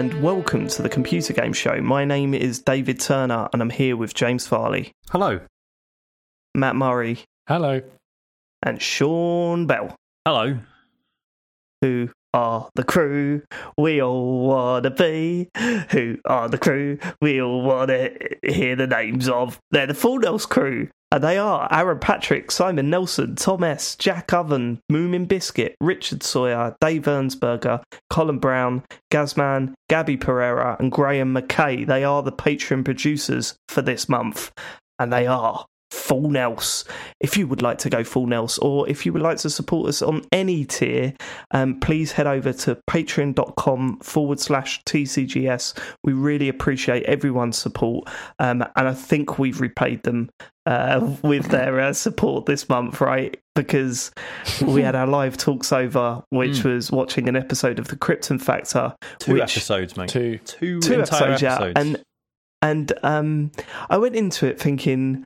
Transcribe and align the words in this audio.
Hello 0.00 0.12
and 0.14 0.22
welcome 0.22 0.66
to 0.66 0.80
the 0.80 0.88
Computer 0.88 1.34
Game 1.34 1.52
Show. 1.52 1.78
My 1.82 2.06
name 2.06 2.32
is 2.32 2.58
David 2.60 3.00
Turner 3.00 3.50
and 3.52 3.60
I'm 3.60 3.68
here 3.68 3.98
with 3.98 4.14
James 4.14 4.46
Farley, 4.46 4.92
Hello. 5.10 5.40
Mat 6.54 6.74
Murray, 6.74 7.18
Hello. 7.46 7.82
and 8.62 8.80
Sean 8.80 9.66
Bell, 9.66 9.94
Hello. 10.24 10.56
who 11.82 12.08
are 12.32 12.70
the 12.76 12.82
crew 12.82 13.42
we 13.76 14.00
all 14.00 14.46
want 14.48 14.84
to 14.84 14.90
be. 14.90 15.50
Who 15.90 16.16
are 16.24 16.48
the 16.48 16.56
crew 16.56 16.98
we 17.20 17.42
all 17.42 17.60
want 17.60 17.88
to 17.90 18.38
hear 18.42 18.76
the 18.76 18.86
names 18.86 19.28
of? 19.28 19.58
They're 19.70 19.86
the 19.86 19.92
Full 19.92 20.20
Nels 20.20 20.46
crew. 20.46 20.88
And 21.12 21.24
they 21.24 21.38
are 21.38 21.66
Aaron 21.72 21.98
Patrick, 21.98 22.52
Simon 22.52 22.88
Nelson, 22.88 23.34
Tom 23.34 23.64
S., 23.64 23.96
Jack 23.96 24.32
Oven, 24.32 24.80
Moomin 24.90 25.26
Biscuit, 25.26 25.74
Richard 25.80 26.22
Sawyer, 26.22 26.76
Dave 26.80 27.02
Ernsberger, 27.02 27.82
Colin 28.10 28.38
Brown, 28.38 28.84
Gazman, 29.10 29.74
Gabby 29.88 30.16
Pereira, 30.16 30.76
and 30.78 30.92
Graham 30.92 31.34
McKay. 31.34 31.84
They 31.84 32.04
are 32.04 32.22
the 32.22 32.30
Patreon 32.30 32.84
producers 32.84 33.56
for 33.68 33.82
this 33.82 34.08
month. 34.08 34.52
And 35.00 35.12
they 35.12 35.26
are 35.26 35.66
full 35.90 36.30
Nels. 36.30 36.84
If 37.20 37.36
you 37.36 37.46
would 37.48 37.62
like 37.62 37.78
to 37.78 37.90
go 37.90 38.04
full 38.04 38.26
Nels, 38.26 38.58
or 38.58 38.88
if 38.88 39.04
you 39.04 39.12
would 39.12 39.22
like 39.22 39.38
to 39.38 39.50
support 39.50 39.88
us 39.88 40.02
on 40.02 40.22
any 40.32 40.64
tier, 40.64 41.14
um, 41.52 41.80
please 41.80 42.12
head 42.12 42.26
over 42.26 42.52
to 42.52 42.78
patreon.com 42.88 43.98
forward 44.00 44.40
slash 44.40 44.82
TCGS. 44.84 45.78
We 46.04 46.12
really 46.12 46.48
appreciate 46.48 47.04
everyone's 47.04 47.58
support, 47.58 48.08
um, 48.38 48.62
and 48.76 48.88
I 48.88 48.94
think 48.94 49.38
we've 49.38 49.60
repaid 49.60 50.02
them 50.04 50.30
uh, 50.66 51.16
with 51.22 51.46
their 51.48 51.80
uh, 51.80 51.92
support 51.92 52.46
this 52.46 52.68
month, 52.68 53.00
right? 53.00 53.36
Because 53.54 54.12
we 54.62 54.82
had 54.82 54.94
our 54.94 55.06
live 55.06 55.36
talks 55.36 55.72
over, 55.72 56.22
which 56.30 56.58
Mm. 56.60 56.74
was 56.74 56.90
watching 56.92 57.28
an 57.28 57.36
episode 57.36 57.78
of 57.78 57.88
the 57.88 57.96
Krypton 57.96 58.40
Factor, 58.40 58.94
Two 59.18 59.34
which 59.34 59.42
episodes, 59.42 59.96
mate. 59.96 60.08
Two. 60.08 60.38
Two, 60.44 60.80
two 60.80 61.00
entire 61.00 61.32
episodes, 61.32 61.42
episodes. 61.42 61.72
yeah, 61.74 61.80
and 61.80 62.02
and 62.62 62.92
um, 63.02 63.50
I 63.88 63.96
went 63.96 64.14
into 64.16 64.46
it 64.46 64.60
thinking, 64.60 65.24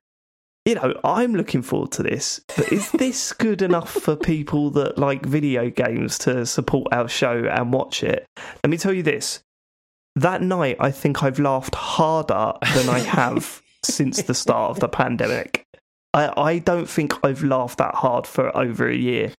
you 0.64 0.74
know, 0.74 0.98
I'm 1.04 1.34
looking 1.34 1.62
forward 1.62 1.92
to 1.92 2.02
this, 2.02 2.40
but 2.56 2.72
is 2.72 2.90
this 2.92 3.32
good 3.32 3.60
enough 3.60 3.90
for 3.90 4.16
people 4.16 4.70
that 4.70 4.96
like 4.98 5.26
video 5.26 5.68
games 5.70 6.18
to 6.18 6.46
support 6.46 6.88
our 6.92 7.08
show 7.08 7.44
and 7.44 7.72
watch 7.72 8.02
it? 8.02 8.26
Let 8.62 8.70
me 8.70 8.78
tell 8.78 8.92
you 8.92 9.02
this: 9.02 9.40
that 10.16 10.40
night, 10.42 10.76
I 10.80 10.90
think 10.90 11.22
I've 11.22 11.38
laughed 11.38 11.74
harder 11.74 12.54
than 12.74 12.88
I 12.88 13.00
have 13.00 13.62
since 13.84 14.22
the 14.22 14.34
start 14.34 14.70
of 14.70 14.80
the 14.80 14.88
pandemic. 14.88 15.64
I, 16.14 16.32
I 16.40 16.58
don't 16.60 16.88
think 16.88 17.12
I've 17.24 17.42
laughed 17.42 17.78
that 17.78 17.96
hard 17.96 18.26
for 18.26 18.56
over 18.56 18.88
a 18.88 18.96
year. 18.96 19.32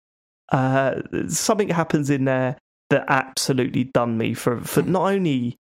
Uh, 0.52 1.00
something 1.28 1.68
happens 1.68 2.10
in 2.10 2.24
there 2.24 2.58
that 2.90 3.04
absolutely 3.08 3.84
done 3.84 4.18
me 4.18 4.34
for, 4.34 4.60
for 4.60 4.82
not 4.82 5.12
only 5.12 5.56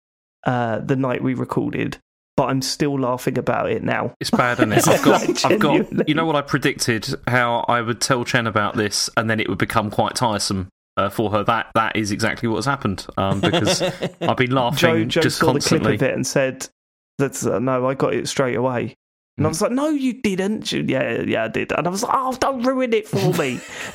uh, 0.44 0.78
the 0.78 0.96
night 0.96 1.22
we 1.22 1.34
recorded, 1.34 1.98
but 2.38 2.50
I'm 2.50 2.62
still 2.62 2.96
laughing 3.00 3.36
about 3.36 3.68
it 3.68 3.82
now. 3.82 4.14
It's 4.20 4.30
bad, 4.30 4.58
isn't 4.60 4.72
it? 4.72 4.86
I've 4.88 5.02
got, 5.02 5.26
Like, 5.26 5.44
I've 5.44 5.58
got. 5.58 6.08
You 6.08 6.14
know 6.14 6.24
what 6.24 6.36
I 6.36 6.42
predicted? 6.42 7.12
How 7.26 7.64
I 7.66 7.80
would 7.80 8.00
tell 8.00 8.24
Chen 8.24 8.46
about 8.46 8.76
this, 8.76 9.10
and 9.16 9.28
then 9.28 9.40
it 9.40 9.48
would 9.48 9.58
become 9.58 9.90
quite 9.90 10.14
tiresome 10.14 10.68
uh, 10.96 11.08
for 11.08 11.32
her. 11.32 11.42
That 11.42 11.72
that 11.74 11.96
is 11.96 12.12
exactly 12.12 12.48
what's 12.48 12.64
happened. 12.64 13.04
Um, 13.16 13.40
because 13.40 13.82
I've 14.20 14.36
been 14.36 14.52
laughing 14.52 14.78
Joe, 14.78 15.04
Joe 15.06 15.20
just 15.22 15.38
saw 15.38 15.46
the 15.46 15.52
constantly. 15.54 15.98
clip 15.98 16.02
of 16.02 16.08
it 16.10 16.14
and 16.14 16.24
said, 16.24 16.68
"That's 17.18 17.44
uh, 17.44 17.58
no, 17.58 17.88
I 17.88 17.94
got 17.94 18.14
it 18.14 18.28
straight 18.28 18.54
away." 18.54 18.94
And 19.36 19.44
I 19.44 19.48
was 19.48 19.60
like, 19.60 19.72
"No, 19.72 19.88
you 19.88 20.12
didn't." 20.22 20.68
She- 20.68 20.82
Yeah, 20.82 21.22
yeah, 21.22 21.42
I 21.46 21.48
did. 21.48 21.72
And 21.72 21.88
I 21.88 21.90
was 21.90 22.04
like, 22.04 22.12
"Oh, 22.14 22.36
don't 22.38 22.62
ruin 22.62 22.92
it 22.92 23.08
for 23.08 23.32
me." 23.34 23.58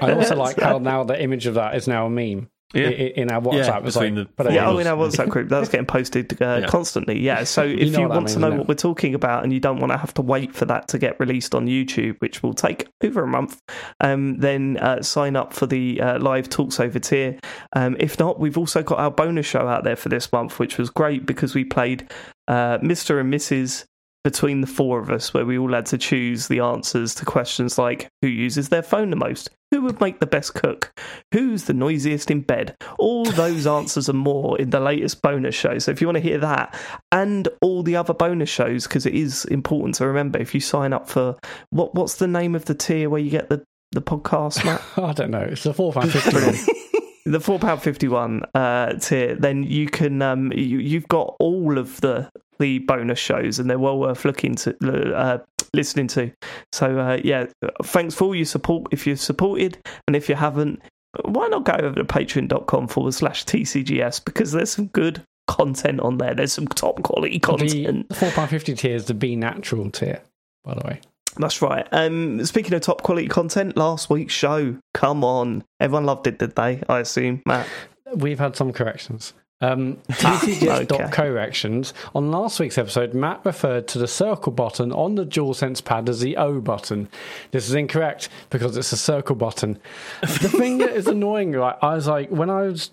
I 0.00 0.12
also 0.12 0.36
like 0.36 0.60
how 0.60 0.78
now 0.78 1.02
the 1.02 1.20
image 1.20 1.46
of 1.46 1.54
that 1.54 1.74
is 1.74 1.88
now 1.88 2.06
a 2.06 2.10
meme 2.10 2.48
Yeah. 2.74 2.86
i- 2.86 2.86
i- 2.88 3.12
in 3.16 3.30
our 3.30 3.40
WhatsApp. 3.40 3.86
it's 3.86 3.96
like, 3.96 4.12
between 4.12 4.14
the 4.16 4.26
but 4.36 4.52
Yeah, 4.52 4.68
oh, 4.68 4.78
in 4.78 4.86
our 4.88 4.96
WhatsApp 4.96 5.28
group, 5.28 5.48
that's 5.48 5.68
getting 5.68 5.86
posted 5.86 6.40
uh, 6.42 6.58
Yeah. 6.62 6.66
constantly. 6.66 7.18
Yeah, 7.20 7.44
so 7.44 7.62
if 7.62 7.92
know 7.92 7.98
you 8.00 8.08
what 8.08 8.08
that 8.08 8.14
want 8.16 8.28
to 8.28 8.38
know 8.40 8.50
what 8.50 8.68
we're 8.68 8.74
talking 8.74 9.14
about 9.14 9.44
and 9.44 9.52
you 9.52 9.60
don't 9.60 9.78
want 9.78 9.92
to 9.92 9.96
have 9.98 10.12
to 10.14 10.22
wait 10.22 10.54
for 10.54 10.64
that 10.64 10.88
to 10.88 10.98
get 10.98 11.18
released 11.20 11.54
on 11.54 11.66
YouTube, 11.68 12.16
which 12.18 12.42
will 12.42 12.54
take 12.54 12.88
over 13.04 13.22
a 13.22 13.26
month, 13.26 13.60
um, 14.00 14.38
then 14.38 14.78
uh, 14.78 15.00
sign 15.00 15.36
up 15.36 15.52
for 15.52 15.66
the 15.66 16.00
uh, 16.00 16.18
live 16.18 16.48
talks 16.48 16.80
over 16.80 16.98
tier. 16.98 17.38
Um, 17.74 17.96
if 18.00 18.18
not, 18.18 18.40
we've 18.40 18.58
also 18.58 18.82
got 18.82 18.98
our 18.98 19.10
bonus 19.12 19.46
show 19.46 19.68
out 19.68 19.84
there 19.84 19.96
for 19.96 20.08
this 20.08 20.32
month, 20.32 20.58
which 20.58 20.76
was 20.76 20.90
great 20.90 21.24
because 21.24 21.54
we 21.54 21.64
played 21.64 22.10
uh, 22.48 22.78
Mr. 22.78 23.20
and 23.20 23.32
Mrs. 23.32 23.84
Between 24.26 24.60
the 24.60 24.66
four 24.66 24.98
of 24.98 25.08
us, 25.08 25.32
where 25.32 25.46
we 25.46 25.56
all 25.56 25.72
had 25.72 25.86
to 25.86 25.98
choose 25.98 26.48
the 26.48 26.58
answers 26.58 27.14
to 27.14 27.24
questions 27.24 27.78
like 27.78 28.08
who 28.22 28.26
uses 28.26 28.70
their 28.70 28.82
phone 28.82 29.10
the 29.10 29.14
most, 29.14 29.50
who 29.70 29.82
would 29.82 30.00
make 30.00 30.18
the 30.18 30.26
best 30.26 30.54
cook, 30.54 30.92
who's 31.30 31.66
the 31.66 31.72
noisiest 31.72 32.28
in 32.28 32.40
bed. 32.40 32.74
All 32.98 33.24
those 33.24 33.66
answers 33.78 34.08
and 34.08 34.18
more 34.18 34.58
in 34.58 34.70
the 34.70 34.80
latest 34.80 35.22
bonus 35.22 35.54
show. 35.54 35.78
So 35.78 35.92
if 35.92 36.00
you 36.00 36.08
want 36.08 36.16
to 36.16 36.28
hear 36.28 36.38
that 36.38 36.76
and 37.12 37.46
all 37.62 37.84
the 37.84 37.94
other 37.94 38.14
bonus 38.14 38.50
shows, 38.50 38.88
because 38.88 39.06
it 39.06 39.14
is 39.14 39.44
important 39.44 39.94
to 39.94 40.08
remember 40.08 40.40
if 40.40 40.56
you 40.56 40.60
sign 40.60 40.92
up 40.92 41.08
for 41.08 41.36
what 41.70 41.94
what's 41.94 42.16
the 42.16 42.26
name 42.26 42.56
of 42.56 42.64
the 42.64 42.74
tier 42.74 43.08
where 43.08 43.20
you 43.20 43.30
get 43.30 43.48
the 43.48 43.64
the 43.92 44.02
podcast, 44.02 44.64
Mat? 44.64 44.82
I 44.96 45.12
don't 45.12 45.30
know. 45.30 45.42
It's 45.42 45.62
the 45.62 45.72
four 45.72 45.92
pound 45.92 46.10
fifty 46.10 46.32
the 47.26 47.38
four 47.38 47.60
pound 47.60 47.80
fifty 47.80 48.08
one 48.08 48.42
uh, 48.56 48.94
tier, 48.94 49.36
then 49.36 49.62
you 49.62 49.86
can 49.86 50.20
um, 50.20 50.50
you, 50.52 50.78
you've 50.78 51.06
got 51.06 51.36
all 51.38 51.78
of 51.78 52.00
the 52.00 52.28
the 52.58 52.78
bonus 52.80 53.18
shows, 53.18 53.58
and 53.58 53.68
they're 53.68 53.78
well 53.78 53.98
worth 53.98 54.24
looking 54.24 54.54
to 54.56 55.14
uh, 55.14 55.38
listening 55.72 56.08
to. 56.08 56.32
So 56.72 56.98
uh, 56.98 57.20
yeah, 57.22 57.46
thanks 57.84 58.14
for 58.14 58.24
all 58.24 58.34
your 58.34 58.44
support. 58.44 58.88
If 58.92 59.06
you've 59.06 59.20
supported, 59.20 59.78
and 60.06 60.16
if 60.16 60.28
you 60.28 60.34
haven't, 60.34 60.82
why 61.24 61.48
not 61.48 61.64
go 61.64 61.72
over 61.72 61.94
to 61.96 62.04
patreon.com 62.04 62.88
forward 62.88 63.14
slash 63.14 63.44
tcgs 63.44 64.24
because 64.24 64.52
there's 64.52 64.70
some 64.70 64.86
good 64.88 65.22
content 65.46 66.00
on 66.00 66.18
there. 66.18 66.34
There's 66.34 66.52
some 66.52 66.68
top 66.68 67.02
quality 67.02 67.38
content. 67.38 68.08
The 68.08 68.14
four 68.14 68.30
pound 68.30 68.50
fifty 68.50 68.74
tier 68.74 68.96
is 68.96 69.06
the 69.06 69.14
B 69.14 69.36
natural 69.36 69.90
tier, 69.90 70.22
by 70.64 70.74
the 70.74 70.86
way. 70.86 71.00
That's 71.38 71.60
right. 71.60 71.86
Um, 71.92 72.44
speaking 72.46 72.72
of 72.74 72.80
top 72.80 73.02
quality 73.02 73.28
content, 73.28 73.76
last 73.76 74.08
week's 74.08 74.32
show, 74.32 74.78
come 74.94 75.22
on, 75.22 75.64
everyone 75.80 76.06
loved 76.06 76.26
it, 76.26 76.38
did 76.38 76.56
they? 76.56 76.82
I 76.88 77.00
assume, 77.00 77.42
Mat. 77.44 77.66
We've 78.14 78.38
had 78.38 78.56
some 78.56 78.72
corrections. 78.72 79.34
Um, 79.60 79.98
Ah, 80.10 80.40
TCGS.corrections. 80.42 81.94
On 82.14 82.30
last 82.30 82.60
week's 82.60 82.78
episode, 82.78 83.14
Mat 83.14 83.40
referred 83.44 83.88
to 83.88 83.98
the 83.98 84.08
circle 84.08 84.52
button 84.52 84.92
on 84.92 85.14
the 85.14 85.24
DualSense 85.24 85.84
pad 85.84 86.08
as 86.08 86.20
the 86.20 86.36
O 86.36 86.60
button. 86.60 87.08
This 87.52 87.68
is 87.68 87.74
incorrect 87.74 88.28
because 88.50 88.76
it's 88.76 88.92
a 88.92 88.96
circle 88.96 89.36
button. 89.36 89.78
The 90.20 90.48
thing 90.48 90.78
that 90.78 90.90
is 90.90 91.06
annoying, 91.06 91.52
right, 91.56 91.76
I 91.80 91.94
was 91.94 92.06
like, 92.06 92.30
when 92.30 92.50
I 92.50 92.62
was 92.62 92.90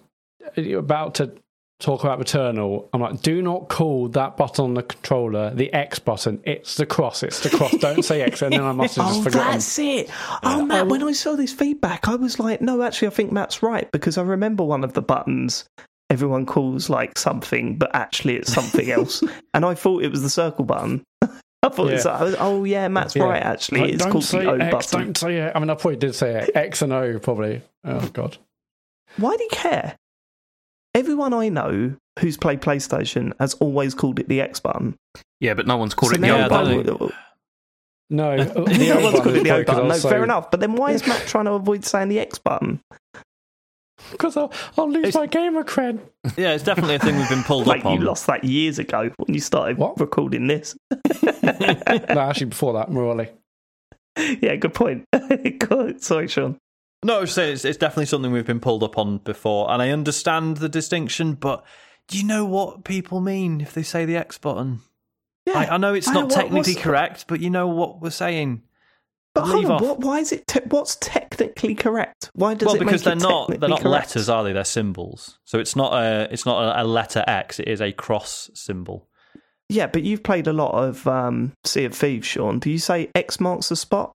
about 0.58 1.16
to 1.16 1.34
talk 1.80 2.04
about 2.04 2.20
Returnal, 2.20 2.88
I'm 2.94 3.02
like, 3.02 3.22
do 3.22 3.42
not 3.42 3.68
call 3.68 4.08
that 4.10 4.38
button 4.38 4.64
on 4.64 4.74
the 4.74 4.84
controller 4.84 5.54
the 5.54 5.74
X 5.74 6.00
button. 6.00 6.40
It's 6.46 6.76
the 6.76 6.86
cross. 6.86 7.24
It's 7.24 7.42
the 7.42 7.50
cross. 7.50 7.76
Don't 7.78 8.04
say 8.04 8.22
X. 8.22 8.42
And 8.42 8.54
then 8.54 8.64
I 8.64 8.72
must 8.72 8.96
have 8.96 9.08
just 9.08 9.24
forgotten. 9.24 9.40
oh, 9.40 9.42
forgotten. 9.42 9.52
that's 9.54 9.80
it. 9.80 10.10
Oh, 10.44 10.66
Mat, 10.66 10.88
when 10.88 11.04
I 11.04 11.12
saw 11.12 11.36
this 11.36 11.52
feedback, 11.52 12.08
I 12.08 12.16
was 12.16 12.40
like, 12.40 12.62
no, 12.62 12.82
actually, 12.84 13.10
I 13.10 13.12
think 13.12 13.34
Mat's 13.34 13.62
right 13.62 13.92
because 13.92 14.18
I 14.18 14.22
remember 14.22 14.64
one 14.64 14.86
of 14.86 14.94
the 14.94 15.02
buttons 15.02 15.66
everyone 16.14 16.46
calls 16.46 16.90
like 16.90 17.18
something, 17.18 17.78
but 17.78 17.94
actually 17.94 18.36
it's 18.36 18.54
something 18.54 18.90
else. 18.90 19.24
and 19.54 19.66
I 19.66 19.74
thought 19.74 20.04
it 20.04 20.12
was 20.12 20.22
the 20.22 20.30
circle 20.30 20.64
button. 20.64 21.04
I 21.22 21.70
thought 21.70 21.92
it's 21.92 22.06
Yeah. 22.06 22.18
like, 22.22 22.36
oh, 22.40 22.64
yeah, 22.66 22.88
Mat's 22.88 23.16
Yeah. 23.16 23.24
right, 23.24 23.42
actually. 23.42 23.82
Like, 23.82 23.94
it's 23.94 24.06
called 24.06 24.24
say 24.24 24.44
the 24.44 24.52
O 24.52 24.56
X, 24.58 24.72
button. 24.92 25.06
Don't 25.08 25.18
say 25.18 25.38
it. 25.38 25.52
I 25.56 25.60
mean, 25.60 25.70
I 25.70 25.76
probably 25.76 25.96
did 25.98 26.14
say 26.14 26.42
it. 26.44 26.52
X 26.56 26.82
and 26.82 26.94
O, 26.94 27.20
probably. 27.20 27.62
Oh, 27.86 28.08
God. 28.10 28.38
Why 29.18 29.36
do 29.36 29.44
you 29.44 29.50
care? 29.52 29.96
Everyone 30.96 31.34
I 31.34 31.50
know 31.50 31.96
who's 32.20 32.38
played 32.38 32.62
PlayStation 32.62 33.32
has 33.40 33.56
always 33.56 33.96
called 33.96 34.20
it 34.20 34.28
the 34.28 34.42
X 34.42 34.60
button. 34.60 34.96
Yeah, 35.40 35.54
but 35.56 35.66
no 35.66 35.78
one's 35.78 35.94
called 35.94 36.12
So 36.12 36.18
it 36.18 36.22
the 36.22 36.30
O 36.46 36.50
button. 36.50 36.84
they? 36.84 37.10
No, 38.10 38.36
no 38.36 39.00
one's 39.00 39.20
called 39.22 39.36
it 39.38 39.44
the 39.44 39.52
O 39.52 39.64
button. 39.64 39.88
No, 39.88 39.98
fair 39.98 40.24
enough. 40.24 40.52
But 40.52 40.60
then 40.60 40.76
why 40.76 40.92
is 40.92 41.08
Mat 41.08 41.24
trying 41.26 41.46
to 41.46 41.54
avoid 41.54 41.84
saying 41.86 42.10
the 42.10 42.20
X 42.20 42.38
button? 42.38 42.82
Because 44.12 44.38
I'll, 44.38 44.52
I'll 44.78 44.90
lose 44.90 45.08
It's- 45.10 45.16
my 45.16 45.26
gamer 45.28 45.64
cred. 45.64 46.00
Yeah, 46.38 46.54
it's 46.54 46.64
definitely 46.64 46.96
a 46.96 47.00
thing 47.00 47.16
we've 47.18 47.30
been 47.30 47.44
pulled 47.44 47.68
Like 47.68 47.86
up 47.86 47.94
you 48.00 48.06
lost 48.06 48.28
that 48.28 48.44
years 48.44 48.80
ago 48.80 49.10
when 49.18 49.34
you 49.34 49.40
started 49.42 49.78
What? 49.78 50.00
recording 50.00 50.48
this. 50.48 50.76
no, 51.24 52.20
actually, 52.20 52.48
before 52.48 52.74
that, 52.74 52.90
morally. 52.92 53.30
yeah, 54.18 54.56
good 54.56 54.74
point. 54.74 55.06
Cool. 55.60 55.94
Sorry, 56.00 56.28
Sean. 56.28 56.58
No, 57.04 57.18
I 57.18 57.22
was 57.22 57.34
saying 57.34 57.54
it's, 57.54 57.66
it's 57.66 57.78
definitely 57.78 58.06
something 58.06 58.32
we've 58.32 58.46
been 58.46 58.60
pulled 58.60 58.84
up 58.84 58.98
on 58.98 59.18
before, 59.20 59.70
and 59.72 59.82
I 59.82 59.90
understand 59.90 60.58
the 60.58 60.70
distinction, 60.70 61.34
but 61.34 61.64
do 62.08 62.18
you 62.18 62.24
know 62.26 62.46
what 62.46 62.84
people 62.84 63.20
mean 63.22 63.60
if 63.62 63.74
they 63.74 63.84
say 63.84 64.06
the 64.06 64.16
X 64.16 64.38
button? 64.38 64.80
Yeah, 65.46 65.58
I, 65.60 65.74
I 65.76 65.78
know 65.78 65.94
it's 65.94 66.08
not 66.10 66.30
know 66.30 66.36
technically 66.36 66.74
what's- 66.74 66.82
correct, 66.84 67.26
but 67.28 67.40
you 67.42 67.50
know 67.50 67.68
what 67.68 68.02
we're 68.02 68.10
saying. 68.10 68.64
But 69.36 69.46
hold 69.46 69.66
on, 69.66 69.72
off. 69.72 69.82
what, 69.82 70.00
why 70.02 70.20
is 70.20 70.32
it? 70.32 70.46
Te- 70.46 70.60
what's 70.70 70.96
technically 71.02 71.74
correct? 71.74 72.30
Why 72.34 72.54
does 72.54 72.68
well, 72.68 72.76
it 72.76 72.80
because 72.80 73.04
make 73.04 73.20
they're 73.20 73.30
it 73.30 73.32
not 73.32 73.48
they're 73.60 73.70
not 73.70 73.82
correct? 73.82 73.86
letters, 74.10 74.30
are 74.30 74.44
they? 74.44 74.54
They're 74.54 74.64
symbols. 74.64 75.40
So 75.44 75.58
it's 75.60 75.76
not 75.76 75.94
a 75.94 76.32
it's 76.32 76.46
not 76.46 76.62
a, 76.78 76.84
a 76.84 76.86
letter 76.86 77.24
X. 77.26 77.60
It 77.60 77.68
is 77.68 77.82
a 77.82 77.92
cross 77.92 78.52
symbol. 78.54 79.08
Yeah, 79.70 79.88
but 79.88 80.04
you've 80.04 80.22
played 80.22 80.46
a 80.46 80.54
lot 80.54 80.72
of 80.74 81.08
um, 81.08 81.54
Sea 81.64 81.86
of 81.86 81.96
Thieves, 81.96 82.28
Sean. 82.28 82.60
Do 82.60 82.70
you 82.70 82.78
say 82.78 83.10
X 83.16 83.40
marks 83.40 83.70
the 83.70 83.76
spot? 83.76 84.12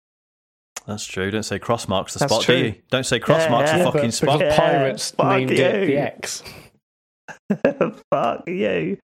That's 0.87 1.05
true. 1.05 1.31
Don't 1.31 1.43
say 1.43 1.59
cross 1.59 1.89
marks 1.89 2.15
the 2.15 2.21
That's 2.21 2.33
spot, 2.33 2.45
true. 2.45 2.57
do 2.57 2.65
you? 2.67 2.75
Don't 2.91 3.05
say 3.05 3.19
cross 3.19 3.51
marks 3.51 3.71
Yeah, 3.73 3.79
the 3.79 3.93
fucking 3.93 4.11
spot. 4.13 4.41
Yeah, 4.41 4.57
pirates 4.57 5.11
fuck 5.11 5.37
named 5.37 5.51
it 5.51 5.87
the 5.87 5.97
X. 5.97 6.43
Fuck 8.13 8.49
you. 8.49 8.99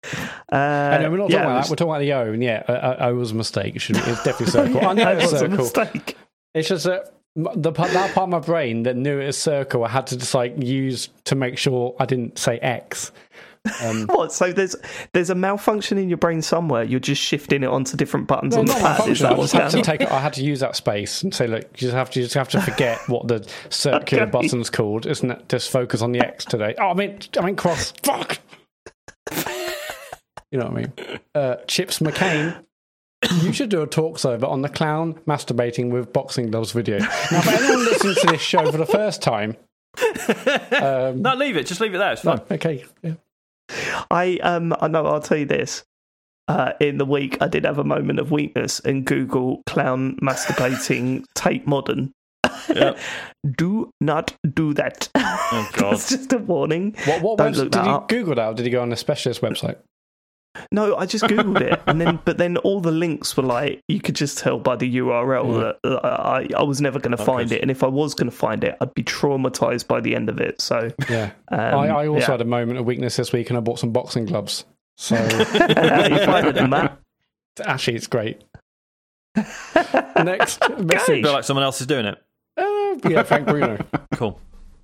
Uh, 0.52 0.54
And 0.54 1.02
no, 1.02 1.10
we're 1.10 1.16
not 1.18 1.24
talking 1.24 1.36
yeah, 1.36 1.42
about 1.44 1.62
that. 1.64 1.70
We're 1.70 1.76
talking 1.76 1.90
about 1.90 1.98
the 2.00 2.12
O. 2.12 2.32
And 2.32 2.42
yeah, 2.42 2.62
uh, 2.68 2.72
uh, 2.72 2.96
O 3.08 3.14
was 3.14 3.30
a 3.32 3.34
mistake. 3.34 3.76
It 3.76 3.80
should, 3.80 3.96
it's 3.96 4.22
definitely 4.24 4.46
circle. 4.50 4.86
I 4.86 4.92
know 4.94 5.10
it's 5.12 5.32
was 5.32 5.32
a 5.34 5.38
circle. 5.40 5.56
mistake. 5.58 6.16
It's 6.54 6.68
just 6.68 6.84
that 6.84 7.12
the 7.36 7.72
part, 7.72 7.90
that 7.90 8.14
part 8.14 8.24
of 8.24 8.28
my 8.30 8.38
brain 8.38 8.84
that 8.84 8.96
knew 8.96 9.18
it 9.18 9.26
was 9.26 9.38
circle, 9.38 9.84
I 9.84 9.88
had 9.88 10.06
to 10.08 10.16
just 10.16 10.34
like 10.34 10.54
use 10.62 11.08
to 11.24 11.34
make 11.34 11.58
sure 11.58 11.94
I 11.98 12.06
didn't 12.06 12.38
say 12.38 12.58
X. 12.58 13.10
Um, 13.82 14.06
What? 14.08 14.32
So 14.32 14.52
there's 14.52 14.76
there's 15.12 15.30
a 15.30 15.34
malfunction 15.34 15.96
in 15.98 16.08
your 16.08 16.18
brain 16.18 16.42
somewhere. 16.42 16.82
You're 16.84 17.00
just 17.00 17.22
shifting 17.22 17.62
it 17.62 17.66
onto 17.68 17.96
different 17.96 18.26
buttons 18.26 18.54
no, 18.54 18.60
on 18.60 18.66
the 18.66 18.72
pad. 18.74 19.08
Is 19.08 19.20
that 19.20 19.32
I 19.32 19.36
just 19.36 19.52
had 19.54 19.70
to 19.70 19.82
take. 19.82 20.02
I 20.02 20.20
had 20.20 20.34
to 20.34 20.44
use 20.44 20.60
that 20.60 20.76
space 20.76 21.22
and 21.22 21.34
say, 21.34 21.46
look, 21.46 21.62
you 21.74 21.78
just 21.88 21.94
have 21.94 22.10
to, 22.10 22.20
you 22.20 22.26
just 22.26 22.34
have 22.34 22.48
to 22.50 22.60
forget 22.60 22.98
what 23.08 23.26
the 23.28 23.48
circular 23.70 24.22
Okay. 24.24 24.30
button's 24.30 24.70
called. 24.70 25.06
Isn't 25.06 25.30
it? 25.30 25.48
Just 25.48 25.70
focus 25.70 26.02
on 26.02 26.12
the 26.12 26.20
X 26.20 26.44
today. 26.44 26.74
Oh, 26.78 26.88
I 26.90 26.94
mean, 26.94 27.18
I 27.38 27.44
mean 27.46 27.56
cross. 27.56 27.92
Fuck. 28.02 28.38
You 30.50 30.60
know 30.60 30.66
what 30.66 30.72
I 30.72 30.80
mean? 30.82 30.92
Uh, 31.34 31.56
Chips 31.66 31.98
McCain. 31.98 32.62
You 33.42 33.52
should 33.54 33.70
do 33.70 33.80
a 33.80 33.86
talks 33.86 34.24
over 34.26 34.44
on 34.46 34.60
the 34.60 34.68
clown 34.68 35.14
masturbating 35.26 35.90
with 35.90 36.12
boxing 36.12 36.50
gloves 36.50 36.72
video. 36.72 36.98
Now, 36.98 37.40
for 37.40 37.50
anyone 37.50 37.84
listening 37.86 38.14
to 38.16 38.26
this 38.26 38.42
show 38.42 38.70
for 38.70 38.76
the 38.76 38.84
first 38.86 39.22
time, 39.22 39.56
um, 40.82 41.22
No, 41.22 41.34
leave 41.34 41.56
it. 41.56 41.66
Just 41.66 41.80
leave 41.80 41.94
it 41.94 41.98
there. 41.98 42.12
It's 42.12 42.20
fine. 42.22 42.40
okay, 42.50 42.84
yeah. 43.02 43.14
I 44.10 44.38
um 44.38 44.74
I 44.80 44.88
know 44.88 45.06
I'll 45.06 45.20
tell 45.20 45.38
you 45.38 45.46
this. 45.46 45.84
Uh, 46.46 46.72
in 46.78 46.98
the 46.98 47.06
week, 47.06 47.38
I 47.40 47.48
did 47.48 47.64
have 47.64 47.78
a 47.78 47.84
moment 47.84 48.18
of 48.18 48.30
weakness 48.30 48.78
and 48.80 49.06
Google 49.06 49.62
clown 49.66 50.16
masturbating 50.16 51.24
Tate 51.34 51.66
Modern. 51.66 52.12
Yep. 52.68 52.98
do 53.56 53.90
not 54.02 54.36
do 54.52 54.74
that. 54.74 55.08
Oh, 55.14 55.70
God. 55.72 55.94
it's 55.94 56.10
just 56.10 56.32
a 56.34 56.38
warning. 56.38 56.94
What, 57.06 57.22
what 57.22 57.38
Don't 57.38 57.54
website 57.54 57.70
did 57.70 57.84
you 57.86 57.90
up. 57.90 58.08
Google 58.08 58.34
that? 58.34 58.46
Or 58.46 58.52
did 58.52 58.66
you 58.66 58.72
go 58.72 58.82
on 58.82 58.92
a 58.92 58.96
specialist 58.96 59.40
website? 59.40 59.78
No, 60.70 60.96
I 60.96 61.06
just 61.06 61.24
googled 61.24 61.60
it, 61.60 61.80
and 61.86 62.00
then 62.00 62.20
but 62.24 62.38
then 62.38 62.56
all 62.58 62.80
the 62.80 62.92
links 62.92 63.36
were 63.36 63.42
like 63.42 63.80
you 63.88 64.00
could 64.00 64.14
just 64.14 64.38
tell 64.38 64.58
by 64.58 64.76
the 64.76 64.96
URL 64.98 65.76
that 65.82 65.90
uh, 65.90 65.98
I 66.06 66.48
I 66.56 66.62
was 66.62 66.80
never 66.80 67.00
going 67.00 67.16
to 67.16 67.22
find 67.24 67.50
it, 67.50 67.60
and 67.60 67.70
if 67.70 67.82
I 67.82 67.88
was 67.88 68.14
going 68.14 68.30
to 68.30 68.36
find 68.36 68.62
it, 68.62 68.76
I'd 68.80 68.94
be 68.94 69.02
traumatized 69.02 69.88
by 69.88 70.00
the 70.00 70.14
end 70.14 70.28
of 70.28 70.38
it. 70.40 70.60
So 70.60 70.90
Yeah. 71.10 71.32
um, 71.50 71.58
I, 71.60 71.88
I 71.88 72.06
also 72.06 72.20
yeah. 72.20 72.30
had 72.30 72.40
a 72.40 72.44
moment 72.44 72.78
of 72.78 72.86
weakness 72.86 73.16
this 73.16 73.32
week 73.32 73.50
and 73.50 73.56
I 73.56 73.60
bought 73.60 73.78
some 73.80 73.90
boxing 73.92 74.26
gloves. 74.26 74.64
So 74.96 75.16
How 75.16 76.06
you 76.06 76.24
finding 76.24 76.56
it, 76.56 76.68
Mat? 76.68 76.98
actually, 77.64 77.96
it's 77.96 78.06
great. 78.06 78.42
Next 79.36 80.60
message. 80.78 81.24
Feel 81.24 81.32
like 81.32 81.42
someone 81.44 81.64
else 81.64 81.80
is 81.80 81.88
doing 81.88 82.06
it. 82.06 82.22
Uh, 82.56 83.08
yeah, 83.08 83.24
Frank 83.24 83.48
Bruno. 83.48 83.84
Cool. 84.14 84.40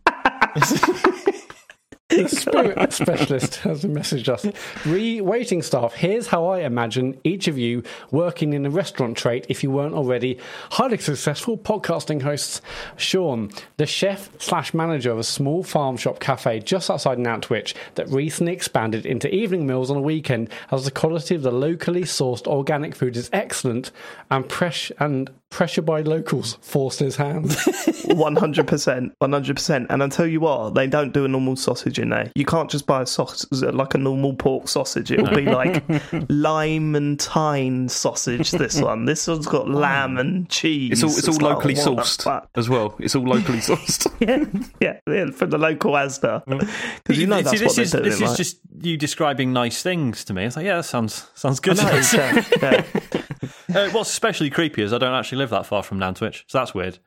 The 2.11 2.29
spirit 2.29 2.93
specialist 2.93 3.57
has 3.57 3.85
messaged 3.85 4.29
us. 4.29 4.47
Re 4.87 5.21
waiting 5.21 5.63
staff, 5.63 5.95
here's 5.95 6.27
how 6.27 6.47
I 6.47 6.61
imagine 6.61 7.19
each 7.25 7.49
of 7.49 7.57
you 7.57 7.83
working 8.11 8.53
in 8.53 8.63
the 8.63 8.71
restaurant 8.71 9.17
trade 9.17 9.47
if 9.49 9.63
you 9.63 9.71
weren't 9.71 9.95
already 9.95 10.39
highly 10.73 10.99
successful 10.99 11.57
podcasting 11.57 12.23
hosts. 12.23 12.61
Sean, 12.97 13.51
the 13.77 13.87
chef 13.87 14.31
slash 14.41 14.75
manager 14.75 15.11
of 15.11 15.19
a 15.19 15.25
small 15.25 15.63
farm 15.63 15.97
shop 15.97 16.21
cafe 16.21 16.61
just 16.61 16.91
outside 16.91 17.19
Nantwich 17.19 17.75
that 17.95 18.09
recently 18.09 18.53
expanded 18.53 19.07
into 19.07 19.33
evening 19.35 19.67
meals 19.67 19.91
on 19.91 19.97
a 19.97 20.03
weekend 20.03 20.51
as 20.71 20.85
the 20.85 20.91
quality 20.91 21.35
of 21.35 21.43
the 21.43 21.53
locally 21.53 22.03
sourced 22.03 22.47
organic 22.47 22.95
food 22.95 23.17
is 23.17 23.31
excellent 23.33 23.91
and 24.31 24.49
press 24.49 24.91
and 24.99 25.31
pressure 25.51 25.83
by 25.83 26.01
locals 26.01 26.57
forced 26.63 27.01
his 27.01 27.17
hand. 27.17 27.57
One 28.05 28.37
hundred 28.37 28.67
percent, 28.67 29.13
one 29.19 29.33
hundred 29.33 29.57
percent. 29.57 29.87
And 29.91 30.03
I 30.03 30.09
tell 30.09 30.27
you 30.27 30.41
what, 30.41 30.75
they 30.75 30.87
don't 30.87 31.13
do 31.13 31.25
a 31.25 31.29
normal 31.29 31.57
sausage 31.57 31.99
in 31.99 32.09
there. 32.09 32.31
You 32.35 32.45
can't 32.45 32.71
just 32.71 32.87
buy 32.87 33.03
a 33.03 33.07
sausage 33.07 33.63
like 33.63 33.95
a 33.95 33.99
normal 33.99 34.35
pork 34.35 34.69
sausage. 34.69 35.11
It'll 35.13 35.35
be 35.35 35.45
like 35.45 35.85
lime 36.29 36.95
and 36.95 37.21
thyme 37.21 37.89
sausage. 37.89 38.51
This 38.53 38.81
one, 38.81 39.05
this 39.05 39.27
one's 39.29 39.47
got 39.47 39.69
lamb 39.69 40.19
and 40.19 40.49
cheese. 40.49 40.93
It's 40.93 41.03
all 41.03 41.11
it's 41.11 41.29
all 41.29 41.35
like, 41.35 41.57
locally 41.57 41.75
what 41.75 41.99
sourced 41.99 42.47
as 42.57 42.69
well. 42.69 42.97
It's 42.99 43.15
all 43.15 43.25
locally 43.25 43.59
sourced. 43.59 44.11
yeah, 44.21 44.45
yeah, 44.81 44.99
yeah, 45.13 45.31
from 45.31 45.51
the 45.51 45.59
local 45.59 45.93
Asda. 45.93 46.45
Because 46.47 47.19
you 47.19 47.27
know 47.27 47.39
See, 47.39 47.43
that's 47.43 47.61
this 47.61 47.63
what 47.63 47.77
they're 47.77 47.85
is 47.85 47.91
doing. 47.93 48.05
this 48.05 48.21
right? 48.21 48.31
is 48.31 48.37
just 48.37 48.61
you 48.83 48.97
describing 48.97 49.53
nice 49.53 49.83
things 49.83 50.25
to 50.25 50.35
me. 50.35 50.45
It's 50.45 50.57
like, 50.57 50.67
yeah, 50.67 50.77
that 50.77 50.85
sounds 50.85 51.29
sounds 51.35 51.61
good. 51.61 51.79
I 51.79 51.91
know, 51.91 51.99
it's, 51.99 52.15
uh, 52.15 52.43
yeah. 52.63 53.20
Uh, 53.75 53.91
what's 53.91 54.11
especially 54.11 54.51
creepy 54.51 54.83
is 54.83 54.93
I 54.93 54.99
don't 54.99 55.15
actually 55.15 55.39
live 55.39 55.51
that 55.51 55.67
far 55.67 55.83
from 55.83 55.99
Nantwich, 55.99 56.45
so 56.47 56.59
that's 56.59 56.75
weird. 56.75 56.99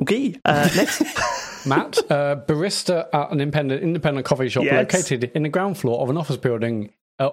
Okay, 0.00 0.38
uh, 0.44 0.68
next. 0.76 1.02
Mat, 1.66 1.96
uh, 2.10 2.34
barista 2.48 3.06
at 3.12 3.30
an 3.30 3.40
independent 3.40 3.82
independent 3.84 4.26
coffee 4.26 4.48
shop 4.48 4.64
Yes. 4.64 4.92
located 4.92 5.30
in 5.36 5.44
the 5.44 5.48
ground 5.48 5.78
floor 5.78 6.00
of 6.00 6.10
an 6.10 6.16
office 6.16 6.36
building 6.36 6.92
uh, 7.20 7.30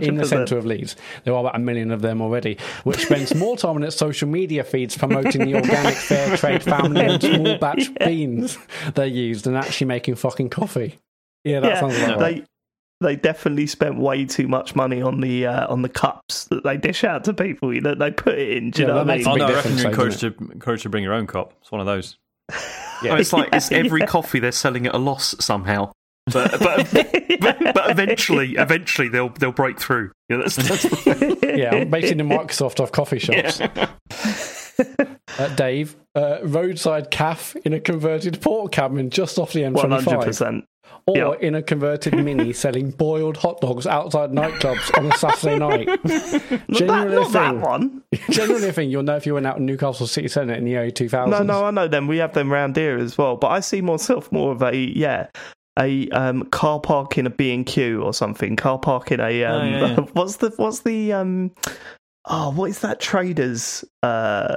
in 0.00 0.14
the 0.14 0.24
centre 0.24 0.56
of 0.56 0.64
Leeds. 0.64 0.94
There 1.24 1.34
are 1.34 1.40
about 1.40 1.56
a 1.56 1.58
million 1.58 1.90
of 1.90 2.00
them 2.00 2.22
already, 2.22 2.56
which 2.84 3.00
spends 3.04 3.34
more 3.34 3.56
time 3.56 3.74
on 3.74 3.82
its 3.82 3.96
social 3.96 4.28
media 4.28 4.62
feeds 4.62 4.96
promoting 4.96 5.44
the 5.44 5.56
organic, 5.56 5.94
fair 5.96 6.36
trade, 6.36 6.62
family 6.62 7.00
and 7.00 7.20
small 7.34 7.58
batch 7.58 7.92
beans 7.96 8.56
they 8.94 9.08
use 9.08 9.42
than 9.42 9.56
actually 9.56 9.88
making 9.88 10.14
fucking 10.14 10.50
coffee. 10.50 11.00
Yeah, 11.42 11.58
that 11.60 11.80
sounds 11.80 11.98
like 11.98 12.08
about 12.08 12.20
right. 12.20 12.46
They 13.04 13.14
they 13.14 13.20
definitely 13.20 13.66
spent 13.66 13.98
way 13.98 14.24
too 14.24 14.48
much 14.48 14.74
money 14.74 15.00
on 15.02 15.20
the 15.20 15.46
uh, 15.46 15.66
on 15.72 15.82
the 15.82 15.88
cups 15.88 16.44
that 16.46 16.64
they 16.64 16.76
dish 16.76 17.04
out 17.04 17.24
to 17.24 17.34
people. 17.34 17.72
You 17.74 17.80
know, 17.80 17.94
they 17.94 18.10
put 18.10 18.34
it 18.38 18.56
in. 18.56 18.70
Do 18.70 18.82
you 18.82 18.88
Yeah, 18.88 18.94
know 18.94 18.98
what 18.98 19.10
I 19.10 19.16
makes 19.16 19.26
mean? 19.26 19.40
a 19.40 19.44
Oh 19.44 19.46
no, 19.46 19.46
I 19.46 19.52
reckon 19.54 19.76
difference, 19.76 19.82
you're 19.82 19.90
encouraged 19.90 20.20
to 20.20 20.34
encouraged 20.52 20.82
to 20.84 20.88
bring 20.88 21.04
your 21.04 21.12
own 21.14 21.26
cup. 21.26 21.52
It's 21.60 21.70
one 21.72 21.80
of 21.80 21.86
those. 21.86 22.16
Yeah. 23.02 23.16
It's 23.18 23.32
like 23.32 23.48
it's 23.52 23.70
every 23.72 24.00
Yeah. 24.00 24.06
coffee 24.06 24.38
they're 24.38 24.52
selling 24.52 24.86
at 24.86 24.94
a 24.94 24.98
loss 24.98 25.34
somehow. 25.40 25.92
But 26.32 26.52
but, 26.58 26.90
but, 27.40 27.58
but 27.74 27.90
eventually, 27.90 28.54
eventually 28.54 29.08
they'll 29.08 29.28
they'll 29.28 29.52
break 29.52 29.78
through. 29.78 30.10
Yeah, 30.30 30.38
that's, 30.38 30.56
that's 30.56 30.84
yeah, 31.42 31.74
I'm 31.74 31.90
basing 31.90 32.16
the 32.18 32.24
Microsoft 32.24 32.80
off 32.80 32.92
coffee 32.92 33.18
shops. 33.18 33.60
Uh, 35.36 35.48
Dave, 35.56 35.96
uh, 36.14 36.38
roadside 36.44 37.10
calf 37.10 37.56
in 37.64 37.72
a 37.72 37.80
converted 37.80 38.40
pork 38.40 38.72
cabin 38.72 39.10
just 39.10 39.38
off 39.38 39.52
the 39.52 39.64
One 39.68 39.90
hundred 39.90 40.06
M25. 40.18 40.24
percent. 40.24 40.64
Or 41.06 41.16
Yeah. 41.16 41.32
in 41.40 41.54
a 41.54 41.62
converted 41.62 42.14
mini 42.14 42.52
selling 42.54 42.90
boiled 42.90 43.36
hot 43.36 43.60
dogs 43.60 43.86
outside 43.86 44.30
nightclubs 44.30 44.96
on 44.96 45.12
a 45.12 45.16
Saturday 45.16 45.58
night. 45.58 45.86
Genuinely 46.70 47.16
a 47.16 47.20
Not 47.20 47.32
that 47.32 47.56
one. 47.58 48.02
Generally 48.30 48.68
a 48.68 48.72
thing. 48.72 48.90
You'll 48.90 49.02
know 49.02 49.16
if 49.16 49.26
you 49.26 49.34
went 49.34 49.46
out 49.46 49.58
in 49.58 49.66
Newcastle 49.66 50.06
City 50.06 50.28
Centre 50.28 50.54
in 50.54 50.64
the 50.64 50.76
early 50.76 50.92
2000s. 50.92 51.28
No, 51.28 51.42
no, 51.42 51.64
I 51.64 51.70
know 51.70 51.88
them. 51.88 52.06
We 52.06 52.18
have 52.18 52.32
them 52.32 52.50
round 52.50 52.76
here 52.76 52.96
as 52.96 53.18
well. 53.18 53.36
But 53.36 53.48
I 53.48 53.60
see 53.60 53.80
myself 53.82 54.32
more 54.32 54.52
of 54.52 54.62
a 54.62 54.74
yeah, 54.74 55.26
a 55.78 56.08
um, 56.10 56.44
car 56.46 56.80
park 56.80 57.18
in 57.18 57.26
a 57.26 57.30
B 57.30 57.52
and 57.52 57.66
Q 57.66 58.02
or 58.02 58.14
something. 58.14 58.56
Car 58.56 58.78
park 58.78 59.12
in 59.12 59.20
a 59.20 59.44
um, 59.44 59.60
Oh, 59.60 59.64
yeah, 59.64 59.86
yeah. 59.88 59.96
what's 60.14 60.36
the 60.36 60.50
what's 60.56 60.80
the 60.80 61.12
um, 61.12 61.50
oh, 62.26 62.50
what 62.52 62.70
is 62.70 62.78
that 62.80 62.98
traders? 63.00 63.84
Uh, 64.02 64.54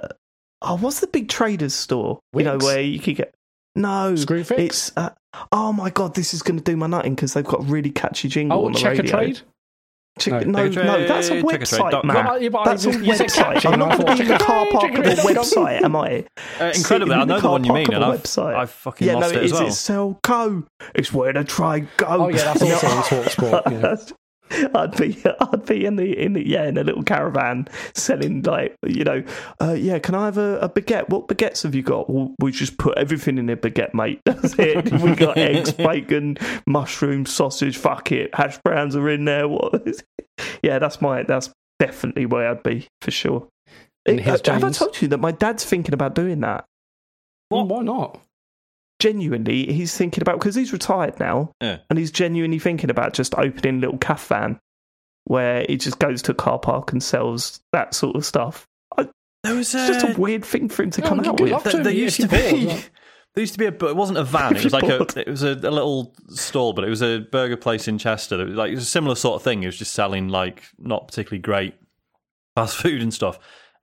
oh, 0.62 0.77
what's 0.77 1.01
the 1.01 1.07
big 1.07 1.27
traders 1.27 1.74
store? 1.74 2.19
You 2.34 2.43
know 2.43 2.57
where 2.57 2.81
you 2.81 3.00
could 3.00 3.15
get 3.17 3.34
no 3.77 4.13
Screwfix? 4.13 4.60
It's 4.60 4.91
uh, 4.98 5.12
oh 5.51 5.72
my 5.74 5.89
god, 5.89 6.15
this 6.15 6.34
is 6.34 6.41
going 6.41 6.57
to 6.57 6.63
do 6.63 6.75
my 6.75 6.88
nutting 6.88 7.15
because 7.15 7.34
they've 7.34 7.46
got 7.46 7.62
a 7.62 7.63
really 7.63 7.89
catchy 7.91 8.27
jingle 8.27 8.60
Oh, 8.62 8.65
on 8.65 8.74
the 8.74 8.79
check 8.79 8.98
a 9.00 9.01
radio. 9.03 9.17
trade? 9.17 9.41
Check- 10.19 10.48
No. 10.48 10.63
no, 10.63 10.69
Check 10.74 10.84
no, 10.84 11.07
that's 11.07 11.27
a 11.27 11.41
trade, 11.41 11.43
check 11.51 11.62
a 11.62 11.65
trade 11.67 11.79
website, 11.81 11.91
dot 11.91 12.01
com. 12.01 12.07
Mat. 12.07 12.41
Yeah, 12.41 12.50
but 12.50 12.63
That's 12.65 12.86
a 12.86 12.89
website. 12.89 13.65
I'm 13.67 13.74
and 13.74 13.84
I 13.84 13.88
not 13.88 13.98
thought, 13.98 14.07
putting 14.07 14.27
the 14.27 14.36
a 14.36 14.39
car 14.39 14.65
park 14.72 14.93
of 14.98 15.05
a 15.05 15.12
a 15.12 15.15
website, 15.15 15.81
am 15.84 15.96
I? 15.96 16.25
Uh, 16.60 16.72
Sit 16.74 16.77
incredibly, 16.77 17.13
in 17.13 17.19
I 17.22 17.25
know 17.25 17.36
the 17.36 17.41
car 17.41 17.51
one 17.51 17.63
you 17.63 17.74
mean, 17.74 17.93
and 17.93 18.03
a 18.03 18.07
I've, 18.07 18.24
website. 18.24 18.55
I've 18.55 18.72
fucking 18.72 19.07
Yeah, 19.07 19.13
lost 19.13 19.34
no, 19.36 19.39
it 19.39 19.43
it 19.43 19.46
as 19.46 19.51
is. 19.51 19.53
well. 19.60 19.67
It's 19.67 19.77
sell 19.77 20.19
go. 20.24 20.63
It's 20.96 21.13
where 21.13 21.34
to 21.34 21.43
try 21.43 21.81
go. 21.98 22.05
Oh, 22.07 22.27
yeah, 22.29 22.51
that's 22.51 22.62
also 22.84 22.88
on 22.88 23.03
TalkSport. 23.03 23.72
Yeah. 23.72 24.13
I'd 24.51 24.95
be, 24.97 25.21
I'd 25.39 25.65
be 25.65 25.85
in 25.85 25.95
the, 25.95 26.17
in 26.17 26.33
the, 26.33 26.47
yeah, 26.47 26.65
in 26.67 26.77
a 26.77 26.83
little 26.83 27.03
caravan 27.03 27.67
selling 27.93 28.41
like, 28.43 28.75
you 28.85 29.03
know, 29.03 29.23
uh, 29.61 29.73
yeah. 29.73 29.99
Can 29.99 30.15
I 30.15 30.25
have 30.25 30.37
a, 30.37 30.59
a 30.59 30.69
baguette? 30.69 31.09
What 31.09 31.27
baguettes 31.27 31.63
have 31.63 31.75
you 31.75 31.83
got? 31.83 32.09
Well, 32.09 32.33
we 32.39 32.51
just 32.51 32.77
put 32.77 32.97
everything 32.97 33.37
in 33.37 33.49
a 33.49 33.57
baguette, 33.57 33.93
mate. 33.93 34.21
That's 34.25 34.57
it. 34.57 34.91
we 35.01 35.15
got 35.15 35.37
eggs, 35.37 35.71
bacon, 35.73 36.37
mushroom, 36.65 37.25
sausage. 37.25 37.77
Fuck 37.77 38.11
it, 38.11 38.33
hash 38.33 38.57
browns 38.63 38.95
are 38.95 39.09
in 39.09 39.25
there. 39.25 39.47
What? 39.47 39.87
is- 39.87 40.03
yeah, 40.61 40.77
that's 40.79 41.01
my, 41.01 41.23
that's 41.23 41.49
definitely 41.79 42.25
where 42.25 42.49
I'd 42.49 42.63
be 42.63 42.87
for 43.01 43.11
sure. 43.11 43.47
And 44.05 44.19
here's 44.19 44.45
have 44.47 44.63
I 44.63 44.69
told 44.69 45.01
you 45.01 45.07
that 45.09 45.19
my 45.19 45.31
dad's 45.31 45.65
thinking 45.65 45.93
about 45.93 46.15
doing 46.15 46.39
that? 46.41 46.65
Well, 47.51 47.65
why 47.65 47.81
not? 47.81 48.19
Genuinely 48.99 49.71
he's 49.71 49.95
thinking 49.95 50.21
about 50.21 50.39
because 50.39 50.55
he's 50.55 50.73
retired 50.73 51.19
now 51.19 51.51
Yeah. 51.61 51.77
and 51.89 51.99
he's 51.99 52.11
genuinely 52.11 52.59
thinking 52.59 52.89
about 52.89 53.13
just 53.13 53.35
opening 53.35 53.77
a 53.77 53.79
little 53.79 53.97
cafe 53.97 54.35
van 54.35 54.59
where 55.25 55.65
he 55.69 55.77
just 55.77 55.99
goes 55.99 56.21
to 56.23 56.31
a 56.31 56.35
car 56.35 56.57
park 56.57 56.91
and 56.91 57.03
sells 57.03 57.59
that 57.73 57.93
sort 57.93 58.15
of 58.15 58.25
stuff 58.25 58.65
I, 58.97 59.07
There 59.43 59.55
was 59.55 59.73
it's 59.75 59.87
just 59.87 60.17
a 60.17 60.19
weird 60.19 60.43
thing 60.43 60.69
for 60.69 60.83
him 60.83 60.91
to 60.91 61.01
No, 61.01 61.07
come 61.09 61.19
out 61.21 61.39
with. 61.39 61.63
There, 61.63 61.83
there 61.83 61.93
used 61.93 62.21
to 62.21 62.27
be. 62.27 62.65
There 63.35 63.41
used 63.43 63.53
to 63.53 63.59
be 63.59 63.65
a. 63.67 63.71
but 63.71 63.91
It 63.91 63.95
wasn't 63.95 64.17
a 64.17 64.23
van. 64.23 64.55
It 64.57 64.63
was 64.63 64.73
like 64.73 64.85
a. 64.85 65.05
It 65.19 65.27
was 65.29 65.43
a, 65.43 65.49
a 65.51 65.69
little 65.69 66.15
stall, 66.29 66.73
but 66.73 66.83
it 66.85 66.89
was 66.89 67.03
a 67.03 67.19
burger 67.19 67.57
place 67.57 67.87
in 67.87 67.99
Chester. 67.99 68.35
That 68.37 68.47
was 68.47 68.55
like 68.55 68.71
it 68.71 68.75
was 68.75 68.85
a 68.85 68.89
similar 68.89 69.13
sort 69.15 69.35
of 69.35 69.43
thing. 69.43 69.61
It 69.61 69.67
was 69.67 69.77
just 69.77 69.93
selling 69.93 70.29
like 70.29 70.63
not 70.79 71.07
particularly 71.07 71.41
great 71.41 71.75
fast 72.55 72.77
food 72.77 73.01
and 73.03 73.13
stuff. 73.13 73.37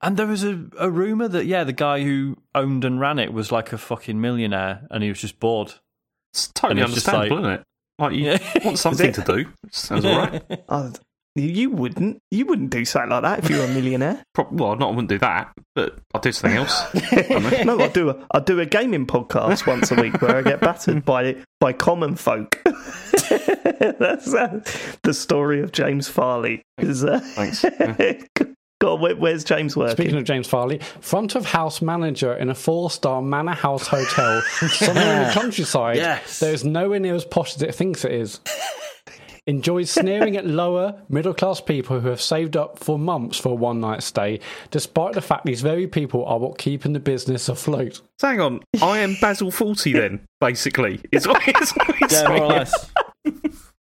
And 0.05 0.17
there 0.17 0.27
was 0.27 0.45
a, 0.45 0.65
a 0.79 0.91
rumor 0.91 1.29
that 1.29 1.47
yeah, 1.47 1.65
the 1.65 1.73
guy 1.73 2.03
who 2.03 2.37
owned 2.55 2.85
and 2.85 3.01
ran 3.01 3.19
it 3.19 3.33
was 3.33 3.51
like 3.51 3.73
a 3.73 3.79
fucking 3.79 4.21
millionaire, 4.21 4.87
and 4.91 5.03
he 5.03 5.09
was 5.09 5.21
just 5.21 5.41
bored. 5.41 5.73
It's 6.33 6.49
totally 6.49 6.83
And 6.83 6.91
it's 6.91 7.07
understandable, 7.09 7.37
like- 7.43 7.45
isn't 7.45 7.61
it? 7.61 7.67
Like 7.99 8.13
you 8.15 8.25
Yeah. 8.25 8.65
want 8.65 8.79
something 8.79 9.13
to 9.13 9.23
do. 9.23 9.47
Sounds 9.71 10.05
all 10.05 10.17
right. 10.19 10.43
Oh, 10.69 10.93
you 11.37 11.71
wouldn't. 11.71 12.19
You 12.31 12.47
wouldn't 12.47 12.71
do 12.71 12.85
something 12.85 13.11
like 13.11 13.23
that 13.23 13.39
if 13.41 13.51
you 13.51 13.57
were 13.59 13.65
a 13.65 13.69
millionaire. 13.69 14.23
Well, 14.51 14.77
not 14.77 14.89
I 14.89 14.91
wouldn't 14.91 15.09
do 15.09 15.19
that, 15.19 15.53
but 15.75 15.99
I'll 16.15 16.21
do 16.21 16.31
something 16.33 16.57
else. 16.59 16.81
no, 17.65 17.81
I 17.81 17.89
do. 17.89 18.11
A, 18.11 18.27
I 18.33 18.39
do 18.41 18.61
a 18.61 18.67
gaming 18.67 19.05
podcast 19.07 19.67
once 19.67 19.91
a 19.91 19.97
week 19.97 20.21
where 20.23 20.37
I 20.37 20.43
get 20.43 20.61
battered 20.61 21.05
by 21.05 21.37
by 21.61 21.73
common 21.73 22.15
folk. 22.17 22.61
That's 22.65 24.33
uh, 24.35 24.61
the 25.03 25.13
story 25.15 25.61
of 25.61 25.73
James 25.73 26.09
Farley. 26.09 26.63
Is 26.79 27.05
uh, 27.05 27.19
Thanks. 27.21 27.65
God, 28.85 29.01
where, 29.01 29.17
where's 29.17 29.45
James 29.45 29.77
working? 29.77 29.97
Speaking 29.97 30.17
of 30.19 30.25
James 30.25 30.47
Farley, 30.47 30.79
front 31.01 31.35
of 31.35 31.47
house 31.47 31.81
manager 31.81 32.35
in 32.35 32.51
a 32.51 32.55
four 32.55 32.91
star 32.91 33.23
manor 33.23 33.55
house 33.55 33.87
hotel 33.87 34.43
somewhere 34.69 35.23
in 35.23 35.29
the 35.29 35.33
countryside. 35.33 35.97
Yes. 35.97 36.39
There 36.41 36.53
is 36.53 36.65
nowhere 36.65 37.01
near 37.01 37.15
as 37.15 37.25
posh 37.25 37.55
as 37.57 37.63
it 37.63 37.75
thinks 37.75 38.05
it 38.05 38.13
is. 38.13 38.41
Enjoys 39.47 39.91
sneering 39.91 40.39
at 40.39 40.47
lower 40.47 41.03
middle 41.11 41.35
class 41.35 41.61
people 41.61 42.01
who 42.01 42.09
have 42.09 42.21
saved 42.21 42.57
up 42.57 42.79
for 42.79 42.99
months 42.99 43.37
for 43.39 43.51
a 43.51 43.55
one 43.55 43.79
night 43.79 44.03
stay, 44.03 44.41
despite 44.71 45.13
the 45.13 45.21
fact 45.21 45.45
these 45.45 45.61
very 45.61 45.87
people 45.87 46.25
are 46.25 46.39
what 46.39 46.57
keeping 46.57 46.95
the 46.95 46.99
business 47.01 47.51
afloat. 47.51 48.01
So 48.19 48.29
hang 48.29 48.41
on, 48.41 48.61
I 48.83 49.01
am 49.01 49.17
Basil 49.21 49.51
Fawlty 49.51 49.93
then, 49.93 50.25
basically. 50.41 51.01
It's, 51.13 51.27
what, 51.27 51.47
is 51.47 51.71
what 51.73 51.95
he's 51.97 52.13
Yeah, 52.13 52.29
more 52.29 52.37
or 52.37 52.39
saying. 52.39 52.51
less. 52.51 52.93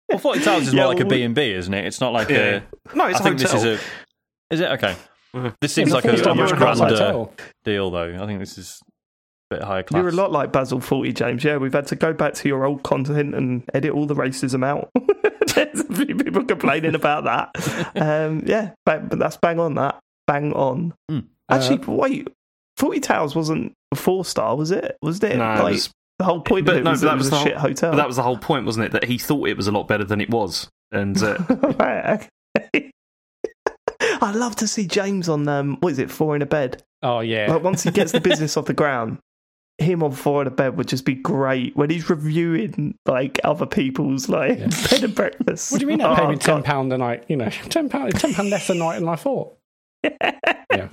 Well, 0.07 0.19
Fawlty 0.19 0.43
Towers 0.43 0.67
is 0.67 0.73
Yeah, 0.73 0.83
more 0.83 0.93
like 0.93 1.03
a 1.03 1.05
B 1.05 1.23
and 1.23 1.33
B, 1.33 1.51
isn't 1.51 1.73
it? 1.73 1.85
It's 1.85 1.99
not 1.99 2.13
like 2.13 2.29
Yeah. 2.29 2.61
No, 2.93 3.05
a. 3.05 3.09
it's 3.09 3.19
I 3.19 3.21
a 3.21 3.23
think 3.23 3.39
this 3.39 3.53
is 3.53 3.63
a. 3.63 3.79
Is 4.51 4.59
it 4.59 4.69
okay? 4.71 4.95
Mhm. 5.35 5.53
This 5.61 5.73
seems 5.73 5.91
like 5.91 6.05
a, 6.05 6.09
four-star 6.09 6.33
a 6.33 6.35
much 6.35 6.55
grander 6.55 7.27
deal, 7.63 7.91
though. 7.91 8.17
I 8.21 8.25
think 8.25 8.39
this 8.39 8.57
is 8.57 8.81
a 9.51 9.55
bit 9.55 9.63
higher 9.63 9.83
class. 9.83 9.99
You're 9.99 10.09
a 10.09 10.13
lot 10.13 10.31
like 10.31 10.51
Basil 10.51 10.79
Fawlty, 10.79 11.13
James. 11.13 11.43
Yeah, 11.43 11.57
we've 11.57 11.73
had 11.73 11.85
to 11.87 11.95
go 11.95 12.13
back 12.13 12.33
to 12.35 12.47
your 12.47 12.65
old 12.65 12.81
content 12.83 13.35
and 13.35 13.63
edit 13.73 13.91
all 13.93 14.05
the 14.07 14.15
racism 14.15 14.65
out. 14.65 14.89
There's 15.55 15.81
a 15.81 15.93
few 15.93 16.15
people 16.15 16.43
complaining 16.45 16.95
about 16.95 17.25
that. 17.25 17.49
Um, 17.95 18.43
yeah, 18.45 18.71
but, 18.85 19.09
but 19.09 19.19
that's 19.19 19.37
bang 19.37 19.59
on. 19.59 19.75
That 19.75 19.99
bang 20.25 20.53
on. 20.53 20.93
Hmm. 21.09 21.19
Actually, 21.49 21.79
wait. 21.85 22.27
Fawlty 22.79 23.01
Towers 23.01 23.35
wasn't 23.35 23.73
a 23.91 23.95
four 23.95 24.23
star, 24.25 24.55
was 24.55 24.71
it? 24.71 24.95
Was 25.01 25.21
it? 25.23 25.37
No, 25.37 25.53
it 25.53 25.63
like, 25.63 25.73
was- 25.73 25.89
the 26.17 26.25
whole 26.25 26.41
point 26.41 26.65
but 26.65 26.73
of 26.75 26.81
it 26.81 26.83
no, 26.83 26.91
was 26.91 27.01
but 27.01 27.05
that 27.05 27.11
that 27.11 27.15
it 27.15 27.17
was, 27.17 27.31
was 27.31 27.33
a 27.41 27.43
the 27.43 27.49
shit 27.49 27.57
whole- 27.57 27.69
hotel. 27.69 27.91
But 27.91 27.97
that 27.97 28.07
was 28.07 28.15
the 28.17 28.23
whole 28.23 28.37
point, 28.37 28.65
wasn't 28.65 28.85
it? 28.87 28.91
That 28.93 29.03
he 29.05 29.17
thought 29.17 29.47
it 29.47 29.55
was 29.57 29.67
a 29.67 29.71
lot 29.71 29.87
better 29.87 30.03
than 30.03 30.19
it 30.21 30.29
was, 30.29 30.67
and 30.91 31.21
uh, 31.21 31.37
right, 31.79 32.21
okay. 32.73 32.91
I'd 34.21 34.35
love 34.35 34.55
to 34.57 34.67
see 34.67 34.85
James 34.87 35.29
on 35.29 35.47
um, 35.47 35.77
what 35.79 35.91
is 35.93 35.99
it, 35.99 36.11
four 36.11 36.35
in 36.35 36.41
a 36.41 36.45
bed. 36.45 36.83
Oh, 37.01 37.19
yeah. 37.21 37.51
Like 37.51 37.63
once 37.63 37.83
he 37.83 37.91
gets 37.91 38.11
the 38.11 38.19
business 38.21 38.57
off 38.57 38.65
the 38.65 38.73
ground, 38.73 39.19
him 39.77 40.03
on 40.03 40.11
four 40.11 40.41
in 40.41 40.47
a 40.47 40.51
bed 40.51 40.75
would 40.77 40.87
just 40.89 41.05
be 41.05 41.15
great 41.15 41.75
when 41.77 41.89
he's 41.89 42.09
reviewing 42.09 42.95
like 43.05 43.39
other 43.45 43.65
people's 43.65 44.27
like 44.27 44.59
bed 44.89 45.03
and 45.03 45.15
breakfast. 45.15 45.71
What 45.71 45.79
do 45.79 45.85
you 45.85 45.87
mean 45.87 45.99
they 45.99 46.15
pay 46.15 46.23
Oh, 46.23 46.29
me 46.31 46.35
ten 46.35 46.57
God. 46.57 46.65
pound 46.65 46.91
a 46.93 46.97
night? 46.97 47.23
You 47.29 47.37
know, 47.37 47.49
ten 47.69 47.87
pound, 47.87 48.13
ten 48.19 48.33
pound 48.33 48.49
less 48.49 48.69
a 48.69 48.73
night 48.73 48.99
than 48.99 49.07
I 49.07 49.15
thought. 49.15 49.55
Yeah. 50.03 50.89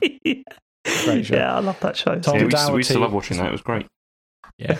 Great 1.04 1.26
show. 1.26 1.34
Yeah, 1.34 1.56
I 1.56 1.58
love 1.60 1.80
that 1.80 1.96
show. 1.96 2.18
Tom 2.20 2.36
yeah, 2.36 2.44
we, 2.44 2.50
used 2.52 2.66
to, 2.66 2.72
we 2.72 2.78
used 2.78 2.94
love 2.94 3.12
watching 3.12 3.36
that. 3.38 3.46
It 3.48 3.52
was 3.52 3.60
great. 3.62 3.86
Yeah. 4.58 4.78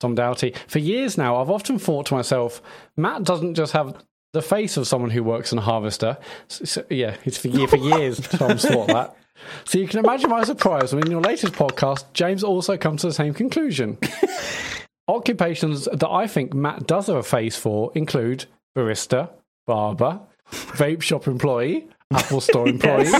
Tom 0.00 0.16
Doughty. 0.16 0.54
For 0.66 0.80
years 0.80 1.16
now, 1.16 1.36
I've 1.36 1.48
often 1.50 1.78
thought 1.78 2.06
to 2.06 2.14
myself, 2.14 2.60
Mat 2.96 3.22
doesn't 3.22 3.54
just 3.54 3.72
have 3.72 3.94
the 4.32 4.42
face 4.42 4.76
of 4.76 4.86
someone 4.86 5.10
who 5.10 5.22
works 5.22 5.52
in 5.52 5.58
a 5.58 5.62
harvester. 5.62 6.16
So, 6.48 6.64
so- 6.64 6.84
yeah, 6.90 7.16
it's 7.24 7.38
for, 7.38 7.48
year, 7.48 7.68
for 7.68 7.76
years 7.76 8.18
Tom's 8.20 8.64
thought 8.64 8.86
that. 8.88 9.16
So 9.64 9.78
you 9.78 9.88
can 9.88 9.98
imagine 9.98 10.30
my 10.30 10.44
surprise 10.44 10.94
when 10.94 11.04
in 11.04 11.10
your 11.10 11.20
latest 11.20 11.54
podcast, 11.54 12.04
James 12.12 12.44
also 12.44 12.76
comes 12.76 13.00
to 13.00 13.08
the 13.08 13.12
same 13.12 13.34
conclusion. 13.34 13.98
Occupations 15.08 15.86
that 15.92 16.08
I 16.08 16.26
think 16.28 16.54
Mat 16.54 16.86
does 16.86 17.08
have 17.08 17.16
a 17.16 17.22
face 17.22 17.56
for 17.56 17.90
include 17.94 18.44
barista, 18.76 19.30
barber, 19.66 20.20
vape 20.50 21.02
shop 21.02 21.26
employee, 21.26 21.88
Apple 22.12 22.40
store 22.40 22.68
employee, 22.68 23.10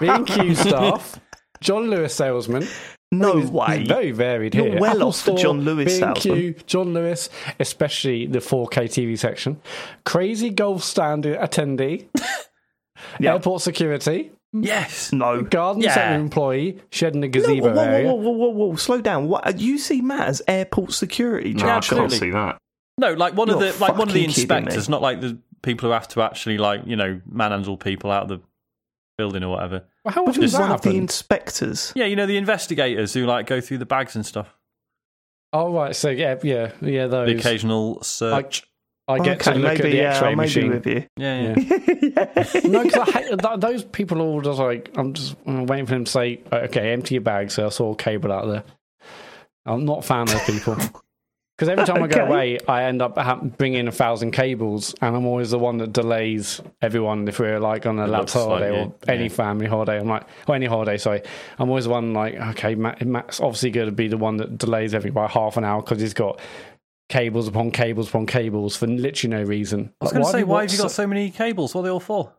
B&Q 0.00 0.54
staff, 0.54 1.20
John 1.60 1.90
Lewis 1.90 2.14
salesman, 2.14 2.66
no 3.12 3.38
He's- 3.38 3.50
way. 3.50 3.84
very 3.86 4.10
varied 4.10 4.54
You're 4.54 4.66
here. 4.70 4.80
well 4.80 4.92
Apple 4.96 5.08
off 5.08 5.24
the 5.24 5.34
John 5.34 5.60
Lewis 5.60 5.98
B&Q, 5.98 6.14
salesman. 6.22 6.54
John 6.66 6.94
Lewis, 6.94 7.28
especially 7.60 8.26
the 8.26 8.40
4K 8.40 8.84
TV 8.88 9.16
section. 9.18 9.60
Crazy 10.04 10.50
golf 10.50 10.82
stand 10.82 11.24
attendee. 11.24 12.06
Yeah. 13.20 13.34
Airport 13.34 13.60
security. 13.60 14.30
yes. 14.52 15.12
no. 15.12 15.42
Garden 15.42 15.82
Yeah. 15.82 15.94
centre 15.94 16.20
employee. 16.20 16.80
Shed 16.90 17.14
in 17.14 17.20
the 17.20 17.26
No, 17.28 17.32
gazebo 17.32 17.68
whoa, 17.68 17.74
whoa, 17.74 17.82
area. 17.82 18.06
whoa, 18.08 18.14
whoa, 18.14 18.30
whoa, 18.30 18.48
whoa, 18.68 18.76
slow 18.76 19.00
down. 19.00 19.28
What 19.28 19.46
uh, 19.46 19.52
you 19.56 19.78
see 19.78 20.00
Mat 20.00 20.28
as 20.28 20.42
airport 20.48 20.92
security? 20.92 21.52
No, 21.52 21.68
I 21.68 21.80
can't 21.80 22.10
see 22.10 22.30
that. 22.30 22.58
No, 22.96 23.12
like 23.12 23.34
one 23.34 23.50
of 23.50 23.60
You're 23.60 23.72
the 23.72 23.78
like 23.78 23.98
one 23.98 24.08
of 24.08 24.14
the 24.14 24.20
fucking 24.26 24.32
kidding 24.32 24.48
me. 24.48 24.58
inspectors, 24.64 24.88
not 24.88 25.02
like 25.02 25.20
the 25.20 25.38
people 25.62 25.88
who 25.88 25.92
have 25.92 26.08
to 26.08 26.22
actually 26.22 26.56
like 26.58 26.82
you 26.86 26.94
know 26.96 27.20
manhandle 27.30 27.76
people 27.76 28.10
out 28.10 28.22
of 28.22 28.28
the 28.28 28.40
building 29.18 29.42
or 29.42 29.50
whatever. 29.50 29.84
Well, 30.04 30.12
how 30.14 30.20
What 30.22 30.28
much 30.28 30.34
do 30.36 30.40
you 30.42 30.46
does 30.48 30.58
one 30.58 30.70
of 30.72 30.82
the 30.82 30.96
inspectors? 30.96 31.92
Yeah, 31.96 32.04
you 32.04 32.16
know 32.16 32.26
the 32.26 32.36
investigators 32.36 33.14
who 33.14 33.24
like 33.26 33.46
go 33.46 33.60
through 33.60 33.78
the 33.78 33.86
bags 33.86 34.14
and 34.16 34.24
stuff. 34.26 34.54
Oh, 35.52 35.72
right. 35.72 35.94
So, 35.94 36.10
yeah, 36.10 36.36
yeah, 36.42 36.72
yeah, 36.80 37.06
The 37.06 37.36
occasional 37.38 38.02
search. 38.02 38.64
I 39.06 39.18
get 39.18 39.40
okay, 39.40 39.52
to 39.52 39.58
look 39.58 39.78
maybe, 39.78 39.82
at 39.82 39.90
the 39.90 39.96
yeah, 39.96 40.10
x 40.14 40.22
ray 40.22 40.28
I 40.28 40.34
machine. 40.34 40.70
with 40.70 40.86
you. 40.86 41.06
yeah, 41.16 41.54
yeah. 41.54 41.54
Yeah. 42.02 42.60
no, 42.64 42.82
because 42.82 43.08
th- 43.12 43.60
those 43.60 43.84
people. 43.84 44.20
All 44.22 44.40
just 44.40 44.58
like 44.58 44.90
I'm 44.96 45.12
just 45.12 45.36
waiting 45.46 45.84
for 45.86 45.92
them 45.92 46.04
to 46.04 46.10
say, 46.10 46.40
"Okay, 46.50 46.92
empty 46.92 47.16
your 47.16 47.20
bags." 47.22 47.52
So 47.54 47.66
I 47.66 47.68
saw 47.68 47.92
a 47.92 47.96
cable 47.96 48.32
out 48.32 48.46
there. 48.48 48.64
I'm 49.66 49.84
not 49.84 49.98
a 49.98 50.02
fan 50.02 50.22
of 50.30 50.46
people 50.46 50.76
because 51.56 51.68
every 51.68 51.84
time 51.84 52.02
I 52.02 52.08
go 52.08 52.24
away, 52.26 52.58
I 52.66 52.84
end 52.84 53.00
up 53.00 53.16
ha- 53.16 53.36
bringing 53.36 53.86
a 53.86 53.92
thousand 53.92 54.32
cables, 54.32 54.94
and 55.00 55.14
I'm 55.16 55.24
always 55.26 55.50
the 55.50 55.58
one 55.58 55.78
that 55.78 55.92
delays 55.92 56.60
everyone 56.82 57.28
if 57.28 57.38
we're 57.38 57.60
like 57.60 57.86
on 57.86 57.98
a 57.98 58.04
It 58.04 58.08
labs 58.08 58.34
looks 58.34 58.46
like 58.46 58.60
holiday 58.60 58.76
you, 58.80 58.84
or 58.86 58.94
any 59.06 59.22
yeah. 59.24 59.28
family 59.28 59.66
holiday. 59.66 59.98
I'm 59.98 60.08
like, 60.08 60.24
or 60.48 60.54
any 60.56 60.66
holiday, 60.66 60.98
sorry. 60.98 61.22
I'm 61.58 61.68
always 61.68 61.84
the 61.84 61.90
one 61.90 62.12
like, 62.12 62.34
okay, 62.34 62.74
Mat, 62.74 63.06
Mat's 63.06 63.40
obviously 63.40 63.70
going 63.70 63.86
to 63.86 63.92
be 63.92 64.08
the 64.08 64.16
one 64.18 64.36
that 64.38 64.58
delays 64.58 64.94
everything 64.94 65.14
by 65.14 65.28
half 65.28 65.56
an 65.56 65.64
hour 65.64 65.80
because 65.82 66.00
he's 66.00 66.14
got. 66.14 66.40
Cables 67.10 67.46
upon 67.46 67.70
cables 67.70 68.08
upon 68.08 68.24
cables 68.24 68.76
for 68.76 68.86
literally 68.86 69.36
no 69.36 69.42
reason. 69.42 69.92
I 70.00 70.04
was 70.04 70.12
Like, 70.12 70.22
going 70.22 70.24
to 70.24 70.38
say, 70.38 70.44
why 70.44 70.62
have 70.62 70.72
you 70.72 70.78
got 70.78 70.90
so 70.90 71.06
many 71.06 71.30
cables? 71.30 71.74
What 71.74 71.82
are 71.82 71.84
they 71.84 71.90
all 71.90 72.00
for? 72.00 72.32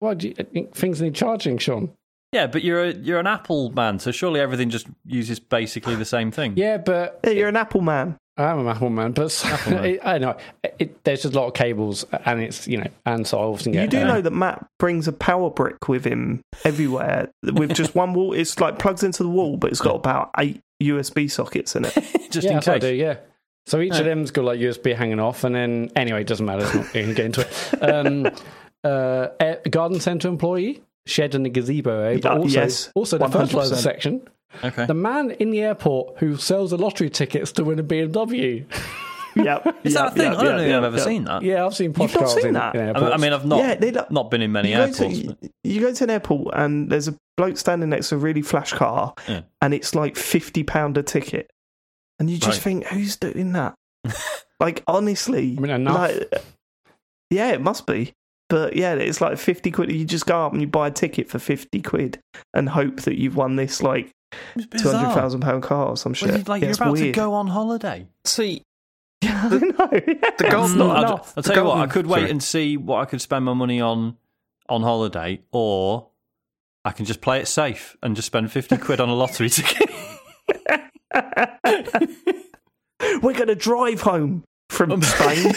Why 0.00 0.14
do 0.14 0.26
you 0.26 0.34
think 0.34 0.74
things 0.74 1.00
need 1.00 1.14
charging, 1.14 1.56
Sean? 1.58 1.92
Yeah, 2.32 2.46
but 2.46 2.64
you're 2.64 2.84
a, 2.84 2.94
you're 2.94 3.20
an 3.20 3.26
Apple 3.26 3.70
man, 3.70 3.98
so 3.98 4.10
surely 4.10 4.40
everything 4.40 4.70
just 4.70 4.86
uses 5.04 5.38
basically 5.38 5.94
the 5.96 6.06
same 6.06 6.30
thing. 6.30 6.54
Yeah, 6.56 6.78
but 6.78 7.20
Yeah, 7.24 7.30
you're 7.30 7.48
an 7.48 7.56
Apple 7.56 7.82
man. 7.82 8.16
I 8.38 8.44
am 8.44 8.60
an 8.60 8.68
Apple 8.68 8.88
man. 8.88 9.12
But 9.12 9.44
man. 9.70 9.84
it, 9.84 10.00
I 10.02 10.16
know 10.16 10.36
it, 10.78 11.04
there's 11.04 11.22
just 11.22 11.34
a 11.34 11.38
lot 11.38 11.48
of 11.48 11.54
cables, 11.54 12.04
and 12.24 12.40
it's 12.40 12.66
you 12.66 12.78
know, 12.78 12.86
and 13.04 13.26
so 13.26 13.38
I 13.38 13.42
often 13.42 13.72
get. 13.72 13.82
You 13.82 13.88
do 13.88 14.00
uh, 14.00 14.06
know 14.06 14.20
that 14.22 14.32
Mat 14.32 14.66
brings 14.78 15.06
a 15.06 15.12
power 15.12 15.50
brick 15.50 15.88
with 15.88 16.06
him 16.06 16.40
everywhere 16.64 17.30
with 17.42 17.74
just 17.74 17.94
one 17.94 18.14
wall. 18.14 18.32
It's 18.32 18.58
like 18.58 18.78
plugs 18.78 19.02
into 19.02 19.22
the 19.22 19.28
wall, 19.28 19.58
but 19.58 19.70
it's 19.70 19.82
got 19.82 19.96
about 19.96 20.30
eight 20.38 20.60
USB 20.82 21.30
sockets 21.30 21.76
in 21.76 21.84
it. 21.84 21.94
just 22.30 22.44
yeah, 22.44 22.50
in 22.50 22.54
that's 22.56 22.66
what 22.66 22.76
I 22.76 22.78
case. 22.78 22.88
do. 22.88 22.94
Yeah. 22.94 23.16
So 23.66 23.80
each 23.80 23.94
of 23.94 24.04
them's 24.06 24.30
got 24.30 24.44
like 24.44 24.58
USB 24.58 24.96
hanging 24.96 25.20
off, 25.20 25.44
and 25.44 25.54
then 25.54 25.90
anyway, 25.94 26.22
it 26.22 26.26
doesn't 26.26 26.46
matter. 26.46 26.64
It's 26.64 26.74
not 26.74 26.92
going 26.92 27.08
to 27.08 27.14
get 27.14 27.26
into 27.26 27.40
it. 27.42 27.82
Um, 27.82 28.28
uh, 28.84 29.28
garden 29.70 30.00
centre 30.00 30.28
employee, 30.28 30.82
shed 31.06 31.34
in 31.34 31.42
the 31.42 31.50
gazebo 31.50 31.98
area, 32.00 32.18
but 32.20 32.32
Yeah, 32.32 32.38
also 32.38 32.60
yes, 32.60 32.92
also 32.94 33.18
the 33.18 33.26
100%. 33.26 33.32
fertilizer 33.32 33.76
section. 33.76 34.22
Okay. 34.62 34.86
The 34.86 34.94
man 34.94 35.30
in 35.32 35.50
the 35.50 35.60
airport 35.62 36.18
who 36.18 36.36
sells 36.36 36.70
the 36.70 36.78
lottery 36.78 37.08
tickets 37.10 37.52
to 37.52 37.64
win 37.64 37.78
a 37.78 37.82
BMW. 37.84 38.64
Yep. 39.34 39.76
Is 39.84 39.94
that 39.94 40.08
a 40.08 40.10
thing? 40.10 40.26
I 40.26 40.34
don't 40.34 40.44
know 40.44 40.58
think 40.58 40.74
I've 40.74 40.84
ever 40.84 40.96
yep. 40.98 41.06
seen 41.06 41.24
that. 41.24 41.40
Yeah, 41.42 41.64
I've 41.64 41.74
seen 41.74 41.94
You've 41.98 42.14
not 42.14 42.28
seen 42.28 42.48
in, 42.48 42.52
that? 42.52 42.74
in 42.74 42.94
I 42.94 43.00
mean- 43.00 43.12
I 43.12 43.16
mean, 43.16 43.32
I've 43.32 43.46
not 43.46 43.60
Yeah, 43.60 43.74
they 43.76 43.90
don't- 43.90 44.30
been 44.30 44.42
in 44.42 44.52
many 44.52 44.68
you 44.72 44.76
go, 44.76 44.82
airports. 44.82 45.20
to, 45.20 45.26
but- 45.40 45.50
you 45.64 45.80
go 45.80 45.90
to 45.94 46.04
an 46.04 46.10
airport 46.10 46.54
and 46.54 46.90
there's 46.90 47.08
a 47.08 47.14
bloke 47.38 47.56
standing 47.56 47.88
next 47.88 48.10
to 48.10 48.16
a 48.16 48.18
really 48.18 48.42
flash 48.42 48.74
car 48.74 49.14
Yeah. 49.26 49.40
and 49.62 49.72
it's 49.72 49.94
like 49.94 50.16
fifty 50.16 50.64
pound 50.64 50.98
a 50.98 51.02
ticket, 51.02 51.50
and 52.18 52.28
you 52.28 52.36
just 52.36 52.58
Right. 52.58 52.82
think, 52.82 52.86
who's 52.88 53.16
doing 53.16 53.52
that? 53.52 53.74
like 54.60 54.82
honestly, 54.86 55.54
I 55.56 55.60
mean, 55.62 55.70
enough. 55.70 55.96
like, 55.96 56.34
yeah, 57.30 57.52
it 57.52 57.62
must 57.62 57.86
be. 57.86 58.12
But 58.52 58.76
yeah, 58.76 58.92
it's 58.96 59.22
like 59.22 59.38
fifty 59.38 59.70
quid. 59.70 59.90
You 59.90 60.04
just 60.04 60.26
go 60.26 60.44
up 60.44 60.52
and 60.52 60.60
you 60.60 60.66
buy 60.66 60.88
a 60.88 60.90
ticket 60.90 61.30
for 61.30 61.38
fifty 61.38 61.80
quid 61.80 62.18
and 62.52 62.68
hope 62.68 63.00
that 63.02 63.18
you've 63.18 63.34
won 63.34 63.56
this 63.56 63.82
like 63.82 64.10
It's 64.54 64.66
two 64.82 64.90
hundred 64.90 65.08
bizarre. 65.08 65.14
thousand 65.14 65.40
pound 65.40 65.62
car 65.62 65.86
or 65.86 65.96
some 65.96 66.12
shit. 66.12 66.28
Well, 66.28 66.38
you- 66.38 66.44
like 66.44 66.60
Yeah, 66.60 66.66
you're 66.66 66.70
it's 66.72 66.78
about 66.78 66.96
to 66.98 67.12
go 67.12 67.32
on 67.32 67.46
holiday. 67.46 68.06
See, 68.26 68.62
Yeah, 69.22 69.40
I 69.44 69.48
know. 69.48 69.58
the 69.58 70.48
gold- 70.50 70.66
It's 70.70 70.74
No, 70.74 70.88
not 70.88 71.04
I'll. 71.06 71.26
I'll 71.38 71.42
tell 71.42 71.56
you 71.56 71.64
what. 71.64 71.78
I 71.78 71.86
could 71.86 72.06
wait 72.06 72.18
sorry. 72.20 72.30
and 72.30 72.42
see 72.42 72.76
what 72.76 72.98
I 72.98 73.06
could 73.06 73.22
spend 73.22 73.46
my 73.46 73.54
money 73.54 73.80
on 73.80 74.18
on 74.68 74.82
holiday, 74.82 75.40
or 75.50 76.08
I 76.84 76.90
can 76.92 77.06
just 77.06 77.22
play 77.22 77.40
it 77.40 77.48
safe 77.48 77.96
and 78.02 78.14
just 78.14 78.26
spend 78.26 78.52
fifty 78.52 78.76
quid 78.76 79.00
on 79.00 79.08
a 79.08 79.14
lottery 79.14 79.48
ticket. 79.48 79.88
We're 83.22 83.34
going 83.34 83.48
to 83.48 83.54
drive 83.54 84.02
home 84.02 84.44
from 84.72 85.00
Spain. 85.02 85.52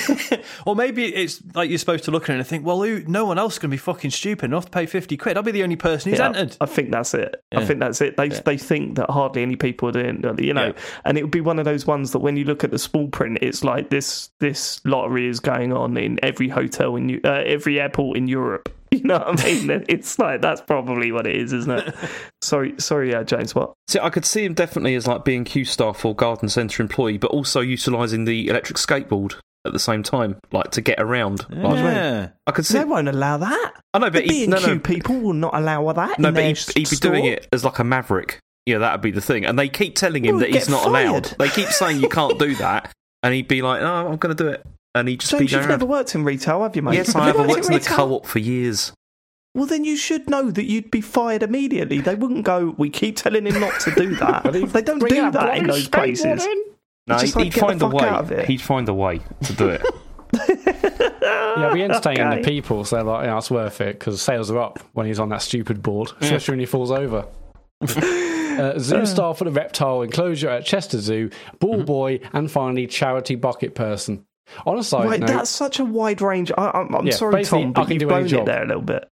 or 0.66 0.76
maybe 0.76 1.06
it's 1.06 1.42
like 1.54 1.70
you're 1.70 1.80
supposed 1.80 2.04
to 2.06 2.12
look 2.12 2.30
at 2.30 2.36
it 2.36 2.40
and 2.40 2.48
think, 2.48 2.66
well, 2.66 2.82
who, 2.84 3.04
no 3.08 3.26
one 3.26 3.38
else 3.40 3.54
is 3.54 3.60
going 3.60 3.70
to 3.70 3.74
be 3.74 3.78
fucking 3.78 4.12
stupid 4.12 4.46
enough 4.46 4.66
to 4.66 4.72
pay 4.72 4.86
50 4.86 5.18
quid. 5.18 5.38
I'll 5.38 5.44
be 5.44 5.52
the 5.52 5.64
only 5.64 5.76
person 5.76 6.12
who's 6.12 6.20
Yeah, 6.20 6.28
entered. 6.28 6.58
I 6.62 6.66
think 6.66 6.92
that's 6.92 7.14
it. 7.14 7.44
Yeah. 7.52 7.60
I 7.60 7.66
think 7.66 7.80
that's 7.80 8.02
it. 8.02 8.18
They 8.18 8.30
they 8.30 8.58
think 8.58 8.96
that 8.98 9.10
hardly 9.10 9.42
any 9.42 9.56
people 9.56 9.90
are 9.90 9.92
doing, 9.92 10.24
you 10.40 10.54
know, 10.54 10.68
Yeah. 10.68 10.74
and 11.06 11.18
it 11.18 11.24
would 11.24 11.32
be 11.32 11.42
one 11.42 11.60
of 11.60 11.66
those 11.66 11.88
ones 11.88 12.12
that 12.12 12.20
when 12.20 12.38
you 12.38 12.44
look 12.44 12.64
at 12.64 12.72
the 12.72 12.80
small 12.80 13.08
print, 13.08 13.40
it's 13.42 13.64
like 13.64 13.90
this 13.90 14.30
this 14.40 14.80
lottery 14.86 15.28
is 15.28 15.40
going 15.40 15.74
on 15.74 15.98
in 15.98 16.20
every 16.24 16.50
hotel 16.50 16.96
in 16.96 17.22
uh, 17.24 17.44
every 17.46 17.80
airport 17.80 18.18
in 18.18 18.28
Europe. 18.28 18.70
You 18.92 19.02
know 19.04 19.18
what 19.20 19.42
I 19.42 19.46
mean? 19.46 19.84
it's 19.90 20.18
like 20.20 20.42
that's 20.42 20.62
probably 20.62 21.12
what 21.12 21.28
it 21.28 21.36
is, 21.36 21.52
isn't 21.54 21.72
it? 21.72 21.94
sorry, 22.42 22.76
sorry, 22.78 23.14
uh, 23.14 23.24
James. 23.24 23.54
What? 23.54 23.74
See, 23.90 24.00
I 24.00 24.10
could 24.10 24.26
see 24.26 24.46
him 24.46 24.54
definitely 24.54 24.96
as 24.96 25.06
like 25.06 25.26
being 25.26 25.44
Q 25.44 25.66
staff 25.66 26.06
or 26.06 26.16
garden 26.16 26.48
centre 26.50 26.82
employee, 26.82 27.18
but 27.18 27.32
also 27.32 27.60
utilising 27.62 28.24
the 28.26 28.48
electric 28.48 28.78
skateboard 28.78 29.36
at 29.66 29.74
the 29.74 29.80
same 29.80 30.02
time, 30.04 30.38
like 30.52 30.72
to 30.72 30.82
get 30.82 31.00
around. 31.02 31.46
Like, 31.50 31.76
Yeah. 31.84 32.30
I 32.48 32.52
could 32.52 32.66
see. 32.66 32.78
They 32.78 32.86
won't 32.86 33.10
allow 33.10 33.38
that. 33.38 33.74
I 33.94 34.00
know, 34.00 34.10
but 34.12 34.24
The 34.26 34.34
he, 34.34 34.46
B&Q 34.46 34.48
no, 34.48 34.60
no, 34.76 34.80
people 34.80 35.20
will 35.20 35.34
not 35.34 35.56
allow 35.56 35.92
that. 35.92 36.20
no, 36.20 36.30
in 36.30 36.34
but 36.36 36.40
their 36.40 36.48
he'd, 36.50 36.58
he'd 36.76 36.90
be 36.90 36.96
doing 36.98 37.26
it 37.26 37.48
as 37.52 37.66
like 37.66 37.80
a 37.80 37.84
maverick. 37.84 38.40
Yeah, 38.66 38.78
that'd 38.78 39.02
be 39.02 39.12
the 39.12 39.22
thing. 39.22 39.44
And 39.46 39.60
they 39.60 39.68
keep 39.68 39.96
telling 39.96 40.24
him 40.24 40.36
Well, 40.36 40.40
that 40.42 40.52
he's 40.52 40.70
not 40.70 40.84
fired. 40.86 41.08
allowed. 41.10 41.26
They 41.38 41.50
keep 41.50 41.68
saying 41.70 42.00
you 42.00 42.10
can't 42.10 42.40
do 42.40 42.56
that, 42.58 42.92
and 43.24 43.34
he'd 43.34 43.48
be 43.48 43.62
like, 43.62 43.82
"No, 43.82 44.08
I'm 44.08 44.18
going 44.18 44.36
to 44.36 44.44
do 44.44 44.50
it," 44.50 44.66
and 44.96 45.08
he'd 45.08 45.20
just 45.20 45.32
you've 45.34 45.54
around. 45.54 45.68
never 45.70 45.86
worked 45.86 46.16
in 46.16 46.24
retail, 46.24 46.64
have 46.64 46.76
you, 46.76 46.82
mate? 46.82 46.96
Yes, 46.96 47.14
I 47.14 47.26
have. 47.28 47.36
I 47.36 47.40
worked 47.42 47.52
worked 47.52 47.66
in 47.68 47.74
the 47.74 47.80
co-op 47.82 48.26
for 48.26 48.40
years. 48.40 48.94
Well, 49.54 49.66
then 49.68 49.86
you 49.86 49.96
should 49.96 50.30
know 50.30 50.50
that 50.52 50.66
you'd 50.66 50.90
be 50.92 51.02
fired 51.02 51.44
immediately. 51.44 52.02
They 52.02 52.16
wouldn't 52.16 52.44
go. 52.46 52.74
We 52.78 52.90
keep 52.90 53.16
telling 53.18 53.46
him 53.46 53.60
not 53.60 53.80
to 53.82 53.92
do 53.92 54.16
that. 54.18 54.52
they 54.52 54.82
don't 54.82 55.00
do 55.00 55.32
that 55.32 55.58
in 55.58 55.68
those 55.68 55.88
places. 55.88 56.46
No, 57.08 57.18
he'd, 57.18 57.36
like, 57.36 57.44
he'd 57.46 57.54
find 57.54 57.82
a 57.82 57.90
fuck 57.92 58.02
out 58.02 58.20
of 58.24 58.30
way. 58.32 58.46
He'd 58.48 58.62
find 58.62 58.90
a 58.90 58.94
way 58.94 59.22
to 59.44 59.54
do 59.54 59.70
it. 59.70 59.86
Yeah, 61.58 61.72
we 61.74 61.84
entertain 61.84 62.20
Okay. 62.20 62.42
the 62.42 62.44
people, 62.48 62.84
so 62.84 62.98
they're 62.98 63.06
like, 63.06 63.26
yeah, 63.26 63.38
it's 63.38 63.50
worth 63.50 63.80
it 63.80 63.98
because 63.98 64.22
sales 64.22 64.52
are 64.52 64.60
up 64.60 64.80
when 64.92 65.08
he's 65.08 65.20
on 65.20 65.30
that 65.30 65.42
stupid 65.42 65.82
board, 65.82 66.12
especially 66.20 66.52
when 66.54 66.60
he 66.60 66.66
falls 66.66 66.92
over. 66.92 67.26
uh, 67.82 68.78
zoo 68.78 69.06
star 69.06 69.34
for 69.34 69.46
the 69.46 69.52
reptile 69.52 70.02
enclosure 70.02 70.50
at 70.50 70.66
Chester 70.66 71.00
Zoo, 71.00 71.30
ball 71.60 71.84
boy, 71.84 72.20
and 72.34 72.52
finally 72.52 72.88
charity 72.88 73.36
bucket 73.36 73.74
person. 73.76 74.26
On 74.66 74.78
a 74.78 74.84
side 74.84 75.06
Right, 75.06 75.20
note, 75.20 75.28
that's 75.28 75.50
such 75.50 75.80
a 75.80 75.86
wide 75.86 76.22
range. 76.22 76.52
I, 76.58 76.72
I'm, 76.74 76.94
I'm 76.94 77.08
Yeah, 77.08 77.14
sorry, 77.14 77.44
Tom, 77.44 77.74
but 77.74 77.88
can 77.88 78.00
you've 78.00 78.10
blown 78.10 78.26
it 78.34 78.46
there 78.46 78.64
a 78.64 78.68
little 78.68 78.82
bit. 78.82 79.10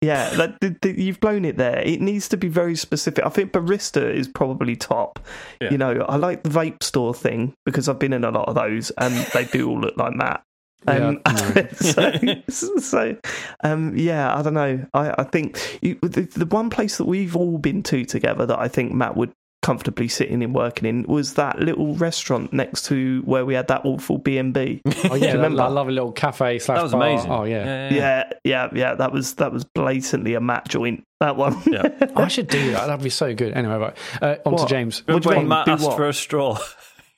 Yeah, 0.00 0.30
that, 0.36 0.60
the, 0.60 0.76
the, 0.80 1.00
you've 1.00 1.20
blown 1.20 1.44
it 1.44 1.56
there. 1.56 1.80
It 1.80 2.00
needs 2.00 2.28
to 2.28 2.36
be 2.36 2.48
very 2.48 2.76
specific. 2.76 3.24
I 3.24 3.28
think 3.28 3.52
barista 3.52 4.12
is 4.12 4.28
probably 4.28 4.76
top. 4.76 5.20
Yeah. 5.60 5.70
You 5.70 5.78
know, 5.78 6.06
I 6.08 6.16
like 6.16 6.42
the 6.42 6.50
vape 6.50 6.82
store 6.82 7.14
thing 7.14 7.54
because 7.66 7.88
I've 7.88 7.98
been 7.98 8.12
in 8.12 8.24
a 8.24 8.30
lot 8.30 8.48
of 8.48 8.54
those, 8.54 8.90
and 8.92 9.14
they 9.34 9.44
do 9.44 9.68
all 9.68 9.80
look 9.80 9.96
like 9.96 10.14
that. 10.18 10.42
Um, 10.86 11.20
Yeah, 11.26 11.70
so, 12.48 12.76
so 12.78 13.16
um, 13.62 13.96
yeah, 13.96 14.34
I 14.34 14.42
don't 14.42 14.54
know. 14.54 14.86
I, 14.94 15.14
I 15.18 15.24
think 15.24 15.78
you, 15.82 15.98
the, 16.00 16.22
the 16.22 16.46
one 16.46 16.70
place 16.70 16.96
that 16.96 17.04
we've 17.04 17.36
all 17.36 17.58
been 17.58 17.82
to 17.84 18.04
together 18.06 18.46
that 18.46 18.58
I 18.58 18.68
think 18.68 18.92
Matt 18.92 19.16
would 19.16 19.32
comfortably 19.62 20.08
sitting 20.08 20.42
and 20.42 20.54
working 20.54 20.88
in 20.88 21.02
was 21.04 21.34
that 21.34 21.58
little 21.60 21.94
restaurant 21.96 22.50
next 22.52 22.86
to 22.86 23.20
where 23.26 23.44
we 23.44 23.52
had 23.54 23.68
that 23.68 23.84
awful 23.84 24.16
B 24.18 24.38
and 24.38 24.54
B. 24.54 24.80
oh 24.86 24.90
yeah, 24.92 25.08
Do 25.08 25.14
you 25.14 25.20
that, 25.20 25.34
remember? 25.34 25.56
that 25.58 25.72
lovely 25.72 25.92
little 25.94 26.12
cafe 26.12 26.58
slash 26.58 26.78
That 26.78 26.82
was 26.82 26.92
bar. 26.92 27.02
amazing. 27.06 27.30
Oh 27.30 27.44
yeah. 27.44 27.90
Yeah, 27.92 28.30
yeah, 28.44 28.68
yeah. 28.74 28.94
That 28.94 29.12
was 29.12 29.34
that 29.34 29.52
was 29.52 29.64
blatantly 29.64 30.34
a 30.34 30.40
mat 30.40 30.66
joint. 30.68 31.04
That 31.20 31.36
one. 31.36 31.60
Yeah. 31.66 31.88
I 32.16 32.28
should 32.28 32.46
do 32.48 32.70
that. 32.72 32.86
That'd 32.86 33.04
be 33.04 33.10
so 33.10 33.34
good. 33.34 33.52
Anyway, 33.52 33.76
right. 33.76 33.96
Uh, 34.22 34.36
on 34.46 34.56
to 34.56 34.66
James. 34.66 35.02
What 35.06 35.22
do 35.22 35.28
you 35.28 35.34
When 35.36 35.38
mean? 35.44 35.48
Mat 35.48 35.66
Do 35.66 35.72
asked 35.72 35.84
what? 35.84 35.96
for 35.96 36.08
a 36.08 36.14
straw. 36.14 36.58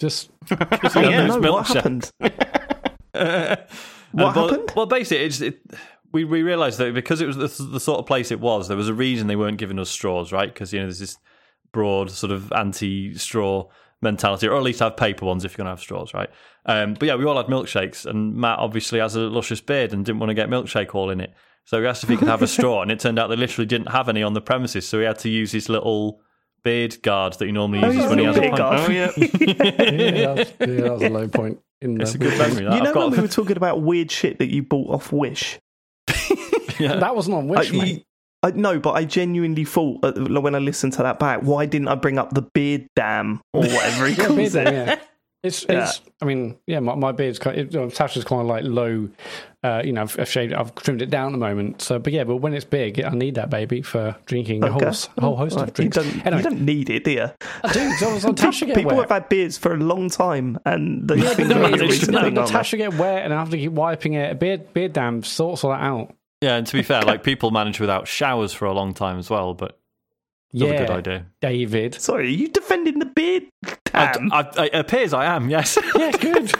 Just 0.00 0.30
Oh, 0.50 0.56
yeah, 0.96 1.26
no, 1.26 1.38
what 1.38 1.64
milkshake. 1.66 1.74
happened? 1.74 2.10
what 3.12 3.68
What 4.12 4.34
happened? 4.34 4.72
Well, 4.76 4.86
basically, 4.86 5.24
it's, 5.26 5.40
it, 5.40 5.60
we 6.12 6.24
we 6.24 6.42
realised 6.42 6.78
that 6.78 6.92
because 6.94 7.20
it 7.20 7.26
was 7.26 7.36
the, 7.36 7.64
the 7.64 7.80
sort 7.80 7.98
of 8.00 8.06
place 8.06 8.30
it 8.30 8.40
was, 8.40 8.68
there 8.68 8.76
was 8.76 8.88
a 8.88 8.94
reason 8.94 9.26
they 9.28 9.36
weren't 9.36 9.58
giving 9.58 9.78
us 9.78 9.90
straws, 9.90 10.32
right? 10.32 10.52
Because 10.52 10.72
you 10.72 10.80
know 10.80 10.86
there's 10.86 10.98
this 10.98 11.16
broad 11.72 12.10
sort 12.10 12.32
of 12.32 12.52
anti-straw 12.52 13.66
mentality, 14.00 14.46
or 14.48 14.56
at 14.56 14.62
least 14.62 14.80
have 14.80 14.96
paper 14.96 15.24
ones 15.26 15.44
if 15.44 15.52
you're 15.52 15.58
going 15.58 15.66
to 15.66 15.70
have 15.70 15.80
straws, 15.80 16.12
right? 16.14 16.28
Um, 16.66 16.94
but 16.94 17.06
yeah, 17.06 17.14
we 17.14 17.24
all 17.24 17.36
had 17.36 17.46
milkshakes, 17.46 18.04
and 18.06 18.34
Mat 18.34 18.58
obviously 18.58 18.98
has 18.98 19.16
a 19.16 19.20
luscious 19.20 19.60
beard 19.60 19.92
and 19.92 20.04
didn't 20.04 20.18
want 20.20 20.30
to 20.30 20.34
get 20.34 20.48
milkshake 20.48 20.94
all 20.94 21.10
in 21.10 21.20
it, 21.20 21.32
so 21.64 21.80
he 21.80 21.86
asked 21.86 22.02
if 22.02 22.08
he 22.10 22.16
could 22.16 22.28
have 22.28 22.42
a 22.42 22.46
straw, 22.46 22.82
and 22.82 22.90
it 22.90 23.00
turned 23.00 23.18
out 23.18 23.28
they 23.28 23.36
literally 23.36 23.66
didn't 23.66 23.88
have 23.92 24.08
any 24.08 24.22
on 24.22 24.34
the 24.34 24.40
premises, 24.40 24.86
so 24.88 24.98
he 24.98 25.04
had 25.04 25.18
to 25.20 25.28
use 25.28 25.52
his 25.52 25.68
little 25.68 26.20
beard 26.64 27.00
guard 27.02 27.32
that 27.34 27.46
he 27.46 27.52
normally 27.52 27.82
Oh, 27.82 27.86
uses 27.86 28.02
his 28.02 28.10
when 28.10 28.18
he 28.20 28.24
has 28.24 28.36
a 28.36 28.40
beard 28.40 28.52
pint. 28.54 28.58
guard. 28.58 28.80
Oh 28.80 28.92
yeah, 28.92 29.10
yeah, 29.16 30.34
that 30.34 30.36
was, 30.36 30.52
yeah, 30.60 30.66
that 30.82 30.92
was 30.92 31.02
a 31.02 31.08
low 31.10 31.28
point 31.28 31.58
in 31.80 32.00
it's 32.00 32.14
a 32.14 32.18
good 32.18 32.38
memory. 32.38 32.64
That. 32.64 32.74
You 32.74 32.82
know 32.82 32.88
I've 32.90 32.94
got 32.94 33.10
when 33.10 33.16
we 33.18 33.22
were 33.22 33.28
talking 33.28 33.56
about 33.56 33.82
weird 33.82 34.10
shit 34.10 34.38
that 34.38 34.48
you 34.48 34.62
bought 34.62 34.94
off 34.94 35.10
Wish? 35.12 35.58
yeah. 36.78 36.96
That 36.96 37.14
wasn't 37.16 37.36
on 37.36 37.50
I, 37.50 37.58
Wish, 37.60 37.72
mate. 37.72 38.06
I, 38.42 38.50
no, 38.50 38.78
but 38.80 38.92
I 38.92 39.04
genuinely 39.04 39.64
thought 39.64 40.00
uh, 40.04 40.12
when 40.40 40.54
I 40.54 40.58
listened 40.58 40.94
to 40.94 41.02
that 41.02 41.18
back, 41.18 41.40
why 41.42 41.66
didn't 41.66 41.88
I 41.88 41.94
bring 41.94 42.18
up 42.18 42.34
the 42.34 42.42
beard 42.42 42.88
dam 42.96 43.40
or 43.52 43.62
whatever 43.66 44.06
he 44.06 44.14
Yeah, 44.14 44.26
calls 44.26 44.36
beard 44.36 44.54
it? 44.54 44.64
dam, 44.64 44.74
yeah. 44.88 45.00
It's, 45.44 45.64
Yeah. 45.68 45.82
it's. 45.84 46.00
I 46.20 46.24
mean, 46.24 46.56
yeah, 46.68 46.78
my, 46.80 46.94
my 46.94 47.10
beard's 47.12 47.38
kind. 47.40 47.56
It, 47.58 47.74
uh, 47.74 47.86
Tasha's 47.88 48.22
kind 48.24 48.40
of 48.42 48.46
like 48.46 48.62
low. 48.64 49.08
Uh, 49.64 49.82
you 49.84 49.92
know, 49.92 50.02
I've, 50.02 50.18
I've 50.18 50.28
shaved. 50.28 50.52
I've 50.52 50.72
trimmed 50.76 51.02
it 51.02 51.10
down 51.10 51.26
at 51.28 51.32
the 51.32 51.38
moment. 51.38 51.82
So, 51.82 51.98
but 51.98 52.12
yeah, 52.12 52.22
but 52.24 52.36
when 52.36 52.52
it's 52.54 52.64
big, 52.64 53.00
I 53.02 53.10
need 53.10 53.34
that 53.36 53.50
baby 53.50 53.82
for 53.82 54.16
drinking 54.26 54.62
a 54.64 54.70
whole, 54.70 54.82
Okay. 54.84 54.96
a 55.18 55.20
whole 55.20 55.36
host 55.36 55.56
Right, 55.56 55.66
of 55.68 55.74
drinks. 55.74 55.96
You 55.96 56.02
don't, 56.02 56.26
Anyway, 56.26 56.42
you 56.42 56.50
don't 56.50 56.60
need 56.62 56.90
it, 56.90 57.04
do 57.04 57.10
you? 57.12 57.28
I 57.64 57.72
do. 57.72 57.90
So 57.92 58.10
I 58.10 58.14
was 58.14 58.24
on 58.24 58.34
Tasha 58.36 58.66
get 58.66 58.76
People 58.76 58.92
wet. 58.96 59.08
have 59.08 59.22
had 59.22 59.28
beards 59.28 59.58
for 59.58 59.72
a 59.74 59.76
long 59.78 60.08
time, 60.10 60.58
and 60.64 61.06
the 61.08 61.16
Yeah, 61.18 61.22
no, 61.22 61.68
no, 61.68 61.76
thing, 61.88 62.08
but 62.08 62.16
aren't 62.16 62.34
they? 62.34 62.42
Tasha 62.42 62.76
get 62.78 62.94
wet, 62.94 63.24
and 63.24 63.32
I 63.34 63.38
have 63.38 63.50
to 63.50 63.58
keep 63.58 63.72
wiping 63.72 64.14
it. 64.14 64.32
A 64.32 64.34
beard, 64.36 64.72
beard 64.74 64.92
dam 64.92 65.22
sorts 65.24 65.64
all 65.64 65.70
that 65.72 65.80
out. 65.82 66.14
Yeah, 66.42 66.56
and 66.56 66.66
to 66.66 66.72
be 66.74 66.82
fair, 66.82 67.02
like 67.02 67.22
people 67.22 67.50
manage 67.52 67.80
without 67.80 68.06
showers 68.08 68.52
for 68.52 68.66
a 68.66 68.72
long 68.72 68.92
time 68.94 69.18
as 69.18 69.30
well, 69.30 69.54
but 69.54 69.78
still 70.54 70.68
yeah, 70.68 70.74
a 70.74 70.78
good 70.86 70.90
idea. 70.90 71.26
David. 71.40 71.94
Sorry, 71.94 72.26
are 72.26 72.30
you 72.30 72.48
defending 72.48 72.98
the 72.98 73.06
beard 73.06 73.44
I. 73.94 74.12
I, 74.32 74.40
I, 74.58 74.64
it 74.66 74.74
appears 74.74 75.12
I 75.14 75.24
am, 75.26 75.48
yes. 75.48 75.78
Yeah, 75.96 76.10
good, 76.12 76.52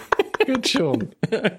good, 0.46 0.66
Sean. 0.66 1.12
I'll 1.32 1.50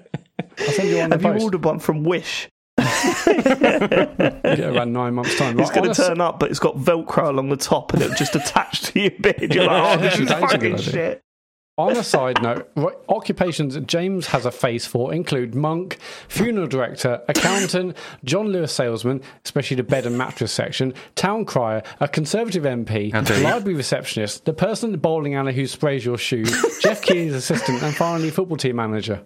send 0.72 0.88
you 0.88 0.98
one 0.98 1.10
the 1.10 1.18
have 1.20 1.36
you 1.36 1.42
ordered 1.44 1.64
one 1.64 1.78
from 1.78 2.02
Wish? 2.04 2.48
Yeah, 2.78 4.70
around 4.70 4.92
nine 4.92 5.14
months' 5.14 5.36
time. 5.36 5.58
It's 5.60 5.70
Right, 5.70 5.82
going 5.82 5.94
to 5.94 6.02
a- 6.02 6.06
turn 6.08 6.20
up, 6.20 6.38
but 6.38 6.50
it's 6.50 6.58
got 6.58 6.76
Velcro 6.76 7.28
along 7.28 7.48
the 7.50 7.56
top, 7.56 7.92
and 7.92 8.02
it'll 8.02 8.16
just 8.16 8.34
attach 8.36 8.82
to 8.82 9.00
your 9.00 9.10
beard. 9.10 9.54
You're 9.54 9.66
like, 9.66 9.98
oh, 9.98 10.00
this 10.00 10.18
is 10.18 10.28
That 10.28 10.42
is 10.44 10.52
a 10.52 10.58
good 10.58 10.72
fucking 10.78 10.92
shit. 10.92 11.23
On 11.76 11.96
a 11.96 12.04
side 12.04 12.40
note, 12.40 12.70
right, 12.76 12.94
occupations 13.08 13.74
that 13.74 13.88
James 13.88 14.28
has 14.28 14.46
a 14.46 14.52
face 14.52 14.86
for 14.86 15.12
include 15.12 15.56
monk, 15.56 15.98
funeral 16.28 16.68
director, 16.68 17.20
accountant, 17.26 17.96
John 18.22 18.46
Lewis 18.48 18.72
salesman, 18.72 19.22
especially 19.44 19.78
the 19.78 19.82
bed 19.82 20.06
and 20.06 20.16
mattress 20.16 20.52
section, 20.52 20.94
town 21.16 21.44
crier, 21.44 21.82
a 21.98 22.06
conservative 22.06 22.62
MP, 22.62 23.12
How 23.12 23.22
library 23.42 23.74
receptionist, 23.74 24.44
the 24.44 24.52
person 24.52 24.90
at 24.90 24.92
the 24.92 24.98
bowling 24.98 25.34
alley 25.34 25.52
who 25.52 25.66
sprays 25.66 26.04
your 26.04 26.16
shoes, 26.16 26.48
Geoff 26.80 27.02
Keighley's 27.02 27.34
assistant, 27.34 27.82
and 27.82 27.92
finally 27.92 28.30
football 28.30 28.56
team 28.56 28.76
manager. 28.76 29.24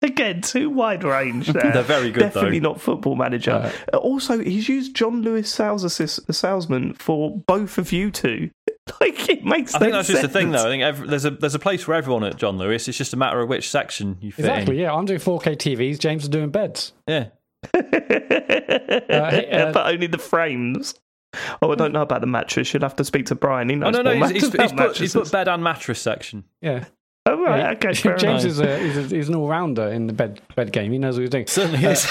Again, 0.00 0.42
too 0.42 0.70
wide 0.70 1.02
range 1.02 1.48
there. 1.48 1.72
They're 1.72 1.82
very 1.82 2.12
good, 2.12 2.20
Definitely 2.20 2.60
though. 2.60 2.68
not 2.68 2.80
football 2.80 3.16
manager. 3.16 3.72
Uh, 3.92 3.96
also, 3.96 4.38
he's 4.38 4.68
used 4.68 4.94
John 4.94 5.22
Lewis 5.22 5.52
sales 5.52 5.82
assist, 5.82 6.32
salesman 6.32 6.94
for 6.94 7.36
both 7.36 7.78
of 7.78 7.90
you 7.90 8.12
two. 8.12 8.50
Like 9.00 9.28
it 9.28 9.44
makes. 9.44 9.74
I 9.74 9.78
think 9.78 9.92
no 9.92 9.98
that's 9.98 10.08
just 10.08 10.22
the 10.22 10.28
thing, 10.28 10.50
sense. 10.52 10.62
though. 10.62 10.68
I 10.68 10.70
think 10.72 10.82
every, 10.82 11.08
there's 11.08 11.24
a 11.24 11.30
there's 11.30 11.54
a 11.54 11.58
place 11.58 11.82
for 11.82 11.94
everyone 11.94 12.24
at 12.24 12.36
John 12.36 12.58
Lewis. 12.58 12.88
It's 12.88 12.98
just 12.98 13.12
a 13.12 13.16
matter 13.16 13.40
of 13.40 13.48
which 13.48 13.68
section 13.70 14.16
you 14.20 14.32
fit 14.32 14.44
Exactly, 14.46 14.76
in. 14.76 14.82
yeah. 14.82 14.94
I'm 14.94 15.04
doing 15.04 15.20
4K 15.20 15.56
TVs, 15.56 15.98
James 15.98 16.22
is 16.24 16.28
doing 16.28 16.50
beds. 16.50 16.92
Yeah. 17.06 17.26
hey, 17.74 19.48
uh, 19.52 19.72
but 19.72 19.86
only 19.86 20.06
the 20.06 20.18
frames. 20.18 20.94
Oh, 21.60 21.70
I 21.70 21.74
don't 21.74 21.92
know 21.92 22.02
about 22.02 22.20
the 22.22 22.26
mattress. 22.26 22.72
You'd 22.72 22.82
have 22.82 22.96
to 22.96 23.04
speak 23.04 23.26
to 23.26 23.34
Brian. 23.34 23.68
He 23.68 23.76
knows 23.76 23.94
Oh 23.96 24.02
no, 24.02 24.12
no, 24.12 24.18
more 24.18 24.28
he's, 24.28 24.42
he's, 24.44 24.52
he's, 24.52 24.72
put, 24.72 24.96
he's 24.96 25.12
put 25.12 25.30
bed 25.30 25.48
and 25.48 25.62
mattress 25.62 26.00
section. 26.00 26.44
Yeah. 26.62 26.86
Oh 27.26 27.42
right, 27.42 27.58
Yeah, 27.58 27.70
okay. 27.72 27.92
Fair 27.94 28.16
James 28.16 28.44
enough. 28.44 28.52
is, 28.52 28.60
a, 28.60 28.78
he's, 28.78 28.96
a, 28.96 29.02
he's 29.16 29.28
an 29.28 29.34
all 29.34 29.46
rounder 29.48 29.88
in 29.88 30.06
the 30.06 30.14
bed 30.14 30.40
bed 30.56 30.72
game. 30.72 30.92
He 30.92 30.98
knows 30.98 31.16
what 31.16 31.20
he's 31.22 31.30
doing. 31.30 31.46
Certainly 31.46 31.84
is. 31.84 32.06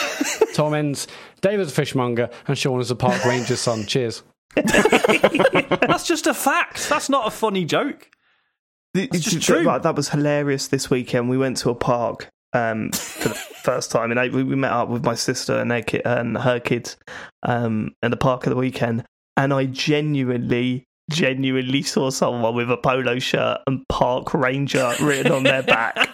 Tom 0.53 0.73
ends, 0.75 1.07
David's 1.41 1.71
a 1.71 1.75
fishmonger, 1.75 2.29
and 2.47 2.57
Sean 2.57 2.79
is 2.79 2.91
a 2.91 2.95
park 2.95 3.23
ranger's 3.25 3.59
son. 3.59 3.85
Cheers. 3.85 4.21
That's 4.55 6.07
just 6.07 6.27
a 6.27 6.33
fact. 6.33 6.89
That's 6.89 7.09
not 7.09 7.27
a 7.27 7.31
funny 7.31 7.65
joke. 7.65 8.09
It's 8.93 9.19
just 9.19 9.45
true. 9.45 9.63
Right, 9.63 9.81
that 9.83 9.95
was 9.95 10.09
hilarious 10.09 10.67
this 10.67 10.89
weekend. 10.89 11.29
We 11.29 11.37
went 11.37 11.57
to 11.57 11.69
a 11.69 11.75
park 11.75 12.29
um, 12.53 12.91
for 12.91 13.29
the 13.29 13.35
first 13.63 13.91
time, 13.91 14.11
and 14.11 14.19
I, 14.19 14.29
we 14.29 14.43
we 14.43 14.55
met 14.55 14.71
up 14.71 14.89
with 14.89 15.03
my 15.03 15.15
sister 15.15 15.57
and, 15.57 15.85
ki- 15.85 16.01
and 16.03 16.37
her 16.37 16.59
kids 16.59 16.97
um, 17.43 17.91
at 18.01 18.11
the 18.11 18.17
park 18.17 18.45
of 18.45 18.51
the 18.51 18.55
weekend. 18.55 19.03
And 19.35 19.53
I 19.53 19.65
genuinely, 19.65 20.87
genuinely 21.09 21.81
saw 21.81 22.09
someone 22.09 22.55
with 22.55 22.69
a 22.69 22.77
polo 22.77 23.19
shirt 23.19 23.59
and 23.67 23.87
Park 23.87 24.33
Ranger 24.33 24.93
written 25.01 25.31
on 25.31 25.43
their 25.43 25.63
back. 25.63 26.09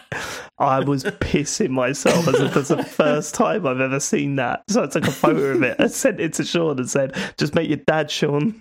I 0.59 0.79
was 0.79 1.03
pissing 1.03 1.71
myself 1.71 2.27
as 2.27 2.39
if 2.39 2.55
it's 2.55 2.69
the 2.69 2.83
first 2.83 3.33
time 3.33 3.65
I've 3.65 3.79
ever 3.79 3.99
seen 3.99 4.35
that. 4.35 4.63
So 4.69 4.83
I 4.83 4.87
took 4.87 5.07
a 5.07 5.11
photo 5.11 5.55
of 5.55 5.63
it. 5.63 5.75
I 5.79 5.87
sent 5.87 6.19
it 6.19 6.33
to 6.33 6.43
Sean 6.43 6.77
and 6.77 6.89
said, 6.89 7.15
"Just 7.37 7.55
make 7.55 7.67
your 7.67 7.77
dad, 7.77 8.11
Sean." 8.11 8.59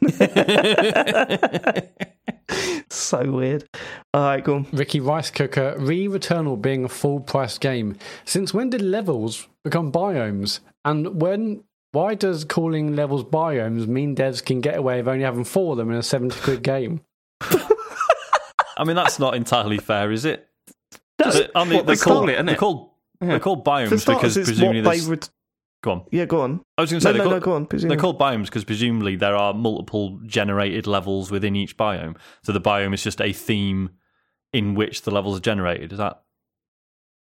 so 2.90 3.30
weird. 3.30 3.68
All 4.14 4.22
right, 4.22 4.42
go 4.42 4.54
on. 4.56 4.66
Ricky 4.72 5.00
Rice 5.00 5.30
Cooker, 5.30 5.74
uh, 5.78 5.80
Re 5.80 6.08
Returnal 6.08 6.60
being 6.60 6.84
a 6.84 6.88
full 6.88 7.20
price 7.20 7.58
game. 7.58 7.96
Since 8.24 8.54
when 8.54 8.70
did 8.70 8.82
levels 8.82 9.48
become 9.62 9.92
biomes? 9.92 10.60
And 10.84 11.20
when 11.20 11.62
why 11.92 12.14
does 12.14 12.44
calling 12.44 12.96
levels 12.96 13.22
biomes 13.22 13.86
mean 13.86 14.16
devs 14.16 14.44
can 14.44 14.60
get 14.60 14.76
away 14.76 14.96
with 14.96 15.08
only 15.08 15.24
having 15.24 15.44
four 15.44 15.72
of 15.72 15.78
them 15.78 15.90
in 15.90 15.96
a 15.96 16.02
70 16.02 16.40
quid 16.40 16.62
game? 16.62 17.02
I 17.40 18.84
mean, 18.84 18.96
that's 18.96 19.18
not 19.18 19.34
entirely 19.34 19.78
fair, 19.78 20.10
is 20.10 20.24
it? 20.24 20.48
That's- 21.18 21.50
I 21.54 21.64
mean, 21.64 21.74
what 21.74 21.86
they 21.86 21.94
they're 21.94 22.02
called, 22.04 22.18
call 22.18 22.28
it, 22.28 22.32
isn't 22.34 22.46
they're 22.46 22.54
it? 22.54 22.58
called, 22.58 22.90
they're 23.20 23.38
called 23.40 23.64
biomes 23.64 23.90
because 23.90 24.02
starters, 24.02 24.36
it's 24.36 24.48
presumably 24.48 24.80
they 24.80 25.08
would. 25.08 25.28
Go 25.84 25.90
on. 25.90 26.04
Yeah, 26.12 26.26
go 26.26 26.42
on. 26.42 26.60
I 26.78 26.82
was 26.82 26.90
going 26.90 27.00
to 27.00 27.04
say 27.04 27.12
no, 27.12 27.18
they're, 27.18 27.24
no, 27.24 27.40
called, 27.40 27.68
go 27.68 27.76
on. 27.76 27.88
they're 27.88 27.96
called 27.96 28.18
biomes 28.18 28.44
because 28.44 28.64
presumably 28.64 29.16
there 29.16 29.34
are 29.36 29.52
multiple 29.52 30.20
generated 30.26 30.86
levels 30.86 31.30
within 31.30 31.56
each 31.56 31.76
biome. 31.76 32.16
So 32.44 32.52
the 32.52 32.60
biome 32.60 32.94
is 32.94 33.02
just 33.02 33.20
a 33.20 33.32
theme 33.32 33.90
in 34.52 34.74
which 34.74 35.02
the 35.02 35.10
levels 35.10 35.36
are 35.36 35.40
generated. 35.40 35.92
Is 35.92 35.98
that 35.98 36.04
am 36.04 36.10
I 36.12 36.14
I, 36.14 36.22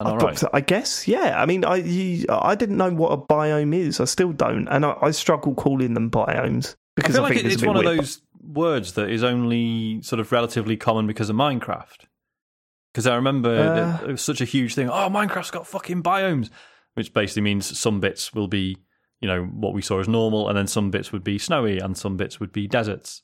right? 0.04 0.44
I 0.54 0.62
guess, 0.62 1.08
yeah. 1.08 1.42
I 1.42 1.46
mean, 1.46 1.64
I 1.66 1.76
you, 1.78 2.26
I 2.30 2.56
didn't 2.56 2.78
know 2.78 2.92
what 2.94 3.10
a 3.12 3.18
biome 3.18 3.76
is. 3.76 4.00
I 4.00 4.06
still 4.06 4.32
don't, 4.32 4.68
and 4.68 4.86
I, 4.86 4.96
I 5.02 5.12
struggle 5.12 5.54
calling 5.56 5.94
them 5.94 6.10
biomes 6.12 6.74
I 6.74 6.78
because 6.96 7.16
feel 7.16 7.26
I, 7.26 7.28
like 7.30 7.34
think 7.36 7.46
it- 7.46 7.46
it's, 7.48 7.54
it's 7.56 7.64
a 7.64 7.66
bit 7.66 7.68
one 7.68 7.78
of 7.78 7.86
weird. 7.86 8.00
those 8.00 8.22
words 8.46 8.94
that 8.94 9.10
is 9.10 9.24
only 9.24 10.02
sort 10.02 10.20
of 10.20 10.32
relatively 10.32 10.76
common 10.78 11.08
because 11.08 11.30
of 11.30 11.36
Minecraft. 11.36 12.06
Because 12.94 13.08
I 13.08 13.16
remember 13.16 13.50
Uh. 13.50 13.74
that 13.76 14.04
it 14.10 14.12
was 14.12 14.22
such 14.22 14.42
a 14.42 14.46
huge 14.46 14.76
thing. 14.76 14.90
Oh, 14.90 15.10
Minecraft's 15.10 15.52
got 15.52 15.66
fucking 15.66 16.04
biomes, 16.04 16.50
which 16.94 17.14
basically 17.14 17.42
means 17.44 17.78
some 17.80 18.00
bits 18.00 18.34
will 18.34 18.48
be, 18.48 18.78
you 19.22 19.28
know, 19.28 19.46
what 19.46 19.74
we 19.74 19.82
saw 19.82 20.00
as 20.00 20.08
normal, 20.08 20.48
and 20.50 20.58
then 20.58 20.68
some 20.68 20.92
bits 20.92 21.12
would 21.12 21.24
be 21.24 21.40
snowy, 21.40 21.80
and 21.80 21.98
some 21.98 22.18
bits 22.18 22.40
would 22.40 22.52
be 22.52 22.68
deserts. 22.68 23.22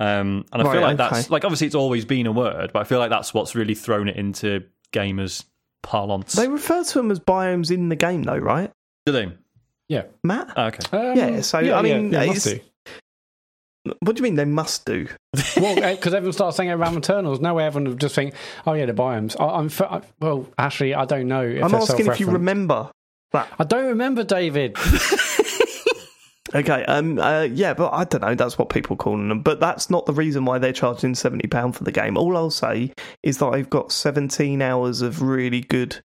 Um, 0.00 0.44
and 0.52 0.62
I 0.62 0.64
feel 0.64 0.74
Right, 0.82 0.88
like 0.88 0.96
that's 0.98 1.28
like 1.30 1.44
obviously 1.44 1.66
it's 1.66 1.74
always 1.74 2.04
been 2.04 2.26
a 2.26 2.32
word, 2.32 2.70
but 2.72 2.80
I 2.80 2.84
feel 2.84 2.98
like 3.00 3.10
that's 3.10 3.32
what's 3.34 3.54
really 3.56 3.74
thrown 3.74 4.08
it 4.08 4.16
into 4.16 4.64
gamers' 4.92 5.44
parlance. 5.82 6.32
They 6.34 6.48
refer 6.48 6.82
to 6.84 6.94
them 6.98 7.10
as 7.10 7.20
biomes 7.20 7.70
in 7.70 7.88
the 7.88 7.96
game, 7.96 8.22
though, 8.22 8.36
right, 8.38 8.70
Do 9.06 9.12
they? 9.12 9.32
Yeah. 9.88 10.04
Mat? 10.22 10.52
Ah, 10.56 10.66
okay. 10.66 10.96
Um, 10.96 11.16
Yeah, 11.16 11.40
so, 11.40 11.58
I 11.58 11.82
mean, 11.82 12.12
yeah, 12.12 12.22
it's- 12.22 12.44
must 12.44 12.46
do. 12.56 12.60
What 14.00 14.16
do 14.16 14.20
you 14.20 14.24
mean 14.24 14.34
they 14.34 14.44
must 14.44 14.84
do? 14.84 15.08
well, 15.56 15.74
because 15.96 16.12
everyone 16.12 16.34
starts 16.34 16.58
saying 16.58 16.68
it 16.68 16.74
around 16.74 16.98
Eternals. 16.98 17.40
Now 17.40 17.56
everyone 17.56 17.88
would 17.88 18.00
just 18.00 18.14
think, 18.14 18.34
oh 18.66 18.74
yeah, 18.74 18.84
the 18.84 18.92
biomes. 18.92 19.34
I, 19.40 19.46
I'm 19.46 19.66
f- 19.66 19.80
I, 19.80 20.02
well, 20.20 20.46
actually, 20.58 20.94
I 20.94 21.06
don't 21.06 21.26
know. 21.26 21.40
If 21.42 21.64
I'm 21.64 21.74
asking 21.74 22.06
if 22.06 22.20
you 22.20 22.26
remember 22.28 22.90
that. 23.32 23.48
I 23.58 23.64
don't 23.64 23.86
remember, 23.86 24.24
David. 24.24 24.76
Okay, 26.54 26.84
um, 26.84 27.18
uh, 27.18 27.42
yeah, 27.42 27.74
but 27.74 27.92
I 27.92 28.04
don't 28.04 28.22
know. 28.22 28.34
That's 28.34 28.56
what 28.56 28.70
people 28.70 28.96
call 28.96 29.16
them. 29.16 29.42
But 29.42 29.60
that's 29.60 29.90
not 29.90 30.06
the 30.06 30.12
reason 30.12 30.44
why 30.44 30.58
they're 30.58 30.72
charging 30.72 31.14
seventy 31.14 31.46
pound 31.46 31.76
for 31.76 31.84
the 31.84 31.92
game. 31.92 32.16
All 32.16 32.36
I'll 32.36 32.50
say 32.50 32.92
is 33.22 33.38
that 33.38 33.46
I've 33.46 33.70
got 33.70 33.92
seventeen 33.92 34.62
hours 34.62 35.02
of 35.02 35.20
really 35.22 35.60
good 35.60 36.00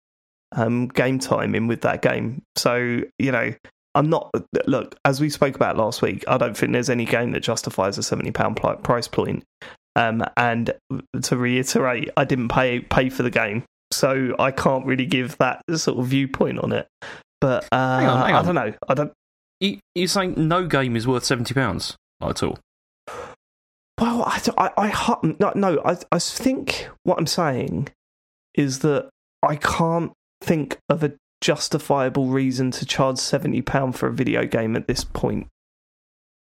um, 0.52 0.88
game 0.88 1.18
time 1.18 1.55
in 1.55 1.68
with 1.68 1.83
that 1.83 2.02
game. 2.02 2.42
So 2.57 3.02
you 3.18 3.33
know, 3.33 3.55
I'm 3.94 4.11
not. 4.11 4.31
Look, 4.66 4.96
as 5.05 5.20
we 5.20 5.31
spoke 5.31 5.55
about 5.55 5.76
last 5.76 6.02
week, 6.02 6.24
I 6.26 6.38
don't 6.38 6.57
think 6.57 6.72
there's 6.72 6.90
any 6.90 7.05
game 7.05 7.33
that 7.33 7.40
justifies 7.40 7.98
a 7.98 8.02
seventy 8.02 8.33
pound 8.33 8.57
price 8.57 9.09
point. 9.09 9.44
Um, 9.94 10.24
and 10.37 10.72
to 11.22 11.37
reiterate, 11.37 12.11
I 12.16 12.24
didn't 12.24 12.48
pay 12.48 12.81
pay 12.81 13.11
for 13.11 13.22
the 13.22 13.31
game, 13.31 13.64
so 13.90 14.35
I 14.38 14.50
can't 14.50 14.87
really 14.87 15.07
give 15.07 15.37
that 15.38 15.62
sort 15.76 15.98
of 15.98 16.07
viewpoint 16.07 16.59
on 16.59 16.72
it. 16.72 16.88
But 17.40 17.64
uh, 17.72 17.76
on, 17.76 18.26
hang 18.26 18.35
I 18.35 18.42
don't 18.42 18.55
know. 18.55 18.72
I 18.88 18.94
don't. 18.94 19.12
You, 19.62 19.79
you're 19.94 20.09
saying 20.09 20.35
no 20.37 20.66
game 20.66 20.96
is 20.96 21.07
worth 21.07 21.25
seventy 21.25 21.55
pounds 21.55 21.96
at 22.20 22.42
all? 22.42 22.59
Well, 24.01 24.25
I, 24.25 24.40
I, 24.59 24.70
I 24.77 25.16
no, 25.38 25.53
no 25.55 25.81
I, 25.85 25.96
I 26.11 26.18
think 26.18 26.88
what 27.05 27.16
I'm 27.16 27.29
saying 27.29 27.88
is 28.55 28.81
that 28.81 29.09
I 29.40 29.55
can't 29.55 30.11
think 30.42 30.79
of 30.88 31.05
a 31.05 31.12
justifiable 31.40 32.27
reason 32.27 32.72
to 32.72 32.85
charge 32.85 33.18
seventy 33.18 33.62
pound 33.62 33.94
for 33.94 34.09
a 34.09 34.12
video 34.12 34.46
game 34.46 34.75
at 34.75 34.88
this 34.88 35.05
point. 35.05 35.46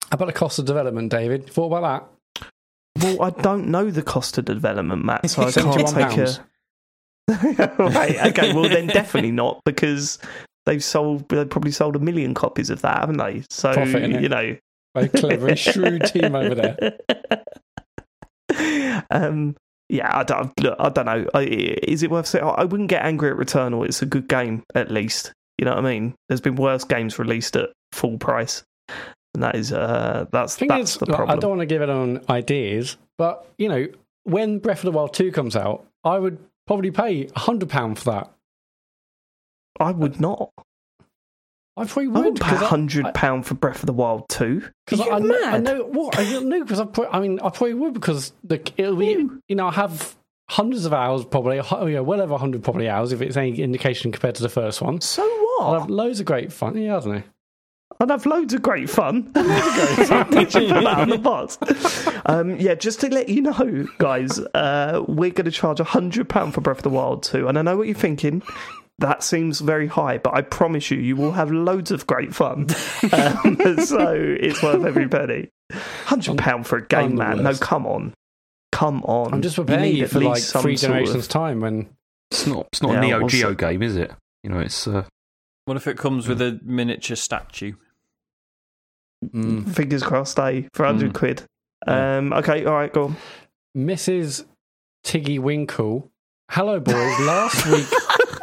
How 0.03 0.09
about 0.15 0.27
the 0.27 0.33
cost 0.33 0.59
of 0.59 0.65
development, 0.65 1.09
David? 1.09 1.49
Thought 1.49 1.73
about 1.73 2.13
that? 2.35 2.45
Well, 3.03 3.23
I 3.23 3.31
don't 3.31 3.69
know 3.69 3.89
the 3.89 4.03
cost 4.03 4.37
of 4.37 4.45
development, 4.45 5.03
Mat, 5.03 5.27
so 5.27 5.41
I 5.41 5.51
can't 5.51 5.75
£71. 5.75 6.39
a. 7.27 7.83
right, 7.89 8.27
okay, 8.27 8.53
well 8.53 8.69
then 8.69 8.87
definitely 8.87 9.31
not 9.31 9.61
because 9.65 10.19
they've 10.69 10.83
sold. 10.83 11.27
They've 11.29 11.49
probably 11.49 11.71
sold 11.71 11.95
a 11.95 11.99
million 11.99 12.33
copies 12.33 12.69
of 12.69 12.81
that, 12.81 12.99
haven't 12.99 13.17
they? 13.17 13.43
So 13.49 13.73
Profit, 13.73 14.21
you 14.21 14.29
know. 14.29 14.55
Very 14.95 15.09
clever 15.09 15.49
and 15.49 15.59
shrewd 15.59 16.05
team 16.05 16.35
over 16.35 16.55
there. 16.55 16.97
um, 19.11 19.55
yeah, 19.87 20.17
I 20.17 20.23
don't, 20.23 20.51
look, 20.59 20.75
I 20.79 20.89
don't 20.89 21.05
know. 21.05 21.27
I, 21.33 21.41
is 21.43 22.03
it 22.03 22.09
worth 22.09 22.27
saying? 22.27 22.43
I 22.45 22.63
wouldn't 22.63 22.89
get 22.89 23.03
angry 23.03 23.29
at 23.29 23.37
Returnal. 23.37 23.85
It's 23.85 24.01
a 24.01 24.05
good 24.05 24.27
game, 24.27 24.63
at 24.75 24.89
least. 24.89 25.31
You 25.57 25.65
know 25.65 25.75
what 25.75 25.85
I 25.85 25.89
mean? 25.89 26.15
There's 26.27 26.41
been 26.41 26.55
worse 26.55 26.83
games 26.83 27.19
released 27.19 27.55
at 27.55 27.69
full 27.91 28.17
price, 28.17 28.63
and 29.33 29.43
that 29.43 29.55
is 29.55 29.73
uh, 29.73 30.25
that's 30.31 30.55
Thing 30.55 30.69
that's 30.69 30.93
is, 30.93 30.97
the 30.97 31.05
problem. 31.07 31.29
I 31.29 31.35
don't 31.35 31.49
want 31.49 31.61
to 31.61 31.65
give 31.65 31.81
it 31.81 31.89
on 31.89 32.21
ideas, 32.29 32.97
but 33.17 33.45
you 33.57 33.67
know, 33.67 33.87
when 34.23 34.59
Breath 34.59 34.79
of 34.79 34.85
the 34.85 34.91
Wild 34.91 35.13
two 35.13 35.31
comes 35.31 35.55
out, 35.55 35.85
I 36.03 36.17
would 36.17 36.39
probably 36.65 36.91
pay 36.91 37.29
hundred 37.35 37.69
pound 37.69 37.99
for 37.99 38.11
that. 38.11 38.31
I 39.79 39.91
would 39.91 40.19
not. 40.19 40.51
I 41.77 41.85
probably 41.85 42.07
would. 42.09 42.15
I 42.15 42.19
would 42.19 42.25
wouldn't 42.25 42.39
pay 42.41 42.49
because 42.51 42.63
I- 42.63 42.67
hundred 42.67 43.13
pound 43.13 43.45
for 43.45 43.53
Breath 43.53 43.79
of 43.81 43.85
the 43.85 43.93
Wild 43.93 44.27
two. 44.29 44.63
Because 44.85 44.99
Are 45.07 45.13
I, 45.13 45.17
you 45.19 45.27
know, 45.27 45.43
I 45.45 45.51
mad? 45.51 45.63
know 45.63 45.83
what 45.83 46.17
I 46.19 46.29
don't 46.29 46.49
know 46.49 46.61
because 46.61 46.79
I, 46.79 46.85
pro- 46.85 47.09
I 47.09 47.19
mean 47.19 47.39
I 47.39 47.49
probably 47.49 47.73
would 47.75 47.93
because 47.93 48.33
the 48.43 48.61
it'll 48.77 48.97
be 48.97 49.07
You. 49.11 49.41
you 49.47 49.55
know 49.55 49.67
I 49.67 49.71
have 49.71 50.15
hundreds 50.49 50.85
of 50.85 50.93
hours 50.93 51.23
probably 51.25 51.61
oh, 51.71 51.85
yeah 51.85 51.99
well 52.01 52.21
over 52.21 52.37
hundred 52.37 52.63
probably 52.63 52.89
hours 52.89 53.11
if 53.13 53.21
it's 53.21 53.37
any 53.37 53.61
indication 53.61 54.11
compared 54.11 54.35
to 54.35 54.41
the 54.43 54.49
first 54.49 54.81
one. 54.81 54.99
So 54.99 55.23
what? 55.23 55.61
I'll 55.65 55.79
have 55.79 55.89
loads 55.89 56.19
of 56.19 56.25
great 56.25 56.51
fun. 56.51 56.75
Yeah, 56.75 56.97
I 56.97 56.99
don't 56.99 57.13
know. 57.15 57.23
I'd 58.01 58.09
have 58.11 58.25
loads 58.25 58.53
of 58.53 58.61
great 58.61 58.89
fun. 58.89 59.23
Put 59.33 59.33
that 59.43 61.05
the 61.09 61.17
box. 61.21 61.57
Um, 62.25 62.57
yeah, 62.57 62.75
just 62.75 63.01
to 63.01 63.09
let 63.09 63.27
you 63.27 63.41
know, 63.41 63.87
guys, 63.97 64.39
uh, 64.39 65.03
we're 65.07 65.31
going 65.31 65.45
to 65.45 65.51
charge 65.51 65.79
hundred 65.79 66.29
pound 66.29 66.53
for 66.53 66.61
Breath 66.61 66.77
of 66.77 66.83
the 66.83 66.89
Wild 66.89 67.23
two, 67.23 67.47
and 67.47 67.57
I 67.59 67.61
know 67.61 67.75
what 67.77 67.87
you're 67.87 67.95
thinking. 67.95 68.41
That 68.99 69.23
seems 69.23 69.59
very 69.59 69.87
high, 69.87 70.17
but 70.17 70.33
I 70.33 70.41
promise 70.41 70.91
you, 70.91 70.97
you 70.99 71.15
will 71.15 71.31
have 71.31 71.51
loads 71.51 71.91
of 71.91 72.05
great 72.07 72.33
fun. 72.35 72.67
Um, 73.11 73.57
so 73.85 74.13
it's 74.13 74.61
worth 74.61 74.85
every 74.85 75.07
penny. 75.07 75.49
Hundred 76.05 76.37
pound 76.37 76.67
for 76.67 76.77
a 76.77 76.85
game, 76.87 77.15
man. 77.15 77.43
No, 77.43 77.53
come 77.55 77.85
on, 77.87 78.13
come 78.71 79.03
on. 79.03 79.33
I'm 79.33 79.41
just 79.41 79.57
You 79.57 79.63
preparing 79.63 79.83
need 79.83 79.97
you 79.99 80.03
at 80.05 80.09
for 80.11 80.19
like 80.19 80.35
least 80.35 80.49
some 80.49 80.61
three 80.63 80.75
sort 80.77 80.91
of- 80.91 80.97
generations 80.97 81.27
time 81.27 81.61
when 81.61 81.89
It's 82.31 82.45
not. 82.47 82.67
It's 82.73 82.81
not 82.81 82.91
Yeah, 82.93 82.97
a 82.97 83.01
Neo 83.01 83.21
also- 83.21 83.37
Geo 83.37 83.53
game, 83.53 83.81
is 83.83 83.95
it? 83.95 84.11
You 84.43 84.49
know, 84.49 84.59
it's. 84.59 84.87
Uh, 84.87 85.03
What 85.65 85.77
if 85.77 85.87
it 85.87 85.97
comes 85.97 86.27
with 86.27 86.41
a 86.41 86.59
miniature 86.63 87.15
statue? 87.15 87.73
mm, 89.25 89.69
Fingers 89.73 90.03
crossed, 90.03 90.39
eh? 90.39 90.63
For 90.73 90.85
hundred 90.85 91.11
Mm. 91.11 91.15
quid. 91.15 91.43
Yeah. 91.87 92.17
Um, 92.17 92.33
okay, 92.33 92.65
all 92.65 92.73
right, 92.73 92.91
go 92.91 93.05
on. 93.05 93.15
Mrs. 93.77 94.45
Tiggy 95.03 95.39
Winkle. 95.39 96.11
Hello, 96.51 96.79
boys. 96.79 97.19
Last 97.21 97.65
week 97.71 97.87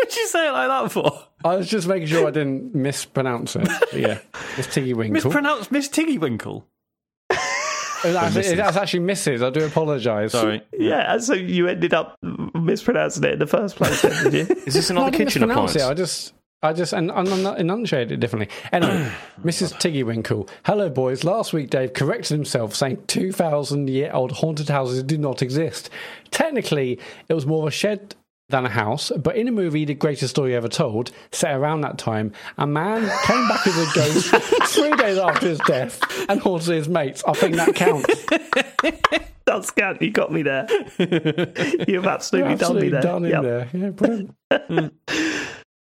What'd 0.07 0.17
you 0.21 0.29
say 0.29 0.49
it 0.49 0.53
like 0.53 0.69
that 0.69 0.93
for? 0.93 1.21
I 1.45 1.57
was 1.57 1.69
just 1.69 1.89
making 1.89 2.07
sure 2.07 2.29
I 2.29 2.31
didn't 2.31 2.75
mispronounce 2.77 3.57
it. 3.57 3.67
But 3.67 3.93
yeah, 4.01 4.19
Miss 4.57 4.69
Tiggy 4.69 4.95
Winkle. 4.95 5.15
Mispronounced 5.15 5.73
Miss 5.73 5.89
Tiggy 5.89 6.17
Winkle. 6.19 6.65
It's 7.29 8.15
actually, 8.15 8.55
that's 8.55 8.77
actually 8.77 9.01
Mrs. 9.01 9.45
I 9.45 9.51
do 9.51 9.65
apologise. 9.67 10.31
Sorry. 10.31 10.63
Yeah, 10.79 11.19
so 11.19 11.33
you 11.35 11.67
ended 11.67 11.93
up 11.93 12.17
mispronouncing 12.23 13.25
it 13.25 13.33
in 13.33 13.39
the 13.41 13.49
first 13.49 13.75
place, 13.75 14.01
then, 14.03 14.31
did 14.31 14.49
you? 14.49 14.57
is 14.67 14.75
this 14.75 14.91
No, 14.91 15.01
I 15.01 15.09
another 15.09 15.19
didn't 15.19 15.29
kitchen 15.33 15.43
mispronounce 15.49 15.75
appliance? 15.75 15.89
it. 15.89 15.91
I 15.91 15.95
just, 15.95 16.33
I 16.63 16.73
just, 16.73 16.93
and 16.93 17.11
and 17.11 17.49
I 17.49 17.57
enunciated 17.57 18.13
it 18.13 18.21
differently. 18.21 18.55
Anyway, 18.71 19.11
Mrs. 19.43 19.77
Tiggy 19.81 20.05
Winkle. 20.05 20.49
Hello, 20.65 20.89
boys. 20.89 21.25
Last 21.25 21.53
week, 21.53 21.71
Dave 21.71 21.95
corrected 21.95 22.37
himself, 22.37 22.77
saying 22.77 23.03
2,000 23.09 23.89
year 23.91 24.11
old 24.13 24.31
haunted 24.31 24.69
houses 24.69 25.03
do 25.03 25.19
not 25.19 25.43
exist. 25.43 25.91
Technically, 26.31 27.01
it 27.29 27.35
was 27.35 27.45
more 27.47 27.63
of 27.63 27.69
a 27.69 27.73
shed 27.73 28.15
than 28.49 28.65
a 28.65 28.69
house, 28.69 29.11
but 29.17 29.37
in 29.37 29.49
a 29.49 29.53
movie, 29.53 29.85
The 29.85 29.95
Greatest 29.95 30.31
Story 30.31 30.55
Ever 30.55 30.69
Told, 30.69 31.11
set 31.33 31.55
around 31.55 31.81
that 31.81 31.99
time, 31.99 32.33
a 32.59 32.67
man 32.67 33.01
came 33.25 33.49
back 33.49 33.67
as 33.67 33.77
a 33.77 33.95
ghost 33.95 34.29
three 34.73 34.95
days 34.97 35.19
after 35.19 35.49
his 35.49 35.59
death 35.67 36.01
and 36.29 36.41
haunted 36.41 36.75
his 36.75 36.89
mates. 36.89 37.25
I 37.27 37.33
think 37.33 37.57
that 37.57 37.75
counts. 37.75 38.25
That's 39.47 39.71
count. 39.73 40.01
You 40.01 40.11
got 40.13 40.33
me 40.33 40.43
there. 40.43 40.67
You've 41.89 42.07
absolutely, 42.07 42.53
Absolutely 42.53 42.57
done 42.57 42.75
me 42.81 42.89
there. 42.89 43.01
done 43.01 43.25
in 43.25 43.43
there. 43.43 43.69
Yeah, 43.73 43.91
brilliant. 43.91 44.95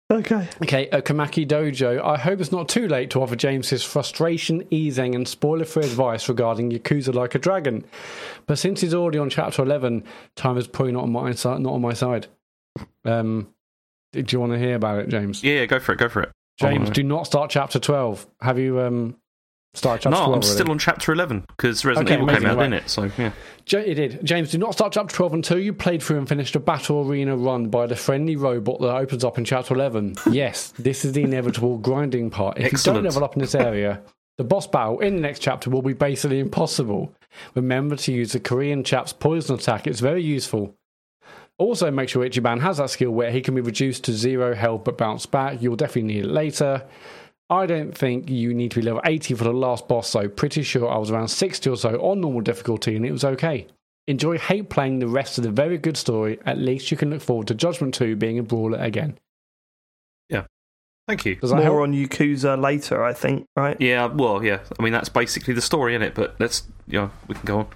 Okay. 0.09 0.47
Okay, 0.63 0.89
uh, 0.91 1.01
Kamaki 1.01 1.45
Dojo. 1.45 2.01
I 2.01 2.17
hope 2.17 2.39
it's 2.39 2.51
not 2.51 2.69
too 2.69 2.87
late 2.87 3.09
to 3.09 3.21
offer 3.21 3.35
James 3.35 3.69
his 3.69 3.83
frustration 3.83 4.65
easing 4.69 5.15
and 5.15 5.27
spoiler 5.27 5.65
free 5.65 5.83
advice 5.83 6.29
regarding 6.29 6.71
Yakuza 6.71 7.13
Like 7.13 7.35
a 7.35 7.39
Dragon. 7.39 7.83
But 8.45 8.57
since 8.57 8.79
he's 8.79 8.93
already 8.93 9.17
on 9.17 9.29
chapter 9.29 9.61
11, 9.63 10.05
time 10.37 10.57
is 10.57 10.65
probably 10.65 10.93
not 10.93 11.03
on 11.03 11.11
my 11.11 11.33
side. 11.33 11.59
Not 11.59 11.73
on 11.73 11.81
my 11.81 11.91
side. 11.91 12.27
Um, 13.05 13.47
do 14.13 14.23
you 14.27 14.39
want 14.39 14.53
to 14.53 14.59
hear 14.59 14.75
about 14.75 14.99
it, 14.99 15.09
James? 15.09 15.43
Yeah, 15.43 15.55
yeah, 15.59 15.65
go 15.65 15.79
for 15.79 15.93
it. 15.93 15.99
Go 15.99 16.09
for 16.09 16.21
it. 16.23 16.31
James, 16.59 16.89
Oh, 16.89 16.93
do 16.93 17.03
not 17.03 17.27
start 17.27 17.51
chapter 17.51 17.77
12. 17.79 18.25
Have 18.41 18.57
you 18.57 18.79
um, 18.79 19.15
Start 19.75 20.01
chapter 20.01 20.17
No, 20.17 20.25
12 20.25 20.35
I'm 20.35 20.41
still 20.41 20.71
on 20.71 20.79
chapter 20.79 21.11
11 21.11 21.45
because 21.49 21.85
Resident 21.85 22.09
Okay, 22.09 22.15
Evil 22.19 22.33
came 22.33 22.45
out, 22.47 22.57
right. 22.57 22.63
didn't 22.63 22.85
it? 22.85 22.89
So, 22.89 23.11
yeah. 23.17 23.31
Ja- 23.67 23.79
it 23.79 23.93
did. 23.93 24.25
James, 24.25 24.49
do 24.49 24.57
not 24.57 24.73
start 24.73 24.91
chapter 24.93 25.15
12 25.15 25.33
until 25.33 25.59
you 25.59 25.71
played 25.71 26.01
through 26.01 26.17
and 26.17 26.27
finished 26.27 26.55
a 26.55 26.59
battle 26.59 27.07
arena 27.07 27.37
run 27.37 27.67
by 27.69 27.85
the 27.85 27.95
friendly 27.95 28.35
robot 28.35 28.79
that 28.81 28.95
opens 28.95 29.23
up 29.23 29.37
in 29.37 29.45
chapter 29.45 29.75
11. 29.75 30.15
Yes, 30.31 30.73
this 30.79 31.05
is 31.05 31.11
the 31.13 31.21
inevitable 31.21 31.77
grinding 31.77 32.31
part. 32.31 32.57
If 32.57 32.71
you 32.71 32.77
don't 32.79 33.03
level 33.03 33.23
up 33.23 33.35
in 33.35 33.41
this 33.41 33.53
area, 33.53 34.01
the 34.39 34.43
boss 34.43 34.65
battle 34.65 34.99
in 34.99 35.15
the 35.17 35.21
next 35.21 35.39
chapter 35.39 35.69
will 35.69 35.83
be 35.83 35.93
basically 35.93 36.39
impossible. 36.39 37.13
Remember 37.53 37.95
to 37.97 38.11
use 38.11 38.31
the 38.31 38.39
Korean 38.39 38.83
chap's 38.83 39.13
poison 39.13 39.55
attack, 39.55 39.85
it's 39.85 39.99
very 39.99 40.23
useful. 40.23 40.73
Also, 41.59 41.89
make 41.89 42.07
sure 42.09 42.23
Ichiban 42.23 42.61
has 42.61 42.77
that 42.77 42.89
skill 42.91 43.11
where 43.11 43.31
he 43.31 43.41
can 43.41 43.55
be 43.55 43.61
reduced 43.61 44.03
to 44.03 44.13
zero 44.13 44.53
health 44.53 44.83
but 44.83 44.97
bounce 44.97 45.25
back. 45.25 45.61
You'll 45.61 45.75
definitely 45.75 46.13
need 46.13 46.25
it 46.25 46.29
later. 46.29 46.85
I 47.49 47.65
don't 47.65 47.97
think 47.97 48.29
you 48.29 48.53
need 48.53 48.71
to 48.71 48.81
be 48.81 48.85
level 48.85 49.01
80 49.05 49.33
for 49.35 49.45
the 49.45 49.53
last 49.53 49.87
boss, 49.87 50.09
so 50.09 50.27
pretty 50.27 50.63
sure 50.63 50.89
I 50.89 50.97
was 50.97 51.11
around 51.11 51.29
60 51.29 51.69
or 51.69 51.77
so 51.77 51.95
on 52.01 52.19
normal 52.19 52.41
difficulty 52.41 52.95
and 52.95 53.05
it 53.05 53.11
was 53.11 53.23
okay. 53.23 53.67
Enjoy 54.07 54.37
hate 54.37 54.69
playing 54.69 54.99
the 54.99 55.07
rest 55.07 55.37
of 55.37 55.43
the 55.43 55.51
very 55.51 55.77
good 55.77 55.97
story. 55.97 56.39
At 56.45 56.57
least 56.57 56.91
you 56.91 56.97
can 56.97 57.09
look 57.09 57.21
forward 57.21 57.47
to 57.47 57.55
Judgment 57.55 57.93
2 57.93 58.15
being 58.17 58.37
a 58.37 58.43
brawler 58.43 58.77
again. 58.77 59.17
Yeah. 60.29 60.43
Thank 61.07 61.25
you. 61.25 61.35
Does 61.35 61.49
that 61.49 61.57
More 61.57 61.63
help? 61.65 61.79
on 61.83 61.93
Yakuza 61.93 62.61
later, 62.61 63.03
I 63.03 63.13
think. 63.13 63.45
Right? 63.55 63.79
Yeah, 63.79 64.05
well, 64.07 64.43
yeah. 64.43 64.59
I 64.77 64.83
mean, 64.83 64.93
that's 64.93 65.09
basically 65.09 65.53
the 65.53 65.61
story, 65.61 65.95
in 65.95 66.01
it? 66.01 66.15
But 66.15 66.35
let's, 66.39 66.63
you 66.85 66.99
know, 66.99 67.11
we 67.27 67.35
can 67.35 67.45
go 67.45 67.59
on. 67.59 67.67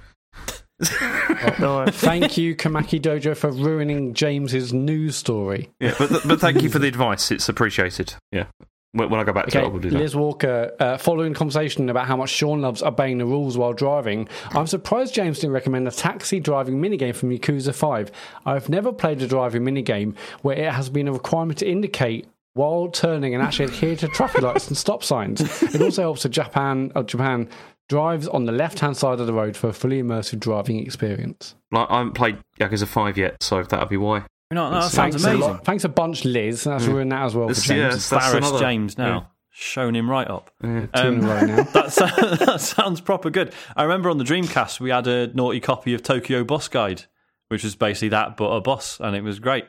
No, 1.60 1.86
Thank 1.90 2.38
you, 2.38 2.56
Kamaki 2.56 3.00
Dojo, 3.00 3.36
for 3.36 3.52
ruining 3.52 4.14
James's 4.14 4.74
news 4.74 5.16
story. 5.16 5.70
Yeah, 5.80 5.96
but, 5.98 6.12
but 6.26 6.40
thank 6.40 6.62
you 6.62 6.70
for 6.70 6.80
the 6.80 6.88
advice. 6.88 7.32
It's 7.32 7.50
appreciated. 7.50 8.16
Yeah. 8.32 8.46
When, 8.94 9.10
when 9.10 9.20
I 9.22 9.24
go 9.24 9.32
back 9.32 9.48
to 9.48 9.58
Okay, 9.58 9.66
it, 9.66 9.70
I 9.70 9.72
will 9.72 9.80
do 9.80 9.90
that. 9.90 9.98
Liz 9.98 10.16
Walker, 10.16 10.76
uh, 10.80 10.98
following 10.98 11.34
conversation 11.34 11.90
about 11.90 12.08
how 12.08 12.18
much 12.18 12.30
Sean 12.30 12.62
loves 12.62 12.84
obeying 12.84 13.20
the 13.20 13.26
rules 13.26 13.58
while 13.58 13.74
driving, 13.74 14.28
I'm 14.50 14.68
surprised 14.68 15.14
James 15.14 15.40
didn't 15.40 15.54
recommend 15.54 15.88
a 15.88 15.92
taxi 15.92 16.40
driving 16.40 16.82
minigame 16.82 17.16
from 17.16 17.30
Yakuza 17.30 17.74
5. 17.74 18.12
I've 18.46 18.68
never 18.70 18.92
played 18.92 19.22
a 19.22 19.28
driving 19.28 19.64
minigame 19.64 20.16
where 20.42 20.58
it 20.58 20.74
has 20.74 20.90
been 20.90 21.08
a 21.08 21.14
requirement 21.14 21.60
to 21.60 21.70
indicate 21.70 22.28
while 22.54 22.90
turning 22.90 23.34
and 23.34 23.42
actually 23.42 23.66
adhere 23.66 23.96
to 23.96 24.10
traffic 24.10 24.42
lights 24.42 24.68
and 24.68 24.78
stop 24.78 25.04
signs. 25.04 25.40
It 25.64 25.82
also 25.82 26.02
helps 26.02 26.24
that 26.24 26.30
Japan, 26.30 26.92
uh, 26.96 27.04
Japan 27.04 27.48
drives 27.92 28.26
on 28.30 28.46
the 28.46 28.52
left 28.54 28.80
hand 28.80 28.96
side 28.96 29.20
of 29.20 29.28
the 29.28 29.34
road 29.34 29.58
for 29.58 29.68
a 29.68 29.74
fully 29.74 30.02
immersive 30.02 30.40
driving 30.40 30.80
experience. 30.80 31.56
Like, 31.72 31.88
I 31.92 31.98
haven't 31.98 32.14
played 32.14 32.38
Yakuza 32.60 32.88
5 32.88 33.18
yet, 33.18 33.44
so 33.44 33.62
that'll 33.64 33.86
be 33.88 33.98
why. 33.98 34.24
No, 34.50 34.70
no, 34.70 34.82
that 34.82 34.92
sounds 34.92 34.96
Thanks 35.16 35.24
a, 35.26 35.30
amazing. 35.30 35.42
lot, 35.42 35.66
thanks 35.66 35.84
a 35.84 35.90
bunch, 35.90 36.24
Liz. 36.26 36.64
That's 36.64 36.86
ruined 36.86 37.12
that 37.12 37.24
as 37.24 37.36
well 37.36 37.48
for 37.48 37.52
It's- 37.52 37.68
James. 37.68 37.78
yeah, 37.80 37.86
it's- 37.88 38.10
that's 38.10 38.26
Embarrassed 38.28 38.50
another- 38.50 38.64
James 38.66 38.98
now. 38.98 39.28
Shown 39.54 39.94
him 39.96 40.10
right 40.10 40.30
up. 40.30 40.50
Two 40.62 40.68
in 40.70 40.90
Um, 40.94 41.20
a 41.24 41.28
row 41.28 41.42
now. 41.46 41.64
that, 41.64 41.92
so- 41.92 42.06
that 42.46 42.62
sounds 42.62 43.02
proper 43.02 43.30
good. 43.30 43.54
I 43.76 43.84
remember 43.84 44.10
on 44.10 44.18
the 44.18 44.24
Dreamcast 44.24 44.80
we 44.80 44.90
had 44.90 45.08
a 45.08 45.28
naughty 45.34 45.60
copy 45.60 45.94
of 45.94 46.02
Tokyo 46.02 46.46
Bus 46.46 46.70
Guide, 46.70 47.04
which 47.50 47.64
was 47.66 47.76
basically 47.76 48.10
that 48.10 48.38
but 48.38 48.46
a 48.50 48.62
bus, 48.62 49.00
and 49.02 49.16
it 49.16 49.24
was 49.24 49.40
great. 49.40 49.66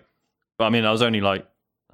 But 0.59 0.67
I 0.67 0.71
mean, 0.71 0.85
I 0.85 0.93
was 0.93 1.03
only 1.03 1.21
like, 1.21 1.45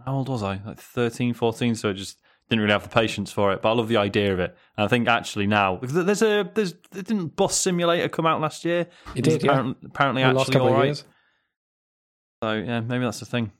how 0.04 0.14
old 0.16 0.28
was 0.28 0.42
I? 0.42 0.60
Like 0.66 0.78
13, 0.78 1.32
14, 1.34 1.74
so 1.74 1.88
I 1.90 1.92
just 1.94 2.20
didn't 2.50 2.62
really 2.62 2.72
have 2.72 2.82
the 2.82 2.88
patience 2.88 3.30
for 3.30 3.52
it. 3.52 3.60
But 3.62 3.70
I 3.70 3.74
love 3.74 3.88
the 3.88 3.96
idea 3.98 4.32
of 4.32 4.40
it, 4.40 4.56
and 4.76 4.84
I 4.84 4.88
think 4.88 5.06
actually 5.08 5.46
now 5.46 5.78
there's 5.82 6.22
a 6.22 6.50
there's 6.54 6.72
didn't 6.92 7.36
Bus 7.36 7.56
Simulator 7.56 8.08
come 8.08 8.26
out 8.26 8.40
last 8.40 8.64
year? 8.64 8.86
It 9.14 9.22
did, 9.22 9.42
yeah. 9.42 9.50
apparently, 9.50 9.86
apparently 9.88 10.22
The 10.22 10.28
actually 10.28 10.52
couple 10.52 10.76
of 10.76 10.84
years. 10.84 11.04
So 12.42 12.52
yeah, 12.54 12.80
maybe 12.80 13.04
that's 13.04 13.20
the 13.20 13.26
thing. 13.26 13.52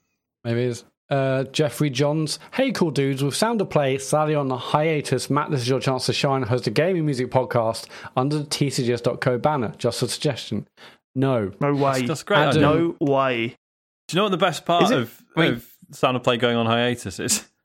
Maybe 0.45 0.63
it 0.63 0.69
is. 0.69 0.85
Uh, 1.11 1.45
Jeffrey 1.45 1.89
Johns. 1.91 2.39
Hey, 2.53 2.71
cool 2.71 2.91
dudes. 2.91 3.25
With 3.25 3.35
Sound 3.35 3.61
of 3.61 3.71
Play 3.71 3.97
sadly 3.99 4.35
on 4.35 4.51
a 4.51 4.57
hiatus, 4.59 5.31
Mat, 5.31 5.51
this 5.51 5.63
is 5.63 5.69
your 5.69 5.81
chance 5.81 6.05
to 6.07 6.13
shine 6.13 6.43
and 6.43 6.51
host 6.51 6.67
a 6.67 6.71
gaming 6.71 7.07
music 7.07 7.31
podcast 7.31 7.87
under 8.15 8.39
the 8.39 8.45
TCGS.co 8.45 9.39
banner. 9.39 9.73
Just 9.79 10.03
a 10.03 10.09
suggestion. 10.09 10.69
No. 11.15 11.51
no 11.61 11.75
way. 11.75 12.03
That's 12.07 12.23
great. 12.23 12.39
Adam- 12.39 12.61
No 12.63 12.97
way. 13.01 13.57
Do 14.09 14.15
you 14.15 14.17
know 14.19 14.25
what 14.25 14.31
the 14.31 14.37
best 14.37 14.65
part 14.67 14.91
it- 14.91 14.99
of, 14.99 15.23
wait. 15.35 15.55
of 15.55 15.67
Sound 15.93 16.17
of 16.17 16.23
Play 16.23 16.37
going 16.37 16.57
on 16.57 16.67
hiatus 16.67 17.19
is? 17.19 17.49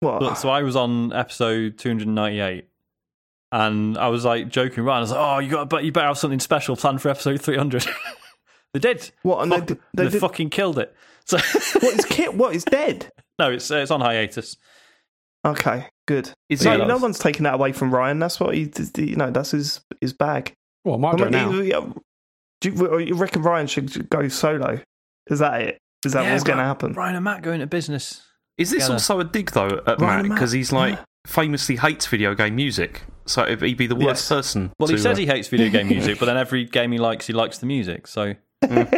What? 0.00 0.22
Look, 0.22 0.36
so 0.36 0.48
I 0.48 0.62
was 0.62 0.76
on 0.76 1.12
episode 1.12 1.76
298, 1.78 2.66
and 3.52 3.98
I 3.98 4.08
was 4.08 4.24
like 4.24 4.48
joking 4.48 4.84
around. 4.84 4.98
I 4.98 5.00
was 5.00 5.10
like, 5.12 5.20
"Oh, 5.20 5.38
you 5.40 5.50
got, 5.50 5.68
but 5.68 5.84
you 5.84 5.92
better 5.92 6.06
have 6.08 6.18
something 6.18 6.40
special 6.40 6.76
planned 6.76 7.02
for 7.02 7.08
episode 7.10 7.40
300." 7.40 7.86
they 8.74 8.80
did. 8.80 9.10
What? 9.22 9.42
And 9.42 9.52
they, 9.52 9.56
Fuck, 9.58 9.66
did- 9.66 9.78
they 9.94 10.04
they 10.04 10.10
did, 10.10 10.20
fucking 10.20 10.50
killed 10.50 10.78
it. 10.78 10.94
So 11.26 11.36
what 11.80 11.94
is 11.98 12.04
Kit? 12.06 12.34
What 12.34 12.54
is 12.54 12.64
dead? 12.64 13.10
no, 13.38 13.50
it's 13.52 13.70
uh, 13.70 13.76
it's 13.76 13.90
on 13.90 14.00
hiatus. 14.00 14.56
Okay, 15.46 15.86
good. 16.06 16.30
Is 16.48 16.64
No, 16.64 16.74
it- 16.82 16.86
no 16.86 16.96
one's 16.98 17.18
taking 17.18 17.44
that 17.44 17.54
away 17.54 17.72
from 17.72 17.92
Ryan. 17.94 18.18
That's 18.18 18.40
what 18.40 18.54
he, 18.54 18.70
you 18.98 19.16
know. 19.16 19.30
That's 19.30 19.50
his 19.52 19.80
his 20.00 20.12
bag. 20.12 20.54
Well, 20.84 20.94
it 20.96 20.98
might 20.98 21.14
I 21.14 21.16
go 21.18 21.24
mean, 21.24 21.32
now. 21.32 21.50
he- 21.84 21.92
do 22.62 22.70
you, 22.70 22.98
you 23.00 23.14
reckon 23.14 23.42
Ryan 23.42 23.66
should 23.66 24.08
go 24.10 24.28
solo? 24.28 24.80
Is 25.28 25.38
that 25.38 25.60
it? 25.62 25.78
Is 26.04 26.12
that 26.12 26.24
Yeah, 26.24 26.32
what's 26.32 26.44
going 26.44 26.58
to 26.58 26.64
happen? 26.64 26.92
Ryan 26.94 27.16
and 27.16 27.24
Mat 27.24 27.42
going 27.42 27.60
to 27.60 27.66
business. 27.66 28.22
Is 28.60 28.70
this 28.70 28.84
together. 28.84 28.92
also 28.94 29.20
a 29.20 29.24
dig, 29.24 29.50
though, 29.52 29.80
at 29.86 30.00
Ryan 30.00 30.22
Mat? 30.22 30.24
Mat, 30.26 30.34
Because 30.34 30.52
he's 30.52 30.70
like 30.72 30.94
yeah. 30.94 31.04
famously 31.26 31.76
hates 31.76 32.06
video 32.06 32.34
game 32.34 32.54
music. 32.56 33.02
So 33.26 33.42
it'd 33.44 33.62
he'd 33.62 33.76
be 33.76 33.86
the 33.86 33.94
worst 33.94 34.22
Yes. 34.22 34.28
person. 34.28 34.72
Well, 34.78 34.88
he 34.88 34.96
to, 34.96 35.00
says 35.02 35.16
uh, 35.16 35.20
he 35.20 35.26
hates 35.26 35.48
video 35.48 35.68
game 35.70 35.88
music, 35.96 36.18
but 36.18 36.26
then 36.26 36.36
every 36.36 36.64
game 36.64 36.92
he 36.92 36.98
likes, 36.98 37.26
he 37.26 37.32
likes 37.32 37.58
the 37.58 37.66
music. 37.66 38.06
So 38.06 38.34
Well, 38.62 38.70
yeah, 38.70 38.84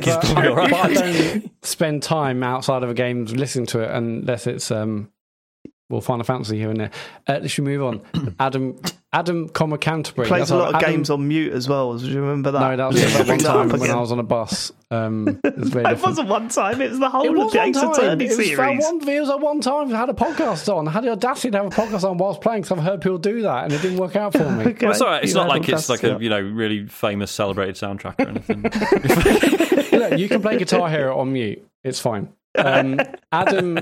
think 0.00 0.04
he's 0.04 0.14
but, 0.16 0.24
probably 0.24 0.42
I, 0.42 0.48
all 0.48 0.56
right. 0.56 0.70
but 0.70 0.80
I 0.80 0.94
don't 0.94 1.50
spend 1.64 2.02
time 2.02 2.42
outside 2.42 2.82
of 2.82 2.90
a 2.90 2.94
game 2.94 3.24
listening 3.26 3.66
to 3.66 3.80
it 3.80 3.90
unless 3.90 4.46
it's 4.46 4.70
um, 4.70 5.10
well, 5.90 6.00
Final 6.00 6.24
Fantasy 6.24 6.58
here 6.58 6.70
and 6.70 6.80
there. 6.80 6.90
Uh, 7.28 7.38
let's 7.42 7.58
move 7.58 7.82
on. 7.82 8.34
Adam, 8.40 8.78
Adam, 9.16 9.48
comma 9.48 9.78
Canterbury. 9.78 10.28
Plays 10.28 10.40
That's 10.42 10.50
a 10.50 10.56
lot 10.56 10.68
of 10.68 10.74
Adam- 10.74 10.90
games 10.90 11.10
on 11.10 11.26
mute 11.26 11.52
as 11.54 11.68
well. 11.68 11.96
Do 11.96 12.06
you 12.06 12.20
remember 12.20 12.50
that? 12.50 12.60
No, 12.60 12.76
that 12.76 12.86
was 12.92 13.00
just 13.00 13.16
that 13.18 13.26
one 13.26 13.38
time 13.70 13.80
when. 13.80 13.90
I 13.90 13.94
was 13.98 14.12
on 14.12 14.18
a 14.18 14.22
bus. 14.22 14.72
Um, 14.90 15.40
it 15.44 15.56
was 15.56 15.74
it 15.74 16.00
wasn't 16.02 16.28
one 16.28 16.48
time. 16.48 16.80
It 16.82 16.90
was 16.90 16.98
the 16.98 17.08
whole 17.08 17.24
It 17.24 17.28
of 17.30 17.34
the 17.34 17.58
one 17.58 17.68
Ace 17.68 17.76
time. 17.80 17.92
Attorney 17.92 18.24
It 18.26 18.36
was, 18.36 18.46
series. 18.46 18.58
one, 18.84 19.08
it 19.08 19.20
was 19.20 19.30
at 19.30 19.40
one 19.40 19.60
time 19.62 19.94
I 19.94 19.98
had 19.98 20.10
a 20.10 20.12
podcast 20.12 20.72
on. 20.74 20.86
I 20.86 20.90
had 20.90 21.04
the 21.04 21.10
audacity 21.12 21.50
to 21.50 21.56
have 21.56 21.66
a 21.66 21.70
podcast 21.70 22.08
on 22.08 22.18
whilst 22.18 22.42
playing 22.42 22.62
because 22.62 22.76
I've 22.78 22.84
heard 22.84 23.00
people 23.00 23.18
do 23.18 23.40
that 23.42 23.64
and 23.64 23.72
it 23.72 23.80
didn't 23.80 23.98
work 23.98 24.16
out 24.16 24.32
for 24.32 24.48
me. 24.50 24.64
Okay, 24.76 24.84
well, 24.86 24.92
it's 24.92 25.00
all 25.00 25.08
right. 25.08 25.22
It's 25.22 25.32
you 25.32 25.38
not 25.38 25.48
like 25.48 25.66
it's 25.68 25.88
like 25.88 26.02
a 26.04 26.18
you 26.20 26.28
know 26.28 26.40
really 26.40 26.86
famous 26.86 27.30
celebrated 27.30 27.76
soundtrack 27.76 28.20
or 28.20 28.28
anything. 28.28 28.62
Look, 29.98 30.18
you 30.18 30.28
can 30.28 30.42
play 30.42 30.58
Guitar 30.58 30.90
Hero 30.90 31.18
on 31.18 31.32
mute. 31.32 31.66
It's 31.82 32.00
fine. 32.00 32.28
Um, 32.58 33.00
Adam, 33.32 33.78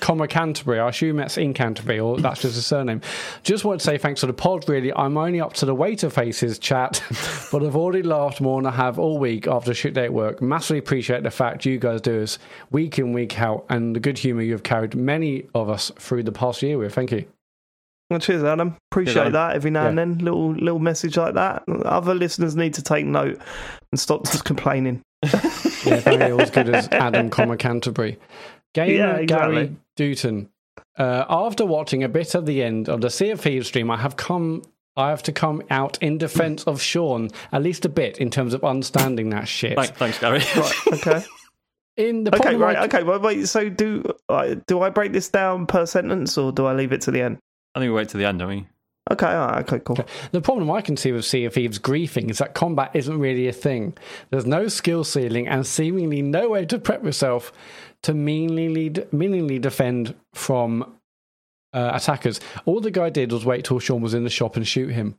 comma 0.00 0.28
Canterbury. 0.28 0.80
I 0.80 0.88
assume 0.88 1.16
that's 1.16 1.38
in 1.38 1.54
Canterbury, 1.54 2.00
or 2.00 2.18
that's 2.18 2.42
just 2.42 2.58
a 2.58 2.62
surname. 2.62 3.00
Just 3.42 3.64
want 3.64 3.80
to 3.80 3.84
say 3.84 3.98
thanks 3.98 4.20
to 4.20 4.26
the 4.26 4.32
pod. 4.32 4.68
Really, 4.68 4.92
I'm 4.92 5.16
only 5.16 5.40
up 5.40 5.52
to 5.54 5.66
the 5.66 5.74
waiter 5.74 6.10
faces 6.10 6.58
chat, 6.58 7.02
but 7.52 7.62
I've 7.62 7.76
already 7.76 8.02
laughed 8.02 8.40
more 8.40 8.60
than 8.60 8.66
I 8.66 8.74
have 8.76 8.98
all 8.98 9.18
week 9.18 9.46
after 9.46 9.70
a 9.70 9.74
shit 9.74 9.94
day 9.94 10.04
at 10.04 10.12
work. 10.12 10.42
Massively 10.42 10.78
appreciate 10.78 11.22
the 11.22 11.30
fact 11.30 11.64
you 11.64 11.78
guys 11.78 12.00
do 12.00 12.22
us 12.22 12.38
week 12.70 12.98
in 12.98 13.12
week 13.12 13.40
out, 13.40 13.64
and 13.68 13.94
the 13.96 14.00
good 14.00 14.18
humour 14.18 14.42
you 14.42 14.52
have 14.52 14.62
carried 14.62 14.94
many 14.94 15.46
of 15.54 15.68
us 15.68 15.90
through 15.98 16.22
the 16.22 16.32
past 16.32 16.62
year 16.62 16.78
with. 16.78 16.94
Thank 16.94 17.12
you. 17.12 17.26
Well, 18.08 18.20
cheers, 18.20 18.44
Adam. 18.44 18.76
Appreciate 18.92 19.16
Adam. 19.18 19.32
that 19.32 19.56
every 19.56 19.70
now 19.70 19.88
and 19.88 19.98
then. 19.98 20.18
Little 20.18 20.52
little 20.52 20.78
message 20.78 21.16
like 21.16 21.34
that. 21.34 21.64
Other 21.84 22.14
listeners 22.14 22.54
need 22.54 22.74
to 22.74 22.82
take 22.82 23.04
note 23.04 23.40
and 23.90 24.00
stop 24.00 24.24
just 24.24 24.44
complaining. 24.44 25.02
Yeah, 25.86 26.00
very 26.00 26.40
as 26.40 26.50
good 26.50 26.68
as 26.68 26.88
Adam, 26.92 27.30
comma 27.30 27.56
Canterbury. 27.56 28.18
Gamer 28.74 28.92
Yeah, 28.92 29.16
exactly. 29.16 29.54
Gary 29.54 29.76
Dutton. 29.96 30.50
Uh, 30.98 31.24
after 31.28 31.64
watching 31.64 32.02
a 32.04 32.08
bit 32.08 32.34
of 32.34 32.46
the 32.46 32.62
end 32.62 32.88
of 32.88 33.00
the 33.00 33.10
Sea 33.10 33.30
of 33.30 33.40
Thieves 33.40 33.68
stream, 33.68 33.90
I 33.90 33.96
have 33.96 34.16
come. 34.16 34.62
I 34.98 35.10
have 35.10 35.22
to 35.24 35.32
come 35.32 35.62
out 35.68 35.98
in 36.02 36.16
defence 36.16 36.64
of 36.64 36.80
Sean, 36.80 37.28
at 37.52 37.62
least 37.62 37.84
a 37.84 37.90
bit, 37.90 38.16
in 38.16 38.30
terms 38.30 38.54
of 38.54 38.64
understanding 38.64 39.28
that 39.30 39.46
shit. 39.46 39.76
Thanks, 39.76 39.90
thanks, 39.98 40.18
Gary. 40.18 40.42
Right. 40.56 40.74
Okay. 40.92 41.24
In 41.98 42.24
the 42.24 42.34
okay. 42.36 42.56
Right. 42.56 42.76
Okay. 42.76 43.02
Well, 43.02 43.20
wait. 43.20 43.48
So 43.48 43.70
do 43.70 44.04
uh, 44.28 44.56
do 44.66 44.82
I 44.82 44.90
break 44.90 45.12
this 45.12 45.30
down 45.30 45.66
per 45.66 45.86
sentence 45.86 46.36
or 46.36 46.52
do 46.52 46.66
I 46.66 46.74
leave 46.74 46.92
it 46.92 47.00
to 47.02 47.10
the 47.10 47.22
end? 47.22 47.38
I 47.74 47.80
think 47.80 47.90
we 47.90 47.96
wait 47.96 48.10
to 48.10 48.18
the 48.18 48.26
end, 48.26 48.38
don't 48.38 48.48
we? 48.48 48.66
Okay. 49.10 49.26
All 49.26 49.48
right, 49.48 49.72
okay. 49.72 49.78
Cool. 49.84 49.98
The 50.32 50.40
problem 50.40 50.70
I 50.70 50.80
can 50.80 50.96
see 50.96 51.12
with 51.12 51.24
Sea 51.24 51.44
of 51.44 51.54
Thieves 51.54 51.78
griefing 51.78 52.30
is 52.30 52.38
that 52.38 52.54
combat 52.54 52.90
isn't 52.94 53.18
really 53.18 53.46
a 53.48 53.52
thing. 53.52 53.96
There's 54.30 54.46
no 54.46 54.68
skill 54.68 55.04
ceiling 55.04 55.46
and 55.46 55.66
seemingly 55.66 56.22
no 56.22 56.50
way 56.50 56.64
to 56.66 56.78
prep 56.78 57.04
yourself 57.04 57.52
to 58.02 58.14
meaningly, 58.14 58.94
meaningly 59.12 59.58
defend 59.58 60.14
from 60.34 60.96
uh, 61.72 61.92
attackers. 61.94 62.40
All 62.64 62.80
the 62.80 62.90
guy 62.90 63.10
did 63.10 63.32
was 63.32 63.44
wait 63.44 63.64
till 63.64 63.78
Sean 63.78 64.00
was 64.00 64.14
in 64.14 64.24
the 64.24 64.30
shop 64.30 64.56
and 64.56 64.66
shoot 64.66 64.90
him. 64.90 65.16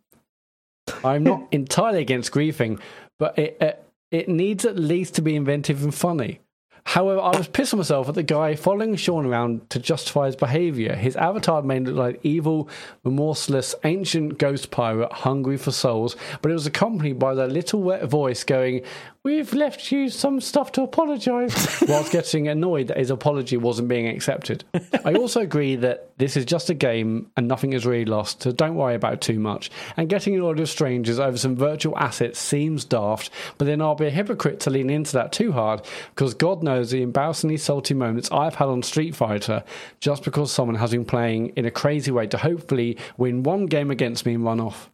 I'm 1.03 1.23
not 1.23 1.47
entirely 1.51 2.01
against 2.01 2.31
griefing, 2.31 2.79
but 3.19 3.37
it, 3.39 3.57
it 3.61 3.83
it 4.09 4.29
needs 4.29 4.65
at 4.65 4.77
least 4.77 5.15
to 5.15 5.21
be 5.21 5.35
inventive 5.35 5.83
and 5.83 5.93
funny. 5.93 6.39
However, 6.87 7.19
I 7.19 7.37
was 7.37 7.49
pissed 7.49 7.73
at 7.73 7.77
myself 7.77 8.07
at 8.07 8.15
the 8.15 8.23
guy 8.23 8.55
following 8.55 8.95
Sean 8.95 9.25
around 9.25 9.69
to 9.71 9.77
justify 9.77 10.27
his 10.27 10.37
behaviour. 10.37 10.95
His 10.95 11.17
avatar 11.17 11.61
made 11.61 11.81
it 11.81 11.91
look 11.91 11.97
like 11.97 12.19
evil, 12.23 12.69
remorseless, 13.03 13.75
ancient 13.83 14.37
ghost 14.37 14.71
pirate 14.71 15.11
hungry 15.11 15.57
for 15.57 15.71
souls, 15.71 16.15
but 16.41 16.49
it 16.49 16.53
was 16.53 16.65
accompanied 16.65 17.19
by 17.19 17.35
the 17.35 17.45
little 17.45 17.83
wet 17.83 18.05
voice 18.05 18.45
going, 18.45 18.83
we've 19.27 19.53
left 19.53 19.91
you 19.91 20.07
some 20.07 20.39
stuff 20.39 20.71
to 20.71 20.81
apologise, 20.81 21.81
whilst 21.89 22.13
getting 22.13 22.47
annoyed 22.47 22.87
that 22.87 22.95
his 22.95 23.11
apology 23.11 23.57
wasn't 23.57 23.89
being 23.89 24.07
accepted. 24.07 24.63
I 25.03 25.15
also 25.15 25.41
agree 25.41 25.75
that 25.75 26.17
this 26.17 26.37
is 26.37 26.45
just 26.45 26.69
a 26.69 26.73
game 26.73 27.29
and 27.35 27.45
nothing 27.45 27.73
is 27.73 27.85
really 27.85 28.05
lost, 28.05 28.43
so 28.43 28.53
don't 28.53 28.75
worry 28.75 28.95
about 28.95 29.15
it 29.15 29.21
too 29.21 29.37
much. 29.37 29.69
And 29.97 30.07
getting 30.07 30.33
annoyed 30.33 30.59
with 30.59 30.69
strangers 30.69 31.19
over 31.19 31.37
some 31.37 31.57
virtual 31.57 31.97
assets 31.97 32.39
seems 32.39 32.85
daft, 32.85 33.29
but 33.57 33.65
then 33.65 33.81
I'll 33.81 33.95
be 33.95 34.07
a 34.07 34.11
hypocrite 34.11 34.61
to 34.61 34.69
lean 34.69 34.89
into 34.89 35.11
that 35.13 35.33
too 35.33 35.51
hard, 35.51 35.81
because 36.15 36.33
God 36.33 36.63
knows 36.63 36.91
the 36.91 37.01
embarrassingly 37.01 37.57
salty 37.57 37.95
moments 37.95 38.31
I've 38.31 38.55
had 38.55 38.69
on 38.69 38.81
Street 38.81 39.13
Fighter 39.13 39.61
just 39.99 40.23
because 40.23 40.53
someone 40.53 40.77
has 40.77 40.91
been 40.91 41.03
playing 41.03 41.49
in 41.57 41.65
a 41.65 41.71
crazy 41.71 42.11
way 42.11 42.27
to 42.27 42.37
hopefully 42.37 42.97
win 43.17 43.43
one 43.43 43.65
game 43.65 43.91
against 43.91 44.25
me 44.25 44.35
and 44.35 44.45
run 44.45 44.61
off. 44.61 44.89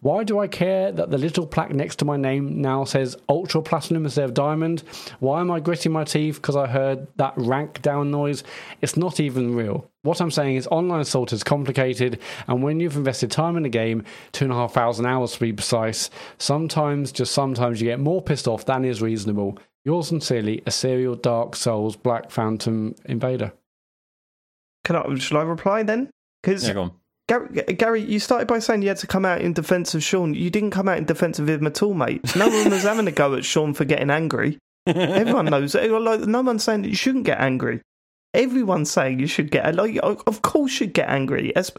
Why 0.00 0.24
do 0.24 0.38
I 0.38 0.46
care 0.46 0.92
that 0.92 1.10
the 1.10 1.18
little 1.18 1.46
plaque 1.46 1.72
next 1.74 1.96
to 1.96 2.04
my 2.04 2.16
name 2.16 2.60
now 2.60 2.84
says 2.84 3.16
Ultra 3.28 3.62
Platinum 3.62 4.04
instead 4.04 4.24
of 4.24 4.34
Diamond? 4.34 4.82
Why 5.18 5.40
am 5.40 5.50
I 5.50 5.60
gritting 5.60 5.92
my 5.92 6.04
teeth 6.04 6.36
because 6.36 6.56
I 6.56 6.66
heard 6.66 7.06
that 7.16 7.34
rank 7.36 7.82
down 7.82 8.10
noise? 8.10 8.44
It's 8.80 8.96
not 8.96 9.20
even 9.20 9.54
real. 9.54 9.90
What 10.02 10.20
I'm 10.20 10.30
saying 10.30 10.56
is 10.56 10.68
online 10.68 11.00
assault 11.00 11.32
is 11.32 11.42
complicated, 11.42 12.20
and 12.46 12.62
when 12.62 12.78
you've 12.78 12.96
invested 12.96 13.30
time 13.30 13.56
in 13.56 13.64
a 13.64 13.68
game, 13.68 14.04
two 14.32 14.44
and 14.44 14.52
a 14.52 14.56
half 14.56 14.72
thousand 14.72 15.06
hours 15.06 15.32
to 15.32 15.40
be 15.40 15.52
precise, 15.52 16.10
sometimes, 16.38 17.10
just 17.10 17.34
sometimes, 17.34 17.80
you 17.80 17.88
get 17.88 17.98
more 17.98 18.22
pissed 18.22 18.46
off 18.46 18.64
than 18.66 18.84
is 18.84 19.02
reasonable. 19.02 19.58
Yours 19.84 20.08
sincerely, 20.08 20.62
a 20.66 20.70
serial 20.70 21.16
Dark 21.16 21.56
Souls 21.56 21.96
Black 21.96 22.30
Phantom 22.30 22.94
Invader. 23.06 23.52
Can 24.84 24.96
I? 24.96 25.14
Shall 25.18 25.38
I 25.38 25.42
reply 25.42 25.82
then? 25.82 26.10
Because 26.42 26.66
Yeah, 26.66 26.74
go 26.74 26.82
on. 26.82 26.92
Gary, 27.28 27.48
Gary, 27.48 28.02
you 28.02 28.20
started 28.20 28.46
by 28.46 28.60
saying 28.60 28.82
you 28.82 28.88
had 28.88 28.98
to 28.98 29.06
come 29.06 29.24
out 29.24 29.40
in 29.40 29.52
defence 29.52 29.94
of 29.94 30.02
Sean. 30.02 30.34
You 30.34 30.48
didn't 30.48 30.70
come 30.70 30.88
out 30.88 30.98
in 30.98 31.04
defence 31.04 31.38
of 31.38 31.48
him 31.48 31.66
at 31.66 31.82
all, 31.82 31.94
mate. 31.94 32.36
No 32.36 32.48
one 32.48 32.70
was 32.70 32.84
having 32.84 33.08
a 33.08 33.12
go 33.12 33.34
at 33.34 33.44
Sean 33.44 33.74
for 33.74 33.84
getting 33.84 34.10
angry. 34.10 34.58
Everyone 34.86 35.46
knows. 35.46 35.74
Like, 35.74 36.20
no 36.20 36.42
one's 36.42 36.62
saying 36.62 36.82
that 36.82 36.88
you 36.88 36.94
shouldn't 36.94 37.24
get 37.24 37.40
angry. 37.40 37.82
Everyone's 38.32 38.90
saying 38.90 39.18
you 39.18 39.26
should 39.26 39.50
get. 39.50 39.74
Like, 39.74 39.98
of 40.02 40.42
course, 40.42 40.70
you 40.70 40.76
should 40.76 40.92
get 40.92 41.08
angry. 41.08 41.54
As, 41.56 41.72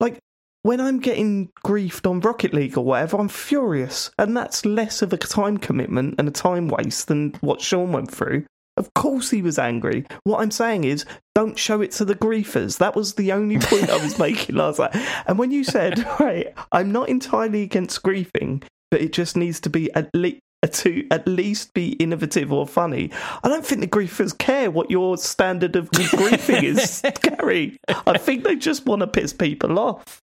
like 0.00 0.18
when 0.62 0.80
I'm 0.80 1.00
getting 1.00 1.50
griefed 1.62 2.08
on 2.08 2.20
Rocket 2.20 2.54
League 2.54 2.78
or 2.78 2.84
whatever, 2.84 3.18
I'm 3.18 3.28
furious, 3.28 4.10
and 4.18 4.34
that's 4.34 4.64
less 4.64 5.02
of 5.02 5.12
a 5.12 5.18
time 5.18 5.58
commitment 5.58 6.14
and 6.18 6.26
a 6.26 6.30
time 6.32 6.68
waste 6.68 7.08
than 7.08 7.34
what 7.42 7.60
Sean 7.60 7.92
went 7.92 8.10
through. 8.10 8.46
Of 8.76 8.92
course 8.94 9.30
he 9.30 9.40
was 9.40 9.58
angry. 9.58 10.04
What 10.24 10.40
I'm 10.40 10.50
saying 10.50 10.84
is, 10.84 11.04
don't 11.34 11.58
show 11.58 11.80
it 11.80 11.92
to 11.92 12.04
the 12.04 12.14
griefers. 12.14 12.78
That 12.78 12.96
was 12.96 13.14
the 13.14 13.32
only 13.32 13.58
point 13.60 13.90
I 13.90 14.02
was 14.02 14.18
making 14.18 14.56
last 14.56 14.78
night. 14.78 14.94
And 15.26 15.38
when 15.38 15.50
you 15.50 15.64
said, 15.64 15.98
right, 16.20 16.52
I'm 16.72 16.92
not 16.92 17.08
entirely 17.08 17.62
against 17.62 18.02
griefing, 18.02 18.64
but 18.90 19.00
it 19.00 19.12
just 19.12 19.36
needs 19.36 19.60
to 19.60 19.70
be 19.70 19.92
at 19.94 20.10
least 20.14 20.40
uh, 20.64 20.66
to 20.68 21.06
at 21.10 21.28
least 21.28 21.74
be 21.74 21.90
innovative 21.92 22.52
or 22.52 22.66
funny. 22.66 23.10
I 23.42 23.48
don't 23.48 23.66
think 23.66 23.80
the 23.82 23.86
griefers 23.86 24.36
care 24.36 24.70
what 24.70 24.90
your 24.90 25.18
standard 25.18 25.76
of 25.76 25.90
griefing 25.92 26.62
is, 26.62 27.02
Gary. 27.20 27.76
I 28.06 28.18
think 28.18 28.44
they 28.44 28.56
just 28.56 28.86
want 28.86 29.00
to 29.00 29.06
piss 29.06 29.32
people 29.32 29.78
off. 29.78 30.22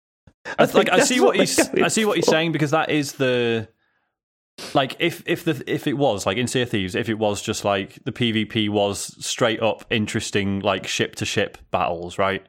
I, 0.58 0.66
think 0.66 0.88
like 0.88 1.00
I 1.00 1.02
see 1.02 1.20
what 1.20 1.36
he's 1.36 1.58
I 1.58 1.88
see 1.88 2.04
what 2.04 2.16
he's 2.16 2.26
saying 2.28 2.52
because 2.52 2.70
that 2.70 2.90
is 2.90 3.14
the 3.14 3.68
like 4.74 4.96
if 4.98 5.22
if 5.26 5.44
the 5.44 5.62
if 5.66 5.86
it 5.86 5.94
was 5.98 6.26
like 6.26 6.36
in 6.36 6.46
Sea 6.46 6.62
of 6.62 6.70
Thieves 6.70 6.94
if 6.94 7.08
it 7.08 7.18
was 7.18 7.40
just 7.42 7.64
like 7.64 7.98
the 8.04 8.12
PvP 8.12 8.68
was 8.68 9.14
straight 9.24 9.62
up 9.62 9.84
interesting 9.90 10.60
like 10.60 10.86
ship 10.86 11.14
to 11.16 11.24
ship 11.24 11.58
battles 11.70 12.18
right? 12.18 12.44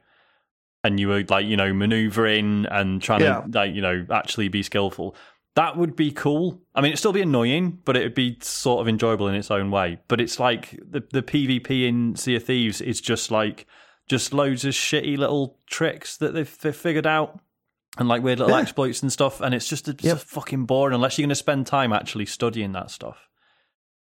And 0.83 0.99
you 0.99 1.07
were 1.09 1.23
like 1.29 1.45
you 1.45 1.57
know 1.57 1.73
maneuvering 1.73 2.65
and 2.71 3.01
trying 3.01 3.21
Yeah. 3.21 3.41
to 3.41 3.49
like 3.53 3.73
you 3.75 3.81
know 3.81 4.05
actually 4.11 4.47
be 4.47 4.63
skillful 4.63 5.15
that 5.55 5.75
would 5.75 5.95
be 5.95 6.11
cool. 6.11 6.61
I 6.73 6.79
mean 6.81 6.89
it'd 6.89 6.99
still 6.99 7.11
be 7.11 7.21
annoying 7.21 7.79
but 7.83 7.97
it 7.97 8.03
would 8.03 8.15
be 8.15 8.37
sort 8.41 8.79
of 8.81 8.87
enjoyable 8.87 9.27
in 9.27 9.35
its 9.35 9.51
own 9.51 9.71
way. 9.71 9.99
But 10.07 10.21
it's 10.21 10.39
like 10.39 10.79
the 10.89 11.03
the 11.11 11.21
PvP 11.21 11.87
in 11.87 12.15
Sea 12.15 12.35
of 12.37 12.43
Thieves 12.45 12.81
is 12.81 13.01
just 13.01 13.29
like 13.29 13.65
just 14.07 14.33
loads 14.33 14.65
of 14.65 14.73
shitty 14.73 15.17
little 15.17 15.59
tricks 15.67 16.17
that 16.17 16.33
they've, 16.33 16.57
they've 16.61 16.75
figured 16.75 17.05
out 17.05 17.39
and 17.97 18.07
like 18.07 18.21
weird 18.21 18.39
little 18.39 18.55
Yeah. 18.55 18.61
exploits 18.61 19.01
and 19.01 19.11
stuff, 19.11 19.41
and 19.41 19.53
it's 19.55 19.67
just 19.67 19.87
it's 19.87 20.03
Yep. 20.03 20.15
just 20.17 20.27
fucking 20.27 20.65
boring 20.65 20.93
unless 20.95 21.17
you're 21.17 21.23
going 21.23 21.29
to 21.29 21.35
spend 21.35 21.67
time 21.67 21.91
actually 21.93 22.25
studying 22.25 22.71
that 22.73 22.91
stuff. 22.91 23.28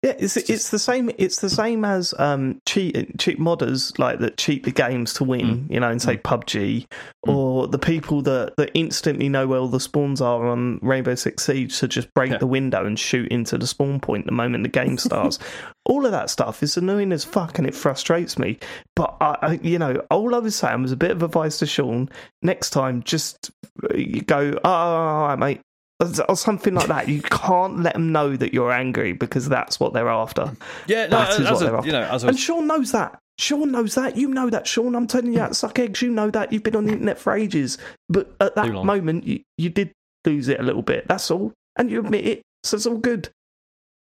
Yeah, 0.04 0.14
it's 0.16 0.36
it's, 0.36 0.70
the 0.70 0.78
same. 0.78 1.10
It's 1.18 1.40
the 1.40 1.50
same 1.50 1.84
as 1.84 2.14
um, 2.20 2.60
cheat 2.66 3.18
cheat 3.18 3.40
modders 3.40 3.98
like 3.98 4.20
that 4.20 4.36
cheat 4.36 4.62
the 4.62 4.70
games 4.70 5.12
to 5.14 5.24
win. 5.24 5.66
Mm. 5.66 5.72
You 5.72 5.80
know, 5.80 5.90
and 5.90 6.00
say 6.00 6.16
mm. 6.16 6.22
PUBG, 6.22 6.86
mm. 7.26 7.34
or 7.34 7.66
the 7.66 7.80
people 7.80 8.22
that, 8.22 8.54
that 8.58 8.70
instantly 8.74 9.28
know 9.28 9.48
where 9.48 9.58
all 9.58 9.66
the 9.66 9.80
spawns 9.80 10.20
are 10.20 10.46
on 10.46 10.78
Rainbow 10.82 11.16
Six 11.16 11.44
Siege 11.44 11.76
to 11.80 11.88
just 11.88 12.14
break 12.14 12.30
Yeah. 12.30 12.38
the 12.38 12.46
window 12.46 12.86
and 12.86 12.96
shoot 12.96 13.26
into 13.32 13.58
the 13.58 13.66
spawn 13.66 13.98
point 13.98 14.26
the 14.26 14.32
moment 14.32 14.62
the 14.62 14.68
game 14.68 14.98
starts. 14.98 15.40
all 15.84 16.06
of 16.06 16.12
that 16.12 16.30
stuff 16.30 16.62
is 16.62 16.76
annoying 16.76 17.10
as 17.10 17.24
fuck, 17.24 17.58
and 17.58 17.66
it 17.66 17.74
frustrates 17.74 18.38
me. 18.38 18.56
But 18.94 19.16
I, 19.20 19.36
I, 19.42 19.52
you 19.64 19.80
know, 19.80 20.00
all 20.12 20.36
I 20.36 20.38
was 20.38 20.54
saying 20.54 20.80
was 20.80 20.92
a 20.92 20.96
bit 20.96 21.10
of 21.10 21.24
advice 21.24 21.58
to 21.58 21.66
Sean. 21.66 22.08
Next 22.40 22.70
time, 22.70 23.02
just 23.02 23.50
uh, 23.82 23.96
go, 24.26 24.60
oh, 24.62 24.70
all 24.70 25.28
right, 25.28 25.38
mate 25.38 25.60
or 26.00 26.36
something 26.36 26.74
like 26.74 26.86
that. 26.88 27.08
You 27.08 27.20
can't 27.22 27.80
let 27.80 27.94
them 27.94 28.12
know 28.12 28.36
that 28.36 28.54
you're 28.54 28.70
angry 28.72 29.12
because 29.12 29.48
that's 29.48 29.80
what 29.80 29.92
they're 29.92 30.08
after. 30.08 30.52
Yeah, 30.86 31.06
no, 31.06 31.18
That 31.18 31.40
is 31.40 31.50
what 31.50 31.60
a- 31.62 31.64
they're 31.64 31.76
after. 31.76 31.86
you 31.86 31.92
know, 31.92 32.02
as 32.02 32.24
and 32.24 32.38
Sean 32.38 32.66
knows 32.66 32.92
that. 32.92 33.18
Sean 33.38 33.70
knows 33.72 33.94
that. 33.96 34.16
You 34.16 34.28
know 34.28 34.48
that, 34.50 34.66
Sean. 34.66 34.94
I'm 34.94 35.06
telling 35.06 35.32
you, 35.32 35.38
that 35.38 35.56
suck 35.56 35.78
eggs. 35.78 36.00
You 36.02 36.10
know 36.10 36.30
that. 36.30 36.52
You've 36.52 36.62
been 36.62 36.76
on 36.76 36.84
the 36.86 36.92
internet 36.92 37.18
for 37.18 37.32
ages. 37.34 37.78
But 38.08 38.32
at 38.40 38.54
that 38.56 38.68
moment, 38.72 39.24
you, 39.26 39.40
you 39.56 39.70
did 39.70 39.92
lose 40.24 40.48
it 40.48 40.60
a 40.60 40.62
little 40.62 40.82
bit. 40.82 41.06
That's 41.08 41.30
all. 41.30 41.52
And 41.76 41.90
you 41.90 42.00
admit 42.00 42.26
it. 42.26 42.42
So 42.64 42.76
it's 42.76 42.86
all 42.86 42.96
good. 42.98 43.28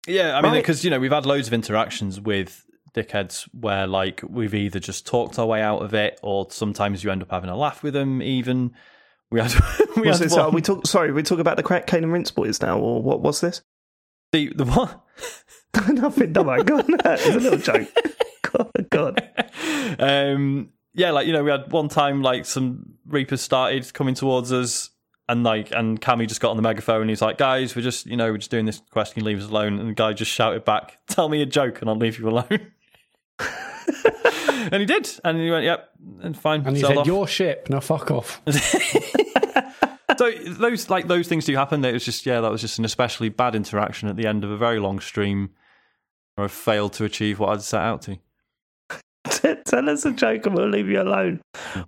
yeah, 0.07 0.37
I 0.39 0.43
mean, 0.43 0.53
Right. 0.53 0.63
because 0.63 0.85
you 0.85 0.91
know 0.91 1.01
we've 1.01 1.11
had 1.11 1.25
loads 1.27 1.47
of 1.49 1.55
interactions 1.55 2.21
with 2.21 2.65
dickheads 2.95 3.49
where 3.59 3.87
like 3.87 4.21
we've 4.29 4.55
either 4.55 4.79
just 4.79 5.07
talked 5.07 5.39
our 5.39 5.47
way 5.47 5.61
out 5.63 5.83
of 5.83 5.93
it, 5.95 6.19
or 6.23 6.47
sometimes 6.51 7.03
you 7.05 7.11
end 7.11 7.23
up 7.23 7.31
having 7.31 7.49
a 7.51 7.57
laugh 7.57 7.83
with 7.83 7.95
them. 7.95 8.21
Even 8.23 8.73
we 9.35 9.41
had 9.41 9.53
we 9.97 10.03
Was 10.09 10.21
had 10.21 10.31
it, 10.31 10.33
one- 10.33 10.55
we 10.55 10.63
talk, 10.63 10.87
sorry, 10.87 11.13
we 11.13 11.23
talk 11.23 11.41
about 11.41 11.57
the 11.57 11.63
crack 11.63 11.87
cane 11.87 12.05
and 12.05 12.13
rinse 12.13 12.31
boys 12.31 12.63
now, 12.63 12.79
or 12.79 13.03
what 13.03 13.21
was 13.21 13.41
this? 13.41 13.63
the 14.33 14.53
the 14.55 14.65
what? 14.65 15.01
Nothing. 15.93 16.33
Don't 16.33 16.47
worry. 16.47 16.63
Go. 16.65 16.79
It's 16.89 17.27
a 17.27 17.39
little 17.39 17.59
joke. 17.59 17.89
God, 18.43 18.87
God. 18.91 19.97
um, 19.99 20.71
yeah, 20.95 21.11
like 21.11 21.27
you 21.27 21.33
know, 21.33 21.43
we 21.45 21.51
had 21.51 21.71
one 21.73 21.89
time 21.89 22.23
like 22.23 22.45
some 22.47 22.95
reapers 23.07 23.41
started 23.41 23.93
coming 23.93 24.15
towards 24.15 24.53
us, 24.53 24.91
and 25.29 25.43
like 25.45 25.71
and 25.73 26.01
Cammy 26.01 26.29
just 26.29 26.41
got 26.41 26.51
on 26.51 26.57
the 26.57 26.63
megaphone. 26.63 27.03
and 27.03 27.11
He's 27.11 27.23
like, 27.23 27.39
"Guys, 27.39 27.75
we're 27.77 27.83
just 27.83 28.07
you 28.07 28.17
know 28.17 28.31
we're 28.31 28.39
just 28.39 28.51
doing 28.51 28.67
this 28.67 28.81
quest. 28.91 29.15
Can 29.15 29.23
you 29.23 29.27
leave 29.27 29.43
us 29.43 29.49
alone?" 29.49 29.79
And 29.81 29.89
the 29.91 29.95
guy 29.95 30.13
just 30.13 30.31
shouted 30.31 30.65
back, 30.65 30.99
"Tell 31.09 31.29
me 31.29 31.43
a 31.43 31.47
joke, 31.47 31.81
and 31.81 31.91
I'll 31.91 31.97
leave 31.97 32.19
you 32.19 32.29
alone." 32.29 32.71
and 34.71 34.75
he 34.81 34.87
did, 34.87 35.09
and 35.25 35.39
he 35.39 35.51
went, 35.51 35.65
"Yep, 35.65 35.89
and 36.23 36.37
fine." 36.37 36.67
And 36.67 36.77
he 36.77 36.83
said, 36.83 36.97
off. 36.99 37.07
Your 37.07 37.27
ship, 37.27 37.69
now 37.71 37.81
fuck 37.81 38.11
off. 38.11 38.41
So 40.17 40.31
those 40.31 40.91
like 40.91 41.09
those 41.09 41.29
things 41.29 41.45
do 41.45 41.55
happen. 41.57 41.85
It 41.85 41.93
was 41.93 42.05
just 42.05 42.27
yeah, 42.27 42.41
that 42.41 42.51
was 42.51 42.61
just 42.61 42.79
an 42.79 42.85
especially 42.85 43.29
bad 43.29 43.55
interaction 43.55 44.09
at 44.09 44.17
the 44.17 44.27
end 44.27 44.45
of 44.45 44.51
a 44.51 44.57
very 44.57 44.79
long 44.79 45.01
stream, 45.01 45.51
where 46.35 46.47
I 46.47 46.49
failed 46.49 46.93
to 46.95 47.05
achieve 47.05 47.39
what 47.39 47.51
I'd 47.51 47.63
set 47.63 47.83
out 47.83 48.03
to. 48.03 48.19
Tell 49.65 49.89
us 49.89 50.05
a 50.05 50.13
joke 50.13 50.47
and 50.47 50.55
we'll 50.55 50.69
leave 50.69 50.89
you 50.89 51.01
alone. 51.01 51.41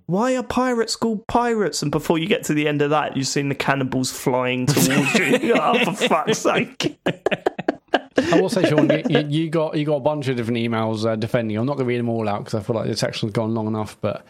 Why 0.07 0.35
are 0.35 0.43
pirates 0.43 0.95
called 0.95 1.27
pirates? 1.27 1.83
And 1.83 1.91
before 1.91 2.17
you 2.17 2.27
get 2.27 2.43
to 2.45 2.53
the 2.53 2.67
end 2.67 2.81
of 2.81 2.89
that, 2.89 3.15
you've 3.15 3.27
seen 3.27 3.49
the 3.49 3.55
cannibals 3.55 4.11
flying 4.11 4.65
towards 4.65 5.13
you. 5.15 5.53
oh, 5.55 5.85
for 5.85 6.07
fuck's 6.07 6.39
sake. 6.39 6.99
I 7.05 8.41
will 8.41 8.49
say, 8.49 8.67
Sean, 8.67 8.89
you, 8.89 9.03
you, 9.09 9.27
you 9.27 9.49
got 9.49 9.77
you 9.77 9.85
got 9.85 9.97
a 9.97 10.01
bunch 10.01 10.27
of 10.27 10.35
different 10.35 10.57
emails 10.57 11.05
uh, 11.05 11.15
defending. 11.15 11.53
you. 11.53 11.59
I'm 11.59 11.67
not 11.67 11.77
going 11.77 11.85
to 11.85 11.89
read 11.89 11.99
them 11.99 12.09
all 12.09 12.27
out 12.27 12.43
because 12.43 12.55
I 12.55 12.63
feel 12.63 12.75
like 12.75 12.87
this 12.87 12.99
section's 12.99 13.31
gone 13.31 13.53
long 13.53 13.67
enough. 13.67 13.97
But 14.01 14.25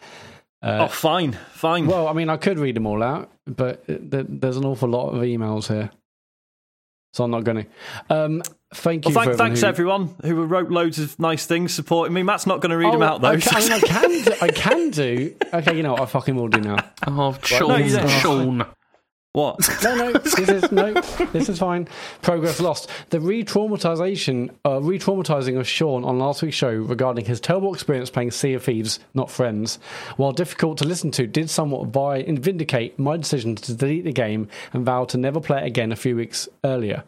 oh, 0.64 0.88
fine, 0.88 1.34
fine. 1.52 1.88
well, 1.88 2.08
I 2.08 2.14
mean, 2.14 2.30
I 2.30 2.38
could 2.38 2.60
read 2.60 2.76
them 2.76 2.86
all 2.86 3.04
out, 3.04 3.32
but 3.46 3.84
it- 3.88 4.42
there's 4.42 4.58
an 4.58 4.66
awful 4.66 4.90
lot 4.90 5.10
of 5.10 5.22
emails 5.22 5.68
here, 5.68 5.92
so 7.14 7.24
I'm 7.24 7.32
not 7.32 7.44
going 7.44 7.66
to. 7.66 8.16
Um, 8.16 8.44
thank 8.74 9.08
you. 9.08 9.14
Well, 9.14 9.24
thank, 9.24 9.38
for 9.38 9.38
thanks 9.38 9.64
everyone 9.64 10.16
everyone 10.24 10.38
who 10.38 10.46
wrote 10.46 10.70
loads 10.70 11.00
of 11.00 11.18
nice 11.20 11.46
things 11.46 11.74
supporting 11.74 12.14
me. 12.14 12.24
Mat's 12.24 12.48
not 12.48 12.62
going 12.62 12.72
to 12.72 12.78
read 12.78 12.88
who... 12.88 12.94
them 12.94 13.04
out 13.04 13.22
though. 13.22 13.30
I, 13.30 13.38
can, 13.40 13.56
I, 13.56 13.60
mean, 13.62 13.72
I 13.74 13.80
can. 13.80 14.24
Do, 14.24 14.34
I 14.42 14.48
can 14.50 14.90
do. 14.90 15.36
Okay, 15.54 15.78
you 15.78 15.84
know 15.84 15.94
what? 15.94 16.02
I 16.02 16.06
fucking 16.06 16.36
will 16.36 16.50
do 16.50 16.60
now. 16.62 16.78
Oh, 17.08 17.36
Sean, 17.42 17.88
no. 17.88 18.08
Sean. 18.08 18.66
What? 19.34 19.58
No, 19.84 19.96
no, 19.96 20.14
this 20.14 20.38
is 20.40 20.72
no, 20.72 20.94
this 21.34 21.48
is 21.50 21.60
fine. 21.60 21.88
Progress 22.22 22.60
lost. 22.60 22.90
The 23.10 23.20
re-traumatization, 23.20 24.50
uh, 24.66 24.82
re-traumatizing 24.82 25.58
of 25.60 25.68
Sean 25.68 26.04
on 26.04 26.18
last 26.20 26.42
week's 26.42 26.56
show 26.56 26.74
regarding 26.74 27.26
his 27.26 27.40
terrible 27.40 27.74
experience 27.74 28.10
playing 28.10 28.32
Sea 28.32 28.54
of 28.56 28.64
Thieves, 28.64 29.00
not 29.14 29.30
Friends, 29.30 29.80
while 30.18 30.32
difficult 30.32 30.78
to 30.80 30.86
listen 30.86 31.12
to, 31.12 31.28
did 31.28 31.50
somewhat 31.50 31.88
vi- 31.90 32.24
vindicate 32.24 32.98
my 32.98 33.18
decision 33.18 33.56
to 33.56 33.74
delete 33.74 34.04
the 34.04 34.12
game 34.12 34.48
and 34.74 34.86
vow 34.86 35.06
to 35.06 35.18
never 35.18 35.40
play 35.40 35.60
it 35.60 35.68
again 35.68 35.92
a 35.92 35.96
few 35.96 36.16
weeks 36.16 36.50
earlier. 36.64 37.04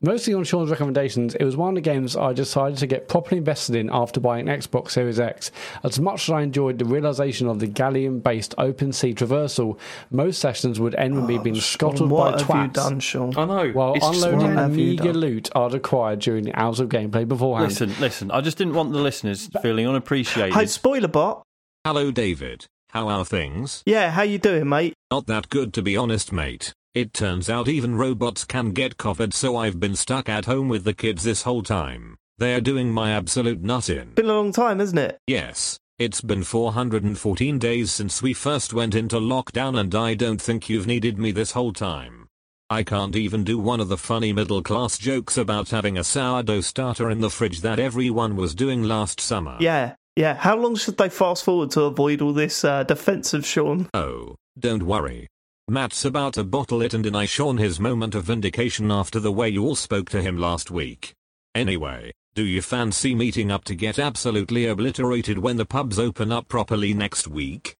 Mostly 0.00 0.34
on 0.34 0.44
Sean's 0.44 0.70
recommendations, 0.70 1.34
it 1.34 1.44
was 1.44 1.56
one 1.56 1.70
of 1.70 1.74
the 1.76 1.80
games 1.80 2.16
I 2.16 2.32
decided 2.32 2.78
to 2.78 2.86
get 2.86 3.08
properly 3.08 3.38
invested 3.38 3.76
in 3.76 3.88
after 3.90 4.20
buying 4.20 4.46
Xbox 4.46 4.90
Series 4.90 5.18
X. 5.18 5.50
As 5.82 5.98
much 5.98 6.28
as 6.28 6.32
I 6.32 6.42
enjoyed 6.42 6.78
the 6.78 6.84
realization 6.84 7.48
of 7.48 7.58
the 7.58 7.66
galleon 7.66 8.20
based 8.20 8.54
open 8.58 8.92
sea 8.92 9.14
traversal, 9.14 9.78
most 10.10 10.40
sessions 10.40 10.78
would 10.78 10.94
end 10.96 11.14
with 11.14 11.24
me 11.24 11.38
oh, 11.38 11.42
being 11.42 11.56
scottled 11.56 12.10
what 12.10 12.32
by 12.32 12.38
have 12.38 12.48
twats. 12.48 12.62
you 12.62 12.68
done, 12.72 13.00
Sean? 13.00 13.38
I 13.38 13.44
know. 13.46 13.70
While 13.72 13.94
it's 13.94 14.06
just 14.06 14.24
unloading 14.24 14.54
what 14.54 14.58
have 14.58 14.76
you 14.76 14.86
meager 14.90 15.04
done? 15.04 15.16
loot 15.16 15.50
are 15.54 15.70
required 15.70 16.18
during 16.18 16.44
the 16.44 16.54
hours 16.58 16.80
of 16.80 16.88
gameplay 16.88 17.26
beforehand. 17.26 17.70
Listen, 17.70 17.94
listen. 18.00 18.30
I 18.30 18.40
just 18.40 18.58
didn't 18.58 18.74
want 18.74 18.92
the 18.92 19.00
listeners 19.00 19.48
feeling 19.62 19.88
unappreciated. 19.88 20.54
Hey, 20.54 20.66
spoiler 20.66 21.08
bot. 21.08 21.42
Hello, 21.84 22.10
David. 22.10 22.66
How 22.90 23.08
are 23.08 23.24
things? 23.24 23.82
Yeah, 23.86 24.10
how 24.10 24.22
you 24.22 24.38
doing, 24.38 24.68
mate? 24.68 24.94
Not 25.10 25.26
that 25.26 25.48
good 25.48 25.74
to 25.74 25.82
be 25.82 25.96
honest, 25.96 26.32
mate. 26.32 26.72
It 26.94 27.12
turns 27.12 27.50
out 27.50 27.66
even 27.66 27.96
robots 27.96 28.44
can 28.44 28.70
get 28.70 28.98
Covid, 28.98 29.32
so 29.32 29.56
I've 29.56 29.80
been 29.80 29.96
stuck 29.96 30.28
at 30.28 30.44
home 30.44 30.68
with 30.68 30.84
the 30.84 30.94
kids 30.94 31.24
this 31.24 31.42
whole 31.42 31.64
time. 31.64 32.16
They 32.38 32.54
are 32.54 32.60
doing 32.60 32.92
my 32.92 33.10
absolute 33.10 33.60
nut 33.60 33.90
in. 33.90 34.14
Been 34.14 34.26
a 34.26 34.32
long 34.32 34.52
time, 34.52 34.78
hasn't 34.78 35.00
it? 35.00 35.18
Yes, 35.26 35.80
it's 35.98 36.20
been 36.20 36.44
414 36.44 37.58
days 37.58 37.90
since 37.90 38.22
we 38.22 38.32
first 38.32 38.72
went 38.72 38.94
into 38.94 39.16
lockdown, 39.16 39.76
and 39.76 39.92
I 39.92 40.14
don't 40.14 40.40
think 40.40 40.68
you've 40.68 40.86
needed 40.86 41.18
me 41.18 41.32
this 41.32 41.50
whole 41.50 41.72
time. 41.72 42.28
I 42.70 42.84
can't 42.84 43.16
even 43.16 43.42
do 43.42 43.58
one 43.58 43.80
of 43.80 43.88
the 43.88 43.98
funny 43.98 44.32
middle 44.32 44.62
class 44.62 44.96
jokes 44.96 45.36
about 45.36 45.70
having 45.70 45.98
a 45.98 46.04
sourdough 46.04 46.60
starter 46.60 47.10
in 47.10 47.20
the 47.20 47.28
fridge 47.28 47.62
that 47.62 47.80
everyone 47.80 48.36
was 48.36 48.54
doing 48.54 48.84
last 48.84 49.20
summer. 49.20 49.56
Yeah, 49.58 49.96
yeah. 50.14 50.34
How 50.34 50.56
long 50.56 50.76
should 50.76 50.96
they 50.96 51.08
fast 51.08 51.42
forward 51.42 51.72
to 51.72 51.82
avoid 51.82 52.22
all 52.22 52.32
this 52.32 52.64
uh, 52.64 52.84
defensive, 52.84 53.44
Sean? 53.44 53.88
Oh, 53.92 54.36
don't 54.56 54.84
worry. 54.84 55.26
Mat's 55.66 56.04
about 56.04 56.34
to 56.34 56.44
bottle 56.44 56.82
it 56.82 56.92
and 56.92 57.02
deny 57.02 57.24
Sean 57.24 57.56
his 57.56 57.80
moment 57.80 58.14
of 58.14 58.24
vindication 58.24 58.90
after 58.90 59.18
the 59.18 59.32
way 59.32 59.48
you 59.48 59.64
all 59.64 59.74
spoke 59.74 60.10
to 60.10 60.20
him 60.20 60.36
last 60.36 60.70
week. 60.70 61.14
Anyway, 61.54 62.12
do 62.34 62.44
you 62.44 62.60
fancy 62.60 63.14
meeting 63.14 63.50
up 63.50 63.64
to 63.64 63.74
get 63.74 63.98
absolutely 63.98 64.66
obliterated 64.66 65.38
when 65.38 65.56
the 65.56 65.64
pubs 65.64 65.98
open 65.98 66.30
up 66.30 66.48
properly 66.48 66.92
next 66.92 67.26
week? 67.26 67.76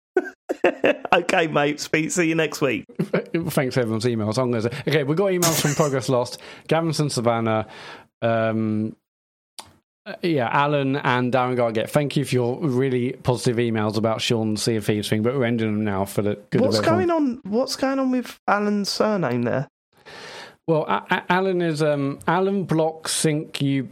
okay, 1.12 1.46
mate. 1.46 1.78
Speak. 1.78 2.10
See 2.10 2.26
you 2.26 2.34
next 2.34 2.62
week. 2.62 2.86
Thanks 3.48 3.74
for 3.74 3.80
everyone's 3.80 4.06
emails. 4.06 4.38
I'm 4.38 4.50
gonna 4.50 4.62
say, 4.62 4.72
okay, 4.88 5.04
we've 5.04 5.18
got 5.18 5.32
emails 5.32 5.60
from 5.60 5.74
Progress 5.74 6.08
Lost, 6.08 6.40
Gavinson 6.68 7.10
Savannah, 7.10 7.66
um, 8.22 8.96
uh, 10.06 10.14
yeah, 10.22 10.48
Alan 10.52 10.96
and 10.96 11.32
Darren 11.32 11.56
Gargett. 11.56 11.88
Thank 11.90 12.16
you 12.16 12.24
for 12.24 12.34
your 12.34 12.58
really 12.60 13.12
positive 13.12 13.56
emails 13.56 13.96
about 13.96 14.20
Sean's 14.20 14.62
Sea 14.62 14.76
of 14.76 14.84
Thieves 14.86 15.08
thing, 15.08 15.22
but 15.22 15.34
we're 15.34 15.44
ending 15.44 15.66
them 15.72 15.84
now 15.84 16.04
for 16.04 16.22
the 16.22 16.38
good 16.50 16.60
What's 16.60 16.78
of 16.78 16.84
everyone. 16.86 17.08
going 17.08 17.10
on? 17.10 17.40
What's 17.44 17.76
going 17.76 17.98
on 17.98 18.10
with 18.10 18.38
Alan's 18.46 18.88
surname 18.90 19.42
there? 19.42 19.68
Well, 20.66 20.82
A- 20.88 21.04
A- 21.10 21.32
Alan 21.32 21.60
is 21.62 21.82
um, 21.82 22.18
Alan 22.26 22.64
Block 22.64 23.08
Sync 23.08 23.60
You. 23.62 23.88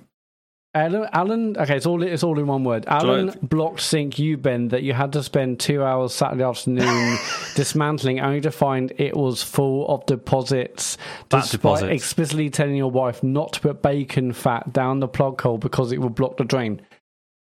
Alan, 0.75 1.07
Alan, 1.13 1.57
okay, 1.59 1.77
it's 1.77 1.85
all 1.85 2.03
it's 2.03 2.23
all 2.23 2.39
in 2.39 2.47
one 2.47 2.65
word. 2.65 2.87
Alan 2.87 3.27
Right. 3.27 3.49
blocked 3.49 3.81
sync 3.81 4.19
you 4.19 4.39
Ben 4.39 4.69
that 4.69 4.83
you 4.83 4.95
had 4.95 5.13
to 5.13 5.23
spend 5.23 5.61
two 5.61 5.83
hours 5.83 6.15
Saturday 6.15 6.45
afternoon 6.45 7.19
dismantling, 7.55 8.21
only 8.21 8.41
to 8.41 8.51
find 8.51 8.91
it 8.97 9.15
was 9.15 9.43
full 9.43 9.87
of 9.89 10.07
deposits. 10.07 10.97
Fat 11.29 11.43
despite 11.43 11.83
explicitly 11.91 12.49
telling 12.49 12.77
your 12.77 12.91
wife 12.91 13.23
not 13.23 13.53
to 13.53 13.61
put 13.61 13.83
bacon 13.83 14.33
fat 14.33 14.73
down 14.73 15.01
the 15.01 15.09
plug 15.09 15.39
hole 15.43 15.59
because 15.59 15.93
it 15.93 15.99
would 16.01 16.15
block 16.15 16.39
the 16.39 16.45
drain. 16.45 16.81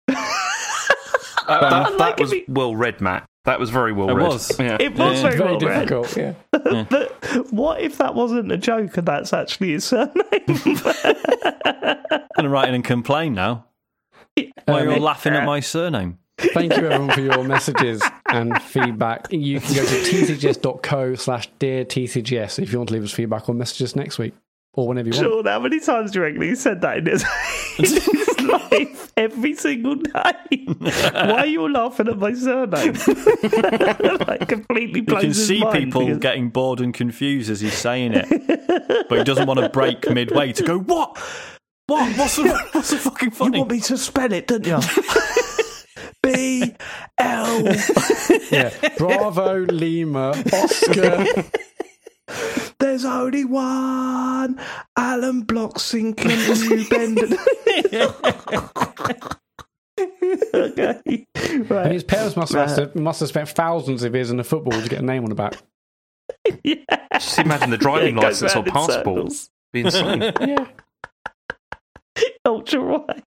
Uh, 1.48 1.60
that 1.70 1.90
like 1.92 1.98
that 2.16 2.20
was 2.20 2.32
be- 2.32 2.44
well 2.48 2.74
read, 2.74 3.00
Mat. 3.00 3.24
That 3.46 3.58
was 3.60 3.70
very 3.70 3.92
well 3.92 4.10
It 4.10 4.14
read. 4.14 4.26
was. 4.28 4.58
Yeah. 4.60 4.76
It 4.80 4.94
was 4.98 5.22
Yeah. 5.22 5.30
very, 5.30 5.36
Very 5.38 5.50
well 5.50 5.60
read. 5.60 5.88
difficult, 5.88 6.16
yeah. 6.16 6.34
But 6.90 7.52
what 7.52 7.80
if 7.80 7.98
that 7.98 8.14
wasn't 8.14 8.52
a 8.52 8.56
joke 8.58 8.96
and 8.98 9.06
that's 9.06 9.32
actually 9.32 9.70
his 9.72 9.84
surname? 9.84 10.12
I'm 10.26 11.16
going 12.36 12.42
to 12.44 12.48
write 12.48 12.68
in 12.68 12.74
and 12.74 12.84
complain 12.84 13.34
now. 13.34 13.66
Why 14.66 14.80
are 14.80 14.84
you 14.84 14.90
all 14.90 14.96
Um, 14.96 15.02
laughing 15.02 15.32
at 15.34 15.44
my 15.46 15.60
surname? 15.60 16.18
Thank 16.38 16.76
you 16.76 16.86
everyone 16.86 17.10
for 17.10 17.20
your 17.22 17.42
messages 17.54 18.02
and 18.28 18.60
feedback. 18.62 19.28
You 19.32 19.58
can 19.60 19.74
go 19.74 19.84
to 19.84 19.94
tcgs.co 20.02 21.14
slash 21.14 21.48
dear 21.58 21.84
tcgs 21.84 22.58
if 22.58 22.72
you 22.72 22.78
want 22.78 22.88
to 22.88 22.94
leave 22.94 23.04
us 23.04 23.12
feedback 23.12 23.48
or 23.48 23.54
messages 23.54 23.96
next 23.96 24.18
week 24.18 24.34
or 24.74 24.86
whenever 24.86 25.08
you 25.08 25.14
want. 25.14 25.26
Sean, 25.26 25.46
how 25.46 25.60
many 25.60 25.80
times 25.80 26.10
do 26.10 26.18
you 26.18 26.24
reckon 26.24 26.42
he 26.42 26.54
said 26.54 26.82
that 26.82 26.98
in 26.98 27.06
his, 27.06 27.22
in 27.78 27.84
his 27.84 28.25
life? 28.70 29.12
Every 29.16 29.54
single 29.54 29.96
day. 29.96 30.12
Why 30.78 31.38
are 31.38 31.46
you 31.46 31.70
laughing 31.72 32.08
at 32.08 32.18
my 32.18 32.32
surname? 32.34 32.94
like 34.26 34.48
completely 34.48 35.00
You 35.00 35.06
blows 35.06 35.20
can 35.20 35.28
his 35.30 35.46
see 35.46 35.60
mind 35.60 35.84
people 35.84 36.02
because- 36.06 36.18
getting 36.18 36.48
bored 36.50 36.80
and 36.80 36.92
confused 36.94 37.50
as 37.50 37.60
he's 37.60 37.74
saying 37.76 38.12
it, 38.14 38.28
but 39.08 39.18
he 39.18 39.24
doesn't 39.24 39.46
want 39.46 39.60
to 39.60 39.68
break 39.68 40.08
midway 40.10 40.52
to 40.52 40.62
go, 40.62 40.78
What? 40.78 41.18
What? 41.88 42.16
What's 42.18 42.36
the, 42.36 42.48
what's 42.72 42.90
the 42.90 42.96
fucking 42.98 43.30
funny? 43.30 43.58
You 43.58 43.60
want 43.62 43.70
me 43.72 43.80
to 43.80 43.96
spell 43.96 44.32
it, 44.32 44.48
don't 44.48 44.66
you? 44.66 44.78
B 46.22 46.74
L. 47.18 47.62
Yeah. 48.50 48.70
Bravo, 48.98 49.60
Lima, 49.66 50.30
Oscar. 50.52 51.24
There's 52.78 53.04
only 53.04 53.44
one 53.44 54.60
Alan 54.96 55.42
Block 55.42 55.78
sinking 55.80 56.30
you 56.30 56.88
bend. 56.88 57.18
okay. 60.54 61.26
And 61.34 61.92
his 61.92 62.04
parents 62.04 62.36
must 62.36 62.52
have, 62.52 62.94
must 62.94 63.20
have 63.20 63.28
spent 63.30 63.48
thousands 63.48 64.02
of 64.02 64.14
years 64.14 64.30
in 64.30 64.36
the 64.36 64.44
football 64.44 64.80
to 64.80 64.88
get 64.88 65.00
a 65.00 65.04
name 65.04 65.22
on 65.24 65.30
the 65.30 65.34
back. 65.34 65.54
yeah. 66.64 66.76
Just 67.14 67.38
imagine 67.38 67.70
the 67.70 67.78
driving 67.78 68.18
It 68.18 68.22
license 68.22 68.54
or 68.54 68.62
passport. 68.64 68.92
circles. 68.92 69.50
Be 69.72 69.80
insane. 69.80 70.32
Yeah. 70.40 70.66
Ultra 72.46 72.82
wide. 72.82 73.22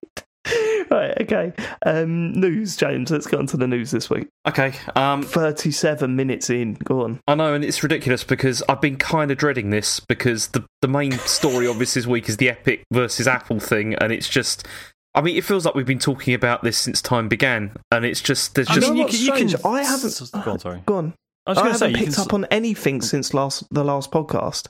Right, 0.90 1.16
okay. 1.20 1.52
Um, 1.86 2.32
news, 2.32 2.76
James. 2.76 3.12
Let's 3.12 3.28
get 3.28 3.38
on 3.38 3.46
to 3.48 3.56
the 3.56 3.68
news 3.68 3.92
this 3.92 4.10
week. 4.10 4.26
okay. 4.48 4.72
Um, 4.96 5.22
37 5.22 6.16
minutes 6.16 6.50
in. 6.50 6.74
Go 6.82 7.02
on. 7.04 7.20
I 7.28 7.36
know, 7.36 7.54
and 7.54 7.62
it's 7.64 7.80
ridiculous 7.84 8.24
because 8.24 8.60
I've 8.68 8.80
been 8.80 8.96
kind 8.96 9.30
of 9.30 9.38
dreading 9.38 9.70
this 9.70 10.00
because 10.00 10.48
the 10.48 10.64
the 10.82 10.88
main 10.88 11.12
story 11.12 11.68
of 11.68 11.78
this 11.78 11.94
this 11.94 12.08
week 12.08 12.28
is 12.28 12.38
the 12.38 12.50
Epic 12.50 12.82
versus 12.92 13.28
Apple 13.28 13.60
thing, 13.60 13.94
and 13.94 14.12
it's 14.12 14.28
just. 14.28 14.66
I 15.14 15.20
mean, 15.20 15.36
it 15.36 15.44
feels 15.44 15.64
like 15.64 15.76
we've 15.76 15.86
been 15.86 15.98
talking 16.00 16.34
about 16.34 16.64
this 16.64 16.76
since 16.76 17.00
time 17.00 17.28
began, 17.28 17.70
and 17.92 18.04
it's 18.04 18.20
just 18.20 18.56
there's 18.56 18.68
I 18.68 18.74
just 18.74 18.88
mean, 18.88 18.96
you 18.96 19.06
can- 19.06 19.20
you 19.20 19.32
can- 19.56 19.60
I 19.64 19.82
haven't- 19.84 20.20
Go 20.44 20.50
on, 20.50 20.58
sorry. 20.58 20.82
Go 20.86 20.96
on. 20.96 21.14
I 21.46 21.50
was 21.50 21.58
I 21.58 21.62
going 21.62 21.72
to 21.72 21.78
say, 21.78 21.84
haven't 21.86 22.00
you 22.00 22.06
picked 22.06 22.16
can, 22.16 22.24
up 22.26 22.34
on 22.34 22.44
anything 22.46 23.00
since 23.00 23.32
last 23.32 23.64
the 23.70 23.84
last 23.84 24.10
podcast. 24.10 24.66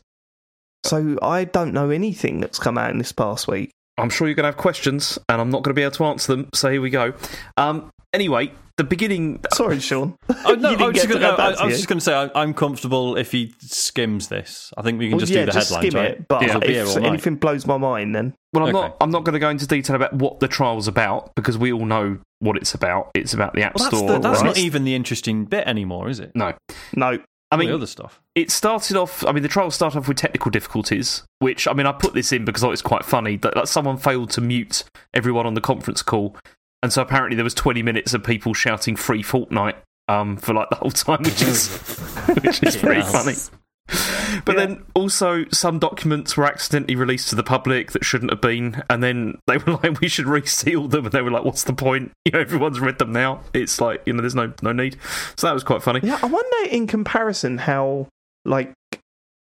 So 0.85 1.19
I 1.23 1.45
don't 1.45 1.73
know 1.73 1.89
anything 1.91 2.41
that's 2.41 2.59
come 2.59 2.77
out 2.79 2.91
in 2.91 2.99
this 2.99 3.13
past 3.13 3.49
week. 3.49 3.71
I'm 4.01 4.11
sure 4.11 4.27
you're 4.29 4.35
going 4.35 4.45
to 4.45 4.49
have 4.49 4.57
questions, 4.57 5.19
and 5.29 5.41
I'm 5.41 5.51
not 5.51 5.63
going 5.63 5.75
to 5.75 5.79
be 5.79 5.83
able 5.83 5.93
to 5.93 6.05
answer 6.05 6.35
them. 6.37 6.49
So 6.55 6.71
here 6.71 6.81
we 6.81 6.91
go. 6.91 7.13
Um, 7.57 7.91
anyway, 8.13 8.53
the 8.77 8.85
beginning. 8.85 9.41
Sorry, 9.55 9.79
Sean. 9.81 10.17
Oh, 10.47 10.55
no, 10.55 10.71
I 10.75 10.87
was 10.89 10.97
just 10.97 11.09
gonna, 11.09 11.21
go 11.21 11.33
I, 11.35 11.37
to 11.37 11.43
I 11.43 11.65
was 11.67 11.73
you. 11.73 11.77
just 11.77 11.89
going 11.89 11.99
to 11.99 12.05
say 12.05 12.15
I'm, 12.15 12.31
I'm 12.35 12.55
comfortable 12.55 13.17
if 13.17 13.31
he 13.31 13.55
skims 13.61 14.29
this. 14.29 14.73
I 14.77 14.83
think 14.83 14.99
we 14.99 15.07
can 15.09 15.13
Well, 15.13 15.21
just 15.21 15.33
yeah, 15.33 15.41
do 15.41 15.47
the 15.47 15.53
just 15.53 15.69
headlines, 15.71 15.89
skim 15.93 16.01
right? 16.01 16.11
it. 16.13 16.29
But 16.29 16.41
Because 16.41 16.55
we'll 16.55 16.61
be 16.63 16.73
here 16.75 16.83
if 16.85 16.97
all 16.97 17.05
anything 17.07 17.37
blows 17.37 17.67
my 17.67 17.77
mind, 17.77 18.15
then 18.15 18.35
Well, 18.53 18.65
I'm 18.67 18.75
Okay. 18.75 18.89
not. 18.89 18.97
I'm 19.01 19.11
not 19.11 19.25
going 19.25 19.35
to 19.35 19.39
go 19.39 19.51
into 19.51 19.67
detail 19.67 19.97
about 19.97 20.15
what 20.15 20.41
the 20.41 20.49
trial's 20.49 20.89
about 20.89 21.35
because 21.37 21.59
we 21.59 21.73
all 21.73 21.85
know 21.85 22.19
what 22.41 22.57
it's 22.57 22.75
about. 22.75 23.11
It's 23.15 23.35
about 23.35 23.53
the 23.55 23.63
App 23.63 23.75
Well, 23.79 23.85
that's 23.91 23.97
Store. 23.99 24.09
the, 24.09 24.19
that's 24.19 24.41
right? 24.41 24.47
not 24.47 24.59
even 24.59 24.85
the 24.85 24.95
interesting 24.95 25.45
bit 25.45 25.67
anymore, 25.69 26.09
is 26.09 26.19
it? 26.21 26.33
no. 26.35 26.55
no. 26.97 27.19
I 27.51 27.57
All 27.57 27.59
the 27.59 27.65
mean, 27.67 27.75
other 27.75 27.87
stuff. 27.87 28.21
it 28.37 28.51
started 28.51 28.97
off. 28.97 29.25
I 29.27 29.33
mean, 29.33 29.43
the 29.43 29.49
trial 29.49 29.71
started 29.73 29.99
off 29.99 30.07
with 30.09 30.17
technical 30.17 30.51
difficulties, 30.51 31.25
which 31.41 31.67
I 31.67 31.73
mean, 31.73 31.87
I 31.87 31.93
put 31.93 32.15
this 32.15 32.33
in 32.33 32.45
because 32.45 32.63
I 32.63 32.67
thought 32.69 32.73
it's 32.73 32.83
quite 32.83 33.05
funny 33.05 33.37
that, 33.39 33.55
that 33.55 33.67
someone 33.69 33.97
failed 33.97 34.31
to 34.31 34.41
mute 34.41 34.85
everyone 35.15 35.47
on 35.47 35.55
the 35.55 35.61
conference 35.61 36.03
call, 36.03 36.37
and 36.83 36.93
so 36.93 37.03
apparently 37.03 37.35
there 37.35 37.45
was 37.45 37.55
20 37.55 37.83
minutes 37.83 38.15
of 38.15 38.23
people 38.23 38.55
shouting 38.55 38.95
"Free 38.95 39.23
Fortnite" 39.25 39.75
um, 40.09 40.37
for 40.37 40.55
like 40.55 40.71
the 40.71 40.77
whole 40.77 40.91
time, 40.93 41.23
which 41.25 41.43
is 41.43 41.69
which 42.43 42.63
is 42.63 42.77
pretty 42.77 43.01
Yes. 43.01 43.13
funny. 43.13 43.60
But 44.45 44.57
then 44.57 44.85
also 44.95 45.45
some 45.53 45.79
documents 45.79 46.37
were 46.37 46.47
accidentally 46.47 46.97
released 46.97 47.29
to 47.29 47.35
the 47.35 47.43
public 47.43 47.93
that 47.93 48.05
shouldn't 48.05 48.31
have 48.31 48.41
been, 48.41 48.83
and 48.89 49.03
then 49.03 49.39
they 49.47 49.59
were 49.59 49.73
like, 49.83 50.01
"We 50.01 50.09
should 50.09 50.27
reseal 50.27 50.89
them," 50.89 51.05
and 51.05 51.13
they 51.13 51.23
were 51.23 51.31
like, 51.31 51.45
"What's 51.45 51.65
the 51.65 51.73
point? 51.73 52.13
You 52.25 52.33
know, 52.33 52.41
everyone's 52.41 52.81
read 52.81 52.99
them 52.99 53.13
now. 53.13 53.41
It's 53.53 53.81
like 53.81 54.03
you 54.07 54.13
know, 54.13 54.21
there's 54.21 54.35
no 54.35 54.53
no 54.63 54.73
need." 54.73 54.97
So 55.37 55.47
that 55.47 55.55
was 55.55 55.65
quite 55.65 55.83
funny. 55.83 56.01
Yeah, 56.03 56.19
I 56.23 56.27
wonder 56.27 56.71
in 56.71 56.87
comparison 56.87 57.59
how 57.59 58.09
like 58.45 58.73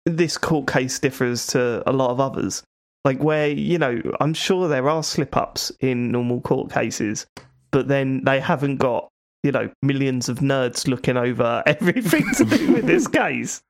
this 0.06 0.38
court 0.38 0.68
case 0.68 1.00
differs 1.00 1.48
to 1.48 1.88
a 1.90 1.94
lot 1.94 2.10
of 2.10 2.20
others. 2.20 2.64
Like 3.06 3.22
where 3.22 3.50
you 3.50 3.78
know, 3.78 4.02
I'm 4.20 4.34
sure 4.34 4.68
there 4.68 4.90
are 4.90 5.04
slip 5.04 5.36
ups 5.36 5.72
in 5.80 6.12
normal 6.12 6.42
court 6.42 6.72
cases, 6.72 7.26
but 7.72 7.88
then 7.88 8.24
they 8.24 8.40
haven't 8.40 8.78
got 8.78 9.10
you 9.44 9.52
know 9.52 9.70
millions 9.82 10.30
of 10.30 10.40
nerds 10.40 10.88
looking 10.88 11.18
over 11.18 11.62
everything 11.68 12.26
to 12.36 12.46
do 12.46 12.74
with 12.74 12.86
this 12.86 13.08
case, 13.22 13.62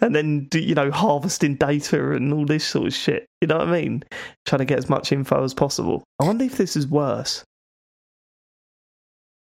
and 0.00 0.14
then 0.14 0.46
do- 0.46 0.60
you 0.60 0.74
know 0.74 0.90
harvesting 0.90 1.56
data 1.56 2.12
and 2.12 2.32
all 2.32 2.44
this 2.44 2.64
sort 2.64 2.86
of 2.86 2.94
shit. 2.94 3.26
You 3.40 3.48
know 3.48 3.58
what 3.58 3.68
I 3.68 3.82
mean? 3.82 4.04
Trying 4.44 4.60
to 4.60 4.64
get 4.64 4.78
as 4.78 4.88
much 4.88 5.12
info 5.12 5.42
as 5.42 5.54
possible. 5.54 6.04
I 6.20 6.24
wonder 6.24 6.44
if 6.44 6.56
this 6.56 6.76
is 6.76 6.86
worse. 6.86 7.44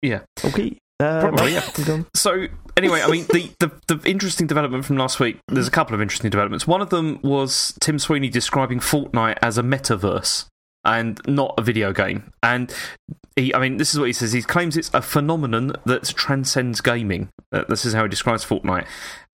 Yeah. 0.02 0.22
Okay. 0.44 0.78
Uh, 1.00 1.22
Probably, 1.22 1.54
yeah. 1.54 2.04
So 2.16 2.48
anyway, 2.76 3.02
I 3.02 3.08
mean 3.08 3.26
the, 3.28 3.52
the 3.60 3.96
the 3.96 4.10
interesting 4.10 4.48
development 4.48 4.86
from 4.86 4.98
last 4.98 5.20
week. 5.20 5.40
There's 5.48 5.68
a 5.68 5.72
couple 5.72 5.94
of 5.94 6.02
interesting 6.02 6.32
developments. 6.32 6.66
One 6.66 6.82
of 6.82 6.90
them 6.90 7.20
was 7.24 7.74
Tim 7.80 8.00
Sweeney 8.00 8.30
describing 8.30 8.80
Fortnite 8.80 9.38
as 9.42 9.58
a 9.58 9.64
metaverse 9.64 10.46
and 10.84 11.20
not 11.28 11.54
a 11.58 11.62
video 11.62 11.94
game. 11.94 12.32
And 12.42 12.74
he, 13.38 13.54
I 13.56 13.60
mean, 13.60 13.78
this 13.78 13.94
is 13.94 14.00
what 14.00 14.08
he 14.08 14.14
says. 14.14 14.34
He 14.34 14.42
claims 14.42 14.76
it's 14.76 14.92
a 14.94 15.02
phenomenon 15.02 15.74
that 15.86 16.04
transcends 16.16 16.82
gaming. 16.82 17.30
Uh, 17.52 17.64
This 17.70 17.86
is 17.86 17.94
how 17.94 18.04
he 18.04 18.10
describes 18.10 18.44
Fortnite. 18.44 18.86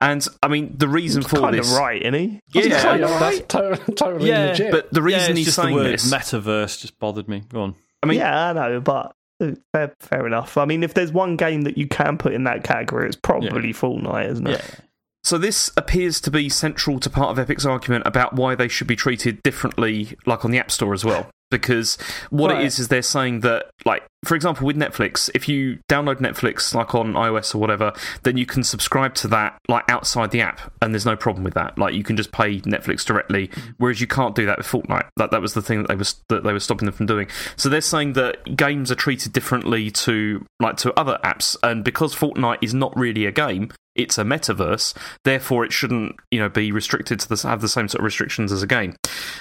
And 0.01 0.27
I 0.43 0.47
mean, 0.49 0.75
the 0.77 0.87
reason 0.87 1.23
for 1.23 1.37
kind 1.39 1.55
this, 1.57 1.71
of 1.71 1.77
right, 1.77 2.01
isn't 2.01 2.13
he? 2.13 2.39
Yeah, 2.53 2.81
Kind 2.81 2.99
yeah, 3.01 3.05
of, 3.13 3.19
that's 3.19 3.39
to- 3.87 3.93
totally 3.95 4.29
Yeah, 4.29 4.47
legit. 4.47 4.71
but 4.71 4.91
the 4.93 5.01
reason 5.01 5.31
it's 5.31 5.37
he's 5.37 5.45
just 5.47 5.57
the 5.57 5.63
saying 5.63 5.75
word 5.75 5.87
this, 5.93 6.13
metaverse 6.13 6.79
just 6.81 6.99
bothered 6.99 7.27
me. 7.27 7.43
Go 7.49 7.61
on. 7.63 7.75
I 8.03 8.05
mean, 8.05 8.19
yeah, 8.19 8.49
I 8.49 8.53
know, 8.53 8.81
but 8.81 9.13
uh, 9.41 9.51
fair, 9.71 9.93
fair 10.01 10.27
enough. 10.27 10.57
I 10.57 10.65
mean, 10.65 10.83
if 10.83 10.93
there's 10.93 11.11
one 11.13 11.37
game 11.37 11.61
that 11.61 11.77
you 11.77 11.87
can 11.87 12.17
put 12.17 12.33
in 12.33 12.43
that 12.43 12.63
category, 12.63 13.07
it's 13.07 13.15
probably 13.15 13.71
Fortnite, 13.73 14.29
isn't 14.31 14.47
it? 14.47 14.59
Yeah. 14.59 14.75
So 15.23 15.37
this 15.37 15.71
appears 15.77 16.19
to 16.19 16.31
be 16.31 16.49
central 16.49 16.99
to 16.99 17.09
part 17.09 17.29
of 17.29 17.39
Epic's 17.39 17.65
argument 17.65 18.05
about 18.05 18.33
why 18.33 18.55
they 18.55 18.67
should 18.67 18.87
be 18.87 18.97
treated 18.97 19.41
differently, 19.41 20.17
like 20.25 20.43
on 20.43 20.51
the 20.51 20.59
App 20.59 20.69
Store 20.69 20.93
as 20.93 21.05
well. 21.05 21.29
Because 21.57 21.97
what 22.29 22.51
Right. 22.51 22.61
it 22.61 22.65
is 22.65 22.79
is 22.79 22.87
they're 22.87 23.01
saying 23.01 23.41
that, 23.41 23.69
like, 23.85 24.03
for 24.25 24.35
example, 24.35 24.65
with 24.65 24.77
Netflix, 24.77 25.29
if 25.35 25.49
you 25.49 25.79
download 25.89 26.19
Netflix, 26.19 26.73
like 26.73 26.95
on 26.95 27.13
iOS 27.13 27.53
or 27.53 27.57
whatever, 27.57 27.91
then 28.23 28.37
you 28.37 28.45
can 28.45 28.63
subscribe 28.63 29.13
to 29.15 29.27
that 29.27 29.57
like 29.67 29.83
outside 29.89 30.31
the 30.31 30.41
app, 30.41 30.61
and 30.81 30.93
there's 30.93 31.05
no 31.05 31.15
problem 31.15 31.43
with 31.43 31.53
that. 31.55 31.77
Like, 31.77 31.93
you 31.93 32.03
can 32.03 32.15
just 32.15 32.31
pay 32.31 32.59
Netflix 32.61 33.05
directly, 33.05 33.49
mm-hmm. 33.49 33.71
whereas 33.77 33.99
you 34.01 34.07
can't 34.07 34.33
do 34.33 34.45
that 34.45 34.57
with 34.57 34.67
Fortnite. 34.67 35.07
That 35.17 35.31
that 35.31 35.41
was 35.41 35.53
the 35.53 35.61
thing 35.61 35.81
that 35.81 35.89
they 35.89 35.95
was 35.95 36.21
that 36.29 36.43
they 36.43 36.53
were 36.53 36.59
stopping 36.59 36.85
them 36.85 36.95
from 36.95 37.05
doing. 37.05 37.27
So 37.55 37.69
they're 37.69 37.81
saying 37.81 38.13
that 38.13 38.55
games 38.55 38.91
are 38.91 38.95
treated 38.95 39.33
differently 39.33 39.91
to 39.91 40.45
like 40.59 40.77
to 40.77 40.97
other 40.97 41.19
apps, 41.23 41.55
and 41.61 41.83
because 41.83 42.15
Fortnite 42.15 42.59
is 42.61 42.73
not 42.73 42.97
really 42.97 43.25
a 43.25 43.31
game, 43.31 43.71
it's 43.95 44.17
a 44.17 44.23
metaverse. 44.23 44.95
Therefore, 45.25 45.65
it 45.65 45.73
shouldn't 45.73 46.15
you 46.31 46.39
know 46.39 46.49
be 46.49 46.71
restricted 46.71 47.19
to 47.19 47.29
the, 47.29 47.47
have 47.47 47.61
the 47.61 47.67
same 47.67 47.87
sort 47.87 47.99
of 47.99 48.05
restrictions 48.05 48.51
as 48.51 48.63
a 48.63 48.67
game. 48.67 48.95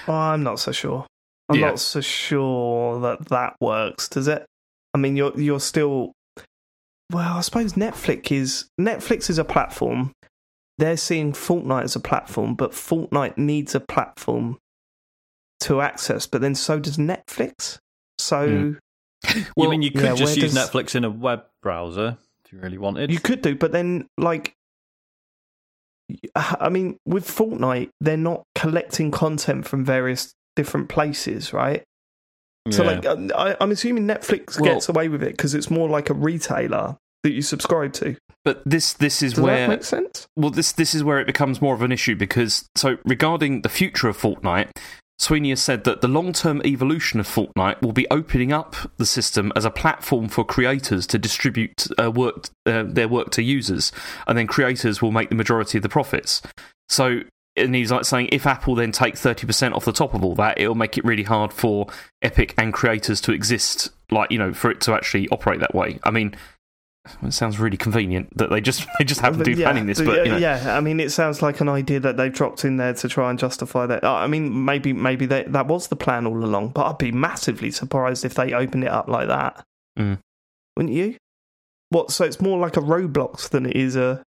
Oh, 0.08 0.12
I'm 0.12 0.42
not 0.42 0.58
so 0.58 0.72
sure. 0.72 1.06
I'm 1.52 1.58
Yeah. 1.60 1.68
not 1.70 1.80
so 1.80 2.00
sure 2.00 3.00
that 3.00 3.28
that 3.28 3.56
works. 3.60 4.08
Does 4.08 4.28
it? 4.28 4.44
I 4.94 4.98
mean, 4.98 5.16
you're 5.16 5.38
you're 5.38 5.60
still. 5.60 6.12
Well, 7.10 7.36
I 7.36 7.40
suppose 7.42 7.74
Netflix 7.74 8.32
is 8.32 8.68
Netflix 8.80 9.28
is 9.30 9.38
a 9.38 9.44
platform. 9.44 10.12
They're 10.78 10.96
seeing 10.96 11.32
Fortnite 11.32 11.84
as 11.84 11.94
a 11.96 12.00
platform, 12.00 12.54
but 12.54 12.72
Fortnite 12.72 13.36
needs 13.36 13.74
a 13.74 13.80
platform 13.80 14.58
to 15.60 15.80
access. 15.80 16.26
But 16.26 16.40
then 16.40 16.54
so 16.54 16.78
does 16.80 16.96
Netflix. 16.96 17.78
So 18.18 18.48
Mm. 18.48 18.78
you 19.56 19.68
mean 19.70 19.82
you 19.82 19.90
could 19.92 20.02
yeah, 20.02 20.14
just 20.14 20.36
use 20.36 20.54
does- 20.54 20.70
Netflix 20.70 20.94
in 20.94 21.04
a 21.04 21.10
web 21.10 21.44
browser 21.62 22.16
if 22.44 22.52
you 22.52 22.58
really 22.58 22.78
wanted? 22.78 23.10
You 23.12 23.20
could 23.20 23.42
do, 23.42 23.54
but 23.54 23.72
then 23.72 24.06
like, 24.18 24.54
I 26.34 26.68
mean, 26.68 26.98
with 27.06 27.26
Fortnite, 27.26 27.90
they're 28.00 28.16
not 28.16 28.42
collecting 28.54 29.10
content 29.10 29.66
from 29.66 29.84
various 29.84 30.32
different 30.56 30.88
places, 30.88 31.52
right? 31.52 31.82
So, 32.70 32.84
like, 32.84 33.04
uh, 33.04 33.16
I, 33.36 33.56
I'm 33.60 33.72
assuming 33.72 34.06
Netflix 34.06 34.60
Well- 34.60 34.72
gets 34.72 34.88
away 34.88 35.08
with 35.08 35.22
it 35.22 35.32
because 35.36 35.54
it's 35.54 35.70
more 35.70 35.88
like 35.88 36.10
a 36.10 36.14
retailer 36.14 36.96
that 37.24 37.32
you 37.32 37.42
subscribe 37.42 37.92
to. 37.94 38.16
But 38.44 38.62
this 38.64 38.92
this 38.92 39.22
is 39.22 39.34
Does 39.34 39.42
where 39.42 39.56
that 39.56 39.68
make 39.68 39.84
sense? 39.84 40.26
well 40.36 40.50
this 40.50 40.72
this 40.72 40.94
is 40.94 41.04
where 41.04 41.20
it 41.20 41.26
becomes 41.26 41.60
more 41.62 41.74
of 41.74 41.82
an 41.82 41.92
issue 41.92 42.16
because 42.16 42.64
so 42.76 42.98
regarding 43.04 43.62
the 43.62 43.68
future 43.68 44.08
of 44.08 44.16
Fortnite. 44.16 44.70
Sweeney 45.18 45.50
has 45.50 45.62
said 45.62 45.84
that 45.84 46.00
the 46.00 46.08
long 46.08 46.32
term 46.32 46.60
evolution 46.64 47.20
of 47.20 47.28
Fortnite 47.28 47.80
will 47.80 47.92
be 47.92 48.10
opening 48.10 48.52
up 48.52 48.74
the 48.96 49.06
system 49.06 49.52
as 49.54 49.64
a 49.64 49.70
platform 49.70 50.28
for 50.28 50.44
creators 50.44 51.06
to 51.08 51.18
distribute 51.18 51.86
uh, 52.02 52.10
work, 52.10 52.48
uh, 52.66 52.82
their 52.84 53.06
work 53.06 53.30
to 53.32 53.42
users, 53.42 53.92
and 54.26 54.36
then 54.36 54.48
creators 54.48 55.00
will 55.00 55.12
make 55.12 55.28
the 55.28 55.36
majority 55.36 55.78
of 55.78 55.82
the 55.82 55.88
profits. 55.88 56.42
So, 56.88 57.20
and 57.56 57.74
he's 57.74 57.92
like 57.92 58.04
saying 58.04 58.28
if 58.32 58.46
Apple 58.46 58.74
then 58.74 58.92
take 58.92 59.14
30% 59.14 59.74
off 59.74 59.84
the 59.84 59.92
top 59.92 60.14
of 60.14 60.24
all 60.24 60.34
that, 60.36 60.60
it'll 60.60 60.74
make 60.74 60.96
it 60.96 61.04
really 61.04 61.22
hard 61.22 61.52
for 61.52 61.86
Epic 62.22 62.54
and 62.56 62.72
creators 62.72 63.20
to 63.22 63.32
exist, 63.32 63.90
like, 64.10 64.30
you 64.30 64.38
know, 64.38 64.52
for 64.52 64.70
it 64.70 64.80
to 64.82 64.94
actually 64.94 65.28
operate 65.28 65.60
that 65.60 65.74
way. 65.74 65.98
I 66.04 66.10
mean, 66.10 66.34
it 67.22 67.32
sounds 67.32 67.58
really 67.58 67.76
convenient 67.76 68.36
that 68.38 68.50
they 68.50 68.60
just 68.60 68.86
they 68.98 69.04
just 69.04 69.20
happen 69.20 69.38
to 69.38 69.44
be 69.44 69.54
yeah, 69.54 69.66
planning 69.66 69.86
this, 69.86 70.00
but 70.00 70.24
you 70.24 70.32
know. 70.32 70.38
yeah, 70.38 70.76
I 70.76 70.80
mean, 70.80 71.00
it 71.00 71.10
sounds 71.10 71.42
like 71.42 71.60
an 71.60 71.68
idea 71.68 72.00
that 72.00 72.16
they've 72.16 72.32
dropped 72.32 72.64
in 72.64 72.76
there 72.76 72.94
to 72.94 73.08
try 73.08 73.28
and 73.28 73.38
justify 73.38 73.86
that. 73.86 74.04
I 74.04 74.26
mean, 74.26 74.64
maybe 74.64 74.92
maybe 74.92 75.26
they, 75.26 75.42
that 75.44 75.66
was 75.66 75.88
the 75.88 75.96
plan 75.96 76.26
all 76.26 76.44
along, 76.44 76.68
but 76.70 76.86
I'd 76.86 76.98
be 76.98 77.12
massively 77.12 77.70
surprised 77.70 78.24
if 78.24 78.34
they 78.34 78.52
opened 78.52 78.84
it 78.84 78.90
up 78.90 79.08
like 79.08 79.28
that. 79.28 79.64
Mm. 79.98 80.18
Wouldn't 80.76 80.94
you? 80.94 81.16
What? 81.90 82.12
So 82.12 82.24
it's 82.24 82.40
more 82.40 82.58
like 82.58 82.76
a 82.76 82.80
Roblox 82.80 83.48
than 83.50 83.66
it 83.66 83.76
is 83.76 83.96
a 83.96 84.22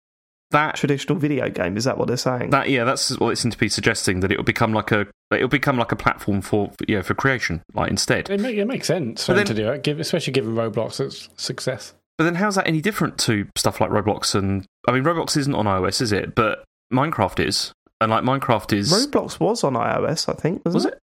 that 0.50 0.76
traditional 0.76 1.18
video 1.18 1.48
game. 1.48 1.76
Is 1.76 1.84
that 1.84 1.96
what 1.98 2.08
they're 2.08 2.16
saying? 2.16 2.50
That 2.50 2.68
yeah, 2.70 2.84
that's 2.84 3.16
what 3.18 3.30
it 3.30 3.36
seems 3.36 3.54
to 3.54 3.58
be 3.60 3.68
suggesting 3.68 4.20
that 4.20 4.32
it'll 4.32 4.44
become 4.44 4.72
like 4.72 4.90
a 4.92 5.06
it'll 5.32 5.48
become 5.48 5.76
like 5.78 5.92
a 5.92 5.96
platform 5.96 6.40
for 6.40 6.72
yeah 6.88 7.02
for 7.02 7.14
creation 7.14 7.62
like 7.74 7.90
instead. 7.90 8.28
it, 8.30 8.40
make, 8.40 8.56
it 8.56 8.64
makes 8.66 8.86
sense 8.86 9.26
for 9.26 9.34
them 9.34 9.44
to 9.46 9.54
do 9.54 9.70
it, 9.70 9.82
give, 9.82 10.00
especially 10.00 10.32
given 10.32 10.54
Roblox 10.54 11.00
its 11.00 11.28
success. 11.36 11.94
But 12.18 12.24
then 12.24 12.34
how's 12.34 12.56
that 12.56 12.66
any 12.66 12.80
different 12.80 13.16
to 13.20 13.46
stuff 13.56 13.80
like 13.80 13.90
Roblox 13.90 14.34
and 14.34 14.66
I 14.88 14.92
mean 14.92 15.04
Roblox 15.04 15.36
isn't 15.36 15.54
on 15.54 15.64
iOS, 15.66 16.00
is 16.02 16.12
it? 16.12 16.34
But 16.34 16.64
Minecraft 16.92 17.46
is, 17.46 17.72
and 18.00 18.10
like 18.10 18.24
Minecraft 18.24 18.72
is 18.72 18.92
Roblox 18.92 19.38
was 19.40 19.64
on 19.64 19.74
iOS, 19.74 20.28
I 20.28 20.34
think. 20.34 20.62
Wasn't 20.64 20.74
was 20.74 20.84
it? 20.86 20.94
it? 20.94 20.98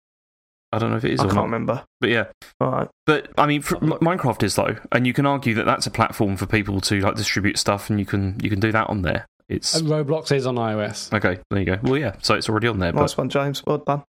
I 0.72 0.78
don't 0.78 0.90
know 0.90 0.96
if 0.96 1.04
it 1.04 1.12
is 1.12 1.20
I 1.20 1.24
or 1.24 1.26
can't 1.26 1.36
not. 1.36 1.44
remember. 1.44 1.84
But 2.00 2.10
yeah, 2.10 2.24
All 2.60 2.70
right. 2.72 2.88
but 3.06 3.30
I 3.38 3.46
mean 3.46 3.62
fr- 3.62 3.76
M- 3.76 3.90
Minecraft 4.00 4.42
is 4.42 4.56
though, 4.56 4.74
and 4.90 5.06
you 5.06 5.12
can 5.12 5.24
argue 5.24 5.54
that 5.54 5.66
that's 5.66 5.86
a 5.86 5.90
platform 5.90 6.36
for 6.36 6.46
people 6.46 6.80
to 6.80 6.98
like 6.98 7.14
distribute 7.14 7.58
stuff, 7.58 7.90
and 7.90 8.00
you 8.00 8.06
can 8.06 8.40
you 8.42 8.50
can 8.50 8.58
do 8.58 8.72
that 8.72 8.88
on 8.90 9.02
there. 9.02 9.26
It's 9.48 9.74
And 9.74 9.88
Roblox 9.88 10.32
is 10.32 10.46
on 10.46 10.56
iOS. 10.56 11.12
okay. 11.12 11.40
There 11.50 11.60
you 11.60 11.66
go. 11.66 11.78
Well, 11.82 11.98
yeah, 11.98 12.16
so 12.22 12.34
it's 12.34 12.48
already 12.48 12.68
on 12.68 12.78
there. 12.78 12.92
Nice 12.92 13.14
But 13.14 13.18
one, 13.18 13.28
James. 13.28 13.62
Well 13.66 13.78
done. 13.78 14.02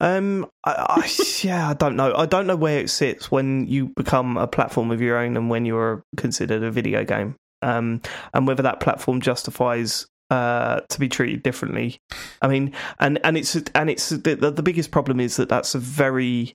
Um, 0.00 0.46
I, 0.64 1.02
I, 1.04 1.10
yeah, 1.42 1.70
I 1.70 1.74
don't 1.74 1.96
know. 1.96 2.14
I 2.14 2.26
don't 2.26 2.46
know 2.46 2.56
where 2.56 2.80
it 2.80 2.90
sits 2.90 3.30
when 3.30 3.66
you 3.66 3.92
become 3.96 4.36
a 4.36 4.46
platform 4.46 4.90
of 4.90 5.00
your 5.00 5.16
own 5.16 5.36
and 5.36 5.48
when 5.48 5.64
you're 5.64 6.02
considered 6.16 6.62
a 6.62 6.70
video 6.70 7.04
game. 7.04 7.36
Um, 7.62 8.02
and 8.34 8.46
whether 8.46 8.62
that 8.62 8.80
platform 8.80 9.20
justifies 9.20 10.06
uh 10.30 10.80
to 10.88 11.00
be 11.00 11.08
treated 11.08 11.42
differently. 11.42 11.98
I 12.42 12.48
mean, 12.48 12.72
and 12.98 13.20
and 13.24 13.36
it's 13.36 13.54
and 13.74 13.88
it's 13.88 14.08
the, 14.08 14.36
the 14.36 14.62
biggest 14.62 14.90
problem 14.90 15.20
is 15.20 15.36
that 15.36 15.48
that's 15.48 15.74
a 15.74 15.78
very 15.78 16.54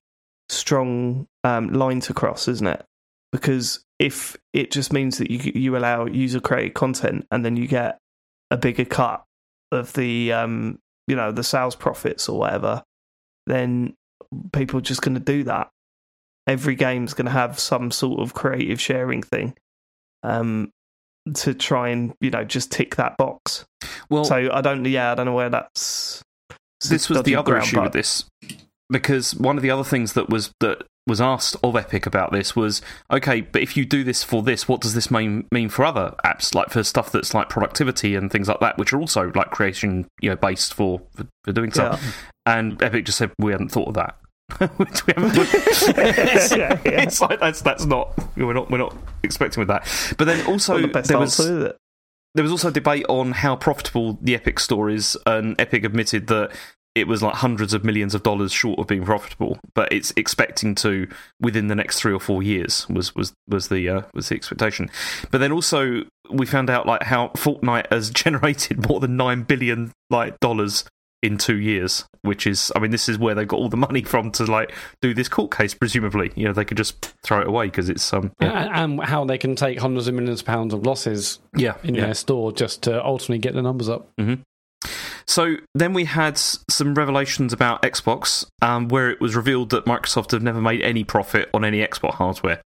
strong 0.49 1.27
um, 1.43 1.71
line 1.71 1.99
to 2.01 2.13
cross, 2.13 2.47
isn't 2.47 2.67
it? 2.67 2.83
Because 3.31 3.83
if 3.99 4.35
it 4.53 4.71
just 4.71 4.91
means 4.91 5.17
that 5.19 5.31
you 5.31 5.51
you 5.55 5.77
allow 5.77 6.05
user 6.05 6.39
created 6.39 6.73
content 6.73 7.25
and 7.31 7.45
then 7.45 7.55
you 7.55 7.67
get 7.67 7.99
a 8.51 8.57
bigger 8.57 8.85
cut 8.85 9.23
of 9.71 9.93
the 9.93 10.33
um 10.33 10.79
you 11.07 11.15
know 11.15 11.31
the 11.31 11.43
sales 11.43 11.75
profits 11.75 12.27
or 12.29 12.39
whatever, 12.39 12.83
then 13.47 13.93
people 14.53 14.79
are 14.79 14.83
just 14.83 15.01
going 15.01 15.15
to 15.15 15.19
do 15.19 15.43
that. 15.45 15.69
Every 16.47 16.75
game's 16.75 17.13
going 17.13 17.25
to 17.25 17.31
have 17.31 17.59
some 17.59 17.91
sort 17.91 18.19
of 18.19 18.33
creative 18.33 18.81
sharing 18.81 19.21
thing, 19.21 19.55
um, 20.23 20.71
to 21.35 21.53
try 21.53 21.89
and 21.89 22.13
you 22.21 22.31
know 22.31 22.43
just 22.43 22.71
tick 22.71 22.95
that 22.95 23.17
box. 23.17 23.65
well, 24.09 24.25
so 24.25 24.49
I 24.51 24.61
don't, 24.61 24.85
yeah, 24.85 25.11
I 25.11 25.15
don't 25.15 25.25
know 25.25 25.33
where 25.35 25.49
that's. 25.49 26.23
this 26.87 27.09
was 27.09 27.21
the 27.23 27.35
other 27.35 27.51
ground, 27.51 27.65
issue 27.65 27.75
but- 27.77 27.83
with 27.85 27.93
this 27.93 28.25
because 28.91 29.35
one 29.35 29.55
of 29.57 29.61
the 29.61 29.69
other 29.69 29.83
things 29.83 30.13
that 30.13 30.29
was 30.29 30.51
that 30.59 30.81
was 31.09 31.19
asked 31.19 31.57
of 31.63 31.75
Epic 31.75 32.05
about 32.05 32.31
this 32.31 32.55
was 32.55 32.81
okay, 33.11 33.41
but 33.41 33.61
if 33.61 33.75
you 33.75 33.83
do 33.85 34.03
this 34.05 34.23
for 34.23 34.41
this, 34.41 34.67
what 34.67 34.79
does 34.79 34.93
this 34.93 35.11
mean 35.11 35.45
mean 35.51 35.67
for 35.67 35.83
other 35.83 36.15
apps, 36.23 36.55
like 36.55 36.69
for 36.69 36.83
stuff 36.83 37.11
that's 37.11 37.33
like 37.33 37.49
productivity 37.49 38.15
and 38.15 38.31
things 38.31 38.47
like 38.47 38.59
that, 38.61 38.77
which 38.77 38.93
are 38.93 38.99
also 38.99 39.31
like 39.35 39.49
creation, 39.49 40.07
you 40.21 40.29
know, 40.29 40.35
based 40.37 40.73
for 40.73 41.01
for, 41.15 41.27
for 41.43 41.51
doing 41.51 41.71
stuff. 41.71 42.29
And 42.45 42.81
Epic 42.81 43.05
just 43.05 43.17
said 43.17 43.31
we 43.39 43.51
hadn't 43.51 43.69
thought 43.69 43.89
of 43.89 43.95
that. 43.95 44.17
Which 44.77 45.05
we 45.07 45.13
haven't- 45.15 45.33
it's, 45.37 46.51
Yeah, 46.55 46.79
yeah. 46.85 46.91
it's 47.03 47.19
like 47.21 47.39
that's 47.39 47.61
that's 47.61 47.85
not 47.85 48.17
we're 48.37 48.53
not 48.53 48.71
we're 48.71 48.77
not 48.77 48.95
expecting 49.23 49.61
with 49.61 49.67
that. 49.67 49.87
But 50.17 50.25
then 50.25 50.45
also 50.47 50.79
the 50.79 51.01
there 51.01 51.19
was 51.19 51.37
there 51.37 52.43
was 52.43 52.51
also 52.51 52.69
debate 52.71 53.05
on 53.09 53.31
how 53.31 53.55
profitable 53.55 54.17
the 54.21 54.35
Epic 54.35 54.59
store 54.59 54.89
is, 54.89 55.17
and 55.25 55.59
Epic 55.59 55.83
admitted 55.83 56.27
that 56.27 56.51
it 56.95 57.07
was 57.07 57.21
like 57.21 57.35
hundreds 57.35 57.73
of 57.73 57.83
millions 57.83 58.15
of 58.15 58.23
dollars 58.23 58.51
short 58.51 58.79
of 58.79 58.87
being 58.87 59.03
profitable, 59.03 59.59
but 59.73 59.91
it's 59.91 60.11
expecting 60.15 60.75
to 60.75 61.07
within 61.39 61.67
the 61.67 61.75
next 61.75 61.99
three 61.99 62.13
or 62.13 62.19
four 62.19 62.41
years 62.43 62.87
was 62.89 63.15
was 63.15 63.33
was 63.47 63.67
the 63.67 63.87
uh, 63.89 64.01
was 64.13 64.29
the 64.29 64.35
expectation. 64.35 64.89
But 65.31 65.39
then 65.39 65.51
also 65.51 66.03
we 66.31 66.45
found 66.45 66.69
out 66.69 66.85
like 66.85 67.03
how 67.03 67.29
Fortnite 67.29 67.91
has 67.91 68.09
generated 68.11 68.87
more 68.87 68.99
than 68.99 69.17
nine 69.17 69.43
billion 69.43 69.91
like 70.09 70.39
dollars 70.39 70.85
in 71.21 71.37
two 71.37 71.57
years, 71.57 72.05
which 72.21 72.47
is 72.47 72.71
I 72.75 72.79
mean 72.79 72.91
this 72.91 73.09
is 73.09 73.17
where 73.17 73.35
they 73.35 73.45
got 73.45 73.57
all 73.57 73.69
the 73.69 73.77
money 73.77 74.03
from 74.03 74.31
to 74.33 74.45
like 74.45 74.73
do 75.01 75.13
this 75.13 75.27
court 75.27 75.51
case. 75.55 75.73
Presumably, 75.73 76.31
you 76.35 76.45
know 76.45 76.53
they 76.53 76.65
could 76.65 76.77
just 76.77 77.13
throw 77.23 77.41
it 77.41 77.47
away 77.47 77.65
because 77.65 77.89
it's 77.89 78.11
um 78.13 78.31
yeah 78.41 78.83
And, 78.83 79.01
how 79.03 79.25
they 79.25 79.37
can 79.37 79.55
take 79.55 79.79
hundreds 79.79 80.07
of 80.07 80.15
millions 80.15 80.41
of 80.41 80.47
pounds 80.47 80.73
of 80.73 80.85
losses 80.85 81.39
yeah, 81.55 81.75
in 81.83 81.95
yeah. 81.95 82.05
their 82.05 82.13
store 82.13 82.51
just 82.51 82.83
to 82.83 83.03
ultimately 83.03 83.39
get 83.39 83.53
the 83.53 83.61
numbers 83.61 83.89
up. 83.89 84.09
So 85.29 85.57
then 85.75 85.93
we 85.93 86.05
had 86.05 86.39
some 86.39 86.95
revelations 86.95 87.53
about 87.53 87.83
Xbox, 87.83 88.47
um, 88.63 88.87
where 88.87 89.11
it 89.11 89.21
was 89.21 89.35
revealed 89.35 89.69
that 89.69 89.85
Microsoft 89.85 90.31
have 90.31 90.41
never 90.41 90.59
made 90.59 90.81
any 90.81 91.03
profit 91.03 91.49
on 91.53 91.63
any 91.63 91.85
Xbox 91.85 92.15
hardware. 92.15 92.61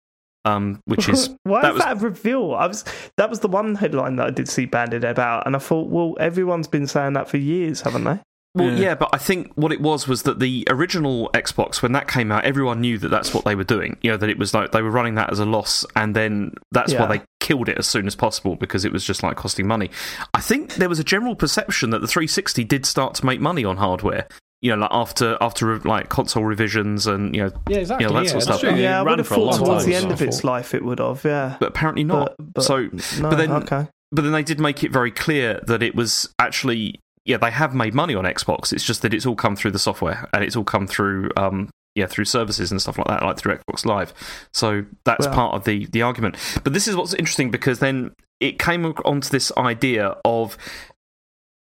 um, 0.45 0.81
which 0.85 1.09
is 1.09 1.31
why 1.43 1.63
that 1.63 1.71
is 1.71 1.75
was 1.75 1.83
that 1.85 1.97
a 1.97 2.01
reveal? 2.01 2.55
I 2.55 2.69
was 2.69 2.85
that 3.17 3.29
was 3.29 3.41
the 3.41 3.49
one 3.49 3.75
headline 3.75 4.15
that 4.17 4.27
I 4.29 4.31
did 4.31 4.49
see 4.49 4.67
banded 4.67 5.03
about, 5.03 5.45
and 5.45 5.57
I 5.57 5.59
thought, 5.59 5.89
well, 5.89 6.17
everyone's 6.21 6.69
been 6.69 6.87
saying 6.87 7.15
that 7.15 7.29
for 7.29 7.37
years, 7.37 7.81
haven't 7.81 8.05
they? 8.05 8.21
Well, 8.55 8.71
Yeah. 8.71 8.79
yeah. 8.79 8.95
but 8.95 9.09
I 9.13 9.19
think 9.19 9.51
what 9.55 9.73
it 9.73 9.81
was 9.81 10.07
was 10.07 10.25
that 10.25 10.39
the 10.39 10.67
original 10.69 11.31
Xbox, 11.33 11.81
when 11.83 11.93
that 11.93 12.07
came 12.09 12.31
out, 12.31 12.45
everyone 12.45 12.81
knew 12.81 12.99
that 12.99 13.09
that's 13.09 13.33
what 13.33 13.45
they 13.45 13.55
were 13.55 13.65
doing. 13.65 13.97
You 14.03 14.11
know, 14.11 14.17
that 14.19 14.29
it 14.29 14.39
was 14.39 14.53
like 14.53 14.73
they 14.73 14.83
were 14.83 14.91
running 14.91 15.15
that 15.15 15.33
as 15.33 15.39
a 15.39 15.47
loss, 15.47 15.87
and 15.97 16.15
then 16.15 16.53
that's 16.71 16.93
why 16.95 17.07
they 17.07 17.23
killed 17.41 17.69
it 17.69 17.79
as 17.79 17.87
soon 17.87 18.07
as 18.07 18.15
possible 18.15 18.55
because 18.57 18.85
it 18.85 18.93
was 18.93 19.05
just 19.05 19.23
like 19.23 19.37
costing 19.37 19.67
money. 19.67 19.91
I 20.35 20.41
think 20.41 20.75
there 20.75 20.89
was 20.89 20.99
a 20.99 21.05
general 21.05 21.35
perception 21.35 21.91
that 21.91 22.01
the 22.01 22.07
360 22.07 22.63
did 22.65 22.85
start 22.87 23.15
to 23.15 23.27
make 23.27 23.41
money 23.41 23.65
on 23.65 23.79
hardware. 23.79 24.27
You 24.61 24.71
know, 24.71 24.83
like 24.83 24.91
after 24.93 25.37
after 25.41 25.79
like 25.81 26.09
console 26.09 26.45
revisions 26.45 27.07
and 27.09 27.35
you 27.35 27.43
know, 27.45 27.51
Yeah, 27.69 27.79
exactly. 27.79 28.07
that 28.07 28.13
yeah, 28.13 28.19
sort 28.31 28.43
of 28.43 28.49
that's 28.49 28.59
stuff. 28.61 28.61
true. 28.61 28.81
Yeah, 28.81 29.01
I 29.01 29.03
would 29.03 29.19
have 29.19 29.27
for 29.27 29.35
a 29.35 29.39
long 29.41 29.59
thought 29.59 29.65
towards 29.65 29.85
time, 29.85 29.91
the 29.91 29.97
end 29.97 30.13
of 30.13 30.23
its 30.23 30.45
life 30.45 30.73
it 30.75 30.85
would 30.85 31.01
have. 31.01 31.25
Yeah, 31.25 31.57
but 31.59 31.71
apparently 31.71 32.05
not. 32.05 32.35
But- 32.39 32.55
but- 32.55 32.63
so, 32.65 32.83
no, 32.83 33.31
but 33.31 33.37
then 33.37 33.51
okay. 33.51 33.89
but 34.13 34.23
then 34.23 34.31
they 34.31 34.45
did 34.45 34.61
make 34.61 34.85
it 34.85 34.93
very 34.93 35.11
clear 35.11 35.61
that 35.67 35.83
it 35.83 35.97
was 35.97 36.33
actually 36.39 37.01
yeah 37.25 37.37
they 37.37 37.51
have 37.51 37.75
made 37.75 37.95
money 37.95 38.15
on 38.15 38.25
Xbox. 38.25 38.73
It's 38.73 38.85
just 38.85 39.03
that 39.03 39.15
it's 39.15 39.27
all 39.27 39.37
come 39.37 39.57
through 39.57 39.71
the 39.73 39.79
software 39.79 40.29
and 40.33 40.43
it's 40.45 40.57
all 40.57 40.65
come 40.65 40.87
through 40.87 41.31
um 41.37 41.71
yeah 41.95 42.07
through 42.07 42.25
services 42.25 42.71
and 42.71 42.81
stuff 42.81 42.99
like 42.99 43.07
that, 43.09 43.23
like 43.23 43.39
through 43.39 43.57
Xbox 43.59 43.85
Live. 43.85 44.13
So 44.53 44.85
that's 45.05 45.27
Well- 45.27 45.35
part 45.35 45.55
of 45.55 45.65
the 45.65 45.87
the 45.87 46.03
argument. 46.03 46.37
But 46.65 46.73
this 46.73 46.89
is 46.89 46.97
what's 46.97 47.15
interesting 47.15 47.51
because 47.51 47.79
then 47.79 48.13
it 48.41 48.59
came 48.59 48.85
onto 48.85 49.29
this 49.29 49.53
idea 49.57 50.17
of 50.25 50.57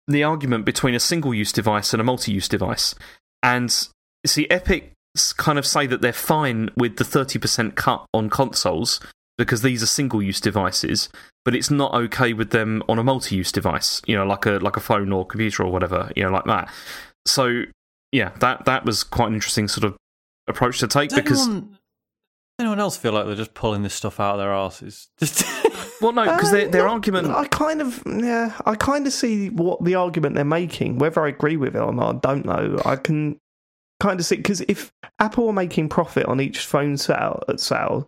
the 0.07 0.23
argument 0.23 0.65
between 0.65 0.95
a 0.95 0.99
single 0.99 1.33
use 1.33 1.51
device 1.51 1.93
and 1.93 1.99
a 1.99 2.03
multi 2.03 2.31
use 2.31 2.47
device. 2.47 2.95
And 3.43 3.75
see, 4.25 4.47
Epic 4.49 4.93
kind 5.37 5.57
of 5.57 5.65
say 5.65 5.87
that 5.87 6.01
they're 6.01 6.13
fine 6.13 6.69
with 6.77 6.97
the 6.97 7.03
30% 7.03 7.75
cut 7.75 8.05
on 8.13 8.29
consoles 8.29 8.99
because 9.37 9.61
these 9.61 9.83
are 9.83 9.87
single 9.87 10.21
use 10.21 10.39
devices, 10.39 11.09
but 11.45 11.55
it's 11.55 11.69
not 11.69 11.93
okay 11.93 12.33
with 12.33 12.49
them 12.49 12.83
on 12.89 12.99
a 12.99 13.03
multi 13.03 13.35
use 13.35 13.51
device, 13.51 14.01
you 14.07 14.15
know, 14.15 14.25
like 14.25 14.45
a 14.45 14.53
like 14.59 14.77
a 14.77 14.81
phone 14.81 15.11
or 15.11 15.25
computer 15.25 15.63
or 15.63 15.71
whatever, 15.71 16.11
you 16.15 16.23
know, 16.23 16.31
like 16.31 16.45
that. 16.45 16.69
So 17.25 17.63
yeah, 18.11 18.31
that 18.39 18.65
that 18.65 18.85
was 18.85 19.03
quite 19.03 19.27
an 19.27 19.35
interesting 19.35 19.67
sort 19.67 19.83
of 19.83 19.97
approach 20.47 20.79
to 20.79 20.87
take 20.87 21.09
Does 21.09 21.19
because 21.19 21.47
anyone, 21.47 21.77
anyone 22.59 22.79
else 22.79 22.97
feel 22.97 23.11
like 23.11 23.25
they're 23.25 23.35
just 23.35 23.53
pulling 23.53 23.83
this 23.83 23.93
stuff 23.93 24.19
out 24.19 24.33
of 24.33 24.39
their 24.39 24.53
asses? 24.53 25.07
Just 25.19 25.43
well 26.01 26.13
no, 26.13 26.23
because 26.23 26.51
their 26.51 26.67
Uh, 26.67 26.71
their 26.71 26.83
no, 26.83 26.89
argument 26.89 27.27
I 27.27 27.45
kind 27.47 27.81
of, 27.81 28.01
yeah, 28.05 28.57
I 28.65 28.75
kind 28.75 29.05
of 29.05 29.13
see 29.13 29.49
what 29.49 29.83
the 29.83 29.95
argument 29.95 30.35
they're 30.35 30.45
making. 30.45 30.97
Whether 30.97 31.23
I 31.23 31.29
agree 31.29 31.57
with 31.57 31.75
it 31.75 31.79
or 31.79 31.93
not, 31.93 32.15
I 32.15 32.19
don't 32.19 32.45
know. 32.45 32.81
I 32.85 32.95
can 32.95 33.37
kind 33.99 34.19
of 34.19 34.25
see 34.25 34.37
because 34.37 34.61
if 34.61 34.91
Apple 35.19 35.47
are 35.47 35.53
making 35.53 35.89
profit 35.89 36.25
on 36.25 36.39
each 36.39 36.59
phone 36.59 36.97
sale, 36.97 37.43
at 37.47 37.59
sale, 37.59 38.07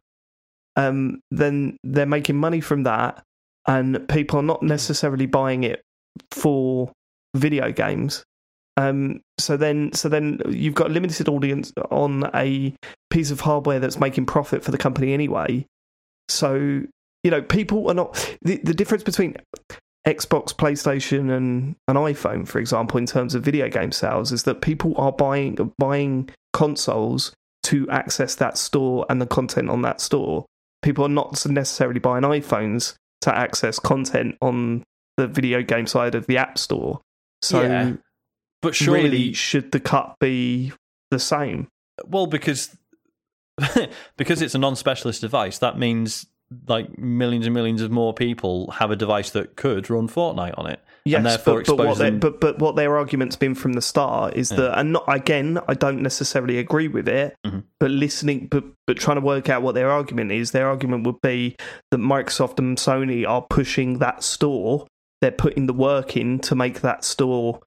um, 0.80 1.20
then 1.30 1.78
they're 1.84 2.06
making 2.06 2.38
money 2.38 2.62
from 2.62 2.84
that, 2.84 3.24
and 3.68 4.08
people 4.08 4.40
are 4.40 4.44
not 4.44 4.64
necessarily 4.64 5.26
buying 5.26 5.64
it 5.64 5.82
for 6.32 6.92
video 7.36 7.72
games. 7.72 8.24
Um, 8.78 9.20
so 9.38 9.58
then, 9.58 9.92
so 9.94 10.08
then 10.08 10.40
you've 10.48 10.74
got 10.74 10.88
a 10.88 10.94
limited 10.94 11.28
audience 11.28 11.74
on 11.92 12.30
a 12.34 12.74
piece 13.10 13.30
of 13.30 13.42
hardware 13.42 13.80
that's 13.80 14.00
making 14.00 14.26
profit 14.26 14.64
for 14.64 14.72
the 14.72 14.78
company 14.78 15.14
anyway. 15.14 15.66
So 16.30 16.84
you 17.24 17.32
know, 17.32 17.42
people 17.42 17.90
are 17.90 17.94
not 17.94 18.38
the, 18.42 18.58
the 18.64 18.74
difference 18.74 19.04
between 19.04 19.36
Xbox, 20.08 20.54
PlayStation, 20.56 21.36
and 21.36 21.76
an 21.88 21.96
iPhone, 21.96 22.48
for 22.48 22.60
example, 22.60 22.98
in 22.98 23.06
terms 23.06 23.36
of 23.36 23.44
video 23.44 23.68
game 23.68 23.92
sales, 23.92 24.32
is 24.32 24.44
that 24.44 24.62
people 24.62 24.94
are 24.98 25.12
buying 25.12 25.74
buying 25.78 26.30
consoles 26.54 27.34
to 27.64 27.90
access 27.90 28.36
that 28.36 28.58
store 28.58 29.06
and 29.10 29.22
the 29.22 29.28
content 29.28 29.70
on 29.70 29.82
that 29.82 30.00
store. 30.00 30.46
People 30.82 31.06
are 31.06 31.10
not 31.10 31.46
necessarily 31.46 32.00
buying 32.00 32.24
iPhones 32.24 32.96
to 33.22 33.36
access 33.36 33.80
content 33.80 34.38
on 34.42 34.84
the 35.18 35.28
video 35.28 35.62
game 35.62 35.86
side 35.88 36.16
of 36.16 36.26
the 36.28 36.38
App 36.38 36.58
Store. 36.58 37.02
So, 37.42 37.62
Yeah. 37.62 37.94
but 38.62 38.76
surely, 38.76 39.04
really, 39.04 39.34
should 39.34 39.72
the 39.72 39.80
cut 39.80 40.16
be 40.20 40.72
the 41.12 41.20
same? 41.20 41.68
well, 42.08 42.28
because 42.28 42.76
because 44.18 44.42
it's 44.42 44.56
a 44.56 44.58
non-specialist 44.58 45.22
device, 45.22 45.58
that 45.60 45.78
means 45.78 46.26
like 46.68 46.98
millions 46.98 47.46
and 47.46 47.54
millions 47.54 47.82
of 47.82 47.92
more 47.92 48.14
people 48.14 48.72
have 48.72 48.90
a 48.92 48.96
device 48.96 49.32
that 49.32 49.56
could 49.56 49.90
run 49.90 50.08
Fortnite 50.08 50.58
on 50.58 50.68
it. 50.68 50.80
Yes, 51.10 51.18
and 51.18 51.26
therefore 51.26 51.64
but, 51.64 51.78
but 51.78 51.88
what 51.88 51.98
their, 51.98 52.12
but 52.12 52.40
but 52.40 52.60
what 52.60 52.76
their 52.76 52.98
argument's 52.98 53.36
been 53.36 53.56
from 53.56 53.74
the 53.74 53.82
start 53.82 54.36
is 54.36 54.50
that, 54.50 54.78
and 54.80 54.94
not 54.94 55.04
again, 55.08 55.60
I 55.68 55.74
don't 55.74 56.02
necessarily 56.02 56.58
agree 56.58 56.88
with 56.88 57.08
it, 57.08 57.36
Mhm. 57.46 57.64
but 57.80 57.92
listening, 57.92 58.48
but 58.50 58.64
but 58.88 58.98
trying 58.98 59.18
to 59.18 59.22
work 59.22 59.50
out 59.50 59.62
what 59.62 59.76
their 59.76 59.90
argument 59.92 60.32
is, 60.32 60.52
their 60.52 60.68
argument 60.68 61.06
would 61.06 61.22
be 61.22 61.56
that 61.92 62.00
Microsoft 62.00 62.60
and 62.60 62.78
Sony 62.78 63.28
are 63.28 63.42
pushing 63.50 64.00
that 64.00 64.24
store, 64.24 64.88
they're 65.22 65.32
putting 65.32 65.66
the 65.68 65.74
work 65.74 66.16
in 66.18 66.40
to 66.40 66.56
make 66.56 66.82
that 66.82 67.04
store, 67.04 67.60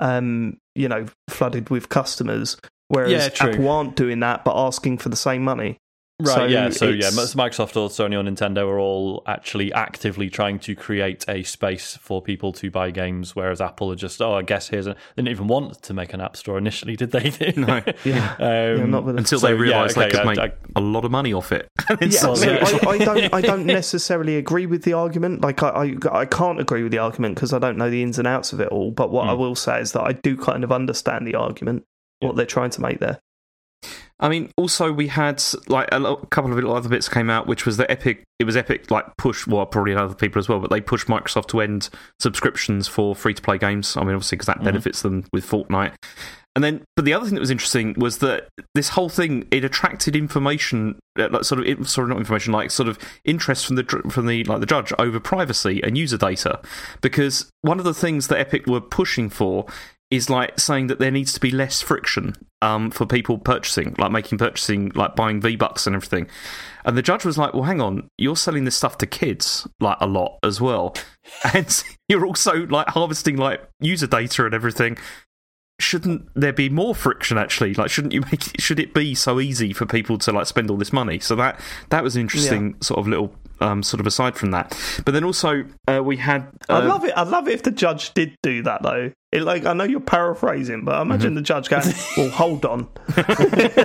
um, 0.00 0.56
you 0.74 0.88
know, 0.88 1.06
flooded 1.28 1.70
with 1.70 1.88
customers, 1.88 2.56
whereas 2.88 3.12
Yeah. 3.40 3.46
Apple 3.48 3.68
aren't 3.68 3.96
doing 3.96 4.20
that, 4.20 4.44
but 4.44 4.54
asking 4.56 4.98
for 4.98 5.08
the 5.08 5.16
same 5.16 5.42
money. 5.42 5.76
Right, 6.20 6.34
So 6.34 6.44
yeah. 6.46 6.70
So, 6.70 6.86
yeah, 6.88 7.08
Microsoft 7.10 7.76
or 7.76 7.88
Sony 7.88 8.14
or 8.14 8.22
Nintendo 8.22 8.66
are 8.68 8.78
all 8.78 9.22
actually 9.26 9.72
actively 9.72 10.30
trying 10.30 10.58
to 10.60 10.74
create 10.74 11.24
a 11.28 11.42
space 11.42 11.96
for 12.00 12.20
people 12.22 12.52
to 12.54 12.70
buy 12.70 12.90
games, 12.90 13.34
whereas 13.36 13.60
Apple 13.60 13.90
are 13.92 13.96
just, 13.96 14.20
oh, 14.22 14.34
I 14.34 14.42
guess 14.42 14.68
here's 14.68 14.86
a. 14.86 14.94
They 14.94 15.22
didn't 15.22 15.28
even 15.30 15.48
want 15.48 15.82
to 15.82 15.94
make 15.94 16.12
an 16.12 16.20
app 16.20 16.36
store 16.36 16.58
initially, 16.58 16.96
did 16.96 17.10
they? 17.12 17.30
No. 17.56 17.82
Yeah. 18.04 18.32
um, 18.38 18.78
Yeah, 18.80 18.86
not 18.86 19.04
with 19.04 19.18
until 19.18 19.38
So, 19.40 19.46
they 19.48 19.52
yeah, 19.54 19.58
realised 19.60 19.96
okay, 19.98 20.06
they 20.06 20.10
could 20.10 20.20
I- 20.20 20.24
make 20.24 20.38
I- 20.38 20.52
a 20.76 20.80
lot 20.80 21.04
of 21.04 21.10
money 21.10 21.32
off 21.32 21.52
it. 21.52 21.68
Yeah, 22.00 22.26
Well, 22.26 22.38
yeah. 22.44 22.64
I, 22.64 22.88
I 22.88 22.98
don't. 22.98 23.34
I 23.34 23.40
don't 23.40 23.66
necessarily 23.66 24.36
agree 24.36 24.66
with 24.66 24.84
the 24.84 24.92
argument. 24.92 25.40
Like 25.42 25.62
I, 25.62 25.68
I, 25.68 26.18
I 26.20 26.24
can't 26.26 26.60
agree 26.60 26.82
with 26.82 26.92
the 26.92 26.98
argument 26.98 27.34
because 27.34 27.52
I 27.52 27.58
don't 27.58 27.76
know 27.76 27.90
the 27.90 28.02
ins 28.02 28.18
and 28.18 28.26
outs 28.28 28.52
of 28.52 28.60
it 28.60 28.68
all. 28.68 28.90
But 28.90 29.10
what 29.10 29.28
I 29.28 29.32
Mm. 29.32 29.38
will 29.38 29.54
say 29.54 29.80
is 29.80 29.92
that 29.92 30.02
I 30.02 30.12
do 30.12 30.36
kind 30.36 30.64
of 30.64 30.72
understand 30.72 31.26
the 31.26 31.34
argument, 31.34 31.84
what 32.20 32.36
they're 32.36 32.46
trying 32.46 32.70
to 32.70 32.80
make 32.80 32.98
there. 33.00 33.20
I 34.22 34.28
mean, 34.28 34.50
also 34.56 34.92
we 34.92 35.08
had 35.08 35.42
like 35.68 35.88
a 35.92 36.16
couple 36.30 36.50
of 36.50 36.56
little 36.56 36.76
other 36.76 36.90
bits 36.90 37.08
came 37.08 37.30
out, 37.30 37.46
which 37.46 37.64
was 37.64 37.78
that 37.78 37.90
Epic. 37.90 38.22
It 38.38 38.44
was 38.44 38.56
Epic 38.56 38.90
like 38.90 39.06
push, 39.16 39.46
well, 39.46 39.64
probably 39.64 39.94
other 39.94 40.14
people 40.14 40.38
as 40.38 40.48
well, 40.48 40.60
but 40.60 40.70
they 40.70 40.80
pushed 40.80 41.06
Microsoft 41.06 41.46
to 41.48 41.60
end 41.62 41.88
subscriptions 42.18 42.86
for 42.86 43.14
free 43.14 43.32
to 43.34 43.40
play 43.42 43.56
games. 43.56 43.96
I 43.96 44.00
mean, 44.00 44.14
obviously 44.14 44.36
because 44.36 44.46
that 44.46 44.60
Mhm. 44.60 44.64
benefits 44.64 45.02
them 45.02 45.24
with 45.32 45.48
Fortnite. 45.48 45.94
And 46.56 46.64
then, 46.64 46.82
but 46.96 47.04
the 47.04 47.14
other 47.14 47.24
thing 47.24 47.34
that 47.36 47.40
was 47.40 47.50
interesting 47.50 47.94
was 47.96 48.18
that 48.18 48.48
this 48.74 48.90
whole 48.90 49.08
thing 49.08 49.46
it 49.52 49.64
attracted 49.64 50.16
information, 50.16 50.98
uh, 51.18 51.28
like 51.30 51.44
sort 51.44 51.66
of 51.66 51.88
sorry, 51.88 52.08
not 52.08 52.18
information, 52.18 52.52
like 52.52 52.70
sort 52.72 52.88
of 52.88 52.98
interest 53.24 53.66
from 53.66 53.76
the 53.76 53.84
from 54.10 54.26
the 54.26 54.42
like 54.44 54.60
the 54.60 54.66
judge 54.66 54.92
over 54.98 55.20
privacy 55.20 55.80
and 55.82 55.96
user 55.96 56.18
data, 56.18 56.60
because 57.00 57.48
one 57.62 57.78
of 57.78 57.84
the 57.84 57.94
things 57.94 58.26
that 58.28 58.38
Epic 58.38 58.66
were 58.66 58.80
pushing 58.80 59.30
for 59.30 59.64
is 60.10 60.28
like 60.28 60.58
saying 60.58 60.88
that 60.88 60.98
there 60.98 61.10
needs 61.10 61.32
to 61.32 61.40
be 61.40 61.50
less 61.50 61.80
friction 61.80 62.34
um, 62.62 62.90
for 62.90 63.06
people 63.06 63.38
purchasing, 63.38 63.94
like 63.96 64.10
making 64.10 64.38
purchasing, 64.38 64.90
like 64.94 65.14
buying 65.14 65.40
V 65.40 65.56
Bucks 65.56 65.86
and 65.86 65.94
everything. 65.94 66.26
And 66.84 66.96
the 66.96 67.02
judge 67.02 67.24
was 67.24 67.38
like, 67.38 67.54
"Well, 67.54 67.62
hang 67.62 67.80
on, 67.80 68.08
you're 68.18 68.36
selling 68.36 68.64
this 68.64 68.76
stuff 68.76 68.98
to 68.98 69.06
kids 69.06 69.68
like 69.78 69.98
a 70.00 70.06
lot 70.06 70.38
as 70.42 70.60
well, 70.60 70.96
and 71.54 71.82
you're 72.08 72.26
also 72.26 72.66
like 72.66 72.88
harvesting 72.88 73.36
like 73.36 73.62
user 73.80 74.06
data 74.06 74.44
and 74.44 74.54
everything. 74.54 74.98
Shouldn't 75.78 76.28
there 76.34 76.52
be 76.52 76.68
more 76.68 76.94
friction 76.94 77.38
actually? 77.38 77.72
Like, 77.72 77.88
shouldn't 77.88 78.12
you 78.12 78.20
make 78.22 78.48
it, 78.48 78.60
should 78.60 78.80
it 78.80 78.92
be 78.92 79.14
so 79.14 79.40
easy 79.40 79.72
for 79.72 79.86
people 79.86 80.18
to 80.18 80.32
like 80.32 80.46
spend 80.46 80.70
all 80.70 80.76
this 80.76 80.92
money? 80.92 81.20
So 81.20 81.36
that 81.36 81.58
that 81.90 82.02
was 82.02 82.16
an 82.16 82.22
interesting 82.22 82.76
sort 82.82 82.98
of 82.98 83.06
little 83.06 83.34
um, 83.60 83.82
sort 83.82 84.00
of 84.00 84.06
aside 84.06 84.36
from 84.36 84.50
that. 84.52 84.76
But 85.04 85.12
then 85.12 85.24
also 85.24 85.64
uh, 85.88 86.02
we 86.02 86.16
had 86.16 86.48
I'd 86.68 86.84
uh, 86.84 86.88
love 86.88 87.04
it. 87.04 87.12
I'd 87.16 87.28
love 87.28 87.48
it 87.48 87.52
if 87.54 87.62
the 87.62 87.70
judge 87.70 88.12
did 88.14 88.36
do 88.42 88.62
that 88.62 88.82
though. 88.82 89.12
It, 89.32 89.42
like 89.42 89.64
I 89.66 89.72
know 89.74 89.84
you're 89.84 90.00
paraphrasing, 90.00 90.84
but 90.84 90.94
I 90.94 90.98
Mm-hmm. 91.00 91.10
imagine 91.10 91.34
the 91.34 91.42
judge 91.42 91.68
going, 91.68 91.84
"Well, 92.16 92.30
hold 92.30 92.64
on," 92.64 92.88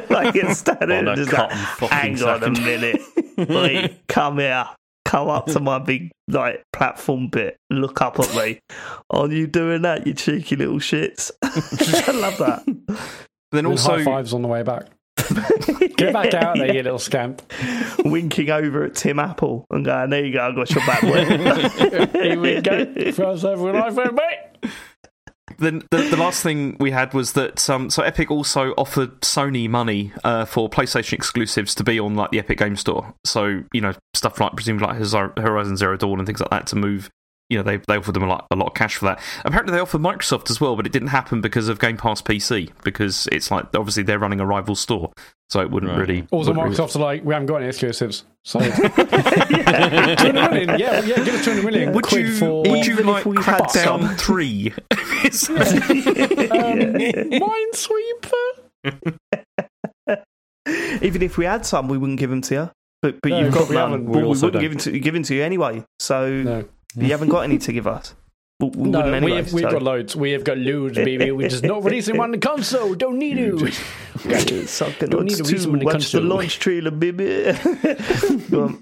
like 0.10 0.36
instead 0.36 0.78
standing 0.78 0.98
On 1.00 1.08
a 1.08 1.12
and 1.12 1.18
just 1.18 1.32
like, 1.34 1.50
cotton 1.50 1.58
fucking 1.58 2.18
"Hang 2.18 2.24
on 2.24 2.44
a 2.44 2.50
minute, 2.52 3.02
Wait, 3.38 4.08
come 4.08 4.40
here." 4.40 4.66
Come 5.06 5.30
up 5.30 5.46
to 5.48 5.60
my 5.60 5.78
big 5.78 6.10
like 6.28 6.64
platform 6.74 7.28
bit. 7.28 7.58
Look 7.70 8.02
up 8.02 8.20
at 8.20 8.36
me. 8.36 8.60
Are 9.12 9.28
you 9.28 9.46
doing 9.46 9.84
that, 9.84 10.08
you 10.08 10.16
cheeky 10.16 10.56
little 10.56 10.80
shits? 10.80 11.30
I 11.44 12.12
love 12.12 12.38
that. 12.40 12.64
then 13.52 13.66
And 13.66 13.68
also 13.68 13.98
high 13.98 14.04
fives 14.04 14.34
on 14.34 14.42
the 14.42 14.48
way 14.48 14.64
back. 14.64 14.88
Get 15.98 16.14
back 16.14 16.34
out 16.34 16.58
there, 16.58 16.74
you 16.74 16.84
little 16.84 17.00
scamp. 17.00 17.42
winking 18.06 18.50
over 18.50 18.84
at 18.84 18.96
Tim 18.96 19.20
Apple 19.20 19.66
and 19.70 19.86
going, 19.86 20.10
"There 20.10 20.26
you 20.26 20.34
go, 20.34 20.48
I've 20.48 20.56
got 20.56 20.70
your 20.72 20.86
back." 20.86 21.02
boy." 21.02 21.26
Here 22.20 22.40
we 22.40 22.62
go. 22.62 23.12
Throw 23.12 23.32
us 23.32 23.44
over 23.44 23.70
an 23.70 23.76
iPhone, 23.76 24.14
mate. 24.14 24.72
then 25.58 25.84
the, 25.92 25.98
the 25.98 26.18
last 26.18 26.44
thing 26.44 26.76
we 26.80 26.92
had 26.92 27.14
was 27.14 27.34
that 27.34 27.70
um, 27.70 27.90
so 27.90 28.04
Epic 28.04 28.30
also 28.30 28.74
offered 28.78 29.22
Sony 29.22 29.70
money 29.70 30.12
uh, 30.24 30.46
for 30.46 30.70
PlayStation 30.70 31.14
exclusives 31.14 31.76
to 31.76 31.84
be 31.84 32.00
on 32.00 32.16
like 32.16 32.32
the 32.32 32.40
Epic 32.40 32.58
Game 32.58 32.76
Store. 32.76 33.14
So 33.26 33.64
you 33.74 33.82
know 33.82 33.94
stuff 34.14 34.40
like 34.40 34.54
presumably 34.54 34.88
like 34.88 35.38
Horizon 35.38 35.78
Zero 35.78 35.98
Dawn 35.98 36.20
and 36.20 36.26
things 36.26 36.40
like 36.40 36.50
that 36.50 36.68
to 36.68 36.76
move 36.76 37.10
you 37.50 37.58
know 37.58 37.64
they 37.64 37.78
they 37.88 37.96
offered 37.98 38.14
them 38.14 38.24
a 38.24 38.28
lot 38.28 38.48
a 38.52 38.56
lot 38.56 38.68
of 38.68 38.74
cash 38.74 38.96
for 38.98 39.06
that. 39.06 39.22
Apparently 39.44 39.74
they 39.74 39.80
offered 39.80 40.02
Microsoft 40.02 40.50
as 40.50 40.60
well, 40.60 40.76
but 40.76 40.86
it 40.86 40.92
didn't 40.92 41.10
happen 41.10 41.42
because 41.42 41.68
of 41.70 41.80
Game 41.80 41.98
Pass 41.98 42.22
PC 42.22 42.72
because 42.84 43.28
it's 43.32 43.52
like 43.52 43.66
obviously 43.76 44.04
they're 44.04 44.20
running 44.20 44.40
a 44.40 44.46
rival 44.46 44.76
store, 44.76 45.12
so 45.50 45.60
it 45.62 45.70
wouldn't 45.72 45.92
Right. 45.92 46.00
really. 46.00 46.28
Also, 46.32 46.50
wouldn't 46.52 46.64
really- 46.66 46.76
Microsoft's 46.76 46.96
are 46.96 47.00
like, 47.00 47.24
we 47.24 47.34
haven't 47.34 47.48
got 47.48 47.58
any 47.58 47.68
exclusives. 47.68 48.24
So, 48.44 48.60
200 48.72 50.34
million, 50.34 50.80
yeah, 50.80 51.02
yeah, 51.02 51.16
give 51.24 51.34
us 51.36 51.46
200 51.46 51.66
million 51.66 51.94
Would 51.94 52.04
quid 52.06 52.28
you 52.28 52.36
for 52.36 52.62
would 52.62 52.86
you 52.86 52.94
Even 52.94 53.08
if 53.10 53.14
like 53.14 53.26
we 53.26 53.38
had 53.42 53.62
Crackdown 53.64 53.84
some. 53.84 54.16
three? 54.18 54.74
It's- 55.24 55.50
um, 55.50 55.56
Minesweeper? 57.42 59.18
Even 61.02 61.22
if 61.22 61.38
we 61.38 61.46
had 61.46 61.66
some, 61.66 61.88
we 61.88 61.98
wouldn't 61.98 62.20
give 62.20 62.30
them 62.30 62.42
to 62.42 62.54
you. 62.56 62.72
But 63.02 63.22
but 63.22 63.30
No, 63.30 63.40
you've 63.42 63.54
got 63.54 63.70
we 63.70 63.76
none. 63.76 63.92
haven't. 63.92 64.06
Well, 64.10 64.16
We 64.22 64.24
we, 64.24 64.30
wouldn't 64.30 64.54
give 64.54 64.72
don't. 64.72 64.84
them 64.84 64.94
to 64.94 65.00
give 65.00 65.14
them 65.14 65.24
to 65.24 65.36
you 65.36 65.44
anyway. 65.44 65.84
So 66.00 66.30
No. 66.30 66.66
You 66.96 67.12
haven't 67.12 67.30
got 67.30 67.42
any 67.42 67.58
to 67.58 67.74
give 67.74 67.88
us. 67.88 68.16
We, 68.60 68.70
we 68.70 68.90
No, 68.90 69.02
anyway. 69.02 69.32
we 69.32 69.38
have, 69.38 69.54
we've 69.54 69.70
got 69.70 69.82
loads. 69.82 70.16
We 70.16 70.32
have 70.32 70.44
got 70.44 70.58
loads, 70.58 70.96
baby. 70.96 71.32
We're 71.32 71.50
just 71.50 71.64
not 71.64 71.84
releasing 71.84 72.18
one 72.18 72.34
on 72.34 72.40
console. 72.40 72.96
Don't 72.96 73.18
need 73.18 73.36
to. 73.36 73.72
Sucking 74.68 75.10
Don't 75.10 75.26
need 75.26 75.38
to 75.38 75.44
to 75.44 75.52
read 75.52 75.62
some 75.62 75.74
of 75.74 75.80
the 75.82 75.86
watch 75.86 76.12
the 76.12 76.22
launch 76.22 76.60
trailer, 76.60 76.92
baby. 76.92 77.54
Go 78.50 78.78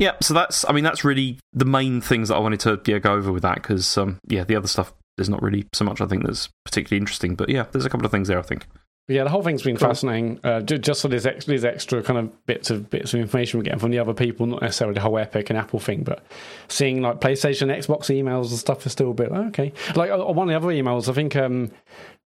yeah, 0.00 0.12
so 0.22 0.32
that's 0.32 0.64
I 0.68 0.72
mean 0.72 0.82
that's 0.82 1.04
really 1.04 1.38
the 1.52 1.66
main 1.66 2.00
things 2.00 2.28
that 2.28 2.36
I 2.36 2.38
wanted 2.38 2.60
to 2.60 2.80
yeah, 2.86 2.98
go 2.98 3.12
over 3.12 3.30
with 3.30 3.42
that 3.42 3.56
because 3.56 3.98
um, 3.98 4.18
yeah 4.26 4.44
the 4.44 4.56
other 4.56 4.66
stuff 4.66 4.94
there's 5.16 5.28
not 5.28 5.42
really 5.42 5.66
so 5.74 5.84
much 5.84 6.00
I 6.00 6.06
think 6.06 6.24
that's 6.24 6.48
particularly 6.64 7.00
interesting, 7.00 7.34
but 7.34 7.50
yeah 7.50 7.66
there's 7.70 7.84
a 7.84 7.90
couple 7.90 8.06
of 8.06 8.10
things 8.10 8.26
there 8.28 8.38
I 8.38 8.42
think. 8.42 8.66
Yeah, 9.08 9.24
the 9.24 9.30
whole 9.30 9.42
thing's 9.42 9.62
been 9.62 9.76
fascinating. 9.76 10.38
Uh, 10.44 10.60
just 10.60 11.02
for 11.02 11.08
these, 11.08 11.26
ex- 11.26 11.44
these 11.44 11.64
extra 11.64 12.00
kind 12.00 12.16
of 12.16 12.46
bits 12.46 12.70
of 12.70 12.88
bits 12.90 13.12
of 13.12 13.18
information 13.18 13.58
we're 13.58 13.64
getting 13.64 13.80
from 13.80 13.90
the 13.90 13.98
other 13.98 14.14
people, 14.14 14.46
not 14.46 14.62
necessarily 14.62 14.94
the 14.94 15.00
whole 15.00 15.18
Epic 15.18 15.50
and 15.50 15.58
Apple 15.58 15.80
thing, 15.80 16.04
but 16.04 16.24
seeing 16.68 17.02
like 17.02 17.20
PlayStation, 17.20 17.76
Xbox 17.76 18.02
emails 18.06 18.50
and 18.50 18.58
stuff 18.58 18.86
is 18.86 18.92
still 18.92 19.10
a 19.10 19.14
bit 19.14 19.32
okay. 19.32 19.72
Like 19.96 20.12
uh, 20.12 20.18
one 20.18 20.48
of 20.48 20.52
the 20.52 20.56
other 20.56 20.72
emails, 20.72 21.08
I 21.08 21.12
think 21.12 21.34
um, 21.34 21.72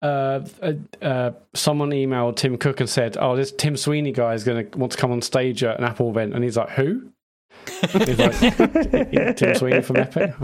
uh, 0.02 0.42
uh, 0.62 0.74
uh, 1.02 1.32
someone 1.54 1.92
emailed 1.92 2.36
Tim 2.36 2.58
Cook 2.58 2.80
and 2.80 2.90
said, 2.90 3.18
"Oh, 3.18 3.36
this 3.36 3.52
Tim 3.52 3.78
Sweeney 3.78 4.12
guy 4.12 4.34
is 4.34 4.44
going 4.44 4.70
to 4.70 4.78
want 4.78 4.92
to 4.92 4.98
come 4.98 5.12
on 5.12 5.22
stage 5.22 5.64
at 5.64 5.80
an 5.80 5.86
Apple 5.86 6.10
event," 6.10 6.34
and 6.34 6.44
he's 6.44 6.58
like, 6.58 6.70
"Who?" 6.72 7.10
he's 7.92 8.20
like, 8.20 9.36
"Tim 9.38 9.56
Sweeney 9.56 9.82
from 9.82 9.96
Epic." 9.98 10.34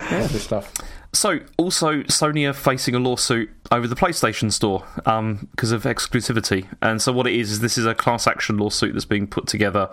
yeah, 0.00 0.26
this 0.26 0.44
stuff. 0.44 0.72
So, 1.14 1.40
also, 1.58 2.02
Sony 2.04 2.48
are 2.48 2.54
facing 2.54 2.94
a 2.94 2.98
lawsuit 2.98 3.50
over 3.70 3.86
the 3.86 3.94
PlayStation 3.94 4.50
Store 4.50 4.86
um, 5.04 5.48
because 5.50 5.70
of 5.70 5.82
exclusivity. 5.82 6.66
And 6.80 7.02
so, 7.02 7.12
what 7.12 7.26
it 7.26 7.34
is 7.34 7.50
is 7.50 7.60
this 7.60 7.76
is 7.76 7.84
a 7.84 7.94
class 7.94 8.26
action 8.26 8.56
lawsuit 8.56 8.94
that's 8.94 9.04
being 9.04 9.26
put 9.26 9.46
together 9.46 9.90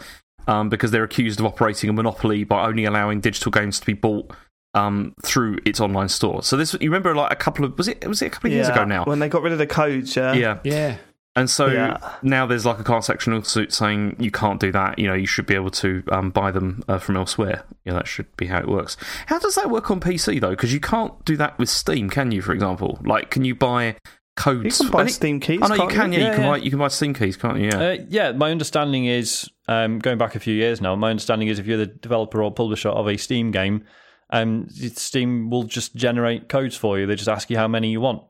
um, 0.47 0.69
because 0.69 0.91
they're 0.91 1.03
accused 1.03 1.39
of 1.39 1.45
operating 1.45 1.89
a 1.89 1.93
monopoly 1.93 2.45
by 2.45 2.65
only 2.65 2.85
allowing 2.85 3.19
digital 3.19 3.51
games 3.51 3.79
to 3.81 3.85
be 3.85 3.93
bought 3.93 4.31
um, 4.73 5.13
through 5.23 5.59
its 5.65 5.81
online 5.81 6.07
store. 6.09 6.41
So, 6.41 6.55
this 6.55 6.73
you 6.79 6.89
remember 6.89 7.13
like 7.13 7.33
a 7.33 7.35
couple 7.35 7.65
of 7.65 7.77
was 7.77 7.89
it 7.89 8.05
was 8.07 8.21
it 8.21 8.27
a 8.27 8.29
couple 8.29 8.49
of 8.49 8.53
years 8.53 8.69
ago 8.69 8.85
now? 8.85 9.03
when 9.03 9.19
they 9.19 9.27
got 9.27 9.41
rid 9.41 9.51
of 9.51 9.59
the 9.59 9.67
codes, 9.67 10.15
yeah. 10.15 10.33
yeah, 10.33 10.59
Yeah. 10.63 10.97
And 11.35 11.49
so 11.49 11.67
Yeah. 11.67 11.97
now 12.21 12.45
there's 12.45 12.65
like 12.65 12.79
a 12.79 12.83
class 12.83 13.09
action 13.09 13.33
lawsuit 13.33 13.71
saying 13.71 14.15
you 14.19 14.31
can't 14.31 14.59
do 14.59 14.71
that. 14.71 14.99
You 14.99 15.07
know, 15.07 15.13
you 15.13 15.27
should 15.27 15.45
be 15.45 15.55
able 15.55 15.69
to 15.71 16.03
um, 16.11 16.31
buy 16.31 16.51
them 16.51 16.83
uh, 16.87 16.97
from 16.97 17.17
elsewhere. 17.17 17.63
You 17.85 17.91
know, 17.91 17.97
that 17.99 18.07
should 18.07 18.35
be 18.37 18.47
how 18.47 18.59
it 18.59 18.67
works. 18.67 18.97
How 19.27 19.39
does 19.39 19.55
that 19.55 19.69
work 19.69 19.89
on 19.91 19.99
PC 19.99 20.41
though? 20.41 20.49
Because 20.51 20.73
you 20.73 20.79
can't 20.79 21.23
do 21.25 21.37
that 21.37 21.57
with 21.59 21.69
Steam, 21.69 22.09
can 22.09 22.31
you? 22.31 22.41
For 22.41 22.53
example, 22.53 22.99
like, 23.05 23.29
can 23.29 23.45
you 23.45 23.55
buy 23.55 23.95
codes? 24.35 24.79
You 24.79 24.85
can 24.85 24.91
buy 24.91 24.99
I 25.01 25.03
think- 25.05 25.15
Steam 25.15 25.39
keys. 25.39 25.59
I 25.61 25.67
know 25.67 25.75
you 25.75 25.81
can't 25.81 25.93
can. 25.93 26.13
Yeah, 26.13 26.19
you 26.29 26.33
can 26.35 26.41
yeah. 26.43 26.49
buy. 26.49 26.57
You 26.57 26.69
can 26.71 26.79
buy 26.79 26.87
Steam 26.87 27.13
keys, 27.13 27.37
can't 27.37 27.57
you? 27.59 27.65
Yeah. 27.67 27.79
Uh, 27.79 27.97
yeah, 28.09 28.31
my 28.31 28.51
understanding 28.51 29.05
is, 29.05 29.49
um, 29.67 29.99
going 29.99 30.17
back 30.17 30.35
a 30.35 30.39
few 30.39 30.53
years 30.55 30.81
now, 30.81 30.95
my 30.95 31.09
understanding 31.11 31.47
is 31.47 31.59
if 31.59 31.67
you're 31.67 31.77
the 31.77 31.85
developer 31.87 32.41
or 32.41 32.51
publisher 32.51 32.89
of 32.89 33.07
a 33.07 33.17
Steam 33.17 33.51
game, 33.51 33.83
um, 34.31 34.67
Steam 34.69 35.49
will 35.49 35.63
just 35.63 35.95
generate 35.95 36.49
codes 36.49 36.75
for 36.75 36.99
you. 36.99 37.05
They 37.05 37.15
just 37.15 37.29
ask 37.29 37.49
you 37.49 37.57
how 37.57 37.67
many 37.67 37.89
you 37.91 37.99
want, 38.01 38.23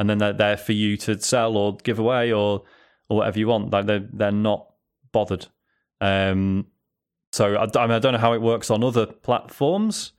and 0.00 0.08
then 0.08 0.16
they're 0.16 0.32
there 0.32 0.56
for 0.56 0.72
you 0.72 0.96
to 0.96 1.20
sell 1.20 1.56
or 1.58 1.76
give 1.76 1.98
away 1.98 2.32
or 2.32 2.62
or 3.10 3.18
whatever 3.18 3.38
you 3.38 3.46
want. 3.46 3.70
Like 3.70 3.86
they're 3.86 4.08
they're 4.12 4.32
not 4.32 4.66
bothered. 5.12 5.46
Um, 6.00 6.66
so 7.32 7.54
I, 7.54 7.64
I 7.78 7.86
mean, 7.86 7.96
I 7.96 7.98
don't 7.98 8.14
know 8.14 8.18
how 8.18 8.32
it 8.32 8.40
works 8.40 8.70
on 8.70 8.82
other 8.82 9.04
platforms. 9.04 10.12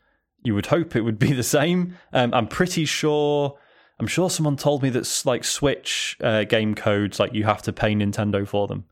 You 0.44 0.54
would 0.54 0.68
hope 0.68 0.96
it 0.96 1.02
would 1.02 1.18
be 1.18 1.34
the 1.34 1.44
same. 1.44 1.98
Um, 2.14 2.34
I'm 2.34 2.48
pretty 2.48 2.86
sure. 2.86 3.58
I'm 4.00 4.08
sure 4.08 4.30
someone 4.30 4.56
told 4.56 4.84
me 4.84 4.90
that 4.92 5.22
like 5.26 5.44
Switch 5.44 6.18
uh, 6.22 6.44
game 6.44 6.74
codes, 6.76 7.20
like 7.20 7.34
you 7.34 7.44
have 7.44 7.64
to 7.64 7.74
pay 7.74 7.94
Nintendo 7.94 8.48
for 8.48 8.68
them. 8.68 8.86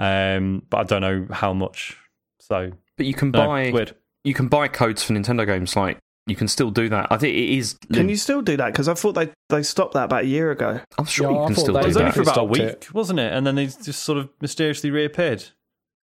Um, 0.00 0.62
but 0.68 0.78
I 0.78 0.84
don't 0.84 1.00
know 1.00 1.26
how 1.32 1.52
much. 1.52 1.96
So 2.40 2.72
but 2.96 3.06
you 3.06 3.14
can 3.14 3.30
no, 3.30 3.46
buy. 3.46 3.70
weird. 3.70 3.94
You 4.24 4.34
can 4.34 4.48
buy 4.48 4.66
codes 4.66 5.04
for 5.04 5.12
Nintendo 5.12 5.46
games. 5.46 5.76
Like 5.76 5.98
you 6.28 6.36
can 6.36 6.48
still 6.48 6.70
do 6.70 6.88
that. 6.90 7.08
I 7.10 7.16
think 7.18 7.34
it 7.36 7.56
is. 7.58 7.78
Can 7.92 8.08
you 8.08 8.16
still 8.16 8.42
do 8.42 8.56
that? 8.58 8.72
Because 8.72 8.88
I 8.88 8.94
thought 8.94 9.14
they, 9.14 9.30
they 9.48 9.62
stopped 9.62 9.94
that 9.94 10.04
about 10.04 10.24
a 10.24 10.26
year 10.26 10.50
ago. 10.50 10.80
I'm 10.98 11.04
sure 11.06 11.30
Yeah, 11.30 11.36
you 11.36 11.42
I 11.42 11.46
can 11.46 11.54
thought 11.56 11.62
still 11.62 11.74
they- 11.74 11.80
It 11.80 11.82
do 11.82 11.88
was 11.88 11.96
only 11.96 12.08
that. 12.10 12.14
for 12.14 12.22
about 12.22 12.38
a 12.38 12.44
week, 12.44 12.60
it. 12.62 12.94
wasn't 12.94 13.18
it? 13.20 13.32
And 13.32 13.46
then 13.46 13.54
they 13.54 13.66
just 13.66 14.02
sort 14.02 14.18
of 14.18 14.28
mysteriously 14.40 14.90
reappeared. 14.90 15.44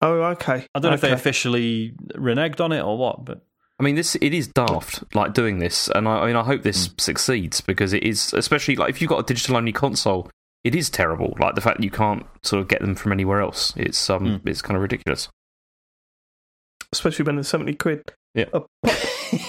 Oh, 0.01 0.13
okay. 0.13 0.65
I 0.75 0.79
don't 0.79 0.91
know 0.91 0.95
if 0.95 1.01
they 1.01 1.07
Okay. 1.07 1.15
officially 1.15 1.93
reneged 2.13 2.61
on 2.61 2.71
it 2.71 2.81
or 2.81 2.97
what, 2.97 3.25
but 3.25 3.41
I 3.79 3.83
mean, 3.83 3.95
this 3.95 4.15
it 4.15 4.33
is 4.33 4.47
daft, 4.47 5.03
like 5.15 5.33
doing 5.33 5.59
this, 5.59 5.87
and 5.89 6.07
I, 6.07 6.19
I 6.19 6.27
mean, 6.27 6.35
I 6.35 6.43
hope 6.43 6.63
this 6.63 6.89
succeeds 6.97 7.61
because 7.61 7.93
it 7.93 8.03
is, 8.03 8.33
especially 8.33 8.75
like 8.75 8.89
if 8.89 9.01
you've 9.01 9.09
got 9.09 9.19
a 9.19 9.23
digital 9.23 9.55
only 9.55 9.71
console, 9.71 10.29
it 10.65 10.75
is 10.75 10.89
terrible. 10.89 11.33
Like 11.39 11.55
the 11.55 11.61
fact 11.61 11.77
that 11.77 11.83
you 11.83 11.91
can't 11.91 12.25
sort 12.43 12.61
of 12.61 12.67
get 12.67 12.81
them 12.81 12.95
from 12.95 13.11
anywhere 13.13 13.39
else, 13.41 13.73
it's 13.77 14.09
um, 14.09 14.41
it's 14.45 14.61
kind 14.61 14.75
of 14.75 14.81
ridiculous. 14.81 15.29
Especially 16.91 17.23
when 17.23 17.37
it's 17.37 17.49
70 17.49 17.73
quid. 17.75 18.01
Yeah. 18.33 18.45
A 18.53 18.59
pop. 18.59 18.67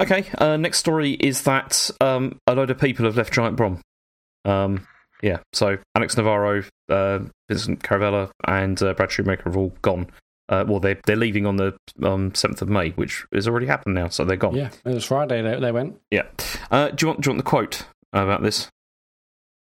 Okay, 0.00 0.26
uh, 0.38 0.56
next 0.56 0.78
story 0.78 1.12
is 1.12 1.42
that 1.42 1.90
um, 2.00 2.38
a 2.46 2.54
load 2.54 2.70
of 2.70 2.78
people 2.78 3.04
have 3.04 3.16
left 3.16 3.32
Giant 3.32 3.56
Bomb. 3.56 3.80
Um, 4.44 4.86
yeah, 5.22 5.38
so 5.52 5.78
Alex 5.96 6.16
Navarro, 6.16 6.62
uh, 6.88 7.20
Vincent 7.48 7.82
Caravella, 7.82 8.30
and 8.46 8.80
uh, 8.82 8.94
Brad 8.94 9.10
Shoemaker 9.10 9.44
have 9.44 9.56
all 9.56 9.72
gone. 9.82 10.08
Uh, 10.48 10.64
well, 10.66 10.80
they're 10.80 10.98
they're 11.04 11.16
leaving 11.16 11.46
on 11.46 11.56
the 11.56 11.76
um, 12.02 12.34
seventh 12.34 12.62
of 12.62 12.68
May, 12.68 12.90
which 12.90 13.26
has 13.34 13.48
already 13.48 13.66
happened 13.66 13.94
now, 13.94 14.08
so 14.08 14.24
they're 14.24 14.36
gone. 14.36 14.54
Yeah, 14.54 14.70
it 14.84 14.94
was 14.94 15.04
Friday 15.04 15.42
they, 15.42 15.58
they 15.58 15.72
went. 15.72 16.00
Yeah. 16.10 16.26
Uh, 16.70 16.88
do 16.90 17.04
you 17.04 17.08
want 17.08 17.20
do 17.20 17.28
you 17.28 17.32
want 17.32 17.44
the 17.44 17.50
quote 17.50 17.86
about 18.12 18.42
this? 18.42 18.68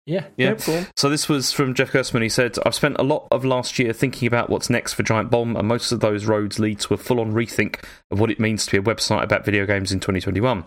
Yeah. 0.05 0.25
Yeah. 0.35 0.55
On. 0.67 0.87
So 0.95 1.09
this 1.09 1.29
was 1.29 1.51
from 1.51 1.73
Jeff 1.73 1.91
Gerstmann. 1.91 2.23
He 2.23 2.29
said, 2.29 2.57
"I've 2.65 2.75
spent 2.75 2.97
a 2.99 3.03
lot 3.03 3.27
of 3.31 3.45
last 3.45 3.77
year 3.77 3.93
thinking 3.93 4.27
about 4.27 4.49
what's 4.49 4.69
next 4.69 4.93
for 4.93 5.03
Giant 5.03 5.29
Bomb, 5.29 5.55
and 5.55 5.67
most 5.67 5.91
of 5.91 5.99
those 5.99 6.25
roads 6.25 6.59
lead 6.59 6.79
to 6.81 6.93
a 6.93 6.97
full-on 6.97 7.33
rethink 7.33 7.83
of 8.09 8.19
what 8.19 8.31
it 8.31 8.39
means 8.39 8.65
to 8.65 8.71
be 8.71 8.77
a 8.77 8.95
website 8.95 9.23
about 9.23 9.45
video 9.45 9.65
games 9.65 9.91
in 9.91 9.99
2021. 9.99 10.65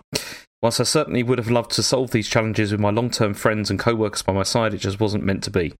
Whilst 0.61 0.79
I 0.79 0.83
certainly 0.83 1.21
would 1.21 1.37
have 1.37 1.51
loved 1.51 1.71
to 1.71 1.83
solve 1.83 2.11
these 2.11 2.29
challenges 2.29 2.71
with 2.71 2.79
my 2.79 2.89
long-term 2.89 3.33
friends 3.33 3.69
and 3.69 3.77
co-workers 3.77 4.21
by 4.21 4.33
my 4.33 4.43
side, 4.43 4.73
it 4.73 4.77
just 4.77 4.99
wasn't 4.99 5.25
meant 5.25 5.43
to 5.43 5.51
be. 5.51 5.73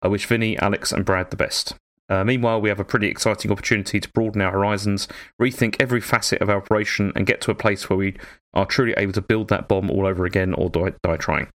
I 0.00 0.08
wish 0.08 0.26
Vinny, 0.26 0.58
Alex, 0.58 0.90
and 0.90 1.04
Brad 1.04 1.30
the 1.30 1.36
best." 1.36 1.74
Uh, 2.08 2.24
meanwhile, 2.24 2.60
we 2.60 2.68
have 2.68 2.80
a 2.80 2.84
pretty 2.84 3.08
exciting 3.08 3.50
opportunity 3.50 4.00
to 4.00 4.10
broaden 4.10 4.42
our 4.42 4.52
horizons, 4.52 5.06
rethink 5.40 5.76
every 5.78 6.00
facet 6.00 6.40
of 6.42 6.50
our 6.50 6.56
operation, 6.56 7.12
and 7.14 7.26
get 7.26 7.40
to 7.42 7.50
a 7.50 7.54
place 7.54 7.88
where 7.88 7.96
we 7.96 8.14
are 8.52 8.66
truly 8.66 8.94
able 8.96 9.12
to 9.12 9.22
build 9.22 9.48
that 9.48 9.68
bomb 9.68 9.90
all 9.90 10.06
over 10.06 10.24
again 10.24 10.54
or 10.54 10.68
die, 10.68 10.92
die 11.02 11.16
trying. 11.16 11.48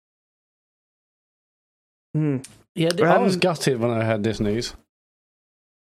Hmm. 2.15 2.37
Yeah, 2.75 2.91
I 3.03 3.17
was 3.17 3.33
Um, 3.33 3.41
gutted 3.41 3.79
when 3.79 3.91
I 3.91 4.05
heard 4.05 4.23
this 4.23 4.39
news. 4.39 4.73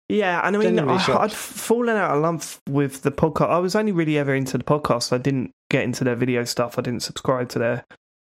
Yeah, 0.09 0.41
and 0.45 0.57
I 0.57 0.59
mean, 0.61 0.78
I, 0.78 0.99
shocked. 0.99 1.20
I'd 1.20 1.33
fallen 1.33 1.97
out 1.97 2.16
of 2.16 2.22
love 2.22 2.61
with 2.68 3.03
the 3.03 3.11
podcast. 3.11 3.51
I 3.51 3.59
was 3.59 3.74
only 3.74 3.91
really 3.91 4.16
ever 4.16 4.35
into 4.35 4.57
the 4.57 4.64
podcast. 4.64 5.12
I 5.12 5.18
didn't 5.18 5.51
get 5.70 5.83
into 5.83 6.05
their 6.05 6.14
video 6.14 6.45
stuff. 6.45 6.78
I 6.78 6.83
didn't 6.83 7.03
subscribe 7.03 7.49
to 7.51 7.59
their 7.59 7.85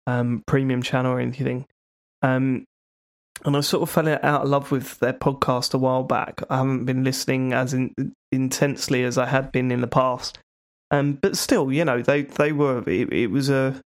um, 0.08 0.44
premium 0.48 0.82
channel 0.82 1.14
or 1.14 1.20
anything. 1.20 1.66
Um, 2.24 2.66
and 3.46 3.58
I 3.58 3.62
sort 3.62 3.84
of 3.84 3.90
fell 3.90 4.08
out 4.08 4.24
of 4.24 4.50
love 4.50 4.72
with 4.72 5.00
their 5.00 5.14
podcast 5.14 5.74
a 5.74 5.78
while 5.78 6.04
back. 6.04 6.42
I 6.50 6.58
haven't 6.58 6.86
been 6.86 7.04
listening 7.04 7.54
as 7.54 7.74
in, 7.74 7.94
intensely 8.32 9.04
as 9.04 9.18
I 9.20 9.26
had 9.28 9.52
been 9.52 9.72
in 9.72 9.82
the 9.82 9.88
past. 9.88 10.40
Um, 10.90 11.14
but 11.22 11.38
still, 11.38 11.72
you 11.72 11.86
know, 11.86 12.02
they 12.02 12.24
they 12.24 12.52
were. 12.54 12.88
It, 12.88 13.14
it 13.14 13.28
was 13.28 13.50
a. 13.50 13.80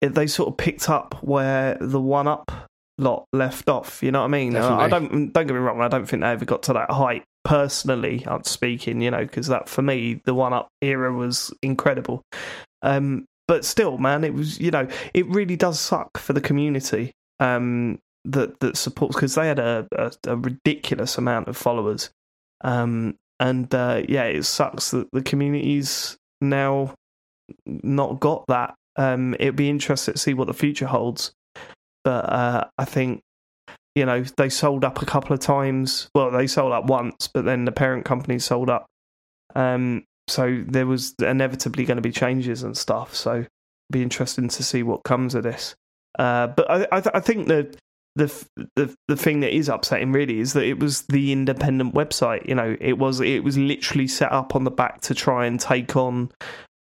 It, 0.00 0.14
they 0.14 0.26
sort 0.28 0.48
of 0.48 0.56
picked 0.56 0.88
up 0.88 1.22
where 1.22 1.78
the 1.80 2.00
one 2.00 2.28
up 2.28 2.68
lot 2.98 3.26
left 3.32 3.68
off. 3.68 4.02
You 4.02 4.10
know 4.12 4.20
what 4.20 4.26
I 4.26 4.28
mean? 4.28 4.56
Uh, 4.56 4.76
I 4.76 4.88
don't 4.88 5.32
don't 5.32 5.46
get 5.46 5.54
me 5.54 5.60
wrong. 5.60 5.80
I 5.80 5.88
don't 5.88 6.06
think 6.06 6.22
they 6.22 6.28
ever 6.28 6.44
got 6.44 6.62
to 6.64 6.72
that 6.74 6.90
height. 6.90 7.24
Personally, 7.44 8.24
I'm 8.26 8.44
speaking. 8.44 9.00
You 9.00 9.10
know, 9.10 9.22
because 9.22 9.46
that 9.46 9.68
for 9.68 9.82
me, 9.82 10.20
the 10.24 10.34
one 10.34 10.52
up 10.52 10.68
era 10.82 11.12
was 11.12 11.52
incredible. 11.62 12.22
Um, 12.82 13.24
but 13.46 13.64
still, 13.64 13.98
man, 13.98 14.24
it 14.24 14.34
was. 14.34 14.60
You 14.60 14.70
know, 14.70 14.88
it 15.14 15.26
really 15.28 15.56
does 15.56 15.80
suck 15.80 16.18
for 16.18 16.32
the 16.32 16.40
community. 16.40 17.12
Um, 17.40 17.98
that 18.24 18.60
that 18.60 18.76
supports 18.76 19.14
because 19.14 19.34
they 19.34 19.46
had 19.46 19.58
a, 19.58 19.86
a, 19.92 20.12
a 20.26 20.36
ridiculous 20.36 21.16
amount 21.18 21.48
of 21.48 21.56
followers. 21.56 22.10
Um, 22.62 23.14
and 23.40 23.72
uh, 23.74 24.02
yeah, 24.08 24.24
it 24.24 24.44
sucks 24.44 24.90
that 24.90 25.08
the 25.12 25.22
community's 25.22 26.16
now 26.40 26.94
not 27.66 28.20
got 28.20 28.44
that. 28.48 28.74
Um, 28.96 29.34
it'd 29.34 29.56
be 29.56 29.70
interesting 29.70 30.14
to 30.14 30.18
see 30.18 30.34
what 30.34 30.48
the 30.48 30.54
future 30.54 30.86
holds. 30.86 31.32
But 32.08 32.32
uh, 32.32 32.64
I 32.78 32.86
think 32.86 33.20
you 33.94 34.06
know 34.06 34.24
they 34.38 34.48
sold 34.48 34.82
up 34.82 35.02
a 35.02 35.04
couple 35.04 35.34
of 35.34 35.40
times. 35.40 36.08
Well, 36.14 36.30
they 36.30 36.46
sold 36.46 36.72
up 36.72 36.86
once, 36.86 37.28
but 37.28 37.44
then 37.44 37.66
the 37.66 37.70
parent 37.70 38.06
company 38.06 38.38
sold 38.38 38.70
up. 38.70 38.86
Um, 39.54 40.04
so 40.26 40.64
there 40.66 40.86
was 40.86 41.14
inevitably 41.18 41.84
going 41.84 41.96
to 41.96 42.02
be 42.02 42.10
changes 42.10 42.62
and 42.62 42.74
stuff. 42.74 43.14
So 43.14 43.44
be 43.92 44.02
interesting 44.02 44.48
to 44.48 44.62
see 44.62 44.82
what 44.82 45.02
comes 45.04 45.34
of 45.34 45.42
this. 45.42 45.74
Uh, 46.18 46.46
but 46.46 46.70
I, 46.70 46.86
I, 46.90 47.00
th- 47.02 47.14
I 47.14 47.20
think 47.20 47.48
that 47.48 47.76
the, 48.16 48.46
the 48.74 48.96
the 49.08 49.16
thing 49.16 49.40
that 49.40 49.54
is 49.54 49.68
upsetting 49.68 50.10
really 50.12 50.40
is 50.40 50.54
that 50.54 50.64
it 50.64 50.80
was 50.80 51.02
the 51.08 51.30
independent 51.30 51.92
website. 51.92 52.48
You 52.48 52.54
know, 52.54 52.74
it 52.80 52.96
was 52.96 53.20
it 53.20 53.44
was 53.44 53.58
literally 53.58 54.08
set 54.08 54.32
up 54.32 54.56
on 54.56 54.64
the 54.64 54.70
back 54.70 55.02
to 55.02 55.14
try 55.14 55.44
and 55.44 55.60
take 55.60 55.94
on 55.94 56.32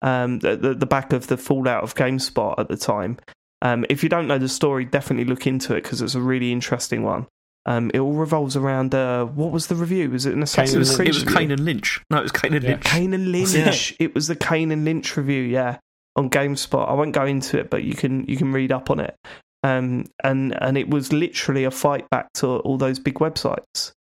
um, 0.04 0.38
the, 0.38 0.56
the 0.56 0.76
the 0.76 0.86
back 0.86 1.14
of 1.14 1.26
the 1.26 1.38
fallout 1.38 1.84
of 1.84 1.96
GameSpot 1.96 2.60
at 2.60 2.68
the 2.68 2.78
time. 2.78 3.18
Um, 3.66 3.86
if 3.90 4.04
you 4.04 4.10
don't 4.10 4.28
know 4.28 4.38
the 4.38 4.48
story, 4.50 4.86
definitely 4.86 5.26
look 5.26 5.48
into 5.48 5.74
it 5.76 5.84
because 5.84 6.02
it's 6.02 6.16
a 6.16 6.22
really 6.22 6.52
interesting 6.52 7.04
one. 7.04 7.26
Um, 7.66 7.90
it 7.96 8.00
all 8.00 8.14
revolves 8.14 8.56
around 8.56 8.94
uh, 8.94 9.26
what 9.26 9.52
was 9.52 9.68
the 9.68 9.76
review? 9.76 10.12
Was 10.12 10.28
it 10.28 10.34
an 10.34 10.42
It 10.42 10.44
Assassin's 10.44 10.78
was, 10.90 10.96
Creed? 10.96 11.08
it 11.08 11.14
was 11.16 11.24
review? 11.26 11.38
Kane 11.38 11.52
and 11.52 11.66
Lynch. 11.66 12.00
No, 12.12 12.20
it 12.20 12.24
was 12.24 12.32
Kane 12.32 12.54
and 12.54 12.64
Yeah. 12.64 12.70
Lynch. 12.72 12.84
Kane 12.84 13.14
and 13.16 13.32
Lynch. 13.32 13.92
Yeah. 13.92 14.06
It 14.06 14.14
was 14.14 14.28
the 14.28 14.36
Kane 14.36 14.72
and 14.72 14.86
Lynch 14.86 15.18
review, 15.18 15.42
yeah, 15.42 15.80
on 16.16 16.30
GameSpot. 16.30 16.88
I 16.88 16.94
won't 16.94 17.14
go 17.14 17.26
into 17.26 17.58
it, 17.60 17.72
but 17.72 17.84
you 17.84 17.96
can 17.96 18.24
you 18.28 18.38
can 18.38 18.54
read 18.54 18.72
up 18.72 18.92
on 18.92 19.00
it. 19.00 19.16
Um, 19.64 20.06
and 20.24 20.56
and 20.62 20.78
it 20.78 20.90
was 20.92 21.12
literally 21.12 21.64
a 21.64 21.72
fight 21.72 22.08
back 22.12 22.32
to 22.34 22.58
all 22.60 22.78
those 22.78 23.00
big 23.00 23.16
websites 23.16 23.94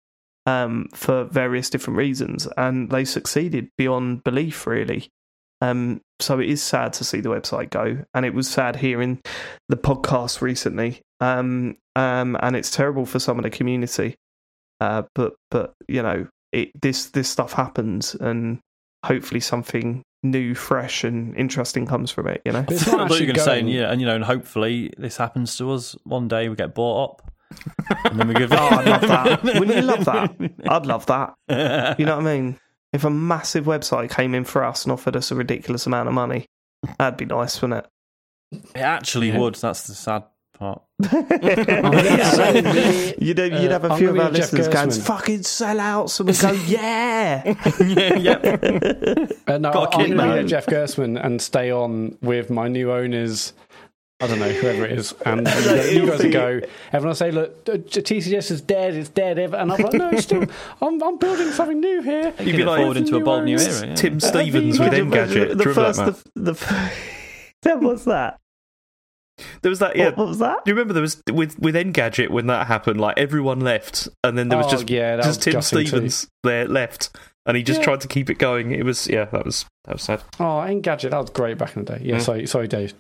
um, 0.44 0.88
for 0.92 1.24
various 1.24 1.70
different 1.70 1.96
reasons, 1.96 2.46
and 2.58 2.90
they 2.90 3.06
succeeded 3.06 3.70
beyond 3.78 4.24
belief, 4.24 4.66
really. 4.66 5.08
Um, 5.62 6.02
so 6.24 6.40
it 6.40 6.48
is 6.48 6.62
sad 6.62 6.92
to 6.94 7.04
see 7.04 7.20
the 7.20 7.28
website 7.28 7.70
go, 7.70 8.04
and 8.14 8.24
it 8.24 8.34
was 8.34 8.48
sad 8.48 8.76
hearing 8.76 9.20
the 9.68 9.76
podcast 9.76 10.40
recently. 10.40 11.02
Um, 11.20 11.76
um, 11.96 12.36
and 12.40 12.56
it's 12.56 12.70
terrible 12.70 13.06
for 13.06 13.18
some 13.18 13.38
of 13.38 13.44
the 13.44 13.50
community. 13.50 14.16
Uh, 14.80 15.02
but 15.14 15.34
but 15.50 15.74
you 15.88 16.02
know, 16.02 16.26
it 16.52 16.70
this 16.80 17.06
this 17.06 17.28
stuff 17.28 17.52
happens, 17.52 18.14
and 18.14 18.58
hopefully 19.04 19.40
something 19.40 20.02
new, 20.22 20.54
fresh, 20.54 21.04
and 21.04 21.36
interesting 21.36 21.86
comes 21.86 22.10
from 22.10 22.26
it. 22.26 22.42
You 22.44 22.52
know, 22.52 22.64
it's 22.68 22.86
not 22.90 23.02
actually 23.02 23.26
going 23.26 23.36
to 23.36 23.40
say, 23.40 23.60
going. 23.60 23.68
yeah, 23.68 23.90
and 23.90 24.00
you 24.00 24.06
know, 24.06 24.14
and 24.14 24.24
hopefully 24.24 24.92
this 24.98 25.16
happens 25.16 25.56
to 25.58 25.72
us 25.72 25.96
one 26.04 26.28
day. 26.28 26.48
We 26.48 26.56
get 26.56 26.74
bought 26.74 27.10
up, 27.10 27.32
and 28.04 28.18
then 28.18 28.28
we 28.28 28.34
give. 28.34 28.52
oh, 28.52 28.56
I'd 28.56 28.86
love 28.86 29.00
that. 29.02 29.44
Wouldn't 29.44 29.76
you 29.76 29.82
love 29.82 30.04
that? 30.06 30.34
I'd 30.68 30.86
love 30.86 31.06
that. 31.06 31.34
You 31.98 32.06
know 32.06 32.16
what 32.16 32.26
I 32.26 32.34
mean? 32.36 32.58
If 32.94 33.04
a 33.04 33.10
massive 33.10 33.64
website 33.66 34.10
came 34.10 34.34
in 34.34 34.44
for 34.44 34.64
us 34.64 34.84
and 34.84 34.92
offered 34.92 35.16
us 35.16 35.30
a 35.30 35.34
ridiculous 35.34 35.86
amount 35.86 36.08
of 36.08 36.14
money, 36.14 36.46
that'd 36.98 37.16
be 37.18 37.26
nice, 37.26 37.60
wouldn't 37.60 37.84
It 38.52 38.60
It 38.76 38.80
actually 38.80 39.28
Yeah. 39.28 39.38
would. 39.40 39.56
That's 39.56 39.86
the 39.88 39.94
sad 39.94 40.22
part. 40.56 40.80
you'd, 43.20 43.38
you'd 43.38 43.70
have 43.70 43.84
a 43.84 43.90
Uh, 43.92 43.96
few 43.96 44.10
of 44.10 44.18
our 44.18 44.30
be 44.30 44.36
Jeff 44.38 44.52
listeners 44.52 44.68
going, 44.68 44.90
fucking 44.92 45.42
sell 45.42 45.80
out. 45.80 46.10
So 46.10 46.22
we 46.24 46.32
go, 46.34 46.52
yeah. 46.66 47.54
yeah, 47.80 48.14
yeah. 48.14 48.36
Uh, 49.46 49.58
no, 49.58 49.72
Got 49.72 49.94
a 49.94 49.96
I'm 49.96 50.00
kid, 50.06 50.06
going 50.06 50.10
to 50.10 50.14
man. 50.16 50.42
be 50.44 50.48
Jeff 50.48 50.66
Gerstmann 50.66 51.18
and 51.24 51.42
stay 51.42 51.70
on 51.72 52.16
with 52.22 52.50
my 52.50 52.68
new 52.68 52.92
owners. 52.92 53.52
I 54.24 54.26
don't 54.26 54.38
know, 54.38 54.48
whoever 54.48 54.84
it 54.86 54.92
is. 54.98 55.14
And 55.24 55.46
you 55.46 55.52
it'll 55.52 56.06
guys 56.08 56.18
be- 56.20 56.26
will 56.26 56.32
go, 56.32 56.60
everyone 56.92 57.08
will 57.08 57.14
say, 57.14 57.30
look, 57.30 57.68
uh, 57.68 57.72
TCS 57.76 58.50
is 58.50 58.60
dead, 58.60 58.94
it's 58.94 59.08
dead. 59.10 59.38
And 59.38 59.54
I'm 59.54 59.68
like, 59.68 59.92
no, 59.92 60.10
it's 60.10 60.24
still, 60.24 60.44
I'm, 60.82 61.02
I'm 61.02 61.18
building 61.18 61.50
something 61.52 61.80
new 61.80 62.02
here. 62.02 62.32
You 62.40 62.56
get 62.56 62.66
like- 62.66 62.80
forward 62.80 62.96
into 62.96 63.16
a 63.16 63.20
bold 63.20 63.44
new 63.44 63.58
era. 63.58 63.86
Yeah. 63.88 63.94
Tim 63.94 64.20
Stevens 64.20 64.78
with 64.80 64.92
Engadget. 64.92 65.28
The, 65.28 65.34
Do 65.34 65.40
you 65.40 65.46
remember 65.48 65.74
first, 65.74 65.98
that, 65.98 66.24
the, 66.34 66.52
the, 66.52 66.90
that 67.62 67.80
was 67.80 68.04
that. 68.06 68.38
There 69.62 69.70
was 69.70 69.80
that. 69.80 69.96
Yeah. 69.96 70.06
What, 70.06 70.16
what 70.18 70.28
was 70.28 70.38
that? 70.38 70.64
Do 70.64 70.70
you 70.70 70.74
remember 70.76 70.92
there 70.94 71.02
was 71.02 71.20
with 71.32 71.58
with 71.58 71.74
Engadget 71.74 72.30
when 72.30 72.46
that 72.46 72.68
happened? 72.68 73.00
Like 73.00 73.18
everyone 73.18 73.58
left, 73.58 74.08
and 74.22 74.38
then 74.38 74.48
there 74.48 74.56
was 74.58 74.68
Oh, 74.68 74.70
just 74.70 74.88
yeah, 74.88 75.16
that 75.16 75.24
just 75.24 75.38
was 75.38 75.44
Tim 75.44 75.52
gutting 75.54 75.78
too. 75.80 75.86
Stevens 75.88 76.28
there 76.44 76.68
left, 76.68 77.10
and 77.44 77.56
he 77.56 77.64
just 77.64 77.80
Yeah. 77.80 77.84
tried 77.84 78.00
to 78.02 78.06
keep 78.08 78.30
it 78.30 78.38
going. 78.38 78.70
It 78.70 78.84
was 78.84 79.08
yeah, 79.08 79.24
that 79.24 79.44
was 79.44 79.66
that 79.86 79.94
was 79.94 80.02
sad. 80.02 80.22
Oh, 80.38 80.62
Engadget, 80.64 81.10
that 81.10 81.18
was 81.20 81.30
great 81.30 81.58
back 81.58 81.76
in 81.76 81.84
the 81.84 81.96
day. 81.96 82.04
Yeah, 82.04 82.14
Yeah. 82.14 82.20
sorry, 82.20 82.46
sorry, 82.46 82.68
Dave. 82.68 82.94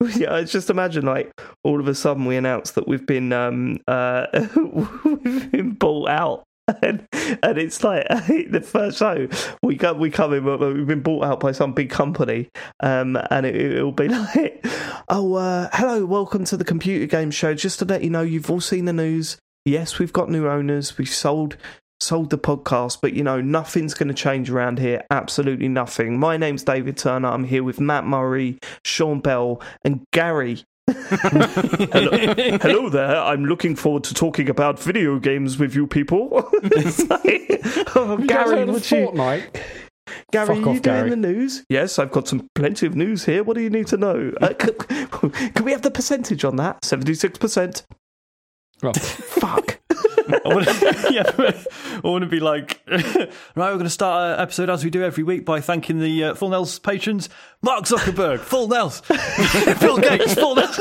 Yeah, 0.16 0.42
just 0.42 0.70
imagine 0.70 1.04
like 1.04 1.30
all 1.62 1.78
of 1.80 1.86
a 1.86 1.94
sudden 1.94 2.24
we 2.24 2.36
announce 2.36 2.72
that 2.72 2.88
we've 2.88 3.06
been 3.06 3.32
um 3.32 3.78
uh 3.86 4.26
we've 4.56 5.50
been 5.50 5.72
bought 5.72 6.08
out. 6.08 6.44
And, 6.82 7.04
and 7.42 7.58
it's 7.58 7.82
like 7.82 8.06
the 8.06 8.60
first 8.64 8.98
show 8.98 9.26
we 9.60 9.76
come 9.76 9.98
we 9.98 10.08
come 10.08 10.32
in 10.32 10.44
we've 10.44 10.86
been 10.86 11.02
bought 11.02 11.24
out 11.24 11.40
by 11.40 11.50
some 11.50 11.72
big 11.72 11.90
company. 11.90 12.48
Um 12.80 13.18
and 13.30 13.44
it, 13.44 13.56
it'll 13.56 13.90
be 13.90 14.06
like 14.08 14.64
oh 15.08 15.34
uh 15.34 15.68
hello 15.72 16.06
welcome 16.06 16.44
to 16.44 16.56
the 16.56 16.64
computer 16.64 17.06
game 17.06 17.32
show. 17.32 17.54
Just 17.54 17.80
to 17.80 17.84
let 17.84 18.04
you 18.04 18.10
know 18.10 18.22
you've 18.22 18.50
all 18.50 18.60
seen 18.60 18.84
the 18.84 18.92
news. 18.92 19.36
Yes 19.64 19.98
we've 19.98 20.12
got 20.12 20.30
new 20.30 20.46
owners. 20.46 20.96
We've 20.96 21.08
sold 21.08 21.56
sold 22.00 22.30
the 22.30 22.38
podcast 22.38 22.98
but 23.02 23.12
you 23.12 23.22
know 23.22 23.40
nothing's 23.40 23.94
going 23.94 24.08
to 24.08 24.14
change 24.14 24.50
around 24.50 24.78
here 24.78 25.04
absolutely 25.10 25.68
nothing 25.68 26.18
my 26.18 26.36
name's 26.36 26.62
david 26.64 26.96
turner 26.96 27.28
i'm 27.28 27.44
here 27.44 27.62
with 27.62 27.78
mat 27.80 28.04
murray 28.06 28.58
sean 28.84 29.20
bell 29.20 29.60
and 29.84 30.02
gary 30.12 30.62
hello, 30.90 32.10
hello 32.58 32.88
there. 32.88 33.16
I'm 33.16 33.44
looking 33.44 33.76
forward 33.76 34.02
to 34.04 34.14
talking 34.14 34.48
about 34.50 34.80
video 34.80 35.20
games 35.20 35.56
with 35.56 35.74
you 35.76 35.86
people. 35.86 36.30
Like, 37.08 37.60
oh, 37.94 38.16
You 38.18 38.26
Gary, 38.26 38.64
what 38.64 38.90
you, 38.90 38.96
Fortnite? 38.96 39.62
Gary, 40.32 40.46
Fuck 40.46 40.56
are 40.56 40.60
you 40.60 40.66
off, 40.66 40.82
doing 40.82 40.82
Gary. 40.82 41.10
the 41.10 41.16
news? 41.16 41.64
Yes, 41.68 41.98
I've 42.00 42.10
got 42.10 42.26
some 42.26 42.48
plenty 42.56 42.86
of 42.86 42.96
news 42.96 43.24
here. 43.24 43.44
What 43.44 43.54
do 43.56 43.62
you 43.62 43.70
need 43.70 43.86
to 43.88 43.96
know? 43.96 44.32
Uh, 44.40 44.52
can, 44.54 44.74
can 45.52 45.64
we 45.64 45.70
have 45.72 45.82
the 45.82 45.90
percentage 45.90 46.44
on 46.44 46.56
that? 46.56 46.84
Seventy-six 46.84 47.38
percent. 47.38 47.84
Fuck. 48.80 49.78
I 49.90 50.40
want 50.44 50.66
to, 50.66 51.08
yeah, 51.10 51.32
I 52.04 52.08
want 52.08 52.22
to 52.22 52.30
be 52.30 52.40
like, 52.40 52.80
right, 52.88 53.28
we're 53.56 53.72
going 53.72 53.84
to 53.84 53.90
start 53.90 54.34
an 54.34 54.40
episode 54.42 54.70
as 54.70 54.84
we 54.84 54.90
do 54.90 55.02
every 55.02 55.24
week 55.24 55.44
by 55.44 55.60
thanking 55.60 55.98
the 55.98 56.24
uh, 56.24 56.34
Full 56.34 56.50
Nels 56.50 56.78
patrons 56.78 57.28
Mark 57.62 57.84
Zuckerberg, 57.84 58.38
Full 58.38 58.68
Nels, 58.68 59.00
Bill 59.80 59.98
Gates, 59.98 60.34
Full 60.34 60.54
Nels. 60.54 60.78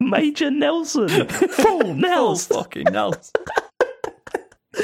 Major 0.00 0.50
Nelson. 0.50 1.28
Full 1.28 1.94
Nels. 1.94 2.46
fucking 2.46 2.86
Nels. 2.90 3.32
Do 4.74 4.82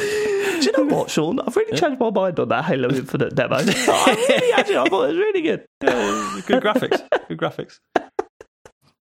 you 0.60 0.72
know 0.72 0.94
what, 0.96 1.10
Sean? 1.10 1.40
I've 1.40 1.54
really 1.56 1.76
changed 1.78 2.00
my 2.00 2.10
mind 2.10 2.38
on 2.40 2.48
that 2.48 2.64
Halo 2.64 2.88
Infinite 2.88 3.34
demo. 3.34 3.56
I 3.58 4.26
really 4.28 4.52
actually, 4.52 4.78
I 4.78 4.84
thought 4.88 5.04
it 5.04 5.08
was 5.08 5.16
really 5.16 5.42
good. 5.42 5.66
Yeah, 5.82 6.40
good 6.46 6.62
graphics. 6.64 7.28
Good 7.28 7.38
graphics. 7.38 7.80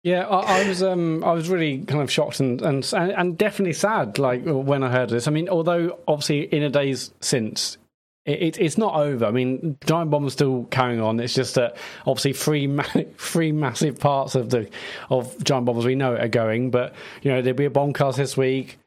Yeah, 0.04 0.28
I, 0.28 0.62
I 0.62 0.68
was 0.68 0.84
um 0.84 1.24
I 1.24 1.34
was 1.34 1.50
really 1.50 1.80
kind 1.80 2.02
of 2.02 2.12
shocked 2.12 2.40
and, 2.40 2.62
and 2.62 2.88
and 2.94 3.12
and 3.12 3.38
definitely 3.38 3.74
sad 3.74 4.20
like 4.20 4.44
when 4.46 4.84
I 4.84 4.90
heard 4.90 5.10
this. 5.10 5.28
I 5.28 5.32
mean, 5.32 5.50
although 5.50 6.00
obviously 6.08 6.42
in 6.44 6.64
a 6.64 6.70
days 6.70 7.12
since 7.20 7.78
it, 8.26 8.42
it, 8.42 8.60
it's 8.60 8.78
not 8.78 8.94
over. 8.96 9.26
I 9.26 9.32
mean, 9.32 9.78
Giant 9.86 10.12
Bomb 10.12 10.28
is 10.28 10.34
still 10.34 10.66
carrying 10.66 11.02
on. 11.02 11.20
It's 11.20 11.34
just 11.34 11.56
that 11.56 11.78
obviously 12.06 12.34
three 12.34 12.68
ma- 12.68 12.84
three 13.18 13.52
massive 13.52 14.00
parts 14.00 14.36
of 14.36 14.50
the 14.50 14.70
of 15.10 15.44
Giant 15.44 15.66
Bomb 15.66 15.80
as 15.80 15.86
we 15.86 15.96
know 15.96 16.14
it 16.14 16.22
are 16.22 16.28
going. 16.28 16.70
But 16.70 16.94
you 17.24 17.32
know, 17.32 17.42
there'll 17.42 17.58
be 17.58 17.66
a 17.66 17.70
bombcast 17.70 18.18
this 18.18 18.38
week. 18.38 18.78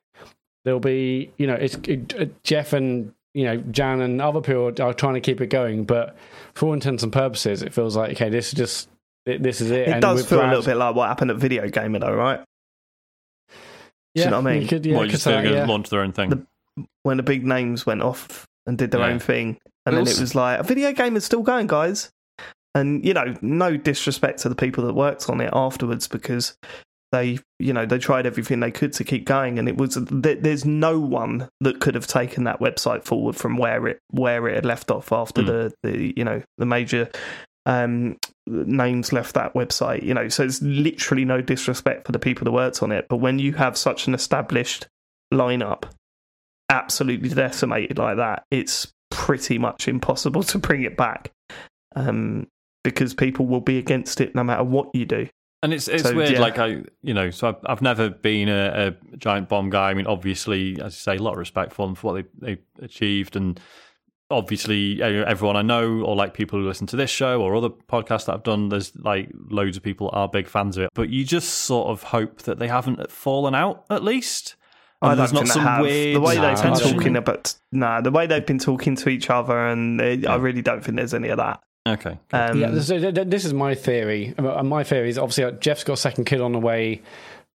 There'll 0.71 0.79
be 0.79 1.33
you 1.37 1.49
know 1.49 1.55
it's 1.55 1.75
it, 1.89 2.15
uh, 2.17 2.27
Jeff 2.45 2.73
and 2.73 3.13
you 3.35 3.43
know 3.45 3.57
Jan 3.57 4.01
and 4.03 4.23
other 4.23 4.41
people 4.41 4.73
are 4.81 4.95
trying 4.95 5.15
to 5.15 5.21
keep 5.21 5.41
it 5.41 5.49
going. 5.49 5.83
But 5.83 6.17
for 6.55 6.67
all 6.67 6.73
intents 6.75 7.03
and 7.03 7.13
purposes, 7.13 7.61
it 7.63 7.75
feels 7.75 7.97
like 7.97 8.13
okay, 8.13 8.29
this 8.31 8.47
is 8.49 8.53
just 8.55 8.89
this 9.27 9.61
is 9.61 9.73
it. 9.73 9.81
It 9.81 9.89
and 9.89 10.01
does 10.01 10.19
with 10.21 10.29
feel 10.29 10.41
a 10.41 10.47
little 10.47 10.63
bit 10.63 10.77
like 10.77 10.95
what 10.95 11.09
happened 11.09 11.33
at 11.33 11.39
Video 11.39 11.69
Gamer, 11.69 11.99
though, 11.99 12.15
right? 12.15 12.39
Do 14.15 14.23
you 14.23 14.31
know 14.31 14.41
what 14.41 14.47
I 14.49 14.53
mean? 14.53 14.63
You 14.63 14.69
could, 14.69 14.87
yeah, 14.87 14.93
Well, 14.95 15.03
could 15.03 15.11
just 15.11 15.25
say 15.25 15.33
they're 15.33 15.43
going 15.43 15.55
to 15.55 15.61
yeah. 15.63 15.67
launch 15.67 15.89
their 15.89 16.03
own 16.03 16.13
thing. 16.13 16.31
The- 16.31 16.47
When 17.03 17.17
the 17.17 17.23
big 17.25 17.45
names 17.45 17.85
went 17.85 18.01
off 18.03 18.47
and 18.67 18.79
did 18.79 18.93
their 18.93 19.01
Yeah. 19.01 19.09
own 19.09 19.19
thing, 19.19 19.59
and 19.87 19.95
It 19.95 19.97
then 19.97 20.05
was- 20.05 20.19
it 20.19 20.21
was 20.21 20.35
like 20.37 20.61
a 20.61 20.63
video 20.63 20.93
game 20.93 21.17
is 21.17 21.25
still 21.25 21.43
going, 21.43 21.67
guys. 21.67 22.11
And 22.77 23.05
you 23.05 23.13
know, 23.13 23.35
no 23.43 23.77
disrespect 23.77 24.39
to 24.43 24.49
the 24.49 24.55
people 24.55 24.85
that 24.87 24.95
worked 24.95 25.29
on 25.29 25.41
it 25.41 25.51
afterwards 25.53 26.07
because 26.07 26.57
they, 27.13 27.39
you 27.59 27.73
know, 27.73 27.87
they 27.87 27.99
tried 27.99 28.27
everything 28.27 28.61
they 28.61 28.71
could 28.71 28.93
to 28.95 29.05
keep 29.05 29.25
going, 29.25 29.59
and 29.59 29.69
it 29.69 29.77
was 29.77 29.95
there's 30.01 30.65
no 30.65 31.01
one 31.01 31.49
that 31.61 31.81
could 31.81 31.95
have 31.95 32.07
taken 32.07 32.45
that 32.45 32.61
website 32.61 33.05
forward 33.05 33.37
from 33.37 33.57
where 33.57 33.87
it 33.89 33.99
where 34.11 34.47
it 34.49 34.55
had 34.55 34.67
left 34.67 34.91
off 34.91 35.13
after 35.13 35.43
Mm. 35.43 35.47
the 35.47 35.73
the 35.83 36.15
you 36.17 36.25
know 36.25 36.43
the 36.59 36.67
major 36.67 37.11
um 37.67 38.17
names 38.47 39.13
left 39.13 39.35
that 39.35 39.53
website 39.55 40.03
you 40.03 40.15
know 40.15 40.29
so 40.29 40.43
it's 40.43 40.63
literally 40.63 41.25
no 41.27 41.43
disrespect 41.43 42.07
for 42.07 42.13
the 42.13 42.19
people 42.19 42.45
that 42.45 42.53
worked 42.53 42.83
on 42.83 42.91
it 42.91 43.07
but 43.09 43.19
when 43.19 43.39
you 43.39 43.53
have 43.53 43.77
such 43.77 44.07
an 44.07 44.15
established 44.15 44.87
lineup 45.33 45.85
absolutely 46.71 47.29
decimated 47.29 47.99
like 47.99 48.17
that 48.17 48.45
it's 48.51 48.93
pretty 49.11 49.59
much 49.59 49.89
impossible 49.89 50.43
to 50.53 50.59
bring 50.59 50.83
it 50.83 50.97
back 50.97 51.31
um 51.97 52.47
because 52.83 53.13
people 53.13 53.47
will 53.47 53.61
be 53.61 53.79
against 53.79 54.21
it 54.21 54.35
no 54.35 54.43
matter 54.43 54.65
what 54.65 54.89
you 54.95 55.05
do 55.05 55.29
And 55.63 55.75
it's 55.75 55.89
it's 55.89 56.05
So, 56.05 56.15
weird, 56.15 56.33
yeah. 56.33 56.41
like 56.41 56.59
I, 56.59 56.83
you 57.03 57.13
know, 57.13 57.31
so 57.31 57.49
I've, 57.49 57.57
I've 57.67 57.83
never 57.83 58.09
been 58.09 58.49
a, 58.49 58.95
a 59.13 59.17
giant 59.17 59.49
bomb 59.49 59.69
guy. 59.69 59.91
I 59.91 59.95
mean, 59.95 60.07
obviously, 60.07 60.73
as 60.81 60.95
you 60.95 61.01
say, 61.01 61.17
a 61.17 61.23
lot 61.23 61.33
of 61.33 61.39
respect 61.39 61.75
for 61.75 61.87
them 61.87 61.95
for 61.95 62.13
what 62.15 62.25
they 62.41 62.55
they 62.55 62.63
achieved, 62.83 63.37
and 63.37 63.61
obviously, 64.31 65.03
everyone 65.03 65.57
I 65.57 65.63
know 65.63 66.01
or 66.01 66.17
like 66.17 66.33
people 66.35 66.59
who 66.59 66.67
listen 66.67 66.87
to 66.89 66.97
this 66.97 67.11
show 67.11 67.43
or 67.43 67.55
other 67.57 67.69
podcasts 67.69 68.27
that 68.27 68.35
I've 68.35 68.43
done, 68.43 68.69
there's 68.71 68.97
like 68.97 69.31
loads 69.51 69.77
of 69.77 69.83
people 69.83 70.09
are 70.13 70.29
big 70.29 70.49
fans 70.49 70.77
of 70.79 70.85
it. 70.85 70.91
But 70.95 71.11
you 71.11 71.25
just 71.25 71.49
sort 71.51 71.89
of 71.89 72.05
hope 72.05 72.43
that 72.43 72.59
they 72.59 72.69
haven't 72.69 73.11
fallen 73.11 73.55
out 73.55 73.85
at 73.91 74.03
least. 74.03 74.57
I 75.03 75.13
And 75.13 75.21
there's 75.21 75.33
don't 75.33 75.41
not 75.41 75.41
think 75.45 75.53
some 75.55 75.65
they 75.65 75.71
have. 75.71 75.83
weird 75.83 76.17
the 76.17 76.21
way 76.21 76.37
Nah, 76.37 76.55
they've 76.55 76.63
been 76.63 76.93
talking 76.93 77.17
about 77.17 77.55
nah, 77.73 78.01
the 78.01 78.11
way 78.11 78.27
they've 78.27 78.47
been 78.47 78.59
talking 78.59 78.97
to 78.97 79.09
each 79.09 79.29
other, 79.31 79.67
and 79.69 80.01
uh, 80.01 80.31
I 80.31 80.37
really 80.37 80.63
don't 80.63 80.83
think 80.85 80.97
there's 80.97 81.15
any 81.15 81.29
of 81.29 81.39
that. 81.39 81.63
Okay. 81.89 82.19
Um, 82.33 82.61
yeah, 82.61 82.71
this, 82.71 82.89
this 82.89 83.45
is 83.45 83.55
my 83.55 83.75
theory. 83.75 84.35
Uh, 84.37 84.63
My 84.63 84.85
theory 84.85 85.09
is 85.09 85.19
obviously 85.19 85.45
uh, 85.45 85.51
Jeff's 85.53 85.83
got 85.85 85.95
a 85.95 85.97
second 85.97 86.25
kid 86.27 86.41
on 86.41 86.53
the 86.53 86.59
way. 86.59 87.01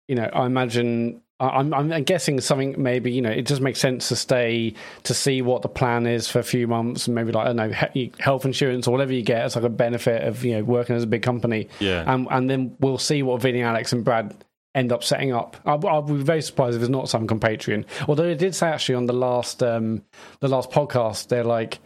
You 0.09 0.15
know, 0.17 0.29
I 0.33 0.47
imagine. 0.47 1.21
I- 1.41 1.49
I'm, 1.59 1.75
I'm 1.75 2.05
guessing 2.05 2.41
something 2.41 2.81
maybe 2.81 3.11
you 3.11 3.21
know 3.21 3.31
it 3.31 3.43
just 3.43 3.61
makes 3.61 3.81
sense 3.81 4.09
to 4.11 4.17
stay 4.17 4.73
to 5.03 5.13
see 5.13 5.43
what 5.43 5.63
the 5.63 5.69
plan 5.69 6.07
is 6.07 6.29
for 6.29 6.39
a 6.39 6.45
few 6.45 6.69
months 6.69 7.09
and 7.09 7.15
maybe 7.17 7.33
like 7.33 7.43
I 7.49 7.53
don't 7.53 7.57
know 7.57 7.73
he- 7.93 8.13
health 8.21 8.45
insurance 8.45 8.87
or 8.87 8.93
whatever 8.93 9.13
you 9.13 9.23
get 9.23 9.43
as 9.43 9.57
like 9.57 9.65
a 9.65 9.69
benefit 9.69 10.23
of 10.23 10.45
you 10.45 10.53
know 10.57 10.63
working 10.63 10.95
as 10.95 11.03
a 11.03 11.09
big 11.09 11.23
company 11.23 11.69
Yeah. 11.81 12.05
and 12.07 12.29
and 12.31 12.49
then 12.49 12.77
we'll 12.79 12.99
see 12.99 13.25
what 13.25 13.43
Vinny, 13.43 13.63
Alex, 13.63 13.93
and 13.93 14.05
Brad 14.05 14.33
end 14.77 14.93
up 14.93 15.03
setting 15.03 15.33
up. 15.35 15.57
I'll, 15.67 15.85
I'll 15.89 16.03
be 16.03 16.15
very 16.15 16.41
surprised 16.41 16.77
if 16.77 16.83
it's 16.83 16.89
not 16.89 17.09
some 17.09 17.27
compatriot. 17.27 17.85
Although 18.07 18.29
it 18.29 18.39
did 18.39 18.55
say 18.55 18.69
actually 18.69 18.95
on 18.95 19.07
the 19.07 19.13
last 19.13 19.61
um, 19.61 20.03
the 20.39 20.49
last 20.49 20.71
podcast, 20.71 21.27
they're 21.29 21.43
like, 21.45 21.81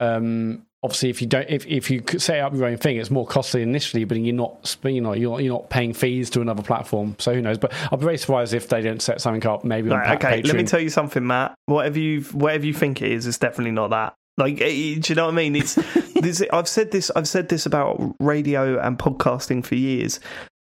um, 0.00 0.66
obviously 0.86 1.10
if 1.10 1.20
you 1.20 1.26
don't 1.26 1.50
if, 1.50 1.66
if 1.66 1.90
you 1.90 2.00
set 2.16 2.38
up 2.38 2.54
your 2.54 2.66
own 2.66 2.76
thing, 2.76 2.96
it's 2.96 3.10
more 3.10 3.26
costly 3.26 3.60
initially, 3.60 4.04
but 4.04 4.16
you're 4.18 4.34
not 4.34 4.76
you 4.84 5.00
know 5.00 5.14
you're 5.14 5.40
you're 5.40 5.52
not 5.52 5.68
paying 5.68 5.92
fees 5.92 6.30
to 6.30 6.40
another 6.40 6.62
platform. 6.62 7.16
So 7.18 7.34
who 7.34 7.42
knows? 7.42 7.58
But 7.58 7.72
I'll 7.90 7.98
be 7.98 8.04
very 8.04 8.18
surprised 8.18 8.54
if 8.54 8.68
they 8.68 8.82
don't 8.82 9.02
set 9.02 9.20
something 9.20 9.44
up 9.46 9.64
maybe 9.64 9.90
on 9.90 9.98
Right, 9.98 10.20
Pa- 10.20 10.28
okay, 10.28 10.42
let 10.42 10.54
me 10.54 10.62
tell 10.62 10.78
you 10.80 10.88
something, 10.88 11.26
Mat. 11.26 11.56
Whatever 11.66 11.98
you 11.98 12.20
whatever 12.22 12.64
you 12.64 12.72
think 12.72 13.02
it 13.02 13.10
is, 13.10 13.26
it's 13.26 13.38
definitely 13.38 13.72
not 13.72 13.90
that. 13.90 14.14
Like, 14.38 14.58
do 14.58 14.64
you 14.68 15.14
know 15.16 15.24
what 15.24 15.32
I 15.32 15.36
mean? 15.36 15.56
It's 15.56 15.74
this, 16.14 16.42
I've 16.52 16.68
said 16.68 16.92
this. 16.92 17.10
I've 17.16 17.28
said 17.28 17.48
this 17.48 17.66
about 17.66 18.14
radio 18.20 18.78
and 18.78 18.96
podcasting 18.96 19.64
for 19.64 19.74
years. 19.74 20.20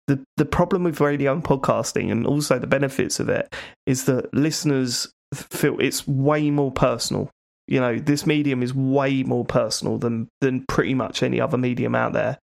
The 0.08 0.24
the 0.38 0.46
problem 0.46 0.84
with 0.84 1.02
radio 1.02 1.34
and 1.34 1.44
podcasting, 1.44 2.12
and 2.12 2.26
also 2.26 2.60
the 2.60 2.68
benefits 2.68 3.20
of 3.20 3.28
it, 3.28 3.54
is 3.86 4.06
that 4.06 4.34
listeners 4.34 5.12
feel 5.34 5.80
it's 5.80 6.08
way 6.08 6.50
more 6.50 6.72
personal. 6.72 7.30
You 7.68 7.80
know, 7.80 7.98
this 7.98 8.26
medium 8.26 8.62
is 8.62 8.74
way 8.74 9.24
more 9.24 9.46
personal 9.46 9.98
than 9.98 10.28
than 10.42 10.66
pretty 10.68 10.94
much 10.94 11.24
any 11.24 11.40
other 11.40 11.58
medium 11.58 11.96
out 11.96 12.14
there, 12.14 12.38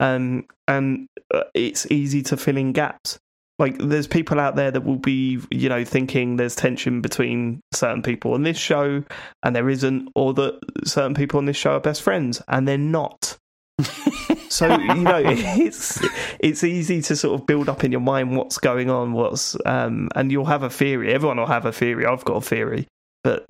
um, 0.00 0.46
and 0.68 1.06
uh, 1.32 1.44
it's 1.54 1.90
easy 1.90 2.22
to 2.24 2.36
fill 2.36 2.56
in 2.56 2.72
gaps. 2.72 3.18
Like 3.58 3.78
there's 3.78 4.06
people 4.06 4.38
out 4.38 4.56
there 4.56 4.70
that 4.70 4.84
will 4.84 4.98
be 4.98 5.40
you 5.50 5.68
know 5.68 5.84
thinking 5.84 6.36
there's 6.36 6.54
tension 6.54 7.00
between 7.00 7.60
certain 7.72 8.02
people 8.02 8.34
on 8.34 8.42
this 8.42 8.58
show 8.58 9.02
and 9.42 9.56
there 9.56 9.70
isn't 9.70 10.10
or 10.14 10.34
that 10.34 10.60
certain 10.84 11.14
people 11.14 11.38
on 11.38 11.46
this 11.46 11.56
show 11.56 11.72
are 11.72 11.80
best 11.80 12.02
friends 12.02 12.42
and 12.48 12.68
they're 12.68 12.76
not. 12.76 13.38
So 14.48 14.68
you 14.78 15.02
know 15.02 15.20
it's 15.24 16.00
it's 16.38 16.64
easy 16.64 17.02
to 17.02 17.16
sort 17.16 17.38
of 17.38 17.46
build 17.46 17.68
up 17.68 17.84
in 17.84 17.92
your 17.92 18.00
mind 18.00 18.36
what's 18.36 18.58
going 18.58 18.88
on 18.88 19.12
what's 19.12 19.56
um 19.66 20.08
and 20.14 20.30
you'll 20.30 20.46
have 20.46 20.62
a 20.62 20.70
theory. 20.70 21.12
Everyone 21.12 21.36
will 21.36 21.46
have 21.46 21.66
a 21.66 21.72
theory. 21.72 22.06
I've 22.06 22.24
got 22.24 22.36
a 22.36 22.40
theory. 22.40 22.86
But 23.22 23.44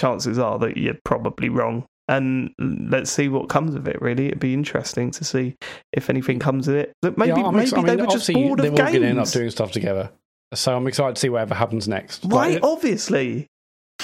chances 0.00 0.38
are 0.38 0.58
that 0.58 0.76
you're 0.76 0.98
probably 1.04 1.48
wrong 1.48 1.84
and 2.08 2.50
let's 2.58 3.10
see 3.10 3.28
what 3.28 3.48
comes 3.48 3.74
of 3.76 3.86
it. 3.86 4.00
Really, 4.02 4.26
it'd 4.26 4.40
be 4.40 4.52
interesting 4.54 5.10
to 5.12 5.22
see 5.24 5.56
if 5.92 6.10
anything 6.10 6.38
comes 6.40 6.66
of 6.66 6.74
it. 6.74 6.92
Look, 7.02 7.16
maybe 7.16 7.40
Yeah, 7.40 7.50
maybe 7.52 7.62
ex- 7.62 7.72
I 7.72 7.82
they 7.82 7.96
mean, 7.96 8.06
were 8.06 8.10
just 8.12 8.32
bored 8.32 8.58
they 8.58 8.68
of 8.68 8.74
games. 8.74 8.90
going 8.90 9.02
to 9.02 9.08
end 9.08 9.18
up 9.20 9.28
doing 9.28 9.50
stuff 9.50 9.70
together. 9.70 10.10
So 10.54 10.74
I'm 10.76 10.86
excited 10.88 11.14
to 11.14 11.20
see 11.20 11.28
whatever 11.28 11.54
happens 11.54 11.86
next. 11.86 12.24
Right, 12.24 12.54
Like, 12.54 12.64
obviously. 12.64 13.46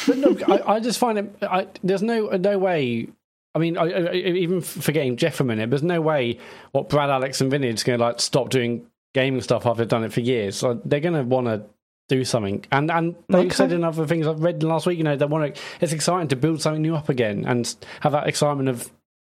But 0.07 0.19
no, 0.19 0.37
I, 0.47 0.75
I 0.75 0.81
just 0.81 1.01
find 1.01 1.19
it. 1.19 1.35
I, 1.43 1.67
there's 1.83 2.03
no 2.03 2.29
no 2.29 2.59
way. 2.59 3.09
I 3.57 3.59
mean, 3.59 3.77
I, 3.79 3.85
I, 3.87 4.13
even 4.13 4.61
forgetting 4.61 5.17
Jeff 5.17 5.37
for 5.37 5.43
a 5.43 5.47
minute, 5.47 5.71
there's 5.71 5.83
no 5.83 6.01
way 6.01 6.39
what 6.73 6.89
Brad, 6.91 7.11
Alex, 7.11 7.41
and 7.41 7.51
Vinny 7.51 7.69
is 7.69 7.83
going 7.83 7.99
to 7.99 8.05
like 8.05 8.21
stop 8.21 8.51
doing 8.51 8.87
gaming 9.15 9.41
stuff 9.41 9.65
after 9.67 9.83
they've 9.83 9.89
done 9.89 10.05
it 10.05 10.13
for 10.13 10.21
years. 10.21 10.55
So 10.57 10.81
they're 10.85 11.01
going 11.01 11.15
to 11.15 11.23
want 11.25 11.47
to 11.47 11.65
do 12.09 12.25
something. 12.25 12.65
And 12.73 12.91
and 12.91 13.15
they 13.29 13.39
Okay. 13.39 13.51
said 13.51 13.73
in 13.73 13.85
other 13.85 14.07
things 14.07 14.27
I've 14.27 14.43
read 14.43 14.63
last 14.63 14.87
week, 14.87 14.99
you 14.99 15.05
know, 15.05 15.17
they 15.17 15.27
want 15.27 15.55
to. 15.55 15.61
It's 15.81 15.93
exciting 15.93 16.29
to 16.29 16.37
build 16.37 16.63
something 16.63 16.83
new 16.83 16.95
up 16.95 17.09
again 17.09 17.45
and 17.47 17.75
have 18.01 18.13
that 18.13 18.27
excitement 18.29 18.69
of 18.69 18.91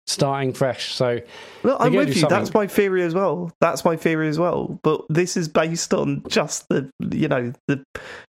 starting 0.05 0.53
fresh. 0.53 0.93
So 0.93 1.19
Look, 1.63 1.77
I'm 1.81 1.93
with 1.93 2.15
you. 2.15 2.27
That's 2.27 2.53
my 2.53 2.67
theory 2.67 3.03
as 3.03 3.13
well. 3.13 3.51
That's 3.59 3.83
my 3.83 3.95
theory 3.95 4.29
as 4.29 4.39
well. 4.39 4.79
But 4.83 5.01
this 5.09 5.35
is 5.37 5.47
based 5.47 5.93
on 5.93 6.23
just 6.29 6.67
the, 6.69 6.89
you 7.11 7.27
know, 7.27 7.51
the 7.67 7.83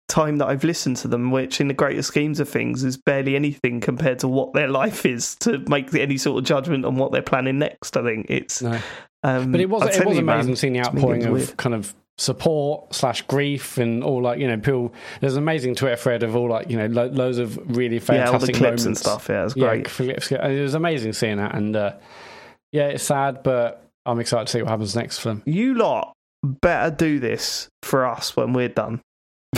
time 0.08 0.38
that 0.38 0.48
I've 0.48 0.64
listened 0.64 0.96
to 0.98 1.08
them, 1.08 1.30
which 1.30 1.60
in 1.60 1.68
the 1.68 1.74
greater 1.74 2.02
schemes 2.02 2.40
of 2.40 2.48
things 2.48 2.82
is 2.82 2.96
barely 2.96 3.36
anything 3.36 3.80
compared 3.80 4.18
to 4.20 4.28
what 4.28 4.52
their 4.52 4.66
life 4.66 5.06
is 5.06 5.34
to 5.40 5.58
make 5.68 5.94
any 5.94 6.18
sort 6.18 6.38
of 6.38 6.44
judgment 6.44 6.84
on 6.84 6.96
what 6.96 7.12
they're 7.12 7.22
planning 7.22 7.58
next. 7.60 7.96
I 7.96 8.02
think 8.02 8.26
it's. 8.28 8.62
no. 8.62 8.80
Um, 9.22 9.52
But 9.52 9.60
it 9.60 9.68
was 9.70 9.82
it 9.96 10.04
was 10.06 10.16
you, 10.16 10.24
man, 10.24 10.36
amazing 10.36 10.56
seeing 10.56 10.72
the 10.72 10.80
outpouring 10.80 11.24
of 11.24 11.32
weird. 11.32 11.56
kind 11.58 11.74
of 11.74 11.94
support 12.20 12.94
slash 12.94 13.22
grief 13.22 13.78
and 13.78 14.04
all 14.04 14.22
like 14.22 14.38
you 14.38 14.46
know 14.46 14.56
people. 14.58 14.92
There's 15.20 15.34
an 15.36 15.42
amazing 15.42 15.74
Twitter 15.74 15.96
thread 15.96 16.22
of 16.22 16.36
all 16.36 16.48
like 16.50 16.70
you 16.70 16.76
know 16.76 16.86
lo- 16.86 17.06
loads 17.08 17.38
of 17.38 17.56
really 17.76 17.96
yeah, 17.96 18.00
fantastic 18.00 18.56
clips 18.56 18.60
moments 18.60 18.84
and 18.86 18.98
stuff. 18.98 19.26
Yeah, 19.28 19.44
it's 19.46 19.56
Yeah, 19.56 19.68
great. 19.68 19.84
clips. 19.86 20.30
and 20.30 20.52
It 20.52 20.60
was 20.62 20.74
amazing 20.74 21.14
seeing 21.14 21.38
that, 21.38 21.54
and 21.54 21.74
uh, 21.74 21.94
yeah, 22.72 22.88
it's 22.88 23.04
sad, 23.04 23.42
but 23.42 23.86
I'm 24.06 24.20
excited 24.20 24.46
to 24.46 24.52
see 24.52 24.62
what 24.62 24.70
happens 24.70 24.94
next 24.94 25.18
for 25.18 25.28
them. 25.30 25.42
You 25.46 25.74
lot 25.74 26.12
better 26.42 26.94
do 26.94 27.18
this 27.18 27.68
for 27.82 28.06
us 28.06 28.36
when 28.36 28.52
we're 28.52 28.68
done. 28.68 29.00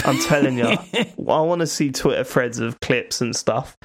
I'm 0.04 0.18
telling 0.20 0.56
you, 0.56 0.64
I 0.94 1.40
want 1.40 1.60
to 1.60 1.66
see 1.66 1.90
Twitter 1.90 2.24
threads 2.24 2.58
of 2.60 2.80
clips 2.80 3.20
and 3.20 3.34
stuff. 3.36 3.76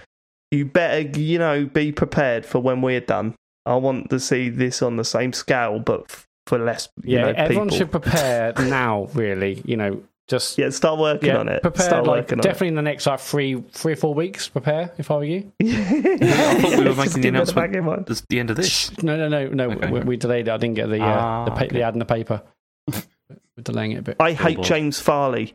You 0.52 0.66
better, 0.66 1.02
you 1.20 1.38
know, 1.40 1.66
be 1.66 1.92
prepared 1.92 2.46
for 2.46 2.60
when 2.60 2.82
we're 2.82 3.02
done. 3.02 3.36
I 3.66 3.76
want 3.76 4.10
to 4.12 4.20
see 4.20 4.50
this 4.50 4.82
on 4.82 4.96
the 4.96 5.04
same 5.04 5.34
scale, 5.34 5.80
but 5.80 6.24
for 6.48 6.58
less, 6.58 6.90
you 7.04 7.18
Yeah, 7.18 7.26
know, 7.26 7.34
everyone 7.38 7.68
people. 7.68 7.78
should 7.78 7.92
prepare 7.92 8.54
now. 8.60 9.10
Really, 9.14 9.62
you 9.66 9.78
know, 9.78 10.02
just 10.28 10.58
Yeah, 10.58 10.70
start 10.72 11.00
working 11.00 11.30
yeah, 11.30 11.38
on 11.38 11.48
it. 11.50 11.62
prepare 11.62 11.86
start 11.86 12.06
like 12.06 12.24
working 12.24 12.40
definitely 12.40 12.70
in 12.70 12.76
the 12.76 12.82
next 12.82 13.06
like 13.06 13.20
three, 13.20 13.62
three 13.72 13.94
or 13.94 13.96
four 13.96 14.14
weeks. 14.14 14.48
Prepare 14.50 14.92
if 14.98 15.10
I 15.12 15.16
were 15.18 15.24
you. 15.24 15.52
I 15.62 16.62
thought 16.62 16.80
we 16.80 16.86
were 16.86 16.96
making 16.96 16.96
the 16.96 17.04
keep 17.16 17.26
it 17.26 17.28
announcement. 17.28 17.74
back. 17.74 18.06
That's 18.08 18.24
the 18.30 18.40
end 18.40 18.50
of 18.50 18.56
this. 18.58 18.92
No, 19.04 19.16
no, 19.16 19.28
no, 19.30 19.48
no. 19.50 19.72
Okay. 19.72 19.92
We, 19.92 20.00
we 20.02 20.18
delayed 20.18 20.48
it. 20.48 20.52
I 20.52 20.58
didn't 20.58 20.76
get 20.76 20.88
the 20.90 21.02
uh, 21.02 21.06
Ah, 21.06 21.46
the, 21.46 21.52
pa- 21.52 21.58
okay. 21.58 21.68
the 21.70 21.82
ad 21.84 21.94
in 21.94 22.00
the 22.00 22.06
paper. 22.06 22.42
We're 22.88 23.64
delaying 23.64 23.92
it 23.94 24.00
a 24.00 24.02
bit. 24.02 24.18
I 24.20 24.34
hate 24.34 24.58
boy. 24.58 24.64
James 24.64 25.00
Farley. 25.00 25.54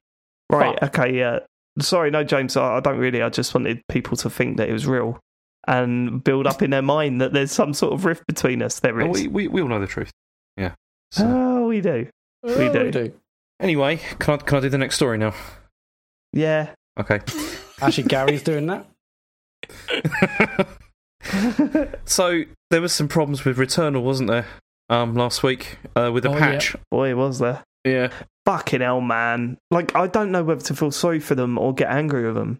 Right, 0.50 0.78
Fuck. 0.80 0.98
okay, 0.98 1.16
yeah. 1.16 1.38
Sorry, 1.78 2.10
no, 2.10 2.22
James, 2.24 2.56
I, 2.56 2.76
I 2.76 2.80
don't 2.80 2.98
really. 2.98 3.22
I 3.22 3.28
just 3.30 3.54
wanted 3.54 3.80
people 3.88 4.16
to 4.18 4.28
think 4.28 4.56
that 4.58 4.68
it 4.68 4.72
was 4.72 4.86
real 4.86 5.18
and 5.66 6.22
build 6.24 6.46
up 6.46 6.60
in 6.60 6.70
their 6.70 6.82
mind 6.82 7.20
that 7.20 7.32
there's 7.32 7.52
some 7.52 7.72
sort 7.72 7.92
of 7.92 8.04
rift 8.04 8.26
between 8.26 8.60
us. 8.62 8.80
There 8.80 9.00
Oh, 9.00 9.06
we, 9.08 9.28
we, 9.28 9.48
we 9.48 9.62
all 9.62 9.68
know 9.68 9.78
the 9.80 9.86
truth. 9.86 10.10
Yeah. 10.56 10.74
So, 11.12 11.24
Oh, 11.26 11.66
we 11.68 11.80
do. 11.82 12.08
we 12.42 12.52
Oh, 12.68 12.90
do. 12.90 13.12
anyway, 13.60 13.98
can 14.18 14.34
I, 14.34 14.36
can 14.38 14.58
I 14.58 14.60
do 14.62 14.68
the 14.70 14.78
next 14.78 14.96
story 14.96 15.18
now? 15.18 15.34
Yeah. 16.32 16.70
Okay. 16.98 17.20
Actually, 17.80 18.08
Gary's 18.08 18.42
doing 18.42 18.66
that. 18.66 18.86
so 22.04 22.42
there 22.70 22.80
was 22.80 22.92
some 22.92 23.08
problems 23.08 23.44
with 23.44 23.58
Returnal, 23.58 24.02
wasn't 24.02 24.30
there? 24.30 24.46
Um, 24.88 25.14
last 25.14 25.42
week 25.42 25.78
uh, 25.96 26.10
with 26.12 26.24
the 26.24 26.30
Oh, 26.30 26.38
patch. 26.38 26.74
Boy, 26.90 27.14
was 27.14 27.38
there. 27.38 27.62
Yeah. 27.84 28.08
Fucking 28.46 28.80
hell, 28.80 29.00
man. 29.00 29.58
Like, 29.70 29.94
I 29.94 30.06
don't 30.06 30.32
know 30.32 30.42
whether 30.42 30.60
to 30.62 30.74
feel 30.74 30.90
sorry 30.90 31.20
for 31.20 31.34
them 31.34 31.58
or 31.58 31.72
get 31.74 31.90
angry 31.90 32.24
with 32.26 32.34
them. 32.34 32.58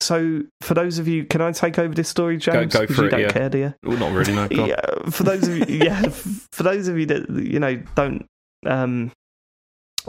So, 0.00 0.42
for 0.62 0.74
those 0.74 0.98
of 0.98 1.06
you, 1.06 1.24
can 1.24 1.40
I 1.42 1.52
take 1.52 1.78
over 1.78 1.94
this 1.94 2.08
story, 2.08 2.38
James? 2.38 2.72
go 2.72 2.86
'Cause 2.86 2.96
for 2.96 3.02
you 3.02 3.08
it, 3.08 3.10
don't 3.10 3.20
yeah. 3.20 3.30
care, 3.32 3.48
do 3.50 3.58
you? 3.58 3.74
Well, 3.84 3.98
not 3.98 4.12
really. 4.12 4.32
No. 4.34 4.48
Yeah, 4.66 4.80
for 5.10 5.24
those 5.24 5.46
of 5.46 5.56
you, 5.58 5.64
yeah, 5.84 6.02
for 6.52 6.62
those 6.62 6.88
of 6.88 6.98
you 6.98 7.06
that 7.06 7.28
you 7.30 7.58
know 7.58 7.76
don't, 7.94 8.24
um, 8.66 9.12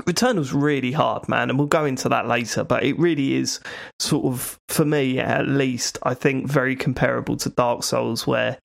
Returnal's 0.06 0.54
really 0.54 0.94
hard, 0.94 1.28
man, 1.28 1.50
and 1.50 1.60
we'll 1.60 1.68
go 1.68 1.84
into 1.84 2.08
that 2.10 2.26
later. 2.26 2.64
But 2.64 2.84
it 2.84 2.98
really 2.98 3.34
is 3.34 3.60
sort 4.00 4.26
of, 4.26 4.58
for 4.70 4.86
me 4.86 5.20
at 5.20 5.48
least, 5.50 5.98
I 6.04 6.14
think 6.14 6.48
very 6.48 6.78
comparable 6.78 7.36
to 7.38 7.50
Dark 7.50 7.84
Souls, 7.84 8.26
where 8.26 8.58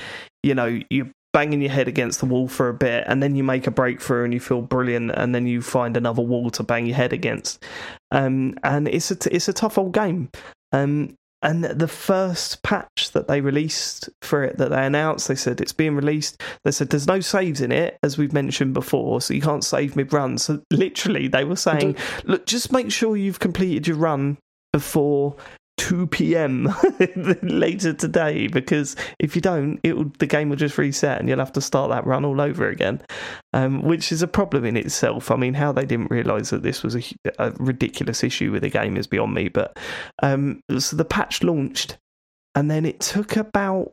you 0.45 0.55
know 0.55 0.79
you're 0.89 1.11
banging 1.33 1.61
your 1.61 1.73
head 1.73 1.89
against 1.89 2.21
the 2.21 2.27
wall 2.27 2.47
for 2.47 2.69
a 2.69 2.75
bit, 2.75 3.03
and 3.09 3.21
then 3.21 3.35
you 3.35 3.43
make 3.43 3.67
a 3.67 3.73
breakthrough 3.73 4.23
and 4.25 4.33
you 4.33 4.39
feel 4.39 4.63
brilliant, 4.63 5.11
and 5.11 5.35
then 5.35 5.49
you 5.49 5.61
find 5.61 5.97
another 5.97 6.23
wall 6.23 6.49
to 6.51 6.63
bang 6.63 6.87
your 6.87 6.95
head 6.97 7.13
against. 7.13 7.65
Um, 8.13 8.55
and 8.63 8.87
it's 8.87 9.11
a 9.11 9.17
t- 9.17 9.31
it's 9.33 9.49
a 9.49 9.53
tough 9.53 9.77
old 9.79 9.93
game. 9.93 10.31
Um, 10.83 11.17
and 11.43 11.65
the 11.65 11.89
first 11.89 12.63
patch 12.63 13.11
that 13.13 13.29
they 13.29 13.41
released 13.41 14.09
for 14.23 14.43
it 14.43 14.57
that 14.57 14.71
they 14.71 14.85
announced, 14.85 15.29
they 15.29 15.35
said 15.35 15.61
it's 15.61 15.73
being 15.73 15.95
released. 15.95 16.43
They 16.65 16.71
said 16.71 16.89
there's 16.89 17.07
no 17.07 17.21
saves 17.21 17.61
in 17.61 17.71
it, 17.73 17.99
as 18.03 18.17
we've 18.19 18.33
mentioned 18.33 18.75
before, 18.75 19.21
so 19.21 19.35
you 19.35 19.43
can't 19.43 19.63
save 19.63 19.97
mid 19.97 20.13
run. 20.13 20.39
So 20.39 20.63
literally, 20.73 21.29
they 21.29 21.45
were 21.45 21.57
saying, 21.57 21.97
look, 22.25 22.47
just 22.47 22.73
make 22.73 22.91
sure 22.91 23.17
you've 23.17 23.39
completed 23.39 23.87
your 23.87 23.97
run 23.99 24.39
before 24.73 25.37
2 25.77 26.07
p.m. 26.07 26.75
later 27.43 27.93
today, 27.93 28.47
because 28.49 28.97
if 29.19 29.35
you 29.35 29.43
don't, 29.43 29.79
it 29.83 29.97
will, 29.97 30.11
the 30.19 30.27
game 30.27 30.49
will 30.49 30.57
just 30.57 30.79
reset 30.79 31.19
and 31.19 31.29
you'll 31.29 31.39
have 31.39 31.53
to 31.53 31.61
start 31.61 31.91
that 31.91 32.07
run 32.07 32.25
all 32.25 32.41
over 32.41 32.69
again, 32.69 33.01
um, 33.53 33.83
which 33.83 34.11
is 34.11 34.23
a 34.23 34.29
problem 34.29 34.65
in 34.65 34.77
itself. 34.77 35.31
I 35.31 35.37
mean, 35.37 35.55
how 35.55 35.73
they 35.73 35.85
didn't 35.85 36.11
realise 36.11 36.51
that 36.51 36.63
this 36.63 36.83
was 36.83 36.97
a, 36.97 37.03
a 37.39 37.51
ridiculous 37.59 38.25
issue 38.25 38.51
with 38.53 38.63
the 38.63 38.71
game 38.71 38.97
is 38.97 39.07
beyond 39.07 39.35
me. 39.35 39.49
But 39.49 39.79
um, 40.23 40.61
so 40.79 40.97
the 40.97 41.05
patch 41.05 41.43
launched, 41.43 41.99
and 42.55 42.71
then 42.71 42.87
it 42.87 43.01
took 43.01 43.37
about, 43.37 43.93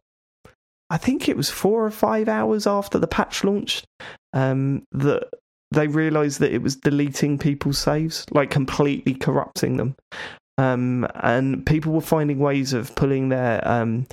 I 0.90 0.98
think 0.98 1.28
it 1.28 1.38
was 1.38 1.50
four 1.50 1.86
or 1.86 1.92
five 1.92 2.30
hours 2.30 2.66
after 2.66 2.98
the 2.98 3.08
patch 3.08 3.44
launched, 3.44 3.86
um, 4.32 4.84
that 4.94 5.30
they 5.72 5.88
realised 5.88 6.40
that 6.40 6.54
it 6.54 6.62
was 6.62 6.76
deleting 6.76 7.38
people's 7.38 7.78
saves, 7.78 8.26
like 8.32 8.50
completely 8.50 9.14
corrupting 9.14 9.78
them. 9.78 9.96
Um, 10.58 11.08
and 11.16 11.66
people 11.66 11.94
were 11.94 12.02
finding 12.02 12.40
ways 12.40 12.74
of 12.74 12.96
pulling 12.96 13.30
their 13.30 13.66
um, 13.68 14.06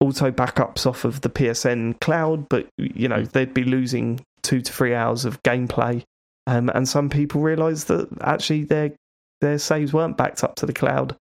auto 0.00 0.30
backups 0.30 0.86
off 0.86 1.04
of 1.04 1.20
the 1.22 1.30
PSN 1.30 2.00
cloud, 2.00 2.48
but 2.48 2.68
you 2.76 3.08
know 3.08 3.24
they'd 3.24 3.54
be 3.54 3.64
losing 3.64 4.20
two 4.42 4.60
to 4.60 4.72
three 4.72 4.94
hours 4.94 5.24
of 5.24 5.42
gameplay. 5.42 6.02
Um, 6.46 6.70
and 6.70 6.88
some 6.88 7.10
people 7.10 7.40
realised 7.40 7.88
that 7.88 8.08
actually 8.22 8.64
their 8.64 8.92
their 9.40 9.58
saves 9.58 9.92
weren't 9.92 10.16
backed 10.16 10.44
up 10.44 10.56
to 10.56 10.66
the 10.66 10.72
cloud, 10.72 11.16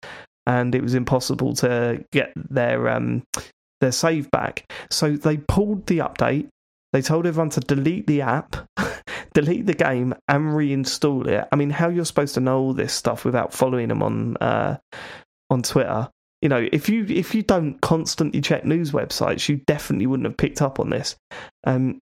and 0.46 0.74
it 0.74 0.82
was 0.82 0.94
impossible 0.94 1.54
to 1.56 2.04
get 2.12 2.32
their 2.36 2.90
um, 2.90 3.24
their 3.82 3.92
save 3.92 4.30
back. 4.32 4.72
So 4.90 5.16
they 5.16 5.38
pulled 5.38 5.86
the 5.88 6.00
update. 6.00 6.48
They 6.94 7.02
told 7.02 7.28
everyone 7.28 7.50
to 7.52 7.60
delete 7.60 8.08
the 8.08 8.22
app, 8.22 8.56
delete 9.36 9.68
the 9.68 9.76
game, 9.76 10.16
and 10.28 10.46
reinstall 10.46 11.28
it. 11.28 11.48
I 11.52 11.56
mean, 11.56 11.70
how 11.70 11.90
you're 11.90 12.06
supposed 12.06 12.34
to 12.36 12.40
know 12.40 12.60
all 12.60 12.74
this 12.74 12.94
stuff 12.94 13.24
without 13.24 13.54
following 13.54 13.90
them 13.90 14.02
on 14.02 14.38
uh, 14.38 14.78
on 15.52 15.62
Twitter? 15.62 16.10
You 16.42 16.50
know, 16.50 16.68
if 16.72 16.90
you 16.90 17.06
if 17.08 17.36
you 17.36 17.44
don't 17.44 17.80
constantly 17.82 18.42
check 18.42 18.66
news 18.66 18.92
websites, 18.92 19.48
you 19.48 19.58
definitely 19.68 20.08
wouldn't 20.08 20.28
have 20.28 20.38
picked 20.38 20.62
up 20.62 20.80
on 20.80 20.90
this. 20.90 21.16
Um, 21.66 22.00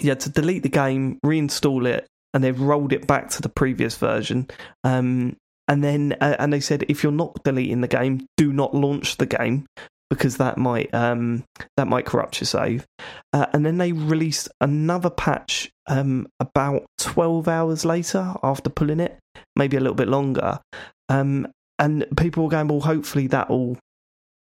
you 0.00 0.10
had 0.10 0.20
to 0.20 0.30
delete 0.30 0.62
the 0.62 0.68
game, 0.68 1.18
reinstall 1.24 1.86
it, 1.86 2.06
and 2.34 2.44
they've 2.44 2.60
rolled 2.60 2.92
it 2.92 3.06
back 3.06 3.30
to 3.30 3.42
the 3.42 3.48
previous 3.48 3.96
version. 3.96 4.48
Um, 4.84 5.36
and 5.68 5.82
then 5.82 6.16
uh, 6.20 6.36
and 6.38 6.52
they 6.52 6.60
said 6.60 6.84
if 6.88 7.02
you're 7.02 7.12
not 7.12 7.42
deleting 7.44 7.80
the 7.80 7.88
game, 7.88 8.26
do 8.36 8.52
not 8.52 8.74
launch 8.74 9.16
the 9.16 9.26
game 9.26 9.66
because 10.10 10.36
that 10.36 10.58
might 10.58 10.92
um, 10.92 11.44
that 11.76 11.86
might 11.88 12.04
corrupt 12.04 12.40
your 12.40 12.46
save. 12.46 12.84
Uh, 13.32 13.46
and 13.52 13.64
then 13.64 13.78
they 13.78 13.92
released 13.92 14.48
another 14.60 15.10
patch 15.10 15.70
um, 15.88 16.26
about 16.40 16.86
12 16.98 17.48
hours 17.48 17.84
later 17.84 18.34
after 18.42 18.70
pulling 18.70 19.00
it, 19.00 19.18
maybe 19.54 19.76
a 19.76 19.80
little 19.80 19.94
bit 19.94 20.08
longer. 20.08 20.60
Um, 21.08 21.48
and 21.78 22.06
people 22.16 22.44
were 22.44 22.50
going, 22.50 22.68
well, 22.68 22.80
hopefully 22.80 23.26
that 23.28 23.50
will 23.50 23.78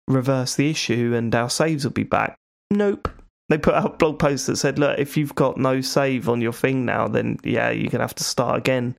reverse 0.09 0.55
the 0.55 0.71
issue 0.71 1.15
and 1.17 1.35
our 1.35 1.51
saves 1.51 1.85
will 1.85 1.93
be 1.93 2.05
back. 2.05 2.37
Nope. 2.71 3.09
They 3.49 3.59
put 3.59 3.75
out 3.75 3.95
a 3.95 3.97
blog 3.97 4.19
post 4.19 4.47
that 4.47 4.57
said, 4.57 4.79
look, 4.79 4.99
if 4.99 5.17
you've 5.17 5.35
got 5.35 5.59
no 5.59 5.81
save 5.81 6.29
on 6.29 6.41
your 6.41 6.53
thing 6.53 6.85
now, 6.85 7.09
then 7.09 7.39
yeah, 7.43 7.71
you're 7.71 7.91
going 7.91 7.99
to 7.99 8.01
have 8.01 8.15
to 8.17 8.25
start 8.25 8.59
again. 8.59 8.97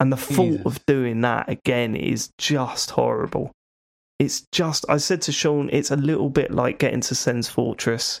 And 0.00 0.12
the 0.12 0.16
thought 0.18 0.60
of 0.66 0.84
doing 0.86 1.22
that 1.22 1.48
again 1.48 1.96
is 1.96 2.30
just 2.36 2.90
horrible. 2.90 3.52
It's 4.18 4.46
just, 4.52 4.84
I 4.88 4.98
said 4.98 5.22
to 5.22 5.32
Sean, 5.32 5.70
it's 5.72 5.90
a 5.90 5.96
little 5.96 6.28
bit 6.28 6.50
like 6.50 6.78
getting 6.78 7.00
to 7.02 7.14
Sen's 7.14 7.48
Fortress 7.48 8.20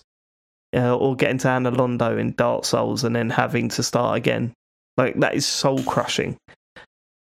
uh, 0.74 0.96
or 0.96 1.16
getting 1.16 1.38
to 1.38 1.48
Anor 1.48 1.76
Londo 1.76 2.18
in 2.18 2.32
Dark 2.32 2.64
Souls 2.64 3.04
and 3.04 3.14
then 3.14 3.30
having 3.30 3.68
to 3.70 3.82
start 3.82 4.16
again. 4.16 4.54
Like, 4.96 5.20
that 5.20 5.34
is 5.34 5.46
soul 5.46 5.82
crushing. 5.82 6.38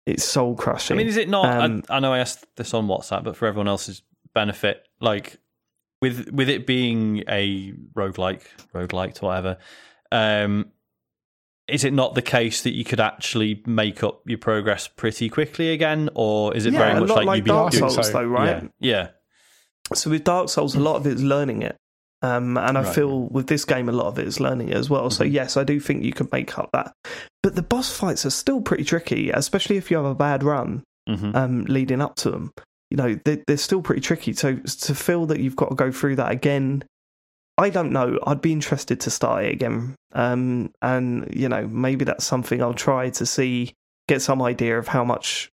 It's 0.06 0.24
soul 0.24 0.56
crushing. 0.56 0.96
I 0.96 0.98
mean, 1.00 1.08
is 1.08 1.18
it 1.18 1.28
not? 1.28 1.46
Um, 1.46 1.84
I, 1.90 1.98
I 1.98 2.00
know 2.00 2.14
I 2.14 2.20
asked 2.20 2.46
this 2.56 2.74
on 2.74 2.88
WhatsApp, 2.88 3.26
but 3.26 3.36
for 3.36 3.46
everyone 3.46 3.68
else's 3.68 4.02
benefit, 4.34 4.88
like 5.02 5.38
with 6.02 6.32
with 6.32 6.48
it 6.48 6.66
being 6.66 7.24
a 7.28 7.74
roguelike, 7.94 8.44
roguelike, 8.74 9.16
to 9.16 9.26
whatever, 9.26 9.58
um, 10.14 10.72
is 11.68 11.84
it 11.84 11.92
not 11.92 12.16
the 12.16 12.22
case 12.22 12.64
that 12.64 12.74
you 12.74 12.86
could 12.86 13.02
actually 13.02 13.62
make 13.66 14.02
up 14.02 14.22
your 14.26 14.38
progress 14.38 14.88
pretty 14.88 15.28
quickly 15.28 15.72
again, 15.72 16.10
or 16.16 16.56
is 16.56 16.66
it 16.66 16.72
yeah, 16.72 16.80
very 16.80 17.00
much 17.02 17.10
like, 17.10 17.26
like 17.26 17.38
you've 17.38 17.46
been 17.46 17.54
Dark 17.54 17.72
doing? 17.74 17.90
Souls, 17.90 18.08
so. 18.08 18.14
though, 18.14 18.26
right? 18.26 18.72
Yeah, 18.80 19.10
So 19.94 20.10
with 20.10 20.24
Dark 20.24 20.50
Souls, 20.50 20.76
a 20.76 20.80
lot 20.80 20.96
of 20.96 21.06
it 21.08 21.14
is 21.14 21.24
learning 21.24 21.64
it. 21.64 21.76
Um, 22.22 22.57
and 22.57 22.78
I 22.78 22.82
Right. 22.82 22.95
feel 22.95 23.28
with 23.28 23.47
this 23.47 23.63
game, 23.65 23.89
a 23.89 23.91
lot 23.91 24.07
of 24.07 24.18
it 24.18 24.28
is 24.28 24.39
learning 24.39 24.70
it 24.70 24.76
as 24.76 24.89
well. 24.89 25.09
So 25.09 25.24
yes, 25.24 25.55
I 25.55 25.63
do 25.63 25.80
think 25.80 26.03
you 26.03 26.13
can 26.13 26.28
make 26.32 26.57
up 26.57 26.70
that. 26.74 26.91
But 27.43 27.55
the 27.55 27.61
boss 27.61 27.95
fights 27.95 28.26
are 28.26 28.32
still 28.32 28.61
pretty 28.61 28.84
tricky, 28.84 29.30
especially 29.30 29.78
if 29.78 29.91
you 29.91 29.97
have 29.97 30.05
a 30.05 30.15
bad 30.15 30.43
run 30.43 30.84
hmm 31.07 31.36
um, 31.36 31.63
leading 31.65 32.01
up 32.01 32.15
to 32.18 32.32
them. 32.32 32.51
You 32.89 32.97
know, 32.97 33.20
they, 33.24 33.43
they're 33.47 33.57
still 33.57 33.82
pretty 33.82 34.01
tricky. 34.01 34.34
So 34.34 34.55
to 34.55 34.95
feel 34.95 35.26
that 35.28 35.39
you've 35.39 35.55
got 35.55 35.70
to 35.70 35.76
go 35.76 35.91
through 35.91 36.15
that 36.18 36.32
again, 36.32 36.84
I 37.57 37.70
don't 37.70 37.91
know. 37.91 38.20
I'd 38.26 38.41
be 38.41 38.51
interested 38.51 38.99
to 39.01 39.09
start 39.11 39.45
it 39.45 39.51
again. 39.53 39.95
Um, 40.13 40.72
and 40.82 41.28
you 41.36 41.49
know, 41.49 41.68
maybe 41.68 42.05
that's 42.05 42.26
something 42.26 42.61
I'll 42.61 42.74
try 42.74 43.09
to 43.11 43.26
see, 43.26 43.74
get 44.07 44.22
some 44.22 44.41
idea 44.41 44.78
of 44.80 44.88
how 44.88 45.03
much 45.03 45.49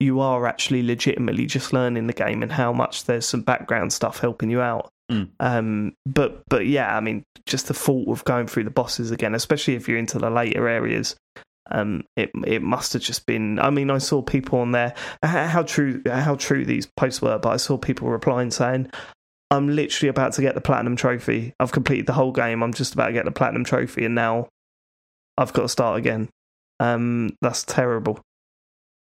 you 0.00 0.20
are 0.20 0.46
actually 0.46 0.82
legitimately 0.82 1.46
just 1.46 1.72
learning 1.72 2.06
the 2.06 2.12
game 2.12 2.42
and 2.42 2.52
how 2.52 2.72
much 2.72 3.04
there's 3.04 3.26
some 3.26 3.42
background 3.42 3.92
stuff 3.92 4.20
helping 4.20 4.50
you 4.50 4.60
out. 4.60 4.88
Mm. 5.10 5.30
Um, 5.40 5.94
but 6.06 6.42
but 6.48 6.66
yeah, 6.66 6.96
I 6.96 7.00
mean, 7.00 7.24
just 7.46 7.68
the 7.68 7.74
thought 7.74 8.08
of 8.08 8.24
going 8.24 8.46
through 8.46 8.64
the 8.64 8.70
bosses 8.70 9.10
again, 9.10 9.34
especially 9.34 9.74
if 9.74 9.88
you're 9.88 9.98
into 9.98 10.18
the 10.18 10.30
later 10.30 10.68
areas, 10.68 11.16
um, 11.70 12.04
it 12.16 12.30
it 12.46 12.62
must 12.62 12.92
have 12.92 13.02
just 13.02 13.26
been. 13.26 13.58
I 13.58 13.70
mean, 13.70 13.90
I 13.90 13.98
saw 13.98 14.22
people 14.22 14.58
on 14.60 14.72
there. 14.72 14.94
How 15.22 15.62
true 15.62 16.02
how 16.06 16.34
true 16.34 16.64
these 16.64 16.86
posts 16.96 17.22
were, 17.22 17.38
but 17.38 17.50
I 17.50 17.56
saw 17.56 17.78
people 17.78 18.08
replying 18.08 18.50
saying, 18.50 18.90
"I'm 19.50 19.68
literally 19.68 20.08
about 20.08 20.34
to 20.34 20.42
get 20.42 20.54
the 20.54 20.60
platinum 20.60 20.96
trophy. 20.96 21.54
I've 21.58 21.72
completed 21.72 22.06
the 22.06 22.14
whole 22.14 22.32
game. 22.32 22.62
I'm 22.62 22.74
just 22.74 22.94
about 22.94 23.08
to 23.08 23.12
get 23.12 23.24
the 23.24 23.30
platinum 23.30 23.64
trophy, 23.64 24.04
and 24.04 24.14
now 24.14 24.48
I've 25.36 25.52
got 25.52 25.62
to 25.62 25.68
start 25.68 25.98
again." 25.98 26.28
Um, 26.80 27.36
that's 27.42 27.64
terrible. 27.64 28.20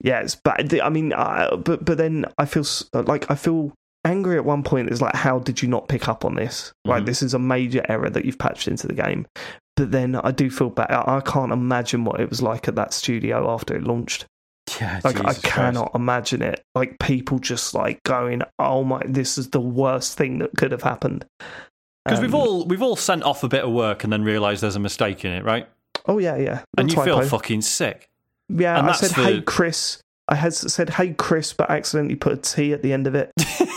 Yeah, 0.01 0.21
it's 0.21 0.37
bad. 0.37 0.73
I 0.81 0.89
mean, 0.91 1.13
I, 1.13 1.55
but 1.57 1.85
but 1.85 1.99
then 1.99 2.27
I 2.39 2.45
feel 2.45 2.65
like 2.93 3.31
I 3.31 3.35
feel 3.35 3.73
angry 4.05 4.37
at 4.37 4.45
one 4.45 4.63
point. 4.63 4.91
Is 4.91 5.01
like, 5.03 5.15
how 5.15 5.39
did 5.39 5.63
you 5.63 5.69
not 5.69 5.89
pick 5.89 6.09
up 6.09 6.25
on 6.25 6.35
this? 6.35 6.73
Right, 6.87 7.03
Mhm. 7.03 7.07
this 7.07 7.23
is 7.23 7.35
a 7.35 7.39
major 7.39 7.83
error 7.89 8.11
that 8.11 8.25
you've 8.25 8.39
patched 8.39 8.69
into 8.69 8.87
the 8.87 8.95
game. 8.95 9.27
But 9.77 9.91
then 9.91 10.15
I 10.17 10.31
do 10.31 10.51
feel 10.51 10.71
bad. 10.71 10.91
I 10.91 11.17
I 11.17 11.21
can't 11.21 11.53
imagine 11.53 12.05
what 12.05 12.21
it 12.21 12.31
was 12.31 12.41
like 12.43 12.69
at 12.69 12.77
that 12.77 12.93
studio 12.93 13.51
after 13.51 13.75
it 13.77 13.83
launched. 13.85 14.27
yeah. 14.81 15.01
Like 15.05 15.17
I 15.17 15.31
Jesus 15.31 15.41
Christ. 15.41 15.43
cannot 15.43 15.91
imagine 15.95 16.43
it. 16.43 16.63
Like 16.75 16.97
people 16.99 17.39
just 17.39 17.75
like 17.75 18.03
going, 18.05 18.43
"Oh 18.59 18.83
my, 18.85 19.03
this 19.07 19.37
is 19.37 19.51
the 19.51 19.61
worst 19.61 20.17
thing 20.17 20.39
that 20.39 20.51
could 20.57 20.73
have 20.73 20.83
happened." 20.83 21.25
because 22.05 22.21
we've 22.21 22.35
Um, 22.35 22.41
all 22.41 22.65
we've 22.67 22.83
all 22.83 22.97
sent 22.97 23.23
off 23.25 23.43
a 23.45 23.49
bit 23.49 23.65
of 23.65 23.73
work 23.73 24.05
and 24.05 24.13
then 24.13 24.23
realised 24.25 24.63
there's 24.63 24.77
a 24.77 24.81
mistake 24.81 25.25
in 25.25 25.33
it, 25.33 25.45
right? 25.45 25.67
Oh 26.07 26.19
yeah, 26.19 26.37
yeah. 26.37 26.61
And 26.79 26.93
you 26.93 27.03
feel 27.03 27.21
fucking 27.23 27.63
sick. 27.63 28.07
Yeah, 28.51 28.79
and 28.79 28.89
I 28.91 28.93
said, 28.93 29.13
"Hey, 29.13 29.41
Chris." 29.41 30.01
I 30.29 30.35
had 30.37 30.55
said, 30.55 30.91
"Hey, 30.91 31.13
Chris," 31.15 31.53
but 31.53 31.71
accidentally 31.71 32.17
put 32.17 32.33
a 32.33 32.37
T 32.37 32.73
at 32.73 32.83
the 32.83 32.93
end 32.93 33.07
of 33.07 33.15
it 33.15 33.31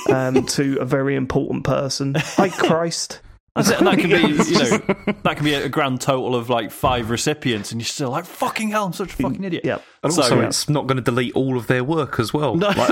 um, 0.09 0.45
to 0.47 0.77
a 0.79 0.85
very 0.85 1.15
important 1.15 1.63
person. 1.65 2.15
Hi, 2.17 2.49
Christ. 2.49 3.21
That's 3.57 3.69
it, 3.71 3.79
and 3.79 3.87
that 3.87 3.97
can 3.97 4.09
be, 4.11 4.17
you 4.51 4.59
know, 4.59 5.13
that 5.23 5.35
can 5.35 5.43
be 5.43 5.55
a 5.55 5.67
grand 5.67 5.99
total 5.99 6.35
of 6.35 6.47
like 6.49 6.69
five 6.69 7.09
recipients, 7.09 7.71
and 7.71 7.81
you're 7.81 7.85
still 7.87 8.11
like, 8.11 8.25
"Fucking 8.25 8.69
hell, 8.69 8.85
I'm 8.85 8.93
such 8.93 9.13
a 9.13 9.15
fucking 9.17 9.43
idiot." 9.43 9.65
Yep. 9.65 9.83
And 10.03 10.13
So- 10.13 10.21
also, 10.21 10.41
it's 10.41 10.69
not 10.69 10.85
going 10.87 10.97
to 10.97 11.01
delete 11.03 11.35
all 11.35 11.57
of 11.57 11.65
their 11.67 11.83
work 11.83 12.19
as 12.19 12.31
well. 12.33 12.55
No. 12.55 12.67
Like- 12.67 12.89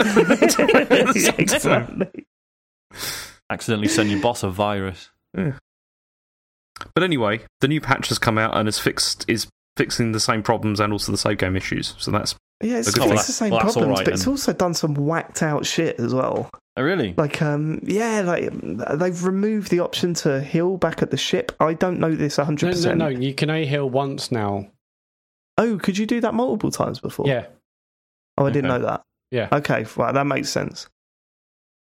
Yeah, 1.15 1.35
exactly. 1.37 2.25
Accidentally 3.49 3.87
send 3.89 4.09
your 4.09 4.21
boss 4.21 4.41
a 4.43 4.49
virus. 4.49 5.11
but 5.33 7.03
anyway, 7.03 7.41
the 7.61 7.67
new 7.67 7.79
patch 7.79 8.09
has 8.09 8.17
come 8.17 8.37
out 8.39 8.57
and 8.57 8.67
has 8.67 8.79
fixed 8.79 9.23
is 9.27 9.47
fixing 9.77 10.13
the 10.13 10.19
same 10.19 10.41
problems 10.41 10.79
and 10.79 10.91
also 10.91 11.11
the 11.11 11.17
save 11.17 11.37
game 11.37 11.55
issues. 11.55 11.93
So 11.99 12.09
that's 12.11 12.35
Yeah, 12.63 12.77
it's, 12.77 12.87
it's 12.89 12.97
well, 12.97 13.09
the 13.09 13.17
same 13.17 13.51
well, 13.51 13.59
problems, 13.59 13.87
right 13.89 14.05
but 14.05 14.13
it's 14.13 14.27
also 14.27 14.53
done 14.53 14.73
some 14.73 14.93
whacked 14.93 15.43
out 15.43 15.65
shit 15.65 15.99
as 15.99 16.13
well. 16.13 16.49
Oh, 16.77 16.83
really? 16.83 17.13
Like, 17.17 17.41
um, 17.41 17.79
yeah, 17.83 18.21
like 18.21 18.49
they've 18.97 19.23
removed 19.23 19.71
the 19.71 19.81
option 19.81 20.13
to 20.15 20.41
heal 20.41 20.77
back 20.77 21.01
at 21.01 21.11
the 21.11 21.17
ship. 21.17 21.51
I 21.59 21.73
don't 21.73 21.99
know 21.99 22.15
this 22.15 22.37
No, 22.37 22.45
hundred 22.45 22.67
no, 22.67 22.71
percent. 22.71 22.97
no. 22.97 23.07
You 23.07 23.33
can 23.33 23.49
only 23.49 23.65
heal 23.65 23.89
once 23.89 24.31
now. 24.31 24.67
Oh, 25.57 25.77
could 25.77 25.97
you 25.97 26.05
do 26.05 26.21
that 26.21 26.33
multiple 26.33 26.71
times 26.71 26.99
before? 26.99 27.27
Yeah, 27.27 27.45
Oh, 28.37 28.45
I 28.45 28.51
didn't 28.51 28.69
know 28.69 28.79
that. 28.79 29.01
yeah. 29.31 29.47
Okay, 29.51 29.85
right, 29.95 30.13
that 30.13 30.27
makes 30.27 30.49
sense. 30.49 30.87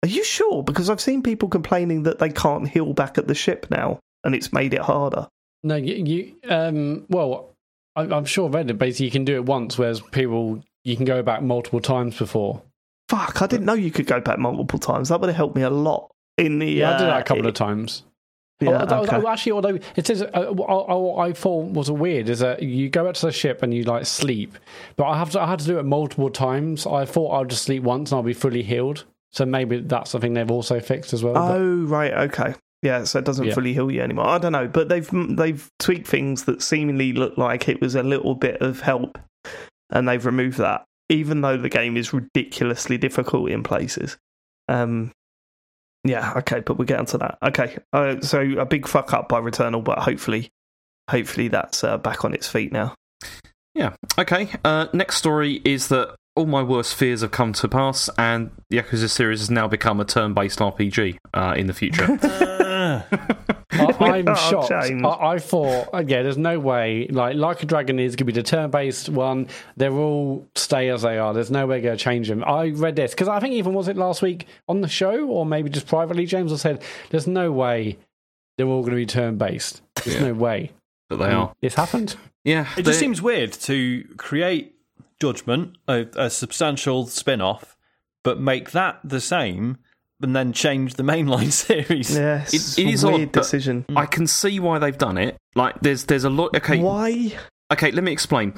Are 0.03 0.09
you 0.09 0.25
sure? 0.25 0.63
Because 0.65 0.89
I've 0.89 1.01
seen 1.01 1.23
people 1.23 1.49
complaining 1.49 2.05
that 2.05 2.19
they 2.19 2.31
can't 2.31 2.69
heal 2.69 2.93
back 2.93 3.19
at 3.19 3.29
the 3.29 3.35
ship 3.35 3.67
now, 3.71 4.01
and 4.25 4.35
it's 4.35 4.53
made 4.53 4.73
it 4.75 4.81
harder. 4.81 5.29
No, 5.63 5.77
you. 5.77 5.95
you 5.95 6.35
um, 6.49 7.05
well, 7.11 7.50
I, 7.97 8.03
I'm 8.03 8.25
sure 8.25 8.49
I've 8.49 8.55
read 8.55 8.71
it. 8.71 8.79
Basically, 8.79 9.07
you 9.07 9.13
can 9.13 9.25
do 9.25 9.35
it 9.35 9.45
once, 9.45 9.77
whereas 9.79 10.01
people 10.01 10.63
you 10.85 10.97
can 10.97 11.05
go 11.05 11.23
back 11.23 11.43
multiple 11.43 11.81
times 11.81 12.17
before. 12.19 12.63
Fuck, 13.09 13.43
I 13.43 13.47
didn't 13.47 13.67
know 13.67 13.75
you 13.75 13.91
could 13.91 14.07
go 14.07 14.21
back 14.21 14.39
multiple 14.39 14.79
times. 14.79 15.09
That 15.09 15.21
would 15.21 15.29
have 15.29 15.37
helped 15.37 15.57
me 15.57 15.63
a 15.63 15.71
lot 15.71 16.11
in 16.39 16.59
the. 16.59 16.67
Yeah, 16.71 16.95
I 16.95 16.99
did 16.99 17.03
uh, 17.09 17.11
that 17.11 17.21
a 17.21 17.25
couple 17.25 17.47
of 17.47 17.55
times. 17.55 18.05
Yeah, 18.61 18.81
although, 18.81 19.01
okay. 19.17 19.27
actually, 19.27 19.53
although 19.53 19.79
it 19.97 20.07
says, 20.07 20.21
uh, 20.23 20.47
what 20.53 21.17
I 21.27 21.33
thought 21.33 21.71
was 21.73 21.91
weird 21.91 22.29
is 22.29 22.41
that 22.41 22.63
you 22.63 22.91
go 22.91 23.05
back 23.07 23.15
to 23.15 23.27
the 23.27 23.33
ship 23.33 23.63
and 23.63 23.73
you 23.73 23.85
like 23.85 24.05
sleep, 24.05 24.59
but 24.97 25.07
I 25.07 25.17
have 25.19 25.31
to, 25.31 25.41
I 25.41 25.47
had 25.47 25.61
to 25.61 25.65
do 25.65 25.79
it 25.79 25.85
multiple 25.85 26.29
times. 26.29 26.87
I 26.87 27.07
thought 27.07 27.31
I'd 27.33 27.49
just 27.49 27.63
sleep 27.63 27.83
once 27.83 28.13
and 28.13 28.19
I'll 28.19 28.23
be 28.23 28.35
fully 28.35 28.63
healed. 28.63 29.05
So 29.33 29.47
maybe 29.47 29.81
that's 29.81 30.11
something 30.11 30.35
they've 30.35 30.51
also 30.51 30.79
fixed 30.79 31.15
as 31.15 31.25
well. 31.25 31.33
but- 31.35 31.57
Oh 31.57 31.75
right, 31.87 32.13
okay. 32.13 32.55
Yeah, 32.83 33.05
so 33.05 33.19
it 33.19 33.25
doesn't 33.27 33.47
Yeah. 33.47 33.55
fully 33.55 33.75
heal 33.75 33.91
you 33.91 34.01
anymore. 34.01 34.27
I 34.27 34.39
don't 34.39 34.53
know, 34.53 34.67
but 34.69 34.89
they've 34.89 35.09
they've 35.13 35.69
tweaked 35.79 36.07
things 36.07 36.45
that 36.45 36.63
seemingly 36.63 37.13
look 37.13 37.37
like 37.37 37.69
it 37.69 37.81
was 37.81 37.95
a 37.95 38.03
little 38.03 38.35
bit 38.35 38.61
of 38.63 38.81
help, 38.81 39.19
and 39.91 40.09
they've 40.09 40.25
removed 40.25 40.59
that, 40.59 40.85
even 41.11 41.43
though 41.43 41.57
the 41.59 41.69
game 41.69 41.97
is 41.97 42.13
ridiculously 42.15 42.97
difficult 42.97 43.51
in 43.51 43.63
places. 43.63 44.17
Um, 44.69 45.13
yeah, 46.05 46.33
okay, 46.39 46.61
but 46.61 46.79
we'll 46.79 46.87
get 46.87 46.99
onto 47.01 47.19
that. 47.19 47.37
Okay, 47.43 47.77
uh, 47.93 48.21
so 48.23 48.41
a 48.41 48.65
big 48.65 48.89
fuck 48.89 49.13
up 49.13 49.29
by 49.29 49.39
Returnal, 49.41 49.85
but 49.85 49.99
hopefully, 49.99 50.49
hopefully 51.11 51.49
that's 51.49 51.85
uh, 51.85 51.99
back 51.99 52.25
on 52.25 52.33
its 52.33 52.49
feet 52.49 52.73
now. 52.73 52.95
Yeah. 53.75 53.95
Okay. 54.19 54.49
Uh, 54.65 54.87
next 54.93 55.17
story 55.17 55.61
is 55.65 55.89
that 55.89 56.17
all 56.35 56.47
my 56.47 56.63
worst 56.63 56.95
fears 56.95 57.21
have 57.21 57.31
come 57.33 57.53
to 57.53 57.69
pass, 57.69 58.09
and 58.17 58.51
the 58.71 58.79
Yakuza 58.79 59.11
series 59.11 59.41
has 59.41 59.51
now 59.51 59.69
become 59.69 60.01
a 60.01 60.05
turn-based 60.05 60.59
RPG 60.61 61.19
uh, 61.35 61.55
in 61.57 61.67
the 61.67 61.75
future. 61.75 62.07
I, 63.73 63.97
I'm 64.01 64.29
Oh, 64.29 64.35
shocked. 64.35 64.71
I, 64.73 64.91
I 65.05 65.39
thought, 65.39 65.89
uh, 65.95 66.03
yeah, 66.07 66.23
there's 66.23 66.37
no 66.39 66.59
way. 66.59 67.07
Like, 67.09 67.37
like 67.37 67.63
a 67.63 67.67
dragon 67.67 67.99
is 67.99 68.13
going 68.17 68.27
to 68.27 68.33
be 68.33 68.33
the 68.33 68.43
turn-based 68.43 69.09
one. 69.09 69.49
They're 69.77 69.93
all 69.93 70.47
stay 70.55 70.89
as 70.91 71.03
they 71.03 71.19
are. 71.19 71.33
There's 71.33 71.51
no 71.51 71.67
way 71.67 71.81
going 71.81 71.97
to 71.97 72.03
change 72.03 72.29
them. 72.29 72.45
I 72.45 72.69
read 72.69 72.97
this 72.97 73.13
because 73.13 73.29
I 73.29 73.41
think 73.41 73.55
even 73.55 73.73
was 73.75 73.89
it 73.89 73.97
last 73.97 74.23
week 74.23 74.47
on 74.69 74.81
the 74.81 74.89
show 74.89 75.27
or 75.29 75.47
maybe 75.47 75.71
just 75.71 75.87
privately. 75.87 76.27
James, 76.27 76.53
I 76.53 76.57
said, 76.57 76.83
there's 77.11 77.27
no 77.27 77.51
way 77.53 77.99
they're 78.59 78.67
all 78.67 78.81
going 78.83 78.91
to 78.93 78.97
be 78.97 79.07
turn-based. 79.07 79.81
There's 80.05 80.21
no 80.21 80.35
way. 80.35 80.73
but 81.09 81.17
they 81.17 81.31
are. 81.31 81.53
This 81.61 81.75
happened. 81.75 82.17
Yeah, 82.45 82.67
It 82.73 82.77
they- 82.77 82.83
just 82.91 82.99
seems 83.01 83.21
weird 83.23 83.53
to 83.53 84.05
create 84.17 84.75
Judgment, 85.21 85.77
a, 85.87 86.07
a 86.17 86.31
substantial 86.31 87.07
spin 87.07 87.41
off, 87.43 87.77
but 88.23 88.41
make 88.41 88.71
that 88.71 88.99
the 89.05 89.21
same 89.21 89.77
and 90.23 90.35
then 90.37 90.53
change 90.53 90.95
the 90.95 91.03
mainline 91.03 91.51
series. 91.67 92.15
Yes, 92.17 92.53
It- 92.55 92.83
it 92.87 92.93
is 92.93 93.05
a 93.05 93.09
odd, 93.09 93.15
weird 93.15 93.33
but- 93.33 93.41
decision. 93.43 93.85
I 93.97 94.07
can 94.07 94.27
see 94.27 94.61
why 94.61 94.79
they've 94.79 94.97
done 94.97 95.19
it. 95.19 95.37
Like, 95.55 95.81
there's 95.81 96.05
there's 96.05 96.25
a 96.25 96.31
lot. 96.31 96.55
Okay, 96.57 96.79
Why? 96.79 97.33
okay. 97.73 97.91
Let 97.91 98.05
me 98.05 98.13
explain. 98.13 98.55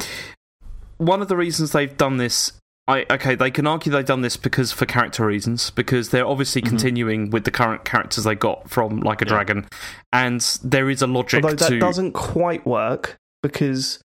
One 0.99 1.23
of 1.23 1.29
the 1.29 1.37
reasons 1.37 1.73
they've 1.73 1.97
done 1.97 2.17
this. 2.19 2.53
I, 2.89 3.07
okay, 3.11 3.37
they 3.37 3.51
can 3.53 3.67
argue 3.69 3.93
they've 3.93 4.05
done 4.05 4.23
this 4.23 4.37
because 4.37 4.73
for 4.73 4.87
character 4.87 5.25
reasons, 5.25 5.71
because 5.71 6.09
they're 6.11 6.27
obviously 6.27 6.61
mm-hmm. 6.63 6.69
continuing 6.71 7.31
with 7.31 7.45
the 7.45 7.53
current 7.53 7.85
characters 7.85 8.25
they 8.25 8.35
got 8.35 8.69
from 8.69 8.99
Like 9.01 9.23
a 9.23 9.25
Dragon, 9.25 9.67
and 10.13 10.41
there 10.65 10.91
is 10.91 11.01
a 11.01 11.07
logic 11.07 11.45
Although 11.45 11.57
that 11.57 11.69
to. 11.69 11.79
doesn't 11.79 12.13
quite 12.13 12.67
work 12.67 13.17
because 13.41 14.03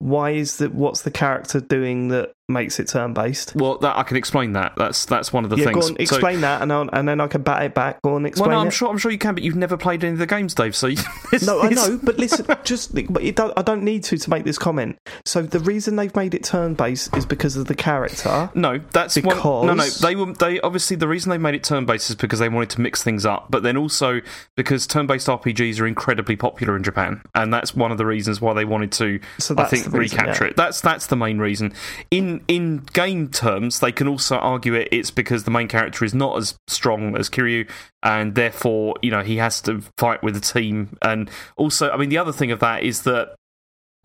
why 0.00 0.30
is 0.30 0.56
that? 0.58 0.74
What's 0.74 1.02
the 1.02 1.10
character 1.12 1.60
doing 1.60 2.08
that 2.08 2.32
makes 2.50 2.78
it 2.78 2.88
turn 2.88 3.14
based? 3.14 3.54
Well, 3.56 3.78
that 3.78 3.96
I 3.96 4.02
can 4.02 4.16
explain 4.16 4.52
that. 4.52 4.74
That's 4.76 5.04
that's 5.04 5.32
one 5.32 5.44
of 5.44 5.50
the 5.50 5.56
Yeah, 5.56 5.66
things. 5.66 5.76
go 5.76 5.86
on, 5.86 5.88
So- 5.94 5.96
explain 5.96 6.40
that, 6.42 6.62
and 6.62 6.72
I'll, 6.72 6.88
and 6.92 7.08
then 7.08 7.20
I 7.20 7.26
can 7.26 7.42
bat 7.42 7.62
it 7.62 7.74
back. 7.74 8.02
Go 8.02 8.10
on, 8.14 8.22
well, 8.22 8.26
explain 8.26 8.50
no, 8.50 8.58
I'm 8.58 8.68
it. 8.68 8.72
sure 8.72 8.88
I'm 8.88 8.98
sure 8.98 9.10
you 9.10 9.18
can, 9.18 9.34
but 9.34 9.42
you've 9.42 9.56
never 9.56 9.76
played 9.76 10.04
any 10.04 10.12
of 10.12 10.18
the 10.18 10.26
games, 10.26 10.54
Dave. 10.54 10.74
So 10.76 10.86
you, 10.88 10.96
No, 11.42 11.60
I 11.60 11.70
know, 11.70 11.98
but 12.02 12.18
listen, 12.18 12.46
just 12.64 12.94
but 13.12 13.22
it 13.22 13.36
don't, 13.36 13.52
I 13.56 13.62
don't 13.62 13.82
need 13.82 14.04
to 14.04 14.18
to 14.18 14.30
make 14.30 14.44
this 14.44 14.58
comment. 14.58 14.98
So 15.24 15.42
the 15.42 15.60
reason 15.60 15.96
they've 15.96 16.14
made 16.14 16.34
it 16.34 16.44
turn 16.44 16.74
based 16.74 17.16
is 17.16 17.26
because 17.26 17.56
of 17.56 17.66
the 17.66 17.74
character. 17.74 18.50
No, 18.54 18.78
that's 18.92 19.16
one, 19.16 19.36
no, 19.36 19.74
no. 19.74 19.84
They 19.88 20.16
were 20.16 20.32
they 20.32 20.60
obviously 20.60 20.96
the 20.96 21.08
reason 21.08 21.30
they 21.30 21.38
made 21.38 21.54
it 21.54 21.64
turn 21.64 21.86
based 21.86 22.10
is 22.10 22.16
because 22.16 22.38
they 22.38 22.48
wanted 22.48 22.70
to 22.70 22.80
mix 22.80 23.02
things 23.02 23.24
up, 23.26 23.46
but 23.50 23.62
then 23.62 23.76
also 23.76 24.20
because 24.56 24.86
turn 24.86 25.06
based 25.06 25.26
RPGs 25.28 25.80
are 25.80 25.86
incredibly 25.86 26.36
popular 26.36 26.76
in 26.76 26.82
Japan, 26.82 27.22
and 27.34 27.52
that's 27.52 27.74
one 27.74 27.92
of 27.92 27.98
the 27.98 28.06
reasons 28.06 28.40
why 28.40 28.54
they 28.54 28.64
wanted 28.64 28.92
to. 28.92 29.20
So 29.38 29.54
I 29.58 29.64
think 29.64 29.86
reason, 29.92 30.18
recapture 30.18 30.44
yeah. 30.44 30.50
it. 30.50 30.56
That's 30.56 30.80
that's 30.80 31.06
the 31.06 31.16
main 31.16 31.38
reason. 31.38 31.72
In 32.10 32.39
in 32.48 32.78
game 32.92 33.28
terms, 33.28 33.80
they 33.80 33.92
can 33.92 34.08
also 34.08 34.36
argue 34.36 34.74
it. 34.74 34.88
It's 34.90 35.10
because 35.10 35.44
the 35.44 35.50
main 35.50 35.68
character 35.68 36.04
is 36.04 36.14
not 36.14 36.36
as 36.36 36.58
strong 36.66 37.16
as 37.16 37.28
Kiryu, 37.28 37.68
and 38.02 38.34
therefore 38.34 38.96
you 39.02 39.10
know 39.10 39.22
he 39.22 39.36
has 39.36 39.60
to 39.62 39.82
fight 39.98 40.22
with 40.22 40.36
a 40.36 40.40
team. 40.40 40.96
And 41.02 41.30
also, 41.56 41.90
I 41.90 41.96
mean, 41.96 42.08
the 42.08 42.18
other 42.18 42.32
thing 42.32 42.50
of 42.50 42.60
that 42.60 42.82
is 42.82 43.02
that 43.02 43.34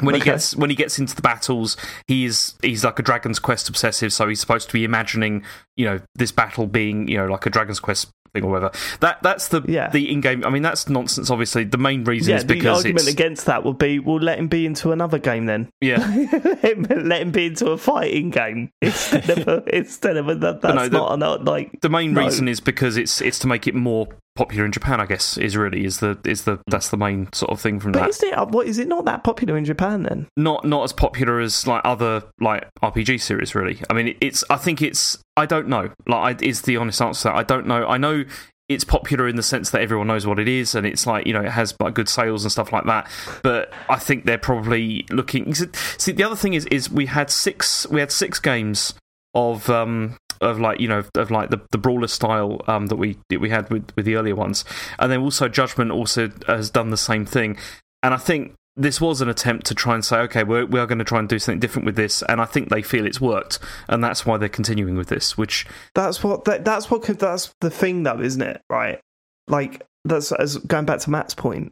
when 0.01 0.15
he 0.15 0.21
gets 0.21 0.55
when 0.55 0.69
he 0.69 0.75
gets 0.75 0.99
into 0.99 1.15
the 1.15 1.21
battles, 1.21 1.77
he's 2.07 2.55
he's 2.61 2.83
like 2.83 2.99
a 2.99 3.03
Dragon's 3.03 3.39
Quest 3.39 3.69
obsessive, 3.69 4.11
so 4.11 4.27
he's 4.27 4.39
supposed 4.39 4.67
to 4.67 4.73
be 4.73 4.83
imagining, 4.83 5.43
you 5.77 5.85
know, 5.85 6.01
this 6.15 6.31
battle 6.31 6.67
being, 6.67 7.07
you 7.07 7.17
know, 7.17 7.27
like 7.27 7.45
a 7.45 7.49
Dragon's 7.49 7.79
Quest 7.79 8.09
thing 8.35 8.43
or 8.43 8.51
whatever. 8.51 8.71
That 8.99 9.21
that's 9.23 9.47
the 9.47 9.61
Yeah. 9.67 9.89
the 9.89 10.11
in 10.11 10.21
game. 10.21 10.43
I 10.45 10.49
mean, 10.49 10.61
that's 10.61 10.87
nonsense. 10.89 11.29
Obviously, 11.31 11.63
the 11.63 11.77
main 11.77 12.03
reason 12.03 12.31
Yeah, 12.31 12.37
is 12.37 12.45
the 12.45 12.53
because 12.53 12.77
argument 12.79 13.01
it's 13.07 13.11
against 13.13 13.45
that 13.47 13.63
would 13.63 13.77
be, 13.77 13.99
well, 13.99 14.17
let 14.19 14.37
him 14.37 14.47
be 14.47 14.65
into 14.65 14.91
another 14.91 15.17
game 15.17 15.45
then. 15.45 15.69
yeah. 15.81 15.97
let, 15.97 16.59
him, 16.63 16.83
let 17.07 17.21
him 17.21 17.31
be 17.31 17.47
into 17.47 17.71
a 17.71 17.77
fighting 17.77 18.29
game 18.29 18.71
instead 18.81 19.29
of 19.29 19.47
a, 19.47 19.63
instead 19.75 20.17
of 20.17 20.29
a, 20.29 20.35
that, 20.35 20.61
that's 20.61 20.75
no, 20.75 20.87
the- 20.89 20.97
not, 20.97 21.19
not 21.19 21.45
like 21.45 21.79
The 21.81 21.89
main 21.89 22.13
No. 22.13 22.23
reason 22.25 22.47
is 22.47 22.59
because 22.59 22.97
it's 22.97 23.21
it's 23.21 23.39
to 23.39 23.47
make 23.47 23.67
it 23.67 23.75
more 23.75 24.07
popular 24.35 24.65
in 24.65 24.71
Japan. 24.71 24.99
I 24.99 25.05
guess 25.05 25.37
is 25.37 25.55
really 25.57 25.85
is 25.85 25.99
the 25.99 26.17
is 26.25 26.43
the 26.43 26.59
that's 26.67 26.89
the 26.89 26.97
main 26.97 27.31
sort 27.33 27.51
of 27.51 27.59
thing 27.61 27.79
from 27.79 27.93
that 27.93 27.99
But 27.99 28.05
that. 28.05 28.09
is 28.09 28.23
it 28.23 28.47
what 28.49 28.67
is 28.67 28.77
it 28.77 28.87
not 28.87 29.05
that 29.05 29.23
popular 29.23 29.57
in 29.57 29.65
Japan 29.65 30.03
then? 30.03 30.27
not 30.37 30.65
not 30.65 30.83
as 30.83 30.93
popular 30.93 31.39
as 31.39 31.65
like 31.67 31.81
other 31.85 32.23
like 32.39 32.67
RPG 32.83 33.21
series. 33.21 33.55
Really, 33.55 33.81
I 33.89 33.93
mean, 33.93 34.15
it's. 34.21 34.43
I 34.49 34.57
think 34.57 34.81
it's. 34.81 35.17
I 35.37 35.45
don't 35.45 35.67
know. 35.67 35.89
Like, 36.07 36.41
I, 36.41 36.45
is 36.45 36.61
the 36.63 36.77
honest 36.77 37.01
answer. 37.01 37.29
that. 37.29 37.35
I 37.35 37.43
don't 37.43 37.67
know. 37.67 37.85
I 37.87 37.97
know 37.97 38.23
it's 38.67 38.83
popular 38.83 39.27
in 39.27 39.35
the 39.35 39.43
sense 39.43 39.69
that 39.69 39.81
everyone 39.81 40.07
knows 40.07 40.25
what 40.25 40.39
it 40.39 40.47
is, 40.47 40.73
and 40.75 40.87
it's 40.87 41.05
like 41.05 41.27
you 41.27 41.33
know 41.33 41.41
it 41.41 41.51
has 41.51 41.75
like 41.79 41.93
good 41.93 42.09
sales 42.09 42.43
and 42.43 42.51
stuff 42.51 42.71
like 42.73 42.85
that. 42.85 43.07
But 43.43 43.71
I 43.89 43.97
think 43.97 44.25
they're 44.25 44.37
probably 44.37 45.05
looking. 45.11 45.53
See, 45.53 46.11
the 46.11 46.23
other 46.23 46.35
thing 46.35 46.53
is 46.55 46.65
is 46.67 46.89
we 46.89 47.05
had 47.05 47.29
six 47.29 47.87
we 47.89 47.99
had 47.99 48.11
six 48.11 48.39
games 48.39 48.93
of 49.35 49.69
um 49.69 50.17
of 50.41 50.59
like 50.59 50.79
you 50.79 50.87
know 50.87 51.03
of 51.15 51.31
like 51.31 51.49
the, 51.49 51.61
the 51.71 51.77
brawler 51.77 52.07
style 52.07 52.61
um 52.67 52.87
that 52.87 52.95
we 52.95 53.17
that 53.29 53.39
we 53.39 53.49
had 53.49 53.69
with 53.69 53.89
with 53.95 54.05
the 54.05 54.15
earlier 54.15 54.35
ones, 54.35 54.65
and 54.99 55.11
then 55.11 55.19
also 55.21 55.47
Judgment 55.47 55.91
also 55.91 56.29
has 56.47 56.69
done 56.69 56.89
the 56.89 56.97
same 56.97 57.25
thing, 57.25 57.57
and 58.03 58.13
I 58.13 58.17
think 58.17 58.53
this 58.77 58.99
was 58.99 59.21
an 59.21 59.29
attempt 59.29 59.65
to 59.67 59.73
try 59.73 59.93
and 59.93 60.03
say, 60.03 60.17
okay, 60.17 60.43
we're, 60.43 60.65
we 60.65 60.81
are 60.81 60.85
going 60.85 60.99
to 60.99 61.05
try 61.05 61.17
and 61.19 61.29
do 61.29 61.39
something 61.39 61.61
different 61.61 61.85
with 61.85 61.95
this, 61.95 62.21
and 62.23 62.41
I 62.41 62.45
think 62.45 62.67
they 62.67 62.81
feel 62.81 63.05
it's 63.05 63.21
worked, 63.21 63.57
and 63.87 64.03
that's 64.03 64.25
why 64.25 64.35
they're 64.37 64.49
continuing 64.49 64.97
with 64.97 65.07
this. 65.07 65.37
Which 65.37 65.65
That's 65.93 66.21
what 66.23 66.43
that, 66.43 66.65
that's 66.65 66.91
what 66.91 67.01
could- 67.03 67.19
that's 67.19 67.53
the 67.61 67.69
thing 67.69 68.03
though, 68.03 68.19
isn't 68.19 68.41
it? 68.41 68.61
Right? 68.69 68.99
Like 69.47 69.83
that's 70.03 70.31
as 70.33 70.57
going 70.57 70.85
back 70.85 70.99
to 71.01 71.09
Mat's 71.09 71.33
point. 71.33 71.71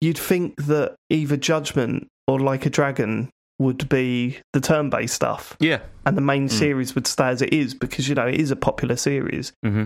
You'd 0.00 0.16
think 0.16 0.56
that 0.64 0.94
either 1.10 1.36
Judgment 1.36 2.08
or 2.26 2.40
Like 2.40 2.64
a 2.64 2.70
Dragon 2.70 3.28
would 3.60 3.88
be 3.88 4.38
the 4.54 4.60
turn-based 4.60 5.14
stuff, 5.14 5.56
yeah, 5.60 5.80
and 6.04 6.16
the 6.16 6.20
main 6.22 6.48
Mm. 6.48 6.50
series 6.50 6.94
would 6.96 7.06
stay 7.06 7.28
as 7.28 7.42
it 7.42 7.52
is 7.52 7.74
because 7.74 8.08
you 8.08 8.14
know 8.16 8.26
it 8.26 8.40
is 8.40 8.50
a 8.50 8.56
popular 8.56 8.96
series, 8.96 9.52
hmm 9.62 9.84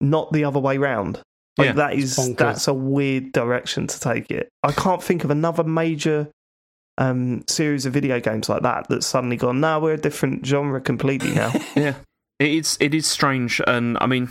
not 0.00 0.32
the 0.32 0.44
other 0.44 0.60
way 0.60 0.76
round. 0.78 1.20
Like 1.56 1.68
Yeah. 1.68 1.72
that 1.74 1.94
is 1.94 2.34
that's 2.36 2.68
a 2.68 2.74
weird 2.74 3.32
direction 3.32 3.86
to 3.86 3.98
take 3.98 4.30
it. 4.30 4.48
I 4.62 4.72
can't 4.72 5.02
think 5.02 5.24
of 5.24 5.30
another 5.30 5.64
major 5.64 6.28
um, 6.98 7.42
series 7.48 7.86
of 7.86 7.92
video 7.92 8.20
games 8.20 8.48
like 8.48 8.62
that 8.62 8.86
that's 8.88 9.06
suddenly 9.06 9.36
gone. 9.36 9.60
Now 9.60 9.80
we're 9.80 9.94
a 9.94 9.96
different 9.96 10.44
genre 10.46 10.80
completely 10.80 11.32
now. 11.34 11.52
yeah, 11.76 11.94
it 12.38 12.50
is 12.50 12.76
it 12.80 12.92
is 12.94 13.06
strange, 13.06 13.60
and 13.66 13.96
I 14.00 14.06
mean, 14.06 14.28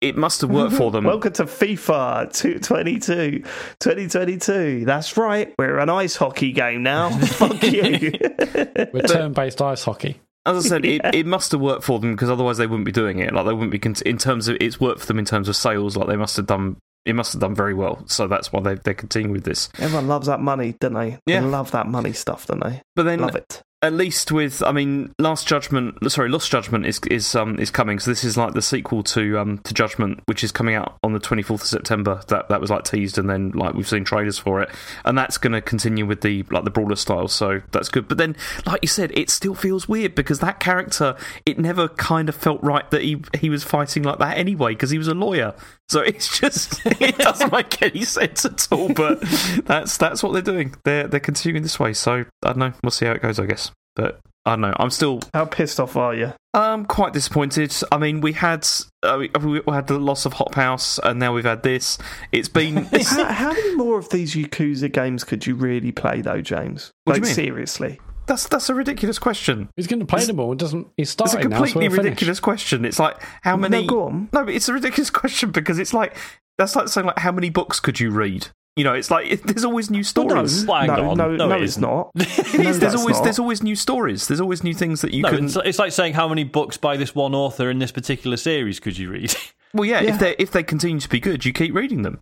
it 0.00 0.16
must 0.16 0.40
have 0.42 0.50
worked 0.50 0.74
for 0.74 0.90
them. 0.90 1.04
Welcome 1.04 1.32
to 1.34 1.44
FIFA 1.44 2.32
2022. 2.32 3.42
2022. 3.80 4.84
That's 4.84 5.16
right. 5.16 5.52
We're 5.58 5.78
an 5.78 5.90
ice 5.90 6.16
hockey 6.16 6.52
game 6.52 6.82
now. 6.82 7.10
Fuck 7.18 7.62
you. 7.62 8.12
With 8.92 9.08
turn-based 9.08 9.60
ice 9.62 9.82
hockey. 9.84 10.20
As 10.46 10.64
I 10.64 10.68
said, 10.68 10.84
Yeah. 10.84 11.08
it, 11.08 11.14
it 11.14 11.26
must 11.26 11.52
have 11.52 11.60
worked 11.60 11.84
for 11.84 11.98
them 11.98 12.12
because 12.14 12.30
otherwise 12.30 12.58
they 12.58 12.66
wouldn't 12.66 12.86
be 12.86 12.92
doing 12.92 13.18
it. 13.18 13.34
Like 13.34 13.46
they 13.46 13.52
wouldn't 13.52 13.72
be 13.72 13.78
con- 13.78 13.96
in 14.06 14.18
terms 14.18 14.48
of 14.48 14.56
it's 14.60 14.80
worked 14.80 15.00
for 15.00 15.06
them 15.06 15.18
in 15.18 15.24
terms 15.24 15.48
of 15.48 15.56
sales. 15.56 15.96
Like 15.96 16.08
they 16.08 16.16
must 16.16 16.36
have 16.36 16.46
done. 16.46 16.76
It 17.04 17.14
must 17.14 17.32
have 17.32 17.40
done 17.40 17.54
very 17.54 17.74
well. 17.74 18.02
So 18.06 18.26
that's 18.28 18.52
why 18.52 18.60
they 18.60 18.74
they're 18.76 18.94
continuing 18.94 19.32
with 19.32 19.44
this. 19.44 19.68
Everyone 19.78 20.08
loves 20.08 20.26
that 20.26 20.40
money, 20.40 20.74
don't 20.80 20.94
they? 20.94 21.18
Yeah. 21.26 21.40
They 21.40 21.46
love 21.46 21.70
that 21.72 21.86
money 21.86 22.12
stuff, 22.12 22.46
don't 22.46 22.60
they? 22.62 22.82
But 22.96 23.04
then 23.04 23.20
Love 23.20 23.34
it. 23.36 23.62
At 23.80 23.92
least 23.92 24.32
with 24.32 24.60
I 24.62 24.72
mean 24.72 25.14
Last 25.20 25.46
Judgment 25.46 25.96
sorry 26.10 26.28
Lost 26.28 26.50
Judgment 26.50 26.84
is 26.84 27.00
is 27.10 27.34
um 27.36 27.58
is 27.60 27.70
coming. 27.70 28.00
So 28.00 28.10
this 28.10 28.24
is 28.24 28.36
like 28.36 28.54
the 28.54 28.62
sequel 28.62 29.04
to 29.04 29.38
um 29.38 29.58
to 29.58 29.72
Judgment 29.72 30.20
which 30.26 30.42
is 30.42 30.50
coming 30.50 30.74
out 30.74 30.98
on 31.04 31.12
the 31.12 31.20
24th 31.20 31.50
of 31.50 31.62
September. 31.62 32.20
That 32.26 32.48
that 32.48 32.60
was 32.60 32.70
like 32.70 32.84
teased 32.84 33.18
and 33.18 33.30
then 33.30 33.50
like 33.50 33.74
we've 33.74 33.88
seen 33.88 34.04
trailers 34.04 34.38
for 34.38 34.60
it. 34.62 34.70
And 35.04 35.16
that's 35.16 35.38
going 35.38 35.52
to 35.52 35.60
continue 35.60 36.06
with 36.06 36.22
the 36.22 36.42
like 36.50 36.64
the 36.64 36.70
brawler 36.70 36.96
style. 36.96 37.28
So 37.28 37.62
that's 37.70 37.88
good. 37.88 38.08
But 38.08 38.18
then 38.18 38.36
like 38.66 38.80
you 38.82 38.88
said 38.88 39.12
it 39.16 39.30
still 39.30 39.54
feels 39.54 39.88
weird 39.88 40.16
because 40.16 40.40
that 40.40 40.58
character 40.58 41.16
it 41.46 41.58
never 41.58 41.88
kind 41.88 42.28
of 42.28 42.34
felt 42.34 42.62
right 42.62 42.90
that 42.90 43.02
he 43.02 43.22
he 43.38 43.48
was 43.48 43.62
fighting 43.62 44.02
like 44.02 44.18
that 44.18 44.36
anyway 44.36 44.72
because 44.72 44.90
he 44.90 44.98
was 44.98 45.08
a 45.08 45.14
lawyer 45.14 45.54
so 45.88 46.00
it's 46.00 46.38
just 46.38 46.80
it 46.86 47.16
doesn't 47.18 47.52
make 47.52 47.80
any 47.82 48.04
sense 48.04 48.44
at 48.44 48.68
all 48.70 48.92
but 48.92 49.20
that's 49.64 49.96
that's 49.96 50.22
what 50.22 50.32
they're 50.32 50.42
doing 50.42 50.74
they're 50.84 51.06
they're 51.06 51.20
continuing 51.20 51.62
this 51.62 51.80
way 51.80 51.92
so 51.92 52.24
I 52.42 52.48
don't 52.48 52.58
know 52.58 52.72
we'll 52.82 52.90
see 52.90 53.06
how 53.06 53.12
it 53.12 53.22
goes 53.22 53.38
I 53.38 53.46
guess 53.46 53.70
but 53.96 54.20
I 54.48 54.52
don't 54.52 54.62
know. 54.62 54.74
I'm 54.78 54.88
still 54.88 55.20
How 55.34 55.44
pissed 55.44 55.78
off 55.78 55.94
are 55.96 56.14
you? 56.14 56.32
um 56.54 56.86
quite 56.86 57.12
disappointed. 57.12 57.74
I 57.92 57.98
mean, 57.98 58.22
we 58.22 58.32
had 58.32 58.66
uh, 59.02 59.18
we, 59.18 59.60
we 59.60 59.72
had 59.74 59.88
the 59.88 59.98
loss 59.98 60.24
of 60.24 60.32
Hop 60.34 60.54
House, 60.54 60.98
and 60.98 61.20
now 61.20 61.34
we've 61.34 61.44
had 61.44 61.62
this. 61.62 61.98
It's 62.32 62.48
been 62.48 62.76
how, 63.04 63.24
how 63.26 63.52
many 63.52 63.76
more 63.76 63.98
of 63.98 64.08
these 64.08 64.34
Yakuza 64.34 64.90
games 64.90 65.22
could 65.22 65.46
you 65.46 65.54
really 65.54 65.92
play, 65.92 66.22
though, 66.22 66.40
James? 66.40 66.92
What 67.04 67.18
like, 67.18 67.26
seriously. 67.26 68.00
That's 68.28 68.46
that's 68.46 68.68
a 68.68 68.74
ridiculous 68.74 69.18
question. 69.18 69.68
He's 69.76 69.86
going 69.88 70.00
to 70.00 70.06
play 70.06 70.24
them 70.24 70.38
all. 70.38 70.52
It 70.52 70.58
doesn't. 70.58 70.86
He's 70.96 71.08
It's 71.08 71.10
a 71.10 71.28
starting 71.28 71.50
now. 71.50 71.58
So 71.58 71.64
completely 71.64 71.88
ridiculous 71.88 72.38
question. 72.38 72.84
It's 72.84 72.98
like 73.00 73.20
how 73.42 73.56
many? 73.56 73.82
No, 73.82 73.86
go 73.88 74.02
on. 74.04 74.28
No, 74.32 74.44
but 74.44 74.54
it's 74.54 74.68
a 74.68 74.72
ridiculous 74.72 75.10
question 75.22 75.50
because 75.50 75.78
it's 75.80 75.92
like 75.92 76.16
that's 76.58 76.76
like 76.76 76.88
saying 76.88 77.06
like 77.08 77.18
how 77.18 77.32
many 77.32 77.50
books 77.50 77.80
could 77.80 77.98
you 77.98 78.10
read? 78.10 78.48
You 78.76 78.84
know, 78.84 78.94
it's 78.94 79.10
like 79.10 79.26
it, 79.26 79.42
there's 79.44 79.64
always 79.64 79.90
new 79.90 80.04
stories. 80.04 80.64
Well, 80.64 80.78
hang 80.78 80.86
no, 80.86 81.10
on. 81.10 81.16
no, 81.18 81.34
No, 81.34 81.48
no, 81.48 81.56
it 81.56 81.62
it's 81.64 81.76
isn't. 81.78 81.84
It 82.14 82.66
is. 82.66 82.76
No, 82.76 82.88
there's 82.88 82.94
always 82.94 83.16
not. 83.16 83.24
there's 83.24 83.38
always 83.40 83.60
new 83.60 83.74
stories. 83.74 84.28
There's 84.28 84.40
always 84.40 84.62
new 84.62 84.74
things 84.74 85.00
that 85.00 85.12
you 85.12 85.22
No, 85.24 85.30
can. 85.30 85.46
it's, 85.46 85.56
it's 85.56 85.78
like 85.80 85.90
saying 85.90 86.12
how 86.14 86.28
many 86.28 86.44
books 86.44 86.76
by 86.76 86.96
this 86.96 87.12
one 87.12 87.34
author 87.34 87.70
in 87.70 87.80
this 87.80 87.90
particular 87.90 88.36
series 88.36 88.78
could 88.78 88.96
you 88.96 89.10
read? 89.10 89.34
well, 89.74 89.84
yeah, 89.84 90.00
Yeah. 90.02 90.14
if 90.14 90.20
they 90.20 90.36
if 90.38 90.50
they 90.52 90.62
continue 90.62 91.00
to 91.00 91.08
be 91.08 91.18
good, 91.18 91.44
you 91.44 91.52
keep 91.52 91.74
reading 91.74 92.02
them. 92.02 92.20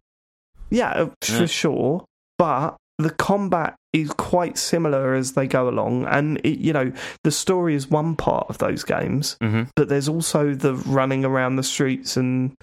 Yeah, 0.71 1.09
for 1.23 1.33
Yeah. 1.33 1.47
sure. 1.47 2.05
But 2.39 2.77
the 2.99 3.11
combat 3.11 3.77
is 4.01 4.11
quite 4.13 4.59
similar 4.59 5.15
as 5.15 5.33
they 5.33 5.47
go 5.47 5.69
along, 5.69 6.05
and 6.07 6.39
it, 6.45 6.59
you 6.59 6.73
know 6.73 6.93
the 7.25 7.31
story 7.31 7.75
is 7.75 7.91
one 7.91 8.15
part 8.17 8.47
of 8.49 8.59
those 8.59 8.85
games, 8.85 9.37
hmm 9.41 9.63
but 9.75 9.89
there's 9.89 10.09
also 10.09 10.55
the 10.55 10.75
running 10.75 11.25
around 11.25 11.57
the 11.57 11.63
streets 11.63 12.17
and 12.17 12.57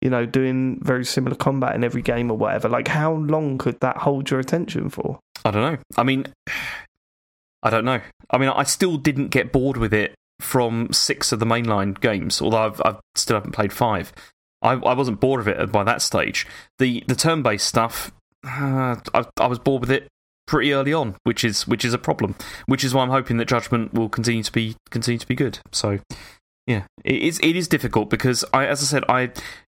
you 0.00 0.10
know 0.10 0.24
doing 0.24 0.78
very 0.82 1.04
similar 1.04 1.36
combat 1.36 1.74
in 1.74 1.84
every 1.84 2.02
game 2.02 2.30
or 2.30 2.38
whatever. 2.38 2.68
Like, 2.68 2.88
how 2.88 3.12
long 3.14 3.58
could 3.58 3.80
that 3.80 3.98
hold 3.98 4.30
your 4.30 4.40
attention 4.40 4.88
for? 4.88 5.18
I 5.44 5.50
don't 5.50 5.72
know. 5.72 5.78
I 5.96 6.02
mean, 6.04 6.26
I 7.62 7.70
don't 7.70 7.84
know. 7.84 8.00
I 8.30 8.38
mean, 8.38 8.50
I 8.50 8.62
still 8.62 8.96
didn't 8.96 9.28
get 9.28 9.52
bored 9.52 9.76
with 9.76 9.92
it 9.92 10.14
from 10.40 10.92
six 10.92 11.32
of 11.32 11.40
the 11.40 11.46
mainline 11.46 11.98
games, 12.00 12.40
although 12.40 12.66
I've, 12.66 12.80
I've 12.84 13.00
still 13.16 13.36
haven't 13.36 13.52
played 13.52 13.72
five. 13.72 14.12
I, 14.62 14.72
I 14.72 14.94
wasn't 14.94 15.18
bored 15.18 15.40
of 15.40 15.48
it 15.48 15.72
by 15.72 15.82
that 15.84 16.02
stage. 16.02 16.46
The 16.78 17.02
the 17.08 17.16
turn 17.16 17.42
based 17.42 17.66
stuff, 17.66 18.12
uh, 18.46 18.96
I, 19.14 19.24
I 19.36 19.46
was 19.46 19.58
bored 19.58 19.80
with 19.80 19.90
it 19.90 20.06
pretty 20.48 20.72
early 20.72 20.92
on, 20.92 21.14
which 21.22 21.44
is 21.44 21.68
which 21.68 21.84
is 21.84 21.94
a 21.94 21.98
problem. 21.98 22.34
Which 22.66 22.82
is 22.82 22.92
why 22.92 23.02
I'm 23.04 23.10
hoping 23.10 23.36
that 23.36 23.46
Judgment 23.46 23.94
will 23.94 24.08
continue 24.08 24.42
to 24.42 24.50
be 24.52 24.74
continue 24.90 25.18
to 25.18 25.26
be 25.28 25.36
good. 25.36 25.60
So, 25.72 26.00
yeah, 26.66 26.84
it 27.04 27.22
is 27.22 27.38
it 27.42 27.54
is 27.54 27.68
difficult 27.68 28.10
because 28.10 28.44
I, 28.52 28.66
as 28.66 28.82
I 28.82 28.86
said, 28.86 29.04
I 29.08 29.30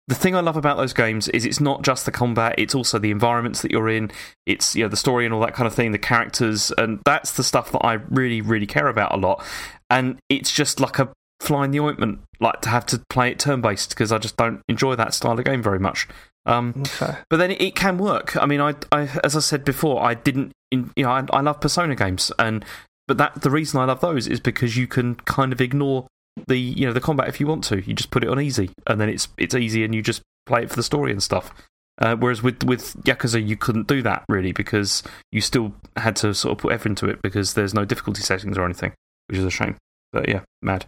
the 0.08 0.14
thing 0.14 0.36
I 0.36 0.40
love 0.42 0.56
about 0.56 0.78
those 0.78 0.94
games 0.94 1.28
is 1.30 1.46
it's 1.46 1.60
not 1.60 1.82
just 1.82 2.06
the 2.06 2.12
combat; 2.12 2.54
it's 2.60 2.76
also 2.76 3.00
the 3.00 3.10
environments 3.10 3.64
that 3.64 3.72
you're 3.72 3.90
in. 3.90 4.12
It's 4.46 4.76
you 4.76 4.84
know 4.84 4.90
the 4.90 4.98
story 4.98 5.26
and 5.26 5.34
all 5.34 5.42
that 5.42 5.56
kind 5.56 5.66
of 5.66 5.74
thing, 5.74 5.94
the 5.94 5.98
characters, 5.98 6.72
and 6.78 7.00
that's 7.06 7.32
the 7.32 7.44
stuff 7.44 7.72
that 7.72 7.80
I 7.84 7.94
really 7.94 8.42
really 8.42 8.68
care 8.68 8.88
about 8.88 9.14
a 9.14 9.18
lot. 9.18 9.44
And 9.90 10.20
it's 10.30 10.52
just 10.52 10.80
like 10.80 11.00
a 11.00 11.10
fly 11.42 11.66
in 11.66 11.72
the 11.72 11.80
ointment, 11.80 12.20
like 12.40 12.62
to 12.62 12.70
have 12.70 12.86
to 12.88 13.02
play 13.10 13.32
it 13.32 13.40
turn 13.40 13.62
based 13.62 13.90
because 13.90 14.12
I 14.12 14.18
just 14.18 14.38
don't 14.38 14.62
enjoy 14.68 14.96
that 14.96 15.14
style 15.14 15.38
of 15.38 15.46
game 15.46 15.64
very 15.64 15.80
much. 15.80 16.08
Um, 16.48 16.74
Okay. 16.78 17.18
but 17.30 17.38
then 17.38 17.52
it, 17.52 17.62
it 17.62 17.76
can 17.76 17.98
work. 17.98 18.38
I 18.38 18.46
mean, 18.46 18.62
I, 18.62 18.76
I, 18.92 19.10
as 19.24 19.36
I 19.36 19.40
said 19.40 19.66
before, 19.66 20.04
I 20.04 20.14
didn't, 20.14 20.52
in, 20.72 20.92
you 20.96 21.04
know, 21.04 21.12
I, 21.12 21.26
I 21.32 21.42
love 21.42 21.62
Persona 21.62 21.96
games, 21.96 22.32
and 22.40 22.66
but 23.08 23.18
that 23.18 23.42
the 23.42 23.52
reason 23.52 23.80
I 23.80 23.86
love 23.86 24.02
those 24.02 24.28
is 24.28 24.40
because 24.40 24.78
you 24.78 24.88
can 24.88 25.16
kind 25.16 25.54
of 25.54 25.62
ignore 25.62 26.08
the, 26.48 26.58
you 26.58 26.86
know, 26.86 26.94
the 26.94 27.02
combat 27.02 27.28
if 27.28 27.40
you 27.40 27.48
want 27.48 27.64
to. 27.66 27.82
You 27.82 27.94
just 27.94 28.12
put 28.12 28.24
it 28.24 28.30
on 28.30 28.40
easy, 28.40 28.72
and 28.88 29.00
then 29.00 29.10
it's 29.10 29.28
it's 29.38 29.56
easy, 29.56 29.84
and 29.84 29.94
you 29.94 30.02
just 30.02 30.22
play 30.46 30.64
it 30.64 30.70
for 30.70 30.76
the 30.76 30.84
story 30.84 31.12
and 31.12 31.22
stuff. 31.22 31.54
Uh, 31.98 32.16
whereas 32.16 32.44
with 32.44 32.64
with 32.64 32.94
Yakuza, 33.04 33.46
you 33.46 33.56
couldn't 33.56 33.88
do 33.88 34.02
that 34.02 34.26
really 34.28 34.52
because 34.52 35.02
you 35.32 35.40
still 35.40 35.74
had 35.96 36.16
to 36.18 36.34
sort 36.34 36.54
of 36.54 36.58
put 36.58 36.74
effort 36.74 36.90
into 36.90 37.08
it 37.08 37.22
because 37.22 37.54
there's 37.54 37.74
no 37.74 37.86
difficulty 37.86 38.22
settings 38.22 38.58
or 38.58 38.66
anything, 38.66 38.94
which 39.28 39.38
is 39.38 39.46
a 39.46 39.52
shame. 39.52 39.78
But 40.12 40.28
yeah, 40.28 40.42
mad. 40.62 40.86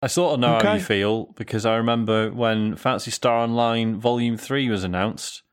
I 0.00 0.08
sort 0.08 0.34
of 0.34 0.40
know 0.40 0.58
how 0.60 0.74
you 0.74 0.80
feel 0.80 1.26
because 1.36 1.64
I 1.64 1.76
remember 1.76 2.30
when 2.32 2.74
Phantasy 2.74 3.12
Star 3.12 3.38
Online 3.38 4.00
Volume 4.00 4.36
3 4.36 4.68
was 4.68 4.82
announced, 4.82 5.44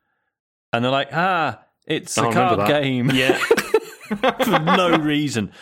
and 0.72 0.84
they're 0.84 0.90
like, 0.90 1.10
ah, 1.12 1.62
it's 1.90 2.16
I 2.16 2.28
a 2.28 2.32
card 2.32 2.68
game. 2.68 3.10
Yeah. 3.12 3.38
For 4.10 4.58
no 4.58 4.98
reason. 4.98 5.52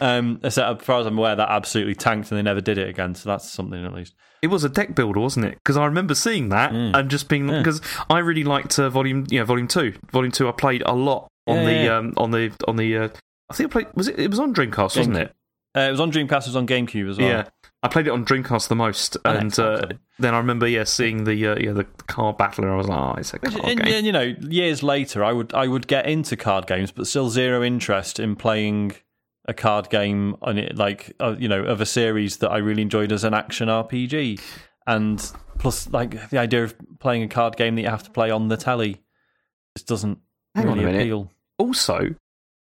Um, 0.00 0.40
as 0.42 0.54
far 0.54 1.00
as 1.00 1.06
I'm 1.06 1.18
aware, 1.18 1.36
that 1.36 1.50
absolutely 1.50 1.94
tanked 1.94 2.30
and 2.30 2.38
they 2.38 2.42
never 2.42 2.60
did 2.62 2.78
it 2.78 2.88
again. 2.88 3.14
So 3.14 3.28
that's 3.28 3.50
something 3.50 3.84
at 3.84 3.92
least. 3.92 4.14
It 4.40 4.46
was 4.46 4.64
a 4.64 4.68
deck 4.68 4.94
builder, 4.94 5.20
wasn't 5.20 5.46
it? 5.46 5.54
Because 5.56 5.76
I 5.76 5.84
remember 5.84 6.14
seeing 6.14 6.48
that 6.50 6.72
Mm. 6.72 6.94
and 6.96 7.10
just 7.10 7.28
being 7.28 7.48
Yeah. 7.48 7.58
because 7.58 7.82
I 8.08 8.18
really 8.20 8.44
liked 8.44 8.78
uh, 8.78 8.88
volume, 8.88 9.26
you 9.30 9.40
know, 9.40 9.44
volume 9.44 9.68
two. 9.68 9.94
Volume 10.12 10.32
two, 10.32 10.48
I 10.48 10.52
played 10.52 10.82
a 10.86 10.94
lot 10.94 11.28
on 11.46 11.56
Yeah, 11.56 11.64
the 11.64 11.72
yeah, 11.72 11.84
yeah. 11.84 11.96
um 11.98 12.14
on 12.16 12.30
the 12.30 12.52
on 12.66 12.76
the. 12.76 12.96
Uh, 12.96 13.08
I 13.50 13.54
think 13.54 13.70
I 13.70 13.72
played. 13.72 13.86
Was 13.94 14.08
it? 14.08 14.18
It 14.18 14.30
was 14.30 14.38
on 14.38 14.54
Dreamcast, 14.54 14.96
wasn't 14.96 15.16
it? 15.16 15.34
Uh, 15.76 15.80
it 15.80 15.90
was 15.90 16.00
on 16.00 16.10
Dreamcast, 16.10 16.42
it 16.42 16.46
was 16.46 16.56
on 16.56 16.66
GameCube 16.66 17.10
as 17.10 17.18
well. 17.18 17.28
Yeah, 17.28 17.44
I 17.82 17.88
played 17.88 18.06
it 18.08 18.10
on 18.10 18.24
Dreamcast 18.24 18.68
the 18.68 18.74
most, 18.74 19.16
And 19.24 19.38
and 19.38 19.58
uh, 19.58 19.82
then 20.18 20.34
I 20.34 20.38
remember 20.38 20.66
yeah 20.66 20.84
seeing 20.84 21.24
the 21.24 21.46
uh, 21.46 21.56
yeah 21.58 21.72
the 21.72 21.84
car 21.84 22.32
battle, 22.32 22.64
and 22.64 22.72
I 22.72 22.76
was 22.76 22.88
like, 22.88 22.98
oh, 22.98 23.14
it's 23.18 23.32
a 23.34 23.38
card 23.38 23.54
and, 23.64 23.80
game. 23.82 23.94
and, 23.94 24.06
you 24.06 24.12
know, 24.12 24.34
years 24.40 24.82
later, 24.82 25.22
I 25.22 25.32
would 25.32 25.54
I 25.54 25.68
would 25.68 25.86
get 25.86 26.06
into 26.06 26.36
card 26.36 26.66
games, 26.66 26.90
but 26.90 27.06
still 27.06 27.30
zero 27.30 27.62
interest 27.62 28.18
in 28.18 28.34
playing 28.34 28.94
a 29.46 29.54
card 29.54 29.90
game 29.90 30.36
on 30.42 30.58
it, 30.58 30.76
like 30.76 31.14
uh, 31.20 31.36
you 31.38 31.48
know, 31.48 31.62
of 31.62 31.80
a 31.80 31.86
series 31.86 32.38
that 32.38 32.50
I 32.50 32.58
really 32.58 32.82
enjoyed 32.82 33.12
as 33.12 33.22
an 33.24 33.32
action 33.32 33.68
RPG, 33.68 34.40
and 34.86 35.32
plus 35.58 35.88
like 35.90 36.30
the 36.30 36.38
idea 36.38 36.64
of 36.64 36.74
playing 36.98 37.22
a 37.22 37.28
card 37.28 37.56
game 37.56 37.76
that 37.76 37.82
you 37.82 37.88
have 37.88 38.02
to 38.02 38.10
play 38.10 38.30
on 38.30 38.48
the 38.48 38.56
telly 38.56 39.00
just 39.76 39.86
doesn't 39.86 40.18
Hang 40.56 40.66
really 40.66 40.84
appeal. 40.84 41.30
Also, 41.58 42.14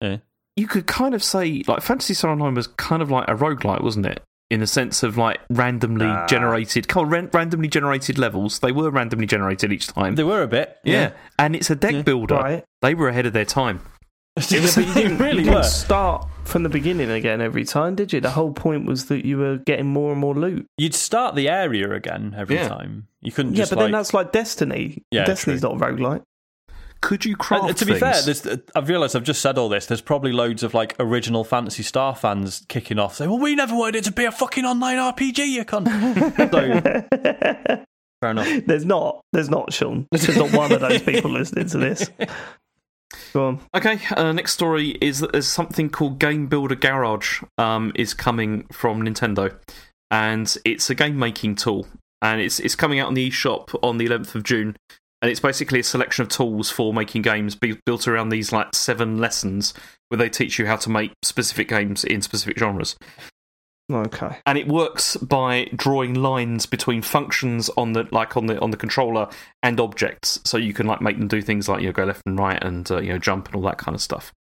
Yeah. 0.02 0.18
you 0.58 0.68
could 0.68 0.86
kind 0.86 1.16
of 1.16 1.24
say 1.24 1.64
like 1.66 1.82
Phantasy 1.82 2.14
Star 2.14 2.32
Online 2.32 2.56
was 2.56 2.68
kind 2.68 3.02
of 3.02 3.10
like 3.10 3.28
a 3.30 3.36
roguelike, 3.36 3.82
wasn't 3.82 4.06
it? 4.06 4.22
In 4.50 4.62
the 4.62 4.68
sense 4.68 5.04
of 5.04 5.18
like 5.18 5.40
randomly 5.50 6.06
Nah. 6.06 6.26
generated, 6.28 6.88
come 6.88 7.04
on, 7.06 7.10
ran- 7.10 7.30
randomly 7.34 7.68
generated 7.68 8.18
levels. 8.18 8.60
They 8.60 8.72
were 8.72 8.90
randomly 8.90 9.26
generated 9.26 9.74
each 9.74 9.88
time. 9.88 10.16
They 10.16 10.24
were 10.24 10.42
a 10.42 10.48
bit, 10.48 10.78
Yeah, 10.86 11.12
and 11.38 11.54
it's 11.56 11.70
a 11.70 11.76
deck 11.76 11.92
Yeah. 11.94 12.02
builder. 12.04 12.36
Right. 12.36 12.64
They 12.82 12.96
were 12.96 13.10
ahead 13.10 13.26
of 13.26 13.34
their 13.34 13.44
time. 13.44 13.82
yeah. 14.50 14.62
but 14.62 14.78
you 14.78 14.94
didn't 14.94 15.18
really 15.20 15.44
you 15.44 15.50
didn't 15.50 15.66
start 15.66 16.28
from 16.46 16.64
the 16.64 16.70
beginning 16.70 17.10
again 17.10 17.42
every 17.42 17.66
time, 17.66 17.96
did 17.96 18.14
you? 18.14 18.22
The 18.22 18.30
whole 18.30 18.54
point 18.54 18.86
was 18.86 19.08
that 19.08 19.26
you 19.26 19.38
were 19.38 19.58
getting 19.58 19.88
more 19.88 20.12
and 20.12 20.22
more 20.22 20.34
loot. 20.36 20.66
You'd 20.78 20.94
start 20.96 21.36
the 21.36 21.50
area 21.50 21.92
again 21.92 22.34
every 22.38 22.56
Yeah. 22.56 22.70
time. 22.70 23.08
You 23.22 23.34
couldn't 23.34 23.56
Yeah, 23.56 23.66
but 23.70 23.80
like, 23.80 23.84
then 23.86 23.92
that's 23.92 24.14
like 24.14 24.32
Destiny. 24.32 25.04
Yeah, 25.12 25.26
Destiny's 25.26 25.62
not 25.64 25.74
a 25.74 25.76
roguelike. 25.78 26.22
Could 27.02 27.26
you 27.26 27.36
craft 27.36 27.66
And 27.70 27.78
to 27.78 27.86
be 27.86 27.94
things? 28.00 28.42
fair, 28.42 28.54
uh, 28.54 28.58
I've 28.76 28.90
realised 28.90 29.16
I've 29.16 29.24
just 29.24 29.42
said 29.42 29.58
all 29.58 29.70
this. 29.70 29.86
There's 29.86 30.02
probably 30.02 30.32
loads 30.32 30.64
of 30.64 30.74
like 30.74 30.96
original 31.00 31.44
Phantasy 31.44 31.84
Star 31.84 32.16
fans 32.16 32.66
kicking 32.70 33.00
off, 33.00 33.16
saying, 33.16 33.30
"Well, 33.30 33.40
we 33.40 33.56
never 33.56 33.76
wanted 33.76 33.98
it 33.98 34.04
to 34.06 34.12
be 34.12 34.26
a 34.26 34.32
fucking 34.32 34.66
online 34.66 34.98
RPG, 34.98 35.46
you 35.46 35.66
cunt." 35.66 35.88
so 36.52 37.86
fair 38.22 38.32
enough. 38.32 38.66
There's 38.66 38.86
not. 38.86 39.22
There's 39.34 39.50
not, 39.50 39.74
Sean. 39.74 40.08
There's 40.12 40.36
not 40.38 40.52
one 40.54 40.72
of 40.72 40.82
those 40.82 41.02
people 41.02 41.32
listening 41.32 41.68
to 41.68 41.78
this. 41.78 42.10
Go 43.34 43.48
on. 43.48 43.60
Okay, 43.76 44.00
uh, 44.16 44.32
next 44.32 44.54
story 44.54 44.98
is 45.02 45.20
that 45.20 45.32
there's 45.32 45.48
something 45.48 45.90
called 45.90 46.20
Game 46.20 46.48
Builder 46.48 46.76
Garage 46.76 47.42
um, 47.58 47.92
is 47.96 48.14
coming 48.14 48.66
from 48.72 49.02
Nintendo, 49.04 49.56
and 50.12 50.56
it's 50.66 50.90
a 50.90 50.96
game 50.96 51.18
making 51.18 51.56
tool, 51.56 51.88
and 52.22 52.42
it's 52.42 52.60
it's 52.60 52.76
coming 52.76 53.00
out 53.00 53.08
on 53.08 53.14
the 53.14 53.30
eShop 53.30 53.78
on 53.84 53.98
the 53.98 54.08
11th 54.08 54.36
of 54.36 54.44
June, 54.44 54.76
and 55.28 55.32
it's 55.34 55.42
basically 55.42 55.82
a 55.82 55.84
selection 55.84 56.22
of 56.24 56.30
tools 56.30 56.70
for 56.72 56.94
making 56.94 57.22
games 57.22 57.54
built 57.54 58.08
around 58.08 58.30
these 58.30 58.54
like 58.54 58.74
seven 58.74 59.18
lessons 59.18 59.74
where 60.08 60.18
they 60.18 60.30
teach 60.30 60.58
you 60.58 60.66
how 60.66 60.78
to 60.78 60.90
make 60.90 61.12
specific 61.22 61.68
games 61.68 62.06
in 62.06 62.22
specific 62.22 62.58
genres. 62.58 62.96
Okay. 63.92 64.38
and 64.46 64.58
it 64.58 64.70
works 64.70 65.18
by 65.18 65.70
drawing 65.76 66.14
lines 66.14 66.66
between 66.66 67.02
functions 67.02 67.70
on 67.78 67.92
the 67.92 68.06
like 68.12 68.38
on 68.38 68.46
the 68.46 68.58
on 68.62 68.72
the 68.72 68.78
controller 68.78 69.28
and 69.64 69.80
objects 69.82 70.40
so 70.46 70.58
you 70.58 70.74
can 70.74 70.88
like 70.88 71.02
make 71.02 71.18
them 71.18 71.28
do 71.28 71.42
things 71.42 71.68
like 71.70 71.82
you 71.82 71.88
know 71.88 71.94
go 71.94 72.04
left 72.06 72.22
and 72.26 72.38
right 72.40 72.62
and 72.64 72.90
uh, 72.92 73.00
you 73.00 73.12
know 73.12 73.18
jump 73.20 73.48
and 73.48 73.56
all 73.56 73.62
that 73.64 73.78
kind 73.78 73.96
of 73.96 74.02
stuff 74.02 74.32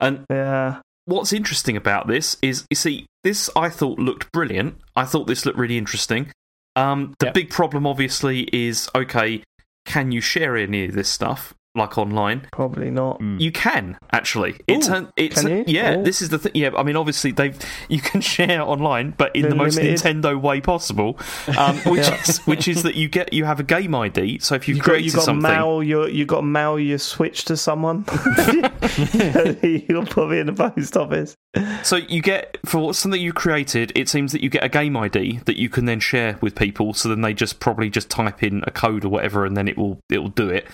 and 0.00 0.24
Yeah. 0.30 0.80
what's 1.06 1.32
interesting 1.34 1.76
about 1.78 2.08
this 2.08 2.36
is 2.42 2.66
you 2.70 2.76
see 2.76 3.06
this 3.24 3.48
i 3.56 3.68
thought 3.70 3.98
looked 3.98 4.30
brilliant 4.32 4.76
i 4.96 5.04
thought 5.06 5.26
this 5.26 5.44
looked 5.46 5.58
really 5.58 5.76
interesting 5.78 6.30
um, 6.76 7.14
the 7.20 7.26
Yep. 7.26 7.34
big 7.34 7.50
problem 7.50 7.86
obviously 7.86 8.48
is 8.52 8.88
okay 8.94 9.42
can 9.90 10.12
you 10.12 10.20
share 10.20 10.56
any 10.56 10.84
of 10.84 10.92
this 10.92 11.08
stuff 11.08 11.52
like 11.76 11.96
online 11.98 12.46
Probably 12.52 12.90
not. 12.90 13.20
Mm. 13.20 13.40
you 13.40 13.52
can 13.52 13.96
actually. 14.12 14.56
It's 14.66 14.88
Ooh, 14.88 14.94
an, 14.94 15.08
it's 15.16 15.40
can 15.42 15.50
you? 15.50 15.64
yeah. 15.68 15.96
Oh. 15.98 16.02
This 16.02 16.20
is 16.20 16.28
the 16.30 16.38
thing. 16.38 16.52
Yeah, 16.54 16.70
I 16.76 16.82
mean, 16.82 16.96
obviously 16.96 17.30
they've 17.30 17.56
you 17.88 18.00
can 18.00 18.20
share 18.20 18.62
online, 18.62 19.14
but 19.16 19.34
in 19.36 19.42
They're 19.42 19.50
the 19.50 19.56
most 19.56 19.76
limited. 19.76 20.00
Nintendo 20.00 20.40
way 20.40 20.60
possible, 20.60 21.18
um, 21.56 21.76
which 21.86 22.08
Yeah. 22.08 22.20
is 22.22 22.38
which 22.46 22.66
is 22.68 22.82
that 22.82 22.96
you 22.96 23.08
get 23.08 23.32
you 23.32 23.44
have 23.44 23.60
a 23.60 23.62
game 23.64 23.94
ID. 23.94 24.40
So 24.40 24.54
if 24.56 24.66
you've 24.66 24.78
You 24.78 24.82
got, 24.82 24.90
created 24.90 25.06
you 25.06 25.12
got 25.12 25.18
to 25.20 25.24
something, 25.26 25.42
mail 25.50 25.82
your 25.82 26.08
you 26.08 26.24
got 26.26 26.38
to 26.40 26.46
mail 26.46 26.78
your 26.78 26.98
Switch 26.98 27.44
to 27.46 27.56
someone. 27.56 28.04
You'll 29.62 30.06
put 30.06 30.28
me 30.30 30.38
in 30.40 30.46
the 30.46 30.52
post 30.56 30.96
office. 30.96 31.34
so 31.82 31.96
you 31.96 32.22
get 32.22 32.58
for 32.64 32.92
something 32.94 33.20
you 33.20 33.32
created. 33.32 33.92
It 33.94 34.08
seems 34.08 34.32
that 34.32 34.42
you 34.42 34.50
get 34.50 34.64
a 34.64 34.68
game 34.68 34.96
ID 34.96 35.40
that 35.46 35.56
you 35.56 35.68
can 35.68 35.84
then 35.84 36.00
share 36.00 36.36
with 36.40 36.54
people. 36.54 36.94
So 36.94 37.08
then 37.08 37.20
they 37.20 37.34
just 37.34 37.60
probably 37.60 37.90
just 37.90 38.10
type 38.10 38.42
in 38.42 38.62
a 38.66 38.70
code 38.70 39.04
or 39.04 39.08
whatever, 39.08 39.44
and 39.44 39.56
then 39.56 39.68
it 39.68 39.76
will 39.78 40.00
it 40.10 40.18
will 40.18 40.28
do 40.28 40.48
it. 40.48 40.66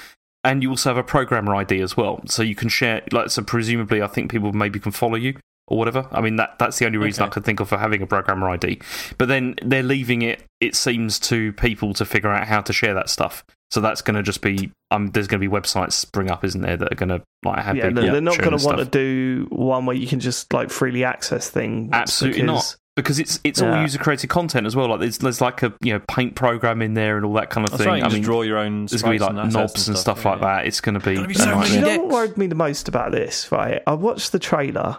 And 0.47 0.63
you 0.63 0.71
also 0.71 0.91
have 0.91 0.97
a 0.97 1.03
programmer 1.03 1.55
ID 1.55 1.81
as 1.81 1.97
well, 1.97 2.21
so 2.27 2.43
you 2.43 2.55
can 2.55 2.69
share. 2.69 3.03
Like, 3.13 3.31
so 3.31 3.43
presumably, 3.43 4.01
I 4.01 4.07
think 4.07 4.31
people 4.31 4.53
maybe 4.53 4.79
can 4.79 4.93
follow 4.93 5.17
you 5.17 5.37
or 5.69 5.79
whatever. 5.79 6.09
I 6.13 6.21
mean, 6.21 6.37
that 6.37 6.59
that's 6.59 6.79
the 6.79 6.87
only 6.87 6.99
reason 6.99 7.25
Okay. 7.25 7.31
I 7.31 7.33
could 7.33 7.45
think 7.45 7.61
of 7.61 7.69
for 7.69 7.79
having 7.79 8.01
a 8.03 8.07
programmer 8.07 8.49
ID. 8.51 8.81
But 9.19 9.29
then 9.29 9.57
they're 9.63 9.83
leaving 9.83 10.23
it. 10.23 10.45
It 10.61 10.75
seems 10.77 11.19
to 11.21 11.53
people 11.55 11.93
to 11.95 12.05
figure 12.05 12.31
out 12.31 12.47
how 12.47 12.61
to 12.61 12.73
share 12.73 12.95
that 12.95 13.11
stuff. 13.11 13.45
So 13.73 13.81
that's 13.81 14.01
going 14.01 14.15
to 14.15 14.23
just 14.23 14.43
be. 14.43 14.71
Um, 14.93 15.09
there's 15.09 15.27
going 15.27 15.41
to 15.41 15.49
be 15.49 15.53
websites 15.53 15.93
spring 15.93 16.31
up, 16.31 16.45
isn't 16.45 16.61
there, 16.61 16.77
that 16.77 16.93
are 16.93 16.97
going 16.97 17.09
to 17.09 17.23
like 17.45 17.65
have 17.65 17.77
Yeah, 17.77 17.91
they're, 17.91 18.13
they're 18.13 18.21
not 18.21 18.39
going 18.39 18.57
to 18.57 18.65
want 18.65 18.79
to 18.79 18.85
do 18.85 19.47
one 19.51 19.87
where 19.87 19.97
you 19.97 20.07
can 20.07 20.21
just 20.21 20.53
like 20.53 20.71
freely 20.71 21.03
access 21.03 21.51
things. 21.51 21.91
Absolutely 21.93 22.43
not. 22.43 22.77
Because 22.97 23.19
it's 23.19 23.39
it's 23.45 23.61
all 23.61 23.83
user 23.83 23.99
created 23.99 24.29
content 24.29 24.67
as 24.67 24.75
well. 24.75 24.89
Like 24.89 25.01
there's 25.01 25.19
there's 25.19 25.43
like 25.43 25.63
a 25.63 25.75
you 25.83 25.93
know 25.93 26.01
paint 26.09 26.35
program 26.35 26.81
in 26.81 26.95
there 26.95 27.19
and 27.19 27.27
all 27.27 27.35
that 27.35 27.51
kind 27.51 27.67
of 27.67 27.73
That's 27.73 27.83
thing. 27.83 27.93
right. 27.93 27.99
You 27.99 28.05
I 28.05 28.07
just 28.09 28.15
mean, 28.15 28.23
draw 28.23 28.41
your 28.41 28.57
own. 28.57 28.87
there's 28.87 29.03
going 29.03 29.19
to 29.19 29.25
be 29.27 29.33
like 29.35 29.45
and 29.45 29.53
knobs 29.53 29.87
and 29.87 29.99
stuff, 29.99 30.25
yeah, 30.25 30.31
like 30.31 30.41
yeah. 30.41 30.57
that. 30.57 30.67
It's 30.67 30.81
going 30.81 30.99
to 30.99 31.07
be, 31.07 31.17
Gonna 31.17 31.29
be 31.29 31.35
so 31.35 31.63
you 31.65 31.81
know 31.83 31.99
what 31.99 32.09
worried 32.09 32.39
me 32.39 32.47
the 32.47 32.55
most 32.55 32.89
about 32.89 33.13
this? 33.13 33.53
Right, 33.53 33.83
I 33.87 33.93
watched 33.93 34.33
the 34.33 34.39
trailer 34.39 34.99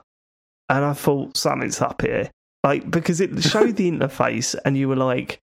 and 0.69 0.85
I 0.85 0.93
thought 0.93 1.37
something's 1.37 1.81
up 1.81 2.03
here. 2.03 2.29
Like 2.63 2.89
because 2.91 3.19
it 3.19 3.31
showed 3.43 3.75
the 3.77 3.91
interface 3.91 4.55
and 4.63 4.77
you 4.77 4.89
were 4.89 4.95
like, 4.95 5.39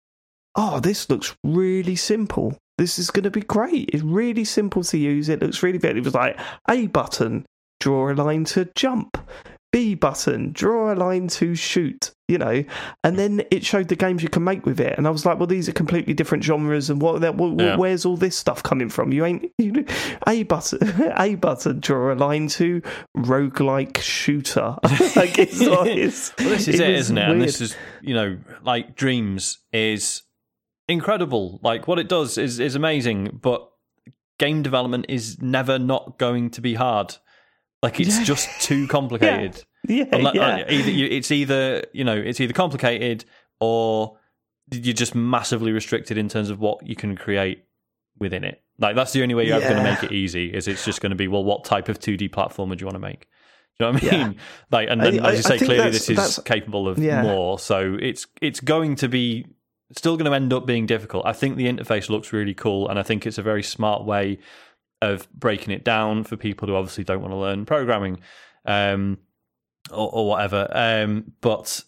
"Oh, 0.55 0.79
this 0.79 1.11
looks 1.11 1.35
really 1.43 1.97
simple. 1.97 2.57
This 2.79 3.01
is 3.01 3.11
going 3.11 3.25
to 3.25 3.31
be 3.31 3.41
great. 3.41 3.91
It's 3.93 4.05
really 4.05 4.45
simple 4.45 4.85
to 4.85 4.97
use. 4.99 5.29
It 5.29 5.43
looks 5.43 5.63
really 5.65 5.79
good." 5.79 5.97
It 5.97 6.05
was 6.05 6.15
like 6.15 6.39
a 6.71 6.87
button, 6.87 7.47
draw 7.81 8.13
a 8.13 8.15
line 8.15 8.45
to 8.45 8.69
jump. 8.77 9.19
B 9.75 9.97
button, 9.97 10.53
draw 10.53 10.93
a 10.93 10.95
line 10.95 11.27
to 11.27 11.57
shoot, 11.57 12.13
you 12.29 12.39
know, 12.39 12.63
and 13.03 13.19
then 13.19 13.43
it 13.51 13.65
showed 13.65 13.89
the 13.89 13.97
games 13.97 14.23
you 14.23 14.29
can 14.29 14.45
make 14.45 14.65
with 14.65 14.79
it. 14.79 14.97
And 14.97 15.05
I 15.05 15.11
was 15.11 15.27
like, 15.27 15.39
well, 15.39 15.49
these 15.49 15.69
are 15.69 15.73
completely 15.73 16.15
different 16.15 16.45
genres, 16.45 16.91
and 16.91 17.03
what, 17.03 17.21
what 17.35 17.59
Yeah. 17.59 17.75
where's 17.77 18.05
all 18.05 18.17
this 18.17 18.37
stuff 18.37 18.63
coming 18.63 18.89
from? 18.89 19.13
You 19.13 19.25
ain't 19.25 19.51
you, 19.59 19.85
A 20.29 20.45
button, 20.45 20.79
A 21.17 21.35
button, 21.35 21.81
draw 21.81 22.13
a 22.13 22.15
line 22.15 22.47
to 22.51 22.81
roguelike 23.17 23.99
shooter. 23.99 24.77
like 25.17 25.39
it's, 25.41 25.61
it's 25.61 26.33
Well, 26.39 26.49
this 26.51 26.69
is 26.69 26.79
it, 26.79 26.89
was 26.93 27.01
is 27.07 27.11
not 27.11 27.29
it? 27.29 27.33
And 27.33 27.43
this 27.43 27.61
is, 27.61 27.77
you 28.01 28.15
know, 28.15 28.39
like 28.63 28.95
Dreams 28.95 29.59
is 29.73 30.23
incredible. 30.89 31.59
Like 31.65 31.89
what 31.89 31.99
it 31.99 32.09
does 32.09 32.39
is 32.39 32.61
is 32.61 32.77
amazing, 32.77 33.41
but 33.43 33.69
game 34.39 34.63
development 34.63 35.07
is 35.09 35.41
never 35.43 35.79
not 35.79 36.19
going 36.19 36.51
to 36.51 36.61
be 36.61 36.75
hard. 36.75 37.17
Like 37.85 38.01
it's 38.01 38.19
Yeah. 38.19 38.25
just 38.25 38.49
too 38.63 38.89
complicated. 38.97 39.63
yeah, 39.87 40.07
yeah. 40.17 40.27
uh, 40.27 40.65
either 40.71 40.91
you, 40.91 41.07
it's 41.07 41.31
either 41.31 41.85
you 41.93 42.03
know 42.03 42.17
it's 42.17 42.41
either 42.41 42.55
complicated 42.55 43.25
or 43.61 44.17
you're 44.73 44.95
just 44.95 45.15
massively 45.15 45.71
restricted 45.71 46.17
in 46.17 46.29
terms 46.29 46.49
of 46.51 46.59
what 46.59 46.87
you 46.87 46.97
can 46.97 47.15
create 47.17 47.65
within 48.19 48.43
it. 48.45 48.63
Like 48.79 48.97
that's 48.97 49.13
the 49.13 49.23
only 49.23 49.35
way 49.35 49.47
you're 49.47 49.57
ever 49.61 49.69
going 49.75 49.85
to 49.85 49.91
make 49.93 50.03
it 50.03 50.13
easy. 50.13 50.47
Is 50.53 50.67
it's 50.67 50.85
just 50.85 51.01
going 51.03 51.11
to 51.11 51.17
be 51.17 51.29
well, 51.29 51.45
what 51.45 51.65
type 51.65 51.89
of 51.91 51.99
2D 52.01 52.31
platformer 52.31 52.77
do 52.77 52.81
you 52.83 52.87
want 52.87 52.97
to 52.97 53.01
make? 53.11 53.29
Do 53.79 53.85
you 53.85 53.87
know 53.87 53.93
what 53.93 54.03
I 54.05 54.07
Yeah. 54.17 54.27
mean? 54.29 54.37
Like, 54.71 54.89
and 54.89 55.01
then 55.03 55.21
I- 55.21 55.33
as 55.33 55.37
you 55.37 55.43
say, 55.43 55.59
clearly 55.59 55.91
this 55.91 56.09
is 56.09 56.41
capable 56.45 56.89
of 56.89 56.99
Yeah. 56.99 57.23
more. 57.23 57.59
So 57.59 57.99
it's 58.01 58.27
it's 58.41 58.61
going 58.61 58.97
to 58.97 59.09
be 59.09 59.47
still 59.97 60.17
going 60.17 60.31
to 60.31 60.35
end 60.35 60.53
up 60.55 60.65
being 60.67 60.87
difficult. 60.87 61.27
I 61.27 61.35
think 61.35 61.57
the 61.57 61.67
interface 61.67 62.09
looks 62.09 62.33
really 62.33 62.55
cool, 62.55 62.89
and 62.89 62.99
I 62.99 63.03
think 63.03 63.27
it's 63.27 63.37
a 63.39 63.43
very 63.43 63.63
smart 63.63 64.05
way 64.07 64.39
of 65.05 65.31
breaking 65.33 65.73
it 65.73 65.85
down 65.85 66.25
for 66.25 66.37
people 66.37 66.69
who 66.69 66.75
obviously 66.75 67.05
don't 67.05 67.21
want 67.21 67.33
to 67.33 67.37
learn 67.37 67.65
programming 67.67 68.21
um, 68.65 69.19
or, 69.91 70.11
or 70.13 70.29
whatever. 70.29 70.69
Um, 70.73 71.33
but 71.41 71.83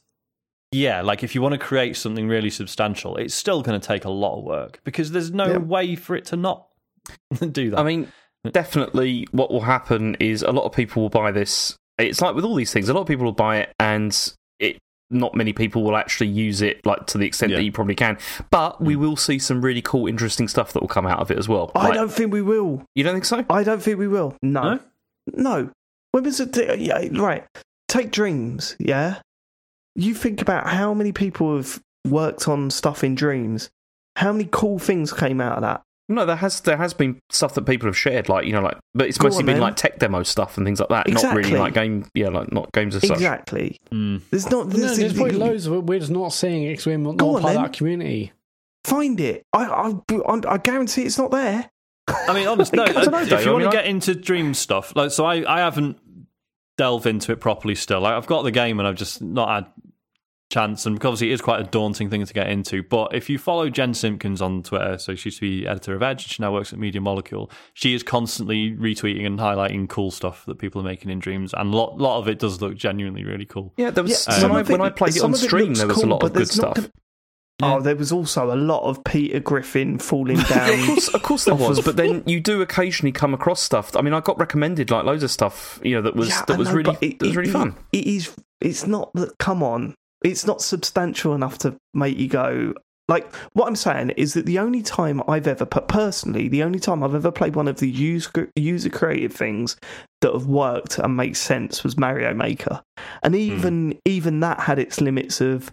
yeah, 0.72 1.00
like 1.02 1.22
if 1.22 1.34
you 1.34 1.42
want 1.42 1.52
to 1.52 1.58
create 1.58 1.96
something 1.96 2.28
really 2.28 2.50
substantial, 2.50 3.16
it's 3.16 3.34
still 3.34 3.62
going 3.62 3.80
to 3.80 3.86
take 3.86 4.04
a 4.04 4.10
lot 4.10 4.38
of 4.38 4.44
work 4.44 4.80
because 4.84 5.10
there's 5.12 5.30
no 5.32 5.52
Yeah. 5.52 5.58
way 5.58 5.96
for 5.96 6.16
it 6.16 6.26
to 6.26 6.36
not 6.36 6.66
do 7.52 7.70
that. 7.70 7.78
I 7.78 7.82
mean, 7.82 8.08
definitely 8.52 9.26
what 9.32 9.50
will 9.50 9.60
happen 9.62 10.16
is 10.20 10.42
a 10.42 10.52
lot 10.52 10.64
of 10.64 10.72
people 10.72 11.02
will 11.02 11.10
buy 11.10 11.30
this. 11.32 11.76
It's 11.98 12.20
like 12.20 12.34
with 12.34 12.44
all 12.44 12.54
these 12.54 12.72
things, 12.72 12.88
a 12.88 12.94
lot 12.94 13.02
of 13.02 13.06
people 13.06 13.24
will 13.24 13.32
buy 13.32 13.58
it 13.58 13.72
and 13.80 14.12
it 14.58 14.78
not 15.10 15.34
many 15.34 15.52
people 15.52 15.82
will 15.84 15.96
actually 15.96 16.28
use 16.28 16.62
it 16.62 16.84
like 16.84 17.06
to 17.06 17.18
the 17.18 17.26
extent 17.26 17.50
Yeah. 17.50 17.58
that 17.58 17.64
you 17.64 17.72
probably 17.72 17.94
can. 17.94 18.18
But 18.50 18.80
we 18.80 18.94
mm. 18.94 18.98
will 18.98 19.16
see 19.16 19.38
some 19.38 19.62
really 19.62 19.82
cool, 19.82 20.06
interesting 20.06 20.48
stuff 20.48 20.72
that 20.72 20.80
will 20.80 20.88
come 20.88 21.06
out 21.06 21.20
of 21.20 21.30
it 21.30 21.38
as 21.38 21.48
well. 21.48 21.70
I 21.74 21.88
Like- 21.88 21.94
don't 21.94 22.12
think 22.12 22.32
we 22.32 22.42
will. 22.42 22.82
You 22.94 23.04
don't 23.04 23.14
think 23.14 23.24
so? 23.24 23.44
I 23.48 23.62
don't 23.62 23.82
think 23.82 23.98
we 23.98 24.08
will. 24.08 24.36
No. 24.42 24.62
No? 24.62 24.80
No. 25.34 25.70
When 26.12 26.24
was 26.24 26.40
it? 26.40 26.80
Yeah, 26.80 27.08
right. 27.12 27.44
Take 27.88 28.10
Dreams, 28.10 28.74
yeah? 28.78 29.20
You 29.94 30.14
think 30.14 30.42
about 30.42 30.68
how 30.68 30.92
many 30.92 31.12
people 31.12 31.56
have 31.56 31.80
worked 32.06 32.48
on 32.48 32.70
stuff 32.70 33.04
in 33.04 33.14
Dreams. 33.14 33.70
How 34.16 34.32
many 34.32 34.48
cool 34.50 34.78
things 34.78 35.12
came 35.12 35.40
out 35.40 35.56
of 35.56 35.62
that? 35.62 35.82
No, 36.08 36.24
there 36.24 36.36
has 36.36 36.60
there 36.60 36.76
has 36.76 36.94
been 36.94 37.18
stuff 37.30 37.54
that 37.54 37.66
people 37.66 37.88
have 37.88 37.98
shared, 37.98 38.28
like 38.28 38.46
you 38.46 38.52
know, 38.52 38.60
like 38.62 38.78
but 38.94 39.08
it's 39.08 39.18
Go 39.18 39.24
mostly 39.26 39.40
on, 39.42 39.46
been 39.46 39.54
then. 39.56 39.62
like 39.62 39.76
tech 39.76 39.98
demo 39.98 40.22
stuff 40.22 40.56
and 40.56 40.64
things 40.64 40.78
like 40.78 40.88
that. 40.90 41.08
Not 41.08 41.34
really 41.34 41.50
like 41.56 41.74
game, 41.74 42.06
yeah, 42.14 42.28
like 42.28 42.52
not 42.52 42.70
games 42.72 42.94
as 42.94 43.02
such. 43.02 43.16
Exactly. 43.16 43.76
Mm. 43.90 44.22
There's 44.30 44.48
not. 44.48 44.68
No, 44.68 44.72
There's, 44.76 44.98
there's 44.98 45.14
probably 45.14 45.34
loads 45.36 45.66
of 45.66 45.72
it 45.72 45.82
we're 45.84 45.98
just 45.98 46.12
not 46.12 46.32
seeing 46.32 46.62
it 46.62 46.70
because 46.74 46.86
we're 46.86 46.96
not 46.98 47.16
Go 47.16 47.32
part 47.32 47.44
on, 47.44 47.48
of 47.50 47.54
then. 47.54 47.62
that 47.64 47.72
community. 47.72 48.32
Find 48.84 49.18
it. 49.18 49.42
I, 49.52 49.64
I, 49.64 50.14
I, 50.28 50.40
I 50.54 50.58
guarantee 50.58 51.02
it's 51.02 51.18
not 51.18 51.32
there. 51.32 51.68
I 52.08 52.32
mean, 52.34 52.46
honestly, 52.46 52.76
no, 52.76 52.84
I 52.86 53.04
know, 53.06 53.18
if 53.18 53.28
Dave. 53.30 53.44
you 53.44 53.50
I 53.50 53.52
want 53.52 53.64
mean, 53.64 53.72
to 53.72 53.78
I- 53.78 53.82
get 53.82 53.86
into 53.86 54.14
dream 54.14 54.54
stuff, 54.54 54.94
like 54.94 55.10
so, 55.10 55.24
I, 55.24 55.44
I 55.52 55.58
haven't 55.58 55.98
delved 56.78 57.06
into 57.06 57.32
it 57.32 57.40
properly 57.40 57.74
still. 57.74 58.00
Like, 58.02 58.12
I've 58.14 58.28
got 58.28 58.42
the 58.42 58.52
game 58.52 58.78
and 58.78 58.86
I've 58.86 58.94
just 58.94 59.20
not 59.20 59.48
had 59.48 59.66
chance, 60.50 60.86
and 60.86 60.94
because 60.96 61.08
obviously 61.08 61.30
it 61.30 61.34
is 61.34 61.40
quite 61.40 61.60
a 61.60 61.64
daunting 61.64 62.08
thing 62.10 62.24
to 62.24 62.32
get 62.34 62.48
into. 62.48 62.82
But 62.82 63.14
if 63.14 63.28
you 63.28 63.38
follow 63.38 63.68
Jen 63.68 63.94
Simpkins 63.94 64.40
on 64.40 64.62
Twitter, 64.62 64.96
so 64.98 65.14
she 65.14 65.28
used 65.28 65.38
to 65.38 65.60
be 65.60 65.66
editor 65.66 65.94
of 65.94 66.02
Edge, 66.02 66.26
she 66.28 66.42
now 66.42 66.52
works 66.52 66.72
at 66.72 66.78
Media 66.78 67.00
Molecule. 67.00 67.50
She 67.74 67.94
is 67.94 68.02
constantly 68.02 68.72
retweeting 68.72 69.26
and 69.26 69.38
highlighting 69.38 69.88
cool 69.88 70.10
stuff 70.10 70.44
that 70.46 70.58
people 70.58 70.80
are 70.80 70.84
making 70.84 71.10
in 71.10 71.18
Dreams, 71.18 71.52
and 71.52 71.72
a 71.72 71.76
lot, 71.76 71.98
lot 71.98 72.18
of 72.18 72.28
it 72.28 72.38
does 72.38 72.60
look 72.60 72.76
genuinely 72.76 73.24
really 73.24 73.44
cool. 73.46 73.72
Yeah, 73.76 73.90
there 73.90 74.04
was 74.04 74.12
Yeah, 74.12 74.34
some 74.38 74.50
um, 74.52 74.56
when, 74.56 74.56
I, 74.56 74.60
it- 74.60 74.68
when 74.72 74.80
I 74.82 74.90
played 74.90 75.16
it 75.16 75.22
on 75.22 75.30
of 75.30 75.36
it 75.36 75.38
stream, 75.46 75.74
there 75.74 75.86
was 75.88 76.02
a 76.02 76.06
lot 76.06 76.22
of 76.22 76.32
good 76.32 76.38
there's 76.40 76.56
not 76.58 76.76
stuff. 76.78 76.90
Oh, 77.62 77.80
there 77.80 77.96
was 77.96 78.12
also 78.12 78.52
a 78.52 78.54
lot 78.54 78.82
of 78.82 79.02
Peter 79.04 79.40
Griffin 79.40 79.98
falling 79.98 80.36
Yeah, 80.50 80.68
of 80.68 80.76
down. 80.76 80.86
course, 80.86 81.08
of 81.08 81.22
course 81.22 81.44
there 81.46 81.54
was, 81.54 81.80
but 81.80 81.96
then 81.96 82.22
you 82.26 82.38
do 82.38 82.60
occasionally 82.60 83.12
come 83.12 83.32
across 83.32 83.62
stuff. 83.62 83.96
I 83.96 84.02
mean, 84.02 84.12
I 84.12 84.20
got 84.20 84.38
recommended 84.38 84.90
like 84.90 85.06
loads 85.06 85.22
of 85.22 85.30
stuff, 85.30 85.80
you 85.82 85.94
know, 85.94 86.02
that 86.02 86.14
was 86.14 86.28
Yeah, 86.28 86.44
that 86.48 86.54
I 86.54 86.56
was 86.58 86.68
know, 86.68 86.74
really 86.74 86.98
it- 87.00 87.18
that 87.18 87.24
was 87.26 87.32
it- 87.32 87.36
really 87.38 87.48
it- 87.48 87.52
fun. 87.52 87.74
It 87.92 88.06
is. 88.06 88.36
It's 88.60 88.86
not 88.86 89.10
that. 89.14 89.38
Come 89.38 89.62
on, 89.62 89.94
it's 90.26 90.44
not 90.46 90.60
substantial 90.60 91.34
enough 91.34 91.58
to 91.58 91.76
make 91.94 92.18
you 92.18 92.28
go. 92.28 92.74
Like 93.08 93.32
what 93.52 93.68
I'm 93.68 93.76
saying 93.76 94.10
is 94.10 94.34
that 94.34 94.46
the 94.46 94.58
only 94.58 94.82
time 94.82 95.22
I've 95.28 95.46
ever, 95.46 95.64
personally, 95.64 96.48
the 96.48 96.64
only 96.64 96.80
time 96.80 97.04
I've 97.04 97.14
ever 97.14 97.30
played 97.30 97.54
one 97.54 97.68
of 97.68 97.78
the 97.78 97.88
user 97.88 98.50
user 98.56 98.90
created 98.90 99.32
things 99.32 99.76
that 100.22 100.32
have 100.32 100.46
worked 100.46 100.98
and 100.98 101.16
make 101.16 101.36
sense 101.36 101.84
was 101.84 101.96
Mario 101.96 102.34
Maker, 102.34 102.82
and 103.22 103.32
Hmm. 103.34 103.40
even 103.40 103.98
even 104.04 104.40
that 104.40 104.60
had 104.60 104.78
its 104.78 105.00
limits 105.00 105.40
of. 105.40 105.70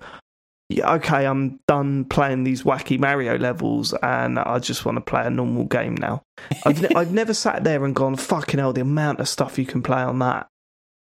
Okay, 0.72 1.26
I'm 1.28 1.60
done 1.68 2.06
playing 2.06 2.46
these 2.46 2.64
wacky 2.64 2.98
Mario 3.00 3.38
levels, 3.38 3.94
and 4.02 4.40
I 4.40 4.58
just 4.60 4.86
want 4.86 4.96
to 4.98 5.02
play 5.02 5.24
a 5.26 5.30
normal 5.30 5.66
game 5.66 5.96
now. 5.96 6.22
I've 6.66 6.82
ne- 6.82 6.96
I've 6.96 7.12
never 7.12 7.34
sat 7.34 7.64
there 7.64 7.84
and 7.86 7.94
gone, 7.96 8.16
fucking 8.16 8.60
hell, 8.60 8.74
the 8.74 8.82
amount 8.82 9.20
of 9.20 9.28
stuff 9.28 9.60
you 9.60 9.66
can 9.66 9.84
play 9.84 10.02
on 10.02 10.20
that. 10.20 10.48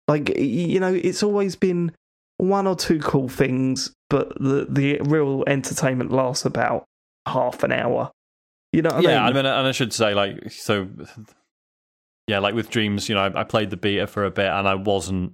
Like 0.08 0.38
you 0.38 0.80
know, 0.80 0.94
it's 0.94 1.24
always 1.24 1.56
been 1.56 1.92
one 2.38 2.68
or 2.68 2.76
two 2.76 3.00
cool 3.00 3.30
things, 3.30 3.94
but 4.10 4.30
the 4.40 4.68
the 4.70 5.00
real 5.02 5.44
entertainment 5.48 6.12
lasts 6.12 6.46
about 6.46 6.86
half 7.26 7.64
an 7.64 7.72
hour. 7.72 8.12
You 8.72 8.82
know 8.82 8.90
what 8.96 9.04
yeah, 9.04 9.22
I 9.22 9.24
I 9.24 9.26
mean? 9.28 9.36
mean, 9.36 9.46
and 9.46 9.68
I 9.68 9.72
should 9.72 9.94
say, 9.94 10.14
like, 10.14 10.52
so, 10.52 10.90
yeah, 12.28 12.40
like 12.40 12.56
with 12.56 12.70
Dreams, 12.70 13.08
you 13.08 13.16
know, 13.16 13.22
I, 13.22 13.42
I 13.42 13.44
played 13.44 13.70
the 13.70 13.78
beta 13.78 14.06
for 14.06 14.26
a 14.26 14.32
bit, 14.32 14.48
and 14.48 14.68
I 14.68 14.76
wasn't 14.76 15.34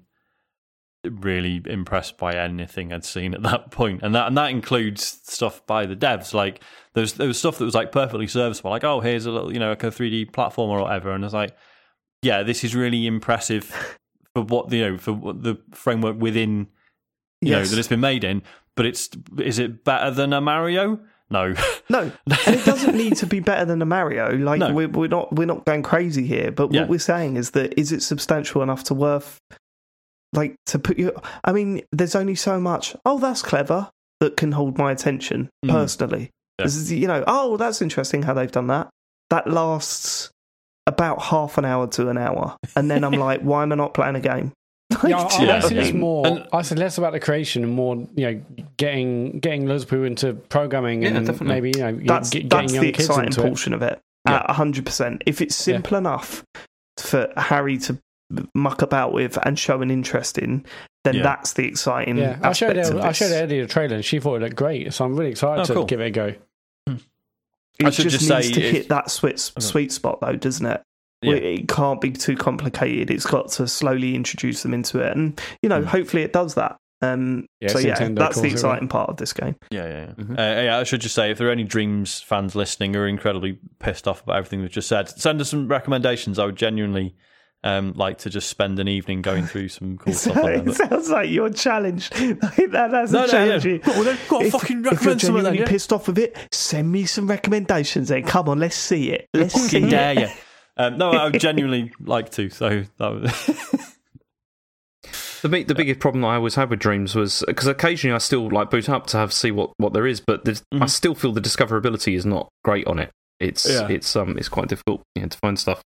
really 1.03 1.59
impressed 1.65 2.19
by 2.19 2.35
anything 2.35 2.93
I'd 2.93 3.03
seen 3.03 3.33
at 3.33 3.41
that 3.43 3.71
point, 3.71 4.01
and 4.03 4.13
that 4.13 4.27
and 4.27 4.37
that 4.37 4.51
includes 4.51 5.21
stuff 5.23 5.65
by 5.65 5.85
the 5.87 5.95
devs. 5.95 6.33
Like, 6.33 6.61
there's 6.93 7.13
there 7.13 7.27
was 7.27 7.39
stuff 7.39 7.57
that 7.57 7.65
was 7.65 7.73
like 7.75 7.91
perfectly 7.91 8.27
serviceable, 8.27 8.69
like, 8.69 8.83
oh, 8.83 8.99
here's 8.99 9.25
a 9.25 9.31
little, 9.31 9.51
you 9.51 9.59
know, 9.59 9.69
like 9.69 9.83
a 9.83 9.87
3D 9.87 10.31
platform 10.33 10.69
or 10.69 10.81
whatever, 10.83 11.11
and 11.11 11.25
it's 11.25 11.33
like, 11.33 11.55
yeah, 12.21 12.43
this 12.43 12.63
is 12.63 12.75
really 12.75 13.07
impressive 13.07 13.97
for 14.35 14.43
what 14.43 14.71
you 14.71 14.81
know 14.81 14.97
for 14.97 15.13
what 15.13 15.41
the 15.41 15.59
framework 15.71 16.19
within 16.21 16.67
you 17.41 17.51
know 17.51 17.63
that 17.63 17.77
it's 17.77 17.87
been 17.87 17.99
made 17.99 18.23
in. 18.23 18.41
But 18.75 18.85
it's 18.85 19.09
is 19.39 19.59
it 19.59 19.83
better 19.83 20.11
than 20.11 20.31
a 20.33 20.39
Mario? 20.41 20.99
No. 21.29 21.53
No, 21.89 21.99
and 22.45 22.55
it 22.55 22.65
doesn't 22.65 22.95
need 22.95 23.15
to 23.17 23.25
be 23.25 23.39
better 23.39 23.63
than 23.65 23.81
a 23.81 23.85
Mario. 23.85 24.31
Like 24.35 24.59
No. 24.59 24.73
we're, 24.73 24.87
we're 24.89 25.07
not 25.07 25.33
we're 25.33 25.45
not 25.45 25.65
going 25.65 25.83
crazy 25.83 26.25
here. 26.25 26.51
But 26.51 26.73
Yeah. 26.73 26.81
what 26.81 26.89
we're 26.89 26.99
saying 26.99 27.37
is 27.37 27.51
that 27.51 27.77
is 27.79 27.91
it 27.91 28.01
substantial 28.01 28.61
enough 28.61 28.83
to 28.85 28.93
worth 28.93 29.39
like 30.33 30.55
to 30.67 30.79
put 30.79 30.97
you? 30.97 31.13
I 31.43 31.51
mean, 31.51 31.81
there's 31.91 32.15
only 32.15 32.35
so 32.35 32.59
much. 32.59 32.95
Oh, 33.05 33.19
that's 33.19 33.41
clever. 33.41 33.89
That 34.19 34.37
can 34.37 34.51
hold 34.51 34.77
my 34.77 34.91
attention 34.91 35.49
Mm. 35.65 35.71
personally. 35.71 36.29
Yeah. 36.59 36.65
Is, 36.65 36.91
you 36.91 37.07
know, 37.07 37.23
oh, 37.27 37.57
that's 37.57 37.81
interesting 37.81 38.21
how 38.23 38.33
they've 38.35 38.51
done 38.51 38.67
that. 38.67 38.89
That 39.31 39.49
lasts 39.49 40.29
about 40.85 41.21
half 41.23 41.57
an 41.57 41.65
hour 41.65 41.87
to 41.87 42.09
an 42.09 42.17
hour, 42.17 42.55
and 42.75 42.89
then 42.91 43.03
I'm 43.03 43.13
like, 43.27 43.41
why 43.41 43.63
am 43.63 43.71
I 43.71 43.75
not 43.75 43.93
playing 43.95 44.15
a 44.15 44.19
game? 44.19 44.51
Yeah, 45.07 45.17
I, 45.17 45.23
I 45.37 45.43
Yeah. 45.43 45.59
see 45.61 45.79
I 45.79 45.83
mean, 45.83 45.99
more. 45.99 46.27
and- 46.27 46.47
I 46.53 46.61
see 46.61 46.75
less 46.75 46.97
about 46.97 47.13
the 47.13 47.19
creation 47.19 47.63
and 47.63 47.73
more, 47.73 47.95
you 48.15 48.31
know, 48.31 48.41
getting 48.77 49.39
getting 49.39 49.65
loads 49.67 49.83
of 49.83 49.89
people 49.89 50.05
into 50.05 50.33
programming 50.33 51.03
Yeah, 51.03 51.09
and 51.09 51.25
definitely. 51.25 51.47
maybe 51.61 51.71
you 51.77 51.83
know 51.83 51.99
that's 52.05 52.29
get, 52.29 52.49
that's 52.49 52.71
getting 52.71 52.75
young 52.75 52.85
the 52.85 52.91
kids 52.91 53.05
exciting 53.09 53.25
into 53.27 53.41
it. 53.41 53.47
portion 53.47 53.73
of 53.73 53.81
it. 53.81 53.99
Yeah. 54.27 54.35
At 54.43 54.51
hundred 54.51 54.85
percent. 54.85 55.23
If 55.25 55.41
it's 55.41 55.55
simple 55.55 55.97
enough 55.97 56.43
for 56.97 57.31
Harry 57.37 57.77
to 57.79 57.97
muck 58.53 58.81
about 58.81 59.11
with 59.13 59.37
and 59.45 59.57
show 59.57 59.81
an 59.81 59.91
interest 59.91 60.37
in, 60.37 60.65
then 61.03 61.15
Yeah. 61.15 61.23
that's 61.23 61.53
the 61.53 61.65
exciting. 61.67 62.17
Yeah, 62.17 62.37
I 62.43 62.53
showed 62.53 62.77
aspect 62.77 62.93
her, 62.93 62.99
of 62.99 63.05
I 63.05 63.11
showed 63.13 63.31
Eddie 63.31 63.61
the 63.61 63.67
trailer 63.67 63.95
and 63.95 64.05
she 64.05 64.19
thought 64.19 64.35
it 64.35 64.41
looked 64.41 64.55
great. 64.55 64.93
So 64.93 65.03
I'm 65.05 65.15
really 65.17 65.31
excited 65.31 65.61
Oh, 65.61 65.65
to 65.65 65.73
cool. 65.73 65.85
give 65.85 65.99
it 66.01 66.05
a 66.05 66.11
go. 66.11 66.33
Hmm. 66.87 66.95
It 67.79 67.85
I 67.87 67.89
should 67.89 68.03
just, 68.09 68.19
just 68.19 68.29
needs 68.31 68.51
to 68.51 68.61
if- 68.61 68.71
hit 68.71 68.89
that 68.89 69.09
sweet 69.09 69.51
oh, 69.57 69.59
sweet 69.59 69.91
spot 69.91 70.21
though, 70.21 70.35
doesn't 70.35 70.65
it? 70.65 70.81
Yeah. 71.21 71.33
It 71.33 71.67
can't 71.67 72.01
be 72.01 72.11
too 72.11 72.35
complicated. 72.35 73.11
It's 73.11 73.25
got 73.25 73.49
to 73.53 73.67
slowly 73.67 74.15
introduce 74.15 74.63
them 74.63 74.73
into 74.73 74.99
it, 74.99 75.15
and 75.15 75.39
you 75.61 75.69
know, 75.69 75.81
Mm. 75.81 75.85
hopefully, 75.85 76.23
it 76.23 76.33
does 76.33 76.55
that. 76.55 76.77
Um, 77.03 77.47
Yeah, 77.59 77.69
so 77.69 77.79
yeah, 77.79 77.95
Nintendo, 77.95 78.19
that's 78.19 78.35
the 78.35 78.41
course 78.41 78.51
it 78.51 78.53
exciting 78.53 78.87
part 78.87 79.09
of 79.09 79.17
this 79.17 79.33
game. 79.33 79.55
Yeah, 79.71 79.87
yeah, 79.87 80.05
yeah. 80.17 80.23
Mhm. 80.23 80.31
Uh, 80.31 80.61
yeah. 80.63 80.77
I 80.79 80.83
should 80.83 81.01
just 81.01 81.15
say, 81.15 81.31
if 81.31 81.37
there 81.39 81.47
are 81.47 81.51
any 81.51 81.63
Dreams 81.63 82.21
fans 82.21 82.55
listening 82.55 82.93
who 82.93 82.99
are 82.99 83.07
incredibly 83.07 83.57
pissed 83.79 84.07
off 84.07 84.21
about 84.23 84.35
everything 84.37 84.61
we've 84.61 84.69
just 84.71 84.87
said, 84.87 85.09
send 85.09 85.41
us 85.41 85.49
some 85.49 85.67
recommendations. 85.67 86.37
I 86.37 86.45
would 86.45 86.55
genuinely 86.57 87.15
um, 87.63 87.93
like 87.95 88.17
to 88.19 88.29
just 88.31 88.49
spend 88.49 88.79
an 88.79 88.87
evening 88.87 89.21
going 89.21 89.45
through 89.45 89.69
some 89.69 89.97
cool 90.03 90.13
stuff. 90.13 90.37
on 90.37 90.43
there, 90.43 90.53
it 90.69 90.73
sounds 90.75 91.09
like 91.09 91.29
your 91.29 91.49
challenge. 91.51 92.09
Like 92.19 92.37
that, 92.71 92.89
that's 92.91 93.11
No, 93.11 93.19
a 93.23 93.27
no, 93.27 93.31
challenge. 93.31 93.65
yeah. 93.65 93.77
Well, 93.85 94.03
then 94.03 94.17
go 94.29 94.37
on, 94.37 94.45
if, 94.45 94.51
fucking 94.51 94.77
if 94.79 94.83
you're 94.85 94.91
recommend 94.93 95.21
some 95.21 95.35
of 95.35 95.43
that, 95.43 95.49
genuinely 95.49 95.59
yeah. 95.59 95.65
pissed 95.67 95.93
off 95.93 96.07
with 96.07 96.17
it, 96.19 96.35
send 96.51 96.91
me 96.91 97.05
some 97.05 97.27
recommendations. 97.27 98.09
Then 98.09 98.23
come 98.23 98.47
on, 98.49 98.59
let's 98.59 98.75
see 98.75 99.11
it. 99.11 99.27
Let's 99.33 99.53
see 99.53 99.61
Fucking 99.79 99.87
it. 99.87 99.91
dare 99.91 100.19
you. 100.21 100.27
Um, 100.77 100.97
no, 100.97 101.11
I 101.11 101.25
would 101.25 101.39
genuinely 101.39 101.91
like 101.99 102.31
to. 102.31 102.49
So 102.49 102.83
that 102.97 103.07
was 103.11 103.97
The 105.41 105.49
big, 105.49 105.67
the 105.67 105.73
biggest 105.73 105.99
problem 105.99 106.21
that 106.21 106.27
I 106.27 106.35
always 106.35 106.53
had 106.53 106.69
with 106.69 106.79
Dreams 106.79 107.15
was 107.15 107.43
because 107.47 107.65
occasionally 107.67 108.13
I 108.13 108.19
still 108.19 108.47
like 108.49 108.69
boot 108.69 108.87
up 108.89 109.07
to 109.07 109.17
have 109.17 109.33
see 109.33 109.49
what, 109.49 109.71
what 109.77 109.91
there 109.91 110.05
is, 110.05 110.21
but 110.21 110.45
there's 110.45 110.61
I 110.71 110.85
still 110.85 111.15
feel 111.15 111.31
the 111.31 111.41
discoverability 111.41 112.15
is 112.15 112.27
not 112.27 112.49
great 112.63 112.85
on 112.85 112.99
it. 112.99 113.09
It's 113.39 113.67
Yeah. 113.67 113.87
it's 113.89 114.15
um 114.15 114.37
it's 114.37 114.49
quite 114.49 114.67
difficult 114.67 115.01
yeah, 115.15 115.25
to 115.25 115.37
find 115.39 115.57
stuff. 115.57 115.81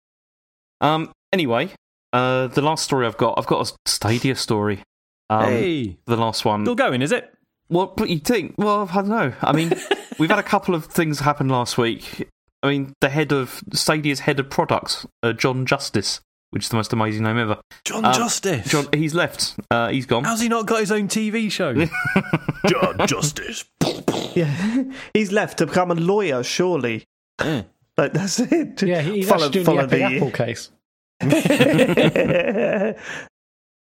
Um. 0.81 1.09
Anyway, 1.31 1.69
uh, 2.11 2.47
the 2.47 2.61
last 2.61 2.83
story 2.83 3.05
I've 3.07 3.17
got, 3.17 3.35
I've 3.37 3.47
got 3.47 3.69
a 3.69 3.73
Stadia 3.89 4.35
story. 4.35 4.83
Um, 5.29 5.45
hey, 5.45 5.97
the 6.05 6.17
last 6.17 6.43
one. 6.43 6.65
still 6.65 6.75
going, 6.75 7.01
is 7.01 7.13
it? 7.13 7.33
Well, 7.69 7.93
you 8.05 8.19
think? 8.19 8.55
Well, 8.57 8.87
I 8.91 8.95
don't 8.95 9.07
know. 9.07 9.33
I 9.41 9.53
mean, 9.53 9.71
we've 10.19 10.29
had 10.29 10.37
a 10.39 10.43
couple 10.43 10.75
of 10.75 10.85
things 10.85 11.21
happen 11.21 11.47
last 11.47 11.77
week. 11.77 12.29
I 12.65 12.69
mean, 12.71 12.93
the 13.01 13.09
head 13.09 13.31
of 13.31 13.61
Stadia's 13.73 14.21
head 14.21 14.39
of 14.39 14.49
products, 14.49 15.05
uh, 15.23 15.33
John 15.33 15.65
Justice, 15.65 16.19
which 16.49 16.63
is 16.63 16.69
the 16.69 16.75
most 16.77 16.91
amazing 16.93 17.23
name 17.23 17.37
ever. 17.37 17.59
John 17.85 18.03
Um, 18.05 18.13
Justice. 18.13 18.67
John, 18.67 18.87
he's 18.93 19.13
left. 19.13 19.55
Uh, 19.69 19.89
he's 19.89 20.05
gone. 20.05 20.23
How's 20.23 20.41
he 20.41 20.49
not 20.49 20.65
got 20.65 20.79
his 20.79 20.91
own 20.91 21.07
TV 21.07 21.51
show? 21.51 21.73
John 22.67 23.07
Justice. 23.07 23.65
Yeah, 24.35 24.83
he's 25.13 25.31
left 25.31 25.59
to 25.59 25.65
become 25.65 25.91
a 25.91 25.95
lawyer. 25.95 26.43
Surely, 26.43 27.05
Yeah. 27.39 27.61
like 27.97 28.11
that's 28.11 28.37
it. 28.41 28.81
Yeah, 28.83 28.99
he's 29.01 29.29
Follow- 29.29 29.45
actually 29.45 29.63
doing 29.63 29.65
follow 29.65 29.85
the 29.85 29.95
the- 29.95 30.03
Apple 30.03 30.31
case. 30.31 30.69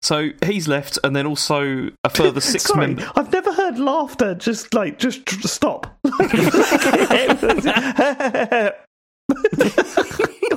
So 0.01 0.31
he's 0.45 0.67
left, 0.67 0.99
and 1.05 1.15
then 1.15 1.25
also 1.25 1.89
a 2.03 2.09
further 2.09 2.41
six 2.41 2.65
Sorry, 2.65 2.87
members. 2.87 3.07
I've 3.15 3.31
never 3.31 3.52
heard 3.73 3.83
laughter. 3.83 4.35
Just 4.35 4.73
like, 4.73 4.99
just 4.99 5.25
tr- 5.25 5.47
stop. 5.47 5.97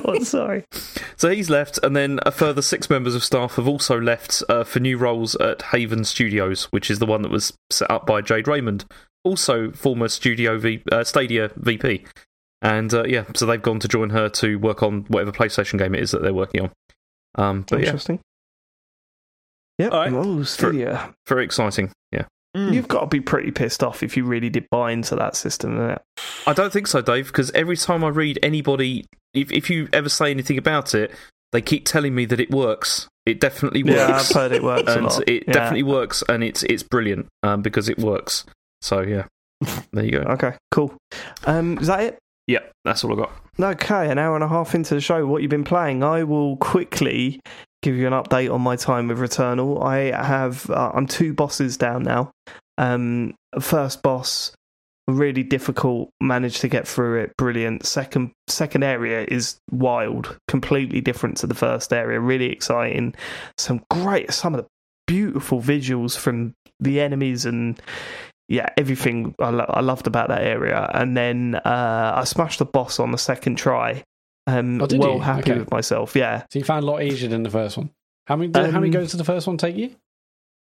God, 0.03 0.23
sorry. 0.25 0.63
So 1.15 1.29
he's 1.29 1.49
left, 1.49 1.79
and 1.83 1.95
then 1.95 2.19
a 2.25 2.31
further 2.31 2.61
six 2.61 2.89
members 2.89 3.15
of 3.15 3.23
staff 3.23 3.55
have 3.55 3.67
also 3.67 3.99
left 3.99 4.43
uh, 4.49 4.63
for 4.63 4.79
new 4.79 4.97
roles 4.97 5.35
at 5.35 5.61
Haven 5.63 6.03
Studios, 6.03 6.65
which 6.65 6.89
is 6.89 6.99
the 6.99 7.05
one 7.05 7.21
that 7.23 7.31
was 7.31 7.53
set 7.71 7.89
up 7.89 8.05
by 8.05 8.21
Jade 8.21 8.47
Raymond, 8.47 8.85
also 9.23 9.71
former 9.71 10.07
Studio 10.07 10.57
v- 10.57 10.83
uh, 10.91 11.03
Stadia 11.03 11.51
VP. 11.55 12.05
And 12.61 12.93
uh, 12.93 13.03
yeah, 13.05 13.25
so 13.35 13.45
they've 13.45 13.61
gone 13.61 13.79
to 13.79 13.87
join 13.87 14.09
her 14.11 14.29
to 14.29 14.57
work 14.57 14.81
on 14.81 15.01
whatever 15.09 15.31
PlayStation 15.31 15.77
game 15.77 15.93
it 15.93 16.01
is 16.01 16.11
that 16.11 16.21
they're 16.21 16.33
working 16.33 16.61
on. 16.61 16.71
Um, 17.35 17.65
but 17.69 17.79
yeah, 17.79 17.85
Interesting. 17.87 18.19
Yep. 19.77 19.91
All 19.91 19.99
right. 19.99 20.13
Oh, 20.13 20.41
Stadia. 20.43 21.13
very 21.27 21.45
exciting. 21.45 21.91
Mm. 22.57 22.73
You've 22.73 22.87
got 22.87 23.01
to 23.01 23.07
be 23.07 23.21
pretty 23.21 23.51
pissed 23.51 23.83
off 23.83 24.01
if 24.01 24.17
you 24.17 24.25
really 24.25 24.49
did 24.49 24.67
buy 24.71 24.91
into 24.91 25.15
that 25.15 25.35
system. 25.35 25.95
I 26.47 26.53
don't 26.53 26.73
think 26.73 26.87
so, 26.87 27.01
Dave, 27.01 27.27
because 27.27 27.51
every 27.51 27.77
time 27.77 28.03
I 28.03 28.07
read 28.09 28.39
anybody, 28.41 29.05
if 29.33 29.51
if 29.51 29.69
you 29.69 29.87
ever 29.93 30.09
say 30.09 30.31
anything 30.31 30.57
about 30.57 30.95
it, 30.95 31.11
they 31.51 31.61
keep 31.61 31.85
telling 31.85 32.15
me 32.15 32.25
that 32.25 32.39
it 32.39 32.49
works. 32.51 33.07
It 33.25 33.39
definitely 33.39 33.83
works. 33.83 33.97
Yeah, 33.97 34.15
I've 34.15 34.29
heard 34.29 34.51
it 34.53 34.63
works 34.63 34.89
a 34.91 34.95
and 34.97 35.03
lot. 35.05 35.29
it 35.29 35.43
Yeah. 35.47 35.53
definitely 35.53 35.83
works, 35.83 36.23
and 36.27 36.43
it's 36.43 36.63
it's 36.63 36.83
brilliant 36.83 37.27
um, 37.43 37.61
because 37.61 37.89
it 37.89 37.99
works. 37.99 38.45
So 38.81 39.01
yeah, 39.01 39.25
there 39.93 40.05
you 40.05 40.11
go. 40.11 40.19
Okay, 40.19 40.53
cool. 40.71 40.95
Um, 41.45 41.77
is 41.79 41.87
that 41.87 41.99
it? 42.01 42.19
Yeah, 42.47 42.59
that's 42.85 43.03
all 43.03 43.11
I 43.13 43.17
got. 43.17 43.31
Okay, 43.59 44.09
an 44.09 44.17
hour 44.17 44.35
and 44.35 44.43
a 44.43 44.47
half 44.47 44.73
into 44.73 44.93
the 44.95 45.01
show, 45.01 45.25
what 45.27 45.41
you've 45.41 45.49
been 45.51 45.65
playing? 45.65 46.01
I 46.03 46.23
will 46.23 46.55
quickly 46.57 47.41
give 47.81 47.95
you 47.95 48.07
an 48.07 48.13
update 48.13 48.53
on 48.53 48.61
my 48.61 48.75
time 48.75 49.07
with 49.07 49.19
Returnal. 49.19 49.83
I 49.83 50.15
have, 50.15 50.69
uh, 50.69 50.91
I'm 50.93 51.07
two 51.07 51.33
bosses 51.33 51.77
down 51.77 52.03
now. 52.03 52.31
Um, 52.77 53.35
first 53.59 54.01
boss, 54.03 54.53
really 55.07 55.43
difficult, 55.43 56.09
managed 56.21 56.61
to 56.61 56.67
get 56.67 56.87
through 56.87 57.21
it, 57.21 57.37
brilliant. 57.37 57.85
Second, 57.85 58.31
second 58.47 58.83
area 58.83 59.25
is 59.27 59.57
wild, 59.71 60.37
completely 60.47 61.01
different 61.01 61.37
to 61.37 61.47
the 61.47 61.55
first 61.55 61.93
area, 61.93 62.19
really 62.19 62.51
exciting. 62.51 63.15
Some 63.57 63.83
great, 63.89 64.31
some 64.33 64.53
of 64.53 64.61
the 64.61 64.67
beautiful 65.07 65.61
visuals 65.61 66.17
from 66.17 66.53
the 66.79 66.99
enemies 66.99 67.45
and 67.45 67.81
yeah, 68.49 68.67
everything 68.77 69.35
I, 69.39 69.49
lo- 69.49 69.65
I 69.69 69.81
loved 69.81 70.07
about 70.07 70.29
that 70.29 70.43
area. 70.43 70.89
And 70.93 71.17
then 71.17 71.55
uh, 71.55 72.13
I 72.15 72.23
smashed 72.23 72.59
the 72.59 72.65
boss 72.65 72.99
on 72.99 73.11
the 73.11 73.17
second 73.17 73.55
try. 73.55 74.03
Um, 74.47 74.81
Oh, 74.81 74.87
well 74.97 75.15
you? 75.15 75.19
happy 75.19 75.51
Okay. 75.51 75.59
with 75.59 75.71
myself. 75.71 76.15
Yeah. 76.15 76.43
So 76.51 76.59
you 76.59 76.65
found 76.65 76.83
a 76.83 76.87
lot 76.87 77.03
easier 77.03 77.29
than 77.29 77.43
the 77.43 77.49
first 77.49 77.77
one. 77.77 77.89
How 78.27 78.35
many? 78.37 78.51
how 78.55 78.79
many 78.79 78.87
Um, 78.87 78.91
goes 78.91 79.11
to 79.11 79.17
the 79.17 79.23
first 79.23 79.45
one 79.47 79.57
take 79.57 79.75
you? 79.75 79.91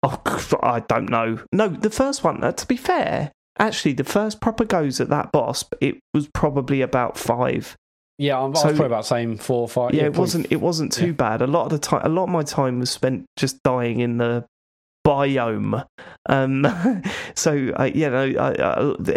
Oh, 0.02 0.20
I 0.62 0.80
don't 0.80 1.08
know. 1.10 1.38
No, 1.52 1.68
the 1.68 1.90
first 1.90 2.22
one. 2.24 2.42
Uh, 2.44 2.52
to 2.52 2.66
be 2.66 2.76
fair, 2.76 3.32
actually, 3.58 3.94
the 3.94 4.04
first 4.04 4.40
proper 4.40 4.64
goes 4.64 5.00
at 5.00 5.08
that 5.08 5.32
boss. 5.32 5.62
But 5.62 5.78
it 5.80 5.96
was 6.12 6.28
probably 6.28 6.80
about 6.82 7.16
five. 7.18 7.76
Yeah, 8.18 8.36
I'm, 8.38 8.44
I 8.44 8.48
was 8.50 8.62
probably 8.62 8.86
about 8.86 9.06
same 9.06 9.36
four 9.38 9.62
or 9.62 9.68
five. 9.68 9.92
yeah, 9.94 10.04
it 10.04 10.16
wasn't. 10.16 10.46
It 10.52 10.60
wasn't 10.60 10.92
too 10.92 11.06
yeah. 11.06 11.12
bad. 11.12 11.42
A 11.42 11.46
lot 11.48 11.64
of 11.64 11.70
the 11.70 11.78
time, 11.78 12.02
a 12.04 12.08
lot 12.08 12.24
of 12.24 12.28
my 12.30 12.42
time 12.44 12.78
was 12.78 12.90
spent 12.90 13.24
just 13.36 13.60
dying 13.64 13.98
in 14.00 14.18
the 14.18 14.44
biome. 15.04 15.86
Um, 16.26 16.66
so 17.34 17.72
uh, 17.78 17.84
you 17.84 18.08
know, 18.10 18.32
I, 18.38 18.54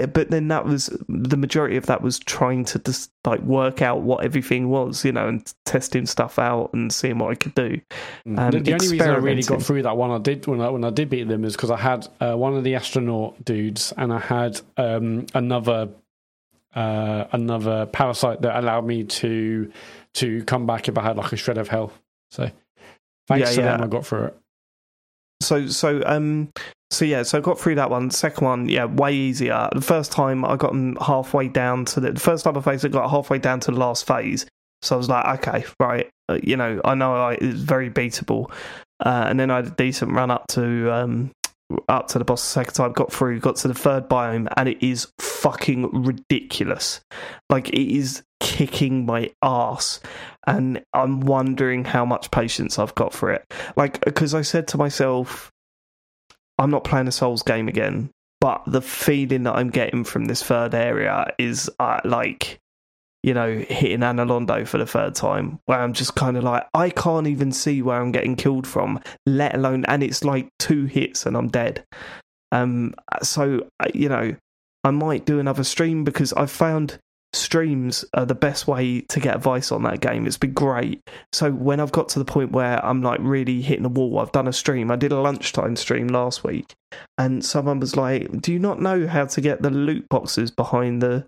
I, 0.01 0.05
but 0.05 0.29
then 0.29 0.49
that 0.49 0.65
was 0.65 0.87
the 1.07 1.37
majority 1.37 1.77
of 1.77 1.85
that 1.87 2.01
was 2.01 2.19
trying 2.19 2.65
to 2.65 2.79
just 2.79 3.11
like 3.25 3.41
work 3.41 3.81
out 3.81 4.01
what 4.01 4.23
everything 4.23 4.69
was, 4.69 5.03
you 5.05 5.11
know, 5.11 5.27
and 5.27 5.53
testing 5.65 6.05
stuff 6.05 6.37
out 6.37 6.71
and 6.73 6.91
seeing 6.91 7.17
what 7.17 7.31
I 7.31 7.35
could 7.35 7.55
do. 7.55 7.79
Mm. 8.27 8.39
um, 8.39 8.51
the, 8.51 8.59
the 8.59 8.73
only 8.73 8.89
reason 8.89 9.09
I 9.09 9.17
really 9.17 9.43
got 9.43 9.63
through 9.63 9.83
that 9.83 9.97
one 9.97 10.11
I 10.11 10.19
did 10.19 10.45
when 10.47 10.61
I 10.61 10.69
when 10.69 10.83
I 10.83 10.89
did 10.89 11.09
beat 11.09 11.27
them 11.27 11.43
is 11.43 11.55
because 11.55 11.71
I 11.71 11.77
had 11.77 12.07
uh, 12.19 12.35
one 12.35 12.55
of 12.55 12.63
the 12.63 12.75
astronaut 12.75 13.43
dudes 13.45 13.93
and 13.97 14.11
I 14.13 14.19
had 14.19 14.59
um, 14.77 15.25
another 15.33 15.89
uh, 16.75 17.25
another 17.31 17.85
parasite 17.87 18.41
that 18.41 18.55
allowed 18.57 18.85
me 18.85 19.03
to 19.05 19.71
to 20.15 20.43
come 20.43 20.65
back 20.65 20.87
if 20.87 20.97
I 20.97 21.01
had 21.03 21.17
like 21.17 21.31
a 21.31 21.37
shred 21.37 21.57
of 21.57 21.69
health. 21.69 21.97
So 22.29 22.51
thanks 23.27 23.49
Yeah, 23.49 23.55
to 23.55 23.61
yeah. 23.61 23.71
them, 23.77 23.83
I 23.83 23.87
got 23.87 24.05
through 24.05 24.25
it. 24.25 24.37
So 25.41 25.67
so 25.67 26.01
um 26.05 26.49
so 26.89 27.05
yeah, 27.05 27.23
so 27.23 27.37
I 27.37 27.41
got 27.41 27.59
through 27.59 27.75
that 27.75 27.89
one 27.89 28.09
second 28.11 28.45
one, 28.45 28.69
yeah, 28.69 28.85
way 28.85 29.13
easier. 29.13 29.69
The 29.73 29.81
first 29.81 30.11
time 30.11 30.45
I 30.45 30.55
got 30.55 30.73
halfway 31.01 31.49
down 31.49 31.83
to 31.85 31.99
the, 31.99 32.13
the 32.13 32.19
first 32.19 32.45
time 32.45 32.57
I 32.57 32.61
faced 32.61 32.85
it, 32.85 32.91
got 32.93 33.09
halfway 33.09 33.39
down 33.39 33.59
to 33.61 33.71
the 33.71 33.77
last 33.77 34.07
phase. 34.07 34.45
So 34.81 34.95
I 34.95 34.97
was 34.97 35.09
like, 35.09 35.39
okay, 35.39 35.65
right, 35.79 36.09
uh, 36.29 36.39
you 36.41 36.55
know, 36.55 36.79
I 36.85 36.95
know 36.95 37.13
I, 37.15 37.33
it's 37.33 37.59
very 37.59 37.89
beatable. 37.89 38.51
Uh, 39.05 39.25
and 39.27 39.39
then 39.39 39.51
I 39.51 39.57
had 39.57 39.67
a 39.67 39.71
decent 39.71 40.11
run 40.13 40.31
up 40.31 40.47
to 40.49 40.91
um 40.91 41.31
up 41.89 42.07
to 42.07 42.19
the 42.19 42.25
boss 42.25 42.41
the 42.41 42.49
second 42.49 42.73
time, 42.73 42.93
got 42.93 43.11
through, 43.11 43.39
got 43.39 43.57
to 43.57 43.67
the 43.67 43.73
third 43.73 44.07
biome, 44.07 44.47
and 44.55 44.69
it 44.69 44.81
is 44.81 45.07
fucking 45.19 46.03
ridiculous. 46.03 47.01
Like 47.49 47.69
it 47.69 47.95
is 47.95 48.23
kicking 48.39 49.05
my 49.05 49.31
ass, 49.41 49.99
and 50.45 50.83
I'm 50.93 51.21
wondering 51.21 51.85
how 51.85 52.05
much 52.05 52.31
patience 52.31 52.79
I've 52.79 52.95
got 52.95 53.13
for 53.13 53.31
it. 53.31 53.45
Like 53.75 54.03
because 54.05 54.33
I 54.33 54.41
said 54.41 54.67
to 54.69 54.77
myself, 54.77 55.51
I'm 56.57 56.71
not 56.71 56.83
playing 56.83 57.07
a 57.07 57.11
Souls 57.11 57.43
game 57.43 57.67
again, 57.67 58.11
but 58.39 58.63
the 58.65 58.81
feeling 58.81 59.43
that 59.43 59.55
I'm 59.55 59.69
getting 59.69 60.03
from 60.03 60.25
this 60.25 60.43
third 60.43 60.73
area 60.73 61.33
is 61.37 61.69
uh, 61.79 61.99
like. 62.05 62.59
You 63.23 63.33
know, 63.33 63.57
hitting 63.57 63.99
Anor 63.99 64.27
Londo 64.27 64.65
for 64.67 64.77
the 64.77 64.85
third 64.85 65.15
time, 65.15 65.59
where 65.65 65.79
I'm 65.79 65.93
just 65.93 66.15
kind 66.15 66.37
of 66.37 66.43
like, 66.43 66.65
I 66.73 66.89
can't 66.89 67.27
even 67.27 67.51
see 67.51 67.81
where 67.81 67.99
I'm 67.99 68.11
getting 68.11 68.35
killed 68.35 68.65
from, 68.65 69.01
let 69.25 69.55
alone, 69.55 69.85
and 69.85 70.03
it's 70.03 70.23
like 70.23 70.49
two 70.59 70.85
hits 70.85 71.25
and 71.25 71.35
I'm 71.35 71.47
dead. 71.47 71.83
Um, 72.51 72.93
so 73.23 73.67
uh, 73.79 73.87
you 73.93 74.09
know, 74.09 74.35
I 74.83 74.91
might 74.91 75.25
do 75.25 75.39
another 75.39 75.63
stream 75.63 76.03
because 76.03 76.31
I've 76.33 76.51
found 76.51 76.99
streams 77.33 78.05
are 78.13 78.25
the 78.25 78.35
best 78.35 78.67
way 78.67 79.01
to 79.01 79.19
get 79.19 79.35
advice 79.35 79.71
on 79.71 79.83
that 79.83 79.99
game. 79.99 80.25
It's 80.25 80.37
been 80.37 80.53
great. 80.53 81.01
So 81.33 81.51
when 81.51 81.79
I've 81.79 81.91
got 81.91 82.09
to 82.09 82.19
the 82.19 82.25
point 82.25 82.51
where 82.51 82.83
I'm 82.85 83.01
like 83.01 83.19
really 83.21 83.61
hitting 83.61 83.83
the 83.83 83.89
wall, 83.89 84.19
I've 84.19 84.31
done 84.31 84.47
a 84.47 84.53
stream. 84.53 84.91
I 84.91 84.95
did 84.95 85.11
a 85.11 85.19
lunchtime 85.19 85.75
stream 85.75 86.07
last 86.07 86.43
week, 86.43 86.73
and 87.17 87.43
someone 87.43 87.79
was 87.79 87.95
like, 87.95 88.41
"Do 88.41 88.53
you 88.53 88.59
not 88.59 88.81
know 88.81 89.07
how 89.07 89.25
to 89.25 89.41
get 89.41 89.61
the 89.61 89.69
loot 89.69 90.07
boxes 90.09 90.51
behind 90.51 91.01
the 91.01 91.25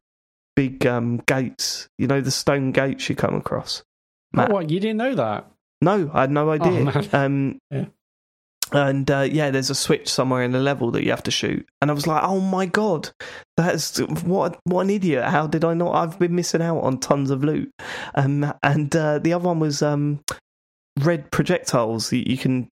big 0.55 0.85
um, 0.85 1.17
gates? 1.27 1.87
You 1.97 2.07
know, 2.07 2.21
the 2.21 2.31
stone 2.31 2.71
gates 2.71 3.09
you 3.09 3.15
come 3.15 3.35
across." 3.35 3.83
Oh, 4.37 4.45
what 4.47 4.69
you 4.69 4.79
didn't 4.79 4.97
know 4.97 5.15
that? 5.15 5.47
No, 5.81 6.11
I 6.13 6.21
had 6.21 6.31
no 6.31 6.49
idea. 6.51 6.83
man. 6.83 7.09
um, 7.13 7.59
Yeah. 7.71 7.85
And 8.71 9.09
uh, 9.09 9.21
yeah, 9.21 9.49
there's 9.49 9.71
a 9.71 9.75
switch 9.75 10.07
somewhere 10.07 10.43
in 10.43 10.51
the 10.51 10.59
level 10.59 10.91
that 10.91 11.03
you 11.03 11.09
have 11.09 11.23
to 11.23 11.31
shoot, 11.31 11.67
and 11.81 11.89
I 11.89 11.93
was 11.95 12.05
like, 12.05 12.21
"Oh 12.23 12.39
my 12.39 12.67
god, 12.67 13.09
that's 13.57 13.97
what 13.97 14.59
what 14.65 14.81
an 14.81 14.91
idiot! 14.91 15.23
How 15.25 15.47
did 15.47 15.65
I 15.65 15.73
not? 15.73 15.95
I've 15.95 16.19
been 16.19 16.35
missing 16.35 16.61
out 16.61 16.81
on 16.81 16.99
tons 16.99 17.31
of 17.31 17.43
loot." 17.43 17.71
Um, 18.13 18.53
and 18.61 18.95
uh, 18.95 19.17
the 19.17 19.33
other 19.33 19.45
one 19.45 19.59
was 19.59 19.81
um, 19.81 20.19
red 20.99 21.31
projectiles. 21.31 22.13
You, 22.13 22.23
you 22.27 22.37
can 22.37 22.69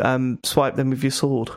um, 0.00 0.40
swipe 0.44 0.74
them 0.74 0.90
with 0.90 1.04
your 1.04 1.12
sword, 1.12 1.50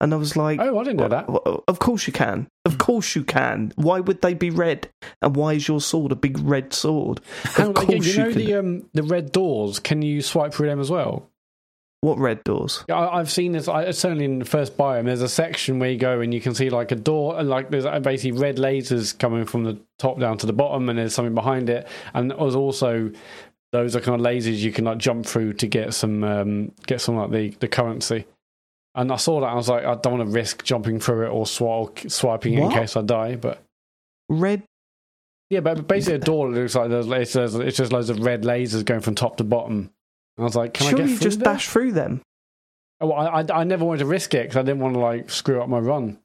and 0.00 0.12
I 0.14 0.16
was 0.16 0.36
like, 0.36 0.60
Oh, 0.60 0.78
I 0.78 0.84
didn't 0.84 0.98
know 0.98 1.08
that. 1.08 1.28
Of 1.68 1.78
course 1.78 2.06
you 2.06 2.12
can. 2.12 2.48
Of 2.64 2.78
course 2.78 3.14
you 3.14 3.24
can. 3.24 3.72
Why 3.76 4.00
would 4.00 4.22
they 4.22 4.34
be 4.34 4.50
red? 4.50 4.88
And 5.22 5.36
why 5.36 5.54
is 5.54 5.68
your 5.68 5.80
sword 5.80 6.12
a 6.12 6.16
big 6.16 6.38
red 6.38 6.72
sword? 6.72 7.20
Hang 7.44 7.70
Of 7.70 7.78
on, 7.78 7.86
course 7.86 8.06
you 8.06 8.18
know 8.18 8.28
can. 8.32 8.38
the 8.38 8.54
um, 8.54 8.88
the 8.92 9.02
red 9.02 9.32
doors. 9.32 9.78
Can 9.78 10.02
you 10.02 10.22
swipe 10.22 10.54
through 10.54 10.68
them 10.68 10.80
as 10.80 10.90
well? 10.90 11.28
What 12.02 12.16
red 12.18 12.42
doors? 12.44 12.82
Yeah, 12.88 12.96
I, 12.96 13.18
I've 13.18 13.30
seen 13.30 13.52
this. 13.52 13.68
I, 13.68 13.90
certainly 13.90 14.24
in 14.24 14.38
the 14.38 14.46
first 14.46 14.78
biome, 14.78 15.04
there's 15.04 15.20
a 15.20 15.28
section 15.28 15.78
where 15.78 15.90
you 15.90 15.98
go 15.98 16.20
and 16.20 16.32
you 16.32 16.40
can 16.40 16.54
see 16.54 16.70
like 16.70 16.92
a 16.92 16.96
door, 16.96 17.38
and 17.38 17.48
like 17.50 17.70
there's 17.70 17.84
uh, 17.84 18.00
basically 18.00 18.40
red 18.40 18.56
lasers 18.56 19.18
coming 19.18 19.44
from 19.44 19.64
the 19.64 19.78
top 19.98 20.18
down 20.18 20.38
to 20.38 20.46
the 20.46 20.54
bottom, 20.54 20.88
and 20.88 20.98
there's 20.98 21.14
something 21.14 21.34
behind 21.34 21.68
it. 21.68 21.86
And 22.14 22.30
there's 22.30 22.56
also 22.56 23.10
those 23.72 23.94
are 23.94 24.00
kind 24.00 24.18
of 24.18 24.26
lasers 24.26 24.56
you 24.58 24.72
can 24.72 24.86
like 24.86 24.96
jump 24.98 25.26
through 25.26 25.52
to 25.54 25.66
get 25.66 25.92
some 25.92 26.24
um, 26.24 26.72
get 26.86 27.02
some 27.02 27.16
like 27.16 27.30
the, 27.32 27.50
the 27.60 27.68
currency. 27.68 28.24
And 28.94 29.12
I 29.12 29.16
saw 29.16 29.40
that 29.40 29.46
I 29.46 29.54
was 29.54 29.68
like, 29.68 29.84
I 29.84 29.94
don't 29.94 30.18
want 30.18 30.28
to 30.28 30.34
risk 30.34 30.64
jumping 30.64 30.98
through 30.98 31.26
it 31.26 31.30
or 31.30 31.44
swi- 31.44 32.10
swiping 32.10 32.54
it 32.54 32.62
in 32.64 32.70
case 32.70 32.96
I 32.96 33.02
die. 33.02 33.36
But 33.36 33.62
Red. 34.28 34.64
yeah, 35.48 35.60
but 35.60 35.86
basically 35.86 36.16
a 36.16 36.18
door 36.18 36.50
looks 36.52 36.74
like 36.74 36.90
there's 36.90 37.06
it's, 37.06 37.32
there's, 37.34 37.54
it's 37.54 37.76
just 37.76 37.92
loads 37.92 38.10
of 38.10 38.18
red 38.20 38.42
lasers 38.42 38.84
going 38.84 39.00
from 39.00 39.14
top 39.14 39.36
to 39.36 39.44
bottom. 39.44 39.90
And 40.36 40.42
I 40.42 40.42
was 40.42 40.56
like, 40.56 40.74
can 40.74 40.88
I 40.88 40.98
get 40.98 41.08
you 41.08 41.18
just 41.18 41.38
there? 41.38 41.52
dash 41.52 41.68
through 41.68 41.92
them. 41.92 42.20
Oh, 43.00 43.12
I, 43.12 43.40
I 43.42 43.46
I 43.60 43.64
never 43.64 43.84
wanted 43.84 44.00
to 44.00 44.06
risk 44.06 44.34
it 44.34 44.42
because 44.42 44.56
I 44.56 44.62
didn't 44.62 44.80
want 44.80 44.94
to 44.94 45.00
like 45.00 45.30
screw 45.30 45.62
up 45.62 45.68
my 45.68 45.78
run. 45.78 46.18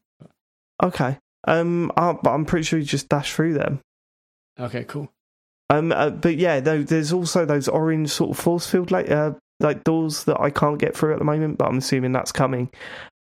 Okay. 0.81 1.17
Um, 1.47 1.91
uh, 1.95 2.13
but 2.13 2.31
I'm 2.31 2.45
pretty 2.45 2.63
sure 2.63 2.79
you 2.79 2.85
just 2.85 3.09
dash 3.09 3.31
through 3.33 3.53
them. 3.53 3.79
Okay, 4.59 4.83
cool. 4.85 5.11
Um, 5.69 5.91
uh, 5.91 6.09
but 6.09 6.35
yeah, 6.37 6.59
though 6.59 6.81
there's 6.83 7.13
also 7.13 7.45
those 7.45 7.67
orange 7.67 8.09
sort 8.09 8.31
of 8.31 8.37
force 8.37 8.69
field 8.69 8.91
like 8.91 9.09
uh, 9.09 9.31
like 9.59 9.83
doors 9.83 10.25
that 10.25 10.39
I 10.39 10.49
can't 10.49 10.79
get 10.79 10.95
through 10.95 11.13
at 11.13 11.19
the 11.19 11.25
moment, 11.25 11.57
but 11.57 11.67
I'm 11.67 11.77
assuming 11.77 12.11
that's 12.11 12.31
coming. 12.31 12.69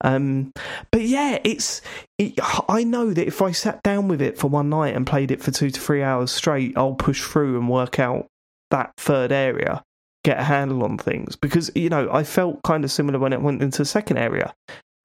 Um, 0.01 0.53
but 0.91 1.03
yeah, 1.03 1.39
it's 1.45 1.81
it, 2.19 2.39
I 2.69 2.85
know 2.85 3.13
that 3.13 3.27
if 3.27 3.41
I 3.41 3.53
sat 3.53 3.83
down 3.83 4.09
with 4.09 4.21
it 4.21 4.39
for 4.39 4.49
one 4.49 4.69
night 4.69 4.97
and 4.97 5.07
played 5.07 5.31
it 5.31 5.43
for 5.43 5.51
two 5.51 5.71
to 5.71 5.81
three 5.81 6.03
hours 6.03 6.31
straight, 6.31 6.77
I'll 6.77 6.95
push 6.95 7.23
through 7.23 7.59
and 7.59 7.69
work 7.69 7.99
out 7.99 8.27
that 8.71 8.93
third 8.97 9.31
area, 9.33 9.83
get 10.25 10.41
a 10.41 10.45
handle 10.45 10.83
on 10.83 10.99
things. 10.99 11.37
Because 11.37 11.71
you 11.75 11.89
know, 11.89 12.09
I 12.13 12.25
felt 12.25 12.63
kind 12.63 12.85
of 12.85 12.91
similar 12.91 13.19
when 13.19 13.33
it 13.33 13.43
went 13.43 13.63
into 13.63 13.79
the 13.79 13.87
second 13.87 14.19
area. 14.19 14.53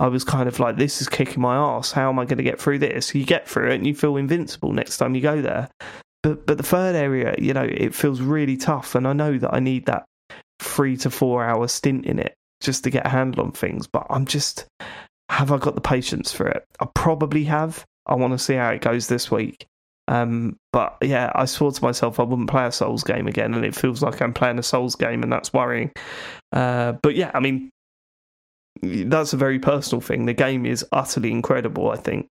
I 0.02 0.08
was 0.08 0.24
kind 0.24 0.48
of 0.48 0.60
like, 0.62 0.78
this 0.78 1.02
is 1.02 1.10
kicking 1.10 1.42
my 1.42 1.58
ass. 1.58 1.92
How 1.92 2.08
am 2.08 2.20
I 2.20 2.26
going 2.26 2.38
to 2.38 2.44
get 2.44 2.60
through 2.60 2.80
this? 2.80 3.14
You 3.14 3.26
get 3.26 3.48
through 3.48 3.72
it 3.72 3.76
and 3.76 3.86
you 3.86 3.94
feel 3.94 4.16
invincible 4.16 4.72
next 4.72 4.98
time 4.98 5.14
you 5.14 5.20
go 5.20 5.42
there. 5.42 5.70
But 6.24 6.46
but 6.46 6.58
the 6.58 6.64
third 6.64 6.96
area, 6.96 7.36
you 7.38 7.54
know, 7.54 7.64
it 7.64 7.96
feels 7.96 8.20
really 8.22 8.58
tough, 8.58 8.96
and 8.96 9.08
I 9.08 9.14
know 9.14 9.38
that 9.38 9.54
I 9.54 9.60
need 9.60 9.86
that 9.86 10.06
three 10.60 10.98
to 10.98 11.10
four 11.10 11.44
hour 11.44 11.68
stint 11.68 12.06
in 12.06 12.20
it 12.20 12.36
just 12.62 12.84
to 12.84 12.90
get 12.90 13.06
a 13.06 13.10
handle 13.10 13.44
on 13.44 13.52
things. 13.52 13.88
But 13.88 14.06
I'm 14.10 14.26
just, 14.26 14.66
have 15.30 15.52
I 15.52 15.58
got 15.58 15.76
the 15.76 15.82
patience 15.82 16.32
for 16.32 16.48
it? 16.48 16.66
I 16.80 16.88
probably 16.94 17.46
have. 17.46 17.86
I 18.06 18.16
want 18.16 18.34
to 18.34 18.40
see 18.40 18.56
how 18.56 18.70
it 18.70 18.82
goes 18.82 19.08
this 19.08 19.30
week. 19.32 19.66
Um, 20.08 20.58
but 20.74 20.98
yeah, 21.02 21.32
I 21.36 21.46
swore 21.46 21.72
to 21.72 21.84
myself 21.84 22.20
I 22.20 22.24
wouldn't 22.24 22.50
play 22.50 22.66
a 22.66 22.72
Souls 22.72 23.04
game 23.04 23.28
again, 23.28 23.54
and 23.54 23.64
it 23.64 23.76
feels 23.76 24.02
like 24.02 24.22
I'm 24.22 24.34
playing 24.34 24.58
a 24.58 24.64
Souls 24.64 24.96
game, 24.96 25.22
and 25.22 25.32
that's 25.32 25.54
worrying. 25.54 25.92
Uh, 26.52 26.94
but 26.94 27.16
yeah, 27.16 27.30
I 27.36 27.40
mean, 27.40 27.70
that's 28.82 29.34
a 29.34 29.38
very 29.38 29.60
personal 29.60 30.02
thing. 30.02 30.26
The 30.26 30.34
game 30.34 30.66
is 30.66 30.84
utterly 30.92 31.32
incredible. 31.32 31.92
I 31.92 31.98
think. 31.98 32.28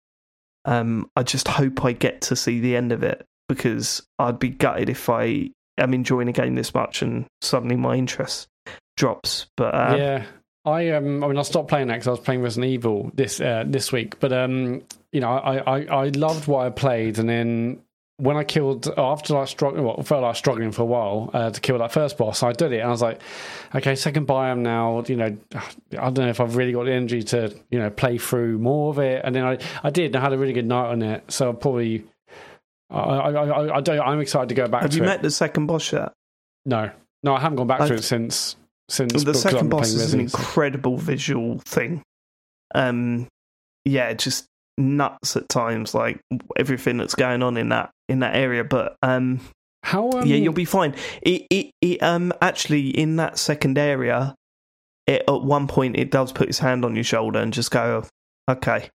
Um, 0.66 1.10
I 1.16 1.22
just 1.22 1.48
hope 1.48 1.86
I 1.86 1.94
get 1.94 2.22
to 2.22 2.36
see 2.36 2.60
the 2.60 2.76
end 2.76 2.92
of 2.92 3.04
it 3.04 3.24
because 3.48 4.02
I'd 4.18 4.40
be 4.40 4.50
gutted 4.50 4.90
if 4.90 5.08
I 5.08 5.52
am 5.78 5.94
enjoying 5.94 6.28
a 6.28 6.34
game 6.34 6.56
this 6.56 6.74
much 6.74 7.02
and 7.02 7.26
suddenly 7.42 7.76
my 7.76 7.96
interest 7.96 8.48
drops. 8.96 9.48
But 9.56 9.74
uh, 9.74 9.96
yeah, 9.98 10.26
I 10.66 10.90
um, 10.92 11.24
I 11.24 11.28
mean, 11.28 11.38
I 11.38 11.44
stopped 11.44 11.70
playing 11.70 11.88
that 11.88 11.96
because 11.96 12.08
I 12.08 12.12
was 12.12 12.20
playing 12.20 12.42
Resident 12.42 12.72
Evil 12.72 13.12
this 13.14 13.40
uh, 13.40 13.64
this 13.66 13.92
week. 13.92 14.20
But 14.20 14.34
um, 14.34 14.82
you 15.12 15.22
know, 15.22 15.30
I, 15.30 15.58
I 15.58 15.86
I 15.86 16.08
loved 16.10 16.48
what 16.48 16.66
I 16.66 16.70
played, 16.70 17.20
and 17.20 17.30
then 17.30 17.82
when 18.20 18.36
I 18.36 18.44
killed 18.44 18.92
after 18.98 19.36
like 19.36 19.48
struggling, 19.48 19.86
well, 19.86 20.02
felt 20.02 20.24
like 20.24 20.36
struggling 20.36 20.72
for 20.72 20.82
a 20.82 20.86
while 20.86 21.30
uh, 21.34 21.52
to 21.52 21.62
kill 21.62 21.78
that 21.78 21.92
first 21.92 22.18
boss, 22.18 22.42
I 22.42 22.52
did 22.52 22.72
it, 22.72 22.80
and 22.80 22.88
I 22.88 22.92
was 22.92 23.02
like, 23.02 23.22
okay, 23.76 23.96
second 23.96 24.28
biome 24.28 24.60
now. 24.60 25.04
You 25.08 25.16
know, 25.18 25.38
I 25.54 26.10
don't 26.10 26.18
know 26.18 26.30
if 26.30 26.40
I've 26.40 26.56
really 26.56 26.72
got 26.72 26.86
the 26.86 26.94
energy 26.94 27.24
to 27.24 27.56
you 27.70 27.80
know 27.80 27.90
play 27.90 28.18
through 28.18 28.58
more 28.58 28.90
of 28.90 29.00
it, 29.00 29.22
and 29.24 29.36
then 29.36 29.46
I 29.46 29.60
I 29.84 29.92
did, 29.92 30.08
and 30.08 30.18
I 30.18 30.22
had 30.22 30.34
a 30.34 30.38
really 30.38 30.54
good 30.54 30.66
night 30.66 30.90
on 30.90 31.02
it. 31.02 31.32
So 31.32 31.48
I'll 31.48 31.54
probably. 31.54 32.06
I, 32.90 33.00
I, 33.00 33.32
I, 33.32 33.76
I 33.78 33.82
don't, 33.82 34.00
I'm 34.00 34.20
excited 34.20 34.50
to 34.50 34.56
go 34.56 34.68
back 34.68 34.82
have 34.84 34.92
to 34.92 34.98
you 34.98 35.04
it. 35.04 35.06
met 35.06 35.22
the 35.22 35.32
second 35.32 35.66
boss 35.68 35.92
yet? 35.92 36.14
No, 36.66 36.90
no, 37.24 37.36
I 37.36 37.40
haven't 37.40 37.58
gone 37.58 37.68
back 37.68 37.80
to 37.80 37.84
I've- 37.86 37.96
it 37.96 38.04
since 38.04 38.56
since 38.90 39.24
the 39.24 39.34
second 39.34 39.70
boss 39.70 39.90
is 39.90 40.14
an 40.14 40.22
incredible 40.22 40.98
visual 40.98 41.60
thing. 41.60 42.02
Um, 42.74 43.28
yeah, 43.84 44.14
just 44.14 44.46
nuts 44.78 45.36
at 45.36 45.50
times, 45.50 45.94
like 45.94 46.22
everything 46.56 46.98
that's 46.98 47.16
going 47.16 47.44
on 47.44 47.58
in 47.58 47.70
that 47.70 47.90
in 48.08 48.20
that 48.20 48.36
area. 48.36 48.64
But 48.64 48.96
um, 49.02 49.42
How 49.84 50.10
um, 50.12 50.26
yeah, 50.26 50.38
you'll 50.38 50.54
be 50.54 50.66
fine. 50.66 50.96
It, 51.22 51.48
it, 51.50 51.72
it, 51.82 52.04
um, 52.04 52.32
actually, 52.42 52.90
in 52.90 53.18
that 53.18 53.38
second 53.38 53.78
area, 53.78 54.36
it, 55.06 55.24
at 55.28 55.42
one 55.42 55.68
point, 55.68 55.98
it 55.98 56.12
does 56.12 56.32
put 56.32 56.48
its 56.48 56.60
hand 56.60 56.86
on 56.86 56.96
your 56.96 57.04
shoulder 57.04 57.40
and 57.40 57.52
just 57.52 57.72
go, 57.72 58.06
okay, 58.50 58.90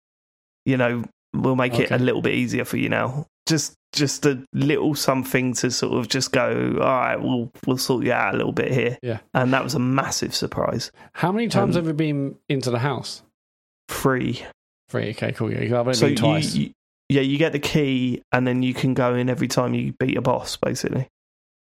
you 0.66 0.76
know, 0.76 1.04
we'll 1.34 1.56
make 1.56 1.78
it 1.78 1.90
a 1.90 1.98
little 1.98 2.22
bit 2.22 2.34
easier 2.34 2.64
for 2.64 2.76
you 2.76 2.88
now. 2.88 3.26
Just, 3.46 3.74
just 3.92 4.26
a 4.26 4.42
little 4.52 4.94
something 4.94 5.54
to 5.54 5.70
sort 5.70 5.94
of 5.98 6.08
just 6.08 6.32
go, 6.32 6.74
all 6.80 6.86
right, 6.86 7.16
we'll 7.16 7.50
we'll 7.66 7.78
sort 7.78 8.04
you 8.04 8.12
out 8.12 8.34
a 8.34 8.36
little 8.36 8.52
bit 8.52 8.70
here. 8.72 8.98
Yeah. 9.02 9.18
and 9.34 9.52
that 9.52 9.64
was 9.64 9.74
a 9.74 9.78
massive 9.78 10.34
surprise. 10.34 10.90
How 11.14 11.32
many 11.32 11.48
times 11.48 11.76
Um, 11.76 11.84
have 11.84 11.86
you 11.88 11.94
been 11.94 12.36
into 12.48 12.70
the 12.70 12.78
house? 12.80 13.22
Free. 13.88 14.42
Three. 14.90 15.10
Okay, 15.10 15.32
cool. 15.32 15.52
Yeah, 15.52 15.60
I've 15.80 15.86
only 15.86 15.94
So 15.94 16.08
been 16.14 16.42
you, 16.42 16.60
you, 16.60 16.70
yeah, 17.08 17.20
you 17.22 17.38
get 17.38 17.52
the 17.52 17.58
key, 17.58 18.22
and 18.32 18.46
then 18.46 18.62
you 18.62 18.74
can 18.74 18.94
go 18.94 19.14
in 19.14 19.28
every 19.30 19.48
time 19.48 19.74
you 19.74 19.92
beat 19.98 20.16
a 20.16 20.20
boss. 20.22 20.56
Basically, 20.56 21.08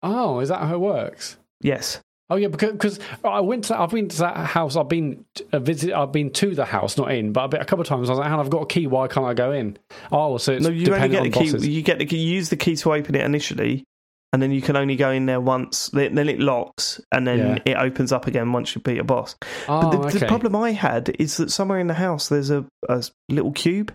oh, 0.01 0.39
is 0.39 0.49
that 0.49 0.61
how 0.61 0.75
it 0.75 0.79
works? 0.79 1.37
yes. 1.61 1.99
Oh 2.29 2.35
yeah, 2.37 2.47
because 2.47 2.71
because 2.71 2.99
I 3.23 3.41
went 3.41 3.65
to 3.65 3.79
I've 3.79 3.89
been 3.91 4.07
to 4.07 4.17
that 4.19 4.37
house. 4.37 4.75
I've 4.75 4.87
been 4.89 5.25
a 5.51 5.59
visit. 5.59 5.93
I've 5.93 6.11
been 6.11 6.31
to 6.31 6.55
the 6.55 6.65
house, 6.65 6.97
not 6.97 7.11
in, 7.11 7.33
but 7.33 7.43
a, 7.43 7.47
bit, 7.49 7.61
a 7.61 7.65
couple 7.65 7.81
of 7.81 7.87
times. 7.87 8.09
I 8.09 8.13
was 8.13 8.19
like, 8.19 8.29
"Hang 8.29 8.39
I've 8.39 8.49
got 8.49 8.61
a 8.63 8.65
key. 8.65 8.87
Why 8.87 9.07
can't 9.07 9.25
I 9.25 9.33
go 9.33 9.51
in?" 9.51 9.77
Oh, 10.11 10.37
so 10.37 10.53
it's 10.53 10.63
no, 10.63 10.69
you 10.71 10.93
only 10.93 11.09
get 11.09 11.23
the 11.23 11.29
key. 11.29 11.51
bosses. 11.51 11.67
You 11.67 11.81
get 11.81 11.99
the 11.99 12.05
key. 12.05 12.17
You 12.17 12.35
use 12.35 12.49
the 12.49 12.55
key 12.55 12.75
to 12.77 12.93
open 12.93 13.13
it 13.15 13.21
initially, 13.23 13.83
and 14.31 14.41
then 14.41 14.51
you 14.51 14.61
can 14.61 14.75
only 14.77 14.95
go 14.95 15.11
in 15.11 15.25
there 15.25 15.41
once. 15.41 15.89
Then 15.89 16.15
then 16.15 16.29
it 16.29 16.39
locks, 16.39 17.01
and 17.11 17.27
then 17.27 17.61
Yeah. 17.65 17.73
it 17.73 17.77
opens 17.77 18.11
up 18.13 18.25
again 18.25 18.51
once 18.53 18.73
you 18.73 18.81
beat 18.81 18.99
a 18.99 19.03
boss. 19.03 19.35
Oh, 19.67 19.81
But 19.81 19.91
the, 19.91 20.07
okay. 20.07 20.19
the 20.19 20.25
problem 20.25 20.55
I 20.55 20.71
had 20.71 21.13
is 21.19 21.37
that 21.37 21.51
somewhere 21.51 21.79
in 21.79 21.87
the 21.87 21.93
house 21.93 22.29
there's 22.29 22.49
a, 22.49 22.65
a 22.87 23.03
little 23.29 23.51
cube, 23.51 23.93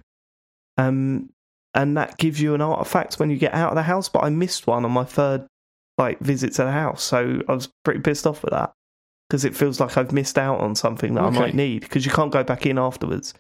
um, 0.76 1.30
and 1.74 1.96
that 1.96 2.18
gives 2.18 2.40
you 2.40 2.54
an 2.54 2.60
artifact 2.60 3.18
when 3.18 3.30
you 3.30 3.36
get 3.36 3.54
out 3.54 3.70
of 3.70 3.74
the 3.76 3.82
house. 3.82 4.08
But 4.08 4.22
I 4.24 4.30
missed 4.30 4.66
one 4.66 4.84
on 4.84 4.92
my 4.92 5.04
third 5.04 5.46
like 5.98 6.18
visit 6.20 6.52
to 6.54 6.64
the 6.64 6.70
house, 6.72 7.02
so 7.02 7.42
I 7.48 7.52
was 7.52 7.68
pretty 7.84 8.00
pissed 8.00 8.26
off 8.26 8.42
with 8.42 8.52
that 8.52 8.72
because 9.28 9.44
it 9.44 9.54
feels 9.56 9.80
like 9.80 9.96
I've 9.98 10.12
missed 10.12 10.38
out 10.38 10.60
on 10.60 10.74
something 10.74 11.14
that 11.14 11.24
Okay. 11.24 11.36
I 11.36 11.40
might 11.40 11.54
need 11.54 11.80
because 11.82 12.06
you 12.06 12.12
can't 12.12 12.32
go 12.32 12.42
back 12.44 12.64
in 12.66 12.78
afterwards. 12.78 13.34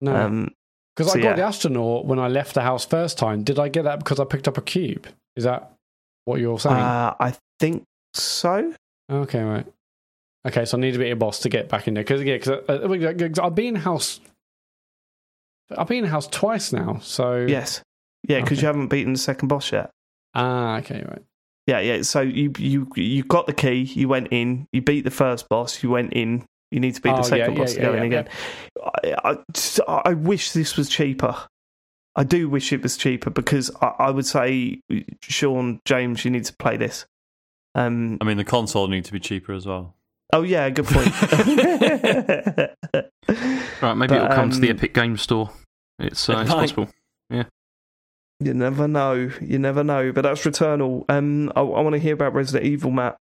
no, 0.00 0.14
Um, 0.14 0.50
because 0.96 1.12
so 1.12 1.18
I 1.18 1.22
got 1.22 1.28
yeah. 1.30 1.36
the 1.36 1.42
astronaut 1.42 2.06
when 2.06 2.18
I 2.20 2.28
left 2.28 2.54
the 2.54 2.62
house 2.62 2.84
first 2.84 3.18
time. 3.18 3.42
Did 3.42 3.58
I 3.58 3.68
get 3.68 3.82
that 3.84 3.98
because 3.98 4.20
I 4.20 4.24
picked 4.24 4.46
up 4.46 4.56
a 4.58 4.62
cube? 4.62 5.08
Is 5.34 5.42
that 5.44 5.72
what 6.24 6.38
you're 6.40 6.60
saying? 6.60 6.76
uh, 6.76 7.14
I 7.18 7.34
think 7.58 7.82
so. 8.12 8.72
Okay, 9.10 9.42
right. 9.42 9.66
Okay, 10.46 10.64
so 10.66 10.76
I 10.76 10.80
need 10.80 10.92
to 10.92 10.98
be 10.98 11.10
a 11.10 11.16
boss 11.16 11.40
to 11.40 11.48
get 11.48 11.68
back 11.68 11.88
in 11.88 11.94
there 11.94 12.04
because 12.04 12.22
yeah, 12.22 12.34
because 12.36 13.38
uh, 13.38 13.42
I've 13.44 13.54
been 13.54 13.68
in 13.68 13.74
house. 13.76 14.20
I've 15.76 15.88
been 15.88 16.04
in 16.04 16.10
house 16.10 16.26
twice 16.28 16.72
now, 16.72 16.98
so 17.02 17.46
Yes, 17.48 17.80
yeah, 18.28 18.40
because 18.40 18.58
Okay. 18.58 18.62
you 18.62 18.66
haven't 18.66 18.88
beaten 18.88 19.14
the 19.14 19.18
second 19.18 19.48
boss 19.48 19.72
yet. 19.72 19.90
Ah, 20.34 20.76
okay, 20.78 21.02
right. 21.08 21.22
Yeah, 21.66 21.80
yeah. 21.80 22.02
So 22.02 22.20
you 22.20 22.52
you 22.58 22.88
you 22.94 23.22
got 23.24 23.46
the 23.46 23.52
key. 23.52 23.82
You 23.82 24.08
went 24.08 24.28
in. 24.30 24.66
You 24.72 24.82
beat 24.82 25.02
the 25.04 25.10
first 25.10 25.48
boss. 25.48 25.82
You 25.82 25.90
went 25.90 26.12
in. 26.12 26.44
You 26.70 26.80
need 26.80 26.94
to 26.96 27.00
beat 27.00 27.10
Oh, 27.12 27.16
the 27.18 27.22
second 27.22 27.52
yeah, 27.52 27.58
boss 27.58 27.74
yeah, 27.74 27.80
to 27.80 27.86
go 27.86 27.94
yeah, 27.94 28.02
in 28.02 28.12
yeah, 28.12 28.18
again. 28.20 28.28
I, 29.24 29.36
I, 29.88 30.02
I 30.10 30.14
wish 30.14 30.52
this 30.52 30.76
was 30.76 30.88
cheaper. 30.88 31.36
I 32.16 32.24
do 32.24 32.48
wish 32.48 32.72
it 32.72 32.82
was 32.82 32.96
cheaper 32.96 33.30
because 33.30 33.70
I, 33.80 33.92
I 33.98 34.10
would 34.10 34.26
say, 34.26 34.80
Sean 35.22 35.80
James, 35.84 36.24
you 36.24 36.30
need 36.30 36.44
to 36.44 36.54
play 36.56 36.76
this. 36.76 37.06
Um. 37.74 38.18
I 38.20 38.24
mean, 38.24 38.36
the 38.36 38.44
console 38.44 38.86
needs 38.88 39.06
to 39.08 39.12
be 39.12 39.20
cheaper 39.20 39.52
as 39.52 39.66
well. 39.66 39.94
Oh 40.32 40.42
yeah, 40.42 40.68
good 40.70 40.86
point. 40.86 41.08
Right, 43.82 43.94
maybe 43.94 44.14
But, 44.14 44.24
it'll 44.24 44.34
come 44.36 44.50
to 44.50 44.58
the 44.58 44.70
um, 44.70 44.76
Epic 44.76 44.94
Game 44.94 45.16
Store. 45.18 45.50
It's, 45.98 46.28
uh, 46.28 46.38
it's 46.38 46.50
possible. 46.54 46.88
You 48.40 48.54
never 48.54 48.86
know. 48.88 49.30
You 49.40 49.58
never 49.58 49.84
know. 49.84 50.12
But 50.12 50.22
that's 50.22 50.42
Returnal. 50.44 51.04
Um, 51.08 51.52
I, 51.56 51.60
I 51.60 51.80
want 51.80 51.94
to 51.94 51.98
hear 52.00 52.14
about 52.14 52.34
Resident 52.34 52.64
Evil, 52.66 52.90
Mat. 52.90 53.16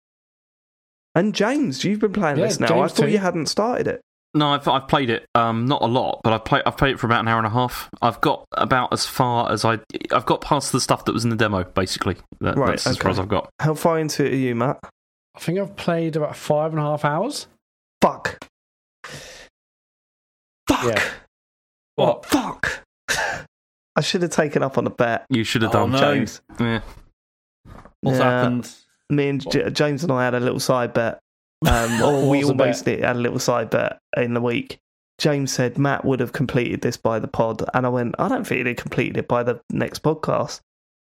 And 1.14 1.36
James, 1.36 1.84
you've 1.84 2.00
been 2.00 2.14
playing 2.14 2.38
Yeah, 2.38 2.46
this 2.48 2.60
now. 2.60 2.82
I 2.82 2.88
thought 2.88 3.06
too. 3.06 3.10
you 3.12 3.18
hadn't 3.18 3.48
started 3.48 3.88
it. 3.88 4.02
No, 4.34 4.54
I've 4.54 4.66
I've 4.66 4.88
played 4.88 5.10
it. 5.10 5.26
Um, 5.36 5.66
not 5.66 5.82
a 5.82 5.86
lot, 5.88 6.22
but 6.24 6.32
I've 6.32 6.46
played 6.46 6.64
I've 6.66 6.78
played 6.78 6.94
it 6.94 7.00
for 7.02 7.06
about 7.08 7.20
an 7.20 7.28
hour 7.28 7.38
and 7.38 7.46
a 7.46 7.50
half. 7.50 7.90
I've 8.02 8.22
got 8.22 8.46
about 8.54 8.94
as 8.94 9.06
far 9.06 9.52
as 9.52 9.66
I 9.66 9.80
I've 10.14 10.26
got 10.26 10.40
past 10.40 10.72
the 10.72 10.80
stuff 10.80 11.04
that 11.04 11.12
was 11.14 11.26
in 11.26 11.30
the 11.32 11.36
demo. 11.36 11.66
Basically, 11.66 12.16
that, 12.40 12.56
Right, 12.56 12.70
that's 12.70 12.88
as 12.88 12.98
far 12.98 13.12
as 13.12 13.20
I've 13.20 13.28
got. 13.28 13.50
How 13.60 13.74
far 13.74 14.00
into 14.00 14.26
it 14.26 14.32
are 14.32 14.38
you, 14.38 14.56
Mat? 14.56 14.80
I 15.36 15.40
think 15.40 15.60
I've 15.60 15.76
played 15.76 16.16
about 16.16 16.38
five 16.38 16.72
and 16.72 16.80
a 16.80 16.84
half 16.84 17.04
hours. 17.04 17.48
Fuck. 18.02 18.38
Fuck. 19.04 20.86
Yeah. 20.86 21.04
What? 21.96 22.26
Fuck. 22.26 22.84
I 23.96 24.02
should 24.02 24.22
have 24.22 24.32
taken 24.32 24.64
up 24.64 24.78
on 24.78 24.84
the 24.86 24.90
bet, 24.90 25.26
You 25.30 25.44
should 25.44 25.62
have 25.64 25.72
Oh, 25.76 25.80
done. 25.88 25.92
no. 25.92 26.00
James. 26.00 26.42
Yeah. 26.60 26.82
What's 28.02 28.18
Yeah. 28.20 28.24
happened? 28.42 28.70
Me 29.10 29.28
and 29.30 29.52
J- 29.52 29.70
James 29.70 30.04
and 30.04 30.12
I 30.12 30.24
had 30.24 30.34
a 30.34 30.40
little 30.40 30.60
side 30.60 30.94
bet. 30.94 31.20
Um, 31.68 32.02
or 32.02 32.30
we 32.30 32.40
was 32.40 32.52
bet? 32.52 32.60
almost 32.62 32.86
did, 32.86 33.04
had 33.04 33.16
a 33.16 33.20
little 33.20 33.40
side 33.40 33.70
bet 33.70 34.00
in 34.18 34.34
the 34.34 34.42
week. 34.42 34.80
James 35.20 35.52
said 35.52 35.78
Mat 35.78 36.04
would 36.06 36.20
have 36.20 36.32
completed 36.34 36.82
this 36.82 36.98
by 36.98 37.20
the 37.20 37.28
pod, 37.28 37.64
and 37.76 37.86
I 37.86 37.90
went, 37.90 38.16
I 38.18 38.28
don't 38.28 38.48
think 38.48 38.66
he'd 38.66 38.78
completed 38.78 39.18
it 39.18 39.28
by 39.28 39.44
the 39.44 39.60
next 39.70 40.02
podcast. 40.02 40.62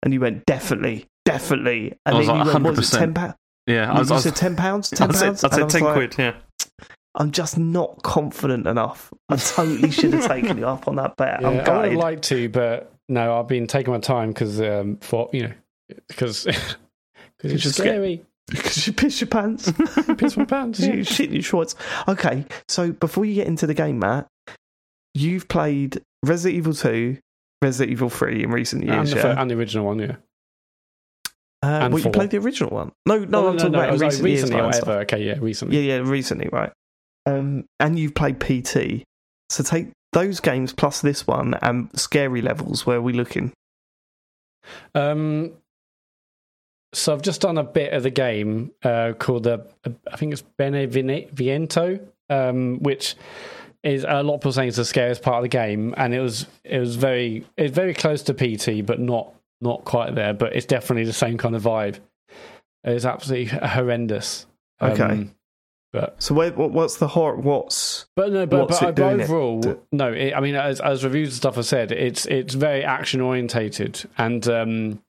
And 0.03 0.13
you 0.13 0.21
went, 0.21 0.45
definitely, 0.45 1.07
definitely. 1.25 1.97
And 2.05 2.17
I 2.17 2.19
was 2.19 2.27
then 2.27 2.37
like, 2.39 2.47
you 2.49 2.53
went, 2.53 2.65
what 2.65 2.77
was 2.77 2.93
it, 2.93 2.97
100%. 2.97 2.99
ten 2.99 3.15
pounds? 3.15 3.35
Yeah, 3.69 3.89
I 3.91 3.93
You 3.95 3.99
was, 4.01 4.11
I 4.11 4.15
was, 4.15 4.23
said 4.25 4.37
ten 4.37 4.57
pounds. 4.57 4.91
Ten 4.91 5.09
pounds. 5.09 5.23
I 5.23 5.29
And 5.29 5.55
said 5.55 5.63
was 5.65 5.73
10 5.73 5.83
like, 5.83 5.95
quid, 5.95 6.15
yeah. 6.19 6.35
I'm 7.15 7.31
just 7.31 7.59
not 7.59 8.03
confident 8.03 8.67
enough. 8.67 9.13
I 9.29 9.37
totally 9.37 9.91
should 9.91 10.15
have 10.15 10.27
taken 10.27 10.57
you 10.59 10.67
up 10.67 10.89
on 10.89 10.97
that 10.97 11.17
bet. 11.17 11.41
Yeah, 11.43 11.49
I'm 11.49 11.69
I 11.69 11.77
would 11.83 11.91
have 11.91 11.99
liked 12.01 12.23
to, 12.25 12.49
but 12.49 12.93
no, 13.09 13.39
I've 13.39 13.49
been 13.49 13.67
taking 13.67 13.93
my 13.93 14.01
time 14.01 14.29
because 14.31 14.61
um, 14.61 14.97
for 14.99 15.29
you 15.33 15.49
know 15.49 15.53
because 16.09 16.45
because 16.45 17.53
it's 17.53 17.63
scared. 17.63 17.75
scary. 17.75 18.25
because 18.49 18.87
you 18.87 18.93
piss 18.93 19.21
your 19.21 19.29
pants. 19.29 19.71
Piss 20.19 20.37
my 20.37 20.45
pants. 20.45 20.81
you 20.81 21.05
shit 21.05 21.29
in 21.29 21.35
your 21.35 21.43
shorts. 21.43 21.75
Okay, 22.09 22.45
so 22.69 22.93
before 22.93 23.25
you 23.25 23.35
get 23.35 23.47
into 23.47 23.67
the 23.67 23.75
game, 23.75 23.99
Mat, 24.01 24.27
you've 25.15 25.49
played 25.49 26.03
Resident 26.25 26.59
Evil 26.59 26.75
2, 26.75 27.19
Resident 27.63 27.93
Evil 27.93 28.11
3 28.11 28.43
in 28.45 28.51
recent 28.51 28.83
And 28.83 28.93
years, 28.93 29.11
the, 29.11 29.17
yeah? 29.17 29.23
fir- 29.23 29.41
and 29.41 29.51
the 29.51 29.55
original 29.55 29.87
one, 29.87 30.01
yeah. 30.01 30.17
uh, 31.63 31.67
and 31.67 31.95
well, 31.95 32.03
you 32.03 32.11
played 32.11 32.31
the 32.31 32.39
original 32.39 32.71
one. 32.71 32.91
No, 33.07 33.19
no, 33.19 33.47
Oh, 33.47 33.51
I'm 33.51 33.57
talking 33.59 33.75
about 33.75 33.91
oh, 33.91 33.93
in 33.93 33.99
sorry, 34.01 34.09
recent 34.11 34.29
years. 34.29 34.43
recently 34.43 34.59
of 34.61 34.67
whatever. 34.67 34.93
Okay, 35.03 35.23
yeah, 35.25 35.35
recently. 35.41 35.79
Yeah, 35.89 35.95
yeah, 36.03 36.09
recently, 36.11 36.49
right. 36.53 36.73
Um, 37.27 37.67
and 37.79 37.99
you've 37.99 38.15
played 38.15 38.41
PT. 38.41 39.05
So 39.51 39.63
take 39.63 39.89
those 40.13 40.41
games 40.41 40.73
plus 40.73 41.01
this 41.01 41.27
one 41.27 41.55
and 41.63 41.89
scary 41.99 42.43
levels. 42.43 42.87
Where 42.87 42.99
are 42.99 43.03
we 43.03 43.13
looking? 43.13 43.53
Um, 44.95 45.53
so 46.93 47.13
I've 47.13 47.23
just 47.23 47.41
done 47.41 47.59
a 47.59 47.63
bit 47.65 47.93
of 47.93 48.03
the 48.03 48.11
game 48.11 48.73
uh, 48.83 49.13
called 49.19 49.45
the 49.45 49.67
I 50.11 50.17
think 50.17 50.33
it's 50.33 50.45
Beneviento, 50.59 52.07
um, 52.29 52.79
which 52.81 53.17
is 53.83 54.05
a 54.07 54.23
lot 54.23 54.35
of 54.35 54.41
people 54.41 54.53
saying 54.53 54.69
it's 54.69 54.77
the 54.77 54.85
scariest 54.85 55.23
part 55.23 55.37
of 55.39 55.43
the 55.43 55.49
game, 55.49 55.95
and 55.97 56.15
it 56.15 56.21
was 56.21 56.47
it 56.65 56.79
was 56.79 56.97
very 56.97 57.45
it's 57.57 57.75
very 57.75 57.95
close 57.95 58.23
to 58.25 58.35
PT, 58.35 58.85
but 58.85 59.01
not 59.01 59.33
not 59.61 59.85
quite 59.85 60.15
there. 60.15 60.35
But 60.35 60.55
it's 60.55 60.67
definitely 60.67 61.05
the 61.05 61.13
same 61.13 61.39
kind 61.39 61.57
of 61.57 61.63
vibe. 61.63 61.99
It's 62.85 63.05
absolutely 63.05 63.47
horrendous. 63.69 64.47
Um, 64.81 64.91
Okay. 64.93 65.29
But 65.93 66.21
So 66.23 66.35
where, 66.35 66.51
what, 66.53 66.71
what's 66.73 66.97
the 66.97 67.09
horror? 67.09 67.37
What's 67.37 68.07
but 68.17 68.33
no, 68.33 68.47
but, 68.47 68.69
but, 68.69 68.77
it 68.77 68.81
but 68.81 68.95
doing 68.97 69.21
it 69.21 69.25
overall, 69.25 69.81
no. 69.93 70.13
It, 70.13 70.33
I 70.35 70.41
mean, 70.41 70.55
as, 70.55 70.81
as 70.81 71.05
reviews 71.05 71.29
and 71.29 71.37
stuff 71.37 71.57
have 71.57 71.67
said, 71.67 71.93
it's 71.93 72.27
it's 72.27 72.55
very 72.55 72.83
action 72.85 73.21
orientated, 73.21 74.09
and 74.19 74.47
um, 74.49 75.03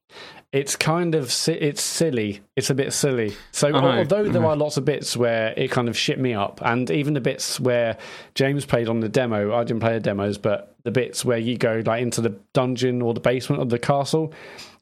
it's 0.52 0.76
kind 0.76 1.16
of 1.16 1.32
si- 1.32 1.54
it's 1.54 1.82
silly. 1.82 2.42
It's 2.56 2.70
a 2.70 2.76
bit 2.76 2.94
silly. 2.94 3.34
So 3.52 3.70
I 3.70 3.72
know. 3.72 3.98
although 4.00 4.24
there 4.30 4.42
Mhm. 4.42 4.48
are 4.50 4.56
lots 4.56 4.78
of 4.78 4.86
bits 4.86 5.18
where 5.18 5.54
it 5.58 5.72
kind 5.72 5.88
of 5.90 5.98
shit 5.98 6.20
me 6.20 6.34
up, 6.34 6.60
and 6.64 6.92
even 6.92 7.14
the 7.14 7.22
bits 7.22 7.60
where 7.60 7.98
James 8.36 8.66
played 8.66 8.88
on 8.90 9.00
the 9.00 9.10
demo, 9.10 9.54
I 9.56 9.64
didn't 9.64 9.80
play 9.82 9.94
the 9.94 10.00
demos, 10.00 10.38
but 10.38 10.76
the 10.84 10.92
bits 10.92 11.24
where 11.24 11.38
you 11.38 11.58
go 11.58 11.82
like 11.86 12.02
into 12.02 12.20
the 12.22 12.36
dungeon 12.54 13.02
or 13.02 13.14
the 13.14 13.20
basement 13.22 13.62
of 13.62 13.70
the 13.70 13.80
castle, 13.80 14.34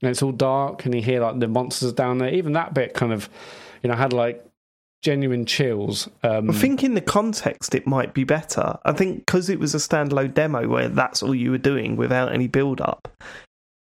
and 0.02 0.10
it's 0.10 0.22
all 0.24 0.32
dark, 0.32 0.86
and 0.86 0.96
you 0.96 1.02
hear 1.02 1.22
like 1.22 1.40
the 1.40 1.48
monsters 1.48 1.94
down 1.94 2.18
there. 2.18 2.34
Even 2.34 2.54
that 2.54 2.74
bit 2.74 2.94
kind 2.96 3.14
of, 3.14 3.30
you 3.84 3.90
know, 3.90 3.96
had 3.96 4.12
like 4.14 4.44
genuine 5.02 5.46
chills. 5.46 6.08
Um, 6.24 6.50
I 6.50 6.54
think 6.54 6.84
in 6.84 6.94
the 6.94 7.02
context 7.02 7.74
it 7.76 7.88
might 7.88 8.14
be 8.14 8.24
better. 8.24 8.78
I 8.86 8.94
think 8.94 9.20
because 9.20 9.50
it 9.50 9.60
was 9.60 9.74
a 9.74 9.80
standalone 9.80 10.34
demo 10.34 10.68
where 10.68 10.90
that's 10.90 11.24
all 11.24 11.34
you 11.36 11.52
were 11.52 11.58
doing 11.58 11.96
without 11.96 12.32
any 12.34 12.48
build 12.48 12.82
up. 12.82 13.08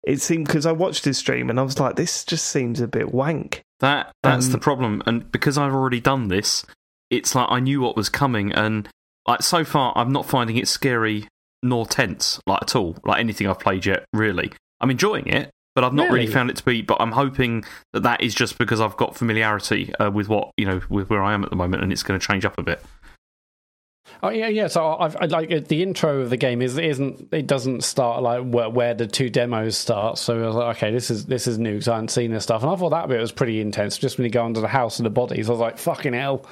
It 0.03 0.21
seemed 0.21 0.47
because 0.47 0.65
I 0.65 0.73
watched 0.73 1.05
his 1.05 1.17
stream 1.17 1.49
and 1.49 1.59
I 1.59 1.63
was 1.63 1.79
like, 1.79 1.95
this 1.95 2.25
just 2.25 2.47
seems 2.47 2.81
a 2.81 2.87
bit 2.87 3.13
wank. 3.13 3.61
That 3.79 4.11
that's 4.21 4.47
Um, 4.47 4.51
the 4.51 4.57
problem, 4.57 5.03
and 5.05 5.31
because 5.31 5.57
I've 5.57 5.73
already 5.73 6.01
done 6.01 6.27
this, 6.27 6.65
it's 7.09 7.35
like 7.35 7.47
I 7.49 7.59
knew 7.59 7.81
what 7.81 7.95
was 7.95 8.09
coming, 8.09 8.51
and 8.51 8.89
like 9.27 9.43
so 9.43 9.63
far, 9.63 9.93
I'm 9.95 10.11
not 10.11 10.25
finding 10.25 10.57
it 10.57 10.67
scary 10.67 11.27
nor 11.61 11.85
tense, 11.85 12.41
like 12.47 12.61
at 12.63 12.75
all. 12.75 12.97
Like 13.05 13.19
anything 13.19 13.47
I've 13.47 13.59
played 13.59 13.85
yet, 13.85 14.05
really. 14.13 14.51
I'm 14.81 14.89
enjoying 14.89 15.27
it, 15.27 15.49
but 15.75 15.83
I've 15.83 15.93
not 15.93 16.07
really, 16.07 16.21
Really? 16.21 16.33
found 16.33 16.49
it 16.49 16.55
to 16.57 16.65
be. 16.65 16.81
But 16.81 16.97
I'm 16.99 17.11
hoping 17.11 17.63
that 17.93 18.03
that 18.03 18.21
is 18.21 18.33
just 18.35 18.57
because 18.57 18.79
I've 18.81 18.97
got 18.97 19.15
familiarity 19.15 19.93
uh, 19.95 20.11
with 20.11 20.29
what 20.29 20.51
you 20.57 20.65
know 20.65 20.81
with 20.89 21.09
where 21.09 21.23
I 21.23 21.33
am 21.33 21.43
at 21.43 21.49
the 21.49 21.55
moment, 21.55 21.83
and 21.83 21.91
it's 21.91 22.03
going 22.03 22.19
to 22.19 22.25
change 22.25 22.45
up 22.45 22.57
a 22.57 22.63
bit. 22.63 22.83
Oh 24.21 24.29
yeah, 24.29 24.47
yeah. 24.47 24.67
So 24.67 24.95
I've, 24.97 25.15
I 25.19 25.25
like 25.25 25.67
the 25.67 25.81
intro 25.83 26.21
of 26.21 26.29
the 26.29 26.37
game 26.37 26.61
is 26.61 26.77
isn't 26.77 27.29
it 27.33 27.47
doesn't 27.47 27.83
start 27.83 28.21
like 28.21 28.43
where, 28.43 28.69
where 28.69 28.93
the 28.93 29.07
two 29.07 29.29
demos 29.29 29.75
start. 29.77 30.17
So 30.17 30.41
I 30.43 30.47
was 30.47 30.55
like, 30.55 30.77
okay, 30.77 30.91
this 30.91 31.09
is 31.09 31.25
this 31.25 31.47
is 31.47 31.57
new 31.57 31.73
because 31.73 31.87
I 31.87 31.95
hadn't 31.95 32.09
seen 32.09 32.31
this 32.31 32.43
stuff, 32.43 32.61
and 32.63 32.71
I 32.71 32.75
thought 32.75 32.89
that 32.89 33.07
bit 33.09 33.19
was 33.19 33.31
pretty 33.31 33.59
intense. 33.59 33.97
Just 33.97 34.17
when 34.17 34.25
you 34.25 34.31
go 34.31 34.45
under 34.45 34.61
the 34.61 34.67
house 34.67 34.99
and 34.99 35.05
the 35.05 35.09
bodies, 35.09 35.49
I 35.49 35.51
was 35.51 35.59
like, 35.59 35.77
fucking 35.77 36.13
hell. 36.13 36.45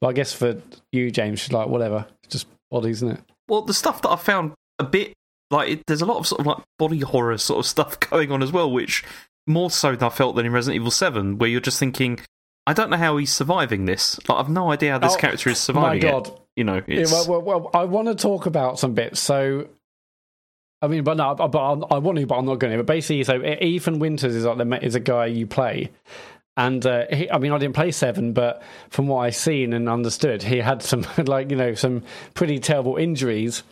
But 0.00 0.08
I 0.08 0.12
guess 0.12 0.32
for 0.32 0.60
you, 0.92 1.10
James, 1.10 1.52
like 1.52 1.68
whatever, 1.68 2.06
it's 2.22 2.32
just 2.32 2.46
bodies, 2.70 2.98
isn't 2.98 3.12
it? 3.18 3.20
Well, 3.48 3.62
the 3.62 3.74
stuff 3.74 4.02
that 4.02 4.10
I 4.10 4.16
found 4.16 4.52
a 4.78 4.84
bit 4.84 5.14
like 5.50 5.68
it, 5.70 5.86
there's 5.86 6.02
a 6.02 6.06
lot 6.06 6.18
of 6.18 6.26
sort 6.26 6.40
of 6.40 6.46
like 6.46 6.58
body 6.78 7.00
horror 7.00 7.38
sort 7.38 7.58
of 7.60 7.66
stuff 7.66 7.98
going 8.10 8.30
on 8.32 8.42
as 8.42 8.52
well, 8.52 8.70
which 8.70 9.04
more 9.46 9.70
so 9.70 9.92
than 9.96 10.04
I 10.04 10.10
felt 10.10 10.36
than 10.36 10.46
in 10.46 10.52
Resident 10.52 10.76
Evil 10.80 10.90
Seven, 10.90 11.38
where 11.38 11.48
you're 11.48 11.60
just 11.60 11.78
thinking, 11.78 12.20
I 12.66 12.74
don't 12.74 12.90
know 12.90 12.96
how 12.98 13.16
he's 13.16 13.32
surviving 13.32 13.86
this. 13.86 14.18
Like 14.28 14.38
I've 14.38 14.50
no 14.50 14.70
idea 14.70 14.92
how 14.92 14.98
this 14.98 15.14
Oh, 15.14 15.18
character 15.18 15.48
is 15.50 15.56
My 15.56 15.60
surviving 15.60 15.98
it. 16.02 16.10
God, 16.10 16.40
You 16.54 16.64
know, 16.64 16.82
Yeah, 16.86 17.04
well, 17.10 17.26
well, 17.28 17.40
well, 17.42 17.70
I 17.72 17.84
want 17.84 18.08
to 18.08 18.14
talk 18.14 18.44
about 18.46 18.78
some 18.78 18.92
bits. 18.92 19.20
So, 19.20 19.68
I 20.82 20.86
mean, 20.88 21.02
but 21.02 21.16
no, 21.16 21.34
but 21.34 21.56
I'm- 21.58 21.84
I 21.90 21.98
want 21.98 22.18
to, 22.18 22.26
but 22.26 22.36
I'm 22.36 22.44
not 22.46 22.58
going 22.58 22.72
to. 22.72 22.76
But 22.78 22.86
basically, 22.86 23.24
so 23.24 23.42
Ethan 23.42 23.98
Winters 23.98 24.34
is 24.34 24.44
like 24.44 24.58
the 24.58 24.84
is 24.84 24.94
a 24.94 25.00
guy 25.00 25.26
you 25.26 25.46
play, 25.46 25.90
and 26.56 26.84
uh, 26.84 27.06
he, 27.10 27.30
I 27.30 27.38
mean, 27.38 27.52
I 27.52 27.58
didn't 27.58 27.74
play 27.74 27.90
seven, 27.90 28.32
but 28.32 28.62
from 28.90 29.06
what 29.08 29.20
I've 29.20 29.34
seen 29.34 29.72
and 29.72 29.88
understood, 29.88 30.42
he 30.42 30.58
had 30.58 30.82
some 30.82 31.06
like 31.24 31.50
you 31.50 31.56
know 31.56 31.74
some 31.74 32.02
pretty 32.34 32.58
terrible 32.58 32.96
injuries 32.96 33.62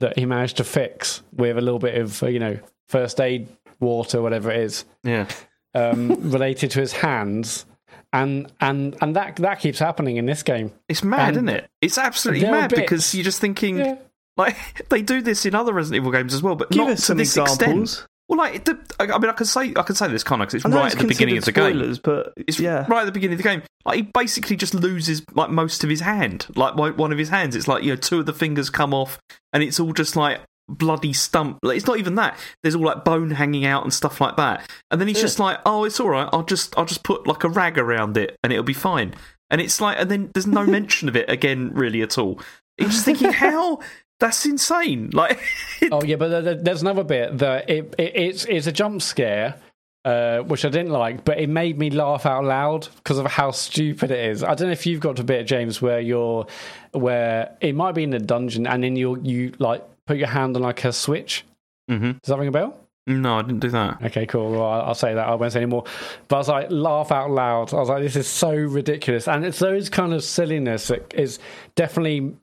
that 0.00 0.18
he 0.18 0.26
managed 0.26 0.56
to 0.58 0.64
fix 0.64 1.22
with 1.32 1.56
a 1.58 1.60
little 1.60 1.78
bit 1.78 1.96
of 1.96 2.22
uh, 2.22 2.26
you 2.26 2.38
know 2.38 2.58
first 2.88 3.20
aid 3.20 3.48
water, 3.80 4.22
whatever 4.22 4.50
it 4.50 4.60
is 4.60 4.84
yeah. 5.04 5.28
um, 5.74 6.08
related 6.30 6.70
to 6.72 6.80
his 6.80 6.92
hands. 6.92 7.66
And 8.12 8.50
and 8.60 8.96
and 9.02 9.16
that 9.16 9.36
that 9.36 9.60
keeps 9.60 9.78
happening 9.78 10.16
in 10.16 10.26
this 10.26 10.42
game. 10.42 10.72
It's 10.88 11.02
mad, 11.02 11.36
And 11.36 11.48
isn't 11.48 11.48
it? 11.64 11.70
It's 11.82 11.98
absolutely 11.98 12.48
mad 12.48 12.70
bits- 12.70 12.80
because 12.82 13.14
you're 13.14 13.24
just 13.24 13.40
thinking 13.40 13.78
Yeah. 13.78 13.96
like 14.36 14.56
they 14.88 15.02
do 15.02 15.20
this 15.20 15.44
in 15.44 15.54
other 15.54 15.72
Resident 15.74 16.02
Evil 16.02 16.12
games 16.12 16.32
as 16.32 16.42
well, 16.42 16.54
but 16.54 16.70
Give 16.70 16.82
not 16.84 16.90
us 16.92 17.00
to 17.00 17.04
some 17.06 17.18
this 17.18 17.36
examples. 17.36 17.92
extent. 17.92 18.08
Well, 18.28 18.38
like 18.38 18.64
the, 18.64 18.78
I 18.98 19.18
mean, 19.18 19.30
I 19.30 19.32
can 19.32 19.46
say 19.46 19.72
I 19.76 19.82
can 19.82 19.94
say 19.94 20.08
this 20.08 20.24
kind 20.24 20.42
of 20.42 20.48
because 20.48 20.64
it's 20.64 20.74
right 20.74 20.86
it's 20.86 20.96
at 20.96 21.00
the 21.00 21.06
beginning 21.06 21.38
of 21.38 21.44
the 21.44 21.52
considered 21.52 21.72
game. 21.72 21.78
spoilers, 21.78 21.98
but 22.00 22.32
It's 22.36 22.58
yeah, 22.58 22.84
right 22.88 23.02
at 23.02 23.06
the 23.06 23.12
beginning 23.12 23.34
of 23.34 23.38
the 23.38 23.48
game. 23.48 23.62
Like 23.84 23.96
he 23.96 24.02
basically 24.02 24.56
just 24.56 24.74
loses 24.74 25.22
like 25.34 25.50
most 25.50 25.84
of 25.84 25.90
his 25.90 26.00
hand, 26.00 26.46
like 26.56 26.74
one 26.74 27.12
of 27.12 27.18
his 27.18 27.28
hands. 27.28 27.54
It's 27.54 27.68
like 27.68 27.84
you 27.84 27.90
know 27.90 27.96
two 27.96 28.18
of 28.18 28.26
the 28.26 28.32
fingers 28.32 28.68
come 28.68 28.92
off, 28.92 29.20
and 29.52 29.62
it's 29.62 29.78
all 29.78 29.92
just 29.92 30.16
like 30.16 30.40
bloody 30.68 31.12
stump. 31.12 31.58
Like, 31.62 31.76
it's 31.76 31.86
not 31.86 31.98
even 31.98 32.16
that. 32.16 32.36
There's 32.62 32.74
all 32.74 32.82
like 32.82 33.04
bone 33.04 33.30
hanging 33.30 33.64
out 33.64 33.84
and 33.84 33.92
stuff 33.92 34.20
like 34.20 34.36
that. 34.36 34.68
And 34.90 35.00
then 35.00 35.08
he's 35.08 35.20
just 35.20 35.38
like, 35.38 35.60
oh, 35.64 35.84
it's 35.84 36.00
all 36.00 36.08
right. 36.10 36.28
I'll 36.32 36.42
just 36.42 36.76
I'll 36.76 36.84
just 36.84 37.04
put 37.04 37.26
like 37.26 37.44
a 37.44 37.48
rag 37.48 37.78
around 37.78 38.16
it, 38.16 38.36
and 38.42 38.52
it'll 38.52 38.64
be 38.64 38.72
fine. 38.72 39.14
And 39.50 39.60
it's 39.60 39.80
like, 39.80 39.98
and 40.00 40.10
then 40.10 40.30
there's 40.34 40.46
no 40.46 40.64
mention 40.66 41.08
of 41.08 41.16
it 41.16 41.30
again, 41.30 41.72
really 41.74 42.02
at 42.02 42.18
all. 42.18 42.40
You're 42.78 42.90
just 42.90 43.04
thinking, 43.04 43.32
how? 43.32 43.80
That's 44.20 44.44
insane. 44.46 45.10
Like, 45.12 45.38
Oh 45.92 46.02
yeah, 46.02 46.16
but 46.16 46.28
there- 46.28 46.42
there- 46.42 46.54
there's 46.54 46.82
another 46.82 47.04
bit 47.04 47.38
that 47.38 47.68
it, 47.68 47.94
it 47.98 48.12
it's 48.16 48.44
it's 48.46 48.66
a 48.66 48.72
jump 48.72 49.02
scare, 49.02 49.56
uh, 50.04 50.38
which 50.38 50.64
I 50.64 50.68
didn't 50.70 50.92
like, 50.92 51.24
but 51.24 51.38
it 51.38 51.48
made 51.48 51.78
me 51.78 51.90
laugh 51.90 52.24
out 52.24 52.44
loud 52.44 52.88
because 52.96 53.18
of 53.18 53.26
how 53.26 53.50
stupid 53.50 54.10
it 54.10 54.30
is. 54.30 54.42
I 54.42 54.54
don't 54.54 54.68
know 54.68 54.72
if 54.72 54.86
you've 54.86 55.00
got 55.00 55.16
to 55.16 55.22
a 55.22 55.24
bit, 55.24 55.46
James, 55.46 55.82
where 55.82 56.00
you're 56.00 56.46
where 56.92 57.56
it 57.60 57.74
might 57.74 57.94
be 57.94 58.04
in 58.04 58.14
a 58.14 58.18
dungeon 58.18 58.66
and 58.66 58.82
then 58.82 58.96
you 58.96 59.20
you 59.22 59.52
like 59.58 59.84
put 60.06 60.16
your 60.16 60.28
hand 60.28 60.56
on 60.56 60.62
like 60.62 60.84
a 60.84 60.92
switch. 60.92 61.44
Mm-hmm. 61.90 62.12
Does 62.12 62.28
that 62.28 62.38
ring 62.38 62.48
a 62.48 62.52
bell? 62.52 62.78
no, 63.08 63.36
I 63.38 63.42
didn't 63.42 63.60
do 63.60 63.68
that. 63.70 64.02
Okay, 64.02 64.26
cool. 64.26 64.50
Well, 64.52 64.64
I'll 64.64 64.80
I'll 64.88 64.94
say 64.94 65.14
that. 65.14 65.28
I 65.28 65.34
won't 65.36 65.52
say 65.52 65.60
anymore. 65.60 65.84
But 66.26 66.36
I 66.36 66.38
was 66.38 66.48
like, 66.48 66.66
laugh 66.70 67.12
out 67.12 67.30
loud. 67.30 67.72
I 67.72 67.76
was 67.76 67.88
like, 67.88 68.02
this 68.02 68.16
is 68.16 68.26
so 68.26 68.52
ridiculous, 68.52 69.28
and 69.28 69.44
it's 69.44 69.58
those 69.60 69.88
kind 69.90 70.12
of 70.14 70.24
silliness 70.24 70.88
that 70.88 71.12
is 71.14 71.38
definitely. 71.76 72.34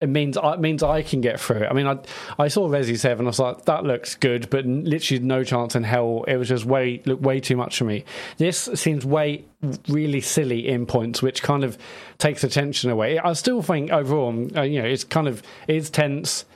It 0.00 0.08
means 0.08 0.38
it 0.42 0.60
means 0.60 0.82
I 0.82 1.02
can 1.02 1.20
get 1.20 1.38
through 1.38 1.58
it. 1.58 1.68
I 1.70 1.74
mean, 1.74 1.86
I 1.86 1.98
I 2.38 2.48
saw 2.48 2.68
Resi 2.68 2.98
Seven. 2.98 3.26
I 3.26 3.28
was 3.28 3.38
like, 3.38 3.66
that 3.66 3.84
looks 3.84 4.14
good, 4.14 4.48
but 4.48 4.64
literally 4.64 5.22
no 5.22 5.44
chance 5.44 5.76
in 5.76 5.82
hell. 5.82 6.24
It 6.26 6.36
was 6.36 6.48
just 6.48 6.64
way 6.64 7.02
look 7.04 7.20
way 7.20 7.40
too 7.40 7.56
much 7.56 7.76
for 7.76 7.84
me. 7.84 8.04
This 8.38 8.70
seems 8.74 9.04
way 9.04 9.44
really 9.88 10.22
silly 10.22 10.68
in 10.68 10.86
points, 10.86 11.20
which 11.20 11.42
kind 11.42 11.64
of 11.64 11.76
takes 12.16 12.44
attention 12.44 12.90
away. 12.90 13.18
I 13.18 13.34
still 13.34 13.60
think 13.60 13.90
overall, 13.90 14.48
uh, 14.56 14.62
you 14.62 14.80
know, 14.80 14.88
it's 14.88 15.04
kind 15.04 15.28
of 15.28 15.42
it's 15.68 15.90
tense 15.90 16.46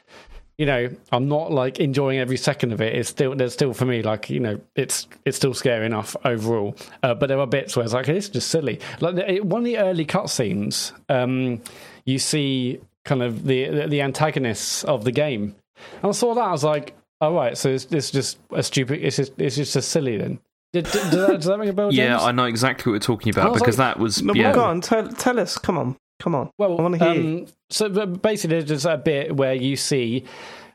you 0.57 0.67
know, 0.67 0.89
I'm 1.11 1.29
not 1.29 1.51
like 1.51 1.81
enjoying 1.81 2.19
every 2.19 2.37
second 2.37 2.73
of 2.73 2.81
it. 2.81 2.95
It's 2.95 3.09
still 3.09 3.35
there's 3.35 3.53
still 3.53 3.75
for 3.75 3.85
me 3.87 4.03
like 4.03 4.31
you 4.31 4.39
know 4.39 4.61
it's 4.77 5.09
it's 5.25 5.37
still 5.37 5.55
scary 5.55 5.85
enough 5.85 6.15
overall. 6.25 6.77
Uh, 7.03 7.15
but 7.15 7.27
there 7.27 7.41
are 7.41 7.47
bits 7.47 7.77
where 7.77 7.85
it's 7.85 7.95
like 7.95 8.09
it's 8.09 8.29
just 8.29 8.49
silly. 8.49 8.81
Like 9.01 9.43
one 9.43 9.63
of 9.63 9.65
the 9.65 9.79
early 9.79 10.07
cutscenes, 10.07 10.93
um, 11.09 11.61
you 12.05 12.19
see 12.19 12.81
kind 13.05 13.23
of 13.23 13.45
the, 13.45 13.69
the 13.69 13.87
the 13.89 14.01
antagonists 14.03 14.85
of 14.85 15.05
the 15.05 15.13
game, 15.13 15.55
and 16.03 16.11
I 16.11 16.13
saw 16.13 16.35
that 16.35 16.43
I 16.43 16.53
was 16.53 16.65
like, 16.65 16.95
oh 17.21 17.35
right, 17.35 17.57
so 17.57 17.71
it's, 17.71 17.87
it's 17.87 18.11
just 18.11 18.39
a 18.51 18.63
stupid. 18.63 19.03
It's 19.03 19.17
just 19.17 19.33
it's 19.39 19.57
just 19.57 19.77
a 19.77 19.83
silly 19.83 20.17
then. 20.17 20.41
Did, 20.73 20.87
did, 20.87 20.93
does, 20.93 21.13
that, 21.13 21.35
does 21.37 21.45
that 21.45 21.59
ring 21.59 21.69
a 21.69 21.73
bell? 21.73 21.91
James? 21.91 21.99
Yeah, 21.99 22.21
I 22.21 22.33
know 22.33 22.47
exactly 22.47 22.91
what 22.91 22.97
we're 22.97 23.07
talking 23.07 23.31
about 23.31 23.55
because 23.55 23.79
like- 23.79 23.95
that 23.95 24.01
was 24.01 24.23
no, 24.23 24.35
yeah. 24.35 24.53
go 24.53 24.65
on, 24.65 24.81
tell, 24.81 25.09
tell 25.09 25.39
us. 25.39 25.57
Come 25.57 25.79
on, 25.79 25.97
come 26.19 26.35
on. 26.35 26.51
Well, 26.59 26.79
I 26.79 26.83
want 26.83 26.99
to 26.99 27.05
hear. 27.05 27.15
you. 27.15 27.39
um, 27.39 27.47
so 27.71 28.07
basically, 28.07 28.61
there's 28.63 28.85
a 28.85 28.97
bit 28.97 29.37
where 29.37 29.55
you 29.55 29.77
see 29.77 30.25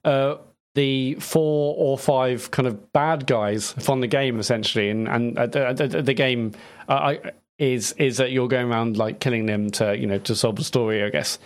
uh, 0.06 0.36
the 0.76 1.16
four 1.16 1.76
or 1.78 1.98
five 1.98 2.50
kind 2.52 2.68
of 2.68 2.94
bad 2.94 3.28
guys 3.28 3.74
from 3.74 4.00
the 4.00 4.08
game, 4.08 4.40
essentially, 4.40 4.90
and 4.90 5.08
and 5.10 5.38
uh, 5.38 5.48
the, 5.48 5.88
the, 5.88 6.02
the 6.02 6.14
game. 6.14 6.54
Uh, 6.88 7.16
is 7.60 7.92
is 7.98 8.16
that 8.18 8.32
you're 8.32 8.48
going 8.48 8.72
around 8.72 8.96
like 8.96 9.20
killing 9.20 9.46
them 9.46 9.70
to 9.70 9.98
you 9.98 10.08
know 10.08 10.18
to 10.20 10.34
solve 10.34 10.56
the 10.56 10.64
story, 10.64 11.04
I 11.04 11.10
guess. 11.10 11.38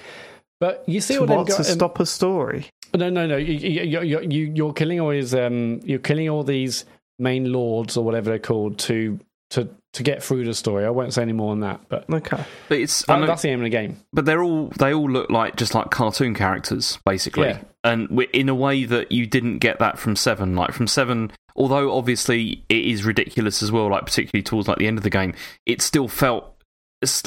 But 0.64 0.84
you 0.88 1.02
see 1.02 1.15
To 1.15 1.22
all 1.22 1.26
them 1.27 1.38
what 1.40 1.48
to 1.48 1.57
um, 1.57 1.64
stop 1.64 1.99
a 1.99 2.06
story? 2.06 2.68
no, 2.95 3.10
no, 3.10 3.26
no. 3.27 3.35
You, 3.35 3.53
you, 3.53 4.02
you, 4.02 4.22
you, 4.22 4.52
you're 4.56 4.72
killing 4.73 4.99
all 5.02 5.10
these. 5.10 5.34
Um, 5.35 5.81
you're 5.84 5.99
killing 5.99 6.30
all 6.30 6.44
these 6.44 6.85
main 7.19 7.52
lords 7.52 7.98
or 7.98 8.06
whatever 8.06 8.30
they're 8.30 8.40
called 8.40 8.77
to 8.80 9.19
to 9.49 9.68
to 9.94 10.03
get 10.03 10.23
through 10.23 10.45
the 10.45 10.53
story. 10.53 10.85
I 10.85 10.90
won't 10.90 11.14
say 11.14 11.22
any 11.22 11.34
more 11.34 11.52
on 11.52 11.60
that, 11.60 11.81
but 11.90 12.06
Okay. 12.10 12.44
But 12.69 12.77
it's 12.80 13.07
I 13.10 13.14
that, 13.15 13.19
know- 13.22 13.27
that's 13.27 13.41
the 13.41 13.49
aim 13.49 13.60
of 13.60 13.64
the 13.65 13.69
game. 13.69 13.98
but 14.14 14.23
they're 14.26 14.41
all 14.41 14.68
they 14.80 14.94
all 14.94 15.10
look 15.10 15.30
like 15.30 15.56
just 15.57 15.76
like 15.76 15.90
cartoon 15.91 16.34
characters 16.34 16.98
basically 17.06 17.49
Yeah. 17.49 17.60
and 17.84 18.10
in 18.34 18.48
a 18.49 18.56
way 18.56 18.85
that 18.85 19.11
you 19.11 19.27
didn't 19.27 19.57
get 19.60 19.80
that 19.80 19.99
from 19.99 20.15
7 20.15 20.56
like 20.56 20.72
from 20.72 20.88
7 20.88 21.31
although 21.56 21.91
obviously 21.95 22.64
it 22.69 22.85
is 22.85 23.06
ridiculous 23.06 23.61
as 23.61 23.72
well 23.72 23.90
like 23.90 24.06
particularly 24.06 24.41
towards 24.44 24.68
like 24.68 24.77
the 24.80 24.88
end 24.88 24.98
of 24.98 25.03
the 25.03 25.10
game 25.11 25.34
it 25.68 25.81
still 25.81 26.07
felt 26.07 26.45
es- 26.45 26.53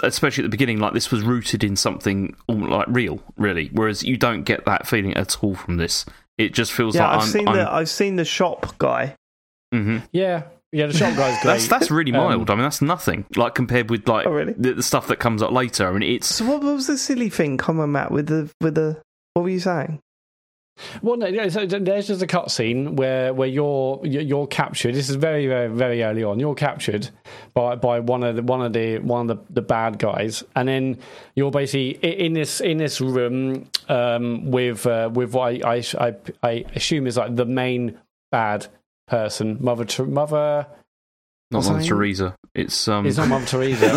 especially 0.03 0.43
at 0.43 0.47
the 0.47 0.51
beginning 0.51 0.79
like 0.79 0.93
this 0.93 1.11
was 1.11 1.23
rooted 1.23 1.63
in 1.65 1.77
something 1.77 2.35
all, 2.49 2.57
like 2.57 2.87
real 2.89 3.21
really 3.37 3.69
whereas 3.73 4.03
you 4.03 4.17
don't 4.17 4.43
get 4.45 4.65
that 4.65 4.87
feeling 4.87 5.15
at 5.15 5.43
all 5.43 5.55
from 5.55 5.77
this 5.77 6.05
it 6.39 6.53
just 6.55 6.73
feels 6.73 6.95
Yeah, 6.95 7.07
like 7.09 7.17
I've 7.17 7.23
I'm, 7.23 7.29
seen 7.29 7.49
I'm- 7.49 7.57
the 7.57 7.73
I've 7.73 7.89
seen 7.89 8.17
the 8.17 8.25
shop 8.25 8.77
guy. 8.79 9.15
Mm-hmm. 9.75 9.99
Yeah, 10.13 10.43
yeah. 10.73 10.87
The 10.87 10.93
shop 10.93 11.17
guy's 11.17 11.35
great. 11.43 11.53
that's 11.53 11.69
that's 11.69 11.91
really 11.91 12.13
Um, 12.13 12.19
mild 12.25 12.51
i 12.51 12.55
mean 12.55 12.63
that's 12.63 12.81
nothing 12.83 13.25
like 13.37 13.55
compared 13.55 13.91
with 13.91 14.07
like 14.09 14.27
Oh, 14.27 14.33
really? 14.33 14.55
the, 14.57 14.75
the 14.75 14.83
stuff 14.83 15.09
that 15.09 15.19
comes 15.19 15.43
up 15.43 15.51
later 15.53 15.87
i 15.89 15.93
mean 15.93 16.03
it's 16.03 16.27
So 16.35 16.45
what 16.47 16.63
was 16.63 16.87
the 16.87 16.99
silly 16.99 17.29
thing? 17.31 17.57
Come 17.59 17.81
on, 17.81 17.93
Mat, 17.93 18.11
with 18.11 18.27
the 18.29 18.51
with 18.61 18.75
the 18.77 19.01
what 19.35 19.43
were 19.43 19.49
you 19.51 19.61
saying? 19.61 20.01
Well, 21.03 21.17
no, 21.17 21.27
yeah, 21.27 21.49
so 21.49 21.67
there's 21.67 22.09
just 22.09 22.23
a 22.23 22.27
cutscene 22.27 22.97
where 22.97 23.33
where 23.33 23.49
you're 23.49 24.01
you're 24.05 24.47
captured. 24.47 24.95
This 24.95 25.09
is 25.09 25.17
very 25.17 25.47
very 25.47 25.69
very 25.69 26.03
early 26.03 26.23
on. 26.23 26.39
You're 26.39 26.55
captured 26.55 27.09
by 27.55 27.77
by 27.77 28.01
one 28.01 28.23
of 28.23 28.37
the 28.37 28.43
one 28.43 28.63
of 28.63 28.73
the 28.73 28.99
one 28.99 29.31
of 29.31 29.39
the, 29.39 29.55
the 29.55 29.63
bad 29.63 29.99
guys, 29.99 30.45
and 30.55 30.69
then 30.69 30.99
you're 31.35 31.51
basically 31.51 31.93
in 32.03 32.35
this 32.35 32.61
in 32.61 32.79
this 32.79 33.01
room 33.01 33.69
um, 33.89 34.51
with 34.51 34.87
uh, 34.87 35.11
with 35.13 35.33
what 35.33 35.65
I, 35.65 35.83
I 35.99 36.15
I 36.43 36.65
assume 36.75 37.07
is 37.07 37.17
like 37.17 37.37
the 37.37 37.47
main 37.47 37.99
bad 38.31 38.67
person, 39.09 39.59
Mother 39.61 39.87
Mother. 40.05 40.67
Not 41.51 41.59
what's 41.59 41.69
Mother 41.69 41.81
name? 41.81 41.89
Teresa 41.89 42.37
it's 42.55 42.89
um 42.89 43.07
It's 43.07 43.19
not 43.19 43.29
Mother 43.29 43.47
Teresa. 43.47 43.91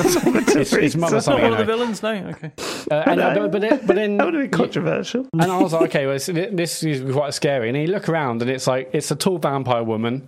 it's, 0.60 0.74
it's 0.74 0.96
Mother 0.96 1.16
That's 1.16 1.28
Not 1.28 1.40
something. 1.40 1.44
one 1.44 1.54
of 1.54 1.60
the 1.60 1.66
villains, 1.66 2.04
no. 2.04 2.12
Okay. 2.12 2.52
Uh, 2.92 3.04
and, 3.08 3.20
uh, 3.22 3.48
but 3.48 3.62
then, 3.62 3.86
but 3.88 3.96
then 3.96 4.18
That 4.18 4.26
would 4.26 4.34
have 4.34 4.44
been 4.44 4.52
controversial. 4.52 5.28
And 5.34 5.44
I 5.44 5.58
was 5.62 5.72
like, 5.72 5.84
okay, 5.90 6.06
well, 6.06 6.16
this- 6.16 6.26
this 6.28 6.84
is 6.84 7.14
quite 7.14 7.34
scary. 7.34 7.70
And 7.70 7.76
then 7.76 7.84
you 7.84 7.88
look 7.92 8.10
around, 8.10 8.42
and 8.42 8.52
it's 8.52 8.68
like 8.68 8.90
it's 8.94 9.10
a 9.12 9.16
tall 9.16 9.38
vampire 9.38 9.84
woman. 9.84 10.28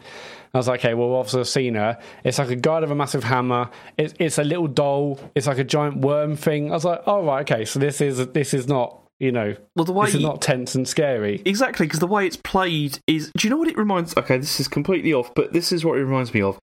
I 0.54 0.58
was 0.58 0.68
like, 0.68 0.80
okay, 0.82 0.94
well, 0.94 1.14
obviously 1.16 1.40
I've 1.42 1.48
seen 1.48 1.76
her. 1.76 1.98
It's 2.24 2.38
like 2.40 2.50
a 2.50 2.56
guy 2.56 2.80
with 2.80 2.92
a 2.92 2.96
massive 2.96 3.24
hammer. 3.24 3.70
It's, 3.98 4.14
it's 4.20 4.38
a 4.38 4.44
little 4.44 4.68
doll. 4.68 5.20
It's 5.36 5.48
like 5.48 5.58
a 5.60 5.64
giant 5.64 5.98
worm 5.98 6.36
thing. 6.36 6.72
I 6.72 6.74
was 6.74 6.86
like, 6.86 7.02
oh 7.06 7.26
right, 7.26 7.50
okay, 7.50 7.66
so 7.66 7.80
this 7.80 8.02
is 8.02 8.26
this 8.28 8.54
is 8.54 8.68
not 8.68 9.01
you 9.22 9.32
know 9.32 9.56
well 9.76 9.86
the 9.86 9.94
way 9.94 10.08
it's 10.08 10.16
is 10.16 10.22
not 10.22 10.42
tense 10.42 10.76
and 10.76 10.88
scary. 10.88 11.42
Exactly, 11.46 11.86
because 11.86 12.00
the 12.00 12.08
way 12.08 12.26
it's 12.28 12.36
played 12.38 12.98
is. 13.08 13.32
Do 13.38 13.48
you 13.48 13.50
know 13.52 13.58
what 13.58 13.68
it 13.70 13.78
reminds? 13.78 14.18
Okay, 14.18 14.38
this 14.38 14.60
is 14.60 14.68
completely 14.68 15.14
off, 15.14 15.32
but 15.36 15.54
this 15.54 15.72
is 15.72 15.86
what 15.86 15.98
it 15.98 16.04
reminds 16.04 16.34
me 16.34 16.42
of. 16.42 16.60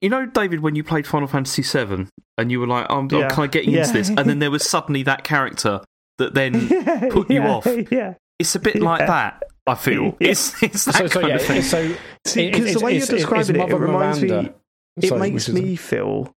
You 0.00 0.10
know, 0.10 0.26
David, 0.26 0.60
when 0.60 0.74
you 0.74 0.82
played 0.82 1.06
Final 1.06 1.28
Fantasy 1.28 1.62
VII, 1.62 2.08
and 2.36 2.50
you 2.50 2.58
were 2.60 2.66
like, 2.66 2.86
oh, 2.90 2.94
oh, 2.94 2.98
"I'm, 2.98 3.08
I'm 3.12 3.20
Yeah. 3.20 3.28
kind 3.30 3.46
of 3.46 3.52
getting 3.52 3.70
Yeah. 3.72 3.82
into 3.82 3.92
this," 3.94 4.08
and 4.08 4.18
then 4.28 4.40
there 4.40 4.50
was 4.50 4.68
suddenly 4.68 5.04
that 5.04 5.22
character 5.24 5.80
that 6.18 6.34
then 6.34 6.68
put 7.10 7.30
you 7.30 7.40
yeah, 7.42 7.50
off. 7.54 7.66
Yeah. 7.90 8.14
It's 8.38 8.54
a 8.56 8.60
bit 8.60 8.80
like 8.82 9.06
that. 9.06 9.44
I 9.68 9.76
feel 9.76 10.16
Yeah. 10.20 10.30
it's 10.30 10.60
it's 10.62 10.84
that 10.86 10.96
So, 10.96 11.06
so 11.06 11.20
kind 11.20 11.28
yeah, 11.28 11.34
of 11.36 11.42
thing. 11.42 11.62
so 11.62 11.94
because 12.34 12.74
the 12.74 12.80
way 12.80 12.94
you're 12.94 13.02
it's- 13.02 13.08
it's- 13.10 13.20
describing 13.20 13.40
it's 13.40 13.48
it, 13.50 13.54
it 13.54 13.58
Mother 13.58 13.76
reminds 13.78 14.20
me. 14.22 14.50
It 15.00 15.06
Sorry, 15.08 15.20
makes 15.20 15.48
me 15.48 15.76
feel 15.76 16.32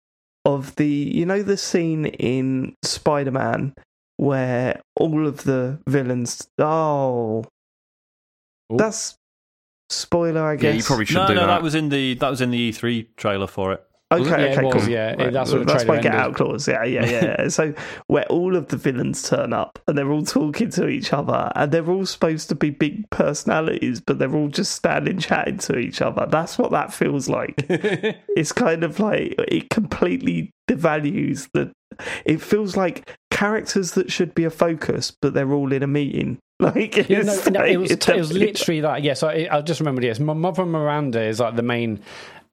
of 0.44 0.76
the 0.76 0.86
you 0.86 1.24
know 1.24 1.42
the 1.42 1.56
scene 1.56 2.04
in 2.04 2.74
Spider 2.82 3.30
Man 3.30 3.72
where 4.24 4.80
all 4.96 5.26
of 5.26 5.44
the 5.44 5.78
villains. 5.88 6.48
Oh, 6.58 7.44
Ooh. 8.72 8.76
that's 8.76 9.16
spoiler. 9.90 10.42
I 10.44 10.56
guess. 10.56 10.62
yeah, 10.64 10.70
guess. 10.72 10.76
you 10.78 10.86
probably 10.86 11.04
should 11.06 11.16
No, 11.16 11.26
do 11.28 11.34
no, 11.34 11.40
that. 11.42 11.46
that 11.48 11.62
was 11.62 11.74
in 11.74 11.88
the 11.88 12.14
that 12.14 12.30
was 12.30 12.40
in 12.40 12.50
the 12.50 12.72
E3 12.72 13.06
trailer 13.16 13.46
for 13.46 13.72
it. 13.72 13.84
Okay, 14.12 14.28
Yeah, 14.28 14.34
okay, 14.36 14.52
it 14.68 14.74
was, 14.74 14.84
cool. 14.84 14.92
yeah. 14.92 15.14
Right, 15.14 15.32
That's 15.32 15.50
what 15.52 15.66
that's 15.66 15.82
trailer 15.82 15.96
my 15.96 16.02
get 16.02 16.12
ended. 16.14 16.28
out 16.30 16.34
clause. 16.36 16.68
Yeah, 16.68 16.84
yeah, 16.84 17.06
yeah. 17.06 17.36
yeah. 17.40 17.48
so 17.58 17.74
where 18.06 18.26
all 18.26 18.54
of 18.54 18.68
the 18.68 18.76
villains 18.76 19.28
turn 19.28 19.52
up 19.52 19.78
and 19.88 19.96
they're 19.98 20.10
all 20.12 20.24
talking 20.24 20.70
to 20.70 20.88
each 20.88 21.12
other 21.12 21.50
and 21.56 21.72
they're 21.72 21.90
all 21.90 22.06
supposed 22.06 22.48
to 22.50 22.54
be 22.54 22.70
big 22.70 23.08
personalities, 23.10 24.00
but 24.00 24.18
they're 24.18 24.34
all 24.36 24.48
just 24.48 24.72
standing 24.72 25.18
chatting 25.18 25.58
to 25.58 25.78
each 25.78 26.00
other. 26.00 26.26
That's 26.30 26.58
what 26.58 26.70
that 26.70 26.92
feels 26.92 27.28
like. 27.28 27.64
it's 27.68 28.52
kind 28.52 28.84
of 28.84 29.00
like 29.00 29.34
it 29.48 29.70
completely 29.70 30.50
devalues 30.70 31.48
the. 31.52 31.72
It 32.24 32.40
feels 32.42 32.76
like 32.76 33.16
characters 33.34 33.92
that 33.92 34.12
should 34.12 34.32
be 34.34 34.44
a 34.44 34.50
focus, 34.50 35.10
but 35.10 35.34
they're 35.34 35.52
all 35.52 35.72
in 35.72 35.82
a 35.82 35.86
meeting. 35.86 36.38
Like 36.60 36.96
Yeah, 37.10 37.22
no, 37.22 37.36
no, 37.50 37.64
it 37.64 37.76
was 37.78 37.90
it 37.90 38.06
was 38.16 38.32
literally 38.32 38.80
that. 38.82 39.02
Yeah, 39.02 39.14
so 39.14 39.26
I, 39.28 39.48
I 39.50 39.60
just 39.60 39.80
remembered. 39.80 40.04
Yes, 40.04 40.20
M- 40.20 40.40
Mother 40.40 40.64
Miranda 40.64 41.20
is 41.20 41.40
like 41.40 41.56
the 41.56 41.62
main, 41.62 42.00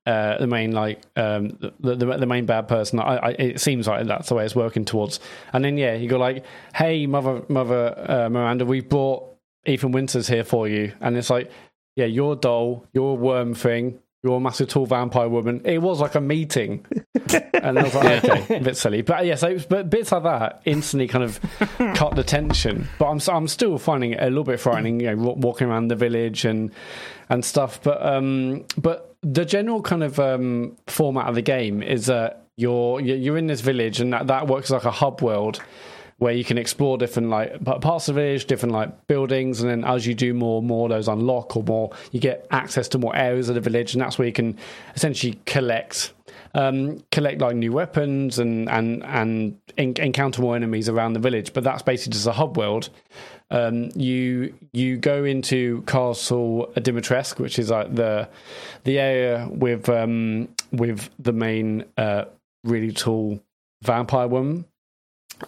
uh, 0.08 0.40
the 0.40 0.48
main 0.48 0.72
like 0.72 1.04
um, 1.16 1.50
the, 1.80 1.96
the 1.96 2.18
the 2.18 2.26
main 2.26 2.48
bad 2.48 2.68
person. 2.68 3.00
I, 3.00 3.18
I, 3.18 3.30
it 3.30 3.62
seems 3.62 3.88
like 3.88 4.08
that's 4.08 4.30
the 4.30 4.36
way 4.36 4.44
it's 4.44 4.56
working 4.56 4.86
towards. 4.86 5.20
And 5.54 5.64
then 5.64 5.78
yeah, 5.78 5.94
you 5.94 6.10
go 6.10 6.18
like, 6.18 6.44
"Hey, 6.74 7.06
Mother 7.06 7.44
Mother 7.48 7.94
uh, 8.10 8.30
Miranda, 8.30 8.66
we 8.66 8.82
brought 8.82 9.36
Ethan 9.68 9.92
Winters 9.92 10.28
here 10.28 10.44
for 10.44 10.68
you," 10.68 10.94
and 11.00 11.16
it's 11.16 11.30
like, 11.30 11.52
"Yeah, 11.96 12.06
your 12.06 12.36
doll, 12.36 12.88
your 12.94 13.16
worm 13.16 13.54
thing." 13.54 14.00
You're 14.24 14.38
a 14.38 14.40
massive 14.40 14.68
tall 14.68 14.86
vampire 14.86 15.28
woman. 15.28 15.62
It 15.66 15.80
was 15.80 16.00
like 16.00 16.14
a 16.14 16.22
meeting, 16.22 16.86
and 17.54 17.80
I 17.80 17.84
was 17.84 17.96
like, 17.96 18.24
okay, 18.24 18.58
a 18.58 18.60
bit 18.60 18.78
silly, 18.78 19.02
but 19.02 19.26
yeah. 19.26 19.34
So, 19.34 19.58
but 19.68 19.90
bits 19.90 20.12
like 20.12 20.24
that 20.24 20.62
instantly 20.66 21.08
kind 21.08 21.24
of 21.24 21.40
cut 21.96 22.16
the 22.16 22.24
tension. 22.24 22.88
But 23.00 23.08
I'm 23.08 23.20
I'm 23.34 23.48
still 23.48 23.80
finding 23.80 24.12
it 24.12 24.22
a 24.22 24.28
little 24.28 24.44
bit 24.44 24.60
frightening. 24.60 25.00
You 25.00 25.16
know, 25.16 25.34
walking 25.38 25.68
around 25.68 25.88
the 25.88 25.96
village 25.96 26.46
and 26.46 26.72
and 27.30 27.44
stuff. 27.44 27.82
But 27.82 28.06
um, 28.06 28.66
but 28.78 29.16
the 29.24 29.44
general 29.44 29.82
kind 29.82 30.04
of 30.04 30.20
um, 30.20 30.78
format 30.86 31.28
of 31.28 31.34
the 31.34 31.42
game 31.42 31.82
is 31.82 32.06
that 32.06 32.46
you're 32.58 33.00
you're 33.00 33.18
you're 33.18 33.38
in 33.38 33.48
this 33.48 33.62
village, 33.62 34.00
and 34.00 34.14
that 34.14 34.28
that 34.28 34.48
works 34.48 34.70
like 34.70 34.86
a 34.86 34.92
hub 34.92 35.22
world 35.24 35.62
where 36.22 36.34
you 36.34 36.44
can 36.44 36.60
explore 36.60 37.00
different 37.00 37.30
like 37.30 37.64
parts 37.64 38.08
of 38.08 38.14
the 38.14 38.22
village, 38.22 38.46
different 38.46 38.74
like 38.74 39.08
buildings, 39.08 39.60
and 39.60 39.72
then 39.72 39.84
as 39.84 40.06
you 40.06 40.14
do 40.14 40.36
more, 40.36 40.62
more 40.62 40.88
those 40.88 41.08
unlock 41.08 41.58
or 41.58 41.64
more, 41.64 41.90
you 42.12 42.20
get 42.20 42.46
access 42.52 42.88
to 42.88 43.00
more 43.00 43.16
areas 43.16 43.50
of 43.50 43.56
the 43.56 43.62
village, 43.62 43.96
and 43.96 44.02
that's 44.04 44.20
where 44.20 44.28
you 44.28 44.32
can 44.32 44.56
essentially 44.96 45.40
collect. 45.48 46.14
Um, 46.54 47.04
collect 47.12 47.42
like 47.42 47.56
new 47.56 47.72
weapons 47.72 48.38
and 48.38 48.70
and 48.70 49.04
and 49.04 49.58
en- 49.80 49.96
encounter 49.98 50.44
more 50.44 50.56
enemies 50.56 50.88
around 50.88 51.14
the 51.14 51.20
village, 51.20 51.54
but 51.54 51.64
that's 51.64 51.82
basically 51.82 52.14
just 52.14 52.28
a 52.28 52.34
hub 52.34 52.56
world. 52.56 52.92
Um, 53.50 53.90
you 53.96 54.54
you 54.74 54.98
go 54.98 55.24
into 55.24 55.82
Castle 55.88 56.72
Dimitrescu, 56.76 57.40
which 57.40 57.58
is 57.58 57.72
like 57.72 57.96
the 57.96 58.30
the 58.84 59.00
area 59.00 59.50
with 59.50 59.90
um, 59.90 60.50
with 60.72 61.10
the 61.18 61.34
main 61.34 61.86
uh, 61.98 62.26
really 62.64 62.92
tall 62.92 63.42
vampire 63.82 64.28
woman 64.28 64.66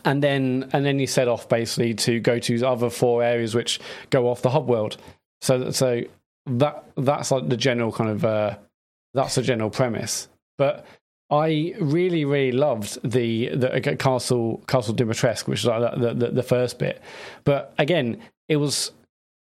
and 0.05 0.21
then 0.23 0.69
and 0.73 0.85
then 0.85 0.99
you 0.99 1.07
set 1.07 1.27
off 1.27 1.47
basically 1.49 1.93
to 1.93 2.19
go 2.19 2.39
to 2.39 2.57
the 2.57 2.67
other 2.67 2.89
four 2.89 3.23
areas 3.23 3.55
which 3.55 3.79
go 4.09 4.29
off 4.29 4.41
the 4.41 4.49
hub 4.49 4.67
world. 4.67 4.97
So 5.41 5.71
so 5.71 6.01
that 6.45 6.83
that's 6.95 7.31
like 7.31 7.49
the 7.49 7.57
general 7.57 7.91
kind 7.91 8.09
of 8.09 8.25
uh, 8.25 8.57
that's 9.13 9.35
the 9.35 9.41
general 9.41 9.69
premise. 9.69 10.27
But 10.57 10.85
I 11.29 11.73
really 11.79 12.25
really 12.25 12.51
loved 12.51 12.99
the 13.09 13.49
the 13.49 13.91
uh, 13.91 13.95
castle 13.95 14.63
Castle 14.67 14.93
Dimitrescu, 14.93 15.47
which 15.47 15.59
is 15.59 15.65
like 15.65 15.99
the, 15.99 16.13
the 16.13 16.31
the 16.31 16.43
first 16.43 16.79
bit. 16.79 17.01
But 17.43 17.73
again, 17.77 18.21
it 18.47 18.57
was 18.57 18.91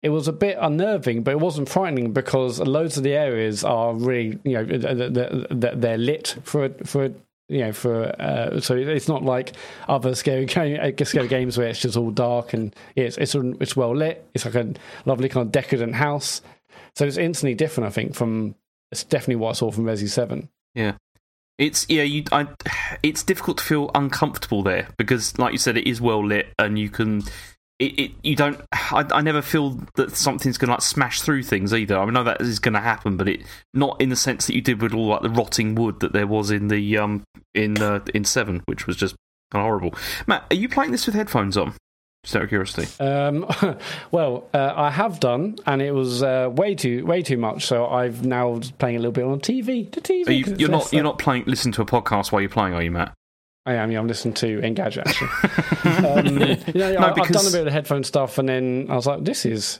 it 0.03 0.09
was 0.09 0.27
a 0.27 0.33
bit 0.33 0.57
unnerving, 0.59 1.23
but 1.23 1.31
it 1.31 1.39
wasn't 1.39 1.69
frightening 1.69 2.11
because 2.11 2.59
loads 2.59 2.97
of 2.97 3.03
the 3.03 3.13
areas 3.13 3.63
are 3.63 3.93
really, 3.93 4.39
you 4.43 4.53
know, 4.53 4.65
they're, 4.65 5.97
lit 5.97 6.35
for 6.43 6.69
for 6.85 7.13
you 7.51 7.59
know 7.59 7.73
for 7.73 8.03
uh, 8.19 8.59
so 8.61 8.75
it's 8.75 9.07
not 9.07 9.23
like 9.23 9.53
other 9.87 10.15
scary 10.15 10.45
game, 10.45 10.79
uh, 10.81 11.05
scary 11.05 11.27
games 11.27 11.57
where 11.57 11.67
it's 11.67 11.79
just 11.79 11.97
all 11.97 12.11
dark 12.11 12.53
and 12.53 12.75
it's 12.95 13.17
it's 13.17 13.35
it's 13.35 13.75
well 13.75 13.95
lit. 13.95 14.25
It's 14.33 14.45
like 14.45 14.55
a 14.55 14.73
lovely 15.05 15.29
kind 15.29 15.45
of 15.45 15.51
decadent 15.51 15.95
house. 15.95 16.41
So 16.95 17.05
it's 17.05 17.17
instantly 17.17 17.55
different, 17.55 17.87
I 17.87 17.91
think. 17.91 18.15
From 18.15 18.55
it's 18.91 19.03
definitely 19.03 19.37
what 19.37 19.49
I 19.49 19.53
saw 19.53 19.71
from 19.71 19.85
Resi 19.85 20.09
Seven. 20.09 20.49
Yeah. 20.73 20.93
It's 21.57 21.85
yeah, 21.89 22.03
you. 22.03 22.23
I, 22.31 22.47
it's 23.03 23.23
difficult 23.23 23.59
to 23.59 23.63
feel 23.63 23.91
uncomfortable 23.93 24.63
there 24.63 24.87
because, 24.97 25.37
like 25.37 25.51
you 25.51 25.59
said, 25.59 25.77
it 25.77 25.87
is 25.87 26.01
well 26.01 26.25
lit, 26.25 26.47
and 26.57 26.79
you 26.79 26.89
can. 26.89 27.21
It, 27.81 27.99
it 27.99 28.11
you 28.23 28.35
don't. 28.35 28.61
I, 28.71 29.05
I 29.11 29.21
never 29.21 29.41
feel 29.41 29.71
that 29.95 30.15
something's 30.15 30.59
going 30.59 30.67
to 30.67 30.73
like 30.73 30.83
smash 30.83 31.21
through 31.21 31.41
things 31.41 31.73
either. 31.73 31.97
I 31.97 32.05
know 32.05 32.23
that 32.23 32.39
is 32.39 32.59
going 32.59 32.75
to 32.75 32.79
happen, 32.79 33.17
but 33.17 33.27
it 33.27 33.41
not 33.73 33.99
in 33.99 34.09
the 34.09 34.15
sense 34.15 34.45
that 34.45 34.53
you 34.53 34.61
did 34.61 34.83
with 34.83 34.93
all 34.93 35.07
like 35.07 35.23
the 35.23 35.31
rotting 35.31 35.73
wood 35.73 35.99
that 36.01 36.13
there 36.13 36.27
was 36.27 36.51
in 36.51 36.67
the 36.67 36.97
um 36.99 37.23
in 37.55 37.81
uh, 37.81 38.01
in 38.13 38.23
seven, 38.23 38.61
which 38.65 38.85
was 38.85 38.97
just 38.97 39.15
kind 39.49 39.61
of 39.61 39.65
horrible. 39.65 39.95
Mat, 40.27 40.45
are 40.51 40.55
you 40.55 40.69
playing 40.69 40.91
this 40.91 41.07
with 41.07 41.15
headphones 41.15 41.57
on? 41.57 41.73
Just 42.23 42.35
out 42.35 42.43
of 42.43 42.49
curiosity. 42.49 43.03
Um, 43.03 43.49
well, 44.11 44.47
uh, 44.53 44.73
I 44.75 44.91
have 44.91 45.19
done, 45.19 45.55
and 45.65 45.81
it 45.81 45.91
was 45.91 46.21
uh, 46.21 46.49
way 46.51 46.75
too 46.75 47.03
way 47.03 47.23
too 47.23 47.37
much. 47.37 47.65
So 47.65 47.87
I've 47.87 48.23
now 48.23 48.59
playing 48.77 48.97
a 48.97 48.99
little 48.99 49.11
bit 49.11 49.23
on 49.23 49.39
TV. 49.39 49.91
The 49.91 50.01
TV. 50.01 50.27
Are 50.27 50.31
you, 50.31 50.55
you're 50.55 50.69
not 50.69 50.93
you're 50.93 51.03
not 51.03 51.17
playing. 51.17 51.45
Listen 51.47 51.71
to 51.71 51.81
a 51.81 51.85
podcast 51.85 52.31
while 52.31 52.41
you're 52.41 52.49
playing, 52.49 52.75
are 52.75 52.83
you, 52.83 52.91
Mat? 52.91 53.11
I 53.65 53.75
am. 53.75 53.91
Yeah, 53.91 53.99
I'm 53.99 54.07
listening 54.07 54.33
to 54.35 54.59
Engadget 54.61 55.05
actually. 55.07 56.07
um, 56.07 56.27
you 56.73 56.79
know, 56.79 56.95
I, 56.95 57.11
I've 57.11 57.29
done 57.29 57.45
a 57.45 57.51
bit 57.51 57.59
of 57.59 57.65
the 57.65 57.71
headphone 57.71 58.03
stuff, 58.03 58.37
and 58.37 58.49
then 58.49 58.87
I 58.89 58.95
was 58.95 59.05
like, 59.05 59.23
this 59.23 59.45
is 59.45 59.79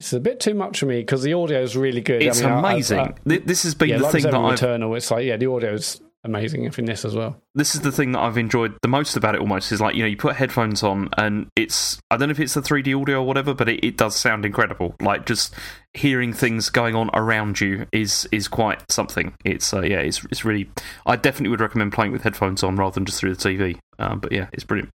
this 0.00 0.08
is 0.08 0.14
a 0.14 0.20
bit 0.20 0.40
too 0.40 0.54
much 0.54 0.80
for 0.80 0.86
me 0.86 1.00
because 1.00 1.22
the 1.22 1.34
audio 1.34 1.60
is 1.62 1.76
really 1.76 2.00
good. 2.00 2.22
It's 2.22 2.40
I 2.42 2.46
mean, 2.46 2.52
I- 2.52 2.56
I- 2.56 2.72
amazing. 2.72 2.98
I- 3.00 3.14
this 3.44 3.62
has 3.64 3.74
been 3.74 3.90
yeah, 3.90 3.98
the 3.98 4.04
like 4.04 4.12
thing 4.12 4.22
that 4.22 4.34
I've 4.34 4.92
it's 4.96 5.10
like 5.10 5.24
yeah, 5.24 5.36
the 5.36 5.50
audio 5.50 5.74
is 5.74 6.00
amazing 6.24 6.64
in 6.64 6.84
this 6.86 7.04
as 7.04 7.14
well. 7.14 7.36
this 7.54 7.74
is 7.74 7.82
the 7.82 7.92
thing 7.92 8.12
that 8.12 8.20
I've 8.20 8.38
enjoyed 8.38 8.74
the 8.82 8.88
most 8.88 9.16
about 9.16 9.34
it 9.34 9.40
almost 9.40 9.70
is 9.70 9.80
like, 9.80 9.94
you 9.94 10.02
know, 10.02 10.08
you 10.08 10.16
put 10.16 10.36
headphones 10.36 10.82
on 10.82 11.10
and 11.18 11.48
it's, 11.54 12.00
I 12.10 12.16
don't 12.16 12.28
know 12.28 12.32
if 12.32 12.40
it's 12.40 12.54
the 12.54 12.62
3D 12.62 12.98
audio 12.98 13.20
or 13.20 13.26
whatever, 13.26 13.52
but 13.54 13.68
it, 13.68 13.84
it 13.84 13.96
does 13.98 14.16
sound 14.16 14.46
incredible. 14.46 14.94
Like 15.00 15.26
just 15.26 15.54
hearing 15.94 16.32
things 16.32 16.70
going 16.70 16.94
on 16.94 17.08
around 17.14 17.60
you 17.60 17.86
is, 17.92 18.28
is 18.32 18.48
quite 18.48 18.82
something. 18.90 19.32
It's, 19.44 19.72
uh, 19.72 19.82
yeah, 19.82 20.00
it's, 20.00 20.24
it's 20.24 20.44
really, 20.44 20.68
I 21.06 21.16
definitely 21.16 21.50
would 21.50 21.60
recommend 21.60 21.92
playing 21.92 22.12
with 22.12 22.22
headphones 22.22 22.62
on 22.62 22.76
rather 22.76 22.94
than 22.94 23.04
just 23.04 23.20
through 23.20 23.34
the 23.34 23.48
TV. 23.48 23.78
Um, 23.98 24.20
but 24.20 24.32
yeah, 24.32 24.48
it's 24.52 24.64
brilliant. 24.64 24.90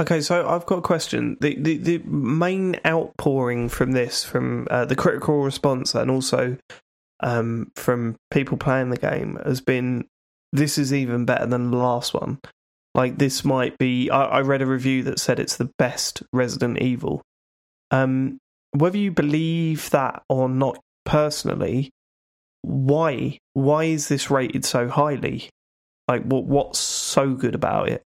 Okay, 0.00 0.20
so 0.20 0.48
I've 0.48 0.66
got 0.66 0.78
a 0.78 0.82
question. 0.82 1.36
The 1.40 1.54
the, 1.54 1.76
the 1.76 1.98
main 1.98 2.80
outpouring 2.84 3.68
from 3.68 3.92
this, 3.92 4.24
from 4.24 4.66
uh, 4.68 4.84
the 4.84 4.96
critical 4.96 5.42
response, 5.42 5.94
and 5.94 6.10
also 6.10 6.56
um, 7.20 7.70
from 7.76 8.16
people 8.32 8.56
playing 8.56 8.90
the 8.90 8.96
game, 8.96 9.38
has 9.44 9.60
been 9.60 10.04
this 10.52 10.78
is 10.78 10.92
even 10.92 11.24
better 11.24 11.46
than 11.46 11.70
the 11.70 11.76
last 11.76 12.12
one. 12.12 12.40
Like 12.94 13.18
this 13.18 13.44
might 13.44 13.78
be. 13.78 14.10
I, 14.10 14.24
I 14.24 14.40
read 14.40 14.62
a 14.62 14.66
review 14.66 15.04
that 15.04 15.20
said 15.20 15.38
it's 15.38 15.56
the 15.56 15.70
best 15.78 16.24
Resident 16.32 16.82
Evil. 16.82 17.22
Um, 17.92 18.38
whether 18.74 18.98
you 18.98 19.10
believe 19.10 19.90
that 19.90 20.22
or 20.28 20.48
not, 20.48 20.78
personally, 21.04 21.90
why 22.62 23.38
why 23.52 23.84
is 23.84 24.08
this 24.08 24.30
rated 24.30 24.64
so 24.64 24.88
highly? 24.88 25.50
Like, 26.08 26.24
what 26.24 26.44
what's 26.44 26.78
so 26.78 27.34
good 27.34 27.54
about 27.54 27.88
it? 27.88 28.02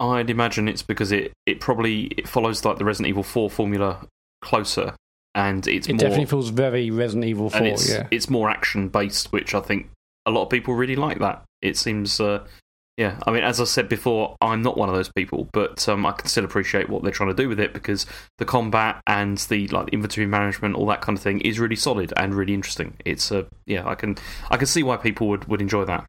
I'd 0.00 0.30
imagine 0.30 0.68
it's 0.68 0.82
because 0.82 1.12
it, 1.12 1.32
it 1.46 1.60
probably 1.60 2.06
it 2.16 2.26
follows 2.28 2.64
like 2.64 2.78
the 2.78 2.84
Resident 2.84 3.08
Evil 3.08 3.22
4 3.22 3.48
formula 3.48 4.04
closer 4.40 4.96
and 5.34 5.66
it's 5.66 5.86
It 5.86 5.92
more 5.92 5.98
definitely 5.98 6.26
feels 6.26 6.50
very 6.50 6.90
Resident 6.90 7.24
Evil 7.24 7.48
Four. 7.50 7.58
and 7.58 7.66
it's 7.68 7.88
yeah, 7.88 8.06
it's 8.10 8.28
more 8.28 8.50
action 8.50 8.88
based, 8.88 9.32
which 9.32 9.54
I 9.54 9.60
think 9.60 9.90
a 10.26 10.30
lot 10.30 10.42
of 10.42 10.50
people 10.50 10.74
really 10.74 10.96
like. 10.96 11.18
That 11.20 11.42
it 11.62 11.76
seems, 11.76 12.20
uh, 12.20 12.44
yeah. 12.96 13.18
I 13.26 13.30
mean, 13.30 13.42
as 13.42 13.60
I 13.60 13.64
said 13.64 13.88
before, 13.88 14.36
I'm 14.40 14.62
not 14.62 14.76
one 14.76 14.88
of 14.88 14.94
those 14.94 15.10
people, 15.10 15.48
but 15.52 15.88
um, 15.88 16.04
I 16.04 16.12
can 16.12 16.28
still 16.28 16.44
appreciate 16.44 16.88
what 16.88 17.02
they're 17.02 17.12
trying 17.12 17.34
to 17.34 17.42
do 17.42 17.48
with 17.48 17.58
it 17.58 17.72
because 17.72 18.06
the 18.38 18.44
combat 18.44 19.00
and 19.06 19.38
the 19.38 19.68
like 19.68 19.88
inventory 19.88 20.26
management, 20.26 20.74
all 20.74 20.86
that 20.86 21.00
kind 21.00 21.16
of 21.16 21.22
thing, 21.22 21.40
is 21.40 21.58
really 21.58 21.76
solid 21.76 22.12
and 22.16 22.34
really 22.34 22.54
interesting. 22.54 22.94
It's 23.04 23.32
uh, 23.32 23.44
yeah, 23.66 23.88
I 23.88 23.94
can 23.94 24.16
I 24.50 24.56
can 24.56 24.66
see 24.66 24.82
why 24.82 24.98
people 24.98 25.28
would, 25.28 25.46
would 25.48 25.62
enjoy 25.62 25.84
that. 25.86 26.04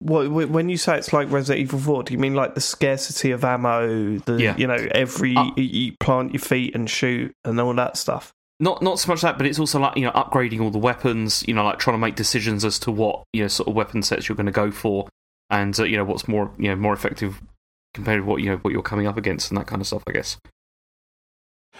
What, 0.00 0.30
when 0.30 0.68
you 0.68 0.76
say 0.76 0.98
it's 0.98 1.12
like 1.12 1.30
Resident 1.30 1.62
Evil 1.62 1.78
4, 1.78 2.02
do 2.02 2.12
you 2.12 2.18
mean 2.18 2.34
like 2.34 2.54
the 2.54 2.60
scarcity 2.60 3.30
of 3.30 3.42
ammo? 3.42 4.18
The 4.18 4.34
Yeah. 4.34 4.56
you 4.56 4.66
know 4.66 4.86
every 4.90 5.34
Uh, 5.34 5.50
you, 5.56 5.62
you 5.64 5.92
plant 5.98 6.32
your 6.32 6.40
feet 6.40 6.74
and 6.74 6.88
shoot 6.90 7.32
and 7.44 7.58
all 7.60 7.72
that 7.74 7.96
stuff. 7.96 8.32
Not 8.60 8.82
not 8.82 9.00
so 9.00 9.10
much 9.10 9.22
that, 9.22 9.36
but 9.36 9.46
it's 9.46 9.58
also 9.58 9.80
like 9.80 9.96
you 9.96 10.04
know 10.04 10.12
upgrading 10.12 10.60
all 10.60 10.70
the 10.70 10.78
weapons. 10.78 11.42
You 11.48 11.54
know, 11.54 11.64
like 11.64 11.78
trying 11.78 11.94
to 11.94 11.98
make 11.98 12.14
decisions 12.14 12.64
as 12.64 12.78
to 12.80 12.92
what 12.92 13.24
you 13.32 13.42
know 13.42 13.48
sort 13.48 13.68
of 13.68 13.74
weapon 13.74 14.02
sets 14.02 14.28
you're 14.28 14.36
going 14.36 14.46
to 14.46 14.52
go 14.52 14.70
for, 14.70 15.08
and 15.54 15.78
uh, 15.78 15.84
you 15.84 15.96
know 15.96 16.04
what's 16.04 16.26
more 16.28 16.50
you 16.58 16.68
know 16.68 16.76
more 16.76 16.92
effective 16.92 17.40
compared 17.94 18.20
to 18.20 18.24
what 18.24 18.42
you 18.42 18.50
know 18.50 18.56
what 18.58 18.72
you're 18.72 18.82
coming 18.82 19.06
up 19.06 19.16
against 19.16 19.50
and 19.50 19.58
that 19.58 19.66
kind 19.66 19.80
of 19.80 19.86
stuff. 19.86 20.02
I 20.06 20.12
guess. 20.12 20.36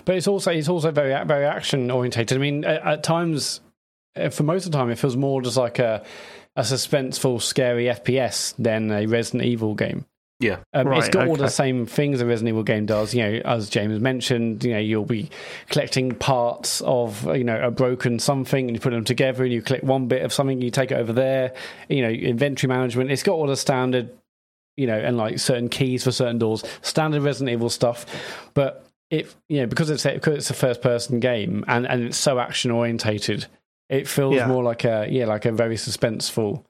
but 0.05 0.16
it's 0.16 0.28
also 0.28 0.52
it's 0.52 0.68
also 0.68 0.90
very 0.90 1.12
very 1.24 1.44
action 1.44 1.90
orientated. 1.90 2.38
I 2.38 2.40
mean, 2.40 2.64
at, 2.64 2.82
at 2.86 3.02
times, 3.02 3.60
uh, 4.16 4.30
for 4.30 4.44
most 4.44 4.66
of 4.66 4.72
the 4.72 4.78
time, 4.78 4.90
it 4.90 4.98
feels 4.98 5.16
more 5.16 5.42
just 5.42 5.56
like 5.56 5.78
a 5.78 6.05
a 6.56 6.62
suspenseful, 6.62 7.42
scary 7.42 7.86
FPS 7.86 8.55
than 8.59 8.90
a 8.92 9.06
Resident 9.06 9.42
Evil 9.42 9.74
game. 9.74 10.06
Yeah. 10.40 10.59
Um, 10.74 10.89
it's 10.93 11.06
Right, 11.06 11.12
got 11.12 11.28
all 11.28 11.36
the 11.36 11.48
same 11.48 11.86
things 11.86 12.20
a 12.20 12.27
Resident 12.27 12.48
Evil 12.51 12.65
game 12.65 12.86
does. 12.86 13.15
You 13.15 13.23
know, 13.23 13.40
as 13.44 13.70
James 13.70 14.01
mentioned, 14.01 14.65
you 14.65 14.73
know, 14.73 14.78
you'll 14.78 15.05
be 15.05 15.31
collecting 15.70 16.12
parts 16.15 16.81
of 16.82 17.24
you 17.36 17.44
know 17.44 17.59
a 17.65 17.70
broken 17.70 18.19
something, 18.19 18.66
and 18.66 18.77
you 18.77 18.81
put 18.81 18.90
them 18.90 19.05
together, 19.05 19.44
and 19.44 19.52
you 19.52 19.62
collect 19.62 19.85
one 19.85 20.06
bit 20.09 20.23
of 20.23 20.32
something, 20.32 20.61
you 20.61 20.70
take 20.70 20.90
it 20.90 20.97
over 20.97 21.12
there. 21.12 21.55
You 21.89 22.02
know, 22.02 22.11
inventory 22.11 22.69
management. 22.69 23.11
It's 23.11 23.23
got 23.23 23.35
all 23.35 23.47
the 23.47 23.56
standard, 23.56 24.11
you 24.77 24.86
know, 24.86 24.98
and 24.98 25.16
like 25.16 25.39
certain 25.39 25.69
keys 25.69 26.05
for 26.05 26.11
certain 26.11 26.39
doors, 26.39 26.65
standard 26.82 27.23
Resident 27.23 27.52
Evil 27.52 27.70
stuff. 27.70 28.05
But 28.55 28.85
it, 29.11 29.32
you 29.48 29.61
know, 29.61 29.66
because 29.66 29.89
it's 29.89 30.05
a, 30.05 30.15
because 30.15 30.35
it's 30.36 30.51
a 30.51 30.55
first 30.55 30.82
person 30.82 31.20
game 31.20 31.65
and 31.69 31.86
and 31.86 32.02
it's 32.02 32.19
so 32.19 32.40
action 32.40 32.73
orientated, 32.73 33.47
it 33.89 34.09
feels 34.09 34.35
Yeah. 34.35 34.48
more 34.48 34.65
like 34.65 34.85
a 34.85 35.06
yeah, 35.09 35.27
like 35.27 35.44
a 35.44 35.52
very 35.52 35.77
suspenseful 35.77 36.65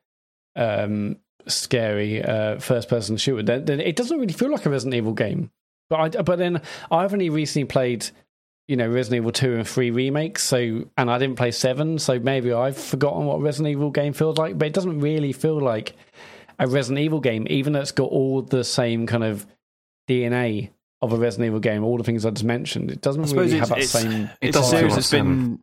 um, 0.55 1.17
scary 1.47 2.23
uh, 2.23 2.59
first 2.59 2.89
person 2.89 3.17
shooter. 3.17 3.43
Then, 3.43 3.65
then 3.65 3.81
it 3.81 3.97
doesn't 3.97 4.19
really 4.19 4.33
feel 4.33 4.51
like 4.51 4.67
a 4.67 4.71
Resident 4.71 4.95
Evil 4.95 5.13
game. 5.13 5.51
But 5.91 6.17
I, 6.17 6.23
but 6.23 6.39
then 6.39 6.63
I've 6.91 7.13
only 7.13 7.31
recently 7.31 7.67
played, 7.67 8.07
you 8.69 8.77
know, 8.77 8.89
Resident 8.89 9.23
Evil 9.23 9.33
two 9.33 9.55
and 9.57 9.69
three 9.69 9.91
remakes. 9.91 10.43
So 10.43 10.85
and 10.97 11.11
I 11.11 11.19
didn't 11.19 11.37
play 11.37 11.51
seven, 11.51 11.99
so 11.99 12.19
maybe 12.19 12.53
I've 12.53 12.77
forgotten 12.79 13.27
what 13.27 13.37
a 13.37 13.41
Resident 13.41 13.73
Evil 13.73 13.91
game 13.91 14.13
feels 14.13 14.39
like. 14.39 14.59
But 14.59 14.69
it 14.69 14.75
doesn't 14.75 15.01
really 15.01 15.33
feel 15.33 15.61
like 15.61 15.95
a 16.59 16.67
Resident 16.67 17.05
Evil 17.05 17.21
game, 17.21 17.47
even 17.51 17.73
though 17.73 17.81
it's 17.81 17.93
got 17.93 18.11
all 18.11 18.43
the 18.43 18.65
same 18.65 19.07
kind 19.07 19.25
of 19.25 19.47
DNA 20.09 20.71
of 21.03 21.13
a 21.13 21.17
Resident 21.17 21.47
Evil 21.49 21.61
game, 21.61 21.85
all 21.85 21.99
the 21.99 22.05
things 22.05 22.25
I 22.25 22.31
just 22.31 22.45
mentioned. 22.45 22.91
It 22.91 23.03
doesn't 23.03 23.31
really 23.33 23.59
have 23.59 23.69
that 23.69 23.79
it's, 23.79 23.91
same. 23.91 24.25
It 24.41 24.49
it's 24.49 24.57
a 24.57 24.61
doesn't 24.61 24.79
series 24.79 24.93
feel 24.93 24.97
that's 24.97 25.13
like 25.13 25.23
been 25.23 25.59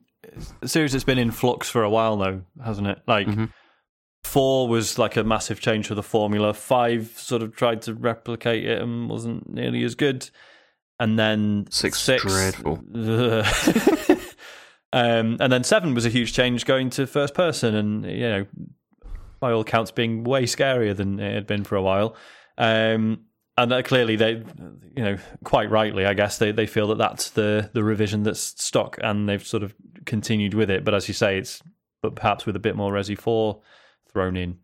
a 0.61 0.67
series 0.67 0.91
that's 0.91 1.03
been 1.03 1.17
in 1.17 1.31
flux 1.31 1.69
for 1.69 1.83
a 1.83 1.89
while 1.89 2.17
now, 2.17 2.41
hasn't 2.63 2.87
it? 2.87 2.99
Like 3.07 3.27
Mhm. 3.27 3.51
Four 4.31 4.69
was 4.69 4.97
like 4.97 5.17
a 5.17 5.25
massive 5.25 5.59
change 5.59 5.87
for 5.87 5.95
the 5.95 6.01
formula. 6.01 6.53
Five 6.53 7.11
sort 7.17 7.41
of 7.43 7.53
tried 7.53 7.81
to 7.83 7.93
replicate 7.93 8.63
it 8.65 8.81
and 8.81 9.09
wasn't 9.09 9.49
nearly 9.49 9.83
as 9.83 9.93
good. 9.93 10.29
And 11.01 11.19
then 11.19 11.67
Six, 11.69 11.99
six 11.99 12.23
dreadful. 12.23 12.75
um, 14.93 15.37
and 15.39 15.51
then 15.51 15.65
seven 15.65 15.93
was 15.93 16.05
a 16.05 16.09
huge 16.09 16.31
change 16.31 16.63
going 16.63 16.91
to 16.91 17.07
first 17.07 17.33
person, 17.33 17.75
and 17.75 18.05
you 18.05 18.29
know, 18.29 18.45
by 19.41 19.51
all 19.51 19.61
accounts, 19.61 19.91
being 19.91 20.23
way 20.23 20.43
scarier 20.43 20.95
than 20.95 21.19
it 21.19 21.33
had 21.33 21.47
been 21.47 21.65
for 21.65 21.75
a 21.75 21.81
while. 21.81 22.15
Um, 22.57 23.25
and 23.57 23.73
uh, 23.73 23.81
clearly, 23.81 24.15
they, 24.15 24.43
you 24.95 25.03
know, 25.03 25.17
quite 25.43 25.69
rightly, 25.69 26.05
I 26.05 26.13
guess 26.13 26.37
they, 26.37 26.51
they 26.53 26.67
feel 26.67 26.87
that 26.87 26.99
that's 26.99 27.31
the 27.31 27.69
the 27.73 27.83
revision 27.83 28.23
that's 28.23 28.39
stock, 28.63 28.97
and 29.01 29.27
they've 29.27 29.45
sort 29.45 29.63
of 29.63 29.73
continued 30.05 30.53
with 30.53 30.69
it. 30.69 30.85
But 30.85 30.93
as 30.93 31.07
you 31.07 31.13
say, 31.13 31.37
it's 31.39 31.61
but 32.01 32.15
perhaps 32.15 32.45
with 32.45 32.55
a 32.55 32.59
bit 32.59 32.75
more 32.75 32.93
Resi 32.93 33.17
Four 33.17 33.61
thrown 34.13 34.35
in. 34.37 34.57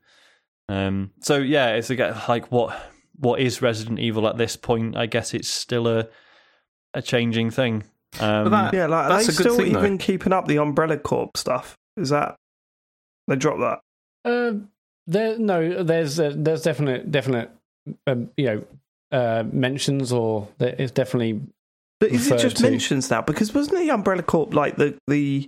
Um, 0.70 1.12
so 1.22 1.38
yeah, 1.38 1.70
it's 1.76 1.90
again 1.90 2.16
like 2.28 2.52
what 2.52 2.78
what 3.20 3.40
is 3.40 3.62
Resident 3.62 4.00
Evil 4.00 4.28
at 4.28 4.38
this 4.38 4.56
point? 4.56 4.96
I 4.98 5.06
guess 5.06 5.34
it's 5.34 5.48
still 5.48 5.88
a 5.88 6.08
a 6.94 7.02
changing 7.02 7.52
thing. 7.52 7.84
Um, 8.20 8.50
that- 8.52 8.74
Yeah, 8.74 8.88
like 8.88 9.06
are 9.06 9.10
That's 9.10 9.28
they 9.28 9.34
still 9.34 9.58
thing, 9.58 9.74
though. 9.74 9.80
even 9.80 9.98
keeping 9.98 10.34
up 10.34 10.48
the 10.48 10.58
Umbrella 10.58 10.98
Corp 10.98 11.38
stuff? 11.38 11.76
Is 11.98 12.10
that 12.10 12.36
they 13.28 13.36
dropped 13.36 13.60
that? 13.60 13.80
Uh, 14.30 14.60
there, 15.06 15.38
no, 15.40 15.84
there's 15.84 16.20
uh, 16.20 16.34
there's 16.36 16.64
definite 16.64 17.12
definite 17.12 17.50
um, 18.08 18.30
you 18.38 18.46
know 18.46 18.64
uh, 19.12 19.44
mentions 19.52 20.12
or 20.12 20.50
there 20.58 20.76
is 20.78 20.92
definitely 20.92 21.42
But 22.00 22.12
is 22.12 22.30
it 22.30 22.40
just 22.40 22.58
to. 22.58 22.64
mentions 22.64 23.10
now? 23.10 23.22
Because 23.22 23.54
wasn't 23.54 23.78
the 23.80 23.90
Umbrella 23.92 24.24
Corp 24.24 24.54
like 24.54 24.76
the 24.76 24.98
the 25.08 25.48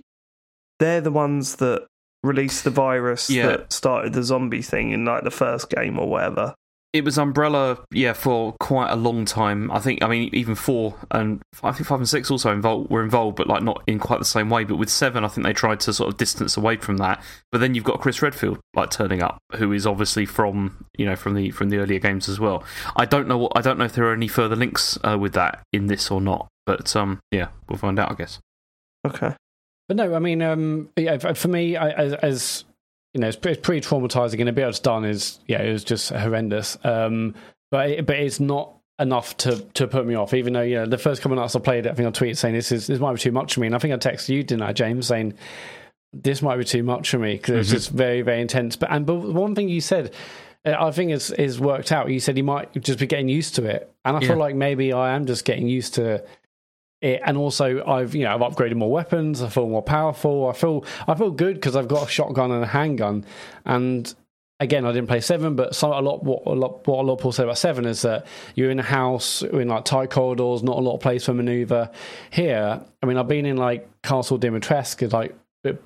they're 0.78 1.02
the 1.02 1.10
ones 1.12 1.56
that 1.56 1.86
released 2.22 2.64
the 2.64 2.70
virus 2.70 3.30
Yeah. 3.30 3.46
that 3.46 3.72
started 3.72 4.12
the 4.12 4.22
zombie 4.22 4.62
thing 4.62 4.90
in 4.90 5.04
like 5.04 5.24
the 5.24 5.30
first 5.30 5.70
game 5.70 5.98
or 5.98 6.08
whatever. 6.08 6.54
It 6.92 7.04
was 7.04 7.18
Umbrella, 7.18 7.78
yeah, 7.92 8.14
for 8.14 8.52
quite 8.58 8.90
a 8.90 8.96
long 8.96 9.24
time. 9.24 9.70
I 9.70 9.78
think, 9.78 10.02
I 10.02 10.08
mean, 10.08 10.28
even 10.32 10.56
four 10.56 10.96
and 11.12 11.40
I 11.62 11.70
think 11.70 11.86
five 11.86 12.00
and 12.00 12.08
six 12.08 12.32
also 12.32 12.50
involved 12.52 12.90
were 12.90 13.04
involved, 13.04 13.36
but 13.36 13.46
like 13.46 13.62
not 13.62 13.84
in 13.86 14.00
quite 14.00 14.18
the 14.18 14.24
same 14.24 14.50
way. 14.50 14.64
But 14.64 14.74
with 14.74 14.90
seven, 14.90 15.24
I 15.24 15.28
think 15.28 15.46
they 15.46 15.52
tried 15.52 15.78
to 15.80 15.92
sort 15.92 16.10
of 16.12 16.16
distance 16.18 16.56
away 16.56 16.78
from 16.78 16.96
that. 16.96 17.22
But 17.52 17.58
then 17.60 17.76
you've 17.76 17.84
got 17.84 18.00
Chris 18.00 18.20
Redfield 18.22 18.58
like 18.74 18.90
turning 18.90 19.22
up, 19.22 19.38
who 19.54 19.72
is 19.72 19.86
obviously 19.86 20.26
from 20.26 20.84
you 20.98 21.06
know 21.06 21.14
from 21.14 21.34
the 21.34 21.52
from 21.52 21.68
the 21.70 21.76
earlier 21.78 22.00
games 22.00 22.28
as 22.28 22.40
well. 22.40 22.64
I 22.96 23.04
don't 23.04 23.28
know 23.28 23.38
what 23.38 23.52
I 23.54 23.60
don't 23.60 23.78
know 23.78 23.84
if 23.84 23.92
there 23.92 24.06
are 24.06 24.12
any 24.12 24.26
further 24.26 24.56
links 24.56 24.98
uh, 25.04 25.16
with 25.16 25.34
that 25.34 25.62
in 25.72 25.86
this 25.86 26.10
or 26.10 26.20
not. 26.20 26.48
But 26.66 26.96
um, 26.96 27.20
yeah, 27.30 27.50
we'll 27.68 27.78
find 27.78 28.00
out, 28.00 28.10
I 28.10 28.14
guess. 28.14 28.40
Okay. 29.06 29.36
But 29.90 29.96
no, 29.96 30.14
I 30.14 30.20
mean, 30.20 30.40
um, 30.40 30.88
yeah, 30.96 31.18
for 31.18 31.48
me, 31.48 31.76
I, 31.76 31.90
as, 31.90 32.12
as 32.12 32.64
you 33.12 33.20
know, 33.20 33.26
it's, 33.26 33.36
pre- 33.36 33.50
it's 33.50 33.60
pretty 33.60 33.84
traumatizing, 33.84 34.38
and 34.38 34.48
a 34.48 34.52
bit 34.52 34.68
it's 34.68 34.78
done 34.78 35.04
is 35.04 35.40
yeah, 35.48 35.60
it 35.62 35.72
was 35.72 35.82
just 35.82 36.10
horrendous. 36.10 36.78
Um, 36.84 37.34
but 37.72 37.90
it, 37.90 38.06
but 38.06 38.14
it's 38.14 38.38
not 38.38 38.72
enough 39.00 39.36
to 39.38 39.56
to 39.74 39.88
put 39.88 40.06
me 40.06 40.14
off. 40.14 40.32
Even 40.32 40.52
though 40.52 40.62
you 40.62 40.76
know 40.76 40.86
the 40.86 40.96
first 40.96 41.22
couple 41.22 41.36
of 41.36 41.42
nights 41.42 41.56
I 41.56 41.58
played 41.58 41.86
it, 41.86 41.90
I 41.90 41.94
think 41.94 42.06
I 42.06 42.12
tweeted 42.12 42.36
saying 42.36 42.54
this 42.54 42.70
is 42.70 42.86
this 42.86 43.00
might 43.00 43.14
be 43.14 43.18
too 43.18 43.32
much 43.32 43.54
for 43.54 43.60
me, 43.62 43.66
and 43.66 43.74
I 43.74 43.80
think 43.80 43.92
I 43.92 43.96
texted 43.96 44.28
you, 44.28 44.44
didn't 44.44 44.62
I, 44.62 44.72
James, 44.72 45.08
saying 45.08 45.34
this 46.12 46.40
might 46.40 46.58
be 46.58 46.64
too 46.64 46.84
much 46.84 47.10
for 47.10 47.18
me 47.18 47.32
because 47.34 47.58
it's 47.58 47.70
Mhm. 47.70 47.72
just 47.72 47.90
very 47.90 48.22
very 48.22 48.40
intense. 48.42 48.76
But 48.76 48.92
and 48.92 49.04
but 49.04 49.16
one 49.16 49.56
thing 49.56 49.68
you 49.68 49.80
said. 49.80 50.14
uh, 50.64 50.76
I 50.78 50.92
think 50.92 51.10
is 51.10 51.32
is 51.32 51.58
worked 51.58 51.90
out. 51.90 52.10
You 52.10 52.20
said 52.20 52.36
you 52.36 52.44
might 52.44 52.80
just 52.80 53.00
be 53.00 53.06
getting 53.08 53.28
used 53.28 53.56
to 53.56 53.64
it, 53.64 53.92
and 54.04 54.16
I 54.16 54.20
Yeah. 54.20 54.28
feel 54.28 54.36
like 54.36 54.54
maybe 54.54 54.92
I 54.92 55.16
am 55.16 55.26
just 55.26 55.44
getting 55.44 55.66
used 55.66 55.94
to 55.94 56.22
it, 57.00 57.20
and 57.24 57.36
also 57.36 57.84
I've 57.84 58.14
you 58.14 58.24
know 58.24 58.34
I've 58.34 58.40
upgraded 58.40 58.76
more 58.76 58.90
weapons. 58.90 59.42
I 59.42 59.48
feel 59.48 59.68
more 59.68 59.82
powerful. 59.82 60.48
I 60.48 60.52
feel 60.52 60.84
I 61.06 61.14
feel 61.14 61.30
good 61.30 61.54
because 61.54 61.76
I've 61.76 61.88
got 61.88 62.08
a 62.08 62.10
shotgun 62.10 62.50
and 62.50 62.62
a 62.62 62.66
handgun, 62.66 63.24
and 63.64 64.14
again, 64.60 64.84
I 64.84 64.92
didn't 64.92 65.08
play 65.08 65.20
seven, 65.20 65.56
but 65.56 65.82
a 65.82 65.86
lot 66.00 66.22
what 66.22 66.42
a 66.46 66.52
lot 66.52 66.86
what 66.86 67.00
a 67.00 67.02
lot 67.02 67.14
of 67.14 67.18
people 67.18 67.32
say 67.32 67.42
about 67.42 67.58
seven 67.58 67.86
is 67.86 68.02
that 68.02 68.26
you're 68.54 68.70
in 68.70 68.78
a 68.78 68.84
house 68.84 69.42
in 69.42 69.68
like 69.68 69.84
tight 69.84 70.10
corridors, 70.10 70.62
not 70.62 70.76
a 70.76 70.80
lot 70.80 70.94
of 70.94 71.00
place 71.00 71.24
for 71.24 71.34
maneuver. 71.34 71.90
Here, 72.30 72.80
I 73.02 73.06
mean, 73.06 73.16
I've 73.16 73.28
been 73.28 73.46
in 73.46 73.56
like 73.56 73.88
Castle 74.02 74.38
Dimitrescu, 74.38 75.12
like 75.12 75.34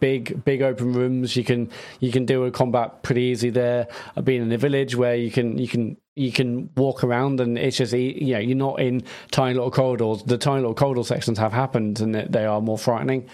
big 0.00 0.44
big 0.44 0.62
open 0.62 0.92
rooms. 0.92 1.36
You 1.36 1.44
can 1.44 1.70
you 2.00 2.12
can 2.12 2.26
deal 2.26 2.42
with 2.42 2.52
combat 2.52 3.02
pretty 3.02 3.22
easy 3.22 3.50
there. 3.50 3.88
I've 4.16 4.24
been 4.24 4.42
in 4.42 4.52
a 4.52 4.58
village 4.58 4.96
where 4.96 5.14
you 5.14 5.30
can 5.30 5.56
you 5.58 5.68
can 5.68 5.96
you 6.16 6.30
can 6.32 6.70
walk 6.76 7.02
around 7.02 7.40
and 7.40 7.58
it's 7.58 7.76
just 7.76 7.92
you 7.92 8.34
know 8.34 8.38
you're 8.38 8.56
not 8.56 8.80
in 8.80 9.02
tiny 9.30 9.54
little 9.54 9.70
corridors. 9.70 10.22
The 10.22 10.38
tiny 10.38 10.60
little 10.60 10.74
corridor 10.74 11.02
sections 11.04 11.38
have 11.38 11.52
happened 11.52 12.00
and 12.00 12.14
they- 12.14 12.44
are 12.44 12.60
more 12.60 12.78
frightening, 12.78 13.28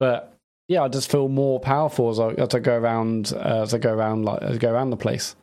but 0.00 0.34
yeah, 0.68 0.82
I 0.82 0.88
just 0.88 1.10
feel 1.10 1.28
more 1.28 1.60
powerful 1.60 2.10
as 2.10 2.18
I, 2.20 2.30
as 2.32 2.54
I 2.54 2.58
go 2.58 2.76
around 2.76 3.32
uh, 3.34 3.62
as 3.62 3.72
I 3.72 3.78
go 3.78 3.92
around 3.92 4.24
like 4.24 4.42
as 4.42 4.56
I 4.56 4.58
go 4.58 4.70
around 4.72 4.90
the 4.90 4.96
place. 4.96 5.34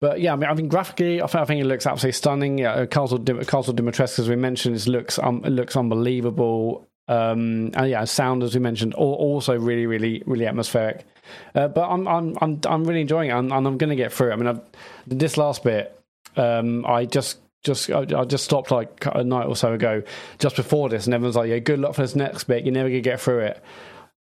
But 0.00 0.20
yeah, 0.20 0.34
I 0.34 0.36
mean, 0.36 0.50
I 0.50 0.54
mean 0.54 0.68
graphically, 0.68 1.22
I 1.22 1.26
think, 1.26 1.42
I 1.42 1.44
think 1.46 1.60
it 1.62 1.66
looks 1.66 1.86
absolutely 1.86 2.12
stunning. 2.12 2.58
Yeah, 2.58 2.72
uh, 2.72 2.86
Castle 2.86 3.16
Dim- 3.18 3.42
Castle 3.44 3.72
Dimitrescu, 3.72 4.18
as 4.18 4.28
we 4.28 4.36
mentioned, 4.36 4.76
it 4.76 4.86
looks 4.86 5.18
um, 5.18 5.42
it 5.44 5.50
looks 5.50 5.76
unbelievable. 5.76 6.86
Um, 7.08 7.70
and 7.74 7.88
yeah, 7.88 8.04
sound 8.04 8.42
as 8.42 8.52
we 8.54 8.60
mentioned, 8.60 8.94
al- 8.94 9.04
also 9.04 9.56
really, 9.58 9.86
really, 9.86 10.22
really 10.26 10.46
atmospheric. 10.46 11.06
Uh, 11.54 11.68
but 11.68 11.88
I'm 11.88 12.06
I'm 12.06 12.36
I'm 12.40 12.60
I'm 12.66 12.84
really 12.84 13.00
enjoying 13.00 13.30
it, 13.30 13.34
and, 13.34 13.52
and 13.52 13.66
I'm 13.66 13.78
going 13.78 13.90
to 13.90 13.96
get 13.96 14.12
through 14.12 14.30
it. 14.30 14.32
I 14.32 14.36
mean, 14.36 14.46
I've, 14.46 14.60
this 15.06 15.36
last 15.36 15.64
bit, 15.64 15.98
um, 16.36 16.84
I 16.86 17.04
just 17.04 17.38
just 17.64 17.90
I, 17.90 18.06
I 18.16 18.24
just 18.24 18.44
stopped 18.44 18.70
like 18.70 19.04
a 19.06 19.24
night 19.24 19.46
or 19.46 19.56
so 19.56 19.72
ago, 19.72 20.02
just 20.38 20.56
before 20.56 20.88
this, 20.88 21.06
and 21.06 21.14
everyone's 21.14 21.36
like, 21.36 21.48
"Yeah, 21.48 21.58
good 21.58 21.80
luck 21.80 21.94
for 21.94 22.02
this 22.02 22.14
next 22.14 22.44
bit. 22.44 22.64
You're 22.64 22.74
never 22.74 22.88
gonna 22.88 23.00
get 23.00 23.20
through 23.20 23.40
it." 23.40 23.62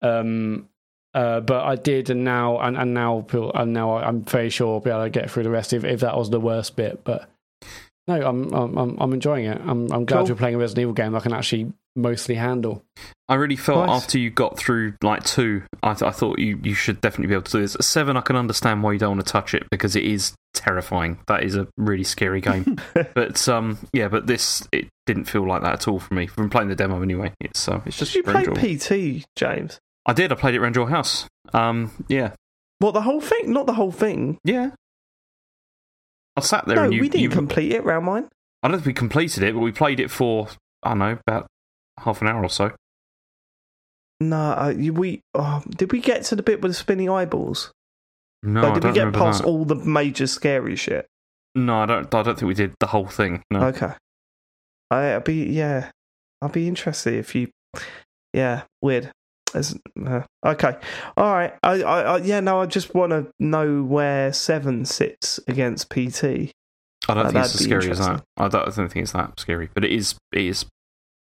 Um, 0.02 0.68
uh, 1.14 1.40
but 1.40 1.64
I 1.64 1.76
did, 1.76 2.10
and 2.10 2.24
now 2.24 2.58
and, 2.58 2.76
and 2.76 2.92
now 2.92 3.24
and 3.54 3.72
now 3.72 3.96
I'm 3.98 4.22
very 4.24 4.50
sure 4.50 4.74
I'll 4.74 4.80
be 4.80 4.90
able 4.90 5.04
to 5.04 5.10
get 5.10 5.30
through 5.30 5.44
the 5.44 5.50
rest 5.50 5.72
if 5.72 5.84
if 5.84 6.00
that 6.00 6.16
was 6.16 6.30
the 6.30 6.40
worst 6.40 6.74
bit. 6.74 7.04
But 7.04 7.28
no, 8.08 8.20
I'm 8.20 8.52
I'm 8.52 9.00
I'm, 9.00 9.12
enjoying 9.12 9.46
it. 9.46 9.60
I'm 9.60 9.90
I'm 9.92 10.04
glad 10.04 10.26
Cool. 10.26 10.30
we're 10.30 10.34
playing 10.38 10.56
a 10.56 10.58
Resident 10.58 10.82
Evil 10.82 10.94
game 10.94 11.12
that 11.12 11.18
I 11.18 11.22
can 11.22 11.32
actually 11.32 11.72
mostly 11.94 12.34
handle. 12.34 12.84
I 13.28 13.36
really 13.36 13.56
felt 13.56 13.86
Nice. 13.86 14.02
after 14.02 14.18
you 14.18 14.28
got 14.30 14.58
through 14.58 14.94
like 15.02 15.24
two, 15.24 15.62
I, 15.82 15.94
th- 15.94 16.02
I 16.02 16.10
thought 16.10 16.38
you, 16.38 16.60
you 16.62 16.74
should 16.74 17.00
definitely 17.00 17.28
be 17.28 17.34
able 17.34 17.44
to 17.44 17.52
do 17.52 17.60
this. 17.62 17.74
At 17.74 17.84
seven, 17.84 18.18
I 18.18 18.20
can 18.20 18.36
understand 18.36 18.82
why 18.82 18.92
you 18.92 18.98
don't 18.98 19.16
want 19.16 19.26
to 19.26 19.32
touch 19.32 19.54
it 19.54 19.64
because 19.70 19.96
it 19.96 20.04
is 20.04 20.34
terrifying. 20.52 21.18
That 21.26 21.42
is 21.42 21.56
a 21.56 21.66
really 21.78 22.04
scary 22.04 22.42
game. 22.42 22.76
but 23.14 23.48
um, 23.48 23.78
yeah, 23.94 24.08
but 24.08 24.26
this 24.26 24.68
it 24.72 24.88
didn't 25.06 25.24
feel 25.24 25.46
like 25.48 25.62
that 25.62 25.72
at 25.72 25.88
all 25.88 26.00
for 26.00 26.12
me. 26.12 26.26
From 26.26 26.50
playing 26.50 26.68
the 26.68 26.74
demo 26.76 27.00
anyway, 27.00 27.32
it's 27.40 27.66
uh, 27.66 27.80
it's 27.86 27.96
just 27.96 28.12
Did 28.12 28.18
you 28.18 28.22
very 28.32 28.44
play 28.44 28.62
enjoyable. 28.72 29.20
PT, 29.20 29.26
James? 29.36 29.78
I 30.04 30.12
did. 30.12 30.30
I 30.30 30.34
played 30.34 30.54
it 30.54 30.58
around 30.58 30.76
your 30.76 30.90
house. 30.90 31.26
Um, 31.54 31.92
yeah, 32.08 32.32
What 32.80 32.92
the 32.92 33.00
whole 33.02 33.22
thing? 33.22 33.52
Not 33.54 33.64
the 33.64 33.72
whole 33.72 33.92
thing. 33.92 34.36
yeah. 34.44 34.72
I 36.36 36.40
sat 36.40 36.66
there 36.66 36.76
No, 36.76 36.84
and 36.84 36.92
you. 36.94 37.00
we 37.00 37.08
didn't 37.08 37.22
you- 37.22 37.28
complete 37.30 37.72
it 37.72 37.84
round 37.84 38.04
mine. 38.06 38.28
I 38.62 38.68
don't 38.68 38.78
think 38.78 38.86
we 38.86 38.92
completed 38.94 39.42
it, 39.42 39.54
but 39.54 39.60
we 39.60 39.72
played 39.72 40.00
it 40.00 40.10
for 40.10 40.48
I 40.82 40.90
don't 40.90 40.98
know 40.98 41.18
about 41.26 41.46
half 42.00 42.20
an 42.22 42.28
hour 42.28 42.42
or 42.42 42.48
so. 42.50 42.72
No, 44.28 44.36
uh, 44.36 44.74
we 44.76 45.20
oh, 45.34 45.62
did 45.76 45.92
we 45.92 46.00
get 46.00 46.24
to 46.24 46.36
the 46.36 46.42
bit 46.42 46.60
with 46.62 46.70
the 46.70 46.76
spinning 46.76 47.10
eyeballs? 47.10 47.72
No, 48.42 48.62
like, 48.62 48.74
did 48.74 48.84
we 48.84 48.92
get 48.92 49.12
past 49.12 49.42
that. 49.42 49.48
all 49.48 49.64
the 49.64 49.74
major 49.76 50.26
scary 50.26 50.76
shit? 50.76 51.06
No, 51.54 51.78
I 51.78 51.86
don't. 51.86 52.14
I 52.14 52.22
don't 52.22 52.38
think 52.38 52.48
we 52.48 52.54
did 52.54 52.74
the 52.80 52.86
whole 52.88 53.06
thing. 53.06 53.42
No. 53.50 53.64
Okay. 53.66 53.92
I, 54.90 55.14
I'd 55.16 55.24
be 55.24 55.44
yeah. 55.44 55.90
I'd 56.42 56.52
be 56.52 56.68
interested 56.68 57.14
if 57.14 57.34
you. 57.34 57.48
Yeah, 58.32 58.62
weird. 58.82 59.10
Uh, 59.54 60.22
okay, 60.44 60.76
all 61.16 61.32
right. 61.32 61.54
I, 61.62 61.82
I, 61.82 62.00
I 62.02 62.16
yeah. 62.18 62.40
No, 62.40 62.60
I 62.60 62.66
just 62.66 62.92
want 62.94 63.10
to 63.10 63.28
know 63.38 63.84
where 63.84 64.32
Seven 64.32 64.84
sits 64.84 65.38
against 65.46 65.90
PT. 65.90 66.24
I 67.06 67.14
don't 67.14 67.18
Uh, 67.26 67.30
think 67.30 67.44
it's 67.44 67.54
as 67.54 67.64
scary 67.64 67.90
as 67.90 67.98
that. 68.00 68.24
I 68.36 68.48
don't, 68.48 68.62
I 68.62 68.70
don't 68.70 68.88
think 68.88 69.04
it's 69.04 69.12
that 69.12 69.38
scary, 69.38 69.70
but 69.72 69.84
it 69.84 69.92
is. 69.92 70.16
It 70.32 70.42
is. 70.42 70.64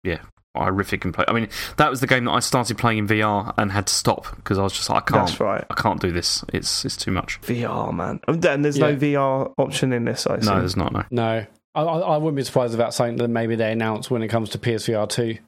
Yeah, 0.04 0.20
horrific 0.56 1.04
and 1.04 1.14
play. 1.14 1.24
I 1.28 1.32
mean, 1.32 1.48
that 1.76 1.90
was 1.90 2.00
the 2.00 2.06
game 2.06 2.24
that 2.24 2.32
I 2.32 2.40
started 2.40 2.76
playing 2.78 2.98
in 2.98 3.06
VR 3.08 3.54
and 3.56 3.70
had 3.72 3.86
to 3.86 3.94
stop 3.94 4.34
because 4.36 4.58
I 4.58 4.62
was 4.62 4.72
just 4.72 4.88
like, 4.90 5.10
I 5.10 5.14
can't. 5.14 5.26
That's 5.28 5.40
right. 5.40 5.64
I 5.70 5.74
can't 5.74 6.00
do 6.00 6.10
this. 6.10 6.44
It's 6.52 6.84
it's 6.84 6.96
too 6.96 7.10
much. 7.10 7.40
VR 7.42 7.92
man. 7.94 8.20
And 8.26 8.42
then 8.42 8.62
there's 8.62 8.78
no 8.78 8.94
VR 8.96 9.52
option 9.58 9.92
in 9.92 10.04
this. 10.04 10.26
I 10.26 10.36
No, 10.36 10.58
there's 10.60 10.76
not. 10.76 10.92
No. 10.92 11.04
No, 11.10 11.46
I, 11.74 11.82
I 11.82 11.98
I 11.98 12.16
wouldn't 12.16 12.36
be 12.36 12.42
surprised 12.44 12.72
if 12.74 12.78
that's 12.78 12.96
something 12.96 13.16
that 13.16 13.28
maybe 13.28 13.54
they 13.56 13.72
announce 13.72 14.10
when 14.10 14.22
it 14.22 14.28
comes 14.28 14.50
to 14.50 14.58
PSVR 14.58 15.08
two. 15.08 15.38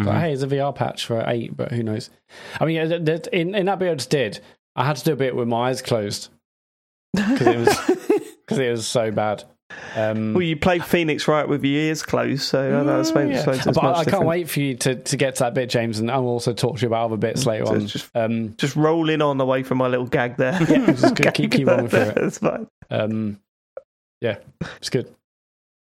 Mhm. 0.00 0.06
Like, 0.06 0.20
hey, 0.20 0.32
it's 0.32 0.42
a 0.42 0.46
VR 0.46 0.74
patch 0.74 1.06
for 1.06 1.24
eight, 1.26 1.56
but 1.56 1.72
who 1.72 1.82
knows? 1.82 2.10
I 2.60 2.64
mean, 2.66 2.76
yeah, 2.76 2.86
th- 2.98 3.04
th- 3.04 3.26
in 3.32 3.54
in 3.54 3.66
that 3.66 3.78
bit 3.78 3.90
I 3.90 3.94
just 3.94 4.10
did, 4.10 4.40
I 4.76 4.84
had 4.84 4.96
to 4.96 5.04
do 5.04 5.12
a 5.12 5.16
bit 5.16 5.34
with 5.34 5.48
my 5.48 5.70
eyes 5.70 5.82
closed 5.82 6.28
because 7.14 7.40
it 7.46 7.56
was 7.58 7.98
because 8.46 8.58
it 8.58 8.70
was 8.70 8.86
so 8.86 9.10
bad. 9.10 9.44
Um, 9.94 10.32
well, 10.34 10.42
you 10.42 10.56
played 10.56 10.84
Phoenix 10.84 11.28
Wright 11.28 11.46
with 11.48 11.62
your 11.64 11.74
ears 11.80 12.02
closed, 12.02 12.42
so 12.42 12.84
that's 12.84 13.10
yeah. 13.10 13.42
so 13.60 13.72
But 13.72 13.78
I, 13.84 13.90
I 13.90 13.94
can't 13.96 14.04
different. 14.06 14.26
wait 14.26 14.48
for 14.50 14.60
you 14.60 14.74
to, 14.76 14.94
to 14.94 15.16
get 15.16 15.36
to 15.36 15.44
that 15.44 15.54
bit, 15.54 15.68
James, 15.68 15.98
and 15.98 16.10
I'll 16.10 16.24
also 16.26 16.52
talk 16.54 16.76
to 16.76 16.82
you 16.82 16.88
about 16.88 17.04
other 17.06 17.16
bits 17.18 17.44
later 17.46 17.66
So 17.66 17.74
on. 17.74 17.86
just- 17.86 18.10
Um, 18.14 18.54
Just 18.56 18.76
rolling 18.76 19.20
on 19.20 19.40
away 19.40 19.62
from 19.62 19.78
my 19.78 19.88
little 19.88 20.06
gag 20.06 20.36
there. 20.36 20.58
Yeah, 20.68 20.86
just 20.92 21.16
keep- 21.16 21.34
keep- 21.34 21.50
keep 21.52 21.66
rolling 21.68 21.88
through 21.88 22.00
it. 22.00 22.14
That's 22.16 22.38
fine. 22.38 22.66
um, 22.90 23.40
yeah, 24.20 24.38
it's 24.78 24.90
good. 24.90 25.14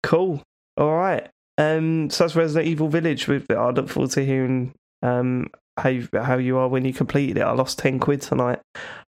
Cool. 0.03 0.41
All 0.78 0.94
right. 0.95 1.28
Um, 1.57 2.10
so 2.10 2.26
that's 2.26 2.36
Resident 2.36 2.68
Evil 2.68 2.90
Village. 2.90 3.28
With 3.30 3.49
I 3.49 3.70
look 3.70 3.88
forward 3.88 4.12
to 4.12 4.26
hearing 4.26 4.74
um 5.02 5.48
how 5.77 5.89
you, 5.89 6.07
how 6.14 6.38
you 6.38 6.57
are 6.57 6.68
when 6.68 6.85
you 6.85 6.93
completed 6.93 7.38
it. 7.38 7.41
I 7.41 7.52
lost 7.52 7.80
ten 7.80 7.99
quid 7.99 8.22
tonight. 8.22 8.60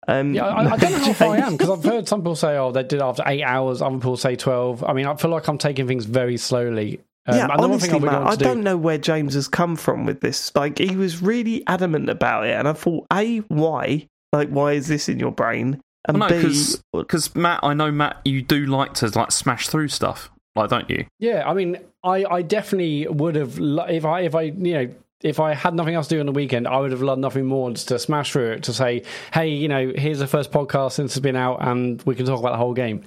Um, 0.08 0.34
Yeah, 0.34 0.46
I, 0.48 0.74
I 0.74 0.78
don't 0.78 0.92
know 0.92 0.98
how 1.06 1.14
far 1.14 1.36
I 1.36 1.38
am 1.40 1.58
because 1.58 1.70
I've 1.70 1.84
heard 1.84 2.08
some 2.08 2.22
people 2.22 2.36
say, 2.36 2.58
"Oh, 2.58 2.72
they 2.72 2.84
did 2.84 2.94
it 2.94 3.02
after 3.02 3.24
eight 3.26 3.44
hours." 3.44 3.82
Other 3.82 3.96
people 3.98 4.18
say 4.18 4.36
twelve. 4.36 4.84
I 4.84 4.94
mean, 4.94 5.06
I 5.06 5.16
feel 5.16 5.32
like 5.32 5.48
I'm 5.48 5.58
taking 5.58 5.88
things 5.88 6.06
very 6.06 6.38
slowly. 6.38 7.00
Um, 7.28 7.38
yeah, 7.38 7.44
and 7.46 7.52
the 7.54 7.56
one 7.58 7.72
honestly, 7.72 7.90
I'll 7.92 8.00
Mat, 8.00 8.28
I 8.28 8.32
to 8.32 8.38
do- 8.38 8.44
don't 8.46 8.64
know 8.64 8.78
where 8.78 8.98
James 9.00 9.34
has 9.34 9.48
come 9.48 9.76
from 9.76 10.06
with 10.06 10.22
this. 10.22 10.56
Like, 10.56 10.78
he 10.78 10.96
was 10.96 11.24
really 11.24 11.64
adamant 11.66 12.08
about 12.10 12.46
it, 12.46 12.52
and 12.52 12.68
I 12.68 12.74
thought, 12.74 13.08
a, 13.12 13.38
why? 13.48 14.08
Like, 14.32 14.50
why 14.50 14.74
is 14.74 14.88
this 14.88 15.10
in 15.10 15.18
your 15.20 15.32
brain? 15.32 15.82
And 16.08 16.20
Well, 16.20 16.30
no, 16.30 16.42
B, 16.50 16.76
because 16.94 17.36
Mat, 17.36 17.62
I 17.64 17.74
know 17.74 17.92
Mat, 17.92 18.22
you 18.26 18.44
do 18.44 18.68
like 18.68 18.94
to 18.96 19.08
like 19.18 19.32
smash 19.32 19.70
through 19.70 19.88
stuff, 19.88 20.30
like 20.56 20.70
don't 20.70 20.88
you? 20.88 21.08
Yeah, 21.18 21.50
I 21.50 21.56
mean, 21.56 21.80
I, 22.04 22.26
I 22.26 22.42
definitely 22.44 23.08
would 23.08 23.34
have 23.36 23.58
lo- 23.58 23.86
if 23.86 24.06
I 24.06 24.22
if 24.22 24.36
I 24.36 24.42
you 24.44 24.74
know 24.74 24.90
if 25.26 25.40
I 25.40 25.54
had 25.54 25.74
nothing 25.74 25.96
else 25.96 26.08
to 26.08 26.16
do 26.16 26.20
on 26.22 26.26
the 26.28 26.32
weekend, 26.32 26.68
I 26.68 26.78
would 26.80 26.92
have 26.92 27.02
loved 27.02 27.20
nothing 27.20 27.46
more 27.46 27.70
just 27.72 27.88
to 27.90 28.00
smash 28.00 28.32
through 28.32 28.52
it 28.52 28.64
to 28.64 28.74
say, 28.74 29.04
hey, 29.34 29.50
you 29.50 29.68
know, 29.68 29.92
here's 29.96 30.20
the 30.20 30.28
first 30.28 30.52
podcast 30.52 30.94
since 30.94 31.12
it's 31.18 31.20
been 31.24 31.36
out, 31.36 31.58
and 31.62 32.02
we 32.04 32.16
can 32.16 32.26
talk 32.26 32.40
about 32.40 32.52
the 32.52 32.58
whole 32.58 32.74
game. 32.74 33.02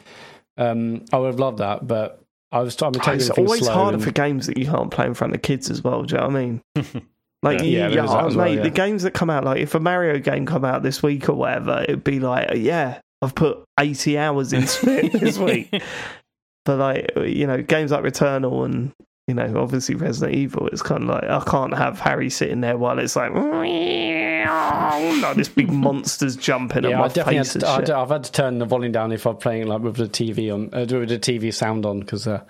Um, 0.56 1.04
I 1.12 1.18
would 1.18 1.28
have 1.28 1.38
loved 1.38 1.58
that, 1.58 1.86
but 1.86 2.20
I 2.50 2.60
was 2.60 2.80
I'm 2.82 2.92
taking 2.92 3.14
it's 3.14 3.30
always 3.30 3.64
slow 3.64 3.72
harder 3.72 3.94
and- 3.94 4.04
for 4.04 4.10
games 4.10 4.46
that 4.48 4.58
you 4.58 4.66
can't 4.66 4.90
play 4.90 5.06
in 5.06 5.14
front 5.14 5.34
of 5.34 5.42
kids 5.42 5.70
as 5.70 5.82
well. 5.84 6.02
Do 6.02 6.14
you 6.16 6.20
know 6.20 6.26
what 6.28 6.36
I 6.36 6.40
mean? 6.40 6.62
Like, 7.40 7.60
Yeah, 7.60 7.64
you- 7.64 7.78
there 7.78 7.90
yeah, 7.90 8.04
is 8.04 8.10
that 8.10 8.34
well, 8.34 8.52
yeah. 8.52 8.62
the 8.62 8.70
games 8.70 9.04
that 9.04 9.14
come 9.14 9.30
out, 9.30 9.44
like 9.44 9.60
if 9.60 9.72
a 9.76 9.78
Mario 9.78 10.18
game 10.18 10.44
come 10.44 10.64
out 10.64 10.82
this 10.82 11.04
week 11.04 11.28
or 11.28 11.34
whatever, 11.34 11.82
it'd 11.84 12.02
be 12.02 12.18
like, 12.18 12.50
yeah, 12.56 13.00
I've 13.22 13.36
put 13.36 13.62
eighty 13.78 14.18
hours 14.18 14.52
into 14.52 14.90
it 14.92 15.12
this 15.20 15.38
week. 15.38 15.70
But 16.64 16.78
like, 16.78 17.10
you 17.16 17.46
know, 17.46 17.62
games 17.62 17.92
like 17.92 18.02
Returnal 18.02 18.64
and 18.64 18.92
you 19.28 19.34
know, 19.34 19.60
obviously 19.60 19.94
Resident 19.94 20.36
Evil, 20.36 20.68
it's 20.68 20.80
kind 20.80 21.02
of 21.02 21.08
like 21.10 21.24
I 21.24 21.44
can't 21.44 21.76
have 21.76 22.00
Harry 22.00 22.30
sitting 22.30 22.62
there 22.62 22.78
while 22.78 22.98
it's 22.98 23.14
like, 23.14 23.30
like 25.22 25.36
this 25.36 25.50
big 25.50 25.70
monster's 25.70 26.34
jumping 26.34 26.86
at 26.86 26.92
my 26.92 27.04
I 27.04 27.08
definitely 27.08 27.36
had 27.36 27.46
face. 27.46 27.52
to, 27.52 27.58
and 27.58 27.66
I, 27.66 27.78
shit. 27.80 27.88
have 27.94 28.08
had 28.08 28.24
to 28.24 28.32
turn 28.32 28.58
the 28.58 28.64
volume 28.64 28.92
down 28.92 29.12
if 29.12 29.26
I'm 29.26 29.36
playing 29.36 29.66
like 29.66 29.82
with 29.82 29.96
the 29.96 30.08
TV 30.08 30.52
on, 30.52 30.72
uh, 30.72 30.86
with 30.98 31.10
the 31.10 31.18
TV 31.18 31.52
sound 31.52 31.84
on 31.84 32.00
because 32.00 32.26
uh, 32.26 32.42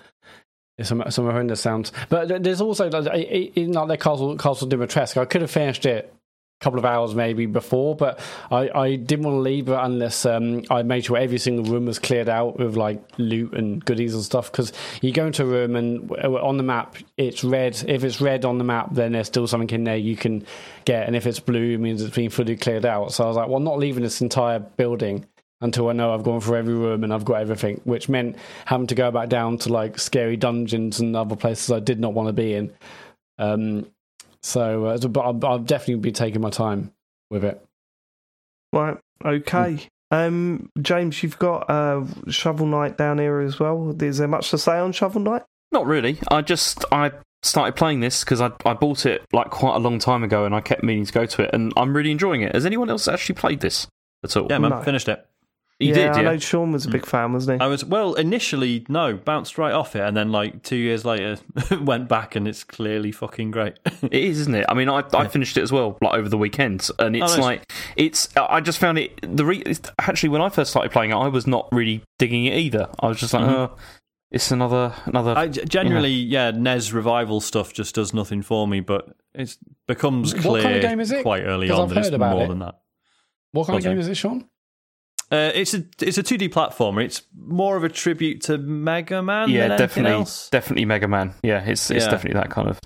some 0.81 1.03
some 1.09 1.25
horrendous 1.25 1.59
sounds. 1.59 1.91
But 2.07 2.43
there's 2.43 2.61
also 2.61 2.89
like, 2.89 3.13
in 3.57 3.73
like 3.73 3.87
the 3.89 3.97
Castle 3.97 4.37
Castle 4.37 4.69
Dimitrescu, 4.69 5.17
I 5.17 5.25
could 5.25 5.41
have 5.41 5.51
finished 5.51 5.85
it 5.85 6.13
couple 6.59 6.77
of 6.77 6.85
hours 6.85 7.15
maybe 7.15 7.45
before, 7.45 7.95
but 7.95 8.19
I, 8.51 8.69
I 8.69 8.95
didn't 8.95 9.25
want 9.25 9.35
to 9.35 9.41
leave 9.41 9.69
unless 9.69 10.25
um, 10.25 10.63
I 10.69 10.83
made 10.83 11.05
sure 11.05 11.17
every 11.17 11.37
single 11.37 11.63
room 11.71 11.85
was 11.85 11.99
cleared 11.99 12.27
out 12.27 12.59
with 12.59 12.75
like 12.75 13.01
loot 13.17 13.53
and 13.53 13.83
goodies 13.83 14.13
and 14.13 14.23
stuff. 14.23 14.51
Because 14.51 14.73
you 15.01 15.13
go 15.13 15.27
into 15.27 15.43
a 15.43 15.45
room 15.45 15.75
and 15.75 16.11
on 16.11 16.57
the 16.57 16.63
map 16.63 16.97
it's 17.17 17.43
red. 17.43 17.81
If 17.87 18.03
it's 18.03 18.19
red 18.19 18.43
on 18.43 18.57
the 18.57 18.63
map, 18.65 18.89
then 18.93 19.13
there's 19.13 19.27
still 19.27 19.47
something 19.47 19.69
in 19.69 19.83
there 19.85 19.95
you 19.95 20.17
can 20.17 20.45
get, 20.85 21.07
and 21.07 21.15
if 21.15 21.25
it's 21.25 21.39
blue, 21.39 21.75
it 21.75 21.79
means 21.79 22.01
it's 22.01 22.15
been 22.15 22.29
fully 22.29 22.57
cleared 22.57 22.85
out. 22.85 23.13
So 23.13 23.23
I 23.23 23.27
was 23.27 23.37
like, 23.37 23.47
well, 23.47 23.57
I'm 23.57 23.63
not 23.63 23.79
leaving 23.79 24.03
this 24.03 24.21
entire 24.21 24.59
building 24.59 25.25
until 25.61 25.89
I 25.89 25.93
know 25.93 26.13
I've 26.13 26.23
gone 26.23 26.41
through 26.41 26.57
every 26.57 26.73
room 26.73 27.03
and 27.03 27.13
I've 27.13 27.25
got 27.25 27.41
everything, 27.41 27.81
which 27.83 28.07
meant 28.07 28.37
having 28.65 28.87
to 28.87 28.95
go 28.95 29.11
back 29.11 29.29
down 29.29 29.57
to 29.59 29.73
like 29.73 29.99
scary 29.99 30.37
dungeons 30.37 30.99
and 30.99 31.15
other 31.15 31.35
places 31.35 31.71
I 31.71 31.79
did 31.79 31.99
not 31.99 32.13
want 32.13 32.27
to 32.27 32.33
be 32.33 32.53
in. 32.53 32.73
Um, 33.37 33.85
so, 34.43 34.85
uh, 34.85 34.97
but 34.97 35.21
I'll, 35.21 35.45
I'll 35.45 35.59
definitely 35.59 36.01
be 36.01 36.11
taking 36.11 36.41
my 36.41 36.49
time 36.49 36.91
with 37.29 37.43
it. 37.43 37.63
Right. 38.73 38.97
Okay. 39.23 39.79
Um, 40.11 40.69
James, 40.81 41.21
you've 41.21 41.37
got 41.39 41.69
uh, 41.69 42.03
Shovel 42.29 42.65
Knight 42.65 42.97
down 42.97 43.19
here 43.19 43.39
as 43.41 43.59
well. 43.59 43.95
Is 44.01 44.17
there 44.17 44.27
much 44.27 44.49
to 44.51 44.57
say 44.57 44.77
on 44.79 44.91
Shovel 44.91 45.21
Knight? 45.21 45.43
Not 45.71 45.85
really. 45.85 46.17
I 46.31 46.41
just 46.41 46.83
I 46.91 47.11
started 47.43 47.75
playing 47.75 47.99
this 47.99 48.23
because 48.23 48.41
I 48.41 48.51
I 48.65 48.73
bought 48.73 49.05
it 49.05 49.23
like 49.31 49.49
quite 49.51 49.75
a 49.75 49.79
long 49.79 49.99
time 49.99 50.23
ago, 50.23 50.45
and 50.45 50.55
I 50.55 50.61
kept 50.61 50.83
meaning 50.83 51.05
to 51.05 51.13
go 51.13 51.25
to 51.27 51.43
it, 51.43 51.51
and 51.53 51.71
I'm 51.77 51.95
really 51.95 52.11
enjoying 52.11 52.41
it. 52.41 52.55
Has 52.55 52.65
anyone 52.65 52.89
else 52.89 53.07
actually 53.07 53.35
played 53.35 53.59
this 53.59 53.87
at 54.23 54.35
all? 54.35 54.47
Yeah, 54.49 54.57
man, 54.57 54.71
No. 54.71 54.81
finished 54.81 55.07
it. 55.09 55.23
You 55.81 55.89
yeah, 55.89 56.11
did, 56.11 56.17
I 56.17 56.21
know 56.23 56.37
Sean 56.37 56.73
was 56.73 56.85
a 56.85 56.89
big 56.89 57.05
fan, 57.05 57.31
wasn't 57.31 57.61
he? 57.61 57.65
I 57.65 57.69
was 57.69 57.85
well 57.85 58.13
initially 58.15 58.85
no, 58.89 59.15
bounced 59.15 59.57
right 59.57 59.71
off 59.71 59.95
it, 59.95 60.01
and 60.01 60.15
then 60.17 60.29
like 60.29 60.61
two 60.61 60.75
years 60.75 61.05
later 61.05 61.37
went 61.81 62.09
back, 62.09 62.35
and 62.35 62.49
it's 62.49 62.65
clearly 62.65 63.13
fucking 63.13 63.51
great. 63.51 63.77
It 64.03 64.13
is, 64.13 64.41
isn't 64.41 64.55
it? 64.55 64.65
I 64.67 64.73
mean, 64.73 64.89
I, 64.89 65.03
I 65.13 65.27
finished 65.29 65.55
it 65.55 65.61
as 65.61 65.71
well, 65.71 65.97
like 66.01 66.13
over 66.15 66.27
the 66.27 66.37
weekend, 66.37 66.89
and 66.99 67.15
it's 67.15 67.23
Oh, 67.31 67.35
nice. 67.37 67.39
like 67.39 67.71
it's. 67.95 68.27
I 68.35 68.59
just 68.59 68.77
found 68.77 68.97
it 68.97 69.17
the 69.21 69.45
re, 69.45 69.63
actually 69.99 70.29
when 70.29 70.41
I 70.41 70.49
first 70.49 70.71
started 70.71 70.91
playing 70.91 71.11
it, 71.11 71.15
I 71.15 71.29
was 71.29 71.47
not 71.47 71.69
really 71.71 72.03
digging 72.17 72.43
it 72.45 72.57
either. 72.57 72.89
I 72.99 73.07
was 73.07 73.17
just 73.17 73.33
like, 73.33 73.43
Mhm. 73.45 73.49
oh, 73.53 73.75
it's 74.31 74.51
another 74.51 74.93
another. 75.05 75.33
I 75.37 75.47
g- 75.47 75.63
generally, 75.63 76.11
yeah. 76.11 76.51
NES 76.51 76.91
revival 76.91 77.39
stuff 77.39 77.71
just 77.71 77.95
does 77.95 78.13
nothing 78.13 78.41
for 78.41 78.67
me, 78.67 78.81
but 78.81 79.15
it 79.33 79.55
becomes 79.87 80.33
clear 80.33 80.43
What 80.43 80.51
clear 80.59 80.63
kind 80.63 80.75
of 80.75 80.81
game 80.81 80.99
is 80.99 81.11
it? 81.11 81.23
quite 81.23 81.43
early 81.43 81.69
on 81.69 81.83
I've 81.83 81.89
that 81.89 81.97
it's 81.99 82.09
about 82.09 82.33
more 82.35 82.43
it. 82.43 82.47
than 82.49 82.59
that. 82.59 82.79
What 83.53 83.67
kind 83.67 83.77
of 83.77 83.83
game 83.85 83.97
is 83.97 84.09
it, 84.09 84.15
Sean? 84.15 84.48
Uh, 85.31 85.51
it's 85.53 85.73
a 85.73 85.83
it's 86.01 86.17
a 86.17 86.23
two 86.23 86.37
D 86.37 86.49
platformer. 86.49 87.03
It's 87.03 87.21
more 87.37 87.75
of 87.77 87.83
a 87.83 87.89
tribute 87.89 88.41
to 88.41 88.57
Mega 88.57 89.21
Man. 89.21 89.49
yeah, 89.49 89.67
than 89.67 89.77
definitely, 89.77 90.11
else. 90.13 90.49
definitely 90.49 90.85
Mega 90.85 91.07
Man. 91.07 91.33
Yeah, 91.43 91.63
it's 91.63 91.91
it's 91.91 92.05
Yeah. 92.05 92.11
definitely 92.11 92.39
that 92.39 92.49
kind 92.49 92.67
of. 92.69 92.79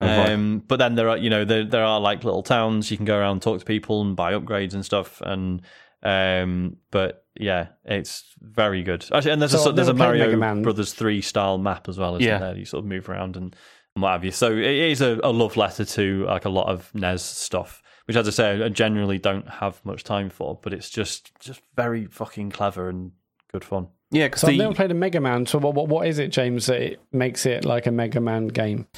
of. 0.00 0.28
Um, 0.30 0.62
but 0.66 0.78
then 0.78 0.94
there 0.94 1.10
are, 1.10 1.18
you 1.18 1.28
know, 1.28 1.44
there 1.44 1.64
there 1.64 1.84
are 1.84 2.00
like 2.00 2.24
little 2.24 2.42
towns 2.42 2.90
you 2.90 2.96
can 2.96 3.04
go 3.04 3.18
around, 3.18 3.42
talk 3.42 3.58
to 3.58 3.64
people, 3.66 4.00
and 4.00 4.16
buy 4.16 4.32
upgrades 4.32 4.72
and 4.72 4.82
stuff. 4.84 5.20
And 5.20 5.60
um, 6.02 6.76
but 6.90 7.24
yeah, 7.38 7.68
it's 7.84 8.24
very 8.40 8.82
good. 8.82 9.04
Actually, 9.12 9.32
and 9.32 9.42
there's 9.42 9.52
So 9.52 9.66
a 9.66 9.68
I've 9.68 9.76
there's 9.76 9.88
a 9.88 9.94
Mario 9.94 10.34
Man. 10.36 10.62
Brothers 10.62 10.94
three 10.94 11.20
style 11.20 11.58
map 11.58 11.86
as 11.88 11.98
well. 11.98 12.16
Isn't 12.16 12.26
Yeah. 12.26 12.38
there? 12.38 12.56
You 12.56 12.64
sort 12.64 12.82
of 12.82 12.88
move 12.88 13.10
around 13.10 13.36
and, 13.36 13.54
and 13.94 14.02
what 14.02 14.12
have 14.12 14.24
you. 14.24 14.30
So 14.30 14.50
it 14.52 14.64
is 14.64 15.02
a, 15.02 15.20
a 15.22 15.30
love 15.30 15.58
letter 15.58 15.84
to 15.84 16.24
like 16.24 16.46
a 16.46 16.50
lot 16.50 16.68
of 16.68 16.90
NES 16.94 17.22
stuff, 17.22 17.82
which, 18.10 18.16
as 18.16 18.26
I 18.26 18.32
say, 18.32 18.60
I 18.64 18.68
generally 18.68 19.18
don't 19.18 19.48
have 19.48 19.80
much 19.86 20.02
time 20.02 20.30
for. 20.30 20.58
But 20.60 20.72
it's 20.72 20.90
just 20.90 21.30
just 21.38 21.60
very 21.76 22.06
fucking 22.06 22.50
clever 22.50 22.88
and 22.88 23.12
good 23.52 23.62
fun. 23.62 23.86
yeah, 24.10 24.26
because 24.26 24.40
So 24.40 24.48
the 24.48 24.54
I've 24.54 24.58
never 24.58 24.74
played 24.74 24.90
a 24.90 24.94
Mega 24.94 25.20
Man. 25.20 25.46
So 25.46 25.60
what, 25.60 25.74
what 25.74 25.86
what 25.86 26.08
is 26.08 26.18
it, 26.18 26.32
James, 26.32 26.66
that 26.66 26.82
it 26.82 27.00
makes 27.12 27.46
it 27.46 27.64
like 27.64 27.86
a 27.86 27.92
Mega 27.92 28.20
Man 28.20 28.48
game? 28.48 28.88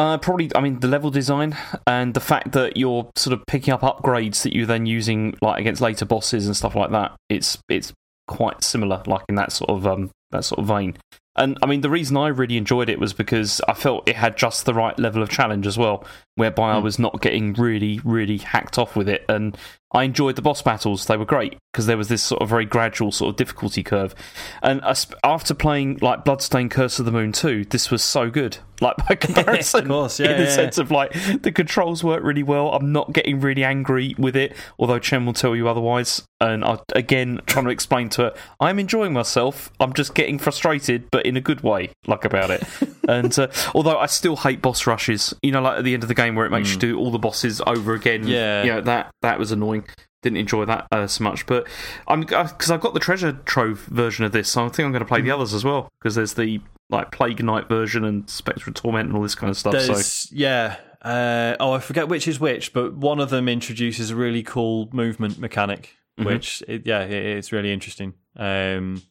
Uh, 0.00 0.18
probably, 0.18 0.50
I 0.56 0.60
mean, 0.60 0.80
the 0.80 0.88
level 0.88 1.10
design 1.12 1.56
and 1.86 2.12
the 2.12 2.20
fact 2.20 2.52
that 2.52 2.76
you're 2.76 3.08
sort 3.14 3.32
of 3.38 3.46
picking 3.46 3.72
up 3.72 3.82
upgrades 3.82 4.42
that 4.42 4.52
you're 4.52 4.66
then 4.66 4.84
using 4.84 5.34
like 5.40 5.60
against 5.60 5.80
later 5.80 6.04
bosses 6.04 6.46
and 6.46 6.56
stuff 6.56 6.74
like 6.74 6.90
that. 6.90 7.14
It's 7.28 7.56
it's 7.68 7.92
quite 8.26 8.64
similar, 8.64 9.04
like 9.06 9.22
in 9.28 9.36
that 9.36 9.52
sort 9.52 9.70
of 9.70 9.86
um 9.86 10.10
that 10.32 10.44
sort 10.44 10.58
of 10.58 10.66
vein. 10.66 10.96
And 11.36 11.58
I 11.62 11.66
mean, 11.66 11.82
the 11.82 11.90
reason 11.90 12.16
I 12.16 12.28
really 12.28 12.56
enjoyed 12.56 12.88
it 12.88 12.98
was 12.98 13.12
because 13.12 13.60
I 13.68 13.74
felt 13.74 14.08
it 14.08 14.16
had 14.16 14.36
just 14.36 14.64
the 14.64 14.74
right 14.74 14.98
level 14.98 15.22
of 15.22 15.28
challenge 15.28 15.66
as 15.66 15.76
well, 15.76 16.04
whereby 16.34 16.72
I 16.72 16.78
hmm. 16.78 16.84
was 16.84 16.98
not 16.98 17.20
getting 17.20 17.52
really, 17.54 18.00
really 18.04 18.38
hacked 18.38 18.78
off 18.78 18.96
with 18.96 19.08
it. 19.08 19.24
And 19.28 19.56
I 19.92 20.04
enjoyed 20.04 20.36
the 20.36 20.42
boss 20.42 20.62
battles; 20.62 21.06
they 21.06 21.16
were 21.16 21.24
great 21.24 21.56
because 21.72 21.86
there 21.86 21.96
was 21.96 22.08
this 22.08 22.22
sort 22.22 22.42
of 22.42 22.48
very 22.48 22.64
gradual 22.64 23.12
sort 23.12 23.30
of 23.30 23.36
difficulty 23.36 23.82
curve. 23.82 24.14
And 24.62 24.80
after 25.24 25.54
playing 25.54 25.98
like 26.02 26.24
Bloodstained: 26.24 26.70
Curse 26.70 26.98
of 26.98 27.04
the 27.04 27.12
Moon 27.12 27.32
2, 27.32 27.66
this 27.66 27.90
was 27.90 28.02
so 28.02 28.30
good. 28.30 28.58
Like 28.82 28.96
by 29.08 29.14
comparison, 29.14 29.84
of 29.84 29.88
course, 29.88 30.20
yeah, 30.20 30.32
in 30.32 30.36
the 30.36 30.44
yeah, 30.44 30.50
sense 30.50 30.76
of 30.76 30.90
like 30.90 31.14
the 31.40 31.50
controls 31.50 32.04
work 32.04 32.22
really 32.22 32.42
well. 32.42 32.72
I'm 32.72 32.92
not 32.92 33.14
getting 33.14 33.40
really 33.40 33.64
angry 33.64 34.14
with 34.18 34.36
it, 34.36 34.54
although 34.78 34.98
Chen 34.98 35.24
will 35.24 35.32
tell 35.32 35.56
you 35.56 35.66
otherwise. 35.66 36.22
And 36.42 36.62
I 36.62 36.78
again 36.94 37.40
trying 37.46 37.64
to 37.64 37.70
explain 37.70 38.10
to 38.10 38.22
her, 38.22 38.34
I'm 38.60 38.78
enjoying 38.78 39.14
myself. 39.14 39.72
I'm 39.80 39.94
just 39.94 40.14
getting 40.14 40.38
frustrated, 40.38 41.08
but 41.10 41.24
in 41.24 41.38
a 41.38 41.40
good 41.40 41.62
way, 41.62 41.92
like 42.06 42.26
about 42.26 42.50
it. 42.50 42.64
and 43.08 43.38
uh, 43.38 43.48
although 43.74 43.98
I 43.98 44.04
still 44.04 44.36
hate 44.36 44.60
boss 44.60 44.86
rushes, 44.86 45.32
you 45.42 45.52
know, 45.52 45.62
like 45.62 45.78
at 45.78 45.84
the 45.84 45.94
end 45.94 46.02
of 46.02 46.08
the 46.08 46.14
game 46.14 46.34
where 46.34 46.44
it 46.44 46.50
makes 46.50 46.70
you 46.72 46.78
do 46.78 46.98
all 46.98 47.10
the 47.10 47.18
bosses 47.18 47.62
over 47.66 47.94
again. 47.94 48.26
Yeah. 48.26 48.62
you 48.62 48.72
know, 48.72 48.80
that 48.82 49.10
that 49.22 49.38
was 49.38 49.52
annoying. 49.52 49.75
Didn't 50.22 50.38
enjoy 50.38 50.64
that 50.64 50.86
uh, 50.90 51.06
so 51.06 51.22
much, 51.24 51.46
but 51.46 51.68
I'm 52.08 52.20
because 52.22 52.70
I've 52.70 52.80
got 52.80 52.94
the 52.94 53.00
treasure 53.00 53.32
trove 53.44 53.80
version 53.84 54.24
of 54.24 54.32
this, 54.32 54.48
so 54.48 54.64
I 54.64 54.68
think 54.68 54.84
I'm 54.86 54.92
going 54.92 55.00
to 55.00 55.06
play 55.08 55.20
the 55.20 55.28
Hmm. 55.30 55.36
others 55.40 55.54
as 55.54 55.64
well 55.64 55.88
because 56.00 56.14
there's 56.16 56.34
the 56.34 56.60
like 56.90 57.12
Plague 57.12 57.42
Knight 57.44 57.68
version 57.68 58.04
and 58.04 58.28
Spectre 58.30 58.70
of 58.70 58.74
Torment 58.74 59.08
and 59.08 59.16
all 59.16 59.22
this 59.22 59.34
kind 59.34 59.50
of 59.50 59.56
stuff. 59.56 59.80
so 59.80 60.28
yeah. 60.34 60.76
Uh, 61.02 61.54
oh, 61.60 61.72
I 61.72 61.78
forget 61.78 62.08
which 62.08 62.26
is 62.26 62.40
which, 62.40 62.72
but 62.72 62.96
one 62.96 63.20
of 63.20 63.30
them 63.30 63.48
introduces 63.48 64.10
a 64.10 64.16
really 64.16 64.42
cool 64.42 64.88
movement 64.92 65.38
mechanic, 65.38 65.94
Mhm. 66.18 66.24
which 66.26 66.62
it, 66.66 66.84
yeah, 66.86 67.02
it, 67.02 67.12
it's 67.12 67.52
really 67.52 67.72
interesting. 67.72 68.14
Um, 68.36 69.02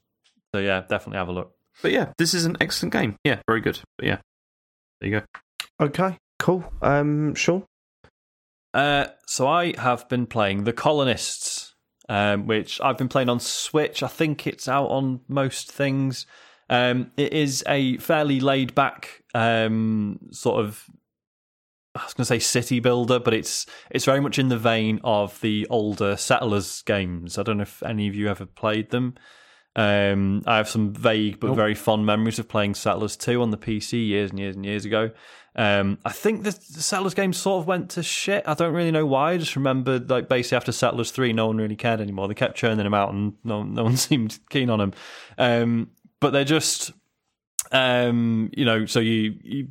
so 0.53 0.59
yeah, 0.59 0.81
definitely 0.81 1.17
have 1.19 1.29
a 1.29 1.31
look. 1.33 1.53
But 1.81 1.91
yeah, 1.91 2.11
this 2.17 2.33
is 2.33 2.43
an 2.45 2.57
excellent 2.59 2.91
game. 2.93 3.15
Yeah, 3.23 3.39
very 3.47 3.61
good. 3.61 3.79
But 3.97 4.07
yeah, 4.07 4.17
there 4.99 5.09
you 5.09 5.19
go. 5.21 5.85
Okay, 5.85 6.17
cool. 6.39 6.65
Um, 6.81 7.35
Sean? 7.35 7.63
Uh, 8.75 9.07
so 9.25 9.47
I 9.47 9.73
have 9.79 10.09
been 10.09 10.27
playing 10.27 10.65
The 10.65 10.73
Colonists, 10.73 11.75
um, 12.09 12.45
which 12.45 12.81
I've 12.81 12.97
been 12.97 13.07
playing 13.07 13.29
on 13.29 13.39
Switch. 13.39 14.03
I 14.03 14.09
think 14.09 14.45
it's 14.45 14.67
out 14.67 14.87
on 14.87 15.21
most 15.29 15.71
things. 15.71 16.25
Um, 16.69 17.11
it 17.15 17.31
is 17.31 17.63
a 17.69 17.95
fairly 17.99 18.41
laid 18.41 18.75
back 18.75 19.23
um, 19.33 20.19
sort 20.31 20.59
of. 20.59 20.83
I 21.95 22.03
was 22.03 22.13
going 22.13 22.23
to 22.23 22.25
say 22.25 22.39
city 22.39 22.81
builder, 22.81 23.17
but 23.17 23.33
it's 23.33 23.65
it's 23.89 24.03
very 24.03 24.19
much 24.19 24.37
in 24.37 24.49
the 24.49 24.57
vein 24.57 24.99
of 25.05 25.39
the 25.39 25.65
older 25.69 26.17
Settlers 26.17 26.81
games. 26.81 27.37
I 27.37 27.43
don't 27.43 27.57
know 27.57 27.63
if 27.63 27.81
any 27.81 28.09
of 28.09 28.15
you 28.15 28.27
ever 28.27 28.45
played 28.45 28.89
them. 28.89 29.15
Um, 29.75 30.41
I 30.45 30.57
have 30.57 30.69
some 30.69 30.93
vague 30.93 31.39
but 31.39 31.47
Nope. 31.47 31.55
very 31.57 31.75
fond 31.75 32.05
memories 32.05 32.39
of 32.39 32.47
playing 32.47 32.75
Settlers 32.75 33.17
2 33.17 33.41
on 33.41 33.51
the 33.51 33.57
PC 33.57 34.07
years 34.07 34.29
and 34.31 34.39
years 34.39 34.55
and 34.55 34.65
years 34.65 34.85
ago. 34.85 35.11
Um, 35.57 35.99
I 36.05 36.11
think 36.11 36.43
the, 36.43 36.51
the 36.51 36.81
Settlers 36.81 37.13
game 37.13 37.33
sort 37.33 37.61
of 37.61 37.67
went 37.67 37.89
to 37.91 38.03
shit. 38.03 38.43
I 38.47 38.53
don't 38.53 38.73
really 38.73 38.91
know 38.91 39.05
why. 39.05 39.31
I 39.33 39.37
just 39.37 39.55
remember, 39.55 39.99
like, 39.99 40.27
basically 40.29 40.57
after 40.57 40.71
Settlers 40.71 41.11
3, 41.11 41.33
no 41.33 41.47
one 41.47 41.57
really 41.57 41.75
cared 41.75 42.01
anymore. 42.01 42.27
They 42.27 42.33
kept 42.33 42.55
churning 42.57 42.83
them 42.83 42.93
out 42.93 43.13
and 43.13 43.33
no, 43.43 43.63
no 43.63 43.83
one 43.83 43.97
seemed 43.97 44.39
keen 44.49 44.69
on 44.69 44.79
them. 44.79 44.93
Um, 45.37 45.91
but 46.19 46.31
they're 46.31 46.43
just, 46.45 46.91
um, 47.71 48.49
you 48.55 48.65
know, 48.65 48.85
so 48.85 48.99
you, 48.99 49.35
you 49.43 49.67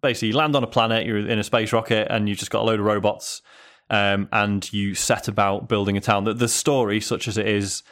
basically 0.00 0.32
land 0.32 0.56
on 0.56 0.64
a 0.64 0.68
planet, 0.68 1.06
you're 1.06 1.18
in 1.18 1.38
a 1.38 1.44
space 1.44 1.72
rocket, 1.72 2.08
and 2.10 2.28
you've 2.28 2.38
just 2.38 2.50
got 2.50 2.62
a 2.62 2.64
load 2.66 2.80
of 2.80 2.86
robots, 2.86 3.42
um, 3.90 4.28
and 4.32 4.72
you 4.72 4.94
set 4.94 5.28
about 5.28 5.68
building 5.68 5.96
a 5.96 6.00
town. 6.00 6.24
The, 6.24 6.34
the 6.34 6.48
story, 6.48 7.00
such 7.00 7.28
as 7.28 7.36
it 7.36 7.46
is, 7.48 7.82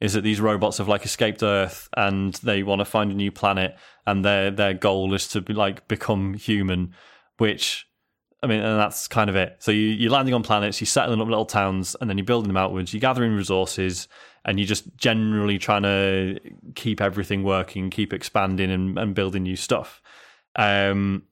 is 0.00 0.12
that 0.12 0.22
these 0.22 0.40
robots 0.40 0.78
have 0.78 0.88
like 0.88 1.04
escaped 1.04 1.42
Earth 1.42 1.88
and 1.96 2.34
they 2.34 2.62
want 2.62 2.80
to 2.80 2.84
find 2.84 3.10
a 3.10 3.14
new 3.14 3.32
planet, 3.32 3.76
and 4.06 4.24
their 4.24 4.50
their 4.50 4.74
goal 4.74 5.14
is 5.14 5.28
to 5.28 5.40
be 5.40 5.54
like 5.54 5.88
become 5.88 6.34
human, 6.34 6.94
which. 7.38 7.84
I 8.40 8.46
mean, 8.46 8.60
and 8.60 8.78
that's 8.78 9.08
kind 9.08 9.28
of 9.28 9.34
it. 9.34 9.56
So 9.58 9.72
you, 9.72 9.88
you're 9.88 10.12
landing 10.12 10.32
on 10.32 10.44
planets, 10.44 10.80
you're 10.80 10.86
settling 10.86 11.20
up 11.20 11.26
little 11.26 11.44
towns, 11.44 11.96
and 12.00 12.08
then 12.08 12.18
you're 12.18 12.24
building 12.24 12.46
them 12.46 12.56
outwards. 12.56 12.94
You're 12.94 13.00
gathering 13.00 13.34
resources, 13.34 14.06
and 14.44 14.60
you're 14.60 14.66
just 14.68 14.96
generally 14.96 15.58
trying 15.58 15.82
to 15.82 16.38
keep 16.76 17.00
everything 17.00 17.42
working, 17.42 17.90
keep 17.90 18.12
expanding, 18.12 18.70
and, 18.70 18.96
and 18.96 19.12
building 19.12 19.42
new 19.42 19.56
stuff. 19.56 20.00
Um, 20.54 21.24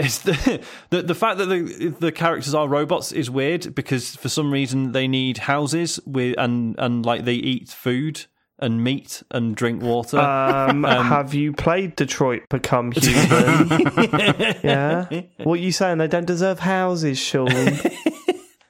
it's 0.00 0.18
the, 0.20 0.64
the 0.90 1.02
the 1.02 1.14
fact 1.14 1.38
that 1.38 1.46
the 1.46 1.94
the 1.98 2.12
characters 2.12 2.54
are 2.54 2.68
robots 2.68 3.12
is 3.12 3.30
weird 3.30 3.74
because 3.74 4.16
for 4.16 4.28
some 4.28 4.52
reason 4.52 4.92
they 4.92 5.06
need 5.06 5.38
houses 5.38 6.00
with 6.06 6.34
and 6.38 6.74
and 6.78 7.04
like 7.04 7.24
they 7.24 7.34
eat 7.34 7.68
food 7.68 8.26
and 8.58 8.84
meat 8.84 9.22
and 9.30 9.56
drink 9.56 9.82
water. 9.82 10.18
Um, 10.18 10.84
have 10.84 11.32
you 11.34 11.52
played 11.52 11.96
Detroit 11.96 12.42
Become 12.50 12.92
Human? 12.96 13.68
yeah. 14.62 15.22
What 15.38 15.54
are 15.54 15.62
you 15.62 15.72
saying? 15.72 15.98
They 15.98 16.08
don't 16.08 16.26
deserve 16.26 16.60
houses, 16.60 17.18
Sean. 17.18 17.48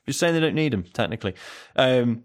Just 0.07 0.21
saying 0.21 0.35
they 0.35 0.41
don't 0.41 0.55
need 0.55 0.73
them 0.73 0.85
technically. 0.93 1.35
Um, 1.77 2.25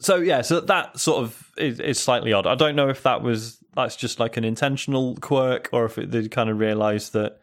so 0.00 0.16
yeah, 0.16 0.42
so 0.42 0.60
that 0.60 0.98
sort 0.98 1.22
of 1.22 1.52
is, 1.56 1.78
is 1.78 2.00
slightly 2.00 2.32
odd. 2.32 2.46
I 2.46 2.54
don't 2.54 2.74
know 2.74 2.88
if 2.88 3.02
that 3.04 3.22
was 3.22 3.58
that's 3.74 3.96
just 3.96 4.20
like 4.20 4.36
an 4.36 4.44
intentional 4.44 5.16
quirk 5.16 5.68
or 5.72 5.84
if 5.84 5.98
it, 5.98 6.10
they 6.10 6.28
kind 6.28 6.50
of 6.50 6.58
realised 6.58 7.12
that 7.12 7.40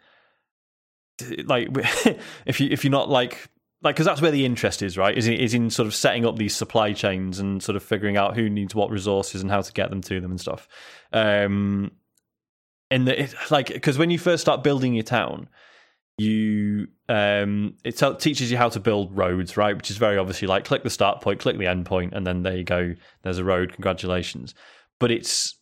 like 1.46 1.70
if 2.46 2.60
you 2.60 2.70
if 2.72 2.84
you're 2.84 2.92
not 2.92 3.10
like 3.10 3.50
like 3.82 3.96
because 3.96 4.06
that's 4.06 4.22
where 4.22 4.32
the 4.32 4.46
interest 4.46 4.82
is 4.82 4.98
right? 4.98 5.18
Is 5.18 5.28
in, 5.28 5.34
is 5.34 5.54
in 5.54 5.70
sort 5.70 5.88
of 5.88 5.96
setting 5.96 6.26
up 6.26 6.38
these 6.38 6.56
supply 6.56 6.94
chains 6.94 7.40
and 7.40 7.64
sort 7.64 7.76
of 7.76 7.84
figuring 7.84 8.18
out 8.18 8.36
who 8.36 8.50
needs 8.50 8.76
what 8.76 8.90
resources 8.90 9.42
and 9.42 9.50
how 9.50 9.62
to 9.62 9.72
get 9.72 9.90
them 9.90 10.02
to 10.02 10.20
them 10.20 10.32
and 10.32 10.42
stuff. 10.42 10.68
Um 11.14 11.92
in 12.92 13.06
the 13.06 13.24
it, 13.24 13.36
like 13.52 13.68
because 13.68 13.98
when 13.98 14.10
you 14.10 14.20
first 14.20 14.42
start 14.42 14.64
building 14.64 14.94
your 14.94 15.04
town 15.04 15.48
you 16.18 16.88
um 17.08 17.76
it 17.86 17.96
tell, 17.96 18.16
teaches 18.16 18.52
you 18.52 18.58
how 18.58 18.68
to 18.68 18.80
build 18.80 19.16
roads 19.16 19.56
right? 19.56 19.76
Which 19.78 19.90
is 19.90 19.98
very 19.98 20.18
obviously 20.18 20.48
like 20.48 20.66
click 20.66 20.84
the 20.84 20.90
start 20.90 21.22
point 21.22 21.40
click 21.40 21.58
the 21.58 21.68
end 21.68 21.86
point 21.86 22.14
and 22.14 22.28
then 22.28 22.44
there 22.44 22.58
you 22.58 22.64
go. 22.66 22.96
There's 23.24 23.38
a 23.38 23.46
road. 23.46 23.74
Congratulations. 23.74 24.56
But 25.00 25.12
it's 25.12 25.56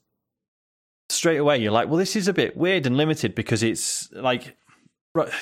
straight 1.10 1.38
away 1.38 1.58
you're 1.58 1.72
like 1.72 1.88
well 1.88 1.98
this 1.98 2.16
is 2.16 2.28
a 2.28 2.34
bit 2.34 2.58
weird 2.58 2.86
and 2.86 2.98
limited 2.98 3.34
because 3.34 3.64
it's 3.64 4.12
like 4.12 4.58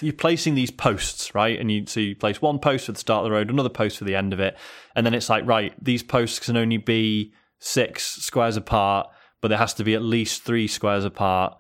you're 0.02 0.14
placing 0.14 0.56
these 0.56 0.72
posts, 0.72 1.34
right? 1.36 1.60
And 1.60 1.72
you 1.72 1.86
so 1.86 2.00
you 2.00 2.16
place 2.16 2.42
one 2.42 2.60
post 2.60 2.86
for 2.86 2.92
the 2.92 3.00
start 3.00 3.20
of 3.20 3.26
the 3.26 3.32
road, 3.32 3.50
another 3.50 3.70
post 3.70 3.98
for 3.98 4.04
the 4.04 4.16
end 4.16 4.34
of 4.34 4.40
it, 4.40 4.58
and 4.96 5.06
then 5.06 5.14
it's 5.14 5.30
like, 5.30 5.46
right, 5.46 5.74
these 5.84 6.04
posts 6.04 6.40
can 6.40 6.58
only 6.58 6.78
be 6.78 7.34
six 7.60 8.04
squares 8.04 8.58
apart, 8.58 9.10
but 9.42 9.50
there 9.50 9.58
has 9.58 9.74
to 9.76 9.84
be 9.84 9.94
at 9.94 10.02
least 10.02 10.44
three 10.44 10.68
squares 10.68 11.06
apart. 11.06 11.58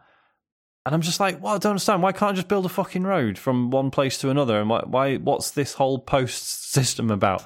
And 0.86 0.94
I'm 0.94 1.02
just 1.02 1.20
like, 1.20 1.42
well, 1.42 1.56
I 1.56 1.58
don't 1.58 1.72
understand. 1.72 2.04
Why 2.04 2.12
can't 2.12 2.34
I 2.34 2.36
just 2.36 2.48
build 2.48 2.66
a 2.66 2.70
fucking 2.70 3.04
road 3.04 3.40
from 3.40 3.72
one 3.72 3.90
place 3.90 4.20
to 4.20 4.30
another? 4.30 4.60
And 4.60 4.70
why, 4.70 4.84
why 4.86 5.16
what's 5.18 5.52
this 5.52 5.74
whole 5.74 6.00
post 6.00 6.72
system 6.72 7.10
about? 7.10 7.44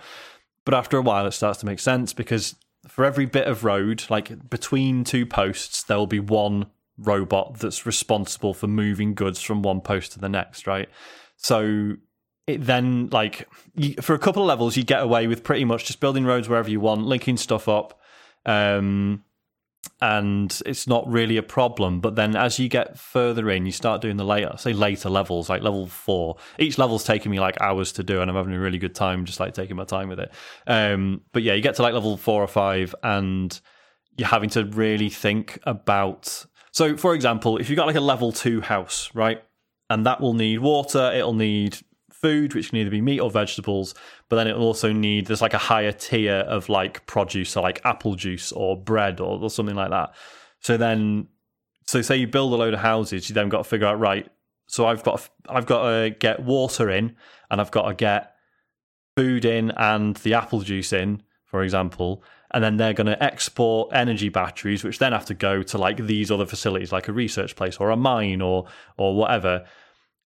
But 0.65 0.73
after 0.73 0.97
a 0.97 1.01
while, 1.01 1.25
it 1.25 1.31
starts 1.31 1.59
to 1.59 1.65
make 1.65 1.79
sense 1.79 2.13
because 2.13 2.55
for 2.87 3.05
every 3.05 3.25
bit 3.25 3.47
of 3.47 3.63
road, 3.63 4.03
like 4.09 4.49
between 4.49 5.03
two 5.03 5.25
posts, 5.25 5.83
there 5.83 5.97
will 5.97 6.07
be 6.07 6.19
one 6.19 6.67
robot 6.99 7.59
that's 7.59 7.85
responsible 7.85 8.53
for 8.53 8.67
moving 8.67 9.13
goods 9.13 9.41
from 9.41 9.61
one 9.61 9.81
post 9.81 10.13
to 10.13 10.19
the 10.19 10.29
next, 10.29 10.67
right? 10.67 10.89
So 11.37 11.93
it 12.47 12.65
then 12.65 13.09
like 13.11 13.47
you, 13.75 13.95
for 14.01 14.13
a 14.13 14.19
couple 14.19 14.41
of 14.41 14.47
levels 14.47 14.75
you 14.75 14.83
get 14.83 15.01
away 15.01 15.27
with 15.27 15.43
pretty 15.43 15.65
much 15.65 15.85
just 15.85 15.99
building 15.99 16.25
roads 16.25 16.49
wherever 16.49 16.69
you 16.69 16.79
want, 16.79 17.05
linking 17.05 17.37
stuff 17.37 17.67
up. 17.67 17.99
Um 18.45 19.23
and 20.01 20.61
it's 20.65 20.87
not 20.87 21.07
really 21.09 21.37
a 21.37 21.43
problem. 21.43 21.99
But 21.99 22.15
then 22.15 22.35
as 22.35 22.57
you 22.59 22.69
get 22.69 22.97
further 22.97 23.49
in, 23.49 23.65
you 23.65 23.71
start 23.71 24.01
doing 24.01 24.17
the 24.17 24.25
later, 24.25 24.53
say 24.57 24.73
later 24.73 25.09
levels, 25.09 25.49
like 25.49 25.61
level 25.61 25.87
four. 25.87 26.37
Each 26.57 26.77
level's 26.77 27.03
taking 27.03 27.31
me 27.31 27.39
like 27.39 27.59
hours 27.61 27.91
to 27.93 28.03
do, 28.03 28.21
and 28.21 28.29
I'm 28.29 28.35
having 28.35 28.53
a 28.53 28.59
really 28.59 28.77
good 28.77 28.95
time, 28.95 29.25
just 29.25 29.39
like 29.39 29.53
taking 29.53 29.75
my 29.75 29.83
time 29.83 30.09
with 30.09 30.19
it. 30.19 30.31
Um, 30.67 31.21
but 31.33 31.43
yeah, 31.43 31.53
you 31.53 31.61
get 31.61 31.75
to 31.75 31.81
like 31.81 31.93
level 31.93 32.15
four 32.17 32.41
or 32.41 32.47
five, 32.47 32.95
and 33.03 33.59
you're 34.17 34.27
having 34.27 34.49
to 34.51 34.65
really 34.65 35.09
think 35.09 35.59
about. 35.63 36.45
So, 36.71 36.95
for 36.97 37.13
example, 37.15 37.57
if 37.57 37.69
you've 37.69 37.77
got 37.77 37.87
like 37.87 37.95
a 37.95 38.01
level 38.01 38.31
two 38.31 38.61
house, 38.61 39.09
right, 39.13 39.43
and 39.89 40.05
that 40.05 40.21
will 40.21 40.33
need 40.33 40.59
water, 40.59 41.11
it'll 41.13 41.33
need 41.33 41.77
food, 42.11 42.53
which 42.53 42.69
can 42.69 42.77
either 42.77 42.89
be 42.89 43.01
meat 43.01 43.19
or 43.19 43.31
vegetables, 43.31 43.95
but 44.27 44.35
then 44.35 44.47
it'll 44.47 44.63
also 44.63 44.91
need 44.91 45.27
there's 45.27 45.41
like 45.41 45.53
a 45.53 45.59
higher 45.59 45.91
tier 45.91 46.35
of 46.47 46.69
like 46.69 47.05
produce, 47.05 47.51
so 47.51 47.61
like 47.61 47.81
apple 47.85 48.15
juice 48.15 48.51
or 48.51 48.77
bread 48.77 49.19
or, 49.19 49.41
or 49.41 49.49
something 49.49 49.75
like 49.75 49.89
that. 49.89 50.13
So 50.59 50.77
then, 50.77 51.27
so 51.87 52.01
say 52.01 52.17
you 52.17 52.27
build 52.27 52.53
a 52.53 52.55
load 52.55 52.73
of 52.73 52.81
houses, 52.81 53.29
you 53.29 53.33
then 53.33 53.49
got 53.49 53.59
to 53.59 53.63
figure 53.63 53.87
out 53.87 53.99
right. 53.99 54.29
So 54.67 54.85
I've 54.85 55.03
got 55.03 55.27
I've 55.47 55.65
got 55.65 55.89
to 55.89 56.09
get 56.11 56.41
water 56.43 56.89
in, 56.89 57.15
and 57.49 57.59
I've 57.59 57.71
got 57.71 57.87
to 57.87 57.95
get 57.95 58.35
food 59.15 59.45
in 59.45 59.71
and 59.71 60.15
the 60.17 60.33
apple 60.35 60.61
juice 60.61 60.93
in, 60.93 61.23
for 61.45 61.63
example, 61.63 62.23
and 62.51 62.63
then 62.63 62.77
they're 62.77 62.93
going 62.93 63.07
to 63.07 63.23
export 63.23 63.89
energy 63.93 64.29
batteries, 64.29 64.83
which 64.83 64.99
then 64.99 65.11
have 65.11 65.25
to 65.25 65.33
go 65.33 65.61
to 65.63 65.77
like 65.77 65.97
these 65.97 66.31
other 66.31 66.45
facilities, 66.45 66.91
like 66.91 67.07
a 67.07 67.13
research 67.13 67.55
place 67.55 67.77
or 67.77 67.91
a 67.91 67.95
mine 67.95 68.41
or 68.41 68.65
or 68.97 69.15
whatever. 69.15 69.65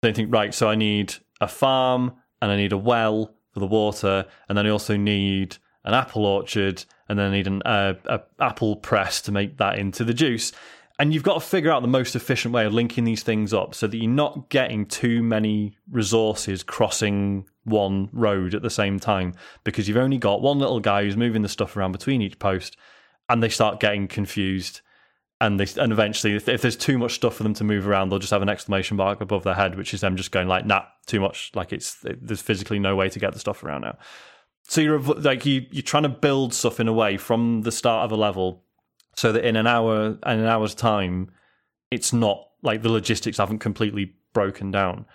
They 0.02 0.12
think 0.12 0.32
right, 0.32 0.54
so 0.54 0.68
I 0.68 0.74
need 0.74 1.14
a 1.40 1.48
farm 1.48 2.12
and 2.40 2.50
I 2.50 2.56
need 2.56 2.72
a 2.72 2.78
well 2.78 3.34
for 3.52 3.60
the 3.60 3.66
water, 3.66 4.26
and 4.48 4.56
then 4.56 4.66
I 4.66 4.70
also 4.70 4.96
need 4.96 5.56
an 5.84 5.94
apple 5.94 6.26
orchard, 6.26 6.84
and 7.08 7.18
then 7.18 7.30
I 7.30 7.34
need 7.34 7.46
an 7.46 7.62
uh, 7.62 7.94
apple 8.40 8.76
press 8.76 9.20
to 9.22 9.32
make 9.32 9.58
that 9.58 9.78
into 9.78 10.04
the 10.04 10.14
juice. 10.14 10.52
And 10.98 11.12
you've 11.12 11.22
got 11.22 11.34
to 11.34 11.40
figure 11.40 11.70
out 11.70 11.82
the 11.82 11.88
most 11.88 12.16
efficient 12.16 12.54
way 12.54 12.64
of 12.64 12.72
linking 12.72 13.04
these 13.04 13.22
things 13.22 13.52
up 13.52 13.74
so 13.74 13.86
that 13.86 13.96
you're 13.96 14.10
not 14.10 14.48
getting 14.48 14.86
too 14.86 15.22
many 15.22 15.76
resources 15.90 16.62
crossing 16.62 17.46
one 17.64 18.08
road 18.12 18.54
at 18.54 18.62
the 18.62 18.70
same 18.70 18.98
time. 18.98 19.34
Because 19.62 19.88
you've 19.88 19.98
only 19.98 20.16
got 20.16 20.40
one 20.40 20.58
little 20.58 20.80
guy 20.80 21.02
who's 21.02 21.16
moving 21.16 21.42
the 21.42 21.48
stuff 21.48 21.76
around 21.76 21.92
between 21.92 22.22
each 22.22 22.38
post 22.38 22.78
and 23.28 23.42
they 23.42 23.50
start 23.50 23.78
getting 23.78 24.08
confused. 24.08 24.80
And 25.38 25.60
they 25.60 25.66
and 25.78 25.92
eventually 25.92 26.34
if, 26.34 26.48
if, 26.48 26.62
there's 26.62 26.76
too 26.76 26.96
much 26.96 27.16
stuff 27.16 27.34
for 27.36 27.42
them 27.42 27.52
to 27.54 27.64
move 27.64 27.86
around 27.86 28.08
they'll 28.08 28.18
just 28.18 28.32
have 28.32 28.40
an 28.40 28.48
exclamation 28.48 28.96
mark 28.96 29.20
above 29.20 29.44
their 29.44 29.52
head 29.52 29.74
which 29.74 29.92
is 29.92 30.00
them 30.00 30.16
just 30.16 30.30
going 30.30 30.48
like 30.48 30.64
nah 30.64 30.84
too 31.06 31.20
much. 31.20 31.50
Like 31.54 31.74
it's 31.74 31.98
there's 32.02 32.40
physically 32.40 32.78
no 32.78 32.96
way 32.96 33.10
to 33.10 33.18
get 33.18 33.34
the 33.34 33.38
stuff 33.38 33.62
around 33.62 33.82
now. 33.82 33.98
So 34.62 34.80
you're 34.80 34.98
like 34.98 35.44
you 35.44 35.66
you're 35.70 35.82
trying 35.82 36.04
to 36.04 36.08
build 36.08 36.54
stuff 36.54 36.80
in 36.80 36.88
a 36.88 36.92
way 36.94 37.18
from 37.18 37.62
the 37.62 37.72
start 37.72 38.06
of 38.06 38.12
a 38.12 38.16
level 38.16 38.64
so 39.16 39.32
that 39.32 39.44
in 39.44 39.56
an 39.56 39.66
hour 39.66 40.06
in 40.06 40.18
an 40.40 40.46
hour's 40.46 40.74
time 40.74 41.30
it's 41.90 42.12
not 42.12 42.48
like 42.62 42.82
the 42.82 42.90
logistics 42.90 43.38
haven't 43.38 43.58
completely 43.58 44.14
broken 44.32 44.70
down 44.70 45.06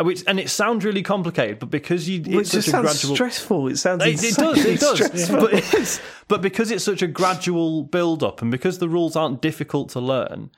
uh, 0.00 0.04
which 0.04 0.24
and 0.26 0.40
it 0.40 0.48
sounds 0.48 0.84
really 0.84 1.02
complicated, 1.02 1.58
but 1.58 1.68
because 1.68 2.08
you, 2.08 2.22
Well, 2.26 2.38
it 2.40 2.44
just 2.44 2.52
such 2.52 2.68
a 2.68 2.70
sounds 2.70 2.84
gradual. 2.84 3.14
stressful. 3.16 3.68
It 3.68 3.76
sounds 3.76 4.04
It, 4.04 4.24
it 4.24 4.34
does, 4.34 4.64
it 4.64 4.80
does. 4.80 5.30
But, 5.30 5.52
it's, 5.52 6.00
but 6.26 6.40
because 6.40 6.70
it's 6.70 6.84
such 6.84 7.02
a 7.02 7.06
gradual 7.06 7.82
build 7.82 8.22
up 8.22 8.40
and 8.40 8.50
because 8.50 8.78
the 8.78 8.88
rules 8.88 9.14
aren't 9.14 9.42
difficult 9.42 9.90
to 9.90 10.00
learn, 10.00 10.50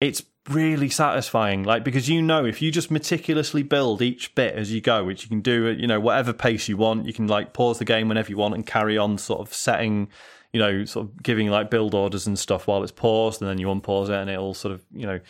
it's 0.00 0.24
really 0.48 0.88
satisfying. 0.88 1.62
Like, 1.62 1.84
because 1.84 2.08
you 2.08 2.20
know, 2.22 2.44
if 2.44 2.60
you 2.60 2.72
just 2.72 2.90
meticulously 2.90 3.62
build 3.62 4.02
each 4.02 4.34
bit 4.34 4.54
as 4.54 4.72
you 4.72 4.80
go, 4.80 5.04
which 5.04 5.22
you 5.22 5.28
can 5.28 5.40
do 5.40 5.70
at, 5.70 5.78
you 5.78 5.86
know, 5.86 6.00
whatever 6.00 6.32
pace 6.32 6.68
you 6.68 6.76
want, 6.76 7.06
you 7.06 7.12
can 7.12 7.28
like 7.28 7.52
pause 7.52 7.78
the 7.78 7.84
game 7.84 8.08
whenever 8.08 8.30
you 8.30 8.36
want 8.38 8.54
and 8.54 8.66
carry 8.66 8.98
on 8.98 9.18
sort 9.18 9.40
of 9.40 9.54
setting, 9.54 10.08
you 10.52 10.60
know, 10.60 10.84
sort 10.84 11.06
of 11.06 11.22
giving 11.22 11.48
like 11.48 11.70
build 11.70 11.94
orders 11.94 12.26
and 12.26 12.38
stuff 12.38 12.66
while 12.66 12.82
it's 12.82 12.92
paused 12.92 13.42
and 13.42 13.50
then 13.50 13.58
you 13.58 13.66
unpause 13.66 14.08
it 14.08 14.14
and 14.14 14.30
it 14.30 14.38
all 14.38 14.54
sort 14.54 14.72
of, 14.72 14.84
you 14.92 15.06
know, 15.06 15.20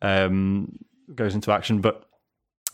um, 0.00 0.78
goes 1.14 1.34
into 1.34 1.52
action. 1.52 1.80
But 1.80 2.04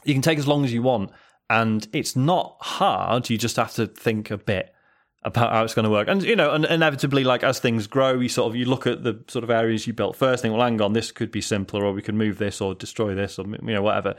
you 0.04 0.14
can 0.14 0.22
take 0.22 0.38
as 0.38 0.46
long 0.46 0.64
as 0.64 0.72
you 0.72 0.82
want 0.82 1.10
and 1.50 1.86
it's 1.92 2.14
not 2.16 2.56
hard. 2.60 3.30
You 3.30 3.38
just 3.38 3.56
have 3.56 3.74
to 3.74 3.86
think 3.86 4.30
a 4.30 4.38
bit 4.38 4.74
about 5.22 5.52
how 5.52 5.64
it's 5.64 5.74
going 5.74 5.84
to 5.84 5.90
work. 5.90 6.08
And 6.08 6.22
you 6.22 6.36
know, 6.36 6.52
and 6.52 6.64
inevitably, 6.64 7.24
like 7.24 7.42
as 7.42 7.58
things 7.58 7.86
grow, 7.86 8.20
you 8.20 8.28
sort 8.28 8.50
of 8.50 8.56
you 8.56 8.64
look 8.64 8.86
at 8.86 9.02
the 9.02 9.22
sort 9.28 9.44
of 9.44 9.50
areas 9.50 9.86
you 9.86 9.92
built 9.92 10.16
first, 10.16 10.42
think, 10.42 10.52
well, 10.52 10.62
hang 10.62 10.80
on, 10.80 10.92
this 10.92 11.10
could 11.10 11.30
be 11.30 11.40
simpler, 11.40 11.84
or 11.84 11.92
we 11.92 12.02
could 12.02 12.14
move 12.14 12.38
this, 12.38 12.60
or 12.60 12.74
destroy 12.74 13.14
this, 13.14 13.38
or 13.38 13.46
you 13.46 13.74
know, 13.74 13.82
whatever. 13.82 14.14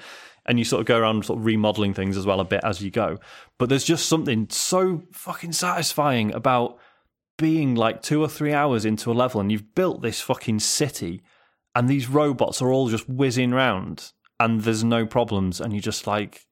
And 0.45 0.57
you 0.57 0.65
sort 0.65 0.81
of 0.81 0.87
go 0.87 0.97
around 0.97 1.25
sort 1.25 1.39
of 1.39 1.45
remodeling 1.45 1.93
things 1.93 2.17
as 2.17 2.25
well 2.25 2.39
a 2.39 2.45
bit 2.45 2.61
as 2.63 2.81
you 2.81 2.91
go. 2.91 3.19
But 3.57 3.69
there's 3.69 3.83
just 3.83 4.07
something 4.07 4.47
so 4.49 5.03
fucking 5.11 5.53
satisfying 5.53 6.33
about 6.33 6.79
being 7.39 7.73
like 7.73 8.03
two 8.03 8.21
or 8.21 8.27
three 8.27 8.53
hours 8.53 8.85
into 8.85 9.11
a 9.11 9.13
level, 9.13 9.41
and 9.41 9.51
you've 9.51 9.73
built 9.73 10.03
this 10.03 10.21
fucking 10.21 10.59
city, 10.59 11.23
and 11.73 11.89
these 11.89 12.07
robots 12.07 12.61
are 12.61 12.71
all 12.71 12.89
just 12.89 13.09
whizzing 13.09 13.51
round, 13.51 14.11
and 14.39 14.61
there's 14.61 14.83
no 14.83 15.07
problems, 15.07 15.59
and 15.59 15.73
you're 15.73 15.81
just 15.81 16.05
like 16.05 16.45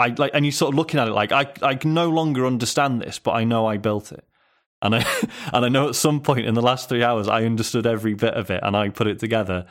I 0.00 0.08
like, 0.08 0.32
and 0.34 0.44
you're 0.44 0.52
sort 0.52 0.72
of 0.72 0.78
looking 0.78 0.98
at 0.98 1.06
it 1.06 1.12
like 1.12 1.30
I, 1.30 1.52
I 1.62 1.74
can 1.76 1.94
no 1.94 2.08
longer 2.08 2.46
understand 2.46 3.00
this, 3.00 3.18
but 3.18 3.32
I 3.32 3.44
know 3.44 3.66
I 3.66 3.76
built 3.76 4.10
it, 4.10 4.24
and 4.82 4.96
I, 4.96 5.06
and 5.52 5.64
I 5.64 5.68
know 5.68 5.88
at 5.88 5.94
some 5.94 6.20
point 6.20 6.46
in 6.46 6.54
the 6.54 6.62
last 6.62 6.88
three 6.88 7.04
hours 7.04 7.28
I 7.28 7.44
understood 7.44 7.86
every 7.86 8.14
bit 8.14 8.34
of 8.34 8.50
it 8.50 8.60
and 8.64 8.76
I 8.76 8.88
put 8.88 9.06
it 9.06 9.20
together, 9.20 9.66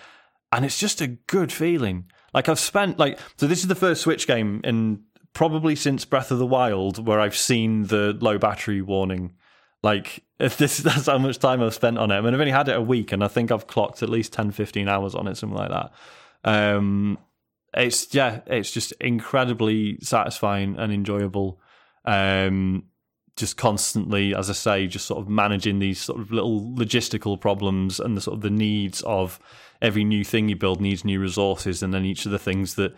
and 0.52 0.64
it's 0.64 0.80
just 0.80 1.02
a 1.02 1.08
good 1.08 1.52
feeling. 1.52 2.06
Like 2.34 2.48
I've 2.48 2.60
spent 2.60 3.00
like 3.00 3.20
so 3.38 3.48
this 3.48 3.62
is 3.62 3.68
the 3.68 3.76
first 3.76 4.02
Switch 4.02 4.28
game 4.28 4.62
in 4.64 5.04
probably 5.34 5.76
since 5.76 6.06
Breath 6.06 6.32
of 6.32 6.40
the 6.40 6.46
Wild 6.46 7.06
where 7.06 7.20
I've 7.20 7.36
seen 7.36 7.88
the 7.88 8.16
low 8.22 8.38
battery 8.38 8.82
warning. 8.82 9.34
Like 9.84 10.24
if 10.40 10.58
this 10.58 10.78
that's 10.80 11.08
how 11.08 11.18
much 11.18 11.40
time 11.40 11.62
I've 11.62 11.74
spent 11.74 11.98
on 11.98 12.12
it. 12.12 12.16
I 12.16 12.22
mean 12.22 12.34
I've 12.34 12.40
only 12.40 12.52
had 12.52 12.70
it 12.70 12.76
a 12.76 12.82
week 12.82 13.12
and 13.12 13.24
I 13.24 13.28
think 13.28 13.52
I've 13.52 13.68
clocked 13.68 14.04
at 14.04 14.10
least 14.10 14.34
10, 14.34 14.52
15 14.52 14.88
hours 14.88 15.16
on 15.16 15.28
it, 15.28 15.36
something 15.36 15.58
like 15.58 15.70
that. 15.70 15.92
Um, 16.44 17.18
it's 17.74 18.14
yeah, 18.14 18.42
it's 18.48 18.72
just 18.72 18.92
incredibly 18.94 20.00
satisfying 20.02 20.78
and 20.78 20.92
enjoyable. 20.92 21.60
Um, 22.06 22.86
just 23.36 23.56
constantly, 23.56 24.36
as 24.36 24.50
I 24.50 24.54
say, 24.54 24.88
just 24.88 25.06
sort 25.06 25.22
of 25.22 25.30
managing 25.30 25.80
these 25.80 26.02
sort 26.02 26.20
of 26.20 26.32
little 26.32 26.62
logistical 26.76 27.40
problems 27.40 28.00
and 28.00 28.18
the 28.18 28.22
sort 28.22 28.36
of 28.36 28.42
the 28.42 28.50
needs 28.50 29.02
of 29.04 29.40
every 29.82 30.04
new 30.04 30.26
thing 30.26 30.50
you 30.50 30.58
build 30.58 30.82
needs 30.82 31.06
new 31.06 31.22
resources, 31.22 31.82
and 31.82 31.94
then 31.94 32.06
each 32.06 32.26
of 32.26 32.32
the 32.32 32.40
things 32.40 32.76
that 32.76 32.94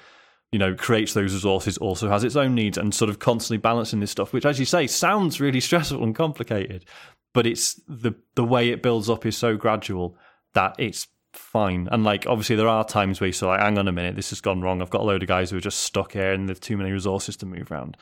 you 0.51 0.59
know 0.59 0.75
creates 0.75 1.13
those 1.13 1.33
resources 1.33 1.77
also 1.77 2.09
has 2.09 2.23
its 2.23 2.35
own 2.35 2.55
needs, 2.55 2.77
and 2.77 2.93
sort 2.93 3.09
of 3.09 3.19
constantly 3.19 3.57
balancing 3.57 3.99
this 3.99 4.11
stuff, 4.11 4.33
which, 4.33 4.45
as 4.45 4.59
you 4.59 4.65
say, 4.65 4.87
sounds 4.87 5.39
really 5.39 5.59
stressful 5.61 6.03
and 6.03 6.15
complicated, 6.15 6.85
but 7.33 7.47
it's 7.47 7.79
the 7.87 8.13
the 8.35 8.43
way 8.43 8.69
it 8.69 8.83
builds 8.83 9.09
up 9.09 9.25
is 9.25 9.37
so 9.37 9.55
gradual 9.55 10.17
that 10.53 10.75
it's 10.77 11.07
fine. 11.33 11.87
And 11.91 12.03
like 12.03 12.25
obviously 12.27 12.55
there 12.55 12.67
are 12.67 12.83
times 12.83 13.19
where 13.19 13.27
you 13.27 13.33
say, 13.33 13.45
like, 13.45 13.61
hang 13.61 13.77
on 13.77 13.87
a 13.87 13.91
minute, 13.91 14.15
this 14.15 14.29
has 14.31 14.41
gone 14.41 14.61
wrong. 14.61 14.81
I've 14.81 14.89
got 14.89 15.01
a 15.01 15.05
load 15.05 15.23
of 15.23 15.27
guys 15.29 15.49
who 15.49 15.57
are 15.57 15.61
just 15.61 15.79
stuck 15.79 16.13
here 16.13 16.33
and 16.33 16.47
there's 16.47 16.59
too 16.59 16.77
many 16.77 16.91
resources 16.91 17.37
to 17.37 17.45
move 17.45 17.71
around. 17.71 17.97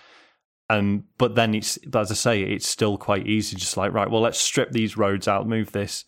Um, 0.70 1.06
but 1.18 1.36
then 1.36 1.56
it's 1.56 1.78
as 1.96 2.12
I 2.12 2.16
say, 2.16 2.42
it's 2.42 2.68
still 2.68 2.98
quite 2.98 3.28
easy, 3.28 3.56
just 3.56 3.78
like, 3.78 3.94
right, 3.94 4.10
well 4.10 4.22
let's 4.22 4.40
strip 4.40 4.72
these 4.72 4.98
roads 4.98 5.28
out, 5.28 5.48
move 5.48 5.72
this, 5.72 6.06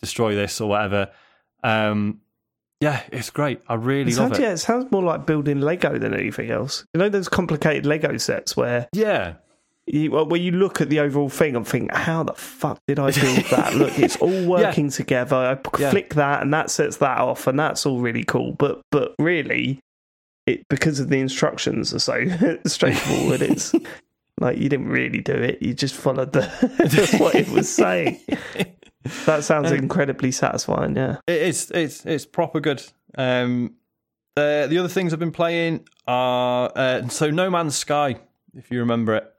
destroy 0.00 0.34
this 0.34 0.60
or 0.60 0.68
whatever. 0.68 1.10
Um 1.62 2.20
yeah, 2.80 3.02
it's 3.12 3.30
great. 3.30 3.60
I 3.68 3.74
really 3.74 4.12
It 4.12 4.16
love 4.18 4.28
sounds, 4.28 4.38
it. 4.38 4.42
yeah, 4.42 4.52
it 4.52 4.56
sounds 4.58 4.90
more 4.90 5.02
like 5.02 5.26
building 5.26 5.60
Lego 5.60 5.98
than 5.98 6.14
anything 6.14 6.50
else. 6.50 6.84
You 6.94 6.98
know 7.00 7.08
those 7.08 7.28
complicated 7.28 7.86
Lego 7.86 8.16
sets 8.16 8.56
where 8.56 8.88
Yeah. 8.92 9.34
you, 9.86 10.10
well, 10.12 10.26
where 10.26 10.40
you 10.40 10.52
look 10.52 10.80
at 10.80 10.88
the 10.88 11.00
overall 11.00 11.28
thing 11.28 11.56
and 11.56 11.66
think, 11.66 11.92
how 11.92 12.22
the 12.22 12.32
fuck 12.34 12.78
did 12.86 12.98
I 12.98 13.10
build 13.10 13.44
that? 13.50 13.74
Look, 13.74 13.98
it's 13.98 14.16
all 14.16 14.46
working 14.46 14.88
together. 14.90 15.36
I 15.36 15.54
p- 15.56 15.82
Yeah. 15.82 15.90
flick 15.90 16.14
that 16.14 16.42
and 16.42 16.52
that 16.54 16.70
sets 16.70 16.96
that 16.98 17.18
off, 17.18 17.46
and 17.46 17.58
that's 17.58 17.84
all 17.86 18.00
really 18.00 18.24
cool. 18.24 18.52
But 18.52 18.80
but 18.90 19.14
really, 19.18 19.80
it 20.46 20.66
because 20.68 21.00
of 21.00 21.08
the 21.08 21.18
instructions 21.20 21.92
are 21.92 21.98
so 21.98 22.24
straightforward. 22.66 23.42
it's 23.42 23.74
like 24.40 24.56
you 24.58 24.68
didn't 24.70 24.88
really 24.88 25.20
do 25.20 25.34
it. 25.34 25.60
You 25.60 25.74
just 25.74 25.94
followed 25.94 26.32
the 26.32 26.44
what 27.18 27.34
it 27.34 27.48
was 27.50 27.68
saying. 27.68 28.20
That 29.26 29.44
sounds 29.44 29.70
Um, 29.70 29.78
incredibly 29.78 30.30
satisfying. 30.30 30.94
Yeah. 30.96 31.16
It 31.26 31.42
is. 31.42 31.70
It's 31.70 32.04
it's 32.04 32.26
proper 32.26 32.60
good. 32.60 32.82
Um, 33.16 33.74
uh, 34.36 34.66
the 34.66 34.78
other 34.78 34.88
things 34.88 35.12
I've 35.12 35.18
been 35.18 35.32
playing 35.32 35.86
are 36.06 36.70
uh, 36.76 37.08
so 37.08 37.30
No 37.30 37.50
Man's 37.50 37.76
Sky, 37.76 38.16
if 38.54 38.70
you 38.70 38.80
remember 38.80 39.16
it. 39.16 39.32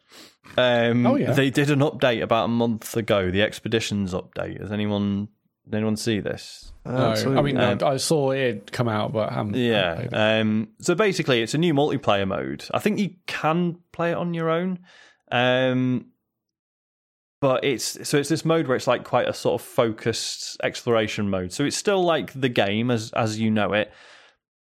Um, 0.58 1.06
Oh, 1.06 1.16
yeah. 1.16 1.32
They 1.34 1.50
did 1.50 1.70
an 1.70 1.80
update 1.80 2.22
about 2.22 2.46
a 2.46 2.50
month 2.50 2.98
ago, 2.98 3.32
the 3.32 3.42
Expeditions 3.42 4.14
update. 4.14 4.60
Has 4.60 4.72
anyone 4.72 5.30
did 5.66 5.76
anyone 5.76 5.96
see 5.96 6.20
this? 6.20 6.74
No, 6.86 7.12
I 7.14 7.42
mean, 7.44 7.58
Um, 7.58 7.78
I, 7.84 7.88
I 7.92 7.98
saw 7.98 8.32
it 8.32 8.72
come 8.72 8.90
out, 8.90 9.14
but 9.14 9.30
I 9.32 9.36
haven't. 9.36 9.54
haven't 9.54 9.62
Yeah. 9.72 9.94
played 9.96 10.08
it. 10.08 10.14
Um, 10.42 10.68
so 10.80 10.96
basically, 10.96 11.42
it's 11.44 11.54
a 11.54 11.60
new 11.60 11.74
multiplayer 11.76 12.28
mode. 12.28 12.66
I 12.74 12.80
think 12.80 12.98
you 13.00 13.12
can 13.28 13.78
play 13.92 14.12
it 14.12 14.16
on 14.18 14.34
your 14.34 14.50
own. 14.50 14.80
Um, 15.32 16.08
but 17.42 17.64
it's 17.64 18.08
so 18.08 18.18
it's 18.20 18.30
this 18.30 18.46
mode 18.46 18.68
where 18.68 18.78
it's 18.78 18.88
like 18.88 19.04
quite 19.04 19.28
a 19.28 19.34
sort 19.34 19.60
of 19.60 19.68
focused 19.68 20.58
exploration 20.64 21.30
mode. 21.30 21.52
So 21.52 21.66
it's 21.66 21.76
still 21.76 22.04
like 22.04 22.32
the 22.40 22.50
game 22.50 22.90
as 22.90 23.12
as 23.14 23.40
you 23.40 23.52
know 23.52 23.74
it, 23.74 23.92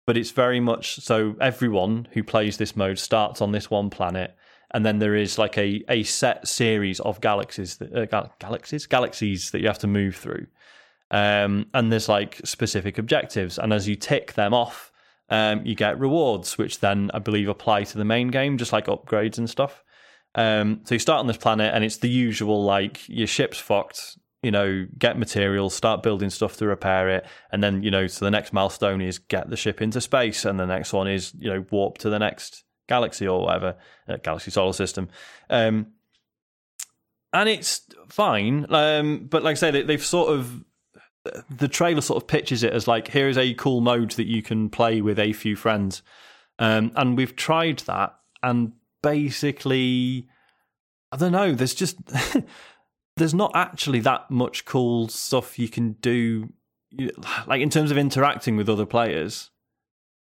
but 0.06 0.16
it's 0.16 0.30
very 0.30 0.60
much 0.60 0.96
so 1.00 1.36
everyone 1.40 2.08
who 2.12 2.22
plays 2.22 2.56
this 2.56 2.76
mode 2.76 2.98
starts 2.98 3.42
on 3.42 3.52
this 3.52 3.68
one 3.70 3.90
planet 3.90 4.34
and 4.70 4.84
then 4.84 4.98
there 4.98 5.14
is 5.14 5.38
like 5.38 5.56
a, 5.58 5.82
a 5.88 6.02
set 6.02 6.46
series 6.46 7.00
of 7.00 7.20
galaxies 7.20 7.78
that, 7.78 7.92
uh, 7.94 8.04
gal- 8.04 8.32
galaxies? 8.38 8.86
Galaxies 8.86 9.50
that 9.50 9.60
you 9.60 9.66
have 9.66 9.78
to 9.78 9.86
move 9.86 10.14
through. 10.16 10.46
Um, 11.10 11.66
and 11.72 11.90
there's 11.90 12.08
like 12.08 12.40
specific 12.44 12.98
objectives 12.98 13.58
and 13.58 13.72
as 13.72 13.88
you 13.88 13.96
tick 13.96 14.34
them 14.34 14.52
off 14.52 14.92
um, 15.30 15.64
you 15.64 15.74
get 15.74 15.98
rewards 15.98 16.58
which 16.58 16.80
then 16.80 17.10
i 17.14 17.18
believe 17.18 17.48
apply 17.48 17.84
to 17.84 17.96
the 17.96 18.04
main 18.04 18.28
game 18.28 18.58
just 18.58 18.74
like 18.74 18.86
upgrades 18.86 19.38
and 19.38 19.48
stuff 19.48 19.82
um, 20.34 20.80
so 20.84 20.94
you 20.94 20.98
start 20.98 21.20
on 21.20 21.26
this 21.26 21.36
planet 21.36 21.74
and 21.74 21.84
it's 21.84 21.98
the 21.98 22.08
usual 22.08 22.62
like 22.64 23.08
your 23.08 23.26
ship's 23.26 23.58
fucked 23.58 24.18
you 24.42 24.50
know 24.50 24.86
get 24.98 25.18
materials 25.18 25.74
start 25.74 26.02
building 26.02 26.30
stuff 26.30 26.56
to 26.56 26.66
repair 26.66 27.08
it 27.08 27.26
and 27.50 27.62
then 27.62 27.82
you 27.82 27.90
know 27.90 28.06
so 28.06 28.24
the 28.24 28.30
next 28.30 28.52
milestone 28.52 29.00
is 29.00 29.18
get 29.18 29.50
the 29.50 29.56
ship 29.56 29.82
into 29.82 30.00
space 30.00 30.44
and 30.44 30.60
the 30.60 30.66
next 30.66 30.92
one 30.92 31.08
is 31.08 31.32
you 31.38 31.50
know 31.50 31.64
warp 31.70 31.98
to 31.98 32.08
the 32.10 32.18
next 32.18 32.64
galaxy 32.88 33.26
or 33.26 33.42
whatever 33.42 33.76
uh, 34.08 34.16
galaxy 34.22 34.50
solar 34.50 34.72
system. 34.72 35.08
Um, 35.50 35.88
and 37.32 37.48
it's 37.48 37.82
fine 38.08 38.64
um, 38.72 39.26
but 39.28 39.42
like 39.42 39.52
i 39.52 39.54
say 39.54 39.70
they, 39.70 39.82
they've 39.82 40.04
sort 40.04 40.30
of 40.30 40.64
the 41.50 41.68
trailer 41.68 42.00
sort 42.00 42.22
of 42.22 42.28
pitches 42.28 42.62
it 42.62 42.72
as 42.72 42.86
like 42.86 43.08
here 43.08 43.28
is 43.28 43.38
a 43.38 43.54
cool 43.54 43.80
mode 43.80 44.12
that 44.12 44.26
you 44.26 44.42
can 44.42 44.68
play 44.68 45.00
with 45.00 45.18
a 45.18 45.32
few 45.32 45.56
friends. 45.56 46.02
Um, 46.58 46.92
and 46.96 47.16
we've 47.16 47.36
tried 47.36 47.80
that 47.80 48.14
and 48.42 48.72
basically 49.12 50.26
i 51.12 51.16
don't 51.16 51.32
know 51.32 51.52
there's 51.54 51.74
just 51.74 51.96
there's 53.16 53.34
not 53.34 53.50
actually 53.54 54.00
that 54.00 54.30
much 54.30 54.64
cool 54.64 55.08
stuff 55.08 55.58
you 55.58 55.68
can 55.68 55.92
do 56.00 56.48
like 57.46 57.60
in 57.60 57.68
terms 57.70 57.90
of 57.90 57.98
interacting 57.98 58.56
with 58.56 58.68
other 58.68 58.86
players. 58.86 59.50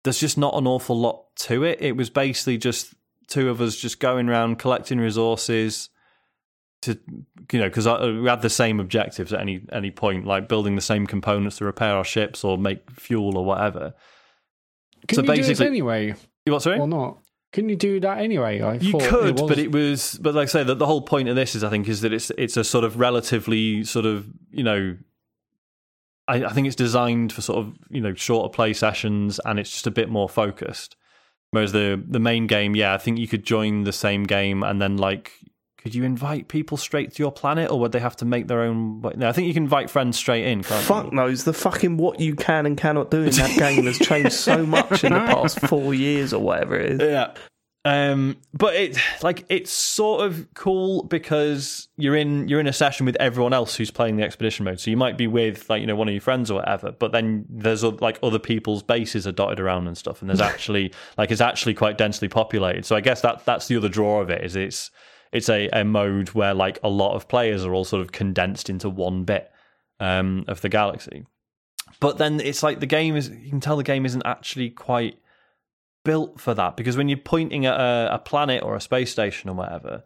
There's 0.04 0.20
just 0.20 0.38
not 0.38 0.54
an 0.56 0.68
awful 0.68 0.98
lot 0.98 1.26
to 1.48 1.64
it. 1.64 1.82
It 1.82 1.98
was 1.98 2.10
basically 2.10 2.58
just 2.58 2.94
two 3.28 3.50
of 3.50 3.60
us 3.60 3.76
just 3.76 4.00
going 4.00 4.30
around 4.30 4.60
collecting 4.60 5.00
resources 5.00 5.90
to 6.84 6.98
you 7.52 7.60
know 7.60 7.68
because 7.68 7.88
uh, 7.88 8.20
we 8.22 8.30
had 8.30 8.42
the 8.44 8.50
same 8.50 8.80
objectives 8.80 9.34
at 9.34 9.42
any 9.42 9.66
any 9.74 9.90
point 9.92 10.26
like 10.26 10.48
building 10.48 10.76
the 10.76 10.82
same 10.82 11.08
components 11.08 11.58
to 11.58 11.66
repair 11.66 11.96
our 11.96 12.06
ships 12.06 12.44
or 12.44 12.58
make 12.58 12.90
fuel 12.92 13.36
or 13.38 13.44
whatever. 13.44 13.94
Can 15.08 15.16
So 15.18 15.22
you 15.24 15.28
do 15.28 15.36
this 15.38 15.48
basically- 15.48 15.66
anyway? 15.68 16.14
You 16.46 16.54
what 16.54 16.62
sorry? 16.62 16.80
Or 16.80 16.88
not? 16.88 17.18
Can 17.56 17.70
you 17.70 17.78
do 17.78 18.02
that 18.02 18.18
anyway? 18.18 18.60
I 18.60 18.74
You 18.74 18.92
thought 18.92 19.04
could, 19.04 19.40
was- 19.40 19.50
but 19.50 19.58
it 19.58 19.72
was, 19.72 20.20
but 20.22 20.36
like 20.36 20.50
I 20.50 20.52
say, 20.52 20.64
that 20.66 20.78
the 20.78 20.86
whole 20.86 21.02
point 21.02 21.30
of 21.30 21.38
this 21.38 21.56
is, 21.56 21.64
I 21.64 21.70
think, 21.70 21.88
is 21.88 22.02
that 22.02 22.12
it's 22.12 22.30
it's 22.38 22.58
a 22.58 22.66
sort 22.66 22.84
of 22.84 23.00
relatively 23.00 23.86
sort 23.86 24.06
of 24.06 24.28
you 24.52 24.62
know, 24.62 24.98
I, 26.28 26.44
I 26.44 26.50
think 26.50 26.68
it's 26.68 26.76
designed 26.76 27.32
for 27.32 27.42
sort 27.42 27.60
of 27.60 27.74
you 27.90 28.02
know 28.02 28.14
shorter 28.14 28.50
play 28.50 28.74
sessions, 28.74 29.40
and 29.46 29.58
it's 29.58 29.72
just 29.72 29.88
a 29.88 29.92
bit 29.92 30.10
more 30.10 30.28
focused. 30.28 30.98
Whereas 31.52 31.72
the 31.72 32.04
the 32.06 32.20
main 32.20 32.46
game, 32.48 32.76
yeah, 32.76 32.94
I 32.94 32.98
think 32.98 33.20
you 33.20 33.28
could 33.30 33.46
join 33.46 33.86
the 33.86 33.94
same 33.94 34.24
game 34.24 34.62
and 34.62 34.82
then 34.82 34.98
like. 34.98 35.32
Could 35.86 35.94
you 35.94 36.04
invite 36.04 36.48
people 36.48 36.78
straight 36.78 37.14
to 37.14 37.22
your 37.22 37.32
planet, 37.32 37.70
or 37.70 37.80
would 37.82 37.92
they 37.92 38.00
have 38.00 38.16
to 38.16 38.26
make 38.26 38.48
their 38.48 38.62
own? 38.62 39.02
No, 39.18 39.30
I 39.30 39.32
think 39.34 39.48
you 39.48 39.54
can 39.54 39.66
invite 39.66 39.92
friends 39.92 40.18
straight 40.18 40.48
in. 40.48 40.64
Can't 40.64 40.84
Fuck 40.84 41.06
you? 41.06 41.12
knows 41.12 41.44
the 41.44 41.54
fucking 41.54 41.98
what 41.98 42.20
you 42.20 42.34
can 42.34 42.66
and 42.66 42.76
cannot 42.76 43.12
do 43.12 43.22
in 43.22 43.30
that 43.30 43.56
game 43.56 43.86
has 43.86 44.00
changed 44.00 44.34
so 44.34 44.66
much 44.66 45.04
in 45.04 45.14
the 45.14 45.20
past 45.28 45.60
four 45.60 45.94
years 45.94 46.34
or 46.34 46.42
whatever 46.42 46.76
it 46.76 46.94
is. 46.94 47.02
Yeah. 47.08 47.36
Um, 47.86 48.38
but 48.52 48.74
it 48.74 48.98
like 49.22 49.46
it's 49.48 49.72
sort 49.72 50.26
of 50.26 50.52
cool 50.56 51.04
because 51.04 51.88
you're 51.98 52.16
in 52.16 52.48
you're 52.48 52.60
in 52.60 52.66
a 52.66 52.74
session 52.74 53.06
with 53.06 53.16
everyone 53.20 53.54
else 53.54 53.76
who's 53.76 53.92
playing 53.92 54.18
the 54.18 54.24
expedition 54.24 54.66
mode. 54.66 54.80
So 54.80 54.90
you 54.90 54.98
might 54.98 55.20
be 55.20 55.28
with 55.28 55.70
like 55.70 55.82
you 55.82 55.88
know 55.88 55.96
one 55.96 56.08
of 56.08 56.16
your 56.16 56.22
friends 56.22 56.50
or 56.50 56.56
whatever, 56.56 56.94
but 56.94 57.12
then 57.12 57.46
there's 57.48 57.84
like 57.84 58.18
other 58.24 58.40
people's 58.40 58.82
bases 58.82 59.28
are 59.28 59.32
dotted 59.32 59.60
around 59.60 59.86
and 59.86 59.96
stuff, 59.96 60.22
and 60.22 60.32
there's 60.32 60.42
actually 60.54 60.94
like 61.16 61.30
it's 61.30 61.42
actually 61.42 61.76
quite 61.76 61.96
densely 61.96 62.28
populated. 62.28 62.88
So 62.88 62.96
I 62.96 63.02
guess 63.02 63.22
that 63.22 63.46
that's 63.46 63.68
the 63.68 63.78
other 63.78 63.90
draw 63.90 64.20
of 64.20 64.32
it 64.32 64.44
is 64.44 64.56
it's 64.56 64.90
it's 65.36 65.50
a, 65.50 65.68
a 65.74 65.84
mode 65.84 66.30
where 66.30 66.54
like 66.54 66.80
a 66.82 66.90
lot 66.90 67.16
of 67.16 67.28
players 67.28 67.66
are 67.66 67.74
all 67.74 67.84
sort 67.84 68.02
of 68.02 68.14
condensed 68.14 68.70
into 68.70 68.90
one 68.90 69.26
bit 69.26 69.52
um, 70.00 70.46
of 70.48 70.62
the 70.62 70.70
galaxy. 70.70 71.26
But 72.00 72.18
then 72.18 72.40
it's 72.40 72.64
like 72.64 72.80
the 72.80 72.86
game 72.86 73.18
is 73.18 73.30
you 73.30 73.50
can 73.50 73.60
tell 73.60 73.76
the 73.76 73.84
game 73.84 74.06
isn't 74.06 74.26
actually 74.26 74.70
quite 74.70 75.20
built 76.06 76.40
for 76.40 76.54
that 76.54 76.78
because 76.78 76.96
when 76.96 77.10
you're 77.10 77.18
pointing 77.18 77.66
at 77.66 77.78
a, 77.78 78.16
a 78.16 78.20
planet 78.20 78.64
or 78.64 78.76
a 78.76 78.82
space 78.82 79.12
station 79.12 79.50
or 79.50 79.56
whatever, 79.56 80.04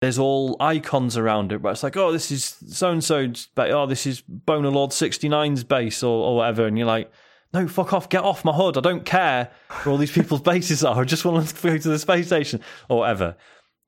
there's 0.00 0.18
all 0.18 0.56
icons 0.60 1.16
around 1.16 1.50
it. 1.50 1.60
But 1.60 1.70
it's 1.70 1.82
like, 1.82 1.96
oh, 1.96 2.12
this 2.12 2.30
is 2.30 2.44
so 2.44 2.92
and 2.92 3.02
so's, 3.02 3.46
base, 3.46 3.72
oh, 3.72 3.86
this 3.86 4.06
is 4.06 4.20
Boner 4.20 4.70
Lord 4.70 4.92
69's 4.92 5.64
base 5.64 6.04
or, 6.04 6.28
or 6.28 6.36
whatever, 6.36 6.66
and 6.66 6.78
you're 6.78 6.86
like, 6.86 7.10
no, 7.52 7.66
fuck 7.66 7.92
off, 7.92 8.08
get 8.08 8.22
off 8.22 8.44
my 8.44 8.52
hood. 8.52 8.76
I 8.76 8.80
don't 8.80 9.04
care 9.04 9.50
where 9.82 9.92
all 9.92 9.98
these 9.98 10.12
people's 10.12 10.40
bases 10.52 10.84
are. 10.84 11.00
I 11.00 11.04
just 11.04 11.24
want 11.24 11.48
to 11.48 11.62
go 11.62 11.78
to 11.78 11.88
the 11.88 11.98
space 11.98 12.26
station 12.26 12.60
or 12.88 12.98
whatever. 12.98 13.36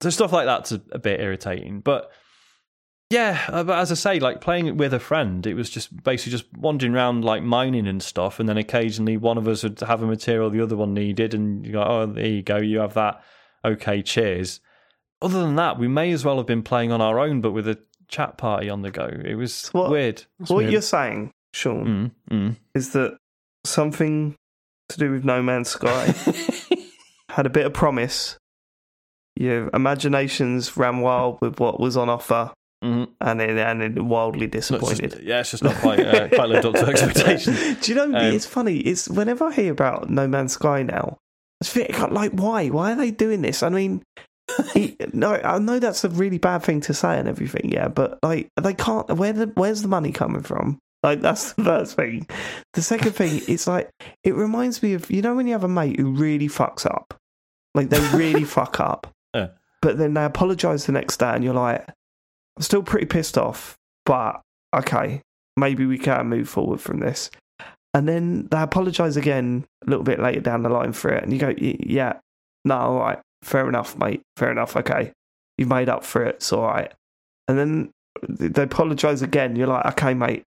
So 0.01 0.11
stuff 0.11 0.33
like 0.33 0.47
that's 0.47 0.73
a, 0.73 0.81
a 0.93 0.99
bit 0.99 1.21
irritating, 1.21 1.81
but. 1.81 2.11
Yeah, 3.11 3.41
uh, 3.49 3.65
but 3.65 3.79
as 3.79 3.91
I 3.91 3.95
say, 3.95 4.21
like 4.21 4.43
playing 4.43 4.67
it 4.67 4.77
with 4.77 4.93
a 4.93 4.99
friend, 5.01 5.47
it 5.47 5.55
was 5.55 5.71
just 5.71 6.03
basically 6.05 6.31
just 6.33 6.45
wandering 6.55 6.95
around 6.95 7.25
like 7.25 7.43
mining 7.43 7.87
and 7.87 8.03
stuff, 8.03 8.39
and 8.39 8.47
then 8.47 8.59
occasionally 8.59 9.17
one 9.17 9.39
of 9.39 9.49
us 9.49 9.63
would 9.63 9.81
have 9.81 10.03
a 10.03 10.07
material 10.07 10.51
the 10.51 10.61
other 10.63 10.77
one 10.77 10.93
needed, 10.93 11.33
and 11.33 11.65
you 11.65 11.73
go, 11.73 11.83
oh, 11.83 12.05
there 12.05 12.27
you 12.27 12.43
go, 12.43 12.59
you 12.59 12.81
have 12.81 12.93
that. 12.93 13.23
Okay, 13.65 14.03
cheers. 14.03 14.61
Other 15.23 15.41
than 15.41 15.57
that, 15.57 15.79
we 15.79 15.89
may 15.89 16.13
as 16.13 16.23
well 16.23 16.37
have 16.37 16.45
been 16.47 16.63
playing 16.63 16.93
on 16.93 17.01
our 17.01 17.19
own, 17.19 17.41
but 17.41 17.53
with 17.53 17.67
a 17.67 17.79
chat 18.09 18.37
party 18.37 18.69
on 18.69 18.83
the 18.83 18.91
go. 18.91 19.09
It 19.25 19.37
was 19.37 19.69
What- 19.69 19.91
weird. 19.91 20.25
what 20.47 20.59
weird. 20.59 20.71
you're 20.73 20.83
saying, 20.83 21.31
Sean, 21.55 22.13
Mm, 22.31 22.37
mm. 22.51 22.57
is 22.75 22.93
that 22.93 23.17
something 23.65 24.37
to 24.91 24.99
do 24.99 25.11
with 25.13 25.25
No 25.25 25.43
Man's 25.43 25.71
Sky 25.71 26.15
had 27.31 27.47
a 27.47 27.51
bit 27.51 27.65
of 27.65 27.73
promise. 27.73 28.37
Your 29.39 29.71
imaginations 29.73 30.77
ran 30.77 31.01
wild 31.01 31.39
with 31.41 31.61
what 31.61 31.79
was 31.79 31.97
on 31.97 32.09
offer, 32.09 32.51
Mhm. 32.85 33.09
and 33.21 33.41
it, 33.41 33.51
and 33.59 33.83
it 33.83 34.03
wildly 34.03 34.41
No, 34.41 34.45
it's 34.47 34.69
disappointed. 34.69 35.11
just- 35.13 35.23
yeah, 35.23 35.41
it's 35.41 35.51
just 35.53 35.63
not 35.63 35.75
quite 35.77 36.01
uh, 36.01 36.29
quite 36.29 36.49
lived 36.49 36.67
up 36.67 36.75
to 36.75 36.87
expectations. 36.93 37.77
Do 37.81 37.93
you 37.93 37.97
know? 37.97 38.05
Um, 38.19 38.35
it's 38.35 38.47
funny. 38.47 38.79
It's 38.79 39.09
whenever 39.09 39.45
I 39.47 39.53
hear 39.53 39.73
about 39.73 40.11
No 40.11 40.27
Man's 40.27 40.53
Sky 40.55 40.83
now, 40.83 41.19
I 41.63 41.67
think 41.67 41.99
like, 42.11 42.33
why? 42.33 42.69
Why 42.69 42.93
are 42.93 42.97
they 42.97 43.11
doing 43.11 43.43
this? 43.43 43.63
I 43.63 43.69
mean, 43.69 44.03
he, 44.75 44.97
no, 45.13 45.35
I 45.35 45.59
know 45.59 45.79
that's 45.79 46.05
a 46.05 46.09
really 46.09 46.39
bad 46.39 46.63
thing 46.63 46.81
to 46.83 46.95
say 46.95 47.19
and 47.19 47.29
everything. 47.29 47.71
Yeah, 47.73 47.89
but 47.89 48.19
like, 48.23 48.49
they 48.61 48.75
can't. 48.75 49.09
Where 49.17 49.33
the 49.33 49.53
where's 49.55 49.83
the 49.83 49.89
money 49.89 50.11
coming 50.13 50.43
from? 50.43 50.79
Like 51.05 51.21
that's 51.21 51.53
the 51.53 51.63
first 51.65 51.95
thing. 51.97 52.27
The 52.75 52.83
second 52.83 53.13
thing, 53.13 53.41
is 53.47 53.69
like 53.69 53.89
it 54.25 54.35
reminds 54.35 54.83
me 54.83 54.95
of 54.95 55.09
you 55.13 55.23
know 55.23 55.35
when 55.37 55.47
you 55.47 55.53
have 55.53 55.63
a 55.65 55.69
mate 55.69 55.99
who 56.01 56.11
really 56.13 56.49
fucks 56.49 56.85
up, 56.87 57.15
like 57.75 57.91
they 57.91 58.01
really 58.17 58.45
fuck 58.59 58.81
up. 58.81 59.07
But 59.81 59.99
then 59.99 60.15
they 60.15 60.25
apologise 60.25 60.87
the 60.87 60.93
next 60.93 61.19
day, 61.19 61.31
and 61.31 61.45
you're 61.45 61.55
like, 61.55 61.87
I'm 62.57 62.63
still 62.63 62.83
pretty 62.83 63.07
pissed 63.07 63.39
off, 63.39 63.77
but 64.05 64.41
okay, 64.75 65.23
maybe 65.57 65.87
we 65.87 65.99
can 65.99 66.29
move 66.29 66.49
forward 66.49 66.81
from 66.81 67.01
this. 67.01 67.31
And 67.95 68.07
then 68.09 68.49
they 68.51 68.61
apologise 68.61 69.17
again 69.17 69.65
a 69.87 69.91
little 69.91 70.05
bit 70.05 70.21
later 70.21 70.41
down 70.41 70.63
the 70.63 70.69
line 70.69 70.93
for 70.93 71.11
it, 71.11 71.23
and 71.23 71.33
you 71.33 71.39
go, 71.39 71.55
yeah, 71.59 72.19
no, 72.65 72.77
all 72.77 72.99
right, 72.99 73.19
fair 73.43 73.69
enough, 73.69 73.97
mate, 73.97 74.23
fair 74.37 74.51
enough, 74.51 74.77
okay, 74.77 75.13
you've 75.57 75.69
made 75.69 75.89
up 75.89 76.05
for 76.05 76.25
it, 76.25 76.37
it's 76.37 76.53
all 76.53 76.67
right. 76.67 76.93
And 77.47 77.59
then 77.59 77.91
they 78.29 78.63
apologise 78.63 79.23
again, 79.23 79.57
you're 79.57 79.69
like, 79.69 79.87
okay, 79.87 80.13
mate, 80.13 80.43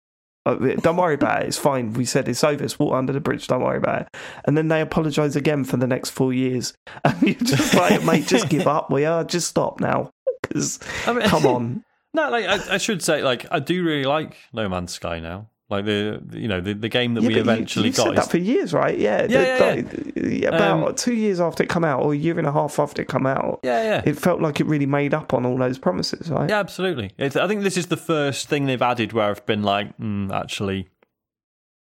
Uh, 0.48 0.76
don't 0.82 0.95
worry 0.98 1.15
about 1.15 1.41
it, 1.44 1.48
it's 1.48 1.57
fine, 1.57 1.94
we 1.94 2.06
said 2.06 2.28
it's 2.28 2.44
over, 2.44 2.64
it's 2.64 2.80
water 2.80 2.95
under 2.95 3.11
the 3.11 3.19
bridge, 3.19 3.48
don't 3.48 3.61
worry 3.61 3.78
about 3.78 4.03
it. 4.03 4.07
And 4.45 4.57
then 4.57 4.69
they 4.69 4.82
apologise 4.82 5.36
again 5.36 5.64
for 5.64 5.78
the 5.78 5.88
next 5.88 6.11
four 6.11 6.32
years, 6.32 6.74
and 7.03 7.22
you're 7.22 7.34
just 7.36 7.74
like, 7.74 8.03
mate, 8.03 8.28
just 8.28 8.49
give 8.49 8.68
up, 8.68 8.90
we 8.90 9.06
are, 9.06 9.24
just 9.24 9.49
stop 9.49 9.80
now, 9.80 10.11
because 10.41 10.80
I 11.06 11.14
mean, 11.14 11.28
come 11.28 11.45
on. 11.45 11.84
No, 12.14 12.30
like 12.32 12.45
I, 12.48 12.76
I 12.76 12.78
should 12.78 13.03
say, 13.03 13.22
like 13.22 13.45
I 13.52 13.60
do 13.60 13.84
really 13.84 14.06
like 14.06 14.38
No 14.52 14.68
Man's 14.68 14.94
Sky 14.94 15.19
now. 15.19 15.49
Like 15.69 15.84
the, 15.84 16.22
you 16.31 16.48
know 16.48 16.61
the, 16.61 16.73
the 16.73 16.88
game 16.88 17.14
that 17.15 17.23
Yeah, 17.23 17.27
we 17.27 17.35
you- 17.35 17.41
eventually 17.41 17.88
you've 17.88 17.98
got. 17.98 18.03
said 18.03 18.14
is- 18.14 18.19
that 18.22 18.31
for 18.31 18.38
years, 18.38 18.73
right? 18.73 18.98
Yeah, 18.98 19.27
Yeah, 19.30 19.57
yeah, 19.60 19.65
like, 19.76 20.14
yeah, 20.15 20.48
about 20.48 20.88
Um, 20.88 20.95
two 20.95 21.14
years 21.14 21.41
after 21.41 21.61
it 21.64 21.68
come 21.69 21.84
out, 21.84 22.03
or 22.03 22.14
a 22.14 22.15
year 22.15 22.38
and 22.39 22.48
a 22.48 22.53
half 22.53 22.80
after 22.80 23.02
it 23.02 23.10
come 23.10 23.26
out, 23.26 23.60
yeah, 23.64 23.84
yeah. 23.84 24.02
it 24.06 24.18
felt 24.18 24.39
like 24.41 24.61
it 24.61 24.65
really 24.65 24.85
made 24.85 25.14
up 25.14 25.34
on 25.34 25.45
all 25.45 25.57
those 25.57 25.77
promises, 25.77 26.30
right? 26.31 26.49
Yeah, 26.49 26.60
absolutely. 26.60 27.11
It's, 27.18 27.35
I 27.35 27.48
think 27.49 27.64
this 27.64 27.76
is 27.76 27.88
the 27.88 27.98
first 27.98 28.48
thing 28.48 28.65
they've 28.65 28.81
added 28.81 29.11
where 29.11 29.30
I've 29.30 29.45
been 29.45 29.61
like, 29.64 29.98
mm, 29.98 30.31
actually, 30.31 30.88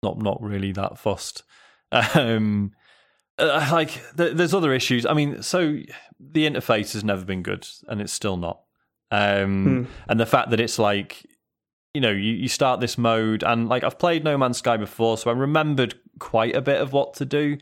not 0.02 0.18
not 0.20 0.42
really 0.42 0.72
that 0.72 0.98
fussed. 0.98 1.44
Um, 1.92 2.72
uh, 3.38 3.70
like 3.72 3.92
th- 4.18 4.36
there's 4.36 4.54
other 4.56 4.74
issues. 4.74 5.06
I 5.06 5.14
mean, 5.14 5.44
so 5.44 5.78
the 6.20 6.48
interface 6.50 6.94
has 6.94 7.04
never 7.04 7.24
been 7.24 7.44
good, 7.44 7.68
and 7.88 8.02
it's 8.02 8.14
still 8.14 8.38
not. 8.38 8.62
Um, 9.12 9.88
And 10.10 10.20
the 10.20 10.26
fact 10.26 10.50
that 10.50 10.60
it's 10.60 10.80
like, 10.80 11.24
you 11.96 12.02
know, 12.02 12.12
you, 12.12 12.34
you 12.34 12.48
start 12.48 12.82
this 12.82 12.98
mode, 12.98 13.44
and 13.44 13.68
like 13.68 13.84
I've 13.84 13.98
played 13.98 14.24
No 14.24 14.38
Man's 14.38 14.58
Sky 14.58 14.78
before, 14.78 15.18
so 15.18 15.30
I 15.32 15.34
remembered 15.34 15.96
quite 16.20 16.56
a 16.56 16.62
bit 16.62 16.82
of 16.82 16.94
what 16.94 17.16
to 17.16 17.26
do. 17.26 17.58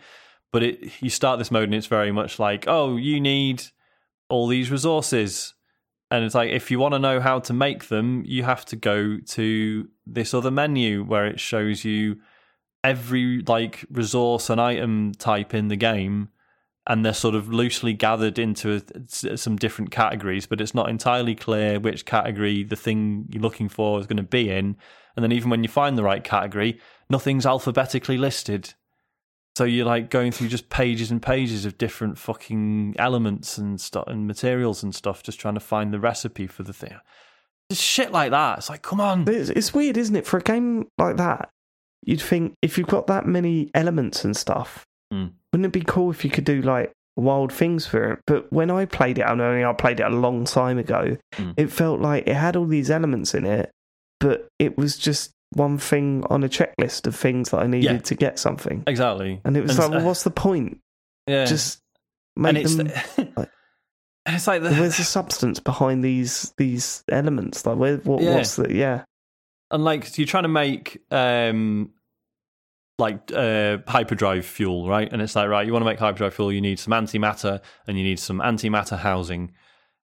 But 0.52 0.64
it, 0.64 1.02
you 1.02 1.10
start 1.10 1.40
this 1.40 1.52
mode, 1.52 1.66
and 1.66 1.76
it's 1.76 1.88
very 1.88 2.12
much 2.12 2.40
like, 2.40 2.66
oh, 2.68 2.98
you 2.98 3.22
need 3.22 3.64
all 4.30 4.48
these 4.48 4.72
resources 4.72 5.54
And 6.10 6.24
it's 6.24 6.36
like 6.36 6.52
if 6.52 6.70
you 6.70 6.80
want 6.80 6.94
to 6.94 7.00
know 7.00 7.20
how 7.20 7.40
to 7.40 7.54
make 7.54 7.88
them, 7.88 8.24
you 8.26 8.44
have 8.44 8.66
to 8.66 8.76
go 8.76 9.18
to 9.18 9.88
this 10.06 10.34
other 10.34 10.52
menu 10.52 11.04
where 11.04 11.26
it 11.26 11.40
shows 11.40 11.84
you 11.84 12.18
every 12.84 13.42
like 13.48 13.86
resource 13.90 14.50
and 14.50 14.62
item 14.62 15.14
type 15.14 15.54
in 15.54 15.70
the 15.70 15.76
game 15.76 16.30
and 16.88 17.06
they're 17.06 17.14
sort 17.14 17.36
of 17.36 17.48
loosely 17.48 17.94
gathered 17.94 18.38
into 18.38 18.82
a, 19.32 19.38
some 19.38 19.56
different 19.56 19.92
categories, 19.92 20.46
but 20.46 20.60
it's 20.60 20.76
not 20.76 20.90
entirely 20.90 21.36
clear 21.36 21.80
which 21.80 22.06
category 22.06 22.64
the 22.64 22.76
thing 22.76 23.26
you're 23.30 23.42
looking 23.42 23.70
for 23.70 24.00
is 24.00 24.08
going 24.08 24.18
to 24.18 24.24
be 24.24 24.50
in. 24.50 24.76
And 25.16 25.24
then 25.24 25.32
even 25.32 25.50
when 25.50 25.64
you 25.64 25.70
find 25.70 25.98
the 25.98 26.04
right 26.04 26.24
category, 26.24 26.80
nothing's 27.10 27.46
alphabetically 27.46 28.18
listed. 28.18 28.74
So 29.56 29.64
you're 29.64 29.86
like 29.86 30.10
going 30.10 30.32
through 30.32 30.50
just 30.50 30.70
pages 30.70 31.12
and 31.12 31.22
pages 31.22 31.66
of 31.66 31.78
different 31.78 32.18
fucking 32.18 32.96
elements 32.98 33.58
and 33.58 33.80
stuff 33.80 34.06
and 34.08 34.28
materials 34.28 34.84
and 34.84 34.94
stuff, 34.94 35.24
just 35.24 35.40
trying 35.40 35.54
to 35.54 35.60
find 35.60 35.94
the 35.94 36.00
recipe 36.00 36.48
for 36.48 36.64
the 36.64 36.74
thing. 36.74 36.96
Just 37.70 37.84
shit 37.84 38.12
like 38.12 38.32
that. 38.32 38.58
It's 38.58 38.70
like, 38.70 38.82
come 38.82 39.00
on. 39.00 39.26
It's, 39.28 39.50
it's 39.50 39.74
weird, 39.74 39.96
isn't 39.96 40.16
it? 40.16 40.26
For 40.26 40.38
a 40.38 40.42
game 40.42 40.88
like 40.98 41.18
that, 41.18 41.50
you'd 42.02 42.22
think 42.22 42.56
if 42.62 42.78
you've 42.78 42.88
got 42.88 43.08
that 43.08 43.26
many 43.26 43.70
elements 43.74 44.26
and 44.26 44.36
stuff, 44.36 44.86
Hmm. 45.14 45.28
Wouldn't 45.54 45.68
it 45.68 45.72
be 45.80 45.86
cool 45.86 46.12
if 46.12 46.26
you 46.26 46.30
could 46.30 46.44
do 46.44 46.62
like 46.62 46.92
wild 47.16 47.54
things 47.54 47.86
for 47.86 48.12
it? 48.14 48.20
But 48.28 48.52
when 48.52 48.70
I 48.70 48.84
played 48.86 49.20
it, 49.20 49.24
I 49.24 49.34
know 49.36 49.70
I 49.70 49.74
played 49.74 50.02
it 50.02 50.06
a 50.06 50.10
long 50.10 50.44
time 50.44 50.78
ago, 50.78 51.16
Hmm. 51.36 51.52
it 51.56 51.68
felt 51.72 52.02
like 52.02 52.28
it 52.28 52.36
had 52.36 52.58
all 52.58 52.66
these 52.66 52.92
elements 52.92 53.34
in 53.34 53.46
it, 53.46 53.72
but 54.20 54.48
it 54.60 54.78
was 54.78 54.98
just 54.98 55.32
one 55.52 55.78
thing 55.78 56.26
on 56.30 56.44
a 56.44 56.50
checklist 56.50 57.06
of 57.08 57.16
things 57.16 57.52
that 57.52 57.60
I 57.62 57.68
needed 57.68 57.92
Yeah. 57.92 57.98
to 58.00 58.16
get 58.16 58.40
something. 58.40 58.84
Exactly. 58.88 59.40
And 59.46 59.56
it 59.56 59.62
was 59.62 59.72
And 59.72 59.80
like, 59.80 59.92
well, 59.92 60.08
what's 60.08 60.24
the 60.24 60.32
point? 60.32 60.80
yeah. 61.28 61.46
Just 61.46 61.80
and 62.36 62.44
make 62.44 62.66
it's 62.66 62.76
them. 62.76 62.90
and 64.26 64.36
it's 64.36 64.48
like 64.48 64.64
the, 64.64 64.72
Where's 64.74 64.98
the 64.98 65.04
substance 65.04 65.60
behind 65.60 66.04
these 66.04 66.54
these 66.58 67.04
elements? 67.12 67.66
Like, 67.66 67.78
where, 67.78 67.98
what, 67.98 68.22
Yeah. 68.24 68.36
what's 68.36 68.56
the 68.56 68.74
yeah? 68.74 69.04
and 69.72 69.84
like 69.84 70.18
you're 70.18 70.28
trying 70.28 70.44
to 70.44 70.50
make 70.50 71.02
um 71.12 71.92
like 73.00 73.32
uh 73.34 73.78
hyperdrive 73.88 74.46
fuel 74.46 74.88
right? 74.88 75.12
And 75.12 75.22
it's 75.22 75.36
like 75.36 75.50
right 75.50 75.66
you 75.66 75.74
want 75.74 75.82
to 75.82 75.90
make 75.90 76.00
hyperdrive 76.00 76.34
fuel 76.34 76.52
you 76.52 76.62
need 76.62 76.80
some 76.80 76.94
antimatter 76.94 77.62
and 77.88 77.98
you 77.98 78.04
need 78.04 78.20
some 78.20 78.40
antimatter 78.40 78.98
housing. 78.98 79.52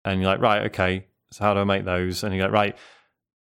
And 0.04 0.22
you're 0.22 0.32
like 0.32 0.42
right 0.42 0.64
okay 0.68 1.06
so 1.32 1.44
how 1.44 1.54
do 1.54 1.60
i 1.60 1.64
make 1.64 1.86
those? 1.86 2.24
And 2.24 2.36
you're 2.36 2.46
like 2.46 2.54
right 2.54 2.78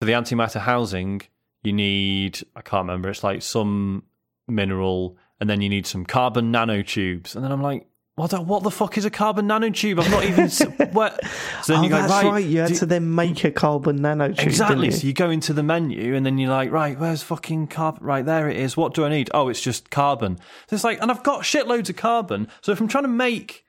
for 0.01 0.07
the 0.07 0.13
antimatter 0.13 0.61
housing 0.61 1.23
you 1.63 1.73
need 1.73 2.41
i 2.55 2.61
can't 2.61 2.83
remember 2.83 3.09
it's 3.09 3.25
like 3.25 3.41
some 3.41 4.05
mineral 4.47 5.17
and 5.41 5.49
then 5.49 5.61
you 5.63 5.69
need 5.69 5.87
some 5.87 6.05
carbon 6.05 6.53
nanotubes. 6.53 7.35
And 7.35 7.45
then 7.45 7.53
i'm 7.53 7.63
like 7.63 7.87
what 8.17 8.31
the, 8.31 8.41
what 8.41 8.63
the 8.63 8.71
fuck 8.71 8.97
is 8.97 9.05
a 9.05 9.11
carbon 9.11 9.49
nanotube 9.49 10.03
i'm 10.03 10.11
not 10.11 10.25
even 10.25 10.49
so 10.49 10.65
then 10.67 10.91
oh, 10.95 11.83
you 11.83 11.89
go 11.89 11.97
that's 11.97 12.13
right, 12.13 12.25
right. 12.25 12.45
You 12.47 12.61
had 12.61 12.69
do- 12.69 12.75
to 12.77 12.87
then 12.87 13.15
make 13.15 13.45
a 13.45 13.51
carbon 13.51 14.01
nanotube. 14.01 14.43
Exactly. 14.43 14.89
Didn't 14.89 15.01
So 15.01 15.03
you? 15.03 15.09
you 15.09 15.15
go 15.15 15.31
into 15.31 15.53
the 15.53 15.63
menu 15.63 16.15
and 16.15 16.25
then 16.25 16.39
you're 16.39 16.51
like, 16.51 16.71
right, 16.71 16.99
where's 16.99 17.23
fucking 17.23 17.69
carbon? 17.69 18.05
Right 18.05 18.25
there 18.25 18.49
it 18.49 18.57
is. 18.57 18.77
What 18.77 18.95
do 18.95 19.05
I 19.05 19.09
need? 19.09 19.31
Oh, 19.35 19.49
it's 19.49 19.61
just 19.61 19.91
carbon. 19.91 20.39
So 20.69 20.75
it's 20.75 20.85
like, 20.85 21.01
and 21.03 21.11
I've 21.11 21.23
got 21.23 21.43
shitloads 21.43 21.89
of 21.89 21.97
carbon. 21.97 22.49
So 22.61 22.73
if 22.73 22.81
I'm 22.81 22.89
trying 22.89 23.05
to 23.05 23.09
make 23.09 23.64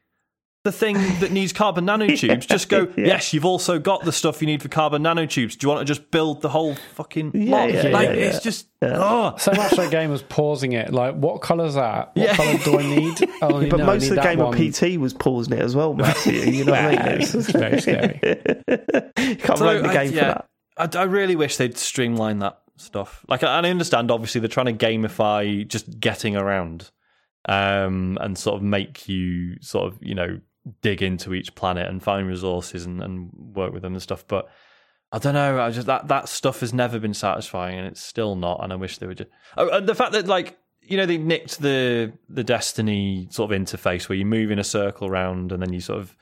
the 0.66 0.72
thing 0.74 0.96
that 1.22 1.32
needs 1.32 1.54
carbon 1.54 1.86
nanotubes, 1.88 2.46
just 2.48 2.68
go, 2.68 2.92
Yeah. 2.98 3.06
yes, 3.06 3.34
you've 3.34 3.46
also 3.46 3.80
got 3.80 4.04
the 4.04 4.12
stuff 4.12 4.42
you 4.42 4.48
need 4.48 4.62
for 4.62 4.68
carbon 4.68 5.04
nanotubes. 5.04 5.58
Do 5.58 5.66
you 5.66 5.70
want 5.70 5.80
to 5.80 5.86
just 5.86 6.12
build 6.12 6.42
the 6.42 6.50
whole 6.50 6.76
fucking 6.96 7.32
Yeah, 7.34 7.66
yeah, 7.68 7.84
like, 7.90 8.08
yeah, 8.10 8.14
it's 8.16 8.34
yeah. 8.38 8.40
just, 8.42 8.68
Yeah. 8.82 8.98
oh. 9.00 9.36
So 9.38 9.54
much 9.54 9.72
that 9.72 9.92
game 9.92 10.10
was 10.10 10.24
pausing 10.24 10.74
it. 10.74 10.92
Like, 10.92 11.16
what 11.16 11.42
colour's 11.42 11.76
that? 11.76 12.12
What 12.16 12.18
Yeah. 12.18 12.36
colour 12.36 12.58
do 12.64 12.80
I 12.80 12.84
need? 12.84 13.30
Oh, 13.42 13.60
Yeah, 13.60 13.70
but 13.70 13.78
no, 13.78 13.86
most 13.86 14.02
need 14.02 14.10
of 14.10 14.16
the 14.16 14.22
that 14.22 14.36
game 14.36 14.40
one. 14.40 14.54
of 14.54 14.74
PT 14.74 14.98
was 15.00 15.14
pausing 15.14 15.54
it 15.54 15.62
as 15.62 15.76
well, 15.76 15.94
Matthew. 15.94 16.34
You 16.34 16.66
know 16.66 16.72
what 16.74 16.82
I 16.84 16.90
mean? 16.90 17.22
It's, 17.22 17.34
It's 17.36 17.50
very 17.52 17.80
scary. 17.80 18.20
you 18.24 19.36
can't 19.38 19.58
So, 19.60 19.66
blame 19.66 19.84
the 19.84 19.90
I- 19.90 19.94
game 19.94 20.10
for 20.10 20.16
that. 20.16 20.46
I, 20.78 20.90
I 21.00 21.04
really 21.04 21.36
wish 21.36 21.56
they'd 21.58 21.78
streamline 21.78 22.40
that 22.40 22.60
stuff. 22.76 23.24
Like, 23.30 23.44
I, 23.44 23.60
I 23.60 23.70
understand, 23.70 24.12
obviously, 24.12 24.42
they're 24.42 24.48
trying 24.50 24.76
to 24.78 24.86
gamify 24.86 25.66
just 25.68 26.00
getting 26.00 26.36
around, 26.36 26.90
um, 27.48 28.18
and 28.20 28.38
sort 28.38 28.56
of 28.56 28.62
make 28.64 29.08
you 29.08 29.58
sort 29.62 29.94
of, 29.94 30.00
you 30.02 30.16
know, 30.16 30.40
dig 30.82 31.02
into 31.02 31.34
each 31.34 31.56
planet 31.56 31.88
and 31.88 32.02
find 32.02 32.28
resources 32.28 32.86
and, 32.86 33.02
and 33.02 33.30
work 33.34 33.74
with 33.74 33.84
them 33.84 33.94
and 33.94 34.02
stuff. 34.02 34.26
But 34.28 34.50
I 35.12 35.20
don't 35.20 35.34
know. 35.34 35.62
I 35.62 35.70
just 35.72 35.88
that 35.88 36.08
that 36.08 36.28
stuff 36.28 36.60
has 36.60 36.74
never 36.74 37.00
been 37.00 37.14
satisfying, 37.14 37.78
and 37.78 37.88
it's 37.88 38.02
still 38.02 38.36
not. 38.36 38.64
And 38.64 38.74
I 38.74 38.76
wish 38.76 38.98
they 38.98 39.08
would 39.08 39.18
just. 39.18 39.30
Oh, 39.58 39.70
and 39.70 39.88
the 39.88 39.96
fact 39.96 40.12
that 40.14 40.28
like 40.28 40.58
you 40.82 40.98
know 40.98 41.06
they 41.06 41.18
nicked 41.18 41.62
the 41.62 42.14
the 42.30 42.44
Destiny 42.44 43.28
sort 43.32 43.52
of 43.52 43.60
interface 43.60 44.10
where 44.10 44.18
you 44.18 44.26
move 44.26 44.52
in 44.52 44.60
a 44.60 44.64
circle 44.64 45.08
around 45.08 45.52
and 45.52 45.62
then 45.62 45.74
you 45.74 45.80
sort 45.80 46.00
of. 46.00 46.16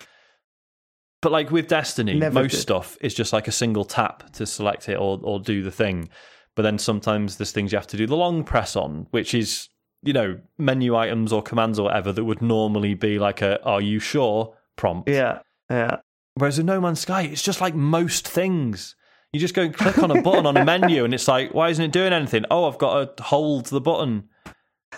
But 1.21 1.31
like 1.31 1.51
with 1.51 1.67
Destiny, 1.67 2.15
Never 2.15 2.41
most 2.41 2.51
did. 2.51 2.59
stuff 2.59 2.97
is 2.99 3.13
just 3.13 3.31
like 3.31 3.47
a 3.47 3.51
single 3.51 3.85
tap 3.85 4.31
to 4.33 4.45
select 4.45 4.89
it 4.89 4.95
or 4.95 5.19
or 5.23 5.39
do 5.39 5.63
the 5.63 5.71
thing. 5.71 6.09
But 6.55 6.63
then 6.63 6.77
sometimes 6.77 7.37
there's 7.37 7.51
things 7.51 7.71
you 7.71 7.77
have 7.77 7.87
to 7.87 7.97
do 7.97 8.05
the 8.05 8.15
long 8.15 8.43
press 8.43 8.75
on, 8.75 9.07
which 9.11 9.33
is 9.33 9.69
you 10.03 10.13
know 10.13 10.39
menu 10.57 10.95
items 10.95 11.31
or 11.33 11.41
commands 11.41 11.79
or 11.79 11.83
whatever 11.85 12.11
that 12.11 12.23
would 12.23 12.41
normally 12.41 12.93
be 12.93 13.19
like 13.19 13.41
a 13.41 13.61
"Are 13.63 13.81
you 13.81 13.99
sure?" 13.99 14.55
prompt. 14.75 15.09
Yeah, 15.09 15.39
yeah. 15.69 15.97
Whereas 16.35 16.57
in 16.59 16.65
No 16.65 16.81
Man's 16.81 16.99
Sky, 17.01 17.23
it's 17.23 17.41
just 17.43 17.61
like 17.61 17.75
most 17.75 18.27
things. 18.27 18.95
You 19.31 19.39
just 19.39 19.53
go 19.55 19.63
and 19.63 19.73
click 19.73 19.97
on 19.99 20.11
a 20.11 20.21
button 20.21 20.45
on 20.45 20.57
a 20.57 20.63
menu, 20.65 21.03
and 21.05 21.13
it's 21.13 21.27
like, 21.27 21.53
why 21.53 21.69
isn't 21.69 21.83
it 21.85 21.91
doing 21.91 22.13
anything? 22.13 22.45
Oh, 22.51 22.67
I've 22.67 22.77
got 22.77 23.17
to 23.17 23.23
hold 23.23 23.65
the 23.67 23.81
button. 23.81 24.29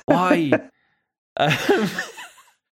Why? 0.06 0.52
um, 1.38 1.90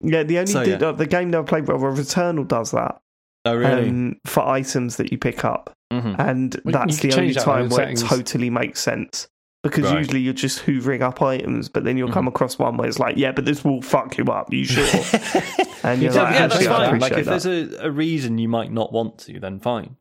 Yeah, 0.02 0.24
the 0.24 0.40
only 0.40 0.52
So, 0.52 0.64
did, 0.66 0.82
yeah. 0.82 0.88
uh, 0.88 0.92
the 0.92 1.06
game 1.08 1.32
that 1.32 1.40
I 1.40 1.44
played, 1.44 1.68
well, 1.68 1.78
Returnal 1.80 2.48
does 2.48 2.72
that 2.72 3.00
oh, 3.46 3.56
really? 3.56 3.90
um, 3.90 4.16
for 4.26 4.46
items 4.46 4.98
that 4.98 5.12
you 5.12 5.18
pick 5.18 5.44
up, 5.46 5.74
Mhm. 5.92 6.16
and 6.20 6.62
Well, 6.66 6.74
that's 6.74 7.00
the 7.00 7.14
only 7.14 7.32
that 7.34 7.44
time 7.44 7.70
where 7.70 7.80
settings. 7.80 8.04
it 8.04 8.08
totally 8.08 8.50
makes 8.50 8.82
sense. 8.82 9.28
Because 9.70 9.86
Right. 9.86 9.98
usually 9.98 10.20
you're 10.22 10.34
just 10.34 10.64
hoovering 10.66 11.02
up 11.02 11.22
items, 11.22 11.70
but 11.70 11.84
then 11.84 11.98
you'll 11.98 12.08
Mm-hmm. 12.08 12.14
come 12.14 12.28
across 12.28 12.60
one 12.60 12.78
where 12.78 12.88
it's 12.88 13.00
like, 13.00 13.18
yeah, 13.18 13.32
but 13.32 13.46
this 13.46 13.64
will 13.66 13.82
fuck 13.82 14.18
you 14.18 14.26
up. 14.26 14.54
You 14.54 14.64
sure? 14.66 14.84
and 15.84 16.02
you're 16.02 16.14
Yeah, 16.14 16.22
like, 16.24 16.34
yeah, 16.36 16.48
that's 16.48 16.66
fine. 16.68 17.00
Like, 17.00 17.12
if 17.14 17.26
that. 17.26 17.42
there's 17.42 17.46
a, 17.48 17.88
a 17.88 17.92
reason 17.92 18.38
you 18.38 18.48
might 18.48 18.72
not 18.72 18.94
want 18.94 19.18
to, 19.20 19.40
then 19.40 19.60
fine. 19.60 19.96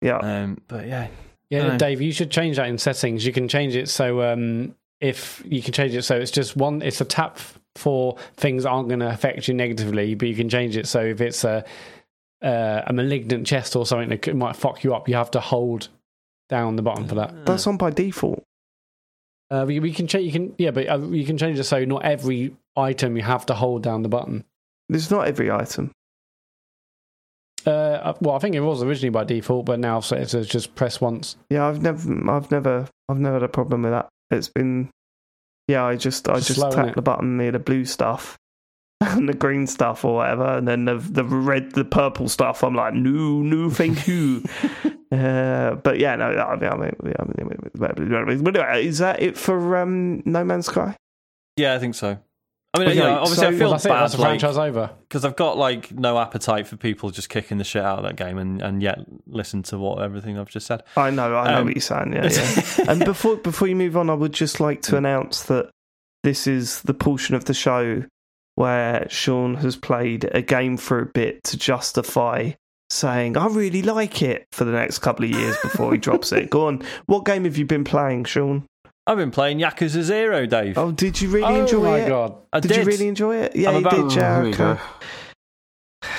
yeah, 0.00 0.16
Um, 0.18 0.58
but 0.68 0.86
yeah, 0.86 1.08
Yeah, 1.50 1.64
Dunno. 1.64 1.76
Dave, 1.78 2.00
you 2.00 2.12
should 2.12 2.30
change 2.30 2.56
that 2.56 2.68
in 2.68 2.78
settings. 2.78 3.26
You 3.26 3.32
can 3.32 3.46
change 3.48 3.76
it 3.76 3.88
so 3.90 4.22
um, 4.22 4.74
if 5.00 5.42
you 5.46 5.62
can 5.62 5.72
change 5.72 5.94
it 5.94 6.02
so 6.02 6.16
it's 6.16 6.30
just 6.30 6.56
one, 6.56 6.80
it's 6.82 7.00
a 7.00 7.04
tap 7.04 7.38
for 7.76 8.16
things 8.36 8.62
that 8.64 8.70
aren't 8.70 8.88
going 8.88 9.00
to 9.00 9.08
affect 9.10 9.46
you 9.48 9.54
negatively, 9.54 10.14
but 10.14 10.28
you 10.28 10.34
can 10.34 10.48
change 10.48 10.76
it 10.76 10.86
so 10.86 11.00
if 11.00 11.20
it's 11.20 11.44
a 11.44 11.64
uh, 12.42 12.82
a 12.86 12.92
malignant 12.92 13.46
chest 13.46 13.74
or 13.76 13.84
something 13.84 14.08
that 14.08 14.22
could, 14.22 14.34
might 14.36 14.56
fuck 14.56 14.82
you 14.84 14.94
up, 14.94 15.08
you 15.08 15.14
have 15.16 15.30
to 15.32 15.40
hold 15.40 15.88
down 16.48 16.76
the 16.76 16.82
button 16.82 17.06
for 17.06 17.16
that. 17.16 17.44
that's 17.44 17.66
on 17.66 17.76
by 17.76 17.90
default. 17.90 18.44
Uh, 19.50 19.64
we, 19.66 19.80
we 19.80 19.92
can 19.92 20.06
change. 20.06 20.26
You 20.26 20.32
can 20.32 20.54
yeah, 20.58 20.70
but 20.70 20.88
uh, 20.88 20.98
you 20.98 21.24
can 21.24 21.38
change 21.38 21.58
it 21.58 21.64
so 21.64 21.84
not 21.84 22.04
every 22.04 22.54
item 22.76 23.16
you 23.16 23.22
have 23.22 23.46
to 23.46 23.54
hold 23.54 23.82
down 23.82 24.02
the 24.02 24.08
button. 24.08 24.44
It's 24.90 25.10
not 25.10 25.26
every 25.26 25.50
item. 25.50 25.92
Uh, 27.66 28.14
well, 28.20 28.36
I 28.36 28.38
think 28.38 28.54
it 28.54 28.60
was 28.60 28.82
originally 28.82 29.10
by 29.10 29.24
default, 29.24 29.66
but 29.66 29.78
now 29.78 30.00
so 30.00 30.16
it 30.16 30.30
says 30.30 30.46
just 30.46 30.74
press 30.74 31.00
once. 31.00 31.36
Yeah, 31.50 31.66
I've 31.66 31.82
never, 31.82 32.30
I've 32.30 32.50
never, 32.50 32.88
I've 33.08 33.18
never 33.18 33.34
had 33.34 33.42
a 33.42 33.48
problem 33.48 33.82
with 33.82 33.92
that. 33.92 34.08
It's 34.30 34.48
been, 34.48 34.90
yeah, 35.66 35.84
I 35.84 35.96
just, 35.96 36.28
I 36.28 36.36
Just 36.36 36.48
just 36.48 36.60
slow, 36.60 36.70
tap 36.70 36.94
the 36.94 37.02
button 37.02 37.36
near 37.36 37.52
the 37.52 37.58
blue 37.58 37.84
stuff 37.84 38.38
and 39.00 39.28
the 39.28 39.34
green 39.34 39.66
stuff 39.66 40.04
or 40.04 40.16
whatever, 40.16 40.44
and 40.58 40.66
then 40.66 40.84
the 40.84 40.96
the 40.96 41.24
red, 41.24 41.72
the 41.72 41.84
purple 41.84 42.28
stuff. 42.28 42.62
I'm 42.64 42.74
like, 42.74 42.94
no, 42.94 43.42
no, 43.42 43.70
thank 43.70 44.06
you. 44.08 44.42
uh, 45.12 45.76
but 45.76 45.98
yeah, 45.98 46.16
no, 46.16 46.26
I 46.26 46.56
mean, 46.56 46.68
I 46.70 46.76
mean, 46.76 46.94
I 47.18 47.24
mean, 47.24 48.86
is 48.86 48.98
that 48.98 49.22
it 49.22 49.36
for 49.36 49.76
um, 49.76 50.22
No 50.24 50.44
Man's 50.44 50.66
Sky? 50.66 50.96
yeah, 51.56 51.74
I 51.74 51.78
think 51.78 51.94
so. 51.94 52.18
I 52.74 52.80
mean, 52.80 52.88
Okay, 52.90 52.98
you 52.98 53.02
obviously, 53.02 53.36
so- 53.36 53.46
I 53.46 53.50
Well, 53.50 53.58
feel 53.58 53.70
that's 53.70 53.86
it. 53.86 53.88
bad 53.88 54.02
That's 54.02 54.12
the 54.12 54.18
franchise 54.22 54.58
over. 54.58 54.90
because 55.08 55.24
I've 55.24 55.36
got 55.36 55.56
like 55.56 55.90
no 55.92 56.18
appetite 56.18 56.66
for 56.66 56.76
people 56.76 57.10
just 57.10 57.30
kicking 57.30 57.56
the 57.58 57.64
shit 57.64 57.82
out 57.82 57.98
of 57.98 58.04
that 58.04 58.16
game, 58.16 58.36
and, 58.36 58.60
and 58.60 58.82
yet 58.82 58.98
listen 59.26 59.62
to 59.64 59.78
what 59.78 60.02
everything 60.02 60.38
I've 60.38 60.50
just 60.50 60.66
said. 60.66 60.82
I 60.96 61.10
know, 61.10 61.34
I 61.34 61.50
know 61.52 61.58
Um, 61.60 61.64
what 61.64 61.74
you're 61.74 61.80
saying. 61.80 62.12
Yeah, 62.12 62.28
yeah. 62.78 62.84
and 62.92 63.04
before 63.04 63.36
before 63.36 63.68
you 63.68 63.74
move 63.76 63.96
on, 63.96 64.10
I 64.10 64.14
would 64.14 64.32
just 64.34 64.60
like 64.60 64.82
to 64.82 64.96
announce 64.96 65.44
that 65.44 65.70
this 66.24 66.46
is 66.46 66.82
the 66.82 66.94
portion 66.94 67.34
of 67.34 67.46
the 67.46 67.54
show 67.54 68.04
where 68.58 69.06
Sean 69.08 69.54
has 69.54 69.76
played 69.76 70.28
a 70.32 70.42
game 70.42 70.76
for 70.76 70.98
a 71.00 71.06
bit 71.06 71.44
to 71.44 71.56
justify 71.56 72.50
saying 72.90 73.36
I 73.36 73.46
really 73.46 73.82
like 73.82 74.20
it 74.20 74.46
for 74.50 74.64
the 74.64 74.72
next 74.72 74.98
couple 74.98 75.24
of 75.24 75.30
years 75.30 75.56
before 75.62 75.92
he 75.92 75.98
drops 75.98 76.32
it. 76.32 76.50
Go 76.56 76.66
on, 76.66 76.82
what 77.06 77.24
game 77.24 77.44
have 77.44 77.56
you 77.56 77.64
been 77.66 77.84
playing, 77.84 78.24
Sean? 78.24 78.66
I've 79.06 79.16
been 79.16 79.30
playing 79.30 79.58
Yakuza 79.60 80.02
Zero, 80.02 80.44
Dave. 80.46 80.76
Oh, 80.76 80.90
did 80.90 81.20
you 81.20 81.28
really 81.30 81.44
oh 81.44 81.60
enjoy 81.62 81.98
it? 81.98 82.00
Oh 82.00 82.02
my 82.02 82.08
god! 82.08 82.34
I 82.52 82.60
Did, 82.60 82.68
did. 82.68 82.76
you 82.78 82.84
really 82.84 83.08
enjoy 83.08 83.36
it? 83.36 83.54
Yeah, 83.56 83.68
I'm 83.68 83.74
you 83.76 83.80
about- 83.86 84.10
did, 84.10 84.16
yeah. 84.16 84.36
Oh, 84.38 84.42
here 84.42 84.44
we 84.50 84.54
okay. 84.54 84.82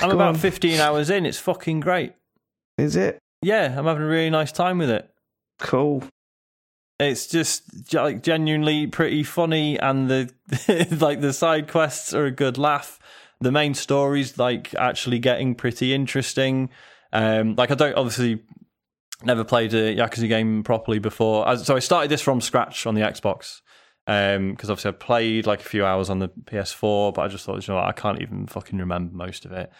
I'm 0.02 0.10
about 0.10 0.28
on. 0.28 0.34
15 0.36 0.80
hours 0.80 1.10
in. 1.10 1.26
It's 1.26 1.38
fucking 1.38 1.80
great. 1.80 2.14
Is 2.78 2.96
it 2.96 3.18
Yeah, 3.42 3.74
I'm 3.78 3.84
having 3.84 4.02
a 4.02 4.06
really 4.06 4.30
nice 4.30 4.50
time 4.50 4.78
with 4.78 4.90
it. 4.90 5.08
cool? 5.60 6.02
It's 7.00 7.26
just 7.26 7.94
like 7.94 8.22
genuinely 8.22 8.86
pretty 8.86 9.22
funny, 9.22 9.78
and 9.78 10.10
the 10.10 10.30
like 11.00 11.22
the 11.22 11.32
side 11.32 11.68
quests 11.68 12.12
are 12.12 12.26
a 12.26 12.30
good 12.30 12.58
laugh. 12.58 12.98
The 13.40 13.50
main 13.50 13.72
story's 13.72 14.36
like 14.36 14.74
actually 14.74 15.18
getting 15.18 15.54
pretty 15.54 15.94
interesting. 15.94 16.68
Um, 17.12 17.56
like 17.56 17.70
I 17.70 17.74
don't 17.74 17.96
obviously 17.96 18.42
never 19.24 19.44
played 19.44 19.72
a 19.72 19.96
Yakuza 19.96 20.28
game 20.28 20.62
properly 20.62 20.98
before, 20.98 21.56
so 21.56 21.74
I 21.74 21.78
started 21.78 22.10
this 22.10 22.20
from 22.20 22.42
scratch 22.42 22.86
on 22.86 22.94
the 22.94 23.00
Xbox. 23.00 23.62
Because 24.04 24.68
obviously 24.68 24.90
I 24.90 24.92
played 24.92 25.46
like 25.46 25.60
a 25.60 25.68
few 25.68 25.86
hours 25.86 26.10
on 26.10 26.18
the 26.18 26.28
PS4, 26.28 27.14
but 27.14 27.22
I 27.22 27.28
just 27.28 27.46
thought, 27.46 27.66
you 27.66 27.72
know, 27.72 27.80
what, 27.80 27.86
I 27.86 27.92
can't 27.92 28.20
even 28.20 28.46
fucking 28.46 28.78
remember 28.78 29.14
most 29.14 29.44
of 29.44 29.52
it. 29.52 29.70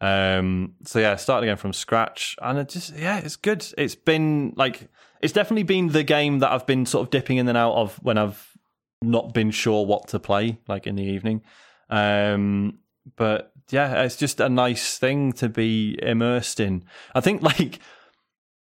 Um, 0.00 0.74
so 0.84 0.98
yeah, 0.98 1.12
I 1.12 1.16
started 1.16 1.46
again 1.46 1.56
from 1.56 1.74
scratch, 1.74 2.36
and 2.40 2.58
it 2.58 2.70
just 2.70 2.96
yeah, 2.96 3.18
it's 3.18 3.36
good. 3.36 3.66
It's 3.76 3.94
been 3.94 4.54
like 4.56 4.88
it's 5.20 5.32
definitely 5.32 5.64
been 5.64 5.88
the 5.88 6.02
game 6.02 6.38
that 6.40 6.50
I've 6.50 6.66
been 6.66 6.86
sort 6.86 7.06
of 7.06 7.10
dipping 7.10 7.38
in 7.38 7.48
and 7.48 7.58
out 7.58 7.74
of 7.74 7.96
when 8.02 8.18
I've 8.18 8.56
not 9.02 9.32
been 9.34 9.50
sure 9.50 9.86
what 9.86 10.08
to 10.08 10.18
play, 10.18 10.58
like 10.68 10.86
in 10.86 10.96
the 10.96 11.04
evening. 11.04 11.42
Um, 11.88 12.78
but 13.16 13.52
yeah, 13.70 14.02
it's 14.02 14.16
just 14.16 14.40
a 14.40 14.48
nice 14.48 14.98
thing 14.98 15.32
to 15.34 15.48
be 15.48 15.98
immersed 16.02 16.60
in. 16.60 16.84
I 17.14 17.20
think 17.20 17.42
like 17.58 17.80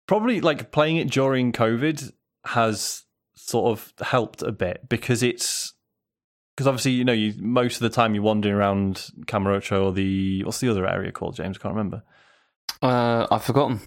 probably 0.07 0.41
like 0.41 0.71
playing 0.71 0.97
it 0.97 1.09
during 1.11 1.51
COVID 1.51 2.11
has 2.45 3.03
sort 3.35 3.71
of 3.71 3.93
helped 4.01 4.41
a 4.41 4.51
bit 4.51 4.89
because 4.89 5.21
it's 5.21 5.73
because 6.55 6.67
obviously 6.67 6.91
you 6.91 7.05
know 7.05 7.13
you 7.13 7.33
most 7.39 7.75
of 7.75 7.81
the 7.81 7.89
time 7.89 8.15
you're 8.15 8.23
wandering 8.23 8.55
around 8.55 9.09
Kamurocho 9.25 9.85
or 9.85 9.93
the 9.93 10.43
what's 10.43 10.59
the 10.59 10.69
other 10.69 10.87
area 10.87 11.11
called 11.11 11.35
James 11.35 11.57
I 11.57 11.61
can't 11.61 11.75
remember 11.75 12.03
Uh, 12.81 13.27
I've 13.29 13.43
forgotten 13.43 13.81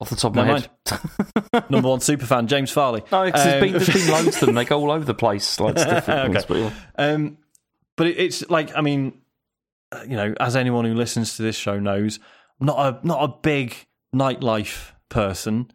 off 0.00 0.10
the 0.10 0.16
top 0.16 0.30
of 0.36 0.36
Never 0.36 0.52
my 0.52 1.50
head. 1.52 1.70
number 1.70 1.88
one 1.88 2.00
super 2.00 2.24
fan 2.26 2.46
James 2.46 2.70
Farley 2.70 3.02
No, 3.12 3.24
because 3.24 3.44
there's, 3.44 3.54
Um, 3.54 3.60
been, 3.60 3.72
there's 3.72 3.88
been 4.04 4.10
loads 4.10 4.42
of 4.42 4.46
them. 4.46 4.54
They 4.54 4.64
go 4.64 4.80
all 4.80 4.90
over 4.90 5.04
the 5.04 5.14
place. 5.14 5.60
Like 5.60 5.74
different 5.76 6.04
things, 6.04 6.36
Okay. 6.36 6.46
but 6.48 6.56
yeah. 6.58 6.72
Um, 6.96 7.38
but 7.96 8.06
it, 8.06 8.18
it's 8.18 8.48
like, 8.48 8.76
I 8.76 8.80
mean, 8.80 9.20
uh, 9.92 10.02
you 10.08 10.16
know, 10.16 10.34
as 10.40 10.56
anyone 10.56 10.84
who 10.86 10.94
listens 10.94 11.36
to 11.36 11.42
this 11.42 11.56
show 11.56 11.78
knows, 11.78 12.18
I'm 12.60 12.66
not 12.66 12.78
a 13.02 13.06
not 13.06 13.22
a 13.22 13.28
big 13.42 13.74
nightlife 14.14 14.92
person. 15.08 15.70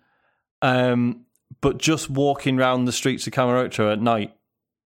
Um, 0.62 1.26
but 1.62 1.78
just 1.78 2.10
walking 2.10 2.60
around 2.60 2.86
the 2.86 2.92
streets 2.92 3.28
of 3.28 3.34
Kamurocho 3.34 3.92
at 3.92 4.02
night 4.02 4.36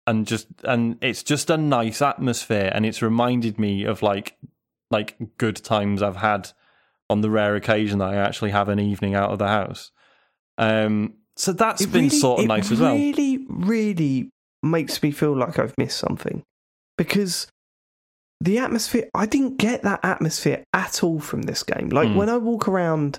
and 0.06 0.26
just 0.26 0.46
and 0.64 0.96
it's 1.02 1.22
just 1.22 1.50
a 1.50 1.56
nice 1.56 2.02
atmosphere, 2.02 2.70
and 2.74 2.84
it's 2.86 3.02
reminded 3.02 3.58
me 3.58 3.84
of 3.84 4.02
like 4.02 4.36
like 4.90 5.16
good 5.36 5.56
times 5.56 6.02
I've 6.02 6.16
had 6.16 6.50
on 7.10 7.20
the 7.22 7.30
rare 7.30 7.56
occasion 7.56 7.98
that 7.98 8.08
I 8.10 8.16
actually 8.16 8.50
have 8.50 8.68
an 8.68 8.78
evening 8.78 9.14
out 9.14 9.30
of 9.30 9.38
the 9.38 9.48
house. 9.48 9.90
Um, 10.58 11.14
so 11.36 11.52
that's 11.52 11.82
It 11.82 11.92
been 11.92 12.04
really- 12.04 12.08
sort 12.18 12.40
of 12.40 12.46
nice 12.46 12.70
as 12.72 12.80
well. 12.80 12.94
Really, 12.94 13.46
really 13.48 14.30
makes 14.62 15.02
me 15.02 15.10
feel 15.10 15.36
like 15.36 15.58
I've 15.58 15.76
missed 15.78 15.98
something 15.98 16.42
because 16.96 17.46
the 18.40 18.58
atmosphere. 18.58 19.08
I 19.14 19.26
didn't 19.26 19.56
get 19.58 19.82
that 19.82 20.00
atmosphere 20.04 20.62
at 20.72 21.02
all 21.02 21.18
from 21.18 21.42
this 21.42 21.62
game. 21.64 21.88
Like 21.88 22.08
Mm. 22.08 22.14
when 22.16 22.28
I 22.28 22.36
walk 22.36 22.68
around 22.68 23.18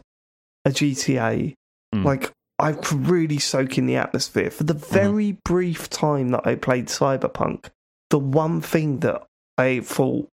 a 0.64 0.70
GTA, 0.72 1.56
Mm. 1.94 2.06
like 2.06 2.32
I 2.58 2.72
could 2.74 3.08
really 3.08 3.38
soak 3.40 3.78
in 3.78 3.86
the 3.86 3.96
atmosphere. 3.98 4.50
For 4.52 4.64
the 4.64 4.74
Mm-hmm. 4.76 4.94
very 4.94 5.32
brief 5.46 5.90
time 5.90 6.30
that 6.30 6.46
I 6.48 6.56
played 6.56 6.88
Cyberpunk, 6.88 7.66
the 8.10 8.20
one 8.20 8.62
thing 8.62 9.00
that 9.00 9.26
I 9.58 9.80
thought 9.82 10.30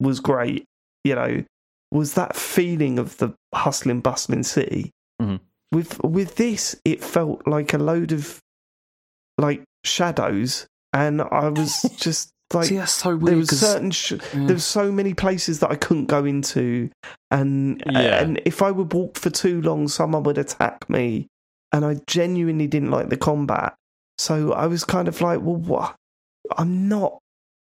was 0.00 0.20
great, 0.20 0.64
you 1.04 1.14
know, 1.14 1.44
was 1.90 2.14
that 2.14 2.36
feeling 2.36 2.98
of 2.98 3.16
the 3.18 3.32
hustling, 3.54 4.00
bustling 4.00 4.42
city. 4.42 4.90
Mhm. 5.20 5.40
With 5.72 6.02
with 6.04 6.36
this, 6.36 6.76
it 6.84 7.02
felt 7.02 7.46
like 7.46 7.72
a 7.74 7.78
load 7.78 8.12
of 8.12 8.40
like 9.38 9.62
shadows, 9.84 10.66
and 10.92 11.20
I 11.22 11.48
was 11.48 11.82
just 11.98 12.30
like, 12.54 12.66
See, 12.68 12.84
so 12.86 13.16
there 13.16 13.36
was 13.36 13.48
certain 13.58 13.90
sh- 13.90 14.12
yeah. 14.12 14.18
there 14.46 14.54
was 14.54 14.64
so 14.64 14.92
many 14.92 15.14
places 15.14 15.60
that 15.60 15.70
I 15.70 15.76
couldn't 15.76 16.06
go 16.06 16.24
into, 16.24 16.90
and 17.30 17.82
Yeah. 17.90 18.22
and 18.22 18.40
if 18.44 18.62
I 18.62 18.70
would 18.70 18.92
walk 18.92 19.16
for 19.18 19.30
too 19.30 19.60
long, 19.62 19.88
someone 19.88 20.22
would 20.24 20.38
attack 20.38 20.88
me, 20.88 21.26
and 21.72 21.84
I 21.84 21.96
genuinely 22.06 22.66
didn't 22.68 22.90
like 22.92 23.08
the 23.08 23.16
combat. 23.16 23.74
So 24.18 24.52
I 24.52 24.66
was 24.66 24.84
kind 24.84 25.08
of 25.08 25.20
like, 25.20 25.40
well, 25.40 25.56
what? 25.56 25.96
I'm 26.56 26.88
not 26.88 27.18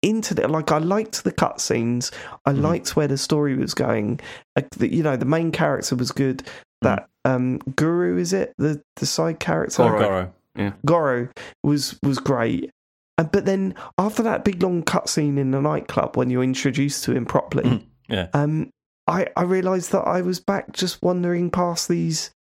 into 0.01 0.41
it. 0.41 0.49
Like 0.49 0.71
I 0.71 0.77
liked 0.77 1.23
the 1.23 1.31
cutscenes, 1.31 2.11
I 2.45 2.51
Mhm. 2.53 2.61
liked 2.61 2.95
where 2.95 3.07
the 3.07 3.17
story 3.17 3.55
was 3.55 3.73
going. 3.73 4.19
Like, 4.55 4.69
the, 4.71 4.93
you 4.93 5.03
know, 5.03 5.15
the 5.17 5.25
main 5.25 5.51
character 5.51 5.95
was 5.95 6.11
good. 6.11 6.43
That 6.81 7.09
um, 7.25 7.57
Guru 7.75 8.17
is 8.17 8.31
it 8.31 8.53
the 8.57 8.81
the 8.95 9.05
side 9.05 9.39
character? 9.39 9.83
Goro. 9.83 10.33
Yeah. 10.55 10.71
Goro 10.85 11.27
was 11.63 11.99
was 12.03 12.17
great. 12.19 12.71
And, 13.17 13.29
but 13.31 13.45
then 13.45 13.75
after 13.97 14.23
that 14.23 14.45
big 14.45 14.63
long 14.63 14.83
cutscene 14.83 15.37
in 15.37 15.51
the 15.51 15.61
nightclub 15.61 16.15
when 16.15 16.29
you're 16.29 16.43
introduced 16.43 17.03
to 17.03 17.11
him 17.11 17.25
properly, 17.25 17.65
Mhm. 17.69 17.83
Yeah. 18.07 18.27
um, 18.33 18.69
I 19.07 19.27
I 19.35 19.43
realised 19.43 19.91
that 19.91 20.07
I 20.07 20.21
was 20.21 20.39
back 20.39 20.71
just 20.71 21.01
wandering 21.01 21.49
past 21.49 21.89
these, 21.89 22.31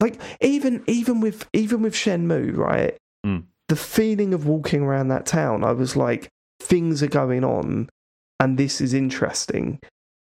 like 0.00 0.20
even 0.40 0.84
even 0.86 1.20
with 1.20 1.48
even 1.52 1.82
with 1.82 1.94
Shenmue, 1.94 2.56
right? 2.56 2.96
Mm. 3.26 3.44
The 3.68 3.76
feeling 3.76 4.32
of 4.32 4.46
walking 4.46 4.82
around 4.82 5.08
that 5.08 5.26
town, 5.26 5.64
I 5.64 5.72
was 5.72 5.96
like, 5.96 6.28
things 6.60 7.02
are 7.02 7.08
going 7.08 7.44
on, 7.44 7.88
and 8.38 8.58
this 8.58 8.80
is 8.80 8.94
interesting. 8.94 9.78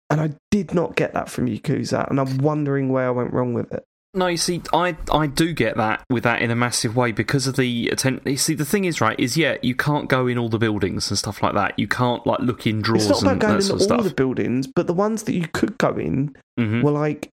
And 0.09 0.21
I 0.21 0.31
did 0.51 0.75
not 0.75 0.97
get 0.97 1.13
that 1.15 1.29
from 1.29 1.47
Yakuza, 1.47 2.09
and 2.11 2.19
I'm 2.21 2.39
wondering 2.39 2.89
where 2.89 3.07
I 3.07 3.11
went 3.11 3.33
wrong 3.33 3.55
with 3.55 3.73
it. 3.73 3.85
No, 4.13 4.27
you 4.27 4.37
see, 4.39 4.61
I 4.73 4.97
I 5.13 5.29
do 5.29 5.53
get 5.53 5.77
that 5.77 6.03
with 6.11 6.25
that 6.25 6.43
in 6.43 6.51
a 6.51 6.57
massive 6.57 6.97
way 6.97 7.13
because 7.13 7.47
of 7.47 7.55
the 7.55 7.89
attention. 7.91 8.21
You 8.27 8.37
see, 8.37 8.55
the 8.55 8.65
thing 8.65 8.85
is, 8.85 9.01
right, 9.01 9.19
is 9.21 9.37
yeah, 9.37 9.57
you 9.63 9.77
can't 9.77 10.09
go 10.09 10.27
in 10.27 10.37
all 10.37 10.49
the 10.49 10.59
buildings 10.59 11.09
and 11.11 11.17
stuff 11.19 11.45
like 11.45 11.55
that. 11.55 11.79
You 11.79 11.87
can't 11.87 12.27
like 12.27 12.41
look 12.41 12.67
in 12.67 12.83
drawers 12.83 13.09
It's 13.09 13.23
not 13.23 13.23
about 13.23 13.31
and 13.33 13.41
going 13.41 13.57
that 13.59 13.67
in 13.67 13.71
all 13.73 13.79
stuff. 13.79 14.03
the 14.03 14.13
buildings, 14.15 14.67
but 14.67 14.89
the 14.89 14.95
ones 14.95 15.23
that 15.25 15.35
you 15.35 15.47
could 15.53 15.79
go 15.79 15.95
in 15.97 16.35
Mhm. 16.59 16.83
were 16.83 16.91
like, 16.91 17.29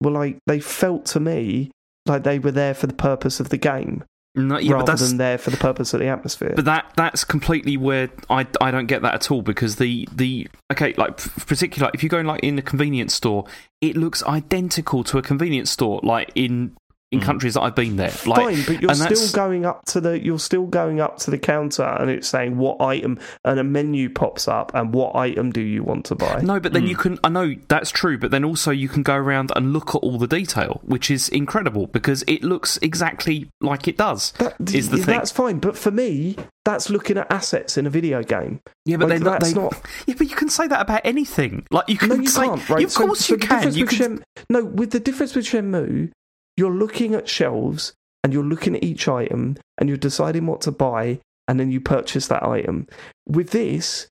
were 0.00 0.10
like 0.12 0.38
they 0.46 0.60
felt 0.60 1.04
to 1.06 1.20
me 1.20 1.70
like 2.06 2.22
they 2.22 2.38
were 2.38 2.50
there 2.52 2.72
for 2.72 2.86
the 2.86 2.94
purpose 2.94 3.38
of 3.38 3.50
the 3.50 3.58
game 3.58 4.02
No, 4.36 4.58
yeah, 4.58 4.72
but 4.72 4.74
rather 4.74 4.92
that's 4.92 5.08
than 5.08 5.18
there 5.18 5.38
for 5.38 5.50
the 5.50 5.56
purpose 5.56 5.94
of 5.94 6.00
the 6.00 6.08
atmosphere. 6.08 6.54
But 6.56 6.64
that 6.64 6.92
that's 6.96 7.22
completely 7.22 7.76
where 7.76 8.10
I, 8.28 8.46
I 8.60 8.72
don't 8.72 8.86
get 8.86 9.02
that 9.02 9.14
at 9.14 9.30
all 9.30 9.42
because 9.42 9.76
the 9.76 10.08
the 10.12 10.48
okay 10.72 10.92
like 10.94 11.18
particularly 11.18 11.92
if 11.94 12.02
you 12.02 12.08
go 12.08 12.18
in 12.18 12.26
like 12.26 12.42
in 12.42 12.58
a 12.58 12.62
convenience 12.62 13.14
store, 13.14 13.44
it 13.80 13.96
looks 13.96 14.24
identical 14.24 15.04
to 15.04 15.18
a 15.18 15.22
convenience 15.22 15.70
store 15.70 16.00
like 16.02 16.32
in 16.34 16.76
in 17.12 17.20
Mm. 17.20 17.24
countries 17.24 17.54
that 17.54 17.60
I've 17.62 17.74
been 17.76 17.96
there. 17.96 18.12
Like, 18.26 18.40
Fine, 18.42 18.64
but 18.66 18.82
you're 18.82 18.94
still 18.94 19.04
that's- 19.08 19.30
going 19.32 19.64
up 19.64 19.84
to 19.86 20.00
the 20.00 20.22
you're 20.24 20.38
still 20.38 20.64
going 20.66 21.00
up 21.00 21.18
to 21.18 21.30
the 21.30 21.38
counter 21.38 21.82
and 21.84 22.10
it's 22.10 22.26
saying 22.26 22.56
what 22.56 22.80
item 22.80 23.18
and 23.44 23.60
a 23.60 23.64
menu 23.64 24.08
pops 24.08 24.48
up 24.48 24.72
and 24.74 24.92
what 24.92 25.14
item 25.14 25.52
do 25.52 25.60
you 25.60 25.84
want 25.84 26.06
to 26.06 26.14
buy? 26.16 26.40
No, 26.42 26.58
but 26.58 26.72
then 26.72 26.84
Mm. 26.84 26.88
you 26.88 26.96
can. 26.96 27.18
I 27.22 27.28
know 27.28 27.54
that's 27.68 27.90
true, 27.90 28.18
but 28.18 28.30
then 28.30 28.44
also 28.44 28.70
you 28.70 28.88
can 28.88 29.02
go 29.02 29.14
around 29.14 29.52
and 29.54 29.72
look 29.72 29.90
at 29.90 29.96
all 29.98 30.18
the 30.18 30.26
detail, 30.26 30.80
which 30.84 31.10
is 31.10 31.28
incredible 31.28 31.86
because 31.88 32.24
it 32.26 32.42
looks 32.42 32.78
exactly 32.82 33.48
like 33.60 33.86
it 33.86 33.96
does. 33.96 34.32
That, 34.38 34.54
is 34.74 34.88
the 34.88 34.96
thing. 34.96 35.06
That's 35.16 35.30
fine, 35.30 35.58
but 35.58 35.76
for 35.78 35.90
me, 35.90 36.36
that's 36.64 36.88
looking 36.90 37.18
at 37.18 37.30
assets 37.30 37.76
in 37.76 37.86
a 37.86 37.90
video 37.90 38.22
game. 38.22 38.60
Yeah, 38.86 38.96
but 38.96 39.10
Like, 39.10 39.20
not. 39.20 39.40
that's 39.40 39.52
They, 39.52 39.60
not- 39.60 39.80
Yeah, 40.06 40.14
but 40.18 40.28
you 40.30 40.36
can 40.36 40.48
say 40.48 40.66
that 40.66 40.80
about 40.80 41.02
anything. 41.04 41.66
Like 41.70 41.88
you 41.88 41.96
can 41.98 42.08
No, 42.08 42.14
you 42.16 42.26
say, 42.26 42.46
can't, 42.46 42.68
right? 42.70 42.80
Yeah, 42.80 42.86
of 42.86 42.92
So- 42.92 43.06
course 43.06 43.26
so 43.26 43.34
you 43.34 43.38
can. 43.38 43.72
You 43.74 43.86
can. 43.86 43.96
Shen- 43.98 44.24
no, 44.48 44.64
with 44.64 44.90
the 44.90 45.00
difference 45.00 45.34
with 45.34 45.44
Shenmue, 45.46 46.10
you're 46.56 46.72
looking 46.74 47.14
at 47.14 47.28
shelves 47.28 47.92
and 48.22 48.32
you're 48.32 48.44
looking 48.44 48.76
at 48.76 48.84
each 48.84 49.08
item 49.08 49.56
and 49.78 49.88
you're 49.88 49.98
deciding 49.98 50.46
what 50.46 50.60
to 50.62 50.70
buy 50.70 51.20
and 51.48 51.58
then 51.60 51.70
you 51.70 51.80
purchase 51.80 52.28
that 52.28 52.42
item. 52.42 52.86
With 53.26 53.50
this, 53.50 54.08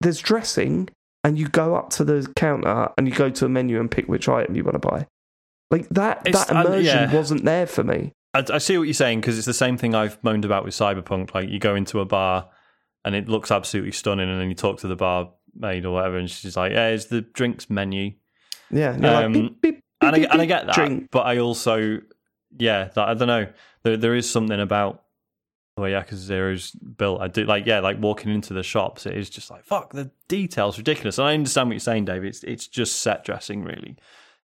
there's 0.00 0.20
dressing 0.20 0.88
and 1.24 1.38
you 1.38 1.48
go 1.48 1.74
up 1.74 1.90
to 1.90 2.04
the 2.04 2.30
counter 2.36 2.88
and 2.96 3.08
you 3.08 3.14
go 3.14 3.30
to 3.30 3.46
a 3.46 3.48
menu 3.48 3.80
and 3.80 3.90
pick 3.90 4.06
which 4.08 4.28
item 4.28 4.54
you 4.54 4.62
want 4.64 4.80
to 4.80 4.88
buy. 4.88 5.06
Like 5.70 5.88
that, 5.90 6.22
It's- 6.26 6.46
that 6.46 6.54
uh, 6.56 6.60
immersion 6.60 6.84
yeah. 7.10 7.12
wasn't 7.14 7.44
there 7.44 7.66
for 7.66 7.82
me. 7.82 8.12
I, 8.34 8.44
I 8.52 8.58
see 8.58 8.76
what 8.78 8.84
you're 8.84 8.94
saying 8.94 9.20
because 9.20 9.36
it's 9.38 9.46
the 9.46 9.54
same 9.54 9.76
thing 9.78 9.94
I've 9.94 10.22
moaned 10.22 10.44
about 10.44 10.64
with 10.64 10.74
Cyberpunk. 10.74 11.34
Like 11.34 11.48
you 11.48 11.58
go 11.58 11.74
into 11.74 12.00
a 12.00 12.04
bar 12.04 12.48
and 13.04 13.14
it 13.14 13.28
looks 13.28 13.50
absolutely 13.50 13.92
stunning, 13.92 14.28
and 14.28 14.40
then 14.40 14.48
you 14.48 14.54
talk 14.54 14.78
to 14.80 14.88
the 14.88 14.96
barmaid 14.96 15.86
or 15.86 15.92
whatever, 15.92 16.18
and 16.18 16.28
she's 16.30 16.56
like, 16.56 16.72
"Yeah, 16.72 16.88
it's 16.88 17.04
the 17.06 17.20
drinks 17.22 17.70
menu," 17.70 18.12
Yeah, 18.70 18.90
Um, 18.90 19.00
like, 19.00 19.32
beep, 19.32 19.60
beep, 19.62 19.80
and 20.00 20.14
I, 20.16 20.18
and 20.30 20.40
I 20.42 20.46
get 20.46 20.66
that. 20.66 20.74
Drink. 20.74 21.08
But 21.10 21.26
I 21.26 21.38
also, 21.38 21.98
yeah, 22.58 22.84
that, 22.94 23.08
I 23.08 23.14
don't 23.14 23.28
know. 23.28 23.46
There 23.82 23.96
there 23.96 24.14
is 24.14 24.28
something 24.28 24.60
about 24.60 25.02
the 25.76 25.82
way 25.82 25.92
Yakuza 25.92 26.14
Zero 26.14 26.52
is 26.52 26.70
built. 26.72 27.20
I 27.20 27.28
do 27.28 27.44
like, 27.44 27.66
yeah, 27.66 27.80
like 27.80 28.00
walking 28.00 28.32
into 28.32 28.54
the 28.54 28.62
shops. 28.62 29.06
It 29.06 29.14
is 29.16 29.28
just 29.30 29.50
like 29.50 29.64
fuck 29.64 29.92
the 29.92 30.10
details, 30.28 30.78
ridiculous. 30.78 31.18
And 31.18 31.26
I 31.28 31.34
understand 31.34 31.68
what 31.68 31.74
you're 31.74 31.80
saying, 31.80 32.06
Dave. 32.06 32.24
It's 32.24 32.42
it's 32.44 32.66
just 32.66 33.00
set 33.02 33.24
dressing, 33.24 33.62
really. 33.62 33.96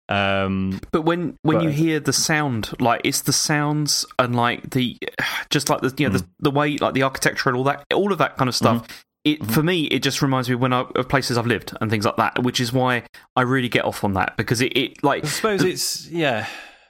Um, 0.08 0.81
But 0.90 1.02
when 1.02 1.39
when 1.42 1.60
you 1.60 1.70
hear 1.70 1.98
the 2.00 2.12
sound, 2.12 2.70
like 2.81 3.00
it's 3.05 3.22
the 3.22 3.32
sounds 3.32 4.05
and 4.18 4.34
like 4.36 4.70
the 4.70 4.98
just 5.50 5.70
like 5.70 5.81
the 5.81 5.94
you 5.97 6.08
know 6.08 6.16
Mm. 6.16 6.18
the, 6.20 6.26
the 6.40 6.50
way 6.50 6.76
like 6.76 6.94
the 6.94 7.02
architecture 7.02 7.48
and 7.48 7.56
all 7.56 7.64
that 7.64 7.84
all 7.94 8.12
of 8.12 8.18
that 8.18 8.36
kind 8.36 8.48
of 8.48 8.55
stuff. 8.55 8.82
Mm-hmm. 8.82 8.92
It 9.25 9.44
for 9.47 9.62
me 9.62 9.84
it 9.84 10.02
just 10.02 10.20
reminds 10.20 10.49
me 10.49 10.57
when 10.57 10.73
I, 10.73 10.81
of 10.97 11.09
places 11.09 11.39
I've 11.39 11.47
lived 11.47 11.73
and 11.81 11.91
things 11.91 12.05
like 12.05 12.17
that, 12.17 12.42
which 12.42 12.59
is 12.60 12.73
why 12.73 13.05
I 13.36 13.42
really 13.42 13.68
get 13.68 13.84
off 13.84 14.02
on 14.02 14.15
that 14.15 14.36
because 14.36 14.60
it, 14.60 14.76
it 14.76 15.05
like 15.05 15.25
I 15.25 15.28
suppose 15.28 15.62
it's 15.62 16.09
yeah. 16.09 16.47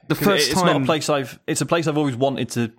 the 0.08 0.14
'Cause 0.14 0.24
first 0.24 0.50
it's 0.50 0.60
time 0.60 0.66
not 0.72 0.82
a 0.82 0.84
place 0.86 1.08
I've. 1.10 1.38
It's 1.46 1.60
a 1.60 1.66
place 1.66 1.86
I've 1.86 1.98
always 1.98 2.16
wanted 2.16 2.48
to 2.50 2.72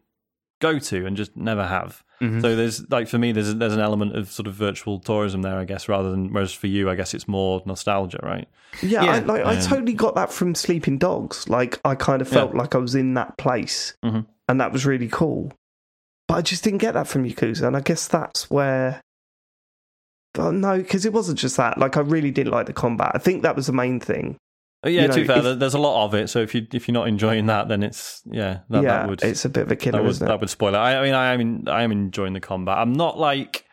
go 0.60 0.80
to 0.80 1.06
and 1.06 1.16
just 1.16 1.36
never 1.38 1.68
have. 1.68 2.04
Mhm. 2.22 2.42
So 2.42 2.56
there's 2.56 2.90
like 2.90 3.08
for 3.08 3.18
me, 3.20 3.32
there's 3.32 3.54
there's 3.56 3.74
an 3.74 3.80
element 3.80 4.16
of 4.16 4.32
sort 4.32 4.48
of 4.48 4.54
virtual 4.56 4.98
tourism 5.00 5.44
there, 5.44 5.58
I 5.60 5.66
guess, 5.66 5.88
rather 5.88 6.10
than 6.10 6.34
whereas 6.34 6.52
for 6.54 6.68
you, 6.68 6.90
I 6.90 6.96
guess 6.96 7.14
it's 7.14 7.28
more 7.28 7.62
nostalgia, 7.66 8.20
right? 8.24 8.48
Yeah, 8.82 9.02
I, 9.04 9.18
Yeah. 9.20 9.26
like 9.26 9.46
I 9.46 9.60
totally 9.62 9.94
got 9.94 10.16
that 10.16 10.32
from 10.34 10.56
Sleeping 10.56 10.98
Dogs. 10.98 11.48
Like 11.48 11.80
I 11.86 11.94
kind 11.96 12.22
of 12.24 12.28
Yeah. 12.30 12.34
felt 12.40 12.56
like 12.56 12.74
I 12.74 12.80
was 12.80 12.96
in 12.96 13.14
that 13.16 13.38
place, 13.38 13.94
Mhm. 14.04 14.26
and 14.48 14.60
that 14.62 14.72
was 14.72 14.84
really 14.86 15.10
cool. 15.10 15.52
But 16.28 16.36
I 16.36 16.42
just 16.42 16.64
didn't 16.64 16.80
get 16.80 16.94
that 16.96 17.08
from 17.08 17.24
Yakuza, 17.24 17.68
and 17.68 17.78
I 17.78 17.82
guess 17.82 18.08
that's 18.08 18.50
where. 18.50 19.02
Oh, 20.38 20.52
no, 20.52 20.78
because 20.78 21.06
it 21.06 21.14
wasn't 21.14 21.38
just 21.40 21.58
that. 21.58 21.78
Like 21.78 21.95
I 21.98 22.02
really 22.02 22.32
didn't 22.32 22.52
like 22.53 22.66
the 22.66 22.74
combat. 22.74 23.12
I 23.14 23.20
think 23.20 23.44
that 23.44 23.56
was 23.56 23.68
the 23.68 23.74
main 23.74 24.00
thing. 24.00 24.38
Uh, 24.86 24.90
Yeah, 24.90 25.03
You 25.03 25.08
know, 25.10 25.16
be 25.16 25.24
fair, 25.26 25.45
if- 25.45 25.60
there's 25.60 25.74
a 25.76 25.80
lot 25.80 26.06
of 26.06 26.14
it. 26.16 26.28
So 26.30 26.40
if 26.40 26.56
you 26.56 26.66
if 26.74 26.88
you're 26.88 26.94
not 26.94 27.08
enjoying 27.08 27.45
that, 27.48 27.68
then 27.68 27.84
it's 27.84 28.22
yeah, 28.26 28.60
that, 28.70 28.84
yeah, 28.84 28.98
that 28.98 29.10
would 29.10 29.24
it's 29.24 29.45
a 29.45 29.50
bit 29.50 29.64
of 29.64 29.72
a 29.72 29.76
killer, 29.76 29.98
that 30.00 30.03
would 30.03 30.10
isn't 30.12 30.26
it? 30.28 30.30
that 30.30 30.40
would 30.40 30.50
spoil 30.50 30.74
it. 30.74 30.78
I, 30.78 31.00
I 31.00 31.03
mean, 31.03 31.14
I 31.14 31.34
am 31.34 31.42
in, 31.42 31.68
I 31.70 31.84
am 31.84 31.92
enjoying 31.92 32.34
the 32.34 32.40
combat. 32.40 32.78
I'm 32.80 32.94
not 32.94 33.20
like 33.20 33.66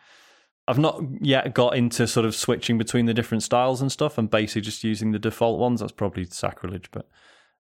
I've 0.69 0.79
not 0.79 1.01
yet 1.21 1.53
got 1.55 1.77
into 1.77 2.07
sort 2.07 2.27
of 2.27 2.35
switching 2.37 2.79
between 2.79 3.07
the 3.07 3.15
different 3.15 3.43
styles 3.43 3.81
and 3.81 3.91
stuff. 3.91 4.19
I'm 4.19 4.29
basically 4.29 4.61
just 4.61 4.85
using 4.85 5.11
the 5.13 5.19
default 5.19 5.59
ones. 5.59 5.81
That's 5.81 5.91
probably 5.93 6.27
sacrilege, 6.27 6.91
but 6.93 7.09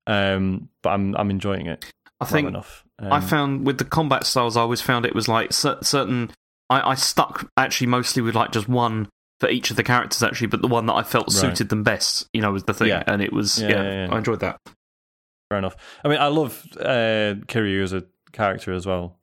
um, 0.06 0.68
but 0.82 0.90
I'm 0.90 1.16
I'm 1.16 1.30
enjoying 1.30 1.66
it. 1.66 1.84
I 2.20 2.24
well 2.24 2.30
think 2.30 2.48
enough. 2.48 2.84
I 3.00 3.16
Um, 3.16 3.22
found 3.22 3.66
with 3.66 3.78
the 3.78 3.84
combat 3.84 4.26
styles, 4.26 4.56
I 4.56 4.60
always 4.60 4.82
found 4.82 5.06
it 5.06 5.14
was 5.14 5.26
like 5.26 5.52
cer- 5.52 5.78
certain. 5.82 6.30
I, 6.70 6.90
I 6.92 6.94
stuck 6.94 7.50
actually 7.56 7.88
mostly 7.88 8.22
with 8.22 8.34
like 8.34 8.52
just 8.52 8.68
one 8.68 9.08
for 9.40 9.48
each 9.48 9.70
of 9.70 9.76
the 9.76 9.82
characters 9.82 10.22
actually, 10.22 10.46
but 10.46 10.62
the 10.62 10.68
one 10.68 10.86
that 10.86 10.94
I 10.94 11.02
felt 11.02 11.26
Right. 11.28 11.32
suited 11.40 11.68
them 11.68 11.82
best, 11.82 12.28
you 12.32 12.40
know, 12.40 12.52
was 12.52 12.64
the 12.64 12.74
thing, 12.74 12.88
Yeah. 12.88 13.02
and 13.06 13.20
it 13.20 13.32
was 13.32 13.60
Yeah, 13.60 13.68
yeah, 13.68 14.06
yeah. 14.06 14.14
I 14.14 14.18
enjoyed 14.18 14.40
that. 14.40 14.58
fair 15.50 15.58
enough. 15.58 15.76
I 16.04 16.08
mean, 16.08 16.18
I 16.18 16.28
love 16.28 16.64
uh, 16.78 17.34
Kiryu 17.48 17.82
as 17.82 17.92
a 17.92 18.04
character 18.32 18.72
as 18.72 18.86
well. 18.86 19.18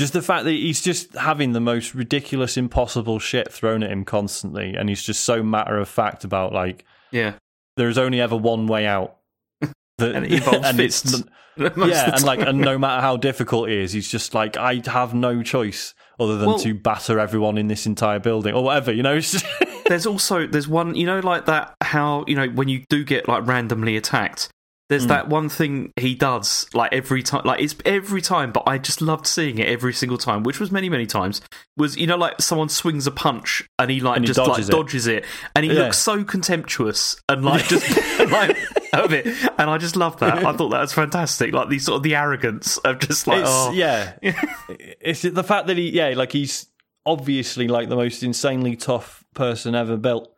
Just 0.00 0.12
the 0.12 0.22
fact 0.22 0.44
that 0.44 0.52
he's 0.52 0.80
just 0.80 1.14
having 1.14 1.52
the 1.52 1.60
most 1.60 1.94
ridiculous, 1.94 2.56
impossible 2.56 3.18
shit 3.18 3.52
thrown 3.52 3.82
at 3.82 3.90
him 3.90 4.04
constantly, 4.04 4.74
and 4.74 4.88
he's 4.88 5.02
just 5.02 5.24
so 5.24 5.42
matter 5.42 5.76
of 5.78 5.88
fact 5.88 6.24
about 6.24 6.52
like 6.52 6.84
Yeah, 7.10 7.34
there's 7.76 7.98
only 7.98 8.20
ever 8.20 8.36
one 8.36 8.66
way 8.66 8.86
out. 8.86 9.16
That- 9.98 10.14
and 10.14 10.24
it 10.26 10.32
involves 10.32 10.56
and 10.66 10.80
it's- 10.80 11.02
fists. 11.02 11.22
yeah, 11.56 12.14
and 12.14 12.22
like, 12.24 12.38
and 12.40 12.58
no 12.60 12.78
matter 12.78 13.00
how 13.00 13.16
difficult 13.16 13.68
it 13.68 13.76
is, 13.78 13.90
he's 13.92 14.08
just 14.08 14.32
like, 14.32 14.56
I 14.56 14.80
have 14.86 15.12
no 15.12 15.42
choice 15.42 15.92
other 16.18 16.36
than 16.36 16.48
Well- 16.48 16.58
to 16.58 16.74
batter 16.74 17.18
everyone 17.18 17.58
in 17.58 17.68
this 17.68 17.86
entire 17.86 18.18
building 18.18 18.54
or 18.54 18.64
whatever. 18.64 18.92
You 18.92 19.02
know, 19.02 19.20
there's 19.88 20.06
also 20.06 20.46
there's 20.46 20.68
one 20.68 20.94
you 20.94 21.06
know 21.06 21.20
like 21.20 21.46
that 21.46 21.74
how 21.82 22.24
you 22.26 22.36
know 22.36 22.48
when 22.48 22.68
you 22.68 22.84
do 22.88 23.04
get 23.04 23.28
like 23.28 23.46
randomly 23.46 23.96
attacked 23.96 24.48
there's 24.88 25.04
Mm. 25.04 25.08
that 25.08 25.28
one 25.28 25.48
thing 25.50 25.92
he 25.96 26.14
does 26.14 26.66
like 26.72 26.92
every 26.92 27.22
time 27.22 27.42
like 27.44 27.60
it's 27.60 27.74
every 27.84 28.22
time 28.22 28.52
but 28.52 28.62
i 28.66 28.78
just 28.78 29.02
loved 29.02 29.26
seeing 29.26 29.58
it 29.58 29.68
every 29.68 29.92
single 29.92 30.16
time 30.18 30.42
which 30.42 30.58
was 30.58 30.70
many 30.72 30.88
many 30.88 31.04
times 31.06 31.40
was 31.76 31.96
you 31.96 32.06
know 32.06 32.16
like 32.16 32.40
someone 32.40 32.68
swings 32.70 33.06
a 33.06 33.10
punch 33.10 33.62
and 33.78 33.90
he 33.90 34.00
like 34.00 34.16
And 34.16 34.24
he 34.24 34.28
just 34.28 34.38
like 34.38 34.48
dodges 34.48 34.68
it. 34.68 34.72
dodges 34.72 35.06
it. 35.06 35.24
And 35.54 35.64
he 35.64 35.72
Yeah. 35.72 35.82
looks 35.84 35.98
so 35.98 36.24
contemptuous 36.24 37.20
and 37.28 37.44
like 37.44 37.64
just 37.68 37.86
like 38.30 38.56
of 38.94 39.12
it. 39.12 39.26
And 39.58 39.68
i 39.70 39.76
just 39.78 39.94
love 39.96 40.18
that. 40.20 40.38
I 40.44 40.52
thought 40.54 40.70
that 40.70 40.80
was 40.80 40.92
fantastic. 40.92 41.52
Like 41.52 41.68
the 41.68 41.78
sort 41.78 41.98
of 41.98 42.02
the 42.02 42.14
arrogance 42.16 42.78
of 42.78 42.98
just 42.98 43.26
like 43.26 43.40
it's 43.42 43.50
oh. 43.50 43.72
yeah, 43.72 44.14
it's 44.22 45.22
the 45.22 45.44
fact 45.44 45.66
that 45.68 45.76
he, 45.76 45.90
yeah, 45.90 46.08
like 46.16 46.32
he's 46.32 46.66
obviously 47.06 47.68
like 47.68 47.88
the 47.88 47.96
most 47.96 48.22
insanely 48.22 48.76
tough 48.76 49.24
person 49.34 49.74
ever 49.74 49.96
built, 49.96 50.32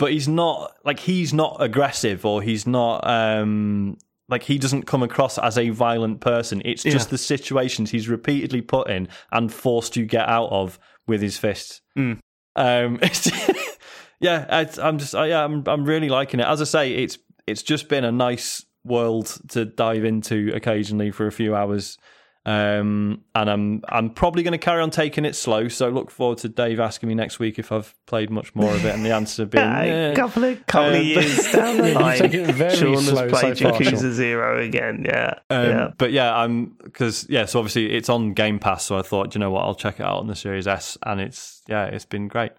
but 0.00 0.12
he's 0.12 0.26
not 0.26 0.74
like 0.84 0.98
he's 0.98 1.32
not 1.32 1.58
aggressive 1.60 2.24
or 2.26 2.42
he's 2.42 2.66
not 2.66 3.06
um 3.06 3.96
like 4.28 4.42
he 4.44 4.58
doesn't 4.58 4.84
come 4.86 5.02
across 5.02 5.38
as 5.38 5.58
a 5.58 5.70
violent 5.70 6.20
person. 6.20 6.62
It's 6.64 6.82
just 6.82 7.08
Yeah. 7.08 7.10
the 7.10 7.18
situations 7.18 7.90
he's 7.90 8.08
repeatedly 8.08 8.62
put 8.62 8.88
in 8.88 9.08
and 9.32 9.52
forced 9.52 9.94
to 9.94 10.04
get 10.04 10.28
out 10.28 10.48
of 10.50 10.78
with 11.06 11.20
his 11.20 11.36
fists. 11.36 11.80
Mm. 11.98 12.18
Um, 12.56 13.00
yeah, 14.20 14.60
it's, 14.60 14.78
I'm 14.78 14.98
just, 14.98 15.14
I, 15.14 15.26
yeah, 15.26 15.44
I'm, 15.44 15.64
I'm 15.66 15.84
really 15.84 16.08
liking 16.08 16.40
it. 16.40 16.46
As 16.46 16.60
I 16.60 16.64
say, 16.64 16.92
it's, 16.94 17.18
it's 17.46 17.62
just 17.62 17.88
been 17.88 18.04
a 18.04 18.12
nice 18.12 18.64
world 18.84 19.36
to 19.48 19.64
dive 19.64 20.04
into 20.04 20.52
occasionally 20.54 21.10
for 21.10 21.26
a 21.26 21.32
few 21.32 21.54
hours. 21.56 21.98
Um, 22.46 23.22
and 23.34 23.50
I'm, 23.50 23.82
I'm 23.88 24.10
probably 24.10 24.42
going 24.42 24.52
to 24.52 24.58
carry 24.58 24.80
on 24.80 24.90
taking 24.90 25.26
it 25.26 25.36
slow. 25.36 25.68
So 25.68 25.90
look 25.90 26.10
forward 26.10 26.38
to 26.38 26.48
Dave 26.48 26.80
asking 26.80 27.10
me 27.10 27.14
next 27.14 27.38
week 27.38 27.58
if 27.58 27.70
I've 27.70 27.94
played 28.06 28.30
much 28.30 28.54
more 28.54 28.72
of 28.74 28.82
it, 28.84 28.94
and 28.94 29.04
the 29.04 29.12
answer 29.12 29.44
being, 29.46 29.62
Yeah, 29.62 30.08
a 30.08 30.16
couple 30.16 30.44
of 30.44 30.66
couple 30.66 30.88
Um, 30.90 30.94
of 31.00 31.04
years 31.04 31.52
down 31.52 31.76
the 31.76 31.92
line, 31.92 32.18
taken 32.18 32.40
it 32.48 32.54
very 32.54 32.76
Sean 32.76 32.94
has 32.94 33.08
slow 33.08 33.28
played 33.28 33.58
so 33.58 33.70
far, 33.70 33.78
Yakuza 33.78 33.90
Sean. 34.00 34.12
Zero 34.14 34.62
again. 34.62 35.04
Yeah, 35.06 35.34
Um, 35.50 35.66
yeah. 35.68 35.90
But 35.98 36.12
yeah, 36.12 36.34
I'm 36.34 36.76
because 36.82 37.26
yeah. 37.28 37.44
So 37.44 37.58
obviously 37.58 37.92
it's 37.92 38.08
on 38.08 38.32
Game 38.32 38.58
Pass. 38.58 38.84
So 38.84 38.98
I 38.98 39.02
thought, 39.02 39.34
you 39.34 39.38
know 39.38 39.50
what, 39.50 39.64
I'll 39.64 39.74
check 39.74 40.00
it 40.00 40.04
out 40.06 40.18
on 40.20 40.26
the 40.26 40.34
Series 40.36 40.66
S, 40.66 40.96
and 41.04 41.20
it's 41.20 41.60
yeah, 41.68 41.84
it's 41.86 42.06
been 42.06 42.26
great. 42.26 42.52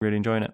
Really 0.00 0.16
enjoying 0.16 0.42
it. 0.42 0.52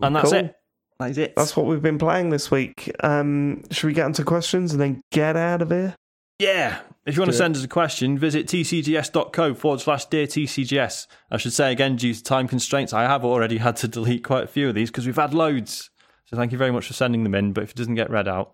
And 0.00 0.14
that's 0.14 0.30
Cool. 0.30 0.38
it. 0.40 0.54
That's 0.98 1.18
it. 1.18 1.34
That's 1.34 1.56
what 1.56 1.66
we've 1.66 1.82
been 1.82 1.98
playing 1.98 2.28
this 2.30 2.50
week. 2.50 2.92
Um, 3.02 3.62
should 3.70 3.86
we 3.86 3.94
get 3.94 4.06
into 4.06 4.22
questions 4.22 4.72
and 4.72 4.80
then 4.80 5.00
get 5.10 5.36
out 5.36 5.62
of 5.62 5.70
here? 5.70 5.96
Yeah. 6.38 6.80
If 7.06 7.16
you 7.16 7.20
want 7.20 7.32
to 7.32 7.36
send 7.36 7.54
us 7.54 7.62
a 7.62 7.68
question, 7.68 8.18
visit 8.18 8.46
tcgs.co 8.46 9.54
forward 9.54 9.80
slash 9.80 10.06
dear 10.06 10.26
TCGS. 10.26 11.06
I 11.30 11.36
should 11.36 11.52
say 11.52 11.70
again, 11.70 11.96
due 11.96 12.14
to 12.14 12.22
time 12.22 12.48
constraints, 12.48 12.92
I 12.92 13.02
have 13.02 13.24
already 13.24 13.58
had 13.58 13.76
to 13.76 13.88
delete 13.88 14.24
quite 14.24 14.44
a 14.44 14.48
few 14.48 14.68
of 14.68 14.74
these 14.74 14.90
because 14.90 15.06
we've 15.06 15.14
had 15.16 15.34
loads. 15.34 15.90
So 16.24 16.36
thank 16.36 16.50
you 16.50 16.58
very 16.58 16.70
much 16.70 16.86
for 16.86 16.94
sending 16.94 17.22
them 17.22 17.34
in. 17.34 17.52
But 17.52 17.64
if 17.64 17.70
it 17.70 17.76
doesn't 17.76 17.94
get 17.94 18.10
read 18.10 18.26
out, 18.26 18.52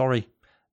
sorry. 0.00 0.28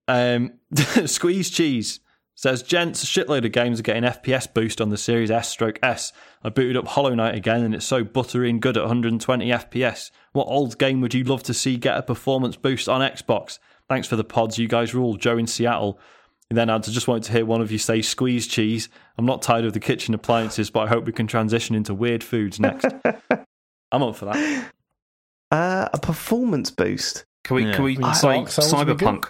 Um, 0.08 0.60
Squeeze 1.06 1.50
Cheese 1.50 2.00
says, 2.36 2.64
Gents, 2.64 3.04
a 3.04 3.08
shitload 3.08 3.46
of 3.46 3.52
games 3.52 3.80
are 3.80 3.84
getting 3.84 4.04
FPS 4.04 4.52
boost 4.54 4.80
on 4.80 4.90
the 4.90 4.98
Series 4.98 5.32
S 5.32 5.50
stroke 5.50 5.80
S. 5.82 6.14
I 6.44 6.50
booted 6.50 6.78
up 6.78 6.88
Hollow 6.88 7.16
Knight 7.16 7.36
again 7.36 7.64
and 7.64 7.74
it's 7.74 7.86
so 7.86 8.04
buttery 8.04 8.50
and 8.50 8.62
good 8.62 8.78
at 8.78 8.84
120 8.84 9.48
FPS. 9.48 10.12
What 10.34 10.48
old 10.48 10.78
game 10.78 11.02
would 11.02 11.14
you 11.14 11.24
love 11.24 11.44
to 11.44 11.54
see 11.54 11.78
get 11.78 11.98
a 11.98 12.04
performance 12.04 12.56
boost 12.56 12.88
on 12.88 13.02
Xbox? 13.02 13.58
Thanks 13.90 14.08
for 14.08 14.16
the 14.16 14.24
pods, 14.24 14.58
you 14.58 14.68
guys 14.68 14.94
rule. 14.94 15.18
Joe 15.18 15.38
in 15.38 15.48
Seattle. 15.48 16.00
And 16.52 16.58
then 16.58 16.70
I 16.70 16.78
just 16.80 17.08
wanted 17.08 17.24
to 17.24 17.32
hear 17.32 17.46
one 17.46 17.62
of 17.62 17.72
you 17.72 17.78
say 17.78 18.02
squeeze 18.02 18.46
cheese. 18.46 18.90
I'm 19.18 19.26
not 19.26 19.42
tired 19.42 19.64
of 19.64 19.72
the 19.72 19.80
kitchen 19.80 20.14
appliances, 20.14 20.70
but 20.70 20.82
I 20.82 20.88
hope 20.88 21.06
we 21.06 21.14
can 21.14 21.26
transition 21.26 21.78
into 21.78 21.94
weird 21.94 22.26
foods 22.26 22.60
next. 22.60 22.88
I'm 23.94 24.04
up 24.04 24.18
for 24.18 24.26
that. 24.26 24.72
Uh, 25.50 25.88
a 25.94 25.98
performance 25.98 26.70
boost. 26.70 27.24
can 27.46 27.56
we 27.56 27.68
Yeah. 27.68 27.76
can 27.76 27.84
we 27.86 27.98
I- 28.04 28.12
say 28.12 28.34
Dark 28.34 28.50
Souls 28.50 28.76
would 28.86 28.98
be 28.98 29.06
good. 29.06 29.22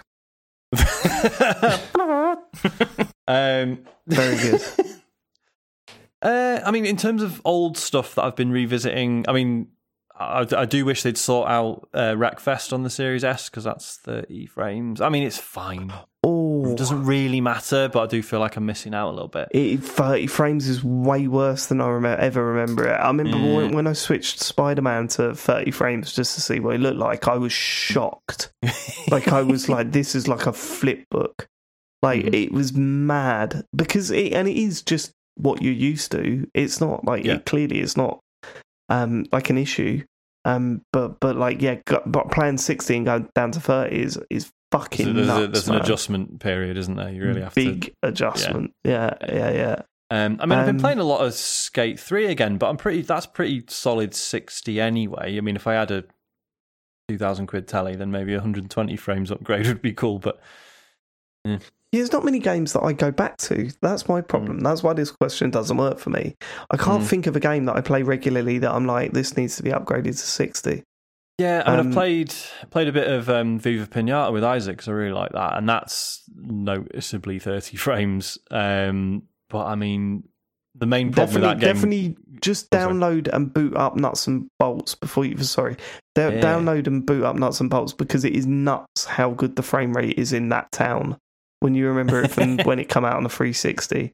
cyberpunk 0.72 0.72
um, 3.28 3.78
Very 4.08 4.36
good. 4.36 4.60
uh, 6.22 6.60
I 6.64 6.72
mean, 6.72 6.86
in 6.86 6.96
terms 6.96 7.22
of 7.22 7.40
old 7.44 7.78
stuff 7.78 8.16
that 8.16 8.24
I've 8.24 8.34
been 8.34 8.50
revisiting, 8.50 9.26
I 9.28 9.32
mean, 9.32 9.68
I, 10.18 10.44
I 10.56 10.64
do 10.64 10.84
wish 10.84 11.04
they'd 11.04 11.16
sort 11.16 11.48
out 11.48 11.88
uh, 11.94 12.14
Wreckfest 12.14 12.72
on 12.72 12.82
the 12.82 12.90
Series 12.90 13.22
S 13.22 13.48
because 13.48 13.62
that's 13.62 13.96
30 13.98 14.46
frames. 14.46 15.00
I 15.00 15.08
mean, 15.08 15.22
it's 15.22 15.38
fine. 15.38 15.92
It 16.72 16.78
doesn't 16.78 17.04
really 17.04 17.40
matter, 17.40 17.88
but 17.88 18.02
I 18.02 18.06
do 18.06 18.22
feel 18.22 18.40
like 18.40 18.56
I'm 18.56 18.66
missing 18.66 18.94
out 18.94 19.10
a 19.10 19.12
little 19.12 19.28
bit. 19.28 19.48
it, 19.52 19.82
30 19.82 20.26
frames 20.26 20.68
is 20.68 20.82
way 20.82 21.26
worse 21.28 21.66
than 21.66 21.80
I 21.80 21.88
remember, 21.88 22.20
ever 22.20 22.44
remember 22.44 22.88
it. 22.88 22.92
I 22.94 23.06
remember 23.08 23.36
Mm. 23.36 23.56
when, 23.56 23.72
when 23.72 23.86
I 23.86 23.92
switched 23.92 24.40
Spider 24.40 24.82
Man 24.82 25.08
to 25.08 25.34
30 25.34 25.70
frames 25.70 26.12
just 26.12 26.34
to 26.34 26.40
see 26.40 26.60
what 26.60 26.74
it 26.74 26.80
looked 26.80 26.98
like, 26.98 27.28
I 27.28 27.36
was 27.36 27.52
shocked. 27.52 28.52
like, 29.10 29.28
I 29.28 29.42
was 29.42 29.68
like, 29.68 29.92
this 29.92 30.14
is 30.14 30.28
like 30.28 30.46
a 30.46 30.52
flip 30.52 31.04
book. 31.10 31.46
Like, 32.02 32.24
Mhm. 32.24 32.34
it 32.34 32.52
was 32.52 32.72
mad 32.72 33.64
because 33.76 34.10
it, 34.10 34.32
and 34.32 34.48
it 34.48 34.56
is 34.56 34.82
just 34.82 35.12
what 35.36 35.62
you're 35.62 35.72
used 35.72 36.10
to. 36.12 36.48
It's 36.54 36.80
not 36.80 37.04
like, 37.04 37.24
Yeah. 37.24 37.34
it 37.34 37.46
clearly 37.46 37.80
it's 37.80 37.96
not 37.96 38.18
um, 38.88 39.24
like 39.32 39.48
an 39.50 39.56
issue. 39.58 40.02
Um, 40.44 40.82
but, 40.92 41.20
but 41.20 41.36
like, 41.36 41.62
yeah, 41.62 41.76
got, 41.86 42.10
but 42.10 42.30
playing 42.32 42.58
60 42.58 42.96
and 42.96 43.06
going 43.06 43.28
down 43.34 43.52
to 43.52 43.60
30 43.60 43.96
is, 43.96 44.18
is 44.28 44.50
fucking 44.72 45.06
So 45.06 45.12
there's, 45.12 45.26
nuts. 45.28 45.44
a, 45.44 45.46
there's 45.48 45.68
an 45.68 45.74
adjustment 45.76 46.40
period, 46.40 46.76
isn't 46.76 46.96
there? 46.96 47.10
You 47.10 47.22
really 47.22 47.42
have 47.42 47.54
to 47.54 47.72
Big 47.72 47.94
adjustment. 48.02 48.72
Yeah, 48.82 49.14
yeah, 49.28 49.50
yeah. 49.50 49.82
Um, 50.10 50.38
I 50.40 50.46
mean, 50.46 50.58
I've 50.58 50.66
been 50.66 50.76
Um, 50.76 50.80
playing 50.80 50.98
a 50.98 51.04
lot 51.04 51.24
of 51.24 51.32
Skate 51.34 51.98
Three 52.00 52.26
again, 52.26 52.58
but 52.58 52.68
I'm 52.68 52.76
pretty. 52.76 53.02
That's 53.02 53.26
pretty 53.26 53.64
solid 53.68 54.14
sixty 54.14 54.80
anyway. 54.80 55.38
I 55.38 55.40
mean, 55.40 55.56
if 55.56 55.66
I 55.66 55.74
had 55.74 55.90
a 55.90 56.04
two 57.08 57.16
thousand 57.18 57.46
quid 57.46 57.66
telly, 57.68 57.94
then 57.96 58.10
maybe 58.10 58.32
a 58.34 58.36
120 58.38 58.96
frames 58.96 59.30
upgrade 59.30 59.66
would 59.68 59.80
be 59.82 59.92
cool. 59.92 60.18
But 60.18 60.40
Yeah, 61.46 61.58
There's 61.92 62.12
not 62.12 62.24
many 62.24 62.38
games 62.40 62.72
that 62.74 62.82
I 62.82 62.92
go 62.92 63.10
back 63.10 63.36
to. 63.38 63.70
That's 63.80 64.06
my 64.08 64.20
problem. 64.20 64.60
That's 64.60 64.82
why 64.82 64.92
this 64.92 65.10
question 65.10 65.50
doesn't 65.50 65.76
work 65.78 65.98
for 65.98 66.10
me. 66.10 66.36
I 66.70 66.76
can't 66.76 67.02
Mm. 67.02 67.06
think 67.06 67.26
of 67.26 67.34
a 67.36 67.40
game 67.40 67.64
that 67.66 67.76
I 67.76 67.80
play 67.80 68.02
regularly 68.02 68.58
that 68.58 68.70
I'm 68.72 68.86
like, 68.86 69.12
this 69.12 69.36
needs 69.36 69.56
to 69.56 69.62
be 69.62 69.70
upgraded 69.70 70.04
to 70.12 70.14
60. 70.16 70.82
Yeah, 71.38 71.62
I 71.66 71.70
mean, 71.72 71.80
Um, 71.80 71.86
I've 71.88 71.92
played 71.94 72.34
played 72.70 72.88
a 72.88 72.92
bit 72.92 73.08
of 73.10 73.28
um, 73.28 73.58
Viva 73.58 73.86
Pinata 73.86 74.32
with 74.32 74.44
Isaac, 74.44 74.78
'cause 74.78 74.88
I 74.88 74.92
really 74.92 75.12
like 75.12 75.32
that, 75.32 75.56
and 75.56 75.68
that's 75.68 76.22
noticeably 76.34 77.38
30 77.38 77.76
frames. 77.86 78.38
Um, 78.50 79.24
but 79.50 79.66
I 79.66 79.74
mean, 79.74 80.24
the 80.74 80.86
main 80.86 81.12
problem 81.12 81.42
Definitely, 81.42 81.48
with 81.48 81.60
that 81.60 81.66
game, 81.66 81.74
definitely 81.74 82.16
just 82.40 82.68
Oh, 82.72 82.76
download 82.78 83.28
and 83.32 83.52
boot 83.52 83.76
up 83.76 83.96
nuts 83.96 84.26
and 84.26 84.48
bolts 84.58 84.94
before 84.94 85.24
you. 85.24 85.36
Sorry, 85.42 85.76
Yeah. 86.16 86.30
download 86.40 86.86
and 86.86 87.04
boot 87.04 87.24
up 87.24 87.36
nuts 87.36 87.60
and 87.60 87.68
bolts 87.68 87.92
because 87.92 88.24
it 88.24 88.34
is 88.34 88.46
nuts 88.46 89.04
how 89.04 89.30
good 89.30 89.56
the 89.56 89.62
frame 89.62 89.92
rate 89.96 90.18
is 90.18 90.32
in 90.32 90.48
that 90.50 90.70
town. 90.72 91.16
when 91.60 91.76
you 91.76 91.86
remember 91.86 92.24
it 92.24 92.28
from 92.32 92.56
when 92.64 92.80
it 92.80 92.88
come 92.88 93.04
out 93.04 93.14
on 93.14 93.22
the 93.22 93.28
360. 93.28 94.10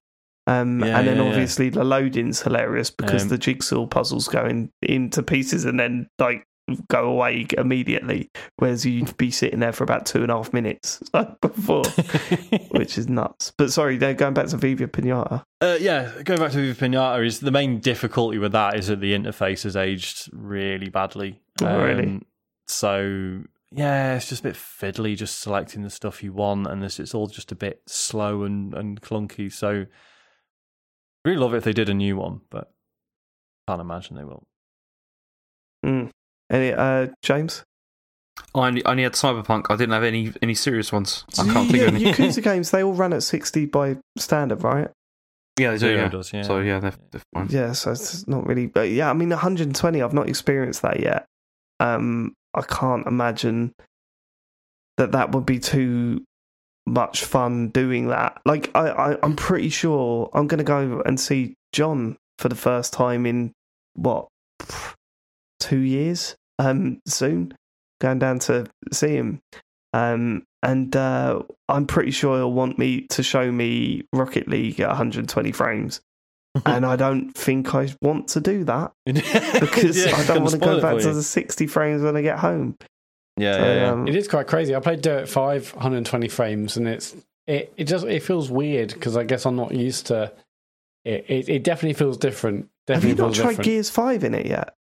Um, 0.46 0.80
Yeah, 0.80 0.98
and 0.98 1.08
then 1.08 1.16
yeah, 1.16 1.22
yeah. 1.22 1.28
obviously 1.30 1.70
the 1.70 1.82
loading's 1.82 2.42
hilarious 2.42 2.90
because 2.90 3.22
Um, 3.22 3.28
the 3.30 3.38
jigsaw 3.38 3.86
puzzles 3.86 4.28
go 4.28 4.44
in, 4.44 4.68
into 4.82 5.22
pieces 5.22 5.64
and 5.64 5.80
then 5.80 6.08
like 6.18 6.44
go 6.88 7.08
away 7.08 7.46
immediately, 7.56 8.30
whereas 8.56 8.84
you'd 8.84 9.16
be 9.16 9.30
sitting 9.30 9.60
there 9.60 9.72
for 9.72 9.84
about 9.84 10.06
two 10.06 10.22
and 10.22 10.30
a 10.30 10.36
half 10.36 10.52
minutes 10.52 11.02
like 11.12 11.40
before, 11.40 11.84
which 12.70 12.98
is 12.98 13.08
nuts. 13.08 13.52
But 13.56 13.72
sorry, 13.72 13.96
they're 13.96 14.14
going 14.14 14.34
back 14.34 14.46
to 14.48 14.56
Viva 14.56 14.86
Pinata. 14.88 15.44
Uh, 15.60 15.76
yeah, 15.80 16.12
going 16.24 16.40
back 16.40 16.52
to 16.52 16.58
Viva 16.58 16.86
Pinata 16.86 17.24
is 17.26 17.40
the 17.40 17.50
main 17.50 17.80
difficulty 17.80 18.38
with 18.38 18.52
that 18.52 18.76
is 18.76 18.88
that 18.88 19.00
the 19.00 19.12
interface 19.12 19.62
has 19.64 19.76
aged 19.76 20.30
really 20.32 20.88
badly. 20.88 21.40
Um, 21.60 21.68
Oh, 21.68 21.84
really? 21.84 22.20
So 22.66 23.42
yeah, 23.70 24.16
it's 24.16 24.28
just 24.28 24.40
a 24.40 24.44
bit 24.44 24.54
fiddly, 24.54 25.16
just 25.16 25.40
selecting 25.40 25.82
the 25.82 25.90
stuff 25.90 26.22
you 26.22 26.32
want, 26.32 26.66
and 26.66 26.82
this 26.82 26.98
it's 26.98 27.14
all 27.14 27.26
just 27.26 27.52
a 27.52 27.56
bit 27.56 27.82
slow 27.86 28.44
and, 28.44 28.72
and 28.74 29.00
clunky. 29.00 29.52
So 29.52 29.86
I 31.24 31.28
really 31.28 31.40
love 31.40 31.54
it 31.54 31.58
if 31.58 31.64
they 31.64 31.72
did 31.72 31.88
a 31.88 31.94
new 31.94 32.16
one, 32.16 32.40
but 32.50 32.72
can't 33.66 33.80
imagine 33.80 34.16
they 34.16 34.24
will. 34.24 34.46
Mm. 35.84 36.10
Any, 36.50 36.72
uh, 36.72 37.08
James? 37.22 37.64
I 38.54 38.68
only, 38.68 38.84
I 38.84 38.92
only 38.92 39.02
had 39.02 39.12
Cyberpunk. 39.12 39.66
I 39.68 39.76
didn't 39.76 39.92
have 39.92 40.04
any 40.04 40.32
any 40.42 40.54
serious 40.54 40.92
ones. 40.92 41.24
I 41.38 41.44
can't 41.44 41.70
think 41.70 41.82
yeah, 41.82 41.88
of 41.88 41.94
any. 41.94 42.04
Yakuza 42.04 42.42
games, 42.50 42.70
they 42.70 42.82
all 42.82 42.94
run 42.94 43.12
at 43.12 43.22
60 43.22 43.66
by 43.66 43.96
standard, 44.16 44.62
right? 44.62 44.90
yeah, 45.58 45.72
they 45.72 45.78
do. 45.78 45.94
Yeah. 45.94 46.08
does, 46.08 46.32
yeah. 46.32 46.42
So 46.42 46.60
yeah, 46.60 46.78
they're, 46.78 46.94
they're 47.10 47.22
fine. 47.34 47.48
Yeah, 47.50 47.72
so 47.72 47.92
it's 47.92 48.26
not 48.28 48.46
really. 48.46 48.66
But 48.66 48.90
yeah, 48.90 49.10
I 49.10 49.12
mean, 49.12 49.30
120, 49.30 50.02
I've 50.02 50.14
not 50.14 50.28
experienced 50.28 50.82
that 50.82 51.00
yet. 51.00 51.26
Um, 51.80 52.34
I 52.54 52.62
can't 52.62 53.06
imagine 53.06 53.72
that 54.96 55.12
that 55.12 55.32
would 55.32 55.46
be 55.46 55.58
too 55.58 56.24
much 56.86 57.24
fun 57.24 57.68
doing 57.68 58.08
that. 58.08 58.40
Like, 58.44 58.70
I, 58.74 58.88
I 58.88 59.16
I'm 59.22 59.36
pretty 59.36 59.68
sure 59.68 60.30
I'm 60.32 60.46
going 60.46 60.58
to 60.58 60.64
go 60.64 61.02
and 61.04 61.18
see 61.18 61.54
John 61.72 62.16
for 62.38 62.48
the 62.48 62.56
first 62.56 62.92
time 62.92 63.26
in 63.26 63.52
what 63.94 64.28
two 65.60 65.80
years. 65.80 66.36
Um, 66.60 67.00
soon, 67.06 67.54
going 68.00 68.18
down 68.18 68.40
to 68.40 68.66
see 68.92 69.14
him. 69.14 69.40
Um, 69.92 70.42
and 70.62 70.94
uh, 70.96 71.42
I'm 71.68 71.86
pretty 71.86 72.10
sure 72.10 72.36
he'll 72.36 72.52
want 72.52 72.78
me 72.78 73.02
to 73.10 73.22
show 73.22 73.50
me 73.52 74.02
Rocket 74.12 74.48
League 74.48 74.80
at 74.80 74.88
120 74.88 75.52
frames 75.52 76.00
and 76.66 76.84
I 76.84 76.96
don't 76.96 77.32
think 77.32 77.74
I 77.74 77.94
want 78.02 78.28
to 78.28 78.40
do 78.40 78.64
that 78.64 78.92
because 79.04 79.96
Yeah, 79.96 80.16
I 80.16 80.24
don't 80.26 80.42
want 80.42 80.52
to 80.54 80.58
go 80.58 80.80
back 80.80 80.98
to 80.98 81.12
the 81.12 81.22
60 81.22 81.66
frames 81.68 82.02
when 82.02 82.16
I 82.16 82.22
get 82.22 82.38
home. 82.38 82.76
Yeah, 83.36 83.56
So, 83.56 83.64
yeah, 83.64 83.74
yeah. 83.74 83.90
um, 83.92 84.08
It 84.08 84.16
is 84.16 84.26
quite 84.26 84.46
crazy. 84.48 84.74
I 84.74 84.80
played 84.80 85.00
Dirt 85.00 85.28
5, 85.28 85.74
120 85.74 86.28
frames, 86.28 86.76
and 86.76 86.88
it's 86.88 87.14
it 87.46 87.72
it 87.76 87.84
just 87.84 88.04
it 88.04 88.20
feels 88.22 88.50
weird 88.50 88.92
because 88.92 89.16
I 89.16 89.22
guess 89.24 89.46
I'm 89.46 89.56
not 89.56 89.72
used 89.72 90.06
to 90.06 90.32
it. 91.04 91.24
It, 91.28 91.48
it 91.48 91.64
definitely 91.64 91.94
feels 91.94 92.16
different. 92.16 92.68
Have 92.88 93.04
you 93.04 93.10
Definitely 93.14 93.22
not 93.22 93.26
feels 93.28 93.36
tried 93.36 93.48
different. 93.50 93.64
Gears 93.64 93.90
5 93.90 94.24
in 94.24 94.34
it 94.34 94.46
yet? 94.46 94.74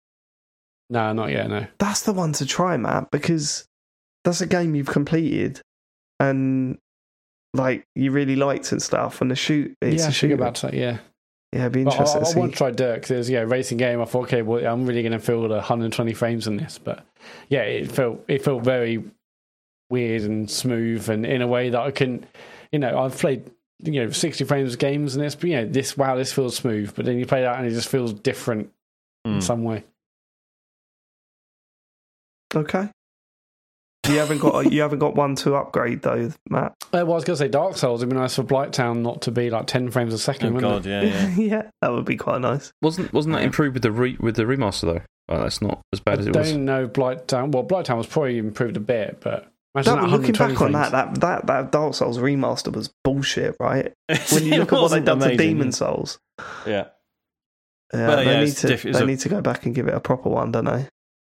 No, 0.90 1.12
not 1.12 1.30
yet. 1.30 1.48
No. 1.48 1.66
That's 1.78 2.02
the 2.02 2.12
one 2.12 2.32
to 2.34 2.46
try, 2.46 2.76
Matt, 2.76 3.10
because 3.10 3.66
that's 4.24 4.40
a 4.40 4.46
game 4.46 4.74
you've 4.74 4.86
completed 4.88 5.60
and 6.20 6.78
like 7.54 7.86
you 7.94 8.10
really 8.10 8.36
liked 8.36 8.72
and 8.72 8.82
stuff. 8.82 9.20
And 9.20 9.30
the 9.30 9.36
shoot, 9.36 9.76
it's 9.80 10.00
yeah, 10.02 10.06
a 10.06 10.08
I 10.08 10.12
shoot. 10.12 10.32
about 10.32 10.54
that. 10.62 10.74
Yeah, 10.74 10.98
Yeah, 11.52 11.60
it'd 11.60 11.72
be 11.72 11.84
but 11.84 11.90
I, 11.90 11.96
interesting 11.96 12.20
I, 12.20 12.24
to 12.24 12.28
I 12.28 12.32
see. 12.32 12.38
want 12.38 12.52
to 12.52 12.58
try 12.58 12.70
Dirt 12.70 12.94
because 12.96 13.10
it 13.10 13.16
was 13.16 13.30
yeah 13.30 13.40
a 13.40 13.46
racing 13.46 13.78
game. 13.78 14.00
I 14.00 14.04
thought 14.04 14.24
okay, 14.24 14.42
well 14.42 14.64
I'm 14.66 14.86
really 14.86 15.02
going 15.02 15.12
to 15.12 15.18
feel 15.18 15.42
the 15.42 15.48
120 15.56 16.12
frames 16.14 16.46
in 16.46 16.56
this, 16.56 16.78
but 16.78 17.04
yeah, 17.48 17.62
it 17.62 17.90
felt 17.90 18.24
it 18.28 18.42
felt 18.44 18.62
very 18.64 19.02
weird 19.90 20.22
and 20.22 20.50
smooth 20.50 21.08
and 21.08 21.24
in 21.24 21.40
a 21.42 21.46
way 21.46 21.70
that 21.70 21.80
I 21.80 21.90
couldn't. 21.90 22.24
You 22.72 22.78
know, 22.78 22.98
I've 22.98 23.16
played 23.16 23.50
you 23.82 24.04
know 24.04 24.10
60 24.10 24.44
frames 24.44 24.76
games 24.76 25.14
and 25.14 25.24
this, 25.24 25.34
but 25.34 25.48
you 25.50 25.56
know 25.56 25.66
this 25.66 25.96
wow 25.96 26.16
this 26.16 26.32
feels 26.32 26.56
smooth, 26.56 26.94
but 26.94 27.04
then 27.04 27.18
you 27.18 27.26
play 27.26 27.42
that 27.42 27.58
and 27.58 27.66
it 27.66 27.70
just 27.70 27.88
feels 27.88 28.12
different 28.12 28.70
in 29.24 29.38
Mm. 29.38 29.42
some 29.42 29.64
way. 29.64 29.84
Okay. 32.54 32.88
You 34.08 34.18
haven't 34.20 34.38
got 34.38 34.72
you 34.72 34.80
haven't 34.80 35.00
got 35.00 35.16
one 35.16 35.34
to 35.36 35.54
upgrade 35.56 36.00
though, 36.02 36.32
Matt. 36.48 36.72
Uh, 36.86 37.04
well, 37.04 37.12
I 37.12 37.14
was 37.16 37.24
going 37.24 37.36
to 37.36 37.44
say 37.44 37.48
Dark 37.48 37.76
Souls. 37.76 38.00
It'd 38.00 38.08
be 38.08 38.16
nice 38.16 38.36
for 38.36 38.42
Blighttown 38.42 38.98
not 39.02 39.22
to 39.22 39.30
be 39.30 39.50
like 39.50 39.66
10 39.66 39.90
frames 39.90 40.14
a 40.14 40.18
second. 40.18 40.56
Oh 40.56 40.60
god, 40.60 40.86
yeah, 40.86 41.02
yeah. 41.02 41.28
yeah, 41.36 41.70
that 41.82 41.92
would 41.92 42.06
be 42.06 42.16
quite 42.16 42.40
nice. 42.40 42.72
Wasn't 42.80 43.12
wasn't 43.12 43.34
that 43.34 43.42
improved 43.42 43.74
with 43.74 43.82
the 43.82 43.92
re, 43.92 44.16
with 44.18 44.36
the 44.36 44.44
remaster 44.44 44.82
though? 44.82 45.02
Oh, 45.28 45.42
that's 45.42 45.60
not 45.60 45.82
as 45.92 46.00
I 46.00 46.02
bad 46.10 46.20
as 46.20 46.26
it 46.26 46.34
was. 46.34 46.48
I 46.48 46.52
don't 46.52 46.64
know 46.64 46.88
Blighttown. 46.88 47.52
Well, 47.52 47.64
Blighttown 47.64 47.98
was 47.98 48.06
probably 48.06 48.38
improved 48.38 48.78
a 48.78 48.80
bit, 48.80 49.18
but 49.20 49.52
imagine 49.74 49.96
That, 49.96 50.00
that 50.00 50.10
looking 50.10 50.32
120 50.34 50.54
back 50.54 50.62
on 50.62 50.72
that, 50.72 50.92
that 50.92 51.20
that 51.20 51.46
that 51.48 51.72
Dark 51.72 51.92
Souls 51.92 52.16
remaster 52.16 52.72
was 52.74 52.90
bullshit, 53.04 53.56
right? 53.60 53.92
When 54.32 54.44
you 54.46 54.56
look 54.56 54.72
at 54.72 54.80
what 54.80 54.90
they've 54.90 55.02
wasn't 55.02 55.06
done 55.06 55.18
to. 55.20 55.36
Demon 55.36 55.70
Souls, 55.72 56.18
Yeah, 56.66 56.86
yeah, 57.92 58.08
Well, 58.08 58.16
they 58.16 58.24
yeah, 58.24 58.44
need 58.44 58.56
to 58.56 58.66
diff- 58.68 58.86
it's 58.86 58.96
they 58.96 59.04
a- 59.04 59.06
need 59.06 59.18
to 59.20 59.28
go 59.28 59.42
back 59.42 59.66
and 59.66 59.74
give 59.74 59.86
it 59.86 59.92
a 59.94 60.00
proper 60.00 60.30
one, 60.30 60.50
don't 60.52 60.64
they? 60.64 60.86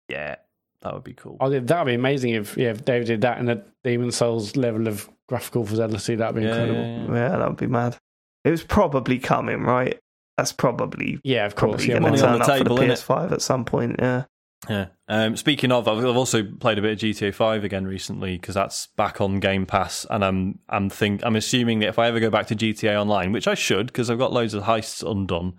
yeah, 0.08 0.36
that 0.82 0.94
would 0.94 1.04
be 1.04 1.14
cool. 1.14 1.38
Oh, 1.42 1.50
that'd 1.50 1.86
be 1.86 1.94
amazing 1.94 2.32
if 2.36 2.56
yeah 2.58 2.70
if 2.72 2.86
David 2.86 3.08
did 3.08 3.22
that 3.22 3.38
and 3.40 3.50
a 3.50 3.64
Demon 3.84 4.12
Souls 4.12 4.56
level 4.56 4.88
of 4.88 5.10
graphical 5.28 5.66
fidelity. 5.66 6.16
That'd 6.16 6.36
be 6.36 6.42
Yeah, 6.44 6.50
incredible. 6.50 6.80
yeah, 6.82 6.98
Yeah, 6.98 7.08
yeah. 7.08 7.32
Yeah, 7.32 7.38
that 7.38 7.48
would 7.50 7.58
be 7.58 7.68
mad. 7.68 7.98
It 8.46 8.52
was 8.52 8.64
probably 8.64 9.20
coming, 9.20 9.62
right? 9.64 10.00
That's 10.38 10.54
probably 10.54 11.20
yeah, 11.24 11.46
of 11.46 11.56
course. 11.56 11.86
probably 11.86 11.94
Yeah, 11.94 12.00
money 12.00 12.18
to 12.18 12.26
on 12.28 12.40
turn 12.40 12.40
the 12.40 12.46
table, 12.64 12.78
for 12.78 12.84
the? 12.86 12.94
PS5 12.94 13.32
at 13.34 13.42
some 13.42 13.66
point. 13.66 13.98
Yeah. 14.00 14.24
Yeah. 14.70 14.88
Um, 15.08 15.38
speaking 15.38 15.72
of, 15.72 15.88
I've, 15.88 16.00
I've 16.00 16.18
also 16.18 16.44
played 16.44 16.78
a 16.78 16.82
bit 16.82 16.92
of 16.92 17.00
GTA 17.00 17.34
Five 17.34 17.64
again 17.64 17.86
recently 17.86 18.38
because 18.38 18.56
that's 18.56 18.88
back 18.98 19.22
on 19.22 19.40
Game 19.40 19.66
Pass, 19.66 20.06
and 20.10 20.24
I'm 20.24 20.60
I'm 20.68 20.90
think 20.90 21.22
I'm 21.26 21.36
assuming 21.38 21.80
that 21.80 21.88
if 21.90 22.00
I 22.00 22.08
ever 22.08 22.20
go 22.20 22.30
back 22.30 22.48
to 22.48 22.56
GTA 22.56 23.00
Online, 23.00 23.32
which 23.32 23.48
I 23.48 23.54
should 23.56 23.88
because 23.88 24.10
I've 24.10 24.18
got 24.18 24.34
loads 24.34 24.54
of 24.54 24.64
heists 24.64 25.10
undone, 25.10 25.54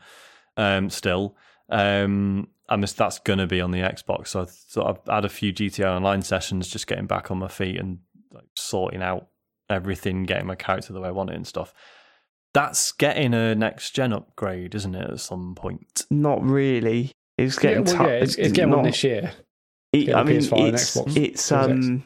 um, 0.58 0.90
still, 0.90 1.34
um, 1.70 2.48
I'm 2.70 2.80
just, 2.80 2.96
that's 2.96 3.18
gonna 3.18 3.46
be 3.46 3.60
on 3.60 3.72
the 3.72 3.80
Xbox. 3.80 4.28
So 4.28 4.42
I 4.42 4.44
thought 4.46 4.86
I've 5.08 5.14
had 5.14 5.24
a 5.24 5.28
few 5.28 5.52
GTA 5.52 5.96
Online 5.96 6.22
sessions, 6.22 6.68
just 6.68 6.86
getting 6.86 7.06
back 7.06 7.30
on 7.30 7.38
my 7.38 7.48
feet 7.48 7.78
and 7.78 7.98
like, 8.32 8.44
sorting 8.56 9.02
out 9.02 9.26
everything, 9.68 10.22
getting 10.24 10.46
my 10.46 10.54
character 10.54 10.92
the 10.92 11.00
way 11.00 11.08
I 11.08 11.12
want 11.12 11.30
it 11.30 11.36
and 11.36 11.46
stuff. 11.46 11.74
That's 12.54 12.92
getting 12.92 13.34
a 13.34 13.54
next 13.54 13.94
gen 13.94 14.12
upgrade, 14.12 14.74
isn't 14.74 14.94
it? 14.94 15.10
At 15.10 15.20
some 15.20 15.54
point. 15.54 16.04
Not 16.10 16.42
really. 16.42 17.12
It's 17.38 17.56
yeah, 17.56 17.62
getting 17.62 17.84
well, 17.84 17.94
tough. 17.96 18.06
yeah, 18.06 18.12
it's, 18.14 18.34
it's 18.36 18.52
getting 18.52 18.70
one 18.72 18.84
this 18.84 19.02
year. 19.04 19.32
it- 19.92 20.14
I 20.14 20.22
mean, 20.24 20.40
it's 20.40 20.96
it's 21.16 21.52
um, 21.52 22.04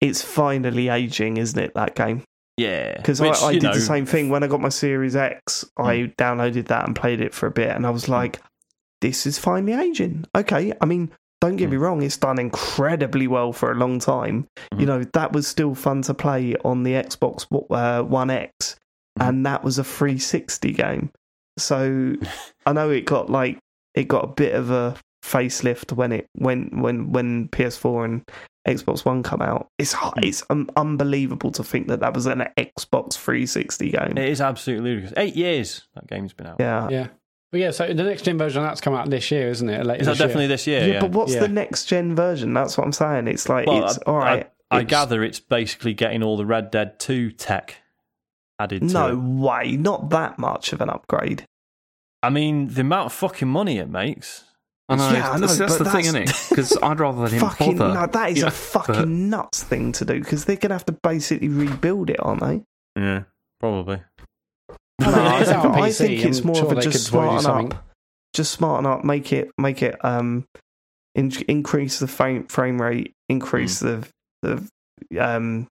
it's 0.00 0.22
finally 0.22 0.88
aging, 0.88 1.38
isn't 1.38 1.58
it? 1.58 1.74
That 1.74 1.94
game 1.94 2.22
Yeah, 2.58 2.96
because 2.96 3.20
I, 3.20 3.28
I 3.30 3.52
did 3.54 3.62
know, 3.62 3.74
the 3.74 3.80
same 3.80 4.06
thing 4.06 4.28
when 4.28 4.42
I 4.42 4.46
got 4.46 4.60
my 4.60 4.68
Series 4.68 5.16
X. 5.16 5.64
I 5.78 6.12
downloaded 6.18 6.66
that 6.68 6.86
and 6.86 6.94
played 6.94 7.20
it 7.20 7.34
for 7.34 7.46
a 7.46 7.50
bit, 7.50 7.70
and 7.70 7.86
I 7.86 7.90
was 7.90 8.08
like, 8.08 8.40
"This 9.04 9.26
is 9.26 9.38
finally 9.38 9.74
aging." 9.74 10.24
Okay, 10.34 10.72
I 10.80 10.86
mean. 10.86 11.10
Don't 11.40 11.56
get 11.56 11.68
me 11.68 11.76
wrong; 11.76 12.00
it's 12.00 12.16
done 12.16 12.38
incredibly 12.38 13.26
well 13.26 13.52
for 13.52 13.70
a 13.70 13.74
long 13.74 13.98
time. 13.98 14.46
You 14.72 14.86
Mhm. 14.86 14.86
know 14.86 15.04
that 15.12 15.32
was 15.34 15.46
still 15.46 15.74
fun 15.74 16.00
to 16.02 16.14
play 16.14 16.54
on 16.64 16.84
the 16.84 16.92
Xbox 16.92 17.44
uh, 17.70 18.02
One 18.02 18.30
X, 18.30 18.76
Mhm. 19.18 19.28
and 19.28 19.44
that 19.44 19.62
was 19.62 19.78
a 19.78 19.84
360 19.84 20.72
game. 20.72 21.10
So 21.58 22.14
I 22.64 22.72
know 22.72 22.88
it 22.88 23.04
got 23.04 23.28
like 23.28 23.58
it 23.94 24.08
got 24.08 24.24
a 24.24 24.28
bit 24.28 24.54
of 24.54 24.70
a 24.70 24.96
facelift 25.22 25.92
when 25.92 26.12
it 26.12 26.26
when 26.38 26.70
when 26.80 27.12
when 27.12 27.48
PS4 27.48 28.04
and 28.06 28.22
Xbox 28.66 29.04
One 29.04 29.22
come 29.22 29.42
out. 29.42 29.66
It's 29.78 29.92
Hmm. 29.92 30.18
it's 30.22 30.42
um, 30.48 30.70
unbelievable 30.76 31.50
to 31.52 31.64
think 31.64 31.88
that 31.88 32.00
that 32.00 32.14
was 32.14 32.24
an 32.24 32.42
Xbox 32.56 33.18
360 33.18 33.90
game. 33.90 34.16
It 34.16 34.30
is 34.30 34.40
absolutely 34.40 34.90
ludicrous. 34.92 35.12
Eight 35.18 35.36
years 35.36 35.86
that 35.94 36.06
game's 36.06 36.32
been 36.32 36.46
out. 36.46 36.56
yeah. 36.58 36.88
Yeah, 36.88 37.06
but 37.54 37.60
yeah. 37.60 37.70
So 37.70 37.86
the 37.86 38.02
next 38.02 38.22
gen 38.22 38.36
version 38.36 38.62
of 38.62 38.68
that's 38.68 38.80
come 38.80 38.94
out 38.94 39.08
this 39.08 39.30
year, 39.30 39.48
isn't 39.48 39.68
it? 39.68 39.86
Later 39.86 40.00
Is 40.00 40.06
that 40.06 40.12
this 40.14 40.18
year. 40.18 40.26
definitely 40.26 40.46
this 40.48 40.66
year? 40.66 40.80
Yeah, 40.80 40.86
Yeah. 40.94 41.00
but 41.00 41.10
what's 41.12 41.34
Yeah. 41.34 41.40
the 41.40 41.48
next 41.48 41.84
gen 41.84 42.16
version? 42.16 42.52
That's 42.52 42.76
what 42.76 42.84
I'm 42.84 42.92
saying. 42.92 43.28
It's 43.28 43.48
like 43.48 43.68
Well, 43.68 43.84
it's 43.84 43.98
I- 43.98 44.10
all 44.10 44.16
right. 44.18 44.50
I 44.72 44.76
it's- 44.80 44.90
gather 44.90 45.22
it's 45.22 45.38
basically 45.38 45.94
getting 45.94 46.22
all 46.24 46.36
the 46.36 46.44
Red 46.44 46.72
Dead 46.72 46.98
2 46.98 47.30
tech 47.30 47.76
added 48.58 48.80
to 48.88 48.92
no 48.92 49.08
it. 49.10 49.16
way, 49.18 49.76
not 49.76 50.10
that 50.10 50.36
much 50.38 50.72
of 50.72 50.80
an 50.80 50.90
upgrade. 50.90 51.44
I 52.24 52.30
mean, 52.30 52.68
the 52.74 52.80
amount 52.80 53.06
of 53.06 53.12
fucking 53.12 53.46
money 53.48 53.78
it 53.78 53.88
makes. 53.88 54.44
I 54.88 54.96
know. 54.96 55.10
Yeah, 55.12 55.30
I 55.30 55.34
know, 55.34 55.46
that's 55.46 55.58
that's 55.58 55.78
but 55.78 55.84
the 55.84 55.90
thing, 55.90 56.04
that's- 56.12 56.28
isn't 56.28 56.28
it? 56.28 56.48
Because 56.50 56.76
I'd 56.82 56.98
rather 56.98 57.22
than 57.22 57.38
him 57.38 57.40
fucking 57.40 57.76
bother. 57.78 57.94
no, 57.94 58.06
that 58.06 58.30
is 58.32 58.38
Yeah, 58.40 58.48
a 58.48 58.50
fucking 58.50 58.94
but- 58.96 59.08
nuts 59.08 59.62
thing 59.62 59.92
to 59.92 60.04
do 60.04 60.18
because 60.18 60.44
they're 60.44 60.56
gonna 60.56 60.74
have 60.74 60.84
to 60.86 60.92
basically 60.92 61.48
rebuild 61.48 62.10
it, 62.10 62.16
aren't 62.20 62.40
they? 62.42 62.62
Yeah, 63.00 63.22
probably. 63.60 64.02
I 65.00 65.10
No, 65.10 65.12
I 65.24 65.44
think- 65.44 65.64
I 65.76 65.92
think 65.92 66.24
it's 66.24 66.40
I'm 66.40 66.46
more 66.46 66.56
sure 66.56 66.72
of 66.72 66.78
a 66.78 66.80
just 66.80 67.06
could 67.10 67.12
probably 67.18 67.36
do 67.36 67.42
smarten 67.42 67.72
up, 67.72 67.84
just 68.34 68.52
smarten 68.52 68.86
up, 68.86 69.04
make 69.04 69.32
it, 69.32 69.50
make 69.58 69.82
it, 69.82 70.02
um, 70.04 70.44
in, 71.14 71.30
increase 71.48 71.98
the 71.98 72.06
frame 72.08 72.46
frame 72.46 72.80
rate, 72.80 73.12
increase 73.28 73.80
Hmm. 73.80 73.86
the 73.86 74.08
the 75.10 75.18
um, 75.20 75.68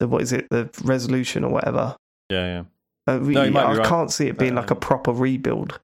the 0.00 0.08
what 0.08 0.22
is 0.22 0.32
it, 0.32 0.46
the 0.50 0.68
resolution 0.84 1.44
or 1.44 1.50
whatever. 1.50 1.96
Yeah, 2.30 2.64
yeah. 3.06 3.14
Uh, 3.14 3.18
we, 3.20 3.34
No, 3.34 3.44
you 3.44 3.50
might 3.52 3.62
be 3.62 3.66
I 3.66 3.76
right. 3.78 3.86
can't 3.86 4.10
see 4.12 4.26
it 4.26 4.36
being 4.38 4.54
like 4.56 4.70
a 4.70 4.74
Um, 4.74 4.80
proper 4.80 5.12
rebuild. 5.12 5.78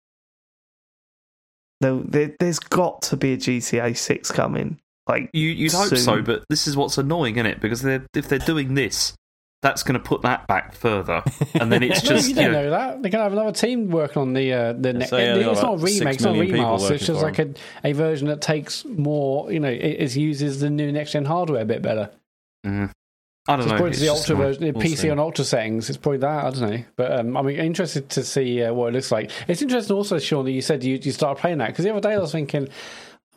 There, 1.80 1.94
there, 2.04 2.34
there's 2.38 2.58
got 2.58 3.02
to 3.02 3.16
be 3.16 3.32
a 3.32 3.36
GTA 3.36 3.96
Six 3.96 4.30
coming. 4.30 4.78
Like 5.08 5.30
You, 5.32 5.48
you'd 5.48 5.72
hope 5.72 5.96
so, 5.96 6.22
but 6.22 6.44
this 6.48 6.66
is 6.68 6.76
what's 6.76 6.96
annoying, 6.98 7.36
isn't 7.36 7.46
it? 7.46 7.60
Because 7.60 7.82
they're, 7.82 8.04
if 8.14 8.28
they're 8.28 8.38
doing 8.38 8.74
this, 8.74 9.14
that's 9.62 9.82
going 9.84 9.94
to 9.94 10.00
put 10.00 10.22
that 10.22 10.46
back 10.48 10.74
further, 10.74 11.22
and 11.54 11.70
then 11.72 11.82
it's 11.82 12.02
No, 12.04 12.10
just 12.10 12.28
you 12.28 12.34
you 12.34 12.42
don't 12.42 12.52
know, 12.52 12.62
know 12.64 12.70
that. 12.70 13.02
They're 13.02 13.10
going 13.10 13.20
to 13.20 13.22
have 13.22 13.32
another 13.32 13.52
team 13.52 13.88
working 13.90 14.20
on 14.20 14.32
the 14.34 14.52
uh, 14.52 14.72
the 14.74 14.92
next. 14.92 15.10
so, 15.10 15.16
yeah, 15.18 15.34
they've 15.34 15.46
it's 15.46 15.62
not 15.62 15.74
a 15.74 15.76
remake, 15.76 16.14
it's 16.14 16.24
not 16.24 16.34
a 16.36 16.38
remaster. 16.38 16.90
It's 16.90 17.06
just 17.06 17.22
like 17.22 17.38
a, 17.38 17.54
a 17.84 17.92
version 17.92 18.28
that 18.28 18.40
takes 18.40 18.84
more. 18.84 19.50
You 19.52 19.60
know, 19.60 19.68
it, 19.70 19.76
it 19.80 20.16
uses 20.16 20.60
the 20.60 20.68
new 20.68 20.90
next 20.92 21.12
gen 21.12 21.24
hardware 21.24 21.62
a 21.62 21.64
bit 21.64 21.80
better. 21.80 22.10
mm, 22.66 22.90
I 23.48 23.56
don't 23.56 23.60
So 23.60 23.62
it's 23.62 23.66
know. 23.70 23.76
probably 23.76 23.90
it's 23.90 24.00
the 24.00 24.08
ultra 24.08 24.34
like- 24.34 24.44
version, 24.44 24.62
the 24.64 24.70
we'll 24.72 24.82
PC 24.84 24.96
see. 24.98 25.10
on 25.10 25.18
ultra 25.18 25.44
settings. 25.44 25.88
It's 25.88 25.96
probably 25.98 26.18
that. 26.18 26.44
I 26.44 26.50
don't 26.50 26.70
know, 26.70 26.84
but 26.96 27.20
um, 27.20 27.36
I'm 27.36 27.48
interested 27.48 28.08
to 28.10 28.24
see 28.24 28.62
uh, 28.62 28.72
what 28.74 28.88
it 28.88 28.92
looks 28.94 29.12
like. 29.12 29.30
It's 29.48 29.62
interesting 29.62 29.96
also, 29.96 30.18
Sean, 30.18 30.44
that 30.44 30.52
you 30.52 30.60
said 30.62 30.82
you 30.84 30.98
you 31.00 31.12
started 31.12 31.40
playing 31.40 31.58
that 31.58 31.68
because 31.68 31.84
the 31.84 31.90
other 31.90 32.00
day 32.00 32.14
I 32.14 32.18
was 32.18 32.32
thinking 32.32 32.68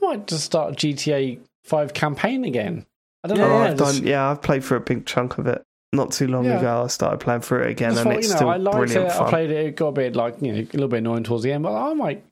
I 0.02 0.06
might 0.06 0.28
just 0.28 0.44
start 0.44 0.76
GTA 0.76 1.40
Five 1.64 1.94
campaign 1.96 2.46
again. 2.46 2.86
I 3.24 3.28
don't 3.28 3.40
Oh, 3.40 3.48
know. 3.48 3.58
I've 3.58 3.78
done. 3.78 4.06
Yeah, 4.06 4.30
I've 4.30 4.44
played 4.44 4.64
for 4.64 4.76
a 4.76 4.80
big 4.80 5.06
chunk 5.08 5.40
of 5.40 5.48
it. 5.48 5.64
Not 5.96 6.12
too 6.12 6.28
long 6.28 6.46
Yeah. 6.46 6.60
ago, 6.60 6.84
I 6.84 6.88
started 6.88 7.20
playing 7.20 7.42
through 7.42 7.64
it 7.64 7.72
again, 7.72 7.92
Just 7.92 8.02
and 8.02 8.10
thought, 8.12 8.18
it's 8.20 8.28
you 8.28 8.34
know, 8.34 8.38
still 8.38 8.50
I 8.50 8.58
liked 8.58 8.78
brilliant 8.78 9.06
it. 9.08 9.12
fun. 9.14 9.28
I 9.28 9.30
played 9.30 9.52
it. 9.52 9.66
It 9.68 9.76
got 9.76 9.88
a 9.88 9.92
bit 9.94 10.16
like 10.16 10.36
you 10.42 10.52
know 10.54 10.60
a 10.60 10.64
little 10.74 10.88
bit 10.88 10.98
annoying 10.98 11.24
towards 11.24 11.44
the 11.44 11.52
end, 11.52 11.64
but 11.64 11.74
I 11.74 11.94
might 11.94 12.24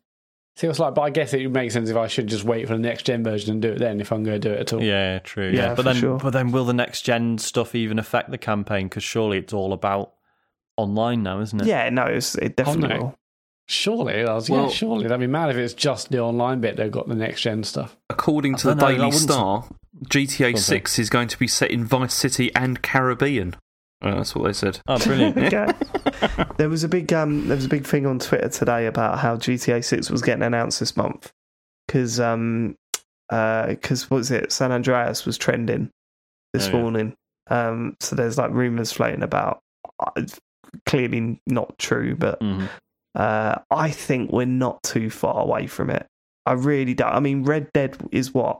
see 0.56 0.68
what 0.68 0.72
it's 0.72 0.80
like. 0.80 0.94
But 0.96 1.02
I 1.02 1.10
guess 1.10 1.34
it 1.34 1.50
makes 1.50 1.74
sense 1.74 1.90
if 1.90 1.98
I 1.98 2.08
should 2.08 2.28
just 2.28 2.44
wait 2.44 2.68
for 2.68 2.74
the 2.74 2.80
next 2.80 3.04
gen 3.06 3.24
version 3.24 3.52
and 3.52 3.62
do 3.62 3.70
it 3.72 3.80
then 3.80 4.00
if 4.02 4.12
I'm 4.12 4.24
going 4.24 4.40
to 4.40 4.48
do 4.50 4.54
it 4.54 4.60
at 4.60 4.74
all. 4.74 4.82
Yeah, 4.84 5.20
true. 5.20 5.50
Yeah, 5.50 5.56
Yeah, 5.56 5.68
but 5.70 5.76
for 5.78 5.84
then, 5.84 5.96
sure. 5.96 6.18
but 6.20 6.30
then, 6.32 6.52
will 6.52 6.66
the 6.66 6.74
next 6.74 7.02
gen 7.02 7.38
stuff 7.38 7.74
even 7.76 7.98
affect 8.00 8.30
the 8.32 8.38
campaign? 8.38 8.88
Because 8.88 9.04
surely 9.04 9.40
it's 9.40 9.54
all 9.54 9.74
about 9.74 10.14
online 10.78 11.24
now, 11.24 11.40
isn't 11.40 11.62
it? 11.62 11.68
Yeah, 11.68 11.90
no, 11.90 12.06
it's, 12.06 12.36
it 12.36 12.56
definitely 12.56 12.96
Oh, 12.96 12.98
no. 12.98 13.04
will. 13.06 13.16
Surely, 13.66 14.26
I 14.26 14.34
was, 14.34 14.50
Well- 14.50 14.64
yeah, 14.64 14.70
surely 14.70 15.04
that'd 15.04 15.20
be 15.20 15.28
mad 15.28 15.50
if 15.50 15.56
it's 15.56 15.74
just 15.74 16.12
the 16.12 16.20
online 16.20 16.60
bit 16.60 16.76
they've 16.76 16.92
got 16.92 17.08
the 17.08 17.16
next 17.16 17.42
gen 17.42 17.64
stuff. 17.64 17.96
According 18.10 18.56
to 18.58 18.68
the 18.68 18.76
know, 18.76 18.88
Daily 18.88 19.06
wouldn't- 19.06 19.14
Star, 19.22 19.66
GTA 20.06 20.50
Okay. 20.50 20.58
6 20.58 21.00
is 21.00 21.10
going 21.10 21.28
to 21.28 21.38
be 21.38 21.48
set 21.48 21.72
in 21.72 21.86
Vice 21.86 22.14
City 22.14 22.54
and 22.56 22.82
Caribbean. 22.82 23.56
Uh, 24.02 24.16
that's 24.16 24.36
what 24.36 24.44
they 24.46 24.54
said. 24.54 24.80
Oh, 24.88 24.98
brilliant. 25.00 25.38
Okay. 25.54 25.68
there 26.58 26.70
was 26.70 26.84
a 26.84 26.90
big 26.90 27.12
um, 27.14 27.48
there 27.48 27.56
was 27.56 27.66
a 27.66 27.70
big 27.70 27.86
thing 27.86 28.06
on 28.06 28.20
Twitter 28.20 28.50
today 28.50 28.86
about 28.88 29.20
how 29.20 29.38
GTA 29.38 29.84
Six 29.84 30.10
was 30.10 30.22
getting 30.22 30.44
announced 30.44 30.80
this 30.80 30.98
month 30.98 31.32
because 31.88 32.20
um, 32.20 32.76
because 33.30 34.10
what 34.10 34.18
was 34.18 34.32
it? 34.32 34.52
San 34.52 34.72
Andreas 34.72 35.26
was 35.26 35.38
trending 35.38 35.90
this 36.54 36.68
Oh, 36.68 36.72
yeah. 36.72 36.82
morning. 36.82 37.14
Um, 37.50 37.96
so 38.00 38.16
there's 38.16 38.38
like 38.38 38.52
rumors 38.52 38.92
floating 38.92 39.24
about. 39.24 39.60
uh, 40.00 40.12
it's 40.18 40.40
Clearly 40.88 41.40
not 41.46 41.78
true, 41.78 42.16
but 42.16 42.40
Mhm. 42.42 42.68
uh, 43.16 43.56
I 43.70 43.92
think 43.92 44.32
we're 44.32 44.46
not 44.48 44.82
too 44.82 45.12
far 45.12 45.40
away 45.44 45.68
from 45.68 45.92
it. 45.92 46.08
I 46.48 46.54
really 46.54 46.96
don't. 46.96 47.14
I 47.14 47.20
mean, 47.20 47.44
Red 47.44 47.72
Dead 47.74 47.96
is 48.12 48.34
what 48.34 48.60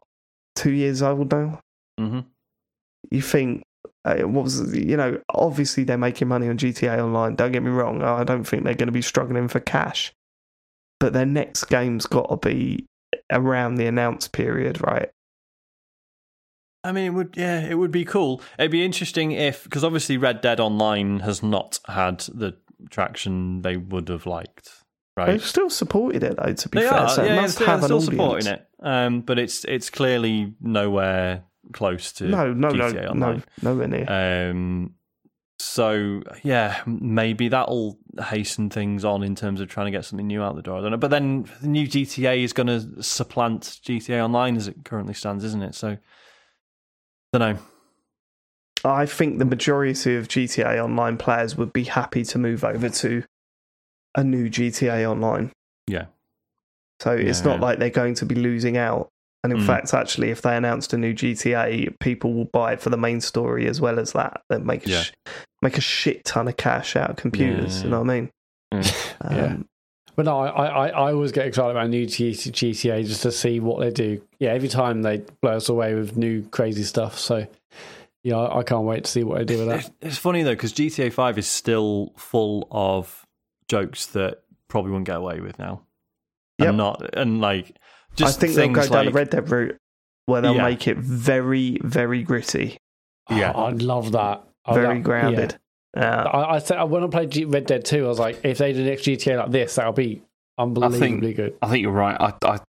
two 0.56 0.72
years 0.72 1.02
old 1.02 1.32
now. 1.32 1.60
Mhm. 2.00 2.26
You 3.12 3.22
think 3.22 3.64
uh, 4.06 4.16
what 4.22 4.44
was 4.44 4.76
you 4.76 4.98
know? 4.98 5.20
Obviously, 5.30 5.84
they're 5.84 5.98
making 5.98 6.28
money 6.28 6.48
on 6.50 6.58
GTA 6.58 7.00
Online. 7.04 7.36
Don't 7.36 7.52
get 7.52 7.64
me 7.64 7.70
wrong. 7.72 8.02
I 8.02 8.24
don't 8.24 8.44
think 8.44 8.64
they're 8.64 8.74
going 8.74 8.88
to 8.88 8.92
be 8.94 9.02
struggling 9.02 9.48
for 9.48 9.60
cash, 9.60 10.14
but 11.00 11.14
their 11.14 11.26
next 11.26 11.66
game's 11.66 12.06
got 12.06 12.30
to 12.30 12.38
be 12.50 12.86
around 13.32 13.76
the 13.76 13.86
announce 13.86 14.28
period, 14.28 14.82
right? 14.86 15.10
I 16.84 16.92
mean, 16.92 17.06
it 17.06 17.10
would. 17.12 17.36
Yeah, 17.38 17.62
it 17.66 17.76
would 17.76 17.92
be 17.92 18.04
cool. 18.04 18.42
It'd 18.60 18.72
be 18.72 18.84
interesting 18.84 19.32
if, 19.32 19.64
because 19.64 19.84
obviously, 19.86 20.18
Red 20.18 20.42
Dead 20.42 20.60
Online 20.60 21.22
has 21.22 21.42
not 21.42 21.80
had 21.88 22.20
the 22.34 22.58
traction 22.90 23.62
they 23.62 23.78
would 23.78 24.10
have 24.10 24.26
liked. 24.26 24.70
Right? 25.16 25.28
They've 25.28 25.46
still 25.46 25.70
supported 25.70 26.24
it 26.24 26.36
though. 26.38 26.52
To 26.54 26.70
be 26.70 26.80
They 26.82 26.88
fair, 26.90 26.98
are. 27.00 27.10
so 27.10 27.24
it 27.24 27.28
yeah, 27.28 27.42
must 27.42 27.60
they're 27.60 27.68
have 27.68 27.80
an 27.80 27.86
still 27.86 27.98
audience. 27.98 28.12
supporting 28.46 28.48
it. 28.54 28.68
Um, 28.84 29.22
but 29.22 29.40
it's 29.40 29.64
it's 29.66 29.90
clearly 29.90 30.54
nowhere 30.62 31.46
close 31.72 32.12
to 32.14 32.26
No, 32.26 32.54
no, 32.54 32.68
GTA 32.70 32.94
no, 32.94 33.02
no, 33.02 33.10
Online. 33.10 33.44
nowhere 33.62 33.88
near. 33.88 34.50
Um, 34.52 34.96
so 35.58 36.22
yeah, 36.44 36.82
maybe 36.86 37.48
that'll 37.48 37.98
hasten 38.22 38.70
things 38.70 39.06
on 39.06 39.24
in 39.24 39.36
terms 39.36 39.62
of 39.62 39.70
trying 39.70 39.86
to 39.86 39.92
get 39.92 40.04
something 40.04 40.28
new 40.28 40.44
out 40.44 40.56
the 40.56 40.62
door. 40.62 40.80
I 40.80 40.82
don't 40.82 40.92
know. 40.92 40.98
But 40.98 41.12
then 41.12 41.50
the 41.62 41.68
new 41.68 41.88
GTA 41.88 42.44
is 42.44 42.52
going 42.52 42.68
to 42.68 43.02
supplant 43.02 43.80
GTA 43.86 44.22
Online 44.24 44.58
as 44.58 44.68
it 44.68 44.84
currently 44.84 45.14
stands, 45.14 45.44
isn't 45.46 45.64
it? 45.64 45.76
So 45.76 45.98
I 47.34 47.38
don't 47.38 47.56
know. 47.56 47.62
I 48.86 49.06
think 49.06 49.40
the 49.40 49.46
majority 49.46 50.18
of 50.18 50.28
GTA 50.28 50.84
Online 50.84 51.18
players 51.18 51.56
would 51.56 51.72
be 51.72 51.86
happy 51.86 52.26
to 52.26 52.38
move 52.38 52.66
over 52.66 52.90
to 52.90 53.24
a 54.16 54.24
new 54.24 54.50
GTA 54.50 55.10
Online. 55.10 55.52
Yeah. 55.88 56.08
So 57.04 57.12
it's 57.12 57.40
Yeah, 57.40 57.52
not 57.52 57.60
like 57.60 57.80
they're 57.80 57.90
going 57.90 58.16
to 58.16 58.26
be 58.26 58.36
losing 58.36 58.78
out. 58.78 59.10
And 59.44 59.52
in 59.52 59.60
Mm. 59.60 59.66
fact, 59.66 59.94
actually, 59.94 60.30
if 60.30 60.42
they 60.42 60.56
announced 60.56 60.94
a 60.94 60.98
new 60.98 61.14
GTA, 61.14 62.00
people 62.00 62.34
will 62.34 62.46
buy 62.46 62.74
it 62.74 62.82
for 62.82 62.90
the 62.90 62.98
main 62.98 63.20
story 63.20 63.68
as 63.68 63.82
well 63.82 64.00
as 64.00 64.14
that. 64.14 64.42
They 64.50 64.58
make 64.60 64.86
a 64.86 64.90
Yeah. 64.90 65.02
sh- 65.02 65.12
make 65.62 65.78
a 65.78 65.82
shit 65.82 66.24
ton 66.24 66.48
of 66.48 66.56
cash 66.56 66.96
out 66.96 67.10
of 67.10 67.16
computers. 67.18 67.80
Yeah, 67.80 67.84
You 67.84 67.90
know 67.92 68.02
what 68.02 68.10
I 68.10 68.14
mean? 68.14 68.30
Yeah. 68.72 69.46
Um, 69.46 69.66
But 70.16 70.26
no, 70.26 70.38
I, 70.40 70.66
I, 70.66 70.88
I 70.90 71.12
always 71.14 71.32
get 71.32 71.48
excited 71.48 71.72
about 71.72 71.90
new 71.90 72.06
GTA 72.06 73.04
just 73.06 73.24
to 73.24 73.32
see 73.32 73.60
what 73.60 73.80
they 73.80 73.90
do. 73.90 74.22
Yeah, 74.40 74.52
every 74.52 74.70
time 74.70 75.02
they 75.02 75.24
blow 75.42 75.54
us 75.58 75.70
away 75.70 75.96
with 75.96 76.16
new 76.18 76.44
crazy 76.50 76.84
stuff. 76.84 77.18
So 77.18 77.48
yeah, 78.24 78.38
I, 78.38 78.60
I 78.60 78.64
can't 78.64 78.84
wait 78.86 79.06
to 79.06 79.12
see 79.12 79.24
what 79.24 79.40
they 79.40 79.46
do 79.46 79.58
with 79.58 79.68
that. 79.70 79.80
It's, 79.80 79.92
it's 80.02 80.18
funny 80.18 80.44
though 80.44 80.52
because 80.52 80.72
GTA 80.72 81.12
Five 81.12 81.38
is 81.38 81.48
still 81.48 82.14
full 82.16 82.68
of 82.72 83.26
jokes 83.68 84.06
that 84.08 84.44
probably 84.70 84.92
wouldn't 84.92 85.08
get 85.08 85.18
away 85.18 85.40
with 85.42 85.58
now. 85.60 85.82
Yep. 86.60 86.68
And 86.70 86.78
not 86.78 87.16
and 87.18 87.42
like 87.42 87.70
I 87.70 88.16
just 88.16 88.40
think 88.40 88.54
they'll 88.56 88.66
things 88.74 88.88
go 88.90 88.94
down 88.94 89.06
the 89.08 89.12
Red 89.12 89.30
Dead 89.32 89.50
route 89.50 89.78
where 90.26 90.42
they'll 90.42 90.56
Yeah. 90.56 90.64
make 90.66 90.88
it 90.88 90.98
very, 90.98 91.78
very 91.84 92.24
gritty, 92.24 92.78
Yeah. 93.30 93.52
Oh, 93.56 93.66
I'd 93.66 93.82
love 93.82 94.12
that. 94.14 94.44
I- 94.66 94.74
very 94.74 94.96
that- 95.00 95.04
grounded. 95.04 95.58
yeah. 95.98 96.22
Uh, 96.24 96.30
I, 96.30 96.56
I 96.56 96.60
said 96.60 96.82
when 96.84 97.04
I 97.04 97.08
played 97.08 97.32
G- 97.32 97.46
Red 97.46 97.66
Dead 97.66 97.84
2, 97.86 98.06
I 98.06 98.08
was 98.08 98.20
like, 98.20 98.40
if 98.46 98.58
they 98.60 98.72
did 98.74 98.86
the 98.86 98.90
next 98.90 99.04
GTA 99.04 99.38
like 99.38 99.52
this, 99.52 99.76
that'll 99.76 99.92
be 99.94 100.22
unbelievably 100.58 101.34
good. 101.34 101.56
I 101.62 101.68
think 101.70 101.82
you're 101.82 101.92
right. 101.92 102.16
I, 102.20 102.34
I 102.48 102.60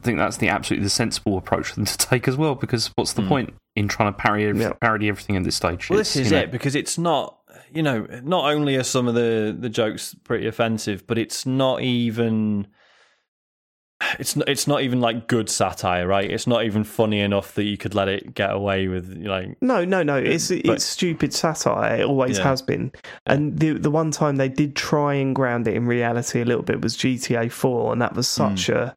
think 0.00 0.18
that's 0.18 0.38
the 0.38 0.48
absolutely 0.48 0.84
the 0.84 0.90
sensible 0.90 1.36
approach 1.36 1.68
for 1.68 1.74
them 1.74 1.84
to 1.84 1.98
take 1.98 2.26
as 2.28 2.36
well. 2.36 2.54
Because 2.54 2.90
what's 2.94 3.12
the 3.12 3.22
Mm. 3.22 3.28
point 3.28 3.54
in 3.76 3.88
trying 3.88 4.12
to 4.12 4.16
parry 4.18 4.46
ev- 4.46 4.56
Yeah. 4.58 4.72
parody 4.80 5.08
everything 5.08 5.36
at 5.36 5.44
this 5.44 5.56
stage? 5.56 5.90
Well, 5.90 5.98
It's, 6.00 6.14
this 6.14 6.26
is 6.26 6.30
you 6.32 6.38
know, 6.38 6.42
it 6.44 6.50
because 6.52 6.74
it's 6.74 6.96
not, 6.96 7.38
you 7.74 7.82
know, 7.82 8.06
not 8.22 8.50
only 8.52 8.76
are 8.76 8.82
some 8.84 9.06
of 9.08 9.14
the 9.14 9.54
the 9.58 9.68
jokes 9.68 10.14
pretty 10.24 10.46
offensive, 10.46 11.06
but 11.06 11.18
it's 11.18 11.44
not 11.44 11.82
even. 11.82 12.68
It's 14.18 14.36
not. 14.36 14.48
It's 14.48 14.66
not 14.66 14.82
even 14.82 15.00
like 15.00 15.26
good 15.28 15.48
satire, 15.48 16.06
right? 16.06 16.30
It's 16.30 16.46
not 16.46 16.64
even 16.64 16.84
funny 16.84 17.20
enough 17.20 17.54
that 17.54 17.64
you 17.64 17.76
could 17.76 17.94
let 17.94 18.08
it 18.08 18.34
get 18.34 18.52
away 18.52 18.88
with, 18.88 19.16
like. 19.18 19.56
No, 19.60 19.84
no, 19.84 20.02
no. 20.02 20.16
It's 20.16 20.48
But- 20.48 20.64
it's 20.66 20.84
stupid 20.84 21.32
satire. 21.32 22.00
It 22.00 22.04
always 22.06 22.38
Yeah. 22.38 22.44
has 22.44 22.62
been. 22.62 22.92
And 23.26 23.58
the 23.58 23.72
the 23.72 23.90
one 23.90 24.10
time 24.10 24.36
they 24.36 24.48
did 24.48 24.74
try 24.76 25.14
and 25.14 25.34
ground 25.34 25.66
it 25.68 25.74
in 25.74 25.86
reality 25.86 26.40
a 26.40 26.44
little 26.44 26.62
bit 26.62 26.80
was 26.82 26.96
GTA 26.96 27.48
Four, 27.50 27.92
and 27.92 28.00
that 28.02 28.14
was 28.14 28.26
Hmm. 28.36 28.56
such 28.56 28.68
a. 28.68 28.94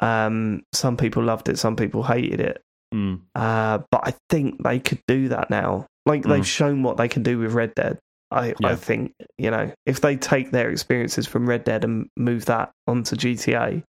Um, 0.00 0.62
some 0.74 0.96
people 0.96 1.22
loved 1.22 1.48
it, 1.48 1.58
some 1.58 1.76
people 1.76 2.02
hated 2.02 2.40
it. 2.40 2.62
Mm, 2.94 3.20
Uh, 3.34 3.78
but 3.90 4.02
I 4.06 4.14
think 4.30 4.62
they 4.62 4.78
could 4.78 5.00
do 5.08 5.28
that 5.28 5.50
now. 5.50 5.86
Like 6.04 6.22
Mm. 6.22 6.28
they've 6.28 6.46
shown 6.46 6.82
what 6.82 6.96
they 6.98 7.08
can 7.08 7.22
do 7.22 7.38
with 7.38 7.52
Red 7.52 7.74
Dead. 7.74 7.98
I 8.30 8.48
Yeah. 8.48 8.54
I 8.64 8.74
think 8.76 9.12
you 9.38 9.50
know 9.50 9.72
if 9.86 10.00
they 10.00 10.16
take 10.16 10.50
their 10.50 10.68
experiences 10.70 11.26
from 11.26 11.48
Red 11.48 11.64
Dead 11.64 11.84
and 11.84 12.08
move 12.16 12.44
that 12.46 12.70
onto 12.86 13.16
GTA, 13.16 13.82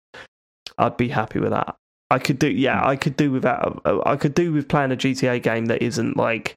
I'd 0.79 0.97
be 0.97 1.09
happy 1.09 1.39
with 1.41 1.51
that. 1.51 1.77
I 2.11 2.19
could 2.19 2.39
do 2.39 2.49
yeah, 2.51 2.81
Mm. 2.83 2.87
I 2.87 2.97
could 2.97 3.17
do 3.17 3.31
without. 3.31 3.81
I 4.07 4.17
could 4.17 4.35
do 4.35 4.53
with 4.53 4.69
playing 4.69 4.93
a 4.93 4.97
GTA 4.97 5.43
game 5.43 5.67
that 5.67 5.83
isn't 5.83 6.17
like. 6.17 6.55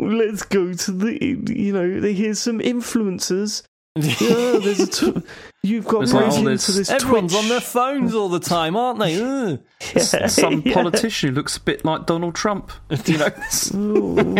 Let's 0.00 0.42
go 0.42 0.72
to 0.72 0.92
the 0.92 1.18
you 1.52 1.72
know. 1.72 2.00
Here's 2.00 2.38
some 2.38 2.60
influencers. 2.60 3.62
Yeah, 3.96 4.58
there's 4.62 4.78
a 4.80 4.86
t- 5.12 5.22
you've 5.64 5.84
got 5.86 5.98
There's 5.98 6.14
like 6.14 6.26
all 6.30 6.36
into 6.38 6.50
this- 6.50 6.66
this. 6.68 6.90
Everyone's 6.90 7.32
Twitch. 7.32 7.42
on 7.42 7.48
their 7.48 7.60
phones 7.60 8.14
all 8.14 8.28
the 8.28 8.38
time, 8.38 8.76
aren't 8.76 9.00
they? 9.00 9.20
Ugh. 9.20 9.58
some 10.30 10.62
Yeah. 10.64 10.74
politician 10.74 11.30
who 11.30 11.34
looks 11.34 11.56
a 11.56 11.60
bit 11.60 11.84
like 11.84 12.06
Donald 12.06 12.36
Trump. 12.36 12.70
You 13.06 13.18
know, 13.18 13.30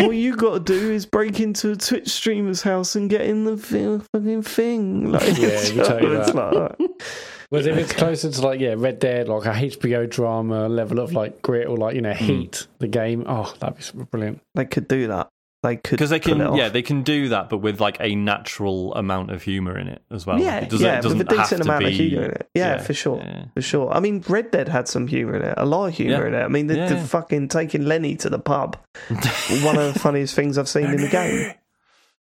what 0.05 0.15
you 0.15 0.35
got 0.37 0.53
to 0.53 0.59
do 0.61 0.91
is 0.91 1.05
break 1.05 1.41
into 1.41 1.71
a 1.71 1.75
Twitch 1.75 2.07
streamer's 2.07 2.61
house 2.61 2.95
and 2.95 3.09
get 3.09 3.21
in 3.21 3.43
the 3.43 3.57
fucking 3.57 4.43
thing. 4.43 5.11
Like, 5.11 5.37
Yeah, 5.37 5.61
we 5.73 5.83
tell 5.83 6.01
you 6.03 6.09
that. 6.09 6.35
like- 6.35 7.01
Whereas 7.49 7.65
if 7.65 7.77
it's 7.77 7.93
closer 7.93 8.29
to 8.31 8.41
like, 8.45 8.59
yeah, 8.59 8.75
Red 8.77 8.99
Dead, 8.99 9.27
like 9.27 9.45
a 9.45 9.49
HBO 9.59 10.07
drama 10.09 10.69
level 10.69 10.99
of 10.99 11.13
like 11.13 11.41
grit 11.41 11.67
or 11.67 11.77
like, 11.77 11.95
you 11.95 12.01
know, 12.01 12.13
heat, 12.13 12.67
the 12.77 12.87
game, 12.87 13.23
oh, 13.27 13.53
that'd 13.59 13.75
be 13.77 13.81
super 13.81 14.05
brilliant. 14.05 14.41
they 14.55 14.65
could 14.65 14.87
do 14.87 15.07
that. 15.07 15.29
They 15.61 15.75
could 15.75 15.97
because 15.97 16.09
they 16.09 16.21
can 16.21 16.37
yeah 16.55 16.69
they 16.69 16.81
can 16.81 17.03
do 17.03 17.27
that 17.29 17.49
but 17.49 17.57
with 17.57 17.81
like 17.81 17.97
a 17.99 18.15
natural 18.15 18.93
amount 18.95 19.29
of 19.29 19.43
humor 19.43 19.77
in 19.77 19.89
it 19.89 20.01
as 20.09 20.25
well 20.25 20.39
yeah, 20.39 20.59
it 20.59 20.69
doesn't, 20.69 20.85
yeah, 20.85 20.99
it 20.99 21.01
doesn't 21.01 21.19
a 21.19 21.23
decent 21.25 21.49
have 21.49 21.49
to 21.49 21.63
amount 21.63 21.79
be, 21.83 21.85
of 21.87 21.93
humor 21.95 22.23
in 22.23 22.31
it. 22.31 22.49
Yeah, 22.53 22.77
for 22.77 22.93
sure, 22.93 23.17
yeah. 23.17 23.43
for 23.55 23.61
sure. 23.61 23.91
I 23.91 23.99
mean, 23.99 24.23
Red 24.29 24.51
Dead 24.51 24.69
had 24.69 24.87
some 24.87 25.05
humor 25.07 25.35
in 25.35 25.41
it, 25.41 25.55
a 25.57 25.65
lot 25.65 25.87
of 25.87 25.95
humor 25.95 26.21
Yeah. 26.21 26.27
in 26.27 26.33
it. 26.35 26.43
I 26.45 26.47
mean, 26.47 26.67
the, 26.67 26.77
Yeah, 26.77 26.87
the 26.87 26.95
yeah. 26.95 27.05
fucking 27.05 27.49
taking 27.49 27.83
Lenny 27.83 28.15
to 28.17 28.29
the 28.29 28.39
pub, 28.39 28.77
one 29.09 29.75
of 29.77 29.93
the 29.93 29.99
funniest 29.99 30.33
things 30.33 30.57
I've 30.57 30.69
seen 30.69 30.85
in 30.85 31.01
the 31.01 31.09
game. 31.09 31.53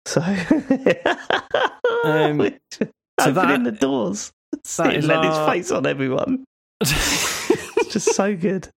So, 0.05 0.21
Um, 2.05 2.39
so 2.71 2.87
opening 3.21 3.63
that- 3.63 3.65
the 3.65 3.73
doors, 3.73 4.33
seeing 4.65 4.93
is 4.93 5.07
Lenny's 5.07 5.35
our- 5.35 5.51
face 5.53 5.71
on 5.71 5.87
everyone. 5.87 6.45
It's 6.81 7.87
just 7.93 8.15
so 8.15 8.37
good. 8.37 8.69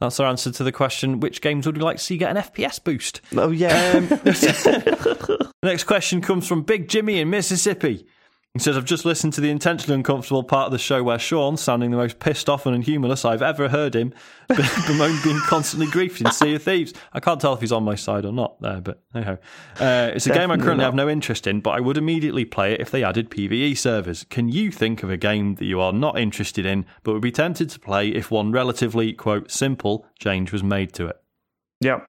That's 0.00 0.18
our 0.18 0.26
answer 0.26 0.50
to 0.50 0.64
the 0.64 0.72
question: 0.72 1.20
Which 1.20 1.40
games 1.40 1.64
would 1.66 1.76
we 1.76 1.82
like 1.82 1.98
to 1.98 2.02
see 2.02 2.16
get 2.16 2.36
an 2.36 2.42
FPS 2.42 2.82
boost? 2.82 3.20
Oh 3.36 3.50
yeah. 3.50 3.92
Um, 3.94 5.48
next 5.62 5.84
question 5.84 6.20
comes 6.20 6.46
from 6.46 6.62
Big 6.62 6.88
Jimmy 6.88 7.20
in 7.20 7.30
Mississippi. 7.30 8.06
He 8.54 8.60
says, 8.60 8.76
I've 8.76 8.84
just 8.84 9.06
listened 9.06 9.32
to 9.32 9.40
the 9.40 9.48
intentionally 9.48 9.94
uncomfortable 9.94 10.44
part 10.44 10.66
of 10.66 10.72
the 10.72 10.78
show 10.78 11.02
where 11.02 11.18
Sean, 11.18 11.56
sounding 11.56 11.90
the 11.90 11.96
most 11.96 12.18
pissed 12.18 12.50
off 12.50 12.66
and 12.66 12.84
humorless 12.84 13.24
I've 13.24 13.40
ever 13.40 13.70
heard 13.70 13.96
him, 13.96 14.12
bemoan 14.48 15.18
being 15.24 15.40
constantly 15.46 15.86
griefed 15.86 16.20
in 16.20 16.30
Sea 16.32 16.56
of 16.56 16.62
Thieves. 16.62 16.92
I 17.14 17.20
can't 17.20 17.40
tell 17.40 17.54
if 17.54 17.60
he's 17.60 17.72
on 17.72 17.82
my 17.82 17.94
side 17.94 18.26
or 18.26 18.32
not 18.32 18.60
there, 18.60 18.82
but 18.82 19.02
anyhow. 19.14 19.38
Uh, 19.80 20.10
it's 20.14 20.26
a 20.26 20.34
game 20.34 20.50
I 20.50 20.58
currently 20.58 20.82
not. 20.82 20.88
have 20.88 20.94
no 20.94 21.08
interest 21.08 21.46
in, 21.46 21.60
but 21.60 21.70
I 21.70 21.80
would 21.80 21.96
immediately 21.96 22.44
play 22.44 22.74
it 22.74 22.82
if 22.82 22.90
they 22.90 23.02
added 23.02 23.30
PvE 23.30 23.78
servers. 23.78 24.24
Can 24.24 24.50
you 24.50 24.70
think 24.70 25.02
of 25.02 25.08
a 25.08 25.16
game 25.16 25.54
that 25.54 25.64
you 25.64 25.80
are 25.80 25.92
not 25.94 26.18
interested 26.18 26.66
in, 26.66 26.84
but 27.04 27.14
would 27.14 27.22
be 27.22 27.32
tempted 27.32 27.70
to 27.70 27.80
play 27.80 28.08
if 28.08 28.30
one 28.30 28.52
relatively, 28.52 29.14
quote, 29.14 29.50
simple 29.50 30.04
change 30.18 30.52
was 30.52 30.62
made 30.62 30.92
to 30.92 31.06
it? 31.06 31.16
yeah. 31.80 32.00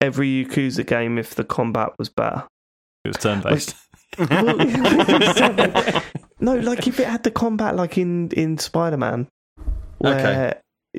Every 0.00 0.44
Yakuza 0.44 0.84
game, 0.84 1.18
if 1.18 1.36
the 1.36 1.44
combat 1.44 1.90
was 1.96 2.08
better. 2.08 2.48
It 3.04 3.08
was 3.08 3.16
turn 3.18 3.40
based. 3.40 3.76
no, 6.40 6.54
like 6.56 6.86
if 6.86 7.00
it 7.00 7.06
had 7.06 7.22
the 7.22 7.30
combat 7.30 7.76
like 7.76 7.96
in 7.98 8.30
in 8.30 8.58
Spider 8.58 8.96
Man. 8.96 9.28
Okay. 10.04 10.52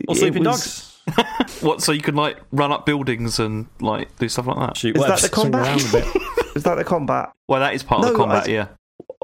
Or 0.08 0.16
it 0.16 0.17
Sleeping 0.17 0.43
was- 0.43 0.61
Dogs? 0.66 0.90
What? 1.61 1.82
So 1.82 1.92
you 1.92 2.01
can 2.01 2.16
like 2.16 2.38
run 2.51 2.72
up 2.72 2.85
buildings 2.85 3.40
and 3.40 3.67
like 3.80 4.16
do 4.17 4.27
stuff 4.30 4.48
like 4.48 4.58
that? 4.58 4.77
Shoot 4.77 4.98
Is 4.98 5.03
that 5.06 5.19
the 5.22 5.30
combat? 5.30 5.61
around 5.67 5.82
a 5.82 5.92
bit. 5.92 6.22
Is 6.56 6.64
that 6.64 6.75
the 6.75 6.83
combat? 6.83 7.32
Well, 7.48 7.59
that 7.59 7.74
is 7.74 7.83
part 7.83 8.03
of 8.06 8.11
the 8.11 8.17
combat. 8.17 8.48
I- 8.48 8.51
yeah. 8.51 8.67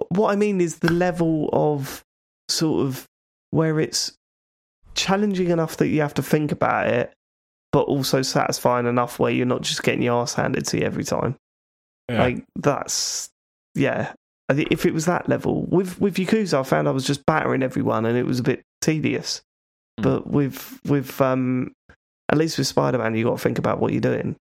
What 0.10 0.32
I 0.32 0.36
mean 0.36 0.62
is 0.62 0.80
the 0.80 0.92
level 0.92 1.50
of 1.54 2.04
sort 2.50 2.86
of 2.86 3.06
where 3.52 3.80
it's 3.80 4.14
challenging 4.96 5.50
enough 5.50 5.78
that 5.78 5.88
you 5.88 6.02
have 6.02 6.14
to 6.16 6.24
think 6.24 6.52
about 6.52 6.88
it, 6.88 7.14
but 7.72 7.82
also 7.84 8.22
satisfying 8.22 8.86
enough 8.86 9.20
where 9.20 9.32
you're 9.32 9.46
not 9.46 9.62
just 9.62 9.84
getting 9.84 10.02
your 10.02 10.22
ass 10.22 10.34
handed 10.34 10.66
to 10.68 10.80
you 10.80 10.86
every 10.86 11.04
time. 11.04 11.36
Yeah. 12.10 12.20
Like 12.20 12.44
that's 12.56 13.30
yeah. 13.76 14.14
If 14.50 14.86
it 14.86 14.94
was 14.96 15.06
that 15.06 15.30
level 15.30 15.64
with 15.66 16.02
with 16.02 16.16
Yakuza, 16.16 16.60
I 16.60 16.64
found 16.64 16.88
I 16.88 16.92
was 16.92 17.06
just 17.06 17.26
battering 17.26 17.62
everyone, 17.62 18.06
and 18.06 18.18
it 18.18 18.26
was 18.26 18.40
a 18.40 18.44
bit 18.44 18.64
tedious. 18.82 19.42
Mm. 20.00 20.04
But 20.04 20.28
with 20.28 20.80
with 20.86 21.22
um, 21.22 21.74
at 22.30 22.38
least 22.38 22.58
with 22.58 22.68
Spider 22.68 22.98
Man, 22.98 23.16
you 23.16 23.26
got 23.26 23.38
to 23.38 23.44
think 23.44 23.60
about 23.60 23.80
what 23.80 23.92
you're 23.92 24.02
doing. 24.02 24.36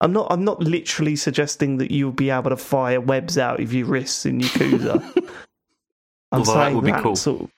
I'm 0.00 0.12
not 0.12 0.28
I'm 0.30 0.44
not 0.44 0.60
literally 0.60 1.16
suggesting 1.16 1.78
that 1.78 1.90
you'll 1.90 2.12
be 2.12 2.30
able 2.30 2.50
to 2.50 2.56
fire 2.56 3.00
webs 3.00 3.38
out 3.38 3.60
of 3.60 3.72
your 3.72 3.86
wrists 3.86 4.26
in 4.26 4.40
Yakuza. 4.40 5.02
I'm 6.32 6.40
Although 6.40 6.54
that 6.54 6.64
saying 6.64 6.74
would 6.76 6.84
be 6.84 6.90
that 6.90 7.02
cool. 7.02 7.16
sort 7.16 7.42
of, 7.42 7.50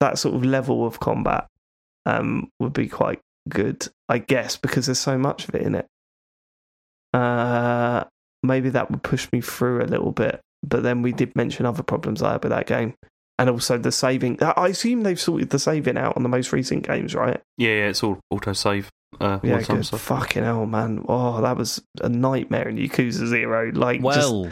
that 0.00 0.18
sort 0.18 0.34
of 0.34 0.44
level 0.44 0.86
of 0.86 1.00
combat 1.00 1.48
um, 2.06 2.50
would 2.60 2.72
be 2.72 2.88
quite 2.88 3.20
good, 3.48 3.88
I 4.08 4.18
guess, 4.18 4.56
because 4.56 4.86
there's 4.86 5.00
so 5.00 5.18
much 5.18 5.48
of 5.48 5.54
it 5.54 5.62
in 5.62 5.74
it. 5.74 5.86
Uh, 7.12 8.04
maybe 8.42 8.70
that 8.70 8.90
would 8.90 9.02
push 9.02 9.28
me 9.32 9.40
through 9.40 9.82
a 9.82 9.86
little 9.86 10.12
bit. 10.12 10.40
But 10.64 10.82
then 10.82 11.02
we 11.02 11.12
did 11.12 11.34
mention 11.34 11.66
other 11.66 11.82
problems 11.82 12.22
I 12.22 12.32
had 12.32 12.42
with 12.42 12.50
that 12.50 12.66
game. 12.66 12.94
And 13.38 13.50
also 13.50 13.78
the 13.78 13.90
saving. 13.90 14.40
I 14.42 14.52
I 14.56 14.68
assume 14.68 15.02
they've 15.02 15.18
sorted 15.20 15.50
the 15.50 15.58
saving 15.58 15.96
out 15.98 16.16
on 16.16 16.22
the 16.22 16.28
most 16.28 16.52
recent 16.52 16.86
games, 16.86 17.14
right? 17.14 17.40
Yeah, 17.56 17.70
yeah, 17.70 17.88
it's 17.88 18.02
all 18.02 18.20
auto 18.30 18.52
save. 18.52 18.90
Uh, 19.20 19.38
Yeah, 19.42 19.58
the 19.58 19.64
time, 19.64 19.76
good. 19.78 19.86
so- 19.86 19.96
Fucking 19.96 20.44
hell, 20.44 20.64
man. 20.66 21.04
Oh, 21.08 21.40
that 21.42 21.56
was 21.56 21.82
a 22.00 22.08
nightmare 22.08 22.68
in 22.68 22.76
Yakuza 22.76 23.26
Zero. 23.26 23.70
Like, 23.72 24.00
just- 24.02 24.18
Well, 24.32 24.48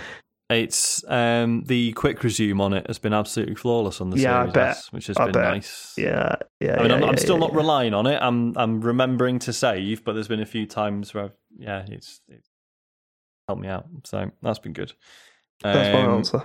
it's 0.49 1.05
um, 1.09 1.62
the 1.67 1.93
quick 1.93 2.25
resume 2.25 2.60
on 2.60 2.73
it 2.73 2.86
has 2.89 2.99
been 2.99 3.12
absolutely 3.12 3.55
flawless 3.55 4.01
on 4.01 4.10
the 4.10 4.19
Yeah, 4.19 4.39
I 4.39 4.41
Series 4.43 4.52
bet. 4.55 4.69
S, 4.70 4.93
which 4.93 5.07
has 5.07 5.17
I 5.17 5.25
been 5.27 5.33
bet. 5.35 5.55
nice. 5.55 5.94
yeah, 5.97 6.35
yeah. 6.59 6.75
I 6.75 6.83
mean, 6.83 6.91
yeah, 6.91 6.97
I'm, 6.97 7.05
I'm 7.05 7.17
still 7.19 7.36
yeah, 7.36 7.41
not 7.41 7.51
yeah. 7.52 7.57
relying 7.59 7.94
on 7.94 8.07
it. 8.09 8.19
I'm 8.20 8.57
I'm 8.57 8.81
remembering 8.81 9.39
to 9.41 9.52
save, 9.52 10.02
but 10.05 10.15
there's 10.15 10.27
been 10.28 10.41
a 10.41 10.47
few 10.47 10.67
times 10.67 11.15
where 11.15 11.25
I've, 11.25 11.36
yeah, 11.57 11.85
it's, 11.89 12.20
it's 12.28 12.49
helped 13.50 13.62
me 13.62 13.68
out. 13.68 13.86
So 14.04 14.30
that's 14.42 14.58
been 14.60 14.72
good. 14.72 14.92
That's 15.62 15.92
my 15.94 16.02
Um, 16.02 16.10
answer. 16.18 16.44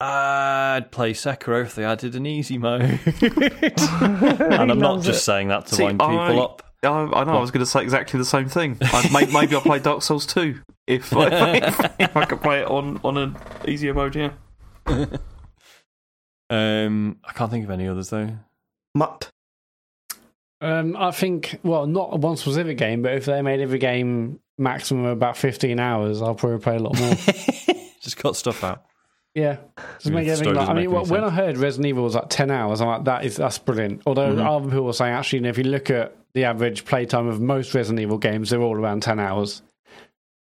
I'd 0.00 0.90
play 0.90 1.12
Sekiro 1.12 1.62
if 1.64 1.74
they 1.74 1.84
added 1.84 2.14
an 2.14 2.24
easy 2.26 2.56
mode, 2.56 2.82
and 3.22 4.70
I'm 4.70 4.78
not 4.78 5.02
just 5.02 5.20
it. 5.20 5.24
saying 5.24 5.48
that 5.48 5.66
to 5.66 5.74
See, 5.74 5.84
wind 5.84 5.98
people 5.98 6.16
I- 6.18 6.36
up. 6.38 6.62
I, 6.84 6.86
I 6.88 7.24
know. 7.24 7.32
I 7.36 7.40
was 7.40 7.50
going 7.50 7.64
to 7.64 7.66
say 7.66 7.82
exactly 7.82 8.18
the 8.18 8.24
same 8.24 8.48
thing. 8.48 8.78
I, 8.80 9.08
may, 9.12 9.26
maybe 9.32 9.56
I'll 9.56 9.60
play 9.60 9.80
Dark 9.80 10.00
Souls 10.02 10.24
2 10.26 10.60
if, 10.86 11.12
if, 11.12 11.90
if 11.98 12.16
I 12.16 12.24
could 12.24 12.40
play 12.40 12.60
it 12.60 12.68
on 12.68 13.00
on 13.02 13.16
an 13.18 13.36
easier 13.66 13.92
mode. 13.94 14.14
Yeah. 14.14 14.30
Um, 16.50 17.18
I 17.24 17.32
can't 17.32 17.50
think 17.50 17.64
of 17.64 17.70
any 17.72 17.88
others 17.88 18.10
though. 18.10 18.30
Mat. 18.94 19.28
Um, 20.60 20.96
I 20.96 21.10
think, 21.10 21.58
well, 21.62 21.86
not 21.86 22.18
one 22.20 22.36
specific 22.36 22.78
game, 22.78 23.02
but 23.02 23.12
if 23.14 23.24
they 23.26 23.42
made 23.42 23.60
every 23.60 23.78
game 23.78 24.40
maximum 24.58 25.04
of 25.06 25.12
about 25.12 25.36
15 25.36 25.78
hours, 25.80 26.20
I'll 26.20 26.34
probably 26.34 26.58
play 26.58 26.76
a 26.76 26.80
lot 26.80 26.98
more. 26.98 27.14
Just 28.00 28.16
cut 28.16 28.36
stuff 28.36 28.62
out. 28.64 28.84
yeah. 29.34 29.58
Just 29.98 30.06
Yeah, 30.06 30.12
make 30.12 30.28
everything 30.28 30.54
like, 30.54 30.68
I 30.68 30.74
mean, 30.74 30.90
make 30.90 31.00
any 31.00 31.10
when 31.10 31.24
I 31.24 31.30
heard 31.30 31.56
Resident 31.58 31.86
Evil 31.86 32.04
was 32.04 32.14
like 32.14 32.28
10 32.28 32.50
hours, 32.50 32.80
I'm 32.80 32.88
like, 32.88 33.04
that 33.04 33.24
is, 33.24 33.36
that's 33.36 33.58
brilliant. 33.58 34.02
Although 34.06 34.34
Mhm. 34.34 34.46
other 34.46 34.64
people 34.68 34.84
were 34.84 34.92
saying, 34.92 35.14
actually, 35.14 35.46
if 35.48 35.58
you 35.58 35.64
look 35.64 35.90
at 35.90 36.14
the 36.34 36.44
average 36.44 36.84
playtime 36.84 37.26
of 37.28 37.40
most 37.40 37.74
Resident 37.74 38.00
Evil 38.00 38.18
games, 38.18 38.50
they're 38.50 38.60
all 38.62 38.76
around 38.76 39.02
10 39.02 39.18
hours. 39.20 39.62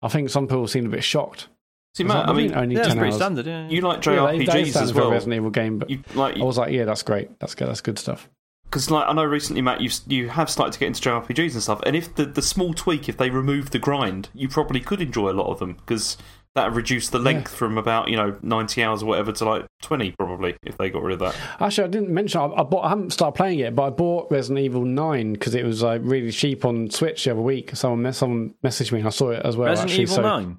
I 0.03 0.09
think 0.09 0.31
some 0.31 0.47
people 0.47 0.67
seemed 0.69 0.87
a 0.87 0.91
bit 0.91 1.05
shocked. 1.05 1.49
See, 1.95 2.03
Mat, 2.05 2.17
like, 2.17 2.25
I 2.27 2.31
"What 2.31 2.37
do 2.37 2.43
you 2.43 2.49
mean, 2.51 2.59
only 2.59 2.75
Yeah, 2.75 2.81
it's 2.81 2.89
10 2.89 2.99
pretty 2.99 3.13
hours. 3.13 3.21
standard. 3.23 3.47
Yeah, 3.47 3.69
you 3.69 3.81
like 3.81 4.05
Yeah, 4.05 4.27
they- 4.27 4.39
they 4.39 4.45
JRPGs 4.47 4.71
stand 4.71 4.85
as 4.85 4.91
for 4.91 4.99
a 4.99 5.03
well. 5.03 5.11
Resident 5.13 5.37
Evil 5.37 5.51
game, 5.51 5.79
but 5.79 5.91
You 5.91 6.01
like 6.15 6.37
I 6.39 6.43
was 6.45 6.59
like, 6.59 6.73
yeah, 6.73 6.85
that's 6.85 7.03
great. 7.03 7.39
That's 7.39 7.55
good. 7.55 7.69
That's 7.69 7.81
good 7.81 7.99
stuff. 7.99 8.29
Because 8.75 8.91
like 8.91 9.07
I 9.07 9.13
know 9.13 9.23
recently, 9.23 9.63
Mat, 9.63 9.81
you 9.81 9.89
you 10.09 10.31
have 10.31 10.51
started 10.51 10.73
to 10.73 10.81
get 10.81 10.87
into 10.89 11.01
JRPGs 11.01 11.53
and 11.53 11.63
stuff. 11.63 11.81
And 11.87 11.95
if 11.95 12.13
the 12.17 12.25
the 12.25 12.43
small 12.43 12.75
tweak, 12.75 13.09
if 13.09 13.17
they 13.17 13.31
remove 13.31 13.71
the 13.71 13.79
grind, 13.79 14.31
you 14.35 14.49
probably 14.49 14.81
could 14.81 15.01
enjoy 15.01 15.31
a 15.31 15.33
lot 15.33 15.47
of 15.47 15.61
them 15.61 15.75
because 15.75 16.19
that 16.57 16.65
would 16.67 16.75
reduce 16.75 17.09
the 17.09 17.21
length 17.21 17.55
from 17.55 17.79
about 17.79 18.09
you 18.09 18.17
know 18.17 18.37
ninety 18.43 18.83
hours 18.83 19.01
or 19.01 19.07
whatever 19.07 19.31
to 19.31 19.45
like 19.45 19.67
twenty 19.81 20.11
probably 20.19 20.57
if 20.65 20.77
they 20.77 20.91
got 20.91 21.05
rid 21.05 21.13
of 21.13 21.19
that. 21.21 21.37
Actually, 21.61 21.85
I 21.85 21.87
didn't 21.87 22.11
mention. 22.11 22.41
I, 22.41 22.47
I 22.47 22.63
bought. 22.65 22.85
I 22.85 22.89
haven't 22.89 23.13
started 23.13 23.37
playing 23.37 23.61
it, 23.61 23.77
but 23.77 23.85
I 23.85 23.91
bought 23.91 24.27
Resident 24.33 24.59
Evil 24.65 24.85
Nine 24.85 25.35
because 25.35 25.55
it 25.55 25.65
was 25.65 25.85
like 25.85 26.01
really 26.03 26.33
cheap 26.33 26.65
on 26.65 26.91
Switch 26.91 27.23
the 27.23 27.31
other 27.31 27.43
week. 27.43 27.77
Someone, 27.77 28.03
mes- 28.03 28.17
someone 28.17 28.55
messaged 28.65 28.91
me, 28.91 28.99
and 28.99 29.07
I 29.07 29.13
saw 29.13 29.31
it 29.31 29.47
as 29.47 29.57
well. 29.57 29.69
Resident 29.69 29.91
actually, 29.93 30.03
Evil 30.03 30.17
so, 30.17 30.23
Nine. 30.23 30.59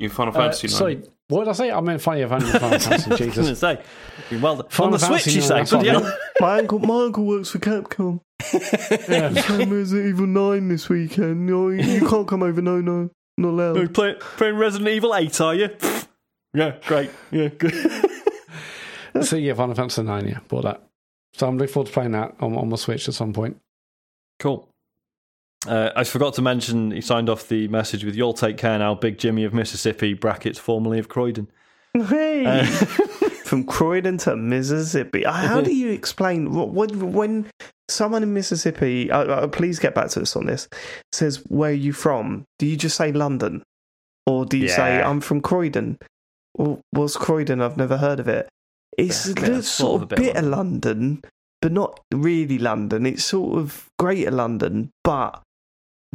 You 0.00 0.08
Final 0.10 0.34
Uh, 0.34 0.38
Fantasy 0.38 0.66
nine. 0.66 0.76
sorry, 0.76 1.02
what 1.28 1.44
did 1.44 1.50
I 1.50 1.52
say? 1.52 1.70
I 1.70 1.80
meant 1.80 2.02
Final 2.02 2.28
Fantasy. 2.28 2.58
Final 2.58 2.78
Fantasy. 2.78 3.06
I 3.06 3.08
was 3.08 3.18
Jesus. 3.18 3.36
going 3.36 3.48
to 3.48 3.56
say, 3.56 4.38
well, 4.40 4.62
on 4.62 4.68
Final 4.68 4.92
the 4.92 4.98
Switch, 4.98 5.26
you 5.28 5.40
nine, 5.40 5.48
say. 5.48 5.54
that's 5.56 5.70
Bloody 5.70 5.88
what 5.88 6.02
I 6.02 6.06
hell. 6.06 6.18
My 6.40 6.58
uncle, 6.58 6.78
my 6.80 7.04
uncle 7.04 7.24
works 7.24 7.50
for 7.50 7.58
Capcom. 7.58 8.20
Yeah. 9.08 9.42
Playing 9.42 9.70
Resident 9.70 10.08
Evil 10.08 10.26
9 10.26 10.68
this 10.68 10.88
weekend. 10.88 11.46
No, 11.46 11.68
you 11.70 12.06
can't 12.06 12.28
come 12.28 12.42
over. 12.42 12.60
No, 12.60 12.80
no. 12.80 13.10
Not 13.36 13.48
allowed. 13.48 13.94
play, 13.94 14.14
playing 14.18 14.56
Resident 14.56 14.88
Evil 14.90 15.14
8, 15.14 15.40
are 15.40 15.54
you? 15.54 15.70
yeah, 16.54 16.76
great. 16.86 17.10
Yeah, 17.30 17.48
good. 17.48 17.74
so 19.22 19.36
yeah, 19.36 19.54
Final 19.54 19.74
Fantasy 19.74 20.02
Nine. 20.02 20.28
Yeah, 20.28 20.40
bought 20.48 20.64
that. 20.64 20.82
So 21.32 21.48
I'm 21.48 21.58
looking 21.58 21.72
forward 21.72 21.86
to 21.88 21.92
playing 21.92 22.12
that 22.12 22.34
on, 22.40 22.56
on 22.56 22.68
my 22.68 22.76
Switch 22.76 23.08
at 23.08 23.14
some 23.14 23.32
point. 23.32 23.56
cool. 24.38 24.68
Uh, 25.66 25.90
I 25.96 26.04
forgot 26.04 26.34
to 26.34 26.42
mention 26.42 26.90
he 26.90 27.00
signed 27.00 27.28
off 27.30 27.48
the 27.48 27.68
message 27.68 28.04
with 28.04 28.14
"You'll 28.14 28.34
take 28.34 28.56
care 28.58 28.78
now, 28.78 28.94
Big 28.94 29.18
Jimmy 29.18 29.44
of 29.44 29.54
Mississippi." 29.54 30.14
Brackets 30.14 30.58
formerly 30.58 30.98
of 30.98 31.08
Croydon. 31.08 31.48
Hey. 31.94 32.44
Uh, 32.46 32.64
From 33.44 33.64
Croydon 33.64 34.16
to 34.18 34.34
Mississippi. 34.36 35.24
Uh, 35.24 35.32
How 35.32 35.60
do 35.60 35.72
you 35.72 35.90
explain 35.90 36.46
wh- 36.46 36.72
when, 36.74 37.12
when 37.12 37.46
someone 37.88 38.22
in 38.22 38.32
Mississippi, 38.32 39.10
uh, 39.10 39.22
uh, 39.24 39.46
please 39.48 39.78
get 39.78 39.94
back 39.94 40.08
to 40.10 40.22
us 40.22 40.34
on 40.34 40.46
this, 40.46 40.66
says, 41.12 41.36
Where 41.48 41.70
are 41.70 41.74
you 41.74 41.92
from? 41.92 42.46
Do 42.58 42.66
you 42.66 42.76
just 42.76 42.96
say 42.96 43.12
London? 43.12 43.62
Or 44.26 44.44
do 44.46 44.56
you 44.56 44.68
say, 44.68 45.00
I'm 45.02 45.20
from 45.20 45.40
Croydon? 45.42 45.98
Well, 46.56 46.80
what's 46.90 47.16
Croydon? 47.18 47.60
I've 47.60 47.76
never 47.76 47.98
heard 47.98 48.18
of 48.18 48.26
it. 48.28 48.48
It's 48.96 49.26
Yeah, 49.28 49.32
a 49.32 49.40
little 49.42 49.62
sort 49.62 49.96
of 49.96 50.02
a 50.02 50.06
bit 50.06 50.18
bit 50.18 50.36
of 50.36 50.44
London, 50.46 51.20
but 51.60 51.70
not 51.70 52.00
really 52.12 52.58
London. 52.58 53.04
It's 53.06 53.24
sort 53.24 53.58
of 53.58 53.88
Greater 53.98 54.30
London, 54.30 54.90
but 55.04 55.42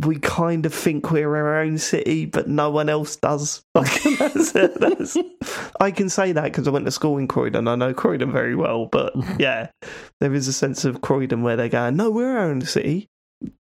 we 0.05 0.17
kind 0.19 0.65
of 0.65 0.73
think 0.73 1.11
we're 1.11 1.35
our 1.35 1.59
own 1.59 1.77
city, 1.77 2.25
but 2.25 2.47
no 2.47 2.69
one 2.69 2.89
else 2.89 3.15
does. 3.15 3.63
Like, 3.75 4.01
that's 4.19 4.55
it, 4.55 4.79
that's- 4.79 5.17
I 5.79 5.91
can 5.91 6.09
say 6.09 6.31
that 6.31 6.43
because 6.45 6.67
I 6.67 6.71
went 6.71 6.85
to 6.85 6.91
school 6.91 7.17
in 7.17 7.27
Croydon. 7.27 7.67
I 7.67 7.75
know 7.75 7.93
Croydon 7.93 8.31
very 8.31 8.55
well, 8.55 8.85
but 8.85 9.13
yeah, 9.39 9.69
there 10.19 10.33
is 10.33 10.47
a 10.47 10.53
sense 10.53 10.85
of 10.85 11.01
Croydon 11.01 11.41
where 11.43 11.55
they're 11.55 11.69
going, 11.69 11.95
no, 11.95 12.09
we're 12.09 12.37
our 12.37 12.49
own 12.49 12.61
city. 12.61 13.09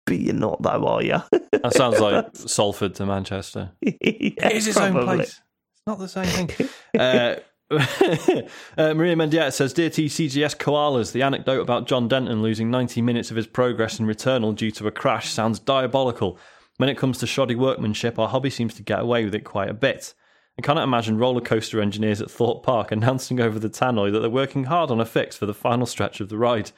But 0.05 0.19
you're 0.19 0.33
not, 0.33 0.61
though, 0.63 0.87
are 0.87 1.03
you? 1.03 1.21
that 1.51 1.73
sounds 1.73 1.99
like 1.99 2.35
Salford 2.35 2.95
to 2.95 3.05
Manchester. 3.05 3.71
yeah, 3.81 3.91
it 4.01 4.51
is 4.53 4.67
its 4.67 4.77
own 4.77 4.93
place. 5.03 5.19
It's 5.29 5.41
not 5.85 5.99
the 5.99 6.07
same 6.07 6.47
thing. 6.47 6.69
uh, 6.99 7.35
uh, 7.71 8.93
Maria 8.93 9.15
Mendieta 9.15 9.51
says, 9.51 9.73
Dear 9.73 9.89
TCGS 9.89 10.55
Koalas, 10.55 11.11
the 11.11 11.21
anecdote 11.21 11.59
about 11.59 11.85
John 11.85 12.07
Denton 12.07 12.41
losing 12.41 12.71
90 12.71 13.01
minutes 13.01 13.29
of 13.29 13.35
his 13.35 13.47
progress 13.47 13.99
in 13.99 14.05
Returnal 14.05 14.55
due 14.55 14.71
to 14.71 14.87
a 14.87 14.91
crash 14.91 15.29
sounds 15.29 15.59
diabolical. 15.59 16.39
When 16.77 16.87
it 16.87 16.97
comes 16.97 17.17
to 17.17 17.27
shoddy 17.27 17.55
workmanship, 17.55 18.17
our 18.17 18.29
hobby 18.29 18.51
seems 18.51 18.73
to 18.75 18.83
get 18.83 19.01
away 19.01 19.25
with 19.25 19.35
it 19.35 19.43
quite 19.43 19.69
a 19.69 19.73
bit. 19.73 20.13
I 20.57 20.61
cannot 20.61 20.85
imagine 20.85 21.17
roller 21.17 21.41
coaster 21.41 21.81
engineers 21.81 22.21
at 22.21 22.31
Thorpe 22.31 22.63
Park 22.63 22.91
announcing 22.93 23.41
over 23.41 23.59
the 23.59 23.69
tannoy 23.69 24.13
that 24.13 24.19
they're 24.19 24.29
working 24.29 24.65
hard 24.65 24.89
on 24.89 25.01
a 25.01 25.05
fix 25.05 25.35
for 25.35 25.45
the 25.45 25.53
final 25.53 25.85
stretch 25.85 26.21
of 26.21 26.29
the 26.29 26.37
ride. 26.37 26.71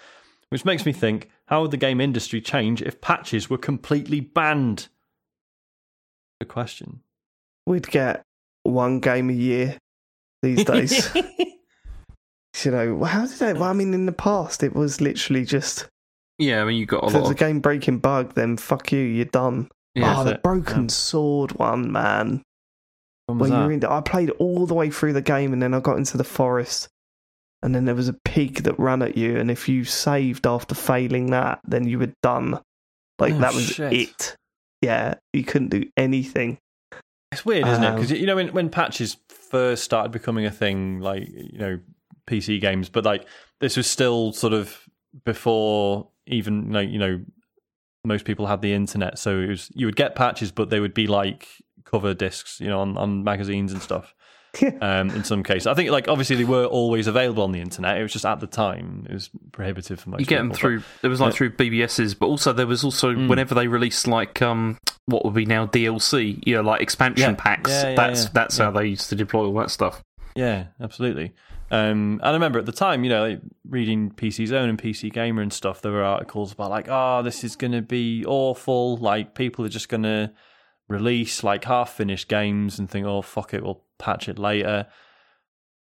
which 0.50 0.66
makes 0.66 0.88
me 0.88 0.92
think: 0.92 1.30
How 1.46 1.62
would 1.62 1.72
the 1.72 1.78
game 1.78 2.02
industry 2.02 2.42
change 2.42 2.82
if 2.82 3.00
patches 3.00 3.48
were 3.48 3.60
completely 3.60 4.22
banned? 4.22 4.88
The 6.40 6.46
question. 6.46 7.02
We'd 7.68 7.88
get 7.88 8.24
one 8.64 9.02
game 9.02 9.30
a 9.30 9.34
year 9.34 9.78
these 10.42 10.64
days. 10.66 11.10
you 12.66 12.72
know, 12.72 13.04
how 13.04 13.26
did 13.26 13.38
they? 13.40 13.54
Well, 13.54 13.64
I 13.64 13.74
mean, 13.74 13.94
in 13.94 14.06
the 14.06 14.12
past, 14.12 14.64
it 14.64 14.76
was 14.76 15.00
literally 15.02 15.46
just 15.46 15.88
Yeah, 16.38 16.62
I 16.62 16.66
mean, 16.66 16.78
you 16.78 16.86
got 16.86 17.04
a 17.04 17.08
if 17.08 17.14
there's 17.14 17.24
lot 17.24 17.30
a 17.30 17.34
of. 17.34 17.38
game 17.38 17.60
breaking 17.60 18.00
bug, 18.00 18.34
then 18.36 18.58
fuck 18.58 18.92
you, 18.92 19.00
you're 19.00 19.26
done. 19.26 19.70
Yeah, 19.96 20.20
oh, 20.20 20.24
the 20.24 20.36
it. 20.36 20.44
broken 20.44 20.84
Yeah. 20.84 20.88
sword 20.90 21.54
one, 21.54 21.92
man. 21.92 22.44
When 23.28 23.50
that? 23.52 23.60
you're 23.62 23.72
in, 23.72 23.86
I 23.86 24.02
played 24.02 24.32
all 24.32 24.66
the 24.66 24.74
way 24.74 24.90
through 24.90 25.14
the 25.14 25.22
game, 25.22 25.54
and 25.54 25.62
then 25.62 25.74
I 25.74 25.80
got 25.80 25.98
into 25.98 26.18
the 26.18 26.24
forest, 26.24 26.88
and 27.62 27.76
then 27.76 27.86
there 27.86 27.94
was 27.96 28.08
a 28.10 28.18
pig 28.26 28.64
that 28.64 28.80
ran 28.80 29.02
at 29.04 29.18
you, 29.18 29.38
and 29.38 29.52
if 29.52 29.70
you 29.70 29.84
saved 29.84 30.48
after 30.48 30.74
failing 30.74 31.28
that, 31.32 31.60
then 31.64 31.88
you 31.88 32.00
were 32.00 32.14
done. 32.24 32.60
Like 33.20 33.34
Oh, 33.34 33.40
that 33.40 33.54
was 33.54 33.66
shit. 33.68 33.94
it. 33.94 34.36
Yeah, 34.82 35.16
you 35.34 35.44
couldn't 35.44 35.70
do 35.70 35.86
anything. 35.98 36.58
It's 37.32 37.46
weird, 37.46 37.68
isn't 37.68 37.84
it? 37.84 37.88
Um, 37.88 37.96
Because 37.96 38.12
you 38.12 38.26
know 38.26 38.36
when 38.36 38.48
when 38.54 38.70
patches 38.70 39.18
first 39.50 39.84
started 39.84 40.12
becoming 40.12 40.46
a 40.46 40.52
thing, 40.52 41.00
like 41.00 41.28
you 41.28 41.60
know 41.60 41.80
PC 42.28 42.62
games, 42.62 42.90
but 42.90 43.06
like 43.06 43.26
this 43.60 43.78
was 43.78 43.88
still 43.88 44.32
sort 44.32 44.54
of 44.54 44.88
before 45.26 46.08
even 46.28 46.72
like 46.72 46.90
you 46.90 47.00
know 47.00 47.22
most 48.06 48.26
people 48.26 48.48
had 48.48 48.62
the 48.62 48.74
internet, 48.74 49.20
so 49.20 49.40
it 49.40 49.50
was 49.50 49.70
you 49.74 49.86
would 49.86 49.96
get 49.96 50.16
patches, 50.16 50.52
but 50.52 50.70
they 50.70 50.80
would 50.80 50.94
be 50.94 51.08
like 51.08 51.48
cover 51.84 52.14
discs, 52.14 52.60
you 52.60 52.68
know, 52.68 52.80
on, 52.80 52.98
on 52.98 53.24
magazines 53.24 53.74
and 53.74 53.82
stuff. 53.82 54.14
um, 54.82 55.10
in 55.12 55.24
some 55.24 55.44
cases, 55.44 55.68
I 55.68 55.74
think 55.74 55.92
like 55.92 56.08
obviously 56.08 56.36
they 56.38 56.44
were 56.44 56.66
always 56.66 57.08
available 57.08 57.44
on 57.44 57.52
the 57.52 57.62
internet. 57.62 57.98
It 57.98 58.02
was 58.04 58.14
just 58.14 58.26
at 58.26 58.40
the 58.40 58.48
time 58.48 59.06
it 59.10 59.14
was 59.14 59.30
prohibitive 59.52 60.00
for 60.00 60.10
most. 60.10 60.20
You 60.22 60.26
get 60.26 60.38
them 60.38 60.48
people, 60.50 60.54
but- 60.54 60.60
through. 60.60 60.84
There 61.02 61.10
was 61.10 61.20
like 61.22 61.34
Yeah. 61.34 61.38
through 61.38 61.50
BBSs, 61.52 62.18
but 62.18 62.26
also 62.28 62.52
there 62.54 62.68
was 62.68 62.84
also 62.84 63.14
Mm. 63.14 63.28
whenever 63.30 63.54
they 63.56 63.68
released 63.68 64.08
like 64.08 64.42
um 64.42 64.78
what 65.06 65.26
would 65.26 65.34
be 65.34 65.46
now 65.46 65.66
DLC, 65.66 66.40
you 66.46 66.56
know, 66.56 66.62
like 66.62 66.82
expansion 66.82 67.32
Yeah. 67.32 67.36
packs. 67.36 67.70
Yeah, 67.72 67.90
yeah, 67.90 67.96
that's 67.96 68.30
that's 68.30 68.58
how 68.58 68.72
they 68.72 68.88
used 68.88 69.10
to 69.10 69.16
deploy 69.16 69.46
all 69.46 69.54
that 69.56 69.72
stuff. 69.72 70.02
Yeah, 70.36 70.66
absolutely. 70.82 71.34
Um, 71.72 72.14
and 72.24 72.24
I 72.24 72.32
remember 72.32 72.58
at 72.58 72.66
the 72.66 72.72
time, 72.72 73.04
you 73.04 73.10
know, 73.12 73.28
like 73.28 73.42
reading 73.68 74.10
PC 74.10 74.48
Zone 74.48 74.70
and 74.70 74.78
PC 74.82 75.12
Gamer 75.12 75.44
and 75.44 75.54
stuff, 75.54 75.82
there 75.82 75.92
were 75.92 76.04
articles 76.04 76.52
about 76.52 76.72
like, 76.72 76.88
oh, 76.90 77.22
this 77.22 77.44
is 77.44 77.56
going 77.56 77.74
to 77.74 77.82
be 77.84 78.26
awful. 78.26 78.98
Like 78.98 79.36
people 79.36 79.64
are 79.66 79.70
just 79.70 79.88
going 79.90 80.02
to 80.04 80.32
release 80.90 81.44
like 81.44 81.66
half 81.66 81.94
finished 81.94 82.28
games 82.28 82.80
and 82.80 82.90
think, 82.90 83.06
oh, 83.06 83.22
fuck 83.22 83.54
it, 83.54 83.64
we'll 83.64 83.84
patch 83.98 84.28
it 84.28 84.38
later. 84.40 84.88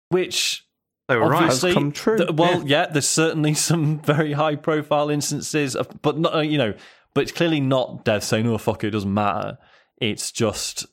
Which 0.09 0.65
They 1.07 1.15
were 1.15 1.29
right. 1.29 1.43
obviously, 1.43 1.73
come 1.73 1.91
true. 1.91 2.17
th- 2.17 2.31
well, 2.31 2.63
yeah. 2.67 2.87
there's 2.87 3.07
certainly 3.07 3.53
some 3.69 3.99
very 3.99 4.33
high 4.33 4.55
profile 4.55 5.09
instances, 5.09 5.75
of, 5.75 5.87
but 6.01 6.17
not, 6.17 6.41
you 6.47 6.57
know, 6.57 6.73
but 7.13 7.21
it's 7.21 7.31
clearly 7.31 7.59
not 7.61 8.03
dev 8.03 8.23
saying, 8.23 8.47
oh, 8.47 8.57
fuck 8.57 8.83
it, 8.83 8.87
it 8.87 8.91
doesn't 8.91 9.13
matter. 9.13 9.57
It's 10.01 10.31
just 10.31 10.85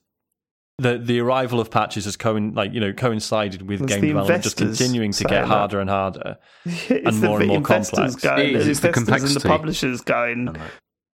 the 0.78 0.96
the 0.98 1.20
arrival 1.20 1.60
of 1.60 1.70
patches 1.70 2.06
has 2.06 2.16
coin 2.16 2.54
like 2.54 2.72
you 2.72 2.80
know 2.80 2.92
coincided 2.92 3.62
with 3.62 3.82
It's 3.82 3.92
game 3.92 4.00
the 4.00 4.06
development 4.08 4.42
just 4.42 4.56
continuing 4.56 5.10
to 5.12 5.18
saying 5.18 5.28
get 5.28 5.40
that. 5.42 5.46
harder 5.48 5.80
and 5.80 5.90
harder. 5.90 6.38
it's 6.64 7.16
more 7.18 7.38
and 7.40 7.48
more 7.48 7.60
complex. 7.60 8.14
Going, 8.16 8.48
It 8.50 8.54
is, 8.56 8.64
the 8.64 8.70
it's 8.70 8.80
the 8.80 8.88
investors 9.00 9.36
and 9.36 9.42
the 9.42 9.48
publishers 9.48 10.00
going, 10.00 10.56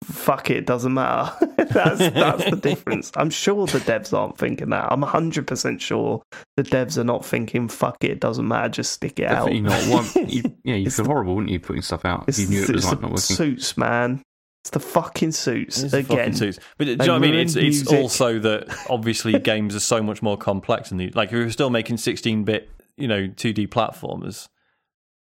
fuck 0.04 0.50
it, 0.50 0.66
doesn't 0.66 0.94
matter. 0.94 1.34
that's 1.58 2.00
that's 2.00 2.50
the 2.50 2.56
difference. 2.62 3.12
I'm 3.16 3.30
sure 3.30 3.66
the 3.68 3.80
devs 3.80 4.18
aren't 4.18 4.38
thinking 4.38 4.70
that. 4.70 4.92
I'm 4.92 5.02
100 5.02 5.48
percent 5.48 5.82
sure 5.82 6.22
the 6.58 6.64
devs 6.64 6.98
are 6.98 7.04
not 7.04 7.26
thinking, 7.26 7.68
fuck 7.68 8.04
it, 8.04 8.20
doesn't 8.20 8.48
matter, 8.48 8.70
just 8.70 8.94
stick 8.94 9.20
it 9.20 9.26
out. 9.26 9.48
Definitely 9.48 9.62
not 9.62 9.84
one. 10.16 10.30
You, 10.30 10.44
yeah, 10.64 10.76
you 10.76 10.86
It's 10.88 10.96
feel 10.98 11.06
horrible, 11.06 11.36
wouldn't 11.36 11.52
you, 11.52 11.60
putting 11.60 11.82
stuff 11.82 12.06
out? 12.06 12.26
It's, 12.28 12.40
if 12.40 12.50
you 12.50 12.58
knew 12.58 12.64
it 12.64 12.70
was 12.70 12.84
it's 12.84 12.86
like 12.88 12.96
the 12.98 13.02
not 13.02 13.12
working. 13.12 13.36
suits, 13.36 13.78
man. 13.78 14.22
It's 14.64 14.70
the 14.70 14.80
fucking 14.80 15.34
suits 15.34 15.84
It's 15.84 15.92
the 15.92 15.98
again. 15.98 16.18
fucking 16.18 16.34
suits. 16.36 16.60
But 16.78 16.86
do 16.86 16.92
you 16.92 16.98
know 16.98 17.06
what 17.08 17.16
I 17.16 17.20
mean? 17.20 17.36
It's 17.36 17.56
it's 17.58 17.86
also 17.92 18.40
that 18.40 18.74
obviously 18.90 19.38
games 19.40 19.76
are 19.76 19.82
so 19.82 20.02
much 20.02 20.22
more 20.22 20.38
complex 20.38 20.88
than 20.90 21.00
these. 21.00 21.16
Like 21.16 21.30
if 21.30 21.34
we 21.34 21.44
were 21.44 21.52
still 21.52 21.70
making 21.70 21.98
16 21.98 22.46
bit, 22.46 22.70
you 22.96 23.10
know, 23.10 23.28
2D 23.28 23.68
platformers, 23.68 24.48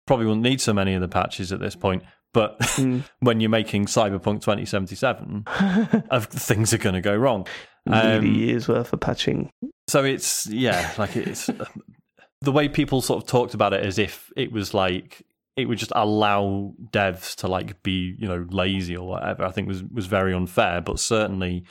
probably 0.06 0.26
wouldn't 0.26 0.42
need 0.42 0.60
so 0.60 0.74
many 0.74 0.92
of 0.92 1.00
the 1.00 1.08
patches 1.08 1.52
at 1.52 1.60
this 1.60 1.74
point. 1.74 2.02
But 2.34 2.58
Mm. 2.60 3.04
when 3.20 3.40
you're 3.40 3.48
making 3.48 3.86
Cyberpunk 3.86 4.42
2077, 4.42 5.44
uh, 5.46 6.20
things 6.20 6.74
are 6.74 6.78
going 6.78 6.94
to 6.96 7.00
go 7.00 7.16
wrong. 7.16 7.46
Um, 7.90 8.26
years 8.26 8.68
worth 8.68 8.92
of 8.92 9.00
patching. 9.00 9.50
So 9.88 10.04
it's 10.04 10.46
yeah, 10.48 10.92
like 10.98 11.16
it's 11.16 11.48
the 12.42 12.52
way 12.52 12.68
people 12.68 13.00
sort 13.00 13.22
of 13.22 13.28
talked 13.28 13.54
about 13.54 13.72
it 13.72 13.82
as 13.84 13.98
if 13.98 14.30
it 14.36 14.52
was 14.52 14.74
like 14.74 15.22
it 15.56 15.66
would 15.66 15.78
just 15.78 15.92
allow 15.94 16.72
devs 16.90 17.36
to 17.36 17.46
like 17.48 17.82
be 17.82 18.16
you 18.18 18.26
know 18.26 18.46
lazy 18.50 18.96
or 18.96 19.06
whatever. 19.08 19.44
I 19.44 19.50
think 19.50 19.68
was 19.68 19.82
was 19.84 20.06
very 20.06 20.34
unfair, 20.34 20.80
but 20.80 20.98
certainly 20.98 21.64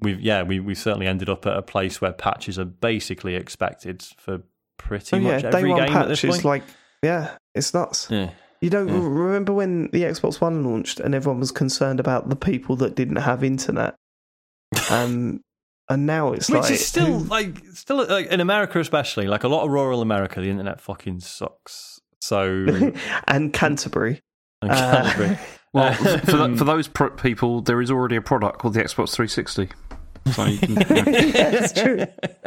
we've 0.00 0.20
yeah 0.20 0.42
we 0.42 0.58
we 0.60 0.74
certainly 0.74 1.06
ended 1.06 1.28
up 1.30 1.46
at 1.46 1.56
a 1.56 1.62
place 1.62 2.00
where 2.00 2.12
patches 2.12 2.58
are 2.58 2.64
basically 2.66 3.36
expected 3.36 4.02
for 4.18 4.42
pretty 4.78 5.16
Oh 5.16 5.18
yeah, 5.20 5.32
much 5.34 5.42
day 5.42 5.48
every 5.58 5.70
one 5.70 5.86
game 5.86 5.96
at 5.96 6.08
this 6.08 6.20
patch 6.20 6.28
is 6.28 6.34
point. 6.36 6.44
like, 6.44 6.62
yeah, 7.02 7.36
it's 7.54 7.72
nuts. 7.72 8.08
yeah. 8.10 8.30
You 8.62 8.70
don't 8.70 8.88
Yeah. 8.88 8.94
remember 9.02 9.52
when 9.52 9.90
the 9.92 10.02
Xbox 10.04 10.40
One 10.40 10.64
launched 10.64 11.00
and 11.00 11.14
everyone 11.14 11.40
was 11.40 11.50
concerned 11.50 12.00
about 12.00 12.28
the 12.30 12.36
people 12.36 12.76
that 12.76 12.94
didn't 12.94 13.16
have 13.16 13.42
internet, 13.44 13.96
um, 14.90 15.40
and 15.88 16.06
now 16.06 16.32
it's 16.32 16.48
Which 16.48 16.62
like 16.62 16.70
is 16.70 16.86
still 16.86 17.18
who- 17.18 17.24
like 17.28 17.58
still 17.74 18.06
like 18.06 18.28
in 18.28 18.40
America 18.40 18.78
especially 18.80 19.26
like 19.26 19.44
a 19.44 19.48
lot 19.48 19.64
of 19.64 19.70
rural 19.70 20.00
America 20.00 20.40
the 20.40 20.48
internet 20.48 20.80
fucking 20.80 21.20
sucks. 21.20 22.00
So 22.20 22.92
and 23.28 23.52
Canterbury. 23.52 24.22
and 24.62 24.70
Uh, 24.70 24.76
Canterbury. 25.02 25.38
Well, 25.74 25.86
Uh, 25.88 26.18
for, 26.18 26.36
tho- 26.36 26.56
for 26.56 26.64
those 26.64 26.86
pro- 26.86 27.08
people, 27.10 27.62
there 27.62 27.80
is 27.80 27.90
already 27.90 28.14
a 28.16 28.20
product 28.20 28.58
called 28.58 28.74
the 28.74 28.80
Xbox 28.84 29.14
360. 29.14 29.70
So 30.32 30.44
you 30.44 30.58
can, 30.58 30.68
you 30.68 30.76
know, 30.76 30.84
yeah, 31.10 31.50
it's 31.50 31.72
true. 31.72 32.04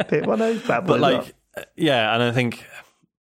Pick 0.08 0.24
one 0.26 0.40
of 0.40 0.64
bad 0.68 0.86
but 0.86 1.00
boys 1.00 1.02
up. 1.02 1.24
like 1.24 1.34
uh, 1.58 1.62
yeah 1.76 2.14
and 2.14 2.22
i 2.22 2.30
think 2.32 2.64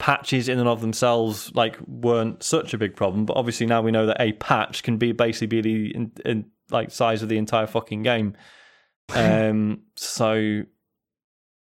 patches 0.02 0.50
in 0.50 0.58
and 0.58 0.68
of 0.68 0.82
themselves 0.82 1.52
like 1.54 1.78
weren't 1.86 2.42
such 2.42 2.74
a 2.74 2.78
big 2.78 2.96
problem 2.96 3.24
but 3.24 3.38
obviously 3.38 3.68
now 3.68 3.82
we 3.82 3.92
know 3.92 4.08
that 4.08 4.20
a 4.20 4.32
patch 4.34 4.82
can 4.82 4.98
be 4.98 5.12
basically 5.12 5.46
be 5.46 5.62
the 5.62 5.96
in, 5.96 6.12
in, 6.26 6.46
like 6.72 6.90
size 6.90 7.22
of 7.22 7.30
the 7.30 7.38
entire 7.38 7.68
fucking 7.68 8.02
game 8.02 8.36
um 9.16 9.82
so 9.96 10.64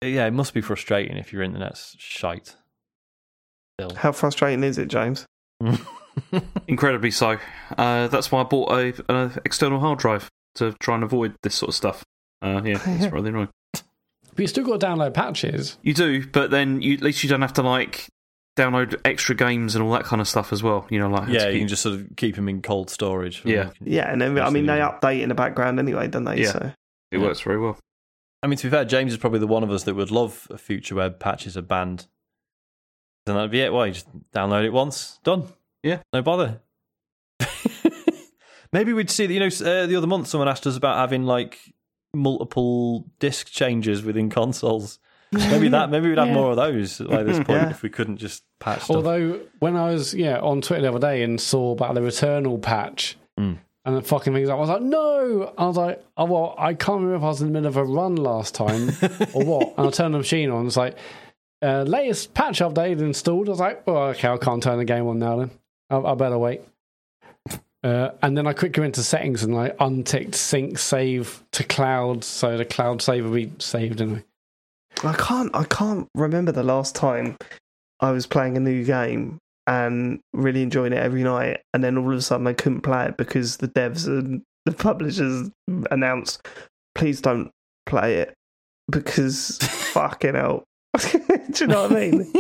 yeah 0.03 0.27
it 0.27 0.33
must 0.33 0.53
be 0.53 0.61
frustrating 0.61 1.17
if 1.17 1.33
your 1.33 1.43
internet's 1.43 1.97
shite 1.99 2.57
still 3.79 3.95
How 3.97 4.13
frustrating 4.13 4.65
is 4.65 4.79
it, 4.79 4.89
James? 4.89 5.27
incredibly 6.69 7.11
so. 7.11 7.39
Uh, 7.77 8.09
that's 8.09 8.33
why 8.33 8.41
I 8.41 8.45
bought 8.45 8.73
a, 8.73 8.95
an 9.09 9.33
external 9.45 9.81
hard 9.81 9.99
drive 9.99 10.31
to 10.57 10.73
try 10.81 10.95
and 10.95 11.05
avoid 11.05 11.35
this 11.43 11.55
sort 11.55 11.71
of 11.71 11.75
stuff. 11.75 12.05
Uh, 12.43 12.63
yeah, 12.65 12.81
it's 12.87 13.13
rather 13.13 13.29
annoying. 13.29 13.49
But 13.73 14.43
you 14.43 14.47
still 14.47 14.65
got 14.65 14.81
to 14.81 14.87
download 14.87 15.15
patches. 15.15 15.79
You 15.83 15.95
do, 15.95 16.27
but 16.27 16.51
then 16.51 16.83
you, 16.83 16.95
at 16.95 17.03
least 17.03 17.23
you 17.23 17.29
don't 17.29 17.43
have 17.43 17.55
to 17.55 17.63
like 17.63 18.09
download 18.57 18.99
extra 19.05 19.35
games 19.35 19.75
and 19.75 19.85
all 19.85 19.93
that 19.93 20.05
kind 20.05 20.21
of 20.21 20.27
stuff 20.27 20.53
as 20.53 20.63
well. 20.63 20.87
You 20.91 20.99
know, 20.99 21.09
like 21.09 21.29
yeah 21.29 21.45
to 21.45 21.53
you 21.53 21.59
can 21.61 21.69
just 21.69 21.83
sort 21.83 21.95
of 21.95 22.17
keep 22.17 22.35
them 22.35 22.49
in 22.49 22.63
cold 22.63 22.91
storage 22.91 23.43
Yeah. 23.45 23.71
Yeah, 23.81 24.11
and 24.11 24.21
then, 24.21 24.39
I 24.39 24.51
mean 24.51 24.67
they 24.67 24.79
update 24.79 25.23
in 25.23 25.29
the 25.29 25.35
background 25.35 25.79
anyway, 25.79 26.09
don't 26.09 26.25
they? 26.25 26.43
Yeah. 26.43 26.53
So 26.53 26.73
it 27.13 27.19
works 27.19 27.41
very 27.41 27.59
well. 27.59 27.79
I 28.43 28.49
mean, 28.49 28.59
to 28.59 28.67
be 28.67 28.71
fair, 28.71 28.85
James 28.85 29.13
is 29.13 29.19
probably 29.19 29.39
the 29.39 29.47
one 29.47 29.63
of 29.63 29.71
us 29.71 29.85
that 29.85 29.95
would 29.95 30.11
love 30.11 30.47
a 30.51 30.59
future 30.59 30.95
where 30.95 31.11
patches 31.11 31.57
are 31.57 31.63
banned. 31.63 32.07
Then 33.25 33.35
that'd 33.35 33.51
be 33.51 33.61
it. 33.61 33.73
Why? 33.73 33.91
Just 33.91 34.07
download 34.33 34.65
it 34.65 34.73
once, 34.73 35.19
done. 35.25 35.49
Yeah. 35.83 36.01
no 36.13 36.23
bother. 36.23 36.61
Maybe 38.73 38.93
we'd 38.93 39.11
see 39.11 39.27
that. 39.27 39.33
You 39.33 39.41
know, 39.41 39.47
uh, 39.47 39.87
the 39.87 39.97
other 39.97 40.07
month 40.07 40.29
someone 40.29 40.49
asked 40.49 40.67
us 40.67 40.77
about 40.77 40.97
having 40.97 41.25
like 41.25 41.59
multiple 42.15 43.07
disc 43.19 43.49
changes 43.49 44.03
within 44.03 44.31
consoles. 44.31 44.99
Maybe 45.51 45.69
that. 45.69 45.91
Maybe 45.91 46.09
we'd 46.09 46.19
have 46.19 46.29
Yeah. 46.29 46.35
more 46.35 46.51
of 46.51 46.57
those 46.57 46.99
by 46.99 47.23
this 47.23 47.37
point 47.39 47.49
Yeah. 47.63 47.71
if 47.71 47.83
we 47.83 47.89
couldn't 47.91 48.17
just 48.19 48.43
patch 48.61 48.83
stuff. 48.83 48.97
Although 48.97 49.41
when 49.59 49.77
I 49.77 49.91
was 49.93 50.15
yeah 50.15 50.39
on 50.41 50.61
Twitter 50.63 50.83
the 50.83 50.89
other 50.89 50.99
day 50.99 51.23
and 51.23 51.41
saw 51.41 51.73
about 51.73 51.95
the 51.95 52.01
Returnal 52.01 52.61
patch 52.61 53.17
Mm. 53.39 53.59
and 53.85 53.97
the 53.97 54.03
fucking 54.03 54.33
things, 54.33 54.49
I 54.49 54.55
was 54.55 54.69
like, 54.69 54.83
no. 54.83 55.53
I 55.59 55.67
was 55.67 55.77
like, 55.77 56.03
oh 56.17 56.25
well, 56.25 56.55
I 56.59 56.75
can't 56.75 57.01
remember 57.03 57.17
if 57.17 57.23
I 57.23 57.27
was 57.27 57.41
in 57.43 57.49
the 57.49 57.53
middle 57.53 57.69
of 57.69 57.77
a 57.77 57.85
run 57.85 58.17
last 58.17 58.55
time 58.55 58.91
or 59.35 59.45
what. 59.45 59.75
And 59.79 59.87
I 59.89 59.91
turned 59.91 60.15
the 60.15 60.19
machine 60.19 60.51
on. 60.51 60.67
It's 60.67 60.77
like 60.77 60.97
uh, 61.63 61.83
latest 61.83 62.35
patch 62.35 62.61
update 62.61 63.01
installed. 63.01 63.49
I 63.49 63.51
was 63.51 63.61
like, 63.61 63.87
well, 63.87 64.05
okay, 64.11 64.29
I 64.29 64.37
can't 64.37 64.63
turn 64.63 64.79
the 64.79 64.85
game 64.85 65.07
on 65.07 65.19
now. 65.19 65.37
Then 65.39 65.51
I, 65.91 65.97
I 65.99 66.15
better 66.15 66.39
wait. 66.39 66.61
Uh, 67.85 68.11
and 68.23 68.37
then 68.37 68.47
I 68.49 68.53
quickly 68.53 68.81
went 68.81 68.97
to 68.97 69.03
settings 69.03 69.45
and 69.45 69.55
I 69.57 69.73
unticked 69.79 70.35
sync 70.35 70.77
save 70.79 71.45
to 71.53 71.63
cloud, 71.63 72.25
so 72.25 72.57
the 72.57 72.65
cloud 72.65 73.01
save 73.01 73.25
will 73.25 73.33
be 73.33 73.53
saved 73.59 74.01
anyway. 74.01 74.25
I 75.07 75.15
can't 75.15 75.55
I 75.55 75.65
can't 75.65 76.09
remember 76.15 76.53
the 76.53 76.63
last 76.63 76.95
time 76.95 77.37
I 78.01 78.11
was 78.11 78.27
playing 78.27 78.57
a 78.57 78.61
new 78.61 78.85
game 78.85 79.39
and 79.67 80.21
really 80.33 80.63
enjoying 80.63 80.93
it 80.93 80.99
every 80.99 81.23
night, 81.23 81.61
and 81.75 81.83
then 81.83 81.99
all 81.99 82.13
of 82.13 82.19
a 82.19 82.23
sudden 82.23 82.47
I 82.47 82.53
couldn't 82.53 82.83
play 82.83 83.07
it 83.07 83.17
because 83.17 83.57
the 83.57 83.69
devs 83.69 84.07
and 84.07 84.43
the 84.65 84.73
publishers 84.73 85.51
announced, 85.91 86.47
"Please 86.95 87.21
don't 87.21 87.51
play 87.87 88.17
it 88.17 88.35
because 88.91 89.59
fucking 89.63 90.35
hell." 90.35 90.65
Do 90.97 91.21
you 91.61 91.67
know 91.67 91.83
what 91.83 91.93
I 91.93 92.11
mean? 92.11 92.33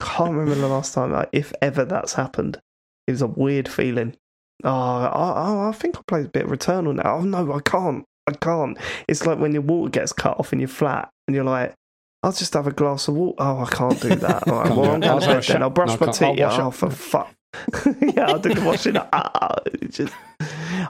can't 0.00 0.32
remember 0.32 0.54
the 0.54 0.68
last 0.68 0.94
time, 0.94 1.12
like, 1.12 1.28
if 1.32 1.52
ever 1.62 1.84
that's 1.84 2.14
happened. 2.14 2.58
It 3.06 3.12
was 3.12 3.22
a 3.22 3.26
weird 3.26 3.68
feeling. 3.68 4.16
Oh, 4.62 4.70
I, 4.70 5.06
I, 5.06 5.68
I 5.68 5.72
think 5.72 5.98
I 5.98 6.00
played 6.06 6.26
a 6.26 6.30
bit 6.30 6.44
of 6.44 6.50
Returnal 6.50 6.94
now. 6.94 7.16
Oh 7.16 7.20
no, 7.22 7.52
I 7.52 7.60
can't. 7.60 8.04
I 8.26 8.32
can't. 8.32 8.78
It's 9.08 9.26
like 9.26 9.38
when 9.38 9.52
your 9.52 9.62
water 9.62 9.90
gets 9.90 10.12
cut 10.12 10.38
off 10.38 10.52
in 10.52 10.58
your 10.58 10.68
flat, 10.68 11.10
and 11.26 11.34
you're 11.34 11.44
like, 11.44 11.74
I'll 12.22 12.32
just 12.32 12.54
have 12.54 12.66
a 12.66 12.72
glass 12.72 13.06
of 13.08 13.14
water. 13.14 13.36
Oh, 13.38 13.58
I 13.60 13.66
can't 13.70 14.00
do 14.00 14.08
that. 14.14 14.48
All 14.48 14.54
right, 14.62 14.70
well, 14.70 14.90
I'm 14.92 15.00
going 15.00 15.00
to 15.02 15.08
have 15.08 15.20
bed 15.20 15.44
then. 15.44 15.62
I'll 15.62 15.70
brush 15.70 15.88
no, 15.88 16.06
my 16.06 16.12
can't. 16.12 16.22
I'll 16.22 16.34
teeth. 16.34 16.40
wash 16.42 16.58
Oh, 16.58 16.70
for 16.70 16.90
fuck. 16.90 17.34
yeah, 18.00 18.26
I'll 18.28 18.38
do 18.38 18.54
the 18.54 18.62
washing. 18.64 18.96
Ah, 18.96 19.58
it's 19.66 19.98
just, 19.98 20.14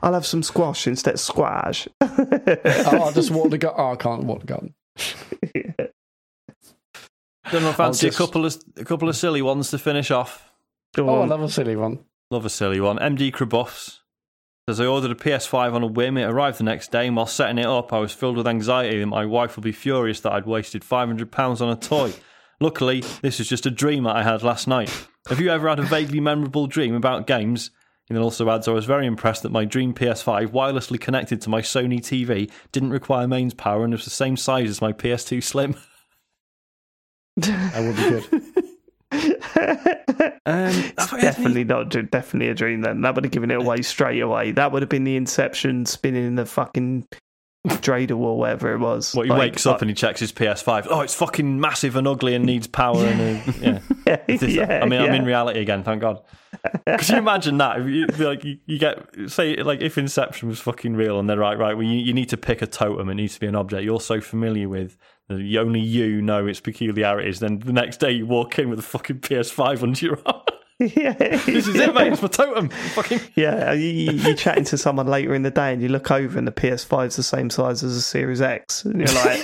I'll 0.02 0.14
have 0.14 0.24
some 0.24 0.42
squash 0.42 0.86
instead 0.86 1.14
of 1.14 1.20
squash. 1.20 1.88
oh, 2.00 2.08
I'll 3.02 3.12
just 3.12 3.30
water 3.32 3.50
the 3.50 3.58
garden. 3.58 3.80
Oh, 3.80 3.92
I 3.92 3.96
can't 3.96 4.24
water 4.24 4.46
the 4.46 4.46
garden. 4.46 4.74
Don't 7.50 7.64
I 7.64 7.72
fancy 7.72 8.06
just- 8.06 8.18
a 8.18 8.22
couple 8.24 8.46
of 8.46 8.56
a 8.76 8.84
couple 8.84 9.08
of 9.08 9.16
silly 9.16 9.42
ones 9.42 9.70
to 9.70 9.78
finish 9.78 10.10
off. 10.10 10.50
Go 10.94 11.08
Oh, 11.10 11.22
I 11.22 11.26
love 11.26 11.42
a 11.42 11.48
silly 11.48 11.76
one. 11.76 11.98
Love 12.30 12.46
a 12.46 12.50
silly 12.50 12.80
one. 12.80 12.98
MD 12.98 13.30
Krabuffs 13.32 13.98
says 14.68 14.80
I 14.80 14.86
ordered 14.86 15.10
a 15.10 15.14
PS5 15.14 15.74
on 15.74 15.82
a 15.82 15.86
whim. 15.86 16.16
It 16.16 16.24
arrived 16.24 16.58
the 16.58 16.64
next 16.64 16.90
day, 16.90 17.06
and 17.06 17.16
while 17.16 17.26
setting 17.26 17.58
it 17.58 17.66
up, 17.66 17.92
I 17.92 17.98
was 17.98 18.12
filled 18.12 18.36
with 18.36 18.46
anxiety 18.46 18.98
that 18.98 19.06
my 19.06 19.26
wife 19.26 19.56
would 19.56 19.64
be 19.64 19.72
furious 19.72 20.20
that 20.20 20.32
I'd 20.32 20.46
wasted 20.46 20.82
£500 20.82 21.60
on 21.60 21.68
a 21.68 21.76
toy. 21.76 22.14
Luckily, 22.60 23.02
this 23.20 23.40
is 23.40 23.48
just 23.48 23.66
a 23.66 23.70
dream 23.70 24.04
that 24.04 24.16
I 24.16 24.22
had 24.22 24.42
last 24.42 24.66
night. 24.66 24.90
Have 25.28 25.40
you 25.40 25.50
ever 25.50 25.68
had 25.68 25.80
a 25.80 25.82
vaguely 25.82 26.20
memorable 26.20 26.66
dream 26.66 26.94
about 26.94 27.26
games? 27.26 27.70
And 28.08 28.16
then 28.16 28.22
also 28.22 28.48
adds, 28.50 28.68
I 28.68 28.72
was 28.72 28.84
very 28.84 29.06
impressed 29.06 29.42
that 29.42 29.52
my 29.52 29.64
dream 29.64 29.92
PS5, 29.94 30.48
wirelessly 30.48 31.00
connected 31.00 31.40
to 31.42 31.50
my 31.50 31.60
Sony 31.60 32.00
TV, 32.00 32.50
didn't 32.72 32.90
require 32.90 33.26
mains 33.26 33.54
power 33.54 33.84
and 33.84 33.92
was 33.92 34.04
the 34.04 34.10
same 34.10 34.36
size 34.36 34.68
as 34.68 34.80
my 34.80 34.92
PS2 34.92 35.42
Slim. 35.42 35.76
That 37.36 37.82
would 37.82 37.96
be 37.96 38.38
good. 38.38 38.53
Um, 40.46 40.68
It's 40.68 41.10
definitely 41.10 41.64
not 41.64 41.88
definitely 42.10 42.48
a 42.50 42.54
dream. 42.54 42.82
Then 42.82 43.00
that 43.00 43.14
would 43.14 43.24
have 43.24 43.32
given 43.32 43.50
it 43.50 43.54
away 43.56 43.80
straight 43.82 44.20
away. 44.20 44.52
That 44.52 44.72
would 44.72 44.82
have 44.82 44.88
been 44.90 45.04
the 45.04 45.16
Inception 45.16 45.86
spinning 45.86 46.26
in 46.26 46.34
the 46.34 46.44
fucking 46.44 47.06
dreidel 47.66 48.18
or 48.18 48.38
whatever 48.38 48.74
it 48.74 48.78
was. 48.78 49.14
What 49.14 49.24
he 49.24 49.30
Like, 49.30 49.40
wakes 49.52 49.64
up 49.64 49.80
and 49.80 49.88
he 49.90 49.94
checks 49.94 50.20
his 50.20 50.32
PS5. 50.32 50.86
Oh, 50.90 51.00
it's 51.00 51.14
fucking 51.14 51.58
massive 51.60 51.96
and 51.96 52.06
ugly 52.06 52.34
and 52.34 52.44
needs 52.44 52.66
power. 52.66 53.04
And 53.06 53.20
uh, 53.48 53.52
yeah, 53.60 53.78
yeah, 54.06 54.16
This 54.26 54.42
is- 54.42 54.54
yeah, 54.54 54.80
I 54.82 54.86
mean, 54.86 55.00
I'm 55.00 55.14
in 55.14 55.24
reality 55.24 55.60
again. 55.60 55.82
Thank 55.82 56.02
God. 56.02 56.20
Could 56.86 57.08
you 57.08 57.16
imagine 57.16 57.56
that? 57.58 57.80
If 57.80 57.88
you, 57.88 58.06
like 58.26 58.44
you, 58.44 58.58
you 58.66 58.78
get 58.78 59.02
say 59.28 59.56
like 59.56 59.80
if 59.80 59.96
Inception 59.96 60.48
was 60.48 60.60
fucking 60.60 60.94
real 60.94 61.18
and 61.18 61.28
they're 61.28 61.38
right, 61.38 61.58
right. 61.58 61.74
Well, 61.74 61.86
you, 61.86 61.98
you 61.98 62.12
need 62.12 62.28
to 62.28 62.36
pick 62.36 62.60
a 62.62 62.66
totem. 62.66 63.08
It 63.08 63.14
needs 63.14 63.34
to 63.34 63.40
be 63.40 63.46
an 63.46 63.56
object 63.56 63.82
you're 63.84 64.00
so 64.00 64.20
familiar 64.20 64.68
with 64.68 64.90
that 64.90 64.92
you- 64.92 64.98
only 65.30 65.80
you 65.80 66.20
know 66.22 66.46
its 66.46 66.60
peculiarities. 66.60 67.40
Then 67.40 67.58
the 67.60 67.72
next 67.72 67.98
day 67.98 68.10
you 68.12 68.26
walk 68.26 68.58
in 68.58 68.68
with 68.70 68.78
a 68.78 68.82
fucking 68.82 69.20
PS5 69.20 69.82
under 69.82 70.04
your 70.04 70.20
arm. 70.26 70.42
yeah, 70.80 71.12
this 71.12 71.68
is 71.68 71.74
it, 71.76 71.94
mate. 71.94 72.12
It's 72.12 72.20
my 72.22 72.28
totem. 72.32 72.68
Fucking 72.68 73.20
Yeah, 73.36 73.72
you, 73.72 73.86
you- 73.88 74.12
you're 74.12 74.34
chatting 74.34 74.64
to 74.64 74.78
someone 74.78 75.06
later 75.06 75.34
in 75.34 75.42
the 75.42 75.50
day 75.50 75.72
and 75.72 75.80
you 75.82 75.88
look 75.88 76.10
over 76.10 76.36
and 76.38 76.46
the 76.48 76.52
PS5's 76.52 77.16
the 77.16 77.22
same 77.22 77.48
size 77.50 77.82
as 77.84 77.96
a 77.96 78.02
Series 78.02 78.40
X. 78.42 78.84
And 78.84 78.98
you're 79.00 79.14
like, 79.24 79.42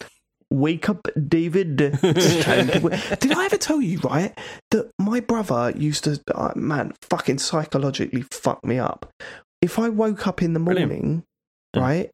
wake 0.50 0.88
up, 0.88 1.08
David. 1.28 1.80
It's 1.80 2.44
time 2.44 2.68
to 2.68 2.78
wake-" 2.80 3.18
Did 3.20 3.32
I 3.32 3.46
ever 3.46 3.56
tell 3.56 3.80
you, 3.80 3.98
right, 4.00 4.38
that 4.70 4.90
my 4.98 5.20
brother 5.20 5.72
used 5.76 6.04
to, 6.04 6.20
uh, 6.34 6.52
man, 6.54 6.92
fucking 7.10 7.38
psychologically 7.38 8.22
fuck 8.30 8.64
me 8.64 8.78
up. 8.78 9.10
If 9.62 9.78
I 9.78 9.88
woke 9.88 10.26
up 10.26 10.42
in 10.42 10.52
the 10.52 10.60
morning, 10.60 11.24
Yeah. 11.74 11.80
right, 11.80 12.10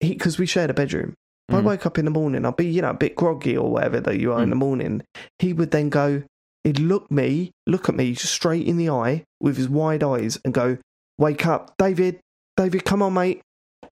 because 0.00 0.38
we 0.38 0.46
shared 0.46 0.70
a 0.70 0.74
bedroom. 0.74 1.14
If 1.50 1.54
I 1.56 1.60
Mm. 1.60 1.64
woke 1.64 1.84
up 1.86 1.98
in 1.98 2.04
the 2.04 2.10
morning, 2.12 2.44
I'd 2.46 2.56
be, 2.56 2.66
you 2.68 2.80
know, 2.80 2.90
a 2.90 2.94
bit 2.94 3.16
groggy 3.16 3.56
or 3.56 3.70
whatever 3.72 3.98
that 4.00 4.20
you 4.20 4.32
are 4.32 4.40
in 4.40 4.46
Mm. 4.48 4.52
the 4.52 4.56
morning. 4.56 5.02
He 5.40 5.52
would 5.52 5.72
then 5.72 5.88
go, 5.88 6.22
he'd 6.62 6.78
look 6.78 7.10
me, 7.10 7.50
look 7.66 7.88
at 7.88 7.96
me 7.96 8.14
straight 8.14 8.66
in 8.68 8.76
the 8.76 8.88
eye 8.88 9.24
with 9.40 9.56
his 9.56 9.68
wide 9.68 10.04
eyes 10.04 10.38
and 10.44 10.54
go, 10.54 10.78
Wake 11.18 11.44
up, 11.44 11.74
David, 11.76 12.18
David, 12.56 12.84
come 12.86 13.02
on, 13.02 13.12
mate. 13.14 13.42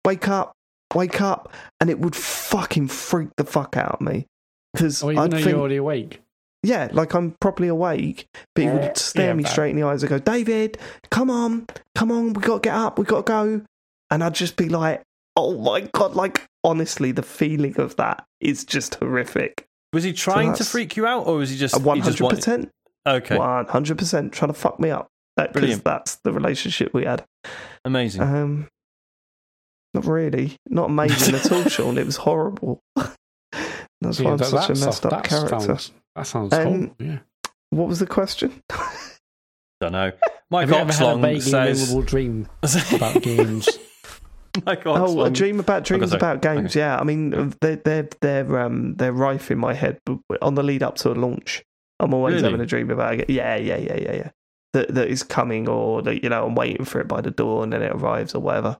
Wake 0.05 0.27
up, 0.27 0.51
wake 0.93 1.21
up. 1.21 1.53
And 1.79 1.89
it 1.89 1.99
would 1.99 2.15
fucking 2.17 2.89
freak 2.89 3.29
the 3.37 3.45
fuck 3.45 3.77
out 3.77 3.93
of 3.93 4.01
me. 4.01 4.25
Because 4.73 5.01
Or 5.03 5.11
even 5.13 5.23
I'd 5.23 5.31
think, 5.31 5.45
you're 5.45 5.59
already 5.59 5.77
awake. 5.77 6.21
yeah, 6.63 6.89
like 6.91 7.13
I'm 7.13 7.35
properly 7.39 7.69
awake, 7.69 8.25
but 8.55 8.63
he 8.63 8.69
would 8.69 8.97
stare 8.97 9.27
yeah, 9.27 9.33
me 9.35 9.43
but- 9.43 9.51
straight 9.53 9.69
in 9.69 9.75
the 9.77 9.83
eyes 9.83 10.01
and 10.03 10.09
go, 10.09 10.17
David, 10.19 10.77
come 11.11 11.29
on, 11.29 11.65
come 11.95 12.11
on, 12.11 12.33
we 12.33 12.41
got 12.41 12.63
to 12.63 12.67
get 12.67 12.75
up, 12.75 12.97
we 12.99 13.05
got 13.05 13.25
to 13.25 13.31
go. 13.31 13.61
And 14.09 14.23
I'd 14.23 14.33
just 14.35 14.57
be 14.57 14.67
like, 14.67 15.01
oh 15.37 15.57
my 15.59 15.81
God, 15.93 16.15
like 16.15 16.43
honestly, 16.63 17.11
the 17.11 17.23
feeling 17.23 17.77
of 17.79 17.95
that 17.97 18.25
is 18.39 18.63
just 18.65 18.95
horrific. 18.95 19.65
was 19.91 20.03
he 20.03 20.13
trying 20.13 20.53
to 20.55 20.63
freak 20.63 20.95
you 20.97 21.05
out, 21.05 21.27
or 21.27 21.37
was 21.37 21.49
he 21.51 21.57
just 21.57 21.75
A 21.75 21.93
he 21.93 22.01
just 22.01 22.19
wanted- 22.21 22.39
100%, 22.43 22.69
Okay, 23.05 23.35
100% 23.37 24.31
trying 24.31 24.49
to 24.51 24.57
fuck 24.57 24.79
me 24.79 24.89
up. 24.89 25.07
Because 25.35 25.51
Brilliant. 25.53 25.83
that's 25.83 26.15
the 26.23 26.31
relationship 26.31 26.93
we 26.93 27.05
had. 27.05 27.25
amazing. 27.85 28.21
Um, 28.21 28.67
not 29.93 30.05
really. 30.05 30.57
Not 30.69 30.89
amazing 30.89 31.35
at 31.35 31.51
all, 31.51 31.63
Sean. 31.69 31.97
It 31.97 32.05
was 32.05 32.17
horrible. 32.17 32.79
That's 34.01 34.19
why 34.19 34.31
I'm 34.31 34.37
that- 34.37 34.47
such 34.47 34.69
a 34.69 34.73
messed 34.85 34.97
stuff- 34.97 35.13
up 35.13 35.23
character. 35.23 35.59
Sounds, 35.59 35.91
that 36.15 36.27
sounds 36.27 36.53
Um, 36.53 36.63
horrible, 36.63 36.95
yeah. 36.99 37.19
What 37.71 37.87
was 37.87 37.99
the 37.99 38.05
question? 38.07 38.61
Don't 39.81 39.91
know. 39.93 40.11
Mike 40.51 40.69
Have 40.69 40.69
you 40.69 40.75
ever 40.75 40.93
had 40.93 41.01
a 41.01 41.05
Oxlong 41.05 41.21
vaguely 41.21 41.39
says. 41.41 41.79
memorable 41.87 42.05
dream 42.07 42.47
about 42.93 43.21
games? 43.23 43.69
Mike 44.65 44.83
Oh, 44.85 45.23
a 45.23 45.29
dream 45.31 45.59
about 45.59 45.83
dreams 45.83 46.13
about 46.13 46.41
games. 46.41 46.75
Yeah, 46.75 46.97
I 46.97 47.03
mean 47.03 47.53
they're 47.61 47.77
they're 47.77 48.09
they're 48.21 48.59
um 48.59 48.95
they're 48.95 49.13
rife 49.13 49.49
in 49.51 49.57
my 49.57 49.73
head. 49.73 49.99
But 50.05 50.41
on 50.41 50.55
the 50.55 50.63
lead 50.63 50.83
up 50.83 50.95
to 50.97 51.11
a 51.11 51.13
launch, 51.13 51.63
I'm 51.99 52.13
always 52.13 52.35
Really? 52.35 52.45
having 52.45 52.61
a 52.61 52.65
dream 52.65 52.91
about 52.91 53.19
it. 53.19 53.29
Yeah, 53.29 53.55
yeah, 53.55 53.77
yeah, 53.77 53.97
yeah, 53.97 54.13
yeah. 54.13 54.29
That 54.73 54.93
that 54.93 55.07
is 55.07 55.23
coming, 55.23 55.67
or 55.67 56.01
that 56.03 56.23
you 56.23 56.29
know 56.29 56.45
I'm 56.45 56.55
waiting 56.55 56.85
for 56.85 56.99
it 57.01 57.07
by 57.07 57.21
the 57.21 57.31
door 57.31 57.63
and 57.63 57.73
then 57.73 57.81
it 57.81 57.91
arrives 57.91 58.35
or 58.35 58.39
whatever. 58.41 58.77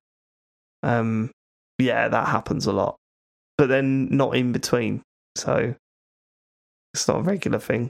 Um, 0.84 1.32
yeah, 1.80 2.08
that 2.08 2.28
happens 2.28 2.66
a 2.68 2.72
lot, 2.74 2.98
but 3.58 3.68
then 3.70 4.10
not 4.16 4.36
in 4.36 4.52
between. 4.52 5.02
So 5.36 5.74
it's 6.94 7.08
not 7.08 7.18
a 7.20 7.24
regular 7.24 7.60
thing. 7.60 7.90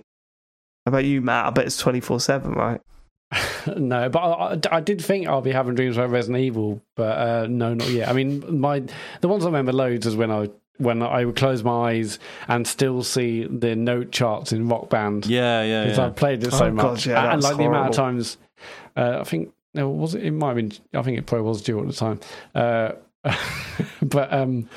How 0.86 0.92
about 0.92 1.06
you, 1.06 1.22
Mat? 1.22 1.48
I 1.48 1.50
bet 1.50 1.66
it's 1.66 1.78
twenty 1.78 2.00
four 2.00 2.20
seven, 2.20 2.54
right? 2.54 2.80
no, 3.78 4.10
but 4.10 4.20
I, 4.20 4.54
I- 4.72 4.78
I 4.78 4.80
did 4.82 5.02
think 5.04 5.28
I'll 5.28 5.42
be 5.42 5.52
having 5.52 5.76
dreams 5.76 5.98
about 5.98 6.10
Resident 6.10 6.44
Evil, 6.44 6.82
but 6.96 7.18
uh, 7.18 7.48
no, 7.48 7.74
not 7.74 7.90
yet. 7.90 8.10
I 8.10 8.14
mean, 8.14 8.60
my 8.60 8.84
the 9.22 9.28
ones 9.28 9.44
I 9.44 9.48
remember 9.48 9.72
loads 9.74 10.06
is 10.06 10.16
when 10.16 10.32
I 10.32 10.50
when 10.78 11.02
I 11.04 11.24
would 11.26 11.36
close 11.36 11.64
my 11.64 11.92
eyes 11.92 12.18
and 12.48 12.68
still 12.68 13.04
see 13.04 13.46
the 13.46 13.76
note 13.76 14.12
charts 14.12 14.52
in 14.52 14.68
Rock 14.68 14.90
Band 14.90 15.26
Yeah, 15.28 15.62
yeah, 15.64 15.84
because 15.84 15.98
yeah. 16.00 16.06
I 16.08 16.10
played 16.10 16.44
it 16.44 16.52
so 16.52 16.66
Oh, 16.66 16.72
much, 16.72 16.84
God, 16.84 17.06
yeah, 17.06 17.24
and 17.34 17.42
that's 17.42 17.44
like 17.52 17.58
the 17.58 17.66
amount 17.66 17.90
of 17.90 17.96
times. 17.96 18.38
Uh, 18.98 19.18
I 19.22 19.24
think 19.24 19.54
no, 19.76 19.90
was 19.90 20.16
it? 20.16 20.24
It 20.24 20.32
might 20.32 20.48
have 20.50 20.56
been. 20.56 20.72
I 20.94 21.02
think 21.04 21.18
it 21.18 21.26
probably 21.26 21.48
was 21.48 21.62
due 21.62 21.80
at 21.80 21.88
the 21.88 21.94
time. 21.94 22.20
Uh, 22.54 22.92
but 24.02 24.32
um, 24.34 24.70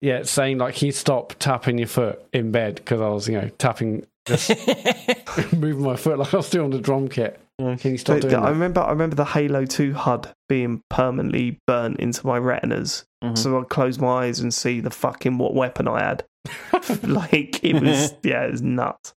yeah, 0.00 0.22
saying 0.22 0.58
like, 0.58 0.74
he 0.74 0.90
stopped 0.90 1.40
tapping 1.40 1.78
your 1.78 1.88
foot 1.88 2.22
in 2.32 2.50
bed?" 2.52 2.76
Because 2.76 3.00
I 3.00 3.08
was, 3.08 3.28
you 3.28 3.40
know, 3.40 3.48
tapping, 3.58 4.06
just 4.26 4.50
moving 5.52 5.82
my 5.82 5.96
foot 5.96 6.18
like 6.18 6.32
I 6.32 6.36
was 6.38 6.50
doing 6.50 6.66
on 6.66 6.70
the 6.70 6.78
drum 6.78 7.08
kit. 7.08 7.40
Can 7.58 7.78
you 7.92 7.98
stop 7.98 8.16
The- 8.16 8.20
doing 8.28 8.32
the- 8.42 8.46
I 8.46 8.50
remember 8.50 8.80
I 8.80 8.90
remember 8.90 9.14
the 9.16 9.24
Halo 9.26 9.64
2 9.64 9.92
HUD 9.94 10.34
being 10.48 10.82
permanently 10.90 11.60
burnt 11.66 12.00
into 12.00 12.26
my 12.26 12.36
retinas. 12.38 13.04
Mhm. 13.22 13.38
So 13.38 13.58
I'd 13.60 13.68
close 13.68 13.98
my 13.98 14.24
eyes 14.24 14.40
and 14.40 14.52
see 14.52 14.80
the 14.80 14.90
fucking 14.90 15.38
what 15.38 15.54
weapon 15.54 15.86
I 15.88 16.00
had. 16.02 16.24
like 17.04 17.62
it 17.64 17.80
was 17.80 18.14
yeah, 18.22 18.44
it 18.44 18.50
was 18.52 18.62
nuts. 18.62 19.14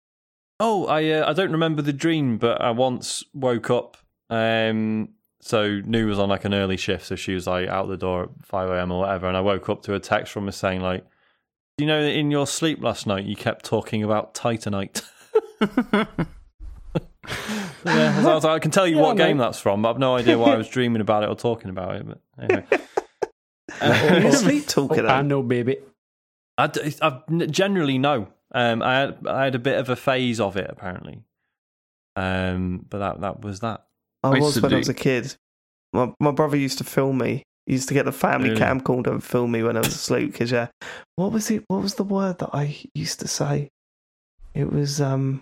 Oh, 0.59 0.85
I 0.87 1.09
uh, 1.11 1.29
I 1.29 1.33
don't 1.33 1.51
remember 1.51 1.81
the 1.81 1.93
dream, 1.93 2.37
but 2.37 2.61
I 2.61 2.71
once 2.71 3.23
woke 3.33 3.69
up. 3.69 3.97
Um, 4.29 5.09
so 5.41 5.81
New 5.85 6.07
was 6.07 6.19
on 6.19 6.29
like 6.29 6.43
an 6.45 6.53
early 6.53 6.77
shift, 6.77 7.05
so 7.05 7.15
she 7.15 7.33
was 7.33 7.47
like 7.47 7.67
out 7.69 7.87
the 7.87 7.97
door 7.97 8.23
at 8.23 8.29
five 8.43 8.69
a.m. 8.69 8.91
or 8.91 9.01
whatever, 9.01 9.27
and 9.27 9.37
I 9.37 9.41
woke 9.41 9.69
up 9.69 9.81
to 9.83 9.93
a 9.93 9.99
text 9.99 10.31
from 10.33 10.45
her 10.45 10.51
saying 10.51 10.81
like, 10.81 11.05
"Do 11.77 11.83
you 11.83 11.87
know 11.87 12.01
that 12.03 12.11
in 12.13 12.31
your 12.31 12.47
sleep 12.47 12.81
last 12.83 13.07
night 13.07 13.25
you 13.25 13.35
kept 13.35 13.63
talking 13.65 14.03
about 14.03 14.33
Titanite?" 14.33 15.01
yeah, 17.85 18.13
I, 18.17 18.33
was 18.33 18.43
like, 18.43 18.55
I 18.55 18.59
can 18.59 18.71
tell 18.71 18.87
you 18.87 18.97
Yeah, 18.97 19.01
what 19.03 19.17
mate. 19.17 19.23
game 19.27 19.37
that's 19.37 19.59
from, 19.59 19.81
but 19.81 19.91
I've 19.91 19.99
no 19.99 20.15
idea 20.15 20.37
why 20.37 20.53
I 20.53 20.57
was 20.57 20.67
dreaming 20.67 21.01
about 21.01 21.23
it 21.23 21.29
or 21.29 21.35
talking 21.35 21.69
about 21.69 21.95
it. 21.95 22.05
But 22.07 22.19
anyway. 22.41 22.65
Were 23.81 24.19
you 24.19 24.31
sleep 24.31 24.67
talking 24.67 25.05
Oh, 25.05 25.09
I 25.09 25.21
know, 25.21 25.43
baby. 25.43 25.77
I, 26.57 26.67
d- 26.67 26.93
I 27.01 27.21
generally 27.47 27.97
no. 27.97 28.27
Um, 28.53 28.81
I 28.81 28.93
had 28.99 29.17
I 29.27 29.43
had 29.45 29.55
a 29.55 29.59
bit 29.59 29.77
of 29.79 29.89
a 29.89 29.95
phase 29.97 30.39
of 30.39 30.55
it 30.55 30.67
apparently, 30.69 31.19
um, 32.15 32.85
but 32.89 32.99
that 32.99 33.21
that 33.21 33.41
was 33.41 33.59
that. 33.59 33.85
I 34.23 34.29
I 34.29 34.39
was 34.39 34.53
to 34.55 34.61
when 34.61 34.73
I 34.73 34.77
was 34.77 34.89
a 34.89 34.93
kid. 34.93 35.35
My 35.91 36.13
my 36.19 36.31
brother 36.31 36.55
used 36.55 36.77
to 36.77 36.83
film 36.83 37.17
me. 37.17 37.43
He 37.65 37.73
used 37.73 37.87
to 37.89 37.93
get 37.93 38.05
the 38.05 38.11
family 38.11 38.49
Really? 38.51 38.61
camcorder 38.61 39.07
and 39.07 39.23
film 39.23 39.51
me 39.51 39.63
when 39.63 39.75
I 39.75 39.79
was 39.81 39.89
asleep. 39.95 40.31
Because 40.31 40.51
yeah, 40.51 40.67
what 41.15 41.31
was 41.33 41.51
it? 41.51 41.63
What 41.67 41.81
was 41.81 41.95
the 41.95 42.03
word 42.03 42.39
that 42.39 42.51
I 42.53 42.77
used 42.93 43.19
to 43.21 43.27
say? 43.27 43.67
It 44.53 44.71
was 44.71 45.01
um, 45.01 45.41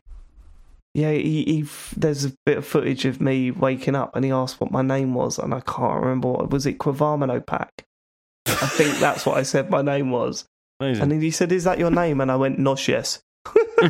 yeah. 0.94 1.12
He, 1.12 1.44
he 1.46 1.66
there's 1.98 2.26
a 2.26 2.34
bit 2.46 2.58
of 2.58 2.66
footage 2.66 3.06
of 3.06 3.20
me 3.22 3.52
waking 3.52 3.96
up, 3.96 4.16
and 4.16 4.24
he 4.26 4.32
asked 4.32 4.60
what 4.62 4.72
my 4.72 4.82
name 4.82 5.14
was, 5.14 5.40
and 5.40 5.54
I 5.54 5.60
can't 5.62 6.02
remember. 6.02 6.30
What, 6.30 6.52
was 6.52 6.66
it 6.66 6.78
Quavamino 6.78 7.46
Pack? 7.46 7.72
I 8.48 8.68
think 8.68 8.98
that's 9.00 9.26
what 9.26 9.38
I 9.38 9.44
said 9.44 9.70
my 9.70 9.82
name 9.82 10.12
was. 10.12 10.46
Amazing. 10.80 11.04
And 11.04 11.12
then 11.12 11.22
he 11.22 11.32
said, 11.32 11.52
"Is 11.52 11.64
that 11.66 11.80
your 11.80 11.92
name?" 11.92 12.22
And 12.22 12.32
I 12.32 12.36
went, 12.36 12.60
"Nosh, 12.60 12.88
yes." 12.88 13.22
really 13.82 13.90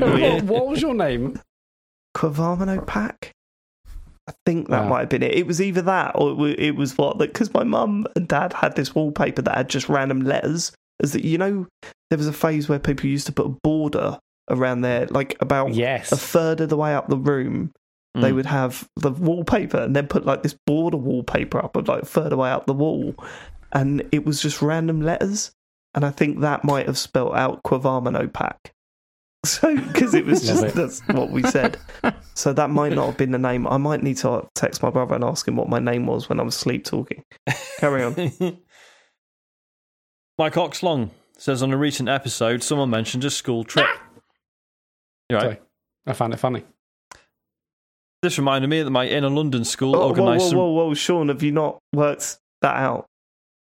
What, 0.00 0.14
weird. 0.14 0.48
what 0.48 0.66
was 0.68 0.82
your 0.82 0.94
name? 0.94 1.40
Quavamino 2.16 2.86
pack. 2.86 3.32
I 4.28 4.32
think 4.46 4.68
that 4.68 4.84
Wow. 4.84 4.88
might 4.90 5.00
have 5.00 5.08
been 5.08 5.22
it. 5.22 5.34
It 5.34 5.46
was 5.46 5.60
either 5.60 5.82
that 5.82 6.12
or 6.14 6.48
it 6.48 6.76
was 6.76 6.96
what? 6.96 7.18
Because 7.18 7.52
my 7.52 7.64
mum 7.64 8.06
and 8.14 8.28
dad 8.28 8.52
had 8.52 8.76
this 8.76 8.94
wallpaper 8.94 9.42
that 9.42 9.56
had 9.56 9.68
just 9.68 9.88
random 9.88 10.20
letters. 10.20 10.72
Is 11.02 11.12
that, 11.12 11.24
you 11.24 11.38
know, 11.38 11.66
there 12.10 12.18
was 12.18 12.28
a 12.28 12.32
phase 12.32 12.68
where 12.68 12.78
people 12.78 13.06
used 13.06 13.26
to 13.26 13.32
put 13.32 13.46
a 13.46 13.56
border 13.64 14.18
around 14.50 14.80
there, 14.82 15.06
like 15.06 15.36
about 15.40 15.74
Yes. 15.74 16.12
a 16.12 16.16
third 16.16 16.60
of 16.60 16.68
the 16.68 16.76
way 16.76 16.94
up 16.94 17.08
the 17.08 17.16
room. 17.16 17.72
They 18.14 18.30
Mm. 18.30 18.34
would 18.34 18.46
have 18.46 18.88
the 18.96 19.10
wallpaper 19.10 19.78
and 19.78 19.96
then 19.96 20.06
put 20.06 20.26
like 20.26 20.42
this 20.42 20.54
border 20.66 20.98
wallpaper 20.98 21.58
up, 21.64 21.76
of 21.76 21.88
like 21.88 22.04
further 22.04 22.36
way 22.36 22.50
up 22.50 22.66
the 22.66 22.74
wall, 22.74 23.14
and 23.72 24.06
it 24.12 24.26
was 24.26 24.42
just 24.42 24.60
random 24.60 25.00
letters. 25.00 25.52
And 25.94 26.04
I 26.04 26.10
think 26.10 26.40
that 26.40 26.64
might 26.64 26.86
have 26.86 26.98
spelt 26.98 27.34
out 27.34 27.62
Quavamino 27.62 28.32
pack. 28.32 28.72
So, 29.44 29.74
because 29.76 30.14
it 30.14 30.24
was 30.24 30.40
just 30.46 30.62
it. 30.62 30.74
that's 30.74 31.00
what 31.08 31.30
we 31.32 31.42
said. 31.42 31.76
So 32.34 32.52
that 32.52 32.70
might 32.70 32.92
not 32.92 33.06
have 33.06 33.16
been 33.16 33.32
the 33.32 33.38
name. 33.40 33.66
I 33.66 33.76
might 33.76 34.00
need 34.00 34.18
to 34.18 34.46
text 34.54 34.84
my 34.84 34.90
brother 34.90 35.16
and 35.16 35.24
ask 35.24 35.48
him 35.48 35.56
what 35.56 35.68
my 35.68 35.80
name 35.80 36.06
was 36.06 36.28
when 36.28 36.38
I 36.38 36.44
was 36.44 36.54
sleep 36.54 36.84
talking. 36.84 37.24
Carry 37.80 38.04
on. 38.04 38.14
Mike 40.38 40.54
Oxlong 40.54 41.10
says 41.36 41.60
on 41.60 41.72
a 41.72 41.76
recent 41.76 42.08
episode, 42.08 42.62
someone 42.62 42.90
mentioned 42.90 43.24
a 43.24 43.30
school 43.30 43.64
trip. 43.64 43.86
You're 45.28 45.38
right. 45.38 45.44
Sorry. 45.56 45.60
I 46.06 46.12
found 46.14 46.34
it 46.34 46.38
funny. 46.38 46.64
This 48.22 48.38
reminded 48.38 48.68
me 48.68 48.82
that 48.82 48.90
my 48.90 49.06
inner 49.06 49.30
London 49.30 49.64
school 49.64 49.96
Oh, 49.96 49.98
whoa, 49.98 50.06
whoa, 50.06 50.10
organised 50.10 50.48
some. 50.50 50.58
whoa, 50.58 50.70
whoa, 50.70 50.94
Sean, 50.94 51.28
have 51.28 51.42
you 51.42 51.52
not 51.52 51.78
worked 51.92 52.38
that 52.60 52.76
out? 52.76 53.06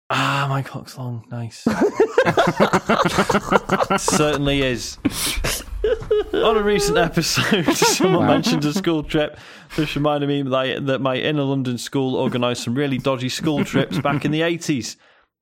Ah, 0.09 0.45
Mike 0.49 0.73
long. 0.97 1.25
nice. 1.31 1.63
Certainly 3.97 4.61
is. 4.63 4.97
On 6.33 6.57
a 6.57 6.63
recent 6.63 6.97
episode, 6.97 7.65
someone 7.75 8.27
Wow. 8.27 8.33
mentioned 8.33 8.65
a 8.65 8.73
school 8.73 9.03
trip. 9.03 9.37
This 9.75 9.95
reminded 9.95 10.27
me 10.27 10.41
that 10.43 10.99
my 11.01 11.15
inner 11.15 11.43
London 11.43 11.77
school 11.77 12.15
organised 12.15 12.63
some 12.63 12.75
really 12.75 12.97
dodgy 12.97 13.29
school 13.29 13.63
trips 13.63 13.97
back 13.99 14.25
in 14.25 14.31
the 14.31 14.41
80s. 14.41 14.95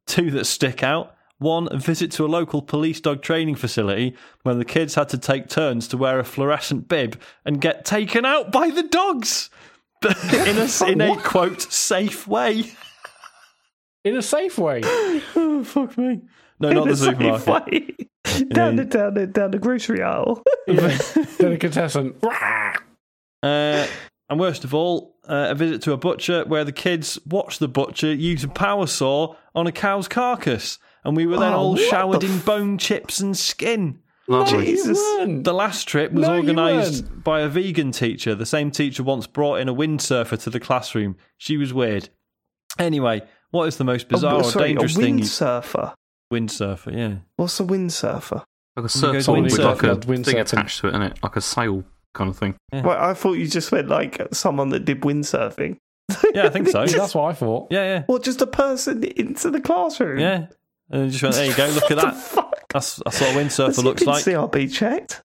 Two 0.07 0.31
that 0.31 0.45
stick 0.45 0.83
out. 0.83 1.15
One, 1.39 1.67
a 1.71 1.77
visit 1.77 2.11
to 2.13 2.25
a 2.25 2.27
local 2.27 2.61
police 2.61 2.99
dog 2.99 3.21
training 3.21 3.55
facility 3.55 4.15
when 4.43 4.59
the 4.59 4.65
kids 4.65 4.95
had 4.95 5.09
to 5.09 5.17
take 5.17 5.47
turns 5.47 5.87
to 5.87 5.97
wear 5.97 6.19
a 6.19 6.23
fluorescent 6.25 6.87
bib 6.89 7.19
and 7.45 7.61
get 7.61 7.85
taken 7.85 8.25
out 8.25 8.51
by 8.51 8.69
the 8.69 8.83
dogs 8.83 9.49
in 10.03 10.57
a, 10.57 10.87
in 10.91 11.01
a 11.01 11.15
quote, 11.21 11.61
safe 11.61 12.27
way. 12.27 12.65
In 14.03 14.15
a 14.17 14.21
safe 14.21 14.57
way. 14.57 14.81
Oh, 14.83 15.63
fuck 15.65 15.97
me. 15.97 16.21
No, 16.59 16.69
In 16.69 16.75
not 16.75 16.87
the 16.87 16.97
supermarket. 16.97 17.71
way. 17.71 17.95
down 18.49 18.75
the 18.75 18.83
down 18.85 19.13
the 19.13 19.25
down 19.27 19.51
the 19.51 19.59
grocery 19.59 20.01
aisle. 20.03 20.43
Yeah. 20.67 20.97
Delicatessen. 21.37 22.15
Uh, 23.41 23.87
and 24.29 24.39
worst 24.39 24.63
of 24.65 24.73
all, 24.73 25.15
uh, 25.27 25.47
a 25.49 25.55
visit 25.55 25.81
to 25.83 25.93
a 25.93 25.97
butcher 25.97 26.43
where 26.45 26.65
the 26.65 26.71
kids 26.73 27.17
watched 27.25 27.59
the 27.59 27.67
butcher 27.69 28.13
use 28.13 28.43
a 28.43 28.49
power 28.49 28.87
saw 28.87 29.35
on 29.55 29.67
a 29.67 29.71
cow's 29.71 30.07
carcass, 30.09 30.77
and 31.05 31.15
we 31.15 31.25
were 31.25 31.37
then 31.37 31.53
Oh, 31.53 31.57
all 31.57 31.75
showered 31.77 32.21
the 32.21 32.27
in 32.27 32.33
f- 32.37 32.45
bone 32.45 32.77
chips 32.77 33.19
and 33.19 33.37
skin. 33.37 33.99
Lovely. 34.27 34.65
Jesus. 34.65 34.97
You. 34.97 35.41
The 35.41 35.53
last 35.53 35.87
trip 35.87 36.11
was 36.11 36.27
No, 36.27 36.37
organised 36.37 37.23
by 37.23 37.41
a 37.41 37.47
vegan 37.49 37.91
teacher. 37.91 38.35
The 38.35 38.45
same 38.45 38.69
teacher 38.69 39.01
once 39.01 39.25
brought 39.25 39.55
in 39.55 39.67
a 39.67 39.73
windsurfer 39.73 40.39
to 40.43 40.49
the 40.51 40.59
classroom. 40.59 41.15
She 41.37 41.57
was 41.57 41.73
weird. 41.73 42.09
Anyway, 42.77 43.23
what 43.51 43.63
is 43.67 43.77
the 43.77 43.83
most 43.83 44.07
bizarre 44.07 44.35
Oh, 44.43 44.47
or 44.47 44.51
dangerous 44.51 44.95
a 44.95 44.99
thing? 44.99 45.17
You... 45.19 45.23
windsurfer. 45.25 45.93
Windsurfer, 46.31 46.95
yeah. 46.95 47.15
What's 47.37 47.59
a 47.59 47.63
windsurfer? 47.63 48.31
Like 48.33 48.43
a 48.77 48.81
goes 48.81 48.93
surfboard 48.93 49.43
with 49.45 49.57
like 49.57 49.81
a 49.83 49.95
windsurfing. 49.95 50.03
thing 50.25 50.35
Windsurfing. 50.35 50.39
attached 50.41 50.81
to 50.81 50.87
it, 50.89 50.93
innit? 50.93 51.23
Like 51.23 51.35
a 51.35 51.41
sail 51.41 51.83
kind 52.13 52.29
of 52.29 52.37
thing. 52.37 52.55
Yeah. 52.71 52.83
Well, 52.83 52.97
I 53.03 53.15
thought 53.15 53.33
you 53.33 53.47
just 53.47 53.71
meant 53.71 53.87
like 53.87 54.21
someone 54.31 54.69
that 54.69 54.85
did 54.85 55.01
windsurfing. 55.01 55.77
Yeah, 56.35 56.45
I 56.45 56.49
think 56.49 56.67
so. 56.69 56.83
Yeah, 56.83 56.97
that's 56.97 57.15
what 57.15 57.31
I 57.31 57.33
thought. 57.33 57.67
Yeah, 57.71 57.83
yeah, 57.83 58.03
Or 58.07 58.19
just 58.19 58.41
a 58.41 58.47
person 58.47 59.03
into 59.03 59.49
the 59.49 59.59
classroom. 59.59 60.19
yeah. 60.19 60.47
And 60.89 61.01
then 61.03 61.09
just 61.11 61.21
went, 61.23 61.35
there 61.35 61.45
you 61.45 61.55
go, 61.55 61.67
look 61.67 61.91
at 61.91 61.97
that. 61.97 62.15
fuck? 62.15 62.67
That's, 62.69 62.97
that's 62.97 63.21
what 63.21 63.35
a 63.35 63.37
windsurfer 63.39 63.83
looks 63.83 64.03
like. 64.03 64.23
CRB 64.23 64.71
checked. 64.73 65.21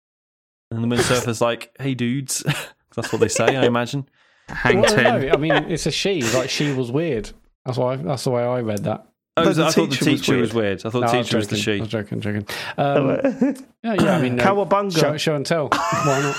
And 0.71 0.83
the 0.91 0.97
windsurfer's 0.97 1.41
like, 1.41 1.75
hey, 1.79 1.95
dudes. 1.95 2.43
That's 2.97 3.13
what 3.13 3.21
they 3.21 3.29
say, 3.29 3.57
I 3.57 3.65
imagine. 3.67 4.09
Hang 4.49 4.81
Well, 4.81 4.95
ten. 4.95 5.05
no, 5.27 5.29
I 5.33 5.37
mean, 5.37 5.53
it's 5.71 5.87
a 5.87 5.91
she. 5.91 6.23
Like, 6.23 6.49
she 6.49 6.73
was 6.73 6.91
weird. 6.93 7.31
That's 7.65 7.77
why. 7.79 7.97
That's 7.97 8.25
the 8.25 8.31
way 8.31 8.43
I 8.45 8.61
read 8.61 8.85
that. 8.85 9.07
Oh, 9.37 9.43
No, 9.45 9.53
the 9.53 9.65
I 9.65 9.71
thought 9.71 9.91
the 9.91 9.97
teacher 9.97 10.11
was 10.13 10.21
teacher 10.21 10.37
was 10.37 10.55
weird. 10.55 10.87
I 10.87 10.91
thought 10.91 11.01
No, 11.01 11.07
the 11.09 11.15
I 11.15 11.19
was 11.19 11.27
teacher 11.27 11.37
was 11.39 11.49
the 11.49 11.57
she. 11.57 11.77
I 11.79 11.81
was 11.81 11.89
joking, 11.89 12.21
joking. 12.21 12.47
Um, 12.79 13.09
yeah, 13.83 13.95
yeah, 14.01 14.17
I 14.17 14.23
mean, 14.23 14.37
no, 14.37 14.45
Cowabunga. 14.45 14.97
show, 14.99 15.17
show 15.17 15.35
and 15.35 15.45
tell. 15.45 15.69
Why 15.71 16.21
not? 16.23 16.37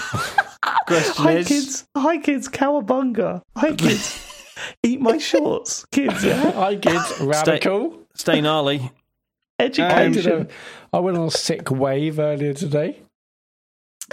Question 0.88 1.24
Hi 1.24 1.32
is, 1.38 1.48
kids. 1.48 1.88
Hi 1.98 2.18
kids. 2.20 2.48
Cowabunga. 2.48 3.42
Hi 3.58 3.74
kids. 3.74 4.54
Eat 4.82 5.02
my 5.02 5.18
shorts, 5.18 5.86
kids. 5.92 6.24
Yeah. 6.24 6.54
I 6.56 6.76
kids, 6.78 7.20
radical. 7.20 8.00
stay 8.14 8.40
gnarly. 8.40 8.92
I, 9.60 9.64
Education. 9.64 10.50
a, 10.94 10.96
I 10.98 11.00
went 11.00 11.18
on 11.18 11.28
a 11.28 11.32
sick 11.32 11.72
wave 11.72 12.20
earlier 12.20 12.54
today. 12.54 13.02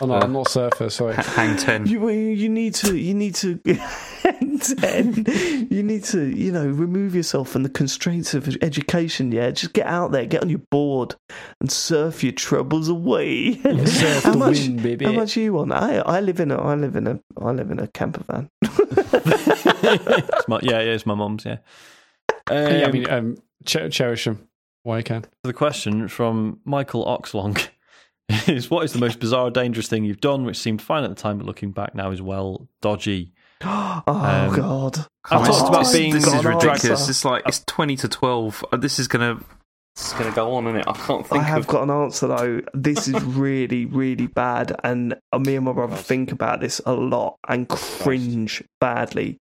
Oh 0.01 0.07
no, 0.07 0.15
I'm 0.15 0.33
not 0.33 0.47
a 0.47 0.51
surfer. 0.51 0.89
Sorry. 0.89 1.15
Hang 1.15 1.57
ten. 1.57 1.87
You 1.87 2.09
you 2.09 2.49
need 2.49 2.75
to 2.77 2.97
you 2.97 3.12
need 3.12 3.35
to 3.37 3.57
ten, 4.61 5.25
you 5.71 5.83
need 5.83 6.05
to 6.05 6.25
you 6.35 6.51
know 6.51 6.67
remove 6.67 7.15
yourself 7.15 7.51
from 7.51 7.62
the 7.62 7.69
constraints 7.69 8.33
of 8.33 8.57
education. 8.62 9.33
Yeah, 9.33 9.51
just 9.51 9.75
get 9.75 9.87
out 9.87 10.12
there, 10.12 10.25
get 10.25 10.43
on 10.43 10.49
your 10.49 10.62
board, 10.71 11.15
and 11.61 11.71
surf 11.71 12.23
your 12.23 12.33
troubles 12.33 12.89
away. 12.89 13.55
Surf 13.85 14.23
how 14.23 14.33
the 14.33 14.39
much? 14.39 14.61
wind, 14.61 14.83
baby. 14.83 15.05
How 15.05 15.12
much 15.12 15.37
you 15.37 15.53
want? 15.53 15.73
I 15.73 15.99
I 15.99 16.21
live 16.21 16.41
in 16.41 16.51
a 16.53 16.57
I 16.57 16.75
live 16.75 16.97
in 16.97 17.07
a 17.07 17.21
I 17.39 17.51
live 17.51 17.71
in 17.71 17.79
a 17.79 17.89
camper 17.89 18.25
van. 18.31 18.49
It's 19.85 20.49
my, 20.49 20.61
yeah, 20.62 20.81
yeah, 20.81 20.93
it's 20.93 21.07
my 21.07 21.15
mum's, 21.15 21.45
yeah. 21.45 21.59
Um, 22.49 22.57
yeah, 22.57 22.87
I 22.87 22.91
mean, 22.93 23.11
um, 23.11 23.37
cher- 23.67 23.89
cherish 23.89 24.25
them 24.25 24.49
while 24.83 24.99
you 24.99 25.05
can. 25.05 25.25
the 25.44 25.52
question 25.52 26.09
from 26.09 26.61
Michael 26.65 27.05
Oxlong 27.05 27.69
is 28.49 28.70
what 28.70 28.85
is 28.85 28.93
the 28.93 28.99
most 28.99 29.20
bizarre 29.20 29.51
dangerous 29.51 29.89
thing 29.89 30.05
you've 30.05 30.20
done, 30.20 30.44
which 30.44 30.59
seemed 30.59 30.83
fine 30.83 31.05
at 31.05 31.11
the 31.11 31.17
time, 31.17 31.39
but 31.39 31.47
looking 31.47 31.70
back 31.73 31.94
now 31.94 32.11
is 32.11 32.23
well 32.23 32.69
dodgy? 32.81 33.33
oh 33.65 34.02
Um, 34.07 34.55
God! 34.57 34.99
I've 35.31 35.47
talked 35.47 35.69
about 35.69 35.85
this, 35.85 35.93
being 35.93 36.12
this 36.15 36.27
is 36.27 36.44
ridiculous. 36.44 36.85
answer. 37.02 37.11
It's 37.11 37.25
like 37.25 37.43
it's 37.47 37.62
twenty 37.67 37.97
to 37.97 38.09
twelve. 38.09 38.65
Uh, 38.73 38.77
This 38.77 38.99
is 38.99 39.07
gonna. 39.09 39.39
It's 39.94 40.15
gonna 40.15 40.33
go 40.33 40.55
on, 40.55 40.67
isn't 40.69 40.81
it? 40.81 40.89
I 40.89 40.93
can't 40.94 41.27
think. 41.27 41.43
I 41.43 41.44
have 41.44 41.61
of. 41.61 41.67
got 41.67 41.83
an 41.85 41.91
answer 41.91 42.27
though. 42.27 42.62
This 42.75 43.07
is 43.09 43.23
really, 43.23 43.85
really 43.85 44.27
bad, 44.27 44.75
and 44.83 45.15
uh, 45.33 45.39
me 45.39 45.55
and 45.55 45.65
my 45.67 45.73
brother 45.73 45.94
think 45.97 46.33
about 46.33 46.61
this 46.61 46.81
a 46.86 46.93
lot 46.94 47.36
and 47.47 47.69
cringe 47.69 48.65
badly. 48.81 49.36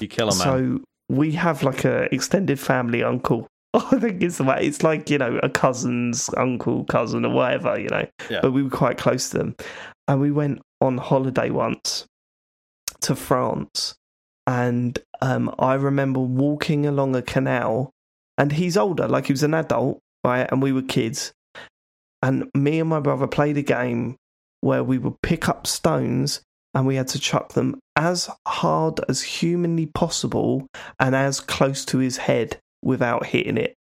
You 0.00 0.06
kill 0.08 0.28
a 0.28 0.36
man. 0.36 0.38
So 0.38 0.80
we 1.10 1.32
have 1.32 1.62
like 1.64 1.84
a 1.84 2.12
extended 2.14 2.58
family 2.60 3.02
uncle. 3.02 3.46
I 3.92 3.98
think 3.98 4.22
it's 4.22 4.38
the 4.38 4.44
way. 4.44 4.66
It's 4.66 4.82
like 4.82 5.10
you 5.10 5.18
know 5.18 5.38
a 5.42 5.48
cousin's 5.48 6.30
uncle, 6.36 6.84
cousin, 6.84 7.24
or 7.24 7.32
whatever. 7.32 7.78
You 7.78 7.88
know, 7.88 8.06
Yeah. 8.30 8.40
but 8.42 8.52
we 8.52 8.62
were 8.62 8.70
quite 8.70 8.98
close 8.98 9.30
to 9.30 9.38
them, 9.38 9.56
and 10.08 10.20
we 10.20 10.30
went 10.30 10.60
on 10.80 10.98
holiday 10.98 11.50
once 11.50 12.06
to 13.02 13.14
France, 13.14 13.94
and 14.46 14.98
um, 15.20 15.54
I 15.58 15.74
remember 15.74 16.20
walking 16.20 16.86
along 16.86 17.14
a 17.16 17.22
canal, 17.22 17.90
and 18.38 18.52
he's 18.52 18.76
older, 18.76 19.06
like 19.08 19.26
he 19.26 19.32
was 19.32 19.42
an 19.42 19.54
adult, 19.54 20.00
right, 20.24 20.48
and 20.50 20.62
we 20.62 20.72
were 20.72 20.82
kids, 20.82 21.32
and 22.22 22.48
me 22.54 22.80
and 22.80 22.88
my 22.88 23.00
brother 23.00 23.26
played 23.26 23.56
a 23.58 23.62
game 23.62 24.16
where 24.62 24.82
we 24.82 24.98
would 24.98 25.20
pick 25.22 25.48
up 25.48 25.66
stones 25.66 26.40
and 26.74 26.86
we 26.86 26.96
had 26.96 27.08
to 27.08 27.18
chuck 27.20 27.52
them 27.52 27.78
as 27.94 28.28
hard 28.48 29.00
as 29.08 29.22
humanly 29.22 29.86
possible 29.86 30.66
and 30.98 31.14
as 31.14 31.40
close 31.40 31.84
to 31.84 31.98
his 31.98 32.16
head 32.16 32.58
without 32.86 33.26
hitting 33.26 33.58
it. 33.58 33.74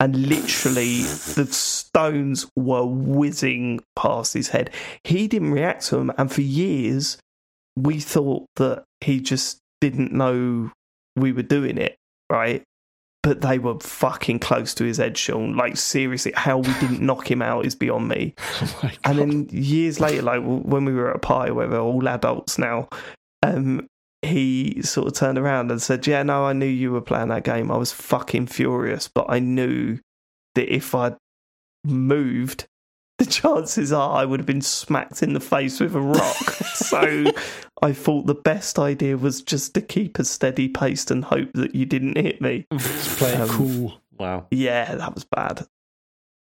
And 0.00 0.16
literally, 0.28 1.02
the 1.02 1.46
stones 1.50 2.48
were 2.56 2.86
whizzing 2.86 3.80
past 3.94 4.32
his 4.32 4.48
head. 4.48 4.70
He 5.04 5.28
didn't 5.28 5.52
react 5.52 5.84
to 5.86 5.96
them, 5.96 6.10
and 6.16 6.32
for 6.32 6.40
years, 6.40 7.18
we 7.76 8.00
thought 8.00 8.46
that 8.56 8.84
he 9.02 9.20
just 9.20 9.58
didn't 9.82 10.12
know 10.12 10.72
we 11.16 11.32
were 11.32 11.42
doing 11.42 11.76
it, 11.76 11.96
right? 12.30 12.62
But 13.22 13.42
they 13.42 13.58
were 13.58 13.78
fucking 13.78 14.38
close 14.38 14.72
to 14.74 14.84
his 14.84 14.96
head, 14.96 15.18
Sean. 15.18 15.54
Like, 15.54 15.76
seriously, 15.76 16.32
how 16.34 16.56
we 16.56 16.72
didn't 16.80 17.02
knock 17.06 17.30
him 17.30 17.42
out 17.42 17.66
is 17.66 17.74
beyond 17.74 18.08
me. 18.08 18.34
Oh 18.62 18.90
And 19.04 19.18
then 19.18 19.48
years 19.50 20.00
later, 20.00 20.22
like 20.22 20.42
when 20.42 20.86
we 20.86 20.94
were 20.94 21.10
at 21.10 21.16
a 21.16 21.18
party 21.18 21.52
where 21.52 21.68
we're 21.68 21.78
all 21.78 22.08
adults 22.08 22.56
now, 22.56 22.88
um, 23.42 23.86
he 24.22 24.82
sort 24.82 25.06
of 25.08 25.14
turned 25.14 25.38
around 25.38 25.70
and 25.70 25.80
said, 25.80 26.06
"Yeah, 26.06 26.22
no, 26.22 26.44
I 26.44 26.52
knew 26.52 26.66
you 26.66 26.92
were 26.92 27.00
playing 27.00 27.28
that 27.28 27.44
game. 27.44 27.70
I 27.70 27.76
was 27.76 27.92
fucking 27.92 28.48
furious, 28.48 29.08
but 29.08 29.26
I 29.28 29.38
knew 29.38 29.98
that 30.54 30.72
if 30.74 30.94
I 30.94 31.16
moved, 31.84 32.66
the 33.18 33.24
chances 33.26 33.92
are 33.92 34.16
I 34.16 34.24
would 34.24 34.40
have 34.40 34.46
been 34.46 34.60
smacked 34.62 35.22
in 35.22 35.32
the 35.32 35.40
face 35.40 35.80
with 35.80 35.94
a 35.94 36.00
rock. 36.00 36.36
so 36.74 37.24
I 37.82 37.92
thought 37.92 38.26
the 38.26 38.34
best 38.34 38.78
idea 38.78 39.16
was 39.16 39.42
just 39.42 39.74
to 39.74 39.80
keep 39.80 40.18
a 40.18 40.24
steady 40.24 40.68
pace 40.68 41.10
and 41.10 41.24
hope 41.24 41.50
that 41.54 41.74
you 41.74 41.86
didn't 41.86 42.16
hit 42.18 42.40
me. 42.40 42.66
Just 42.72 43.18
play 43.18 43.34
um, 43.34 43.48
cool. 43.48 44.00
wow. 44.18 44.46
Yeah, 44.50 44.94
that 44.96 45.14
was 45.14 45.24
bad. 45.24 45.66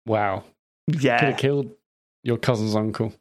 Wow. 0.06 0.44
Yeah. 0.86 0.94
Could 0.94 1.02
Yeah, 1.02 1.24
have 1.30 1.36
killed 1.38 1.70
your 2.22 2.38
cousin's 2.38 2.74
uncle. 2.74 3.12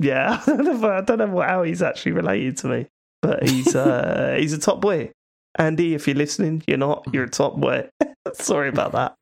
Yeah, 0.00 0.42
I 0.46 0.56
don't 0.56 0.80
know, 0.80 0.90
I 0.90 1.00
don't 1.00 1.18
know 1.18 1.40
how 1.40 1.62
he's 1.62 1.80
actually 1.82 2.12
related 2.12 2.56
to 2.58 2.66
me, 2.68 2.86
but 3.24 3.48
he's 3.48 3.74
uh, 3.74 4.36
he's 4.38 4.52
a 4.52 4.58
top 4.58 4.80
boy. 4.80 5.10
Andy, 5.56 5.94
if 5.94 6.06
you're 6.06 6.16
listening, 6.16 6.62
you're 6.66 6.78
not. 6.78 7.06
You're 7.12 7.24
a 7.24 7.30
top 7.30 7.56
boy. 7.56 7.88
Sorry 8.34 8.68
about 8.68 8.92
that. 8.92 9.14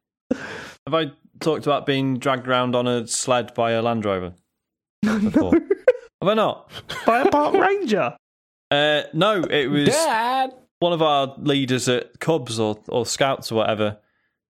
Have 0.86 0.94
I 0.94 1.12
talked 1.40 1.66
about 1.66 1.86
being 1.86 2.18
dragged 2.18 2.48
around 2.48 2.74
on 2.74 2.89
a 2.89 3.06
sled 3.06 3.55
by 3.55 3.72
a 3.72 3.82
Land 3.82 4.05
Rover? 4.05 4.34
Before? 5.02 5.52
Have 5.52 6.28
I 6.28 6.34
not? 6.34 6.70
By 7.06 7.20
a 7.20 7.31
park 7.31 7.55
ranger. 7.55 8.16
Uh, 8.70 9.02
no, 9.12 9.42
it 9.42 9.66
was 9.66 9.89
Dad. 9.89 10.55
one 10.81 10.92
of 10.92 11.02
our 11.02 11.34
leaders 11.39 11.89
at 11.89 12.18
Cubs 12.20 12.58
or, 12.58 12.78
or 12.89 13.05
Scouts 13.05 13.52
or 13.52 13.56
whatever. 13.56 13.98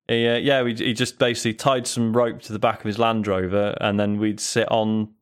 He, 0.06 0.26
uh, 0.28 0.36
yeah, 0.36 0.62
we, 0.62 0.74
he 0.74 0.92
just 0.92 1.18
basically 1.18 1.54
tied 1.54 1.86
some 1.86 2.16
rope 2.16 2.40
to 2.42 2.52
the 2.52 2.58
back 2.58 2.78
of 2.78 2.84
his 2.84 2.98
Land 2.98 3.26
Rover, 3.26 3.76
and 3.80 3.98
then 3.98 4.18
we'd 4.18 4.40
sit 4.40 4.70
on 4.70 5.14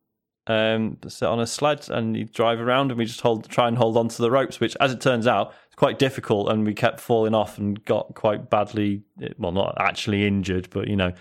um, 0.47 0.97
sit 1.07 1.27
on 1.27 1.39
a 1.39 1.47
sled 1.47 1.89
and 1.89 2.15
he'd 2.15 2.31
drive 2.33 2.59
around, 2.59 2.91
and 2.91 2.97
we 2.97 3.05
just 3.05 3.21
hold 3.21 3.47
try 3.49 3.67
and 3.67 3.77
hold 3.77 3.97
on 3.97 4.07
to 4.09 4.21
the 4.21 4.31
ropes, 4.31 4.59
which, 4.59 4.75
as 4.79 4.91
it 4.91 5.01
turns 5.01 5.27
out, 5.27 5.49
is 5.69 5.75
quite 5.75 5.99
difficult, 5.99 6.49
and 6.49 6.65
we 6.65 6.73
kept 6.73 6.99
falling 6.99 7.35
off 7.35 7.57
and 7.57 7.83
got 7.85 8.15
quite 8.15 8.49
badly, 8.49 9.03
well, 9.37 9.51
not 9.51 9.75
actually 9.79 10.25
injured, 10.25 10.69
but 10.71 10.87
you 10.87 10.95
know, 10.95 11.13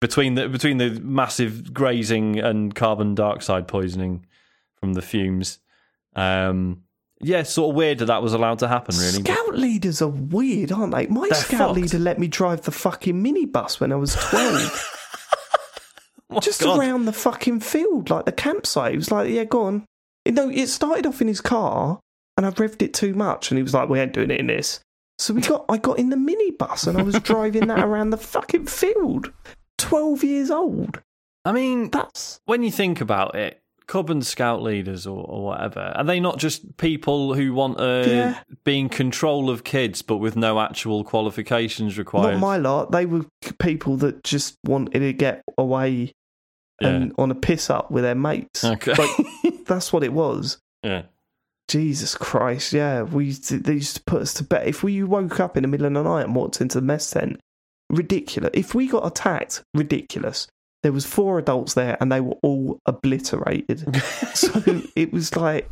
between 0.00 0.34
the 0.34 0.48
between 0.48 0.76
the 0.78 0.90
massive 1.00 1.72
grazing 1.72 2.38
and 2.38 2.74
carbon 2.74 3.14
dioxide 3.14 3.66
poisoning 3.68 4.26
from 4.80 4.92
the 4.92 5.02
fumes. 5.02 5.58
Um, 6.14 6.82
yeah, 7.22 7.44
sort 7.44 7.70
of 7.70 7.76
weird 7.76 7.98
that 7.98 8.06
that 8.06 8.22
was 8.22 8.34
allowed 8.34 8.58
to 8.58 8.68
happen, 8.68 8.94
really. 8.98 9.22
Scout 9.22 9.54
leaders 9.56 10.02
are 10.02 10.08
weird, 10.08 10.70
aren't 10.70 10.94
they? 10.94 11.06
My 11.06 11.28
They're 11.30 11.34
scout 11.38 11.58
fucked. 11.58 11.72
leader 11.80 11.98
let 11.98 12.18
me 12.18 12.28
drive 12.28 12.62
the 12.62 12.70
fucking 12.70 13.22
minibus 13.24 13.80
when 13.80 13.90
I 13.90 13.96
was 13.96 14.14
12. 14.16 14.92
Oh, 16.30 16.40
just 16.40 16.60
God. 16.62 16.78
around 16.78 17.04
the 17.04 17.12
fucking 17.12 17.60
field, 17.60 18.10
like 18.10 18.24
the 18.24 18.32
campsite. 18.32 18.90
He 18.90 18.96
was 18.96 19.12
like, 19.12 19.30
"Yeah, 19.30 19.44
go 19.44 19.64
on." 19.64 19.84
You 20.24 20.32
know, 20.32 20.48
it 20.50 20.66
started 20.66 21.06
off 21.06 21.20
in 21.20 21.28
his 21.28 21.40
car, 21.40 22.00
and 22.36 22.44
I 22.44 22.50
revved 22.50 22.82
it 22.82 22.92
too 22.94 23.14
much, 23.14 23.50
and 23.50 23.58
he 23.58 23.62
was 23.62 23.72
like, 23.74 23.88
"We 23.88 24.00
ain't 24.00 24.12
doing 24.12 24.30
it 24.32 24.40
in 24.40 24.48
this." 24.48 24.80
So 25.18 25.32
we 25.32 25.40
got, 25.40 25.64
I 25.68 25.78
got 25.78 25.98
in 25.98 26.10
the 26.10 26.16
minibus, 26.16 26.86
and 26.88 26.98
I 26.98 27.02
was 27.02 27.18
driving 27.20 27.68
that 27.68 27.78
around 27.84 28.10
the 28.10 28.16
fucking 28.18 28.66
field. 28.66 29.32
Twelve 29.78 30.24
years 30.24 30.50
old. 30.50 31.00
I 31.44 31.52
mean, 31.52 31.90
That's 31.90 32.40
when 32.46 32.64
you 32.64 32.72
think 32.72 33.00
about 33.00 33.36
it, 33.36 33.60
Cub 33.88 34.10
and 34.10 34.24
Scout 34.26 34.62
leaders 34.62 35.06
or, 35.06 35.24
or 35.24 35.44
whatever, 35.44 35.92
are 35.96 36.04
they 36.04 36.18
not 36.20 36.38
just 36.38 36.76
people 36.76 37.34
who 37.34 37.52
want 37.54 37.78
to 37.78 38.04
Yeah. 38.06 38.38
be 38.64 38.78
in 38.80 38.88
control 38.88 39.48
of 39.48 39.62
kids 39.64 40.02
but 40.02 40.16
with 40.16 40.34
no 40.36 40.60
actual 40.60 41.04
qualifications 41.04 41.96
required? 41.98 42.32
not 42.32 42.40
my 42.40 42.56
lot. 42.56 42.90
They 42.92 43.06
were 43.06 43.26
people 43.60 43.96
that 43.98 44.24
just 44.24 44.56
wanted 44.64 44.98
to 45.00 45.12
get 45.12 45.42
away 45.56 46.12
and 46.82 47.12
on 47.16 47.30
a 47.30 47.34
piss 47.34 47.70
up 47.70 47.90
with 47.90 48.04
their 48.04 48.14
mates. 48.14 48.62
Okay. 48.64 48.92
Like, 48.94 49.26
that's 49.66 49.92
what 49.92 50.02
it 50.04 50.12
was. 50.12 50.58
yeah. 50.82 51.02
Jesus 51.68 52.14
Christ, 52.14 52.72
yeah. 52.72 53.02
We 53.02 53.24
used 53.26 53.48
to, 53.48 53.58
they 53.58 53.72
used 53.74 53.96
to 53.96 54.02
put 54.04 54.22
us 54.22 54.32
to 54.34 54.44
bed. 54.44 54.68
If 54.68 54.84
we 54.84 55.02
woke 55.02 55.40
up 55.40 55.56
in 55.56 55.62
the 55.62 55.68
middle 55.68 55.86
of 55.86 55.94
the 55.94 56.02
night 56.04 56.24
and 56.26 56.34
walked 56.36 56.60
into 56.60 56.78
the 56.80 56.86
mess 56.86 57.10
tent, 57.10 57.40
ridiculous. 57.90 58.50
If 58.54 58.72
we 58.74 58.86
got 58.86 59.04
attacked, 59.04 59.62
ridiculous. 59.74 60.46
There 60.86 60.92
was 60.92 61.04
four 61.04 61.36
adults 61.40 61.74
there 61.74 61.96
and 62.00 62.12
they 62.12 62.20
were 62.20 62.36
all 62.44 62.80
obliterated. 62.86 64.00
so 64.34 64.62
it 64.94 65.12
was 65.12 65.34
like 65.34 65.68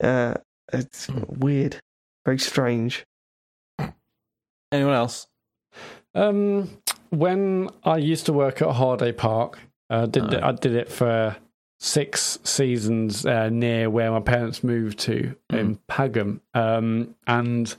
uh 0.00 0.34
it's 0.72 1.08
weird. 1.08 1.80
Very 2.24 2.38
strange. 2.38 3.04
Anyone 4.70 4.94
else? 4.94 5.26
Um, 6.14 6.70
when 7.10 7.68
I 7.82 7.96
used 7.96 8.26
to 8.26 8.32
work 8.32 8.62
at 8.62 8.70
Holiday 8.70 9.10
Park, 9.10 9.58
uh, 9.90 10.06
did 10.06 10.32
Oh. 10.32 10.40
I 10.40 10.52
did 10.52 10.76
it 10.76 10.88
for 10.88 11.36
six 11.80 12.38
seasons 12.44 13.26
uh, 13.26 13.48
near 13.48 13.90
where 13.90 14.12
my 14.12 14.20
parents 14.20 14.62
moved 14.62 15.00
to 15.00 15.34
in 15.50 15.80
Pagham, 15.88 16.42
um, 16.54 17.16
and 17.26 17.74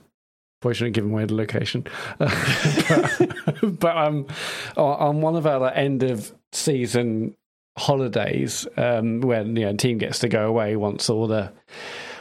probably 0.60 0.74
shouldn't 0.74 0.94
give 0.94 1.04
away 1.04 1.24
the 1.24 1.34
location. 1.34 1.84
but, 2.18 3.96
um, 3.96 4.26
on- 4.76 4.98
on 5.00 5.20
one 5.20 5.36
of 5.36 5.46
our 5.46 5.58
like, 5.60 5.76
end 5.76 6.02
of 6.02 6.32
season 6.52 7.36
holidays, 7.78 8.66
um, 8.76 9.20
when 9.20 9.56
you 9.56 9.64
know, 9.64 9.72
the 9.72 9.78
team 9.78 9.98
gets 9.98 10.18
to 10.20 10.28
go 10.28 10.46
away 10.46 10.76
once 10.76 11.08
all 11.08 11.26
the 11.26 11.52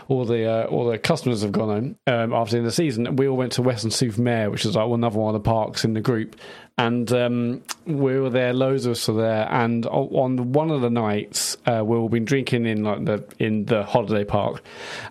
all 0.10 0.26
the 0.26 0.46
uh, 0.46 0.66
all 0.66 0.90
the 0.90 0.98
customers 0.98 1.44
have 1.44 1.52
gone 1.52 1.70
home 1.70 1.96
um, 2.08 2.34
after 2.34 2.62
the 2.62 2.72
season. 2.72 3.16
We 3.16 3.28
all 3.28 3.38
went 3.38 3.54
to 3.54 3.62
Weston-super-Mare, 3.62 4.50
which 4.50 4.66
is 4.66 4.76
like 4.76 4.90
another 4.90 5.20
one 5.20 5.34
of 5.36 5.42
the 5.42 5.48
parks 5.48 5.86
in 5.86 5.94
the 5.94 6.02
group, 6.02 6.36
and 6.78 7.12
um, 7.14 7.62
we 7.86 8.20
were 8.20 8.32
there. 8.32 8.52
Loads 8.52 8.88
of 8.88 8.94
us 8.94 9.08
were 9.08 9.22
there, 9.22 9.48
and 9.52 9.86
on 9.86 10.52
one 10.52 10.72
of 10.72 10.82
the 10.82 10.90
nights, 10.90 11.58
uh, 11.68 11.84
we 11.86 11.96
all 11.96 12.10
been 12.10 12.26
drinking 12.26 12.66
in 12.66 12.84
like 12.84 13.06
the 13.06 13.24
in 13.38 13.66
the 13.66 13.84
holiday 13.84 14.26
park, 14.26 14.64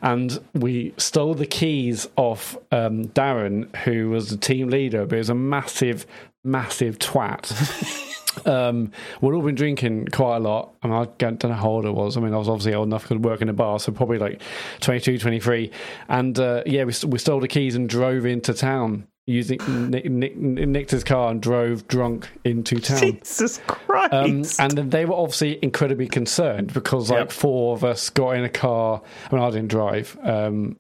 and 0.03 0.41
we 0.53 0.93
stole 0.99 1.35
the 1.35 1.47
keys 1.47 2.09
off 2.17 2.57
um, 2.73 3.07
Darren, 3.07 3.75
who 3.77 4.11
was 4.11 4.31
the 4.31 4.37
team 4.37 4.69
leader, 4.69 5.07
but 5.07 5.15
he 5.15 5.19
was 5.19 5.31
a 5.31 5.35
massive, 5.35 6.07
massive 6.45 6.99
twat. 6.99 8.05
um, 8.47 8.93
we'd 9.21 9.35
all 9.35 9.43
been 9.43 9.55
drinking 9.55 10.07
quite 10.13 10.37
a 10.37 10.41
lot. 10.41 10.75
I 10.83 10.87
mean, 10.89 10.97
I 10.97 11.05
don't 11.19 11.43
know 11.45 11.53
how 11.53 11.69
old 11.69 11.87
I 11.87 11.91
was. 11.91 12.17
I 12.17 12.21
mean, 12.21 12.35
I 12.35 12.37
was 12.39 12.49
obviously 12.49 12.75
old 12.75 12.89
enough 12.89 13.09
to 13.09 13.17
work 13.17 13.43
in 13.43 13.49
a 13.49 13.53
bar, 13.53 13.79
so 13.81 13.93
probably 13.93 14.19
like 14.19 14.41
22, 14.81 15.19
23. 15.19 15.71
And 16.09 16.39
uh, 16.39 16.63
yeah, 16.67 16.85
we, 16.85 16.93
we 17.07 17.19
stole 17.19 17.41
the 17.41 17.49
keys 17.49 17.75
and 17.75 17.89
drove 17.89 18.27
into 18.27 18.55
town 18.55 19.07
using 19.27 19.59
nick, 19.91 20.07
nick, 20.07 20.37
nicked 20.39 20.91
his 20.91 21.05
car 21.05 21.31
and 21.31 21.43
drove 21.43 21.87
drunk 21.87 22.29
into 22.45 22.81
town. 22.81 22.99
Jesus 22.99 23.61
Christ. 23.67 24.13
Um, 24.15 24.43
and 24.59 24.73
then 24.79 24.89
they 24.89 25.05
were 25.05 25.17
obviously 25.17 25.59
incredibly 25.63 26.09
concerned 26.09 26.73
because 26.73 27.11
like 27.11 27.19
Yep. 27.19 27.33
four 27.33 27.75
of 27.75 27.85
us 27.85 28.09
got 28.09 28.31
in 28.37 28.45
a 28.45 28.49
car. 28.49 29.03
I 29.31 29.35
mean, 29.35 29.45
I 29.45 29.51
didn't 29.51 29.69
drive. 29.69 30.17
Um, 30.23 30.77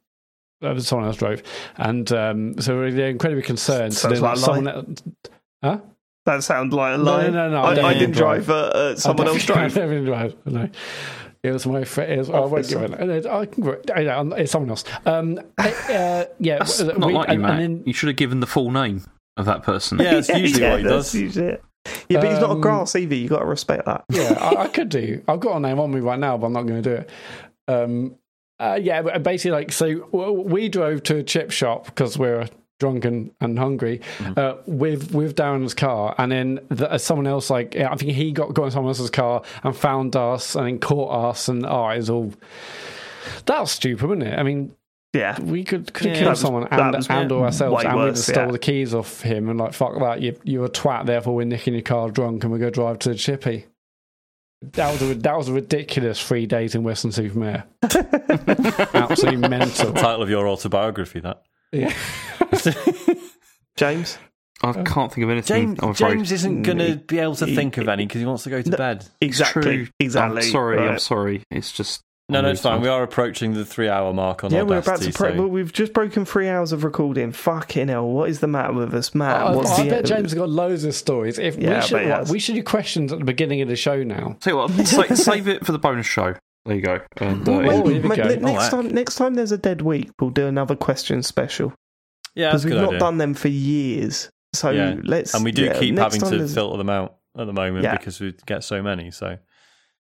someone 0.78 1.06
else 1.06 1.16
drove, 1.18 1.42
and 1.76 2.10
um, 2.12 2.58
so 2.58 2.90
they're 2.90 3.10
incredibly 3.10 3.42
concerned. 3.44 3.94
Sounds 3.94 4.20
like 4.20 4.38
someone, 4.38 4.66
else- 4.66 5.02
huh? 5.62 5.80
That 6.28 6.42
sounds 6.44 6.72
like 6.72 6.94
a 6.94 6.98
lie. 6.98 7.26
no, 7.26 7.30
no, 7.30 7.50
no, 7.50 7.56
I 7.62 7.66
I, 7.66 7.70
I 7.70 7.74
didn't 7.74 7.98
didn't 7.98 8.14
drive. 8.16 8.46
drive, 8.46 8.50
uh, 8.74 8.78
uh, 8.78 8.96
someone 8.96 9.26
I 9.28 9.30
else 9.32 9.46
definitely- 9.46 9.74
drove. 9.74 9.88
I 9.88 9.94
didn't 9.94 10.04
drive. 10.04 10.36
No. 10.46 10.68
It 11.42 11.52
was 11.52 11.66
my 11.66 11.84
friend. 11.84 12.12
It 12.12 12.18
was, 12.18 12.30
I 12.30 12.40
won't 12.40 12.68
give 12.68 12.82
it. 12.82 13.26
I 13.26 13.46
can, 13.46 13.62
give 13.64 13.74
it- 13.74 13.90
I 13.94 14.02
know, 14.22 14.34
it's 14.34 14.50
someone 14.52 14.70
else. 14.70 14.84
Um, 15.06 15.38
uh, 15.56 16.24
yeah, 16.40 16.58
That's 16.58 16.80
we- 16.82 16.86
not 16.94 17.12
like 17.12 17.28
you, 17.28 17.34
and- 17.34 17.42
Mat. 17.42 17.58
then- 17.58 17.82
you 17.86 17.92
should 17.92 18.08
have 18.08 18.16
given 18.16 18.40
the 18.40 18.46
full 18.46 18.70
name 18.70 19.02
of 19.36 19.46
that 19.46 19.62
person. 19.62 19.98
Yeah, 20.02 20.14
that's 20.14 20.28
usually 20.36 20.68
what 20.68 20.78
he 20.80 20.84
does. 20.84 21.14
usually 21.14 21.46
it. 21.46 21.64
Yeah, 22.08 22.20
but 22.20 22.30
he's 22.30 22.40
not 22.40 22.50
a 22.50 22.54
Um, 22.54 22.60
grass 22.60 22.94
either. 22.96 23.14
You 23.14 23.28
got 23.28 23.38
to 23.38 23.44
respect 23.46 23.86
that. 23.86 24.04
yeah, 24.10 24.36
I, 24.38 24.64
I 24.64 24.68
could 24.68 24.88
do. 24.90 25.22
I've 25.28 25.40
got 25.40 25.56
a 25.56 25.60
name 25.60 25.78
on 25.80 25.90
me 25.92 26.00
right 26.00 26.18
now, 26.18 26.36
but 26.36 26.48
I'm 26.48 26.52
not 26.52 26.66
going 26.66 26.82
to 26.82 26.90
do 26.90 26.96
it. 27.02 27.10
Um, 27.68 28.16
uh, 28.58 28.78
yeah, 28.82 29.00
but 29.02 29.22
basically, 29.22 29.52
like, 29.52 29.70
so 29.72 30.06
we 30.44 30.68
drove 30.68 31.04
to 31.04 31.18
a 31.18 31.22
chip 31.22 31.50
shop 31.52 31.86
because 31.86 32.18
we're 32.18 32.48
drunk 32.78 33.04
and, 33.04 33.30
and 33.40 33.58
hungry 33.58 34.00
uh, 34.36 34.54
with 34.66 35.12
with 35.14 35.34
Darren's 35.36 35.74
car, 35.74 36.14
and 36.18 36.30
then 36.32 36.60
the, 36.68 36.90
uh, 36.92 36.98
someone 36.98 37.26
else, 37.26 37.50
like, 37.50 37.74
yeah, 37.74 37.90
I 37.92 37.96
think 37.96 38.12
he 38.12 38.32
got 38.32 38.54
got 38.54 38.64
in 38.66 38.70
someone 38.70 38.90
else's 38.90 39.10
car 39.10 39.42
and 39.64 39.76
found 39.76 40.14
us 40.16 40.54
and 40.54 40.66
then 40.66 40.78
caught 40.78 41.30
us, 41.30 41.48
and 41.48 41.66
oh, 41.66 41.88
it 41.88 41.96
was 41.98 42.10
all 42.10 42.32
that 43.46 43.60
was 43.60 43.70
stupid, 43.70 44.08
wasn't 44.08 44.22
it? 44.28 44.38
I 44.38 44.42
mean, 44.42 44.74
Yeah. 45.12 45.40
we 45.40 45.64
could 45.64 45.92
could 45.92 46.06
have 46.06 46.16
Yeah. 46.16 46.20
killed 46.20 46.26
That 46.26 46.30
was- 46.30 46.40
someone 46.40 46.68
and, 46.70 46.94
was 46.94 47.06
and 47.08 47.32
or 47.32 47.44
ourselves, 47.44 47.76
way 47.84 47.90
and 47.90 47.96
we 47.98 48.04
worse, 48.04 48.16
just 48.18 48.28
stole 48.28 48.46
yeah. 48.46 48.52
the 48.52 48.58
keys 48.58 48.94
off 48.94 49.20
him 49.22 49.48
and 49.48 49.58
like 49.58 49.72
fuck 49.74 49.98
that, 49.98 50.22
you 50.22 50.38
you're 50.44 50.66
a 50.66 50.70
twat. 50.70 51.06
Therefore, 51.06 51.34
we're 51.34 51.46
nicking 51.46 51.74
your 51.74 51.82
car 51.82 52.10
drunk 52.10 52.44
and 52.44 52.52
we 52.52 52.58
go 52.58 52.70
drive 52.70 52.98
to 53.00 53.08
the 53.10 53.14
chippy. 53.16 53.66
That 54.72 54.90
was 54.92 55.02
a, 55.02 55.14
that 55.14 55.36
was 55.36 55.48
a 55.48 55.52
ridiculous 55.52 56.20
three 56.20 56.44
days 56.46 56.74
in 56.74 56.82
Weston-super-Mare. 56.82 57.64
Absolutely 58.94 59.48
mental. 59.48 59.92
Title 59.92 60.20
of 60.22 60.28
your 60.30 60.48
autobiography, 60.48 61.20
that. 61.20 61.42
Yeah. 61.72 61.94
James? 63.76 64.18
I 64.62 64.70
uh, 64.70 64.84
can't 64.84 65.12
think 65.12 65.24
of 65.24 65.30
anything. 65.30 65.76
James, 65.76 65.78
I'm. 65.82 65.94
James 65.94 66.32
isn't 66.32 66.62
mm. 66.62 66.64
going 66.64 66.78
to 66.78 66.96
be 66.96 67.18
able 67.18 67.36
to 67.36 67.46
He- 67.46 67.54
think 67.54 67.76
of 67.78 67.88
any 67.88 68.06
because 68.06 68.20
he 68.20 68.26
wants 68.26 68.42
to 68.44 68.50
go 68.50 68.60
to 68.60 68.70
No. 68.70 68.76
bed. 68.76 69.06
Exactly. 69.20 69.62
true. 69.62 69.86
Exactly. 70.00 70.42
I'm 70.42 70.50
sorry. 70.50 70.78
I'm 70.88 70.98
sorry. 70.98 71.42
It's 71.50 71.70
just. 71.72 72.00
No, 72.30 72.42
no, 72.42 72.48
I'm 72.48 72.52
it's 72.52 72.60
fine. 72.60 72.72
really 72.72 72.82
We 72.82 72.88
are 72.90 73.02
approaching 73.04 73.54
the 73.54 73.64
three-hour 73.64 74.12
mark 74.12 74.44
on 74.44 74.50
Yeah, 74.52 74.60
we're 74.60 74.78
about 74.78 74.88
Audacity. 74.96 75.12
to. 75.12 75.18
Pro- 75.18 75.30
so- 75.32 75.38
well, 75.38 75.48
we've 75.48 75.72
just 75.72 75.92
broken 75.94 76.24
three 76.24 76.48
hours 76.48 76.72
of 76.72 76.84
recording. 76.84 77.32
Fucking 77.32 77.88
hell! 77.88 78.06
What 78.08 78.28
is 78.28 78.40
the 78.40 78.48
matter 78.48 78.72
with 78.72 78.92
us, 78.94 79.14
Mat? 79.14 79.36
I, 79.36 79.54
What's 79.54 79.70
I 79.78 79.84
the 79.84 79.90
bet 79.90 80.04
James 80.04 80.32
has 80.32 80.34
got 80.34 80.50
loads 80.50 80.84
of 80.84 80.94
stories. 80.94 81.38
If 81.38 81.56
Yeah, 81.56 81.76
we 81.76 81.86
should, 81.86 81.92
bet 81.94 82.02
he 82.02 82.10
like, 82.10 82.18
has. 82.18 82.30
we 82.32 82.38
should 82.38 82.54
do 82.56 82.62
questions 82.62 83.12
at 83.12 83.20
the 83.20 83.24
beginning 83.24 83.62
of 83.62 83.68
the 83.68 83.76
show 83.76 84.02
now. 84.02 84.36
Tell 84.40 84.52
you 84.54 84.56
what, 84.58 84.70
sa- 84.86 85.14
save 85.14 85.46
it 85.48 85.64
for 85.64 85.72
the 85.72 85.78
bonus 85.78 86.06
show. 86.06 86.34
There 86.68 86.76
you 86.76 86.82
go. 86.82 87.00
And 87.16 87.48
uh, 87.48 87.52
Well, 87.52 87.62
Well, 87.62 87.86
here 87.88 88.02
we 88.02 88.08
mate, 88.08 88.16
go. 88.16 88.24
ne- 88.28 88.34
Oh, 88.36 88.52
next 88.52 88.68
time, 88.68 88.88
next 88.88 89.14
time 89.16 89.34
there's 89.34 89.52
a 89.52 89.58
dead 89.58 89.80
week, 89.82 90.10
we'll 90.20 90.30
do 90.30 90.46
another 90.46 90.76
question 90.76 91.22
special 91.22 91.72
yeah, 92.34 92.48
because 92.50 92.64
we've 92.66 92.74
not 92.74 92.88
idea. 92.88 92.98
done 93.00 93.18
them 93.18 93.34
for 93.34 93.48
years. 93.48 94.30
So 94.54 94.70
Yeah. 94.70 94.96
let's 95.02 95.34
and 95.34 95.44
we 95.44 95.50
do 95.52 95.64
yeah, 95.64 95.78
keep 95.78 95.96
having 95.98 96.20
to 96.20 96.26
there's- 96.30 96.54
filter 96.54 96.76
them 96.78 96.90
out 96.90 97.16
at 97.38 97.46
the 97.46 97.52
moment 97.52 97.84
Yeah. 97.84 97.96
because 97.96 98.20
we 98.20 98.34
get 98.46 98.62
so 98.64 98.82
many. 98.82 99.10
So 99.10 99.38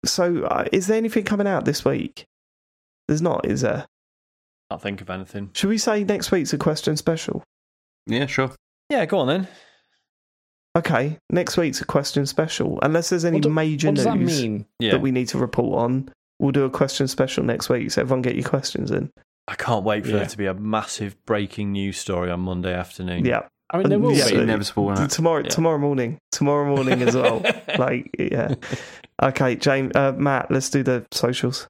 So, 0.05 0.43
uh, 0.43 0.65
is 0.71 0.87
there 0.87 0.97
anything 0.97 1.23
coming 1.23 1.47
out 1.47 1.65
this 1.65 1.85
week? 1.85 2.25
There's 3.07 3.21
not, 3.21 3.45
is 3.45 3.61
there? 3.61 3.85
I 4.69 4.73
can't 4.75 4.81
think 4.81 5.01
of 5.01 5.09
anything. 5.09 5.51
Should 5.53 5.69
we 5.69 5.77
say 5.77 6.03
next 6.03 6.31
week's 6.31 6.51
a 6.53 6.57
question 6.57 6.97
special? 6.97 7.43
yeah, 8.07 8.25
sure. 8.25 8.51
Yeah, 8.89 9.05
go 9.05 9.19
on 9.19 9.27
then. 9.27 9.47
Okay, 10.77 11.17
next 11.29 11.55
week's 11.57 11.79
a 11.81 11.85
question 11.85 12.25
special. 12.25 12.79
Unless 12.81 13.09
there's 13.09 13.23
any 13.25 13.37
What 13.37 13.43
do- 13.43 13.49
major 13.49 13.87
What 13.87 13.95
does 13.95 14.03
that 14.05 14.17
news 14.17 14.41
mean? 14.41 14.65
Yeah, 14.79 14.91
that 14.91 15.01
we 15.01 15.11
need 15.11 15.27
to 15.29 15.37
report 15.37 15.79
on, 15.79 16.11
we'll 16.39 16.51
do 16.51 16.65
a 16.65 16.69
question 16.69 17.07
special 17.07 17.43
next 17.43 17.69
week. 17.69 17.91
So 17.91 18.01
everyone 18.01 18.21
get 18.21 18.35
your 18.35 18.47
questions 18.47 18.91
in. 18.91 19.11
I 19.47 19.55
can't 19.55 19.83
wait 19.83 20.03
for 20.05 20.11
Yeah. 20.11 20.17
there 20.19 20.25
to 20.27 20.37
be 20.37 20.45
a 20.47 20.53
massive 20.53 21.15
breaking 21.25 21.71
news 21.71 21.97
story 21.97 22.31
on 22.31 22.39
Monday 22.41 22.73
afternoon. 22.73 23.25
Yeah, 23.25 23.43
I 23.69 23.77
mean, 23.77 23.89
there 23.89 23.99
will 23.99 24.11
Yeah, 24.13 24.25
be. 24.25 24.35
so- 24.35 24.41
inevitable. 24.41 24.91
isn't 24.91 25.11
tomorrow 25.11 25.41
Yeah. 25.43 25.49
tomorrow 25.49 25.77
morning. 25.77 26.17
Tomorrow 26.31 26.65
morning 26.75 27.01
as 27.03 27.15
well. 27.15 27.43
like 27.77 28.09
yeah. 28.17 28.55
Okay, 29.21 29.55
James, 29.55 29.91
uh, 29.95 30.13
Mat, 30.17 30.47
let's 30.49 30.69
do 30.69 30.83
the 30.83 31.05
socials. 31.11 31.67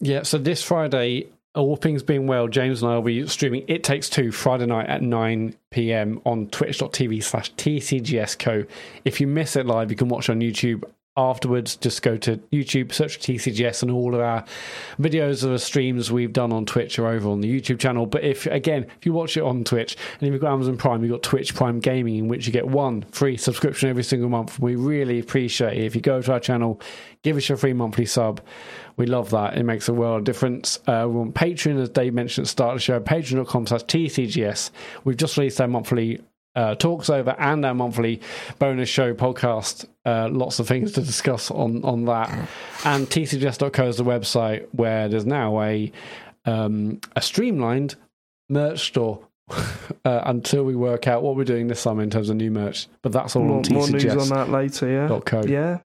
Yeah, 0.00 0.22
so 0.24 0.36
this 0.38 0.62
Friday, 0.62 1.26
all 1.54 1.76
things 1.76 2.02
being 2.02 2.26
well, 2.26 2.48
James 2.48 2.82
and 2.82 2.92
I 2.92 2.96
will 2.96 3.02
be 3.02 3.26
streaming 3.28 3.64
It 3.66 3.82
Takes 3.82 4.10
Two 4.10 4.30
Friday 4.30 4.66
night 4.66 4.86
at 4.88 5.00
9 5.00 5.54
pm 5.70 6.20
on 6.26 6.48
twitch.tv 6.48 7.22
slash 7.24 7.50
TCGSco. 7.54 8.66
If 9.06 9.20
you 9.22 9.26
miss 9.26 9.56
it 9.56 9.64
live, 9.66 9.90
you 9.90 9.96
can 9.96 10.08
watch 10.08 10.28
on 10.28 10.40
YouTube 10.40 10.84
afterwards. 11.16 11.76
Just 11.76 12.02
go 12.02 12.16
to 12.18 12.36
YouTube, 12.52 12.92
search 12.92 13.18
TCGS, 13.18 13.82
and 13.82 13.90
all 13.90 14.14
of 14.14 14.20
our 14.20 14.44
videos 14.98 15.42
of 15.42 15.50
the 15.50 15.58
streams 15.58 16.12
we've 16.12 16.32
done 16.32 16.52
on 16.52 16.66
Twitch 16.66 16.98
are 16.98 17.06
over 17.06 17.28
on 17.28 17.40
the 17.40 17.60
YouTube 17.60 17.78
channel. 17.78 18.06
But 18.06 18.24
if, 18.24 18.46
again, 18.46 18.86
if 18.98 19.06
you 19.06 19.12
watch 19.12 19.36
it 19.36 19.42
on 19.42 19.64
Twitch 19.64 19.96
and 20.20 20.28
if 20.28 20.32
you've 20.32 20.42
got 20.42 20.52
Amazon 20.52 20.76
Prime, 20.76 21.02
you've 21.02 21.12
got 21.12 21.22
Twitch 21.22 21.54
Prime 21.54 21.80
Gaming, 21.80 22.16
in 22.16 22.28
which 22.28 22.46
you 22.46 22.52
get 22.52 22.66
one 22.66 23.02
free 23.12 23.36
subscription 23.36 23.88
every 23.88 24.04
single 24.04 24.28
month. 24.28 24.58
We 24.58 24.76
really 24.76 25.18
appreciate 25.18 25.78
it. 25.78 25.84
If 25.84 25.94
you 25.94 26.00
go 26.00 26.20
to 26.20 26.32
our 26.32 26.40
channel, 26.40 26.80
give 27.22 27.36
us 27.36 27.48
your 27.48 27.58
free 27.58 27.72
monthly 27.72 28.06
sub. 28.06 28.40
We 28.96 29.06
love 29.06 29.30
that. 29.30 29.56
It 29.56 29.64
makes 29.64 29.88
a 29.88 29.94
world 29.94 30.18
of 30.18 30.24
difference. 30.24 30.78
Uh, 30.86 31.06
we're 31.08 31.20
on 31.20 31.32
Patreon, 31.32 31.80
as 31.80 31.90
Dave 31.90 32.14
mentioned 32.14 32.44
at 32.44 32.46
the 32.46 32.50
start 32.50 32.70
of 32.72 32.76
the 32.76 32.82
show, 32.82 33.00
patreon.com 33.00 33.66
slash 33.66 33.84
TCGS. 33.84 34.70
We've 35.04 35.16
just 35.16 35.36
released 35.36 35.60
our 35.60 35.68
monthly 35.68 36.20
uh, 36.56 36.74
talks 36.74 37.08
over 37.10 37.36
and 37.38 37.64
our 37.64 37.74
monthly 37.74 38.20
bonus 38.58 38.88
show 38.88 39.14
podcast. 39.14 39.86
Uh, 40.04 40.28
lots 40.30 40.58
of 40.58 40.66
things 40.66 40.92
to 40.92 41.02
discuss 41.02 41.50
on, 41.50 41.84
on 41.84 42.06
that. 42.06 42.30
And 42.84 43.06
TCGS.co 43.06 43.86
is 43.86 43.98
the 43.98 44.04
website 44.04 44.66
where 44.72 45.08
there's 45.08 45.26
now 45.26 45.62
a, 45.62 45.92
um, 46.46 47.00
a 47.14 47.22
streamlined 47.22 47.94
merch 48.48 48.88
store. 48.88 49.20
Uh, 50.04 50.22
until 50.26 50.62
we 50.64 50.76
work 50.76 51.08
out 51.08 51.22
what 51.22 51.34
we're 51.34 51.42
doing 51.44 51.66
this 51.66 51.80
summer 51.80 52.00
in 52.00 52.10
terms 52.10 52.30
of 52.30 52.36
new 52.36 52.50
merch, 52.50 52.86
but 53.02 53.10
that's 53.10 53.34
all 53.34 53.42
More, 53.42 53.58
on 53.58 53.72
more 53.72 53.88
news 53.88 54.04
on 54.04 54.28
that 54.28 54.50
later. 54.50 54.88
Yeah. 54.88 55.08
Yeah. 55.48 55.78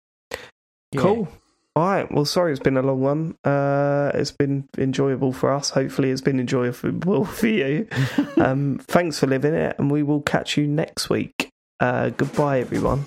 Cool. 0.96 1.28
All 1.76 1.88
right. 1.88 2.12
Well, 2.12 2.26
sorry, 2.26 2.52
it's 2.52 2.60
been 2.60 2.78
a 2.78 2.82
long 2.82 3.00
one. 3.02 3.36
Uh, 3.44 4.12
it's 4.14 4.32
been 4.32 4.68
enjoyable 4.78 5.32
for 5.32 5.54
us. 5.54 5.70
Hopefully, 5.70 6.12
it's 6.12 6.22
been 6.22 6.40
enjoyable 6.40 7.26
for 7.26 7.48
you. 7.48 7.88
um, 8.38 8.80
thanks 8.88 9.20
for 9.20 9.28
living 9.28 9.54
it, 9.54 9.76
and 9.80 9.90
we 9.90 10.04
will 10.04 10.22
catch 10.22 10.58
you 10.58 10.68
next 10.68 11.10
week. 11.10 11.50
Uh, 11.80 12.10
goodbye, 12.10 12.60
everyone. 12.60 13.06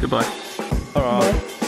Goodbye. 0.00 0.30
All 0.94 1.02
right. 1.02 1.65